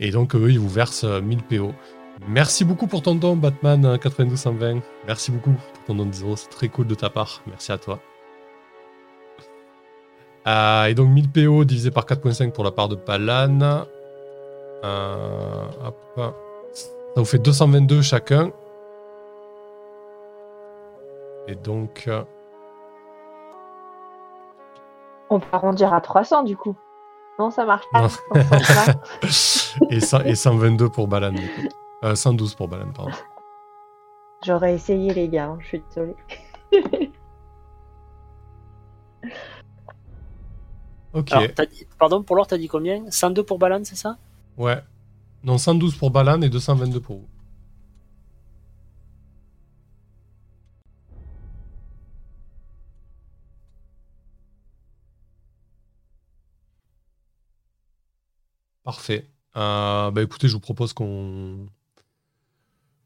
Et 0.00 0.10
donc, 0.10 0.34
eux, 0.34 0.50
ils 0.50 0.58
vous 0.58 0.68
versent 0.68 1.04
euh, 1.04 1.20
1000 1.20 1.42
PO. 1.42 1.74
Merci 2.26 2.64
beaucoup 2.64 2.86
pour 2.86 3.02
ton 3.02 3.14
don, 3.14 3.36
Batman 3.36 3.84
euh, 3.84 3.96
9220. 3.96 4.80
Merci 5.06 5.30
beaucoup 5.30 5.52
pour 5.52 5.84
ton 5.86 5.94
don 5.94 6.06
de 6.06 6.12
0. 6.12 6.36
C'est 6.36 6.48
très 6.48 6.68
cool 6.68 6.86
de 6.86 6.94
ta 6.94 7.10
part. 7.10 7.42
Merci 7.46 7.70
à 7.70 7.78
toi. 7.78 8.00
Euh, 10.46 10.84
et 10.86 10.94
donc, 10.94 11.08
1000 11.10 11.30
PO 11.30 11.64
divisé 11.64 11.90
par 11.90 12.04
4.5 12.06 12.52
pour 12.52 12.64
la 12.64 12.70
part 12.70 12.88
de 12.88 12.94
Palan. 12.96 13.84
Euh, 14.84 15.64
hop. 15.84 15.96
Ça 16.16 16.32
vous 17.16 17.24
fait 17.24 17.38
222 17.38 18.02
chacun. 18.02 18.50
Et 21.48 21.54
donc, 21.56 22.04
euh, 22.08 22.22
On 25.28 25.40
peut 25.40 25.46
arrondir 25.52 25.92
à 25.92 26.00
300 26.00 26.42
du 26.44 26.56
coup. 26.56 26.74
Non, 27.38 27.50
ça 27.50 27.64
marche 27.64 27.86
pas. 27.92 28.08
Et, 29.90 30.00
ça- 30.00 30.26
et 30.26 30.34
122 30.34 30.88
pour 30.88 31.06
Balan. 31.08 31.32
du 31.32 31.46
coup. 31.48 31.68
Euh, 32.04 32.14
112 32.14 32.54
pour 32.54 32.68
Balan, 32.68 32.90
pardon. 32.94 33.12
J'aurais 34.44 34.74
essayé 34.74 35.12
les 35.14 35.28
gars, 35.28 35.46
hein, 35.46 35.58
je 35.60 35.66
suis 35.66 35.82
désolée. 35.88 36.16
Ok, 41.12 41.32
Alors, 41.32 41.48
t'as 41.54 41.66
dit- 41.66 41.86
pardon, 41.98 42.22
pour 42.22 42.36
l'or, 42.36 42.46
t'as 42.46 42.58
dit 42.58 42.68
combien? 42.68 43.10
102 43.10 43.42
pour 43.42 43.58
Balan, 43.58 43.80
c'est 43.84 43.96
ça? 43.96 44.16
Ouais. 44.56 44.80
Non, 45.42 45.58
112 45.58 45.96
pour 45.96 46.10
Balan 46.10 46.40
et 46.42 46.48
222 46.48 47.00
pour 47.00 47.16
vous. 47.18 47.28
Parfait. 58.84 59.30
Euh, 59.56 60.10
bah 60.10 60.22
écoutez, 60.22 60.48
je 60.48 60.54
vous 60.54 60.60
propose 60.60 60.92
qu'on 60.92 61.66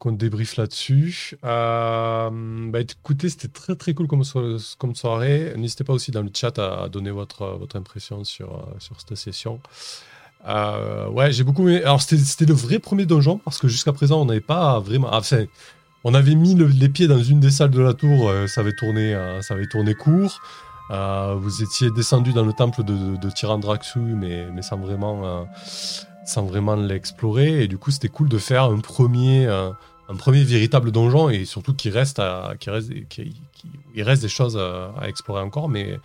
qu'on 0.05 0.11
débriefe 0.11 0.55
là-dessus. 0.57 1.35
Euh, 1.43 2.29
bah 2.69 2.79
écoutez, 2.81 3.29
c'était 3.29 3.47
très 3.47 3.75
très 3.75 3.93
cool 3.95 4.07
comme, 4.07 4.23
so- 4.23 4.57
comme 4.77 4.93
soirée. 4.95 5.53
N'hésitez 5.57 5.83
pas 5.83 5.93
aussi 5.93 6.11
dans 6.11 6.21
le 6.21 6.29
chat 6.33 6.57
à, 6.59 6.87
donner 6.89 7.09
votre, 7.09 7.57
votre 7.57 7.75
impression 7.75 8.23
sur, 8.23 8.53
euh, 8.53 8.75
sur 8.79 8.95
cette 9.01 9.17
session. 9.17 9.59
Euh, 10.47 11.09
ouais, 11.09 11.31
j'ai 11.31 11.43
beaucoup 11.43 11.67
aimé. 11.67 11.83
Alors, 11.83 12.01
c'était 12.01 12.45
le 12.45 12.53
vrai 12.53 12.77
premier 12.77 13.07
donjon 13.07 13.39
parce 13.39 13.57
que 13.57 13.67
jusqu'à 13.67 13.93
présent, 13.93 14.21
on 14.21 14.25
n'avait 14.25 14.41
pas 14.41 14.79
vraiment. 14.79 15.09
ah, 15.11 15.17
Enfin, 15.17 15.45
on 16.03 16.13
avait 16.13 16.35
mis 16.35 16.53
le- 16.53 16.67
les 16.67 16.89
pieds 16.89 17.07
dans 17.07 17.21
une 17.23 17.39
des 17.39 17.49
salles 17.49 17.71
de 17.71 17.81
la 17.81 17.95
tour, 17.95 18.29
euh, 18.29 18.45
ça, 18.45 18.61
avait 18.61 18.73
tourné, 18.75 19.15
euh, 19.15 19.41
ça 19.41 19.55
avait 19.55 19.65
tourné 19.65 19.95
court. 19.95 20.39
Euh, 20.91 21.33
vous 21.35 21.63
étiez 21.63 21.89
descendu 21.89 22.31
dans 22.31 22.45
le 22.45 22.53
temple 22.53 22.83
de, 22.83 22.93
de, 22.93 23.17
de 23.17 24.15
mais, 24.15 24.45
mais 24.53 24.61
sans 24.61 24.77
vraiment, 24.77 25.25
euh, 25.25 25.43
sans 26.27 26.45
vraiment 26.45 26.75
l'explorer. 26.75 27.63
Et 27.63 27.67
du 27.67 27.79
coup, 27.79 27.89
c'était 27.89 28.09
cool 28.09 28.29
de 28.29 28.37
faire 28.37 28.65
un 28.65 28.79
premier, 28.79 29.47
euh, 29.47 29.71
un 30.09 30.15
premier 30.15 30.43
véritable 30.43 30.91
donjon 30.91 31.29
et 31.29 31.45
surtout 31.45 31.73
qu'il 31.73 31.91
reste, 31.91 32.19
à, 32.19 32.53
qu'il 32.59 32.71
reste, 32.71 32.91
qu'il- 33.09 33.33
il 33.95 34.03
reste 34.03 34.21
des 34.21 34.29
choses 34.29 34.57
à, 34.57 34.93
explorer 35.07 35.41
encore, 35.41 35.69
mais, 35.69 35.99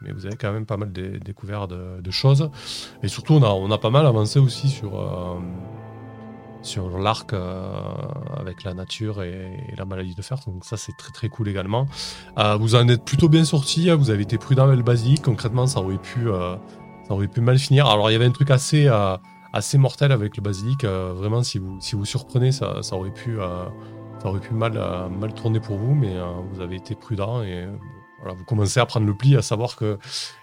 mais 0.00 0.12
vous 0.12 0.26
avez 0.26 0.36
quand 0.36 0.52
même 0.52 0.66
pas 0.66 0.76
mal 0.76 0.92
dé- 0.92 1.18
découvert 1.18 1.68
de, 1.68 2.00
de 2.00 2.10
choses. 2.10 2.50
Et 3.02 3.08
surtout, 3.08 3.34
on 3.34 3.42
a, 3.42 3.48
on 3.48 3.70
a 3.70 3.78
pas 3.78 3.90
mal 3.90 4.06
avancé 4.06 4.38
aussi 4.38 4.68
sur, 4.68 4.98
euh, 4.98 5.38
sur 6.62 6.98
l'arc 6.98 7.32
euh, 7.32 7.72
avec 8.38 8.62
la 8.64 8.72
nature 8.74 9.22
et, 9.22 9.50
la 9.76 9.84
maladie 9.84 10.14
de 10.14 10.22
fer. 10.22 10.38
Donc 10.46 10.64
ça, 10.64 10.76
c'est 10.76 10.96
très 10.96 11.12
très 11.12 11.28
cool 11.28 11.48
également. 11.48 11.86
Euh, 12.38 12.56
vous 12.56 12.74
en 12.74 12.88
êtes 12.88 13.04
plutôt 13.04 13.28
bien 13.28 13.44
sorti. 13.44 13.90
hein. 13.90 13.96
Vous 13.96 14.10
avez 14.10 14.22
été 14.22 14.38
prudent 14.38 14.64
avec 14.64 14.76
le 14.76 14.84
basique. 14.84 15.22
Concrètement, 15.22 15.66
ça 15.66 15.80
aurait 15.80 15.98
pu, 15.98 16.26
ça 16.26 17.12
aurait 17.14 17.28
pu 17.28 17.40
mal 17.40 17.58
finir. 17.58 17.86
Alors, 17.86 18.08
il 18.10 18.12
y 18.14 18.16
avait 18.16 18.26
un 18.26 18.30
truc 18.30 18.50
assez, 18.50 18.88
assez 19.52 19.78
mortel 19.78 20.12
avec 20.12 20.36
le 20.36 20.42
basilic. 20.42 20.84
Euh, 20.84 21.12
vraiment, 21.14 21.42
si 21.42 21.58
vous, 21.58 21.78
si 21.80 21.94
vous 21.94 22.04
surprenez, 22.04 22.52
ça, 22.52 22.82
ça 22.82 22.96
aurait 22.96 23.10
pu, 23.12 23.40
euh, 23.40 23.64
ça 24.20 24.28
aurait 24.28 24.40
pu 24.40 24.54
mal, 24.54 24.72
euh, 24.76 25.08
mal 25.08 25.34
tourner 25.34 25.60
pour 25.60 25.76
vous. 25.76 25.94
Mais 25.94 26.14
vous 26.52 26.60
avez 26.60 26.76
été 26.76 26.94
prudent 26.94 27.42
et 27.42 27.66
voilà, 28.20 28.36
vous 28.36 28.44
commencez 28.44 28.80
à 28.80 28.86
prendre 28.86 29.06
le 29.06 29.14
pli, 29.14 29.36
à 29.36 29.42
savoir 29.42 29.76
que 29.76 29.98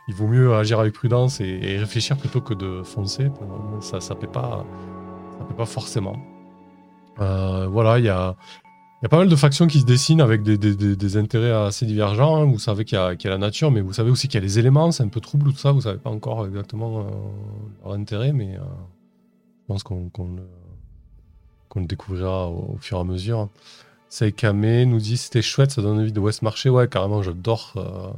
il 0.08 0.14
vaut 0.14 0.28
mieux 0.28 0.54
agir 0.54 0.80
avec 0.80 0.94
prudence 0.94 1.40
et, 1.40 1.78
réfléchir 1.78 2.18
plutôt 2.18 2.42
que 2.42 2.54
de 2.54 2.84
foncer. 2.84 3.30
Ça, 3.82 4.00
paie 4.16 4.28
pas, 4.28 4.66
ça 5.38 5.46
paie 5.46 5.56
pas 5.56 5.66
forcément. 5.66 6.18
Voilà, 7.18 8.00
il 8.00 8.06
y 8.06 8.10
a, 8.10 8.36
y 9.02 9.06
a 9.06 9.10
pas 9.10 9.18
mal 9.18 9.30
de 9.30 9.36
factions 9.36 9.68
qui 9.68 9.80
se 9.80 9.86
dessinent 9.86 10.22
avec 10.22 10.44
des, 10.44 10.58
des- 10.58 11.18
intérêts 11.18 11.52
assez 11.52 11.86
divergents. 11.86 12.36
hein. 12.38 12.46
Vous 12.46 12.60
savez 12.60 12.84
qu'il 12.86 12.98
y, 12.98 13.18
qu'il 13.18 13.30
y 13.30 13.32
a 13.32 13.36
la 13.36 13.40
nature, 13.40 13.72
mais 13.72 13.82
vous 13.82 13.94
savez 13.94 14.10
aussi 14.12 14.28
qu'il 14.28 14.40
y 14.40 14.44
a 14.44 14.46
les 14.46 14.60
éléments. 14.60 14.92
C'est 14.92 15.04
un 15.04 15.08
peu 15.10 15.22
trouble 15.22 15.52
tout 15.52 15.58
ça. 15.58 15.72
Vous 15.72 15.82
savez 15.82 16.00
pas 16.00 16.10
encore 16.10 16.46
exactement 16.46 17.06
leur 17.84 17.94
intérêt, 17.94 18.34
mais 18.34 18.58
pense 19.70 19.84
qu'on 19.84 20.10
le, 21.76 21.86
découvrira 21.86 22.50
au, 22.50 22.74
au 22.74 22.78
fur 22.82 22.98
et 22.98 23.02
à 23.02 23.04
mesure. 23.04 23.50
Saikame 24.10 24.86
nous 24.86 24.98
dit 24.98 25.18
c'était 25.18 25.44
chouette, 25.44 25.70
ça 25.72 25.84
donne 25.84 26.00
envie 26.00 26.12
de 26.12 26.20
West 26.20 26.42
Marché. 26.42 26.70
Ouais, 26.70 26.88
carrément, 26.88 27.22
j'adore, 27.22 27.74
euh, 27.78 28.12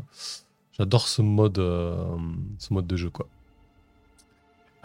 j'adore 0.77 1.07
ce 1.07 1.21
mode, 1.21 1.59
euh, 1.59 2.15
ce 2.57 2.73
mode 2.73 2.87
de 2.87 2.95
jeu 2.95 3.09
quoi. 3.09 3.27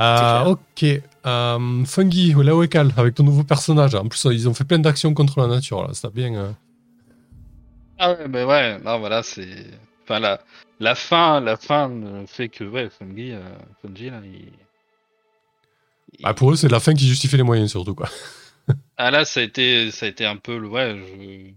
Euh, 0.01 0.45
ok, 0.45 0.85
Fungi, 1.87 2.35
la 2.35 2.55
Wekal, 2.55 2.93
avec 2.97 3.15
ton 3.15 3.23
nouveau 3.23 3.45
personnage. 3.45 3.95
En 3.95 4.09
plus, 4.09 4.27
ils 4.31 4.49
ont 4.49 4.53
fait 4.53 4.65
plein 4.65 4.81
d'actions 4.81 5.15
contre 5.15 5.41
la 5.41 5.47
nature 5.47 5.87
là. 5.87 5.95
Ça 5.95 6.11
bien. 6.11 6.35
euh. 6.35 6.53
Ah 7.99 8.13
ouais, 8.13 8.29
bah 8.29 8.45
ouais, 8.45 8.79
non, 8.81 8.99
voilà, 8.99 9.23
c'est. 9.23 9.49
Enfin, 10.03 10.19
la, 10.19 10.41
la 10.81 10.95
fin, 10.95 11.41
la 11.41 11.57
fin 11.57 11.91
fait 12.27 12.49
que, 12.49 12.65
ouais, 12.65 12.91
Fungi, 12.91 13.33
Fungi 13.81 14.11
là, 14.11 14.21
il. 14.25 14.51
Ah, 16.23 16.35
pour 16.35 16.53
eux, 16.53 16.57
c'est 16.57 16.69
la 16.69 16.81
fin 16.81 16.95
qui 16.95 17.07
justifie 17.07 17.37
les 17.37 17.43
moyens, 17.43 17.71
surtout, 17.71 17.95
quoi. 17.95 18.09
Ah 18.97 19.13
là, 19.13 19.25
ça 19.25 19.41
a 19.41 19.43
été, 19.45 19.93
ça 19.93 20.07
a 20.07 20.09
été 20.09 20.25
un 20.25 20.37
peu 20.37 20.59
le, 20.59 20.69
ouais, 20.69 20.97
je... 20.97 21.53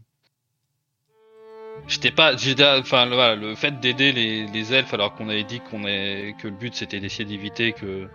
J'étais 1.88 2.12
pas, 2.12 2.36
enfin, 2.78 3.08
voilà, 3.08 3.36
le 3.36 3.56
fait 3.56 3.80
d'aider 3.80 4.12
les, 4.12 4.46
les 4.46 4.74
elfes 4.74 4.94
alors 4.94 5.16
qu'on 5.16 5.30
avait 5.30 5.44
dit 5.44 5.60
qu'on 5.60 5.86
est, 5.86 6.36
que 6.40 6.48
le 6.48 6.54
but 6.54 6.76
c'était 6.76 7.00
d'essayer 7.00 7.26
d'éviter 7.26 7.74
que, 7.74 8.08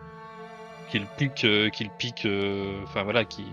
qu'ils 0.91 1.07
piquent, 1.07 1.45
euh, 1.45 1.71
qu'ils 1.71 1.91
piquent, 1.91 2.27
euh, 2.27 2.81
enfin 2.85 3.03
voilà, 3.03 3.25
qu'ils, 3.25 3.47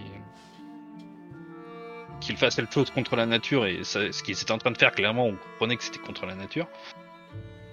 qu'ils 2.19 2.37
fassent 2.37 2.55
quelque 2.55 2.73
chose 2.73 2.91
contre 2.91 3.15
la 3.15 3.25
nature 3.25 3.65
et 3.65 3.83
ça, 3.83 4.11
ce 4.11 4.21
qu'ils 4.21 4.39
étaient 4.39 4.51
en 4.51 4.57
train 4.57 4.71
de 4.71 4.77
faire, 4.77 4.91
clairement, 4.91 5.25
on 5.25 5.35
comprenait 5.35 5.77
que 5.77 5.83
c'était 5.83 5.99
contre 5.99 6.25
la 6.25 6.35
nature. 6.35 6.67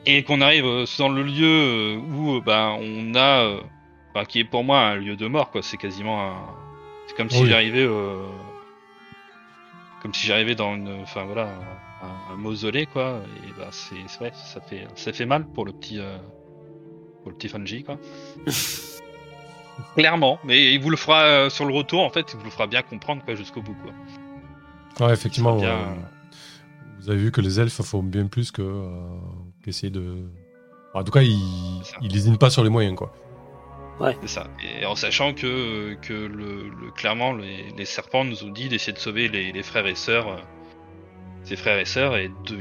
Et 0.06 0.22
qu'on 0.22 0.40
arrive 0.40 0.64
euh, 0.64 0.86
dans 0.98 1.10
le 1.10 1.22
lieu 1.22 1.96
où, 1.96 2.40
ben, 2.40 2.78
on 2.80 3.14
a, 3.14 3.60
enfin, 4.14 4.24
qui 4.24 4.40
est 4.40 4.44
pour 4.44 4.64
moi 4.64 4.80
un 4.80 4.96
lieu 4.96 5.16
de 5.16 5.26
mort, 5.26 5.50
quoi. 5.50 5.62
C'est 5.62 5.76
quasiment 5.76 6.22
un, 6.22 6.36
c'est 7.06 7.16
comme 7.16 7.30
si 7.30 7.42
Oui. 7.42 7.48
j'arrivais, 7.48 7.84
euh, 7.84 8.26
comme 10.02 10.14
si 10.14 10.26
j'arrivais 10.26 10.54
dans 10.54 10.74
une, 10.74 11.00
enfin 11.02 11.24
voilà, 11.24 11.48
un, 12.02 12.32
un 12.34 12.36
mausolée, 12.36 12.86
quoi. 12.86 13.20
Et 13.46 13.52
bah, 13.58 13.68
c'est, 13.70 13.96
vrai, 14.18 14.32
ça 14.34 14.60
fait, 14.60 14.86
ça 14.94 15.12
fait 15.12 15.26
mal 15.26 15.46
pour 15.46 15.64
le 15.64 15.72
petit, 15.72 15.98
euh, 15.98 16.16
pour 17.22 17.30
le 17.30 17.36
petit 17.36 17.48
Fungi, 17.48 17.84
quoi. 17.84 17.98
Clairement, 19.96 20.40
mais 20.44 20.74
il 20.74 20.80
vous 20.80 20.90
le 20.90 20.96
fera 20.96 21.22
euh, 21.22 21.50
sur 21.50 21.64
le 21.64 21.72
retour, 21.72 22.02
en 22.02 22.10
fait, 22.10 22.32
il 22.32 22.38
vous 22.38 22.44
le 22.44 22.50
fera 22.50 22.66
bien 22.66 22.82
comprendre, 22.82 23.24
quoi, 23.24 23.34
jusqu'au 23.36 23.62
bout, 23.62 23.76
quoi. 23.82 25.06
Ouais, 25.06 25.12
effectivement. 25.12 25.56
Bien, 25.56 25.68
euh, 25.68 25.94
vous 27.00 27.10
avez 27.10 27.18
vu 27.20 27.30
que 27.30 27.40
les 27.40 27.60
elfes 27.60 27.80
font 27.82 28.02
bien 28.02 28.26
plus 28.26 28.50
que 28.50 28.62
euh, 28.62 28.90
qu'essayer 29.64 29.90
de. 29.90 30.24
En 30.94 31.04
tout 31.04 31.12
cas, 31.12 31.22
ils, 31.22 31.80
ils 32.00 32.10
lésinent 32.12 32.38
pas 32.38 32.50
sur 32.50 32.64
les 32.64 32.70
moyens, 32.70 32.96
quoi. 32.96 33.12
C'est 34.20 34.28
ça. 34.28 34.46
Et 34.62 34.86
en 34.86 34.94
sachant 34.94 35.34
que, 35.34 35.94
que 36.02 36.12
le, 36.12 36.68
le- 36.68 36.90
clairement, 36.92 37.32
les, 37.32 37.84
serpents 37.84 38.24
nous 38.24 38.44
ont 38.44 38.50
dit 38.50 38.68
d'essayer 38.68 38.92
de 38.92 38.98
sauver 38.98 39.28
les, 39.28 39.62
frères 39.62 39.86
et 39.86 39.94
sœurs, 39.94 40.28
euh, 40.28 40.36
ses 41.42 41.56
frères 41.56 41.78
et 41.78 41.84
sœurs, 41.84 42.16
et, 42.16 42.28
de, 42.28 42.56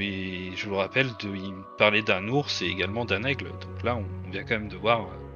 je 0.56 0.66
vous 0.66 0.72
le 0.72 0.78
rappelle, 0.78 1.08
de, 1.20 1.30
parlait 1.78 2.02
d'un 2.02 2.28
ours 2.28 2.62
et 2.62 2.66
également 2.66 3.06
d'un 3.06 3.24
aigle. 3.24 3.46
Donc 3.46 3.84
là, 3.84 3.98
on, 3.98 4.30
vient 4.32 4.44
quand 4.44 4.56
même 4.56 4.70
de 4.70 4.78
voir 4.78 5.02
euh, 5.02 5.28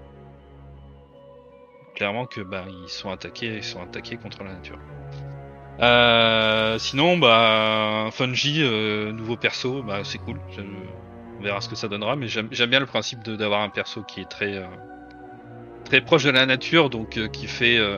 clairement 1.94 2.26
que 2.26 2.42
bah, 2.42 2.66
ils 2.68 2.90
sont 2.90 3.12
attaqués, 3.12 3.58
ils 3.58 3.64
sont 3.64 3.82
attaqués 3.82 4.18
contre 4.18 4.44
la 4.44 4.54
nature. 4.54 4.80
Euh, 5.82 6.78
sinon, 6.80 7.18
bah, 7.18 8.10
Fungi, 8.12 8.62
euh, 8.62 9.12
nouveau 9.12 9.38
perso, 9.38 9.84
bah, 9.84 10.02
c'est 10.04 10.20
cool. 10.20 10.40
On 11.40 11.44
verra 11.44 11.62
ce 11.62 11.70
que 11.70 11.76
ça 11.76 11.88
donnera, 11.88 12.16
mais 12.16 12.28
j'aime 12.28 12.48
bien 12.48 12.80
le 12.80 12.86
principe 12.86 13.24
d'avoir 13.24 13.62
un 13.62 13.70
perso 13.70 14.04
qui 14.04 14.22
est 14.22 14.30
très 14.30 14.58
euh, 14.58 14.66
très 15.92 16.00
proche 16.00 16.24
de 16.24 16.30
la 16.30 16.46
nature, 16.46 16.90
donc 16.90 17.18
euh, 17.18 17.28
qui 17.28 17.48
fait, 17.48 17.78
euh, 17.78 17.98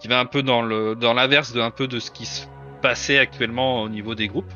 qui 0.00 0.08
va 0.08 0.18
un 0.18 0.24
peu 0.24 0.42
dans 0.42 0.62
le 0.62 0.94
dans 0.94 1.12
l'inverse 1.12 1.52
de 1.52 1.60
un 1.60 1.70
peu 1.70 1.86
de 1.86 2.00
ce 2.00 2.10
qui 2.10 2.24
se 2.24 2.46
passait 2.80 3.18
actuellement 3.18 3.82
au 3.82 3.90
niveau 3.90 4.14
des 4.14 4.28
groupes. 4.28 4.50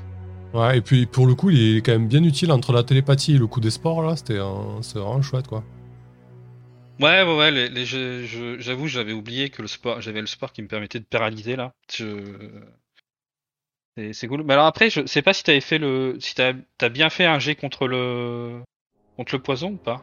Ouais, 0.55 0.79
et 0.79 0.81
puis 0.81 1.05
pour 1.05 1.27
le 1.27 1.35
coup, 1.35 1.51
il 1.51 1.77
est 1.77 1.83
quand 1.83 1.93
même 1.93 2.09
bien 2.09 2.25
utile 2.25 2.51
entre 2.51 2.73
la 2.73 2.83
télépathie 2.83 3.35
et 3.35 3.39
le 3.39 3.47
coup 3.47 3.61
des 3.61 3.71
sports, 3.71 4.01
là. 4.03 4.17
C'était 4.17 4.39
un... 4.39 4.81
c'est 4.81 4.99
vraiment 4.99 5.21
chouette, 5.21 5.49
quoi. 5.49 5.65
Ouais, 6.99 7.23
ouais, 7.25 7.37
ouais. 7.37 7.51
Les, 7.51 7.69
les- 7.69 7.85
j'avoue, 8.59 8.87
j'avais 8.87 9.13
oublié 9.13 9.51
que 9.51 9.61
le 9.61 9.69
sport, 9.69 10.01
j'avais 10.01 10.23
le 10.23 10.27
sport 10.27 10.55
qui 10.55 10.63
me 10.63 10.69
permettait 10.69 11.01
de 11.01 11.05
paralyser 11.05 11.57
là. 11.57 11.75
Je... 11.93 12.07
C'est, 13.99 14.15
c'est 14.15 14.29
cool. 14.29 14.45
Mais 14.45 14.55
alors 14.55 14.65
après, 14.65 14.89
je 14.89 15.05
sais 15.05 15.21
pas 15.21 15.35
si 15.35 15.43
t'avais 15.43 15.61
fait 15.61 15.77
le, 15.77 16.17
si 16.21 16.35
t'as, 16.35 16.55
t'as 16.79 16.89
bien 16.89 17.11
fait 17.11 17.27
un 17.27 17.39
jet 17.39 17.55
contre 17.55 17.87
le, 17.87 18.63
contre 19.19 19.35
le 19.35 19.43
poison 19.43 19.73
ou 19.73 19.77
pas. 19.77 20.03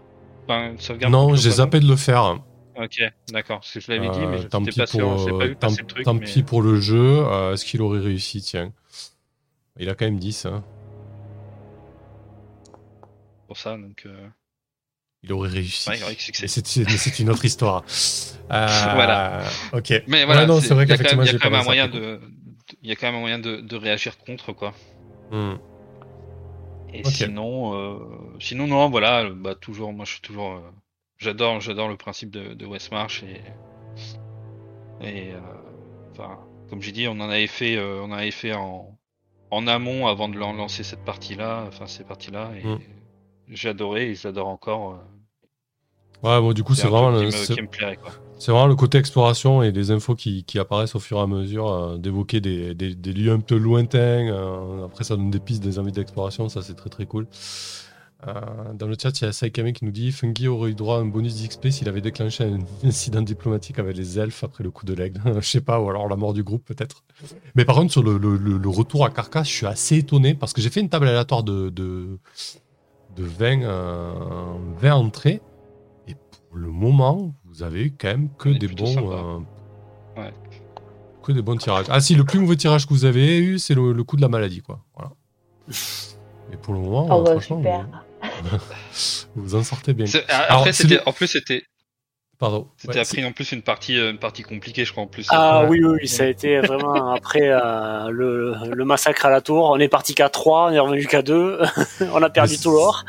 Une 0.57 0.79
sauvegarde 0.79 1.11
non, 1.13 1.35
j'ai 1.35 1.51
zappé 1.51 1.79
de 1.79 1.87
le 1.87 1.95
faire. 1.95 2.39
Ok, 2.75 3.01
d'accord. 3.31 3.59
Parce 3.59 3.73
que 3.73 3.79
je 3.81 3.91
l'avais 3.91 4.09
dit, 4.09 4.19
Euh, 4.19 4.27
mais 4.29 4.37
je 4.39 4.47
tant 4.47 4.59
n'étais 4.61 4.71
pis 4.71 4.79
pas 4.79 4.87
sûr. 4.87 4.99
pour, 5.09 5.17
Je 5.17 5.23
sais 5.25 5.31
pas 5.37 5.45
vu 5.47 5.55
tant, 5.55 5.67
passer 5.67 5.81
le 5.81 5.87
truc. 5.87 6.05
tant 6.05 6.13
mais- 6.13 6.25
pis 6.25 6.43
pour 6.43 6.61
le 6.61 6.79
jeu. 6.79 6.97
euh, 7.27 7.53
Est-ce 7.53 7.65
qu'il 7.65 7.81
aurait 7.81 7.99
réussi 7.99 8.41
Tiens. 8.41 8.71
Il 9.77 9.89
a 9.89 9.95
quand 9.95 10.05
même 10.05 10.19
10. 10.19 10.45
Hein. 10.45 10.63
pour 13.47 13.57
ça, 13.57 13.71
donc. 13.77 14.03
euh, 14.05 14.27
Il 15.23 15.33
aurait 15.33 15.49
réussi. 15.49 15.89
Ouais, 15.89 15.97
c'est 16.17 17.19
une 17.19 17.29
autre 17.29 17.45
histoire. 17.45 17.83
Euh, 18.51 18.65
Voilà. 18.95 19.43
Ok. 19.73 19.93
Mais 20.07 20.25
voilà, 20.25 20.47
c'est- 20.59 20.73
vrai 20.73 20.85
il 20.85 20.89
y 20.89 20.93
a 20.93 20.97
quand 20.97 21.03
qu'effectivement, 21.03 21.23
même, 21.23 21.53
un 21.53 21.63
moyen 21.63 21.85
ça. 21.85 21.99
de, 21.99 22.19
il 22.81 22.89
y 22.89 22.91
a 22.91 22.95
quand 22.95 23.05
même 23.05 23.15
un 23.17 23.19
moyen 23.19 23.37
de, 23.37 23.57
de 23.57 23.75
réagir 23.75 24.17
contre 24.17 24.53
quoi. 24.53 24.73
Hmm. 25.31 25.53
Et 26.93 27.03
Ok. 27.03 27.11
sinon, 27.11 27.73
euh, 27.75 27.99
sinon 28.39 28.67
non, 28.67 28.89
voilà, 28.89 29.29
bah 29.29 29.55
toujours, 29.55 29.93
moi 29.93 30.05
je 30.05 30.11
suis 30.13 30.21
toujours, 30.21 30.53
euh, 30.53 30.71
j'adore, 31.17 31.61
j'adore 31.61 31.87
le 31.87 31.97
principe 31.97 32.31
de, 32.31 32.53
de 32.53 32.65
Westmarch 32.65 33.23
et 33.23 33.41
et 35.01 35.33
euh, 35.33 35.39
enfin, 36.11 36.39
comme 36.69 36.81
j'ai 36.81 36.91
dit, 36.91 37.07
on 37.07 37.11
en 37.13 37.29
avait 37.29 37.47
fait, 37.47 37.77
euh, 37.77 38.01
on 38.01 38.05
en 38.11 38.11
avait 38.13 38.31
fait 38.31 38.53
en 38.53 38.97
en 39.51 39.65
amont 39.67 40.05
avant 40.07 40.29
de 40.29 40.37
lan- 40.37 40.53
lancer 40.53 40.83
cette 40.83 41.03
partie-là, 41.05 41.65
enfin 41.67 41.87
ces 41.87 42.03
parties-là, 42.03 42.51
et 42.55 42.63
Mm. 42.63 42.75
j'ai 43.49 43.69
adoré 43.69 44.11
et 44.11 44.15
j'adore 44.15 44.47
encore. 44.47 44.93
euh, 44.93 44.97
Ouais, 46.21 46.39
bon, 46.41 46.53
du 46.53 46.63
coup, 46.63 46.75
c'est 46.75 46.87
vraiment, 46.87 47.17
qui 47.17 47.25
me, 47.25 47.45
qui 47.55 47.61
me 47.61 47.67
plairait 47.67 47.97
quoi. 47.97 48.11
C'est 48.39 48.51
vraiment 48.51 48.67
le 48.67 48.75
côté 48.75 48.97
exploration 48.97 49.61
et 49.61 49.71
les 49.71 49.91
infos 49.91 50.15
qui, 50.15 50.43
qui 50.43 50.57
apparaissent 50.57 50.95
au 50.95 50.99
fur 50.99 51.17
et 51.17 51.21
à 51.21 51.27
mesure, 51.27 51.71
euh, 51.71 51.97
d'évoquer 51.97 52.41
des, 52.41 52.73
des, 52.73 52.95
des 52.95 53.13
lieux 53.13 53.31
un 53.31 53.39
peu 53.39 53.57
lointains. 53.57 54.31
euh, 54.31 54.85
après, 54.85 55.03
ça 55.03 55.15
donne 55.15 55.29
des 55.29 55.39
pistes, 55.39 55.61
des 55.61 55.77
envies 55.77 55.91
d'exploration, 55.91 56.49
ça 56.49 56.61
c'est 56.61 56.75
très 56.75 56.89
très 56.89 57.05
cool. 57.05 57.27
Euh, 58.27 58.33
dans 58.73 58.87
le 58.87 58.95
chat, 59.01 59.17
il 59.21 59.25
y 59.25 59.27
a 59.27 59.31
Saikame 59.31 59.71
qui 59.71 59.85
nous 59.85 59.91
dit 59.91 60.11
Fungi 60.11 60.49
aurait 60.49 60.71
eu 60.71 60.75
droit 60.75 60.97
à 60.97 60.99
un 60.99 61.05
bonus 61.05 61.41
d'XP 61.41 61.69
s'il 61.69 61.87
avait 61.87 62.01
déclenché 62.01 62.43
un 62.43 62.59
incident 62.87 63.21
diplomatique 63.21 63.79
avec 63.79 63.95
les 63.95 64.19
elfes 64.19 64.43
après 64.43 64.63
le 64.63 64.71
coup 64.71 64.85
de 64.85 64.93
l'aigle. 64.93 65.21
Je 65.41 65.47
sais 65.47 65.61
pas, 65.61 65.79
ou 65.79 65.89
alors 65.89 66.09
la 66.09 66.17
mort 66.17 66.33
du 66.33 66.43
groupe 66.43 66.65
peut-être. 66.65 67.03
Mais 67.55 67.63
par 67.63 67.77
contre, 67.77 67.91
sur 67.93 68.03
le, 68.03 68.69
retour 68.69 69.05
à 69.05 69.09
Carcasse, 69.09 69.47
je 69.47 69.53
suis 69.53 69.65
assez 69.65 69.97
étonné 69.97 70.35
parce 70.35 70.53
que 70.53 70.61
j'ai 70.61 70.69
fait 70.69 70.81
une 70.81 70.89
table 70.89 71.07
aléatoire 71.07 71.43
de, 71.43 71.69
de, 71.69 72.19
de 73.15 73.23
20, 73.23 73.63
euh, 73.63 74.13
20 74.79 74.93
entrées 74.93 75.41
et 76.07 76.15
pour 76.15 76.57
le 76.57 76.69
moment, 76.69 77.33
vous 77.49 77.63
avez 77.63 77.85
eu 77.85 77.93
quand 77.99 78.07
même 78.07 78.29
que 78.37 78.49
des 78.49 78.67
bons. 78.67 79.11
euh, 79.11 79.39
Ouais. 80.21 80.33
Que 81.23 81.31
des 81.31 81.41
bons 81.41 81.55
tirages. 81.57 81.85
Ah 81.89 81.99
si, 81.99 82.15
le 82.15 82.23
plus 82.23 82.39
mauvais 82.39 82.55
tirage 82.55 82.85
que 82.87 82.93
vous 82.93 83.05
avez 83.05 83.37
eu, 83.39 83.59
c'est 83.59 83.73
le, 83.75 83.91
le 83.93 84.03
coup 84.03 84.15
de 84.15 84.21
la 84.21 84.29
maladie, 84.29 84.61
quoi. 84.61 84.83
Voilà. 84.95 85.11
Et 86.51 86.57
pour 86.57 86.73
le 86.73 86.79
moment, 86.79 87.07
Oh, 87.11 87.19
euh, 87.21 87.23
bah, 87.23 87.31
franchement, 87.31 87.57
super. 87.57 87.87
vous, 88.43 88.57
vous 89.43 89.55
en 89.55 89.63
sortez 89.63 89.93
bien. 89.93 90.05
C'est- 90.07 90.27
Alors, 90.29 90.61
Après, 90.67 91.01
en 91.05 91.13
plus, 91.13 91.27
c'était, 91.27 91.63
Pardon. 92.39 92.67
c'était 92.77 92.93
Ouais, 92.95 92.99
appris 93.01 93.25
en 93.25 93.33
plus 93.33 93.51
une 93.51 93.61
partie, 93.61 93.97
euh, 93.97 94.11
une 94.11 94.17
partie 94.17 94.43
compliquée, 94.43 94.85
je 94.85 94.93
crois 94.93 95.03
en 95.03 95.07
plus. 95.07 95.27
Ah 95.29 95.63
Ouais. 95.63 95.81
oui, 95.81 95.83
oui, 96.01 96.07
ça 96.07 96.23
a 96.23 96.27
été 96.27 96.61
vraiment 96.61 97.11
après 97.13 97.49
euh, 97.51 98.09
le, 98.11 98.53
le 98.73 98.85
massacre 98.85 99.25
à 99.25 99.29
la 99.29 99.41
tour. 99.41 99.69
On 99.69 99.77
est 99.77 99.89
parti 99.89 100.15
qu'à 100.15 100.29
3, 100.29 100.67
on 100.67 100.71
est 100.71 100.79
revenu 100.79 101.05
qu'à 101.05 101.21
2. 101.21 101.59
on 102.13 102.23
a 102.23 102.29
perdu 102.29 102.57
tout 102.57 102.71
l'or. 102.71 103.03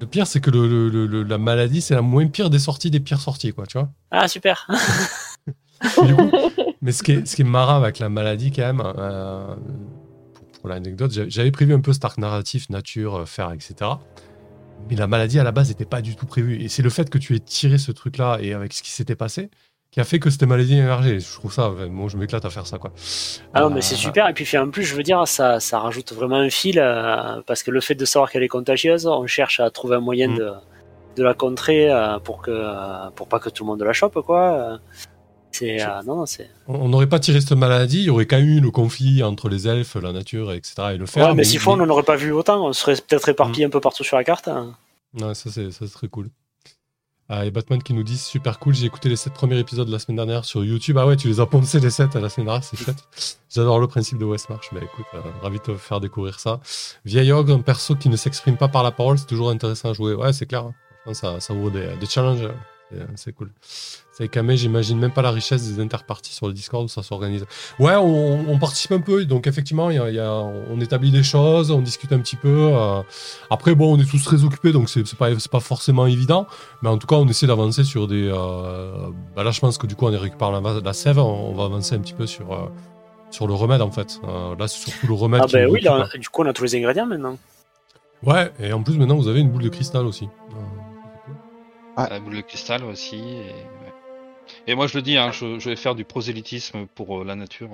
Le 0.00 0.06
pire, 0.06 0.26
c'est 0.26 0.40
que 0.40 0.50
le, 0.50 0.66
le- 0.66 0.88
le- 0.88 1.06
le- 1.06 1.22
la 1.24 1.36
maladie, 1.36 1.82
c'est 1.82 1.94
la 1.94 2.00
moins 2.00 2.26
pire 2.26 2.48
des 2.48 2.58
sorties 2.58 2.90
des 2.90 3.00
pires 3.00 3.20
sorties, 3.20 3.52
quoi, 3.52 3.66
tu 3.66 3.76
vois. 3.78 3.90
Ah, 4.10 4.28
super. 4.28 4.66
Du 6.06 6.14
coup, 6.14 6.30
mais 6.82 6.92
ce 6.92 7.02
qui, 7.02 7.12
est, 7.12 7.26
ce 7.26 7.34
qui 7.36 7.40
est 7.40 7.44
marrant 7.44 7.76
avec 7.76 7.98
la 8.00 8.10
maladie, 8.10 8.52
quand 8.52 8.60
même, 8.62 8.82
euh, 8.84 9.46
pour, 10.34 10.44
pour 10.60 10.68
l'anecdote, 10.68 11.10
j'avais- 11.28 11.50
prévu 11.50 11.72
un 11.72 11.80
peu 11.80 11.94
cet 11.94 12.04
arc 12.04 12.18
narratif, 12.18 12.68
nature, 12.68 13.14
euh, 13.20 13.24
fer, 13.24 13.50
etc. 13.52 13.92
Mais 14.88 14.96
la 14.96 15.06
maladie, 15.06 15.38
à 15.38 15.44
la 15.44 15.52
base, 15.52 15.68
n'était 15.68 15.84
pas 15.84 16.00
du 16.02 16.16
tout 16.16 16.26
prévue. 16.26 16.60
Et 16.62 16.68
c'est 16.68 16.82
le 16.82 16.90
fait 16.90 17.08
que 17.10 17.18
tu 17.18 17.34
aies 17.36 17.40
tiré 17.40 17.78
ce 17.78 17.92
truc-là 17.92 18.38
et 18.40 18.54
avec 18.54 18.72
ce 18.72 18.82
qui 18.82 18.90
s'était 18.90 19.14
passé 19.16 19.50
qui 19.92 19.98
a 19.98 20.04
fait 20.04 20.20
que 20.20 20.30
cette 20.30 20.44
maladie 20.44 20.74
a 20.74 20.84
émergé. 20.84 21.18
Je 21.18 21.32
trouve 21.32 21.52
ça, 21.52 21.68
moi, 21.90 22.08
je 22.08 22.16
m'éclate 22.16 22.44
à 22.44 22.50
faire 22.50 22.64
ça, 22.64 22.78
quoi. 22.78 22.92
Ah 23.52 23.62
non, 23.62 23.66
Euh, 23.66 23.70
mais 23.70 23.80
c'est 23.80 23.96
super. 23.96 24.28
Et 24.28 24.32
puis, 24.32 24.56
en 24.56 24.70
plus, 24.70 24.84
je 24.84 24.94
veux 24.94 25.02
dire, 25.02 25.26
ça, 25.26 25.58
ça 25.58 25.80
rajoute 25.80 26.12
vraiment 26.12 26.36
un 26.36 26.48
fil 26.48 26.78
euh, 26.78 27.42
parce 27.44 27.64
que 27.64 27.72
le 27.72 27.80
fait 27.80 27.96
de 27.96 28.04
savoir 28.04 28.30
qu'elle 28.30 28.44
est 28.44 28.48
contagieuse, 28.48 29.08
on 29.08 29.26
cherche 29.26 29.58
à 29.58 29.68
trouver 29.70 29.96
un 29.96 30.00
moyen 30.00 30.28
Mm. 30.28 30.38
de, 30.38 30.52
de 31.16 31.22
la 31.24 31.34
contrer 31.34 31.90
euh, 31.90 32.20
pour 32.20 32.40
que 32.40 33.10
pour 33.16 33.26
pas 33.26 33.40
que 33.40 33.48
tout 33.50 33.64
le 33.64 33.66
monde 33.70 33.82
la 33.82 33.92
chope, 33.92 34.20
quoi. 34.20 34.78
Euh, 35.52 35.56
C'est 35.58 35.82
euh, 35.82 36.02
non, 36.06 36.16
non, 36.16 36.26
c'est. 36.26 36.48
On 36.68 36.88
n'aurait 36.88 37.08
pas 37.08 37.18
tiré 37.18 37.40
cette 37.40 37.52
maladie, 37.52 37.98
il 37.98 38.04
y 38.04 38.10
aurait 38.10 38.26
quand 38.26 38.38
même 38.38 38.48
eu 38.48 38.60
le 38.60 38.70
conflit 38.70 39.22
entre 39.22 39.48
les 39.48 39.66
elfes, 39.68 39.96
la 39.96 40.12
nature, 40.12 40.52
etc. 40.52 40.74
et 40.94 40.96
le 40.96 41.06
fer. 41.06 41.26
Ouais, 41.28 41.34
mais 41.34 41.44
s'il 41.44 41.58
faut, 41.60 41.72
on 41.72 41.76
n'en 41.76 41.88
aurait 41.88 42.02
pas 42.04 42.16
vu 42.16 42.32
autant. 42.32 42.66
On 42.66 42.72
serait 42.72 42.94
peut-être 42.96 43.28
éparpillé 43.28 43.64
un 43.66 43.70
peu 43.70 43.80
partout 43.80 44.04
sur 44.04 44.16
la 44.16 44.24
carte. 44.24 44.48
hein. 44.48 44.74
Ouais, 45.20 45.34
ça 45.34 45.50
c'est 45.50 45.70
ça, 45.72 45.86
c'est 45.86 45.92
très 45.92 46.08
cool. 46.08 46.30
Ah, 47.32 47.46
et 47.46 47.52
Batman 47.52 47.80
qui 47.80 47.94
nous 47.94 48.02
dit 48.02 48.18
super 48.18 48.58
cool, 48.58 48.74
j'ai 48.74 48.86
écouté 48.86 49.08
les 49.08 49.14
7 49.14 49.32
premiers 49.32 49.58
épisodes 49.58 49.88
la 49.88 50.00
semaine 50.00 50.16
dernière 50.16 50.44
sur 50.44 50.64
YouTube. 50.64 50.98
Ah 50.98 51.06
ouais, 51.06 51.16
tu 51.16 51.28
les 51.28 51.38
as 51.38 51.46
poncés 51.46 51.78
les 51.78 51.90
7 51.90 52.16
la 52.16 52.28
semaine 52.28 52.46
dernière, 52.46 52.64
c'est 52.64 52.76
chouette. 52.76 53.04
J'adore 53.48 53.78
le 53.78 53.86
principe 53.86 54.18
de 54.18 54.24
Westmarch, 54.24 54.70
mais 54.72 54.80
écoute, 54.80 55.06
euh, 55.14 55.20
ravi 55.40 55.58
de 55.58 55.62
te 55.62 55.74
faire 55.76 56.00
découvrir 56.00 56.40
ça. 56.40 56.58
Vieil 57.04 57.30
ogre, 57.30 57.54
un 57.54 57.60
perso 57.60 57.94
qui 57.94 58.08
ne 58.08 58.16
s'exprime 58.16 58.56
pas 58.56 58.66
par 58.66 58.82
la 58.82 58.90
parole, 58.90 59.16
c'est 59.16 59.26
toujours 59.26 59.50
intéressant 59.50 59.90
à 59.90 59.92
jouer. 59.92 60.14
Ouais, 60.14 60.32
c'est 60.32 60.46
clair. 60.46 60.64
hein. 61.06 61.12
Ça, 61.14 61.38
ça 61.38 61.54
ouvre 61.54 61.70
des, 61.70 61.88
des 62.00 62.06
challenges. 62.06 62.48
C'est- 62.90 63.06
C'est 63.14 63.32
cool. 63.32 63.52
C'est 64.20 64.28
Kamé, 64.28 64.54
j'imagine 64.54 64.98
même 64.98 65.12
pas 65.12 65.22
la 65.22 65.30
richesse 65.30 65.66
des 65.66 65.80
interparties 65.82 66.34
sur 66.34 66.46
le 66.46 66.52
Discord 66.52 66.84
où 66.84 66.88
ça 66.88 67.02
s'organise. 67.02 67.46
Ouais, 67.78 67.94
on, 67.96 68.50
on 68.50 68.58
participe 68.58 68.92
un 68.92 69.00
peu, 69.00 69.24
donc 69.24 69.46
effectivement, 69.46 69.88
il 69.88 69.96
y 69.96 69.98
a- 69.98 70.10
y 70.10 70.18
a- 70.18 70.30
on 70.30 70.78
établit 70.78 71.10
des 71.10 71.22
choses, 71.22 71.70
on 71.70 71.80
discute 71.80 72.12
un 72.12 72.18
petit 72.18 72.36
peu. 72.36 72.68
euh. 72.74 73.00
Après, 73.48 73.74
bon, 73.74 73.96
on 73.96 73.98
est 73.98 74.04
tous 74.04 74.22
très 74.22 74.44
occupés, 74.44 74.72
donc 74.72 74.90
c'est 74.90 75.02
pas, 75.16 75.30
c'est 75.38 75.50
pas 75.50 75.60
forcément 75.60 76.06
évident, 76.06 76.46
mais 76.82 76.90
en 76.90 76.98
tout 76.98 77.06
cas, 77.06 77.16
on 77.16 77.26
essaie 77.28 77.46
d'avancer 77.46 77.82
sur 77.82 78.06
des. 78.08 78.28
euh, 78.30 79.08
bah 79.34 79.42
là, 79.42 79.52
je 79.52 79.60
pense 79.60 79.78
que 79.78 79.86
du 79.86 79.96
coup, 79.96 80.06
on 80.06 80.10
récupère 80.18 80.50
la, 80.50 80.60
la 80.84 80.92
sève, 80.92 81.18
on, 81.18 81.50
on 81.50 81.54
va 81.54 81.64
avancer 81.64 81.94
un 81.94 82.00
petit 82.00 82.12
peu 82.12 82.26
sur, 82.26 82.52
euh, 82.52 82.66
sur 83.30 83.46
le 83.46 83.54
remède 83.54 83.80
en 83.80 83.90
fait. 83.90 84.20
Euh, 84.28 84.54
là, 84.58 84.68
c'est 84.68 84.90
surtout 84.90 85.06
le 85.06 85.14
remède 85.14 85.40
Ah 85.44 85.46
ben 85.50 85.66
nous 85.66 85.72
oui, 85.72 85.80
là, 85.80 86.06
du 86.18 86.28
coup 86.28 86.42
on 86.42 86.46
a 86.46 86.52
tous 86.52 86.64
les 86.64 86.76
ingrédients 86.76 87.06
maintenant. 87.06 87.38
Ouais, 88.22 88.52
et 88.60 88.70
en 88.74 88.82
plus, 88.82 88.98
maintenant, 88.98 89.16
vous 89.16 89.28
avez 89.28 89.40
une 89.40 89.48
boule 89.50 89.62
de 89.62 89.70
cristal 89.70 90.04
aussi. 90.04 90.26
Euh, 90.50 90.54
cool. 91.24 92.06
La 92.10 92.20
boule 92.20 92.36
de 92.36 92.40
cristal 92.42 92.84
aussi. 92.84 93.16
Et. 93.16 93.54
Et 94.66 94.74
moi 94.74 94.86
je 94.86 94.96
le 94.96 95.02
dis, 95.02 95.16
hein, 95.16 95.30
je, 95.32 95.58
je 95.58 95.70
vais 95.70 95.76
faire 95.76 95.94
du 95.94 96.04
prosélytisme 96.04 96.86
pour 96.94 97.20
euh, 97.20 97.24
la 97.24 97.34
nature. 97.34 97.70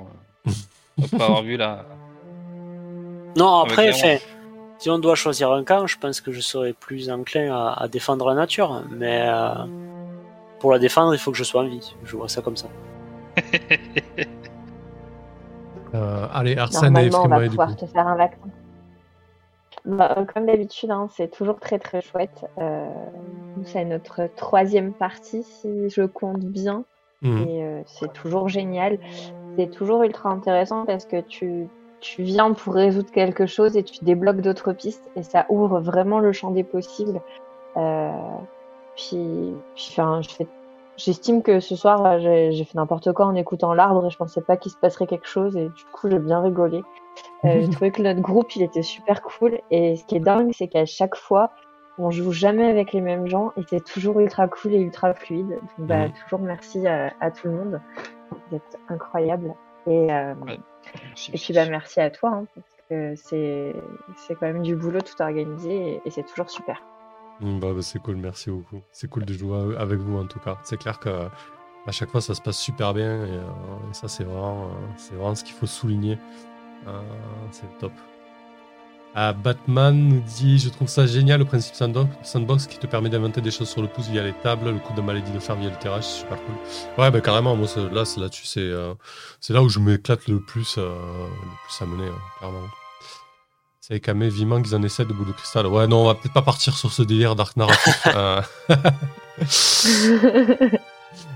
euh, 0.47 0.51
Après 1.05 1.23
avoir 1.23 1.43
vu 1.43 1.57
la. 1.57 1.85
Non, 3.37 3.61
Avec 3.61 3.73
après, 3.73 4.21
si 4.79 4.91
on 4.91 4.99
doit 4.99 5.15
choisir 5.15 5.53
un 5.53 5.65
camp, 5.65 5.87
je 5.87 5.99
pense 5.99 6.21
que 6.21 6.33
je 6.33 6.41
serais 6.41 6.73
plus 6.73 7.11
enclin 7.11 7.55
à, 7.55 7.83
à 7.83 7.89
défendre 7.89 8.27
la 8.29 8.35
nature. 8.35 8.83
Mais 8.91 9.25
euh, 9.27 9.55
pour 10.61 10.73
la 10.73 10.79
défendre, 10.79 11.15
il 11.15 11.19
faut 11.19 11.33
que 11.33 11.37
je 11.39 11.45
sois 11.45 11.63
en 11.63 11.69
vie. 11.69 11.95
Je 12.05 12.17
vois 12.17 12.29
ça 12.29 12.41
comme 12.43 12.57
ça. 12.57 12.69
Euh, 15.95 16.27
allez, 16.33 16.57
Arsène 16.59 16.97
et 16.99 17.09
Normalement, 17.09 17.23
on 17.25 17.29
va 17.41 17.49
pouvoir 17.49 17.77
te 17.77 17.87
faire 17.87 18.07
un 18.07 18.17
vaccin. 18.17 18.39
Bah, 19.87 20.27
comme 20.35 20.47
d'habitude, 20.47 20.91
hein, 20.91 21.09
c'est 21.13 21.31
toujours 21.31 21.61
très 21.61 21.79
très 21.79 22.01
chouette. 22.01 22.45
Euh, 22.59 22.91
c'est 23.65 23.85
notre 23.85 24.29
troisième 24.35 24.93
partie, 24.93 25.45
si 25.45 25.89
je 25.89 26.03
compte 26.03 26.45
bien. 26.45 26.85
Mhm. 27.23 27.49
Et 27.49 27.65
euh, 27.65 27.83
c'est 27.87 28.13
toujours 28.13 28.49
génial. 28.49 28.99
C'est 29.57 29.71
toujours 29.71 30.03
ultra 30.03 30.29
intéressant 30.31 30.85
parce 30.87 31.07
que 31.07 31.21
tu, 31.21 31.71
tu 32.01 32.23
viens 32.25 32.53
pour 32.53 32.75
résoudre 32.75 33.11
quelque 33.11 33.47
chose 33.47 33.77
et 33.77 33.85
tu 33.85 34.05
débloques 34.05 34.41
d'autres 34.41 34.73
pistes 34.73 35.09
et 35.15 35.23
ça 35.23 35.47
ouvre 35.51 35.81
vraiment 35.81 36.19
le 36.19 36.33
champ 36.33 36.51
des 36.51 36.65
possibles. 36.65 37.23
Euh, 37.77 38.11
puis, 38.97 39.63
puis 39.75 39.89
enfin, 39.93 40.21
j'estime 40.97 41.43
que 41.43 41.61
ce 41.61 41.77
soir, 41.77 42.05
euh, 42.07 42.19
j'ai 42.19 42.53
j'ai 42.53 42.65
fait 42.65 42.75
n'importe 42.77 43.13
quoi 43.13 43.27
en 43.27 43.35
écoutant 43.37 43.73
l'arbre 43.75 44.07
et 44.07 44.11
je 44.11 44.17
pensais 44.17 44.43
pas 44.43 44.57
qu'il 44.57 44.73
se 44.73 44.79
passerait 44.79 45.07
quelque 45.07 45.29
chose 45.29 45.57
et 45.57 45.69
du 45.69 45.85
coup, 45.93 46.11
j'ai 46.11 46.19
bien 46.19 46.41
rigolé. 46.43 46.83
Euh, 47.45 47.61
j'ai 47.61 47.69
trouvé 47.69 47.91
que 47.91 48.03
notre 48.03 48.21
groupe, 48.21 48.55
il 48.57 48.63
était 48.63 48.83
super 48.83 49.23
cool 49.23 49.61
et 49.71 49.97
ce 49.97 50.05
qui 50.05 50.17
est 50.17 50.21
dingue, 50.21 50.51
c'est 50.57 50.69
qu'à 50.69 50.85
chaque 50.87 51.17
fois, 51.17 51.51
on 51.99 52.11
joue 52.11 52.33
jamais 52.33 52.67
avec 52.67 52.93
les 52.93 53.01
mêmes 53.01 53.27
gens 53.27 53.53
et 53.57 53.63
c'est 53.71 53.85
toujours 53.85 54.21
ultra 54.21 54.49
cool 54.49 54.75
et 54.75 54.79
ultra 54.79 55.15
fluide. 55.15 55.49
Donc, 55.49 55.87
bah, 55.89 56.07
Mhm. 56.09 56.13
toujours 56.25 56.41
merci 56.41 56.87
à, 56.87 57.13
à 57.21 57.31
tout 57.31 57.49
le 57.49 57.55
monde. 57.55 57.81
Vous 58.51 58.57
êtes 58.57 58.79
incroyables. 58.89 59.55
Et, 59.87 60.13
euh, 60.13 60.35
Merci, 61.05 61.31
et 61.33 61.39
puis 61.39 61.53
bah, 61.55 61.67
merci 61.69 62.01
à 62.01 62.11
toi, 62.11 62.31
hein, 62.31 62.47
parce 62.55 62.67
que 62.89 63.15
c'est 63.17 63.75
c'est 64.17 64.35
quand 64.35 64.47
même 64.47 64.63
du 64.63 64.77
boulot 64.77 65.01
tout 65.01 65.21
organisé 65.21 65.95
et, 65.95 66.03
et 66.05 66.11
c'est 66.11 66.23
toujours 66.25 66.51
super. 66.51 66.83
Mm, 67.41 67.59
bah, 67.61 67.69
bah, 67.75 67.83
c'est 67.83 68.01
cool, 68.01 68.17
merci 68.17 68.51
beaucoup. 68.51 68.81
C'est 68.93 69.09
cool 69.09 69.25
de 69.25 69.33
jouer 69.33 69.77
avec 69.79 69.99
vous 69.99 70.17
en 70.19 70.27
tout 70.27 70.39
cas. 70.41 70.59
C'est 70.65 70.77
clair 70.79 70.99
que 71.01 71.09
à 71.09 71.93
chaque 71.93 72.11
fois 72.11 72.21
ça 72.21 72.35
se 72.35 72.43
passe 72.43 72.59
super 72.59 72.95
bien 72.95 73.27
et, 73.27 73.31
euh, 73.31 73.91
et 73.91 73.95
ça 73.95 74.09
c'est 74.09 74.25
vraiment, 74.25 74.65
euh, 74.65 74.69
c'est 74.97 75.15
vraiment 75.15 75.35
ce 75.35 75.45
qu'il 75.45 75.55
faut 75.55 75.67
souligner. 75.67 76.19
Euh, 76.87 77.01
c'est 77.51 77.65
le 77.65 77.79
top. 77.81 77.93
Ah, 79.19 79.33
Batman 79.33 79.97
nous 79.97 80.21
dit 80.21 80.59
Je 80.59 80.69
trouve 80.69 80.89
ça 80.89 81.07
génial 81.07 81.39
le 81.39 81.47
principe 81.47 81.75
sandbox, 81.75 82.67
qui 82.67 82.79
te 82.79 82.87
permet 82.87 83.09
d'inventer 83.09 83.41
des 83.41 83.51
choses 83.51 83.71
sur 83.71 83.81
le 83.81 83.89
pouce 83.89 84.09
via 84.09 84.23
les 84.23 84.35
tables, 84.35 84.71
le 84.71 84.79
coup 84.79 84.93
de 84.93 85.01
maladie 85.01 85.33
de 85.33 85.39
fer 85.39 85.57
via 85.57 85.71
le 85.71 85.77
terrasse, 85.77 86.07
c'est 86.07 86.21
super 86.21 86.37
cool. 86.45 86.55
Ouais, 86.99 87.11
bah 87.11 87.23
carrément, 87.23 87.57
moi 87.57 87.67
là 87.93 88.05
c'est 88.05 88.21
là-dessus, 88.21 88.45
c'est 88.45 88.61
euh, 88.61 88.93
c'est 89.41 89.55
là 89.55 89.63
où 89.63 89.71
je 89.71 89.79
m'éclate 89.79 90.29
le 90.29 90.41
plus, 90.41 90.77
euh, 90.77 90.91
le 90.91 91.67
plus 91.67 91.83
à 91.83 91.87
mener, 91.87 92.09
hein, 92.09 92.19
clairement. 92.39 92.61
C'est 93.89 94.01
Kamé, 94.01 94.29
vivement 94.29 94.61
qu'ils 94.61 94.75
en 94.75 94.83
essaient 94.83 95.05
de 95.05 95.13
boule 95.13 95.29
de 95.29 95.33
cristal. 95.33 95.69
Ouais, 95.69 95.87
non, 95.87 96.03
on 96.03 96.07
va 96.07 96.15
peut-être 96.15 96.35
pas 96.35 96.43
partir 96.43 96.77
sur 96.77 96.93
ce 96.93 97.03
délire 97.03 97.37
d'arc 97.37 97.57
narratif. 97.57 98.09
Euh, 98.17 98.43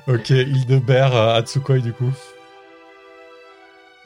ok, 0.09 0.31
Hildebert, 0.31 1.15
euh, 1.15 1.37
Atsukoi 1.37 1.79
du 1.79 1.93
coup. 1.93 2.11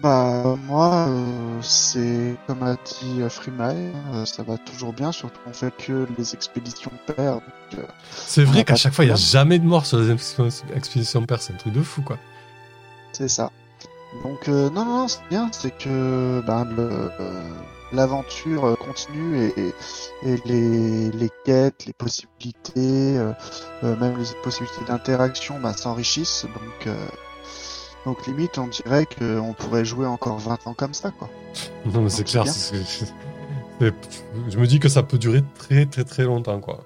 Bah 0.01 0.57
moi, 0.67 1.07
euh, 1.09 1.63
c'est 1.63 2.37
comme 2.49 2.65
a 2.65 2.75
dit 2.75 3.23
euh, 3.23 3.29
Freemae, 3.29 3.93
euh, 4.13 4.25
ça 4.25 4.43
va 4.43 4.59
toujours 4.59 4.93
bien, 4.93 5.13
surtout 5.13 5.41
on 5.47 5.53
fait 5.53 5.73
que 5.77 6.09
les 6.19 6.35
expéditions 6.35 6.91
donc, 7.17 7.43
euh, 7.79 7.87
C'est 8.11 8.43
vrai 8.43 8.65
qu'à 8.65 8.75
chaque 8.75 8.93
fois, 8.93 9.05
il 9.05 9.09
n'y 9.09 9.13
a 9.15 9.17
jamais 9.17 9.61
de 9.61 9.65
mort 9.65 9.87
sur 9.87 9.99
les 10.01 10.11
expéditions, 10.11 11.25
paires. 11.25 11.41
C'est 11.41 11.53
un 11.53 11.57
truc 11.57 11.73
de 11.73 11.83
fou, 11.83 12.03
quoi. 12.03 12.19
c'est 13.13 13.29
ça. 13.29 13.53
Donc 14.25 14.49
euh, 14.49 14.69
non, 14.71 14.85
non, 14.85 14.99
non, 15.03 15.09
c'est 15.09 15.29
bien, 15.31 15.49
c'est 15.53 15.77
que 15.77 16.41
ben, 16.45 16.67
l'aventure 17.93 18.77
continue 18.79 19.53
et, 19.57 19.75
et, 20.25 20.37
les, 20.45 21.11
les 21.13 21.31
quêtes, 21.45 21.87
les 21.87 21.93
possibilités, 21.93 23.17
même 23.83 24.19
les 24.19 24.27
possibilités 24.43 24.85
d'interaction 24.87 25.61
ben, 25.61 25.73
s'enrichissent. 25.73 26.47
Donc, 26.47 26.87
euh, 26.89 26.97
donc 28.05 28.27
limite, 28.27 28.59
on 28.59 28.67
dirait 28.67 29.07
qu'on 29.07 29.55
pourrait 29.55 29.85
jouer 29.85 30.07
encore 30.07 30.39
20 30.39 30.67
ans 30.67 30.75
comme 30.75 30.95
ça, 30.95 31.11
quoi. 31.11 31.29
Non, 31.87 32.03
mais 32.03 32.11
c'est 32.11 32.25
clair. 32.25 32.45
Je 33.81 34.59
me 34.59 34.67
dis 34.67 34.79
que 34.81 34.89
ça 34.89 35.03
peut 35.03 35.19
durer 35.19 35.43
très, 35.59 35.87
très, 35.87 36.05
très 36.05 36.25
longtemps, 36.25 36.61
quoi. 36.61 36.81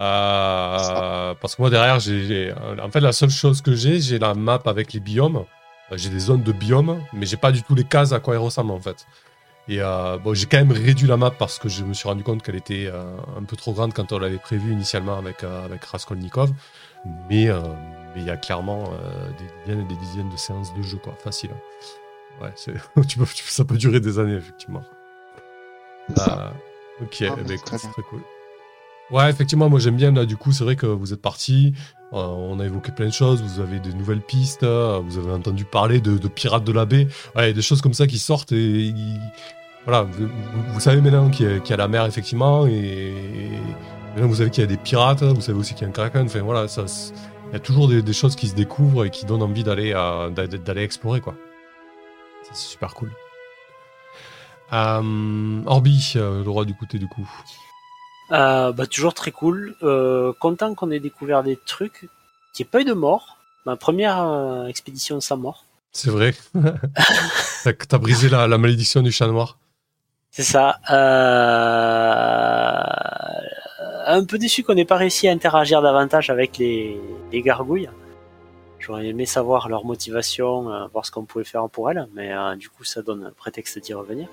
Euh, 0.00 1.34
parce 1.40 1.54
que 1.54 1.62
moi, 1.62 1.70
derrière, 1.70 2.00
j'ai. 2.00 2.24
j'ai- 2.26 2.54
En 2.82 2.90
fait, 2.90 3.00
la 3.00 3.12
seule 3.12 3.30
chose 3.30 3.62
que 3.62 3.74
j'ai, 3.74 4.00
j'ai 4.00 4.18
la 4.18 4.34
map 4.34 4.60
avec 4.66 4.92
les 4.92 5.00
biomes. 5.00 5.44
Euh, 5.92 5.96
J'ai 5.96 6.08
des 6.08 6.18
zones 6.18 6.42
de 6.42 6.52
biomes, 6.52 7.00
mais 7.12 7.26
j'ai 7.26 7.36
pas 7.36 7.52
du 7.52 7.62
tout 7.62 7.74
les 7.74 7.84
cases 7.84 8.12
à 8.12 8.18
quoi 8.20 8.34
elles 8.34 8.40
ressemblent, 8.40 8.72
en 8.72 8.80
fait. 8.80 9.06
Et 9.68 9.80
euh, 9.80 10.18
bon, 10.18 10.34
j'ai 10.34 10.46
quand 10.46 10.56
même 10.56 10.72
réduit 10.72 11.06
la 11.06 11.16
map 11.16 11.30
parce 11.30 11.58
que 11.58 11.68
je 11.68 11.84
me 11.84 11.92
suis 11.94 12.08
rendu 12.08 12.24
compte 12.24 12.42
qu'elle 12.42 12.56
était 12.56 12.86
euh, 12.92 13.04
un 13.38 13.44
peu 13.44 13.54
trop 13.56 13.72
grande 13.72 13.92
quand 13.94 14.10
on 14.12 14.18
l'avait 14.18 14.38
prévue 14.38 14.72
initialement 14.72 15.16
avec, 15.16 15.44
euh, 15.44 15.64
avec 15.64 15.84
Raskolnikov. 15.84 16.50
Mais 17.30 17.48
euh, 17.48 17.60
mais 18.14 18.22
il 18.22 18.26
y 18.26 18.30
a 18.30 18.36
clairement 18.36 18.84
euh, 18.92 19.28
des 19.38 19.44
dizaines 19.64 19.80
et 19.84 19.88
des 19.88 19.96
dizaines 20.00 20.28
de 20.30 20.36
séances 20.36 20.74
de 20.74 20.82
jeu, 20.82 20.98
quoi. 21.02 21.14
Facile. 21.22 21.50
hein. 21.52 22.44
Ouais, 22.44 22.52
tu 23.08 23.18
peux, 23.18 23.26
tu- 23.26 23.44
ça 23.44 23.64
peut 23.64 23.76
durer 23.76 24.00
des 24.00 24.18
années, 24.18 24.34
effectivement. 24.36 24.82
Ça. 26.16 26.52
Euh, 27.00 27.04
ok, 27.04 27.24
Ah, 27.28 27.34
mais 27.36 27.42
ben, 27.44 27.58
c'est 27.78 27.78
très 27.90 28.02
cool. 28.10 28.22
Ouais, 29.10 29.28
effectivement, 29.28 29.68
moi 29.68 29.78
j'aime 29.78 29.96
bien, 29.96 30.10
là, 30.12 30.24
du 30.24 30.36
coup, 30.36 30.52
c'est 30.52 30.64
vrai 30.64 30.74
que 30.76 30.86
vous 30.86 31.12
êtes 31.12 31.20
partis, 31.20 31.74
euh, 32.14 32.16
on 32.16 32.58
a 32.60 32.64
évoqué 32.64 32.92
plein 32.92 33.06
de 33.06 33.12
choses, 33.12 33.42
vous 33.42 33.60
avez 33.60 33.78
de 33.78 33.92
nouvelles 33.92 34.22
pistes, 34.22 34.62
euh, 34.62 35.00
vous 35.04 35.18
avez 35.18 35.30
entendu 35.32 35.64
parler 35.66 36.00
de, 36.00 36.16
de 36.16 36.28
pirates 36.28 36.64
de 36.64 36.72
la 36.72 36.86
baie, 36.86 37.06
ouais, 37.36 37.52
des 37.52 37.60
choses 37.62 37.82
comme 37.82 37.94
ça 37.94 38.06
qui 38.06 38.18
sortent 38.18 38.52
et. 38.52 38.56
ils- 38.86 39.20
Voilà, 39.84 40.02
vous, 40.04 40.28
vous- 40.72 40.80
savez 40.80 41.00
maintenant 41.02 41.28
qu'il 41.28 41.46
y, 41.50 41.54
a- 41.54 41.58
qu'il 41.58 41.70
y 41.70 41.74
a 41.74 41.76
la 41.76 41.88
mer, 41.88 42.06
effectivement, 42.06 42.66
et, 42.66 42.70
et 42.72 43.50
maintenant 44.14 44.28
vous 44.28 44.36
savez 44.36 44.48
qu'il 44.50 44.62
y 44.62 44.64
a 44.64 44.68
des 44.68 44.76
pirates, 44.78 45.22
vous 45.24 45.40
savez 45.42 45.58
aussi 45.58 45.74
qu'il 45.74 45.82
y 45.82 45.86
a 45.86 45.88
un 45.88 45.92
kraken, 45.92 46.26
enfin 46.26 46.40
voilà, 46.40 46.68
ça, 46.68 46.84
il 47.52 47.54
y 47.54 47.56
a 47.56 47.60
toujours 47.60 47.86
des, 47.86 48.00
des 48.02 48.12
choses 48.14 48.34
qui 48.34 48.48
se 48.48 48.54
découvrent 48.54 49.04
et 49.04 49.10
qui 49.10 49.26
donnent 49.26 49.42
envie 49.42 49.62
d'aller 49.62 49.92
euh, 49.94 50.30
d'a- 50.30 50.46
d'aller 50.46 50.82
explorer, 50.82 51.20
quoi. 51.20 51.34
C'est 52.44 52.56
super 52.56 52.94
cool. 52.94 53.12
Euh, 54.72 55.62
Orbi, 55.66 56.14
euh, 56.16 56.42
le 56.42 56.48
roi 56.50 56.64
du 56.64 56.74
côté 56.74 56.98
du 56.98 57.06
coup. 57.06 57.28
Euh, 58.30 58.72
bah, 58.72 58.86
toujours 58.86 59.12
très 59.14 59.30
cool. 59.30 59.76
Content 60.40 60.74
qu'on 60.74 60.90
ait 60.90 60.98
découvert 61.00 61.42
des 61.42 61.56
trucs. 61.66 62.08
Qu'il 62.54 62.64
n'y 62.64 62.68
ait 62.68 62.70
pas 62.70 62.80
eu 62.80 62.84
de 62.84 62.94
mort. 62.94 63.36
Ma 63.66 63.76
première 63.76 64.66
expédition 64.68 65.20
sans 65.20 65.36
mort. 65.36 65.64
C'est 65.92 66.10
vrai. 66.10 66.34
T'as 67.64 67.72
t'as 67.74 67.98
brisé 67.98 68.28
la, 68.30 68.48
la 68.48 68.58
malédiction 68.58 69.02
du 69.02 69.12
chat 69.12 69.26
noir. 69.28 69.58
C'est 70.30 70.42
ça. 70.42 70.80
Euh... 70.90 72.82
Un 74.12 74.24
peu 74.24 74.38
déçu 74.38 74.62
qu'on 74.62 74.74
n'ait 74.74 74.84
pas 74.84 74.96
réussi 74.96 75.28
à 75.28 75.32
interagir 75.32 75.80
davantage 75.82 76.28
avec 76.30 76.58
les, 76.58 76.98
les 77.32 77.42
gargouilles. 77.42 77.88
J'aurais 78.78 79.06
aimé 79.06 79.26
savoir 79.26 79.68
leur 79.68 79.84
motivation, 79.84 80.70
euh, 80.70 80.86
voir 80.92 81.06
ce 81.06 81.10
qu'on 81.12 81.24
pouvait 81.24 81.44
faire 81.44 81.68
pour 81.68 81.90
elles, 81.90 82.06
mais 82.14 82.32
euh, 82.32 82.56
du 82.56 82.68
coup 82.68 82.84
ça 82.84 83.00
donne 83.02 83.24
un 83.24 83.30
prétexte 83.30 83.78
d'y 83.78 83.94
revenir. 83.94 84.26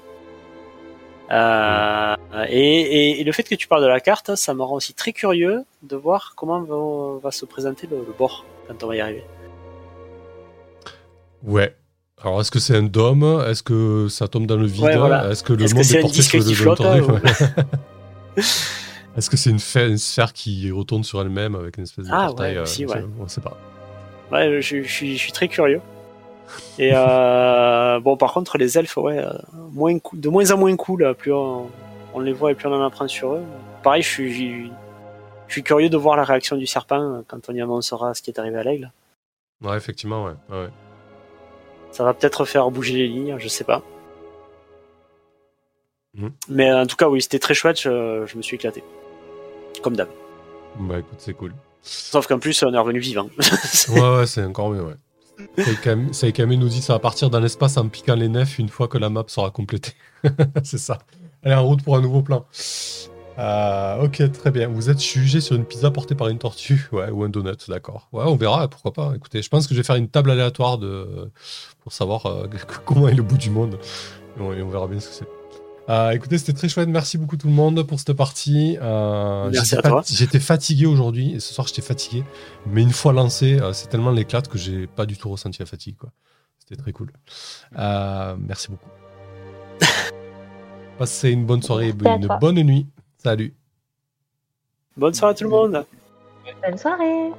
Euh, 1.31 2.15
et, 2.47 2.81
et- 2.81 3.21
et 3.21 3.23
le 3.23 3.31
fait 3.31 3.43
que 3.43 3.53
tu 3.55 3.67
parles 3.67 3.83
de 3.83 3.87
la 3.87 3.99
carte, 3.99 4.35
ça 4.35 4.53
me 4.55 4.63
rend 4.63 4.75
aussi 4.75 4.93
très 4.95 5.13
curieux 5.13 5.63
de 5.83 5.95
voir 5.95 6.33
comment 6.35 6.59
va, 6.61 7.19
va 7.21 7.31
se 7.31 7.45
présenter 7.45 7.87
le, 7.89 7.97
le 7.97 8.13
bord 8.17 8.45
quand 8.67 8.83
on 8.83 8.87
va 8.87 8.95
y 8.95 9.01
arriver. 9.01 9.23
Ouais. 11.43 11.75
Alors, 12.21 12.41
est-ce 12.41 12.51
que 12.51 12.59
c'est 12.59 12.75
un 12.75 12.83
dôme? 12.83 13.23
Est-ce 13.47 13.61
que 13.63 14.07
ça 14.09 14.27
tombe 14.27 14.45
dans 14.47 14.57
le 14.57 14.65
vide? 14.65 14.83
Ouais, 14.83 14.97
voilà. 14.97 15.29
Est-ce 15.31 15.43
que 15.43 15.53
le 15.53 15.65
que 15.65 15.73
monde 15.75 15.85
est 15.85 16.01
porté 16.01 16.21
sur 16.23 16.39
le 16.39 16.43
Est-ce 19.19 19.29
que 19.29 19.35
c'est 19.35 19.49
une, 19.49 19.97
sphère 19.97 20.31
qui 20.31 20.71
retourne 20.71 21.03
sur 21.03 21.19
elle-même 21.19 21.53
avec 21.53 21.75
une 21.75 21.83
espèce 21.83 22.05
de 22.05 22.11
Ah, 22.13 22.27
portail 22.27 22.53
ouais, 22.53 22.59
euh, 22.59 22.63
aussi, 22.63 22.85
ouais. 22.85 23.03
On 23.19 23.27
sait 23.27 23.41
pas. 23.41 23.57
Ouais, 24.31 24.61
je, 24.61 24.81
je 24.81 24.89
suis, 24.89 25.17
je 25.17 25.21
suis 25.21 25.33
très 25.33 25.49
curieux. 25.49 25.81
Et 26.77 26.91
euh, 26.93 27.99
bon, 28.03 28.15
par 28.15 28.31
contre, 28.31 28.57
les 28.57 28.77
elfes, 28.77 28.95
ouais, 28.95 29.17
euh, 29.17 29.33
moins 29.73 29.97
de 30.13 30.29
moins 30.29 30.49
en 30.51 30.57
moins 30.57 30.73
cool. 30.77 31.13
Plus 31.15 31.33
on, 31.33 31.69
on 32.13 32.21
les 32.21 32.31
voit 32.31 32.53
et 32.53 32.55
plus 32.55 32.69
on 32.69 32.73
en 32.73 32.81
apprend 32.81 33.09
sur 33.09 33.33
eux. 33.33 33.43
Pareil, 33.83 34.03
je 34.03 34.07
suis, 34.07 34.71
Je 35.47 35.51
suis 35.51 35.63
curieux 35.63 35.89
de 35.89 35.97
voir 35.97 36.15
la 36.15 36.23
réaction 36.23 36.55
du 36.55 36.65
serpent 36.65 37.21
quand 37.27 37.49
on 37.49 37.53
y 37.53 37.61
annoncera 37.61 38.13
ce 38.13 38.21
qui 38.21 38.29
est 38.29 38.39
arrivé 38.39 38.55
à 38.55 38.63
l'aigle. 38.63 38.89
Ouais, 39.61 39.75
effectivement, 39.75 40.23
ouais. 40.23 40.33
ouais. 40.49 40.69
Ça 41.91 42.05
va 42.05 42.13
peut-être 42.13 42.45
faire 42.45 42.71
bouger 42.71 42.93
les 42.93 43.07
lignes, 43.09 43.35
je 43.37 43.49
sais 43.49 43.65
pas. 43.65 43.83
Mhm. 46.13 46.31
Mais 46.47 46.71
en 46.71 46.85
tout 46.85 46.95
cas, 46.95 47.09
oui, 47.09 47.21
c'était 47.21 47.39
très 47.39 47.53
chouette, 47.53 47.81
je, 47.81 48.25
je 48.25 48.37
me 48.37 48.41
suis 48.41 48.55
éclaté. 48.55 48.81
Comme 49.81 49.95
d'hab. 49.95 50.09
Bah 50.79 50.99
écoute, 50.99 51.17
c'est 51.17 51.33
cool. 51.33 51.53
Sauf 51.81 52.27
qu'en 52.27 52.39
plus, 52.39 52.61
on 52.63 52.73
est 52.73 52.77
revenu 52.77 52.99
vivant. 52.99 53.29
Ouais, 53.89 54.17
ouais, 54.17 54.27
c'est 54.27 54.43
encore 54.43 54.69
mieux, 54.69 54.83
ouais. 54.83 54.95
Saikame 55.57 56.13
Saikame 56.13 56.53
nous 56.55 56.67
dit 56.67 56.81
ça 56.81 56.93
va 56.93 56.99
partir 56.99 57.29
dans 57.29 57.39
l'espace 57.39 57.77
en 57.77 57.87
piquant 57.87 58.15
les 58.15 58.27
nefs 58.27 58.59
une 58.59 58.67
fois 58.67 58.87
que 58.87 58.97
la 58.97 59.09
map 59.09 59.23
sera 59.27 59.51
complétée. 59.51 59.93
c'est 60.63 60.77
ça. 60.77 60.99
Allez, 61.43 61.55
en 61.55 61.65
route 61.65 61.81
pour 61.81 61.95
un 61.95 62.01
nouveau 62.01 62.21
plan. 62.21 62.45
Euh, 63.37 64.03
ok, 64.03 64.31
très 64.33 64.51
bien. 64.51 64.67
Vous 64.67 64.89
êtes 64.89 65.01
jugé 65.01 65.39
sur 65.39 65.55
une 65.55 65.63
pizza 65.63 65.89
portée 65.91 66.13
par 66.13 66.27
une 66.27 66.39
tortue, 66.39 66.89
ouais, 66.91 67.09
ou 67.09 67.23
un 67.23 67.29
donut, 67.29 67.69
d'accord. 67.69 68.09
Ouais, 68.11 68.25
on 68.25 68.35
verra, 68.35 68.67
pourquoi 68.67 68.91
pas. 68.91 69.13
Écoutez, 69.15 69.41
je 69.41 69.47
pense 69.47 69.65
que 69.65 69.73
je 69.73 69.79
vais 69.79 69.85
faire 69.85 69.95
une 69.95 70.09
table 70.09 70.31
aléatoire 70.31 70.77
de... 70.77 71.31
pour 71.81 71.93
savoir 71.93 72.25
euh, 72.25 72.47
comment 72.85 73.07
est 73.07 73.15
le 73.15 73.23
bout 73.23 73.37
du 73.37 73.49
monde. 73.49 73.79
Et 74.37 74.41
on, 74.41 74.53
et 74.53 74.61
on 74.61 74.69
verra 74.69 74.87
bien 74.87 74.99
ce 74.99 75.07
que 75.07 75.15
c'est. 75.15 75.38
Euh, 75.89 76.11
écoutez, 76.11 76.37
c'était 76.37 76.53
très 76.53 76.69
chouette. 76.69 76.87
Merci 76.87 77.17
beaucoup 77.17 77.35
tout 77.35 77.47
le 77.47 77.53
monde 77.53 77.81
pour 77.83 77.99
cette 77.99 78.13
partie. 78.13 78.77
Euh, 78.79 79.49
Merci 79.51 79.71
j'étais 79.71 79.87
à 79.87 79.89
toi. 79.89 80.03
J'étais 80.07 80.39
fatigué 80.39 80.85
aujourd'hui 80.85 81.33
et 81.35 81.39
ce 81.39 81.53
soir 81.53 81.65
j'étais 81.67 81.81
fatigué. 81.81 82.23
Mais 82.67 82.83
une 82.83 82.91
fois 82.91 83.11
lancé, 83.11 83.59
euh, 83.59 83.73
c'est 83.73 83.87
tellement 83.87 84.11
l'éclate 84.11 84.47
que 84.47 84.57
j'ai 84.59 84.85
pas 84.85 85.07
du 85.07 85.17
tout 85.17 85.29
ressenti 85.29 85.59
la 85.59 85.65
fatigue. 85.65 85.97
quoi. 85.97 86.11
C'était 86.59 86.79
très 86.79 86.91
cool. 86.91 87.11
Euh, 87.77 88.35
merci 88.39 88.69
beaucoup. 88.69 88.89
Passez 90.99 91.31
une 91.31 91.45
bonne 91.45 91.63
soirée 91.63 91.87
et 91.87 91.91
une 91.91 92.27
bonne 92.39 92.61
nuit. 92.61 92.85
Salut. 93.17 93.55
Bonne 94.95 95.13
soirée 95.13 95.31
à 95.31 95.35
tout 95.35 95.45
le 95.45 95.49
monde. 95.49 95.85
Bonne 96.63 96.77
soirée 96.77 97.31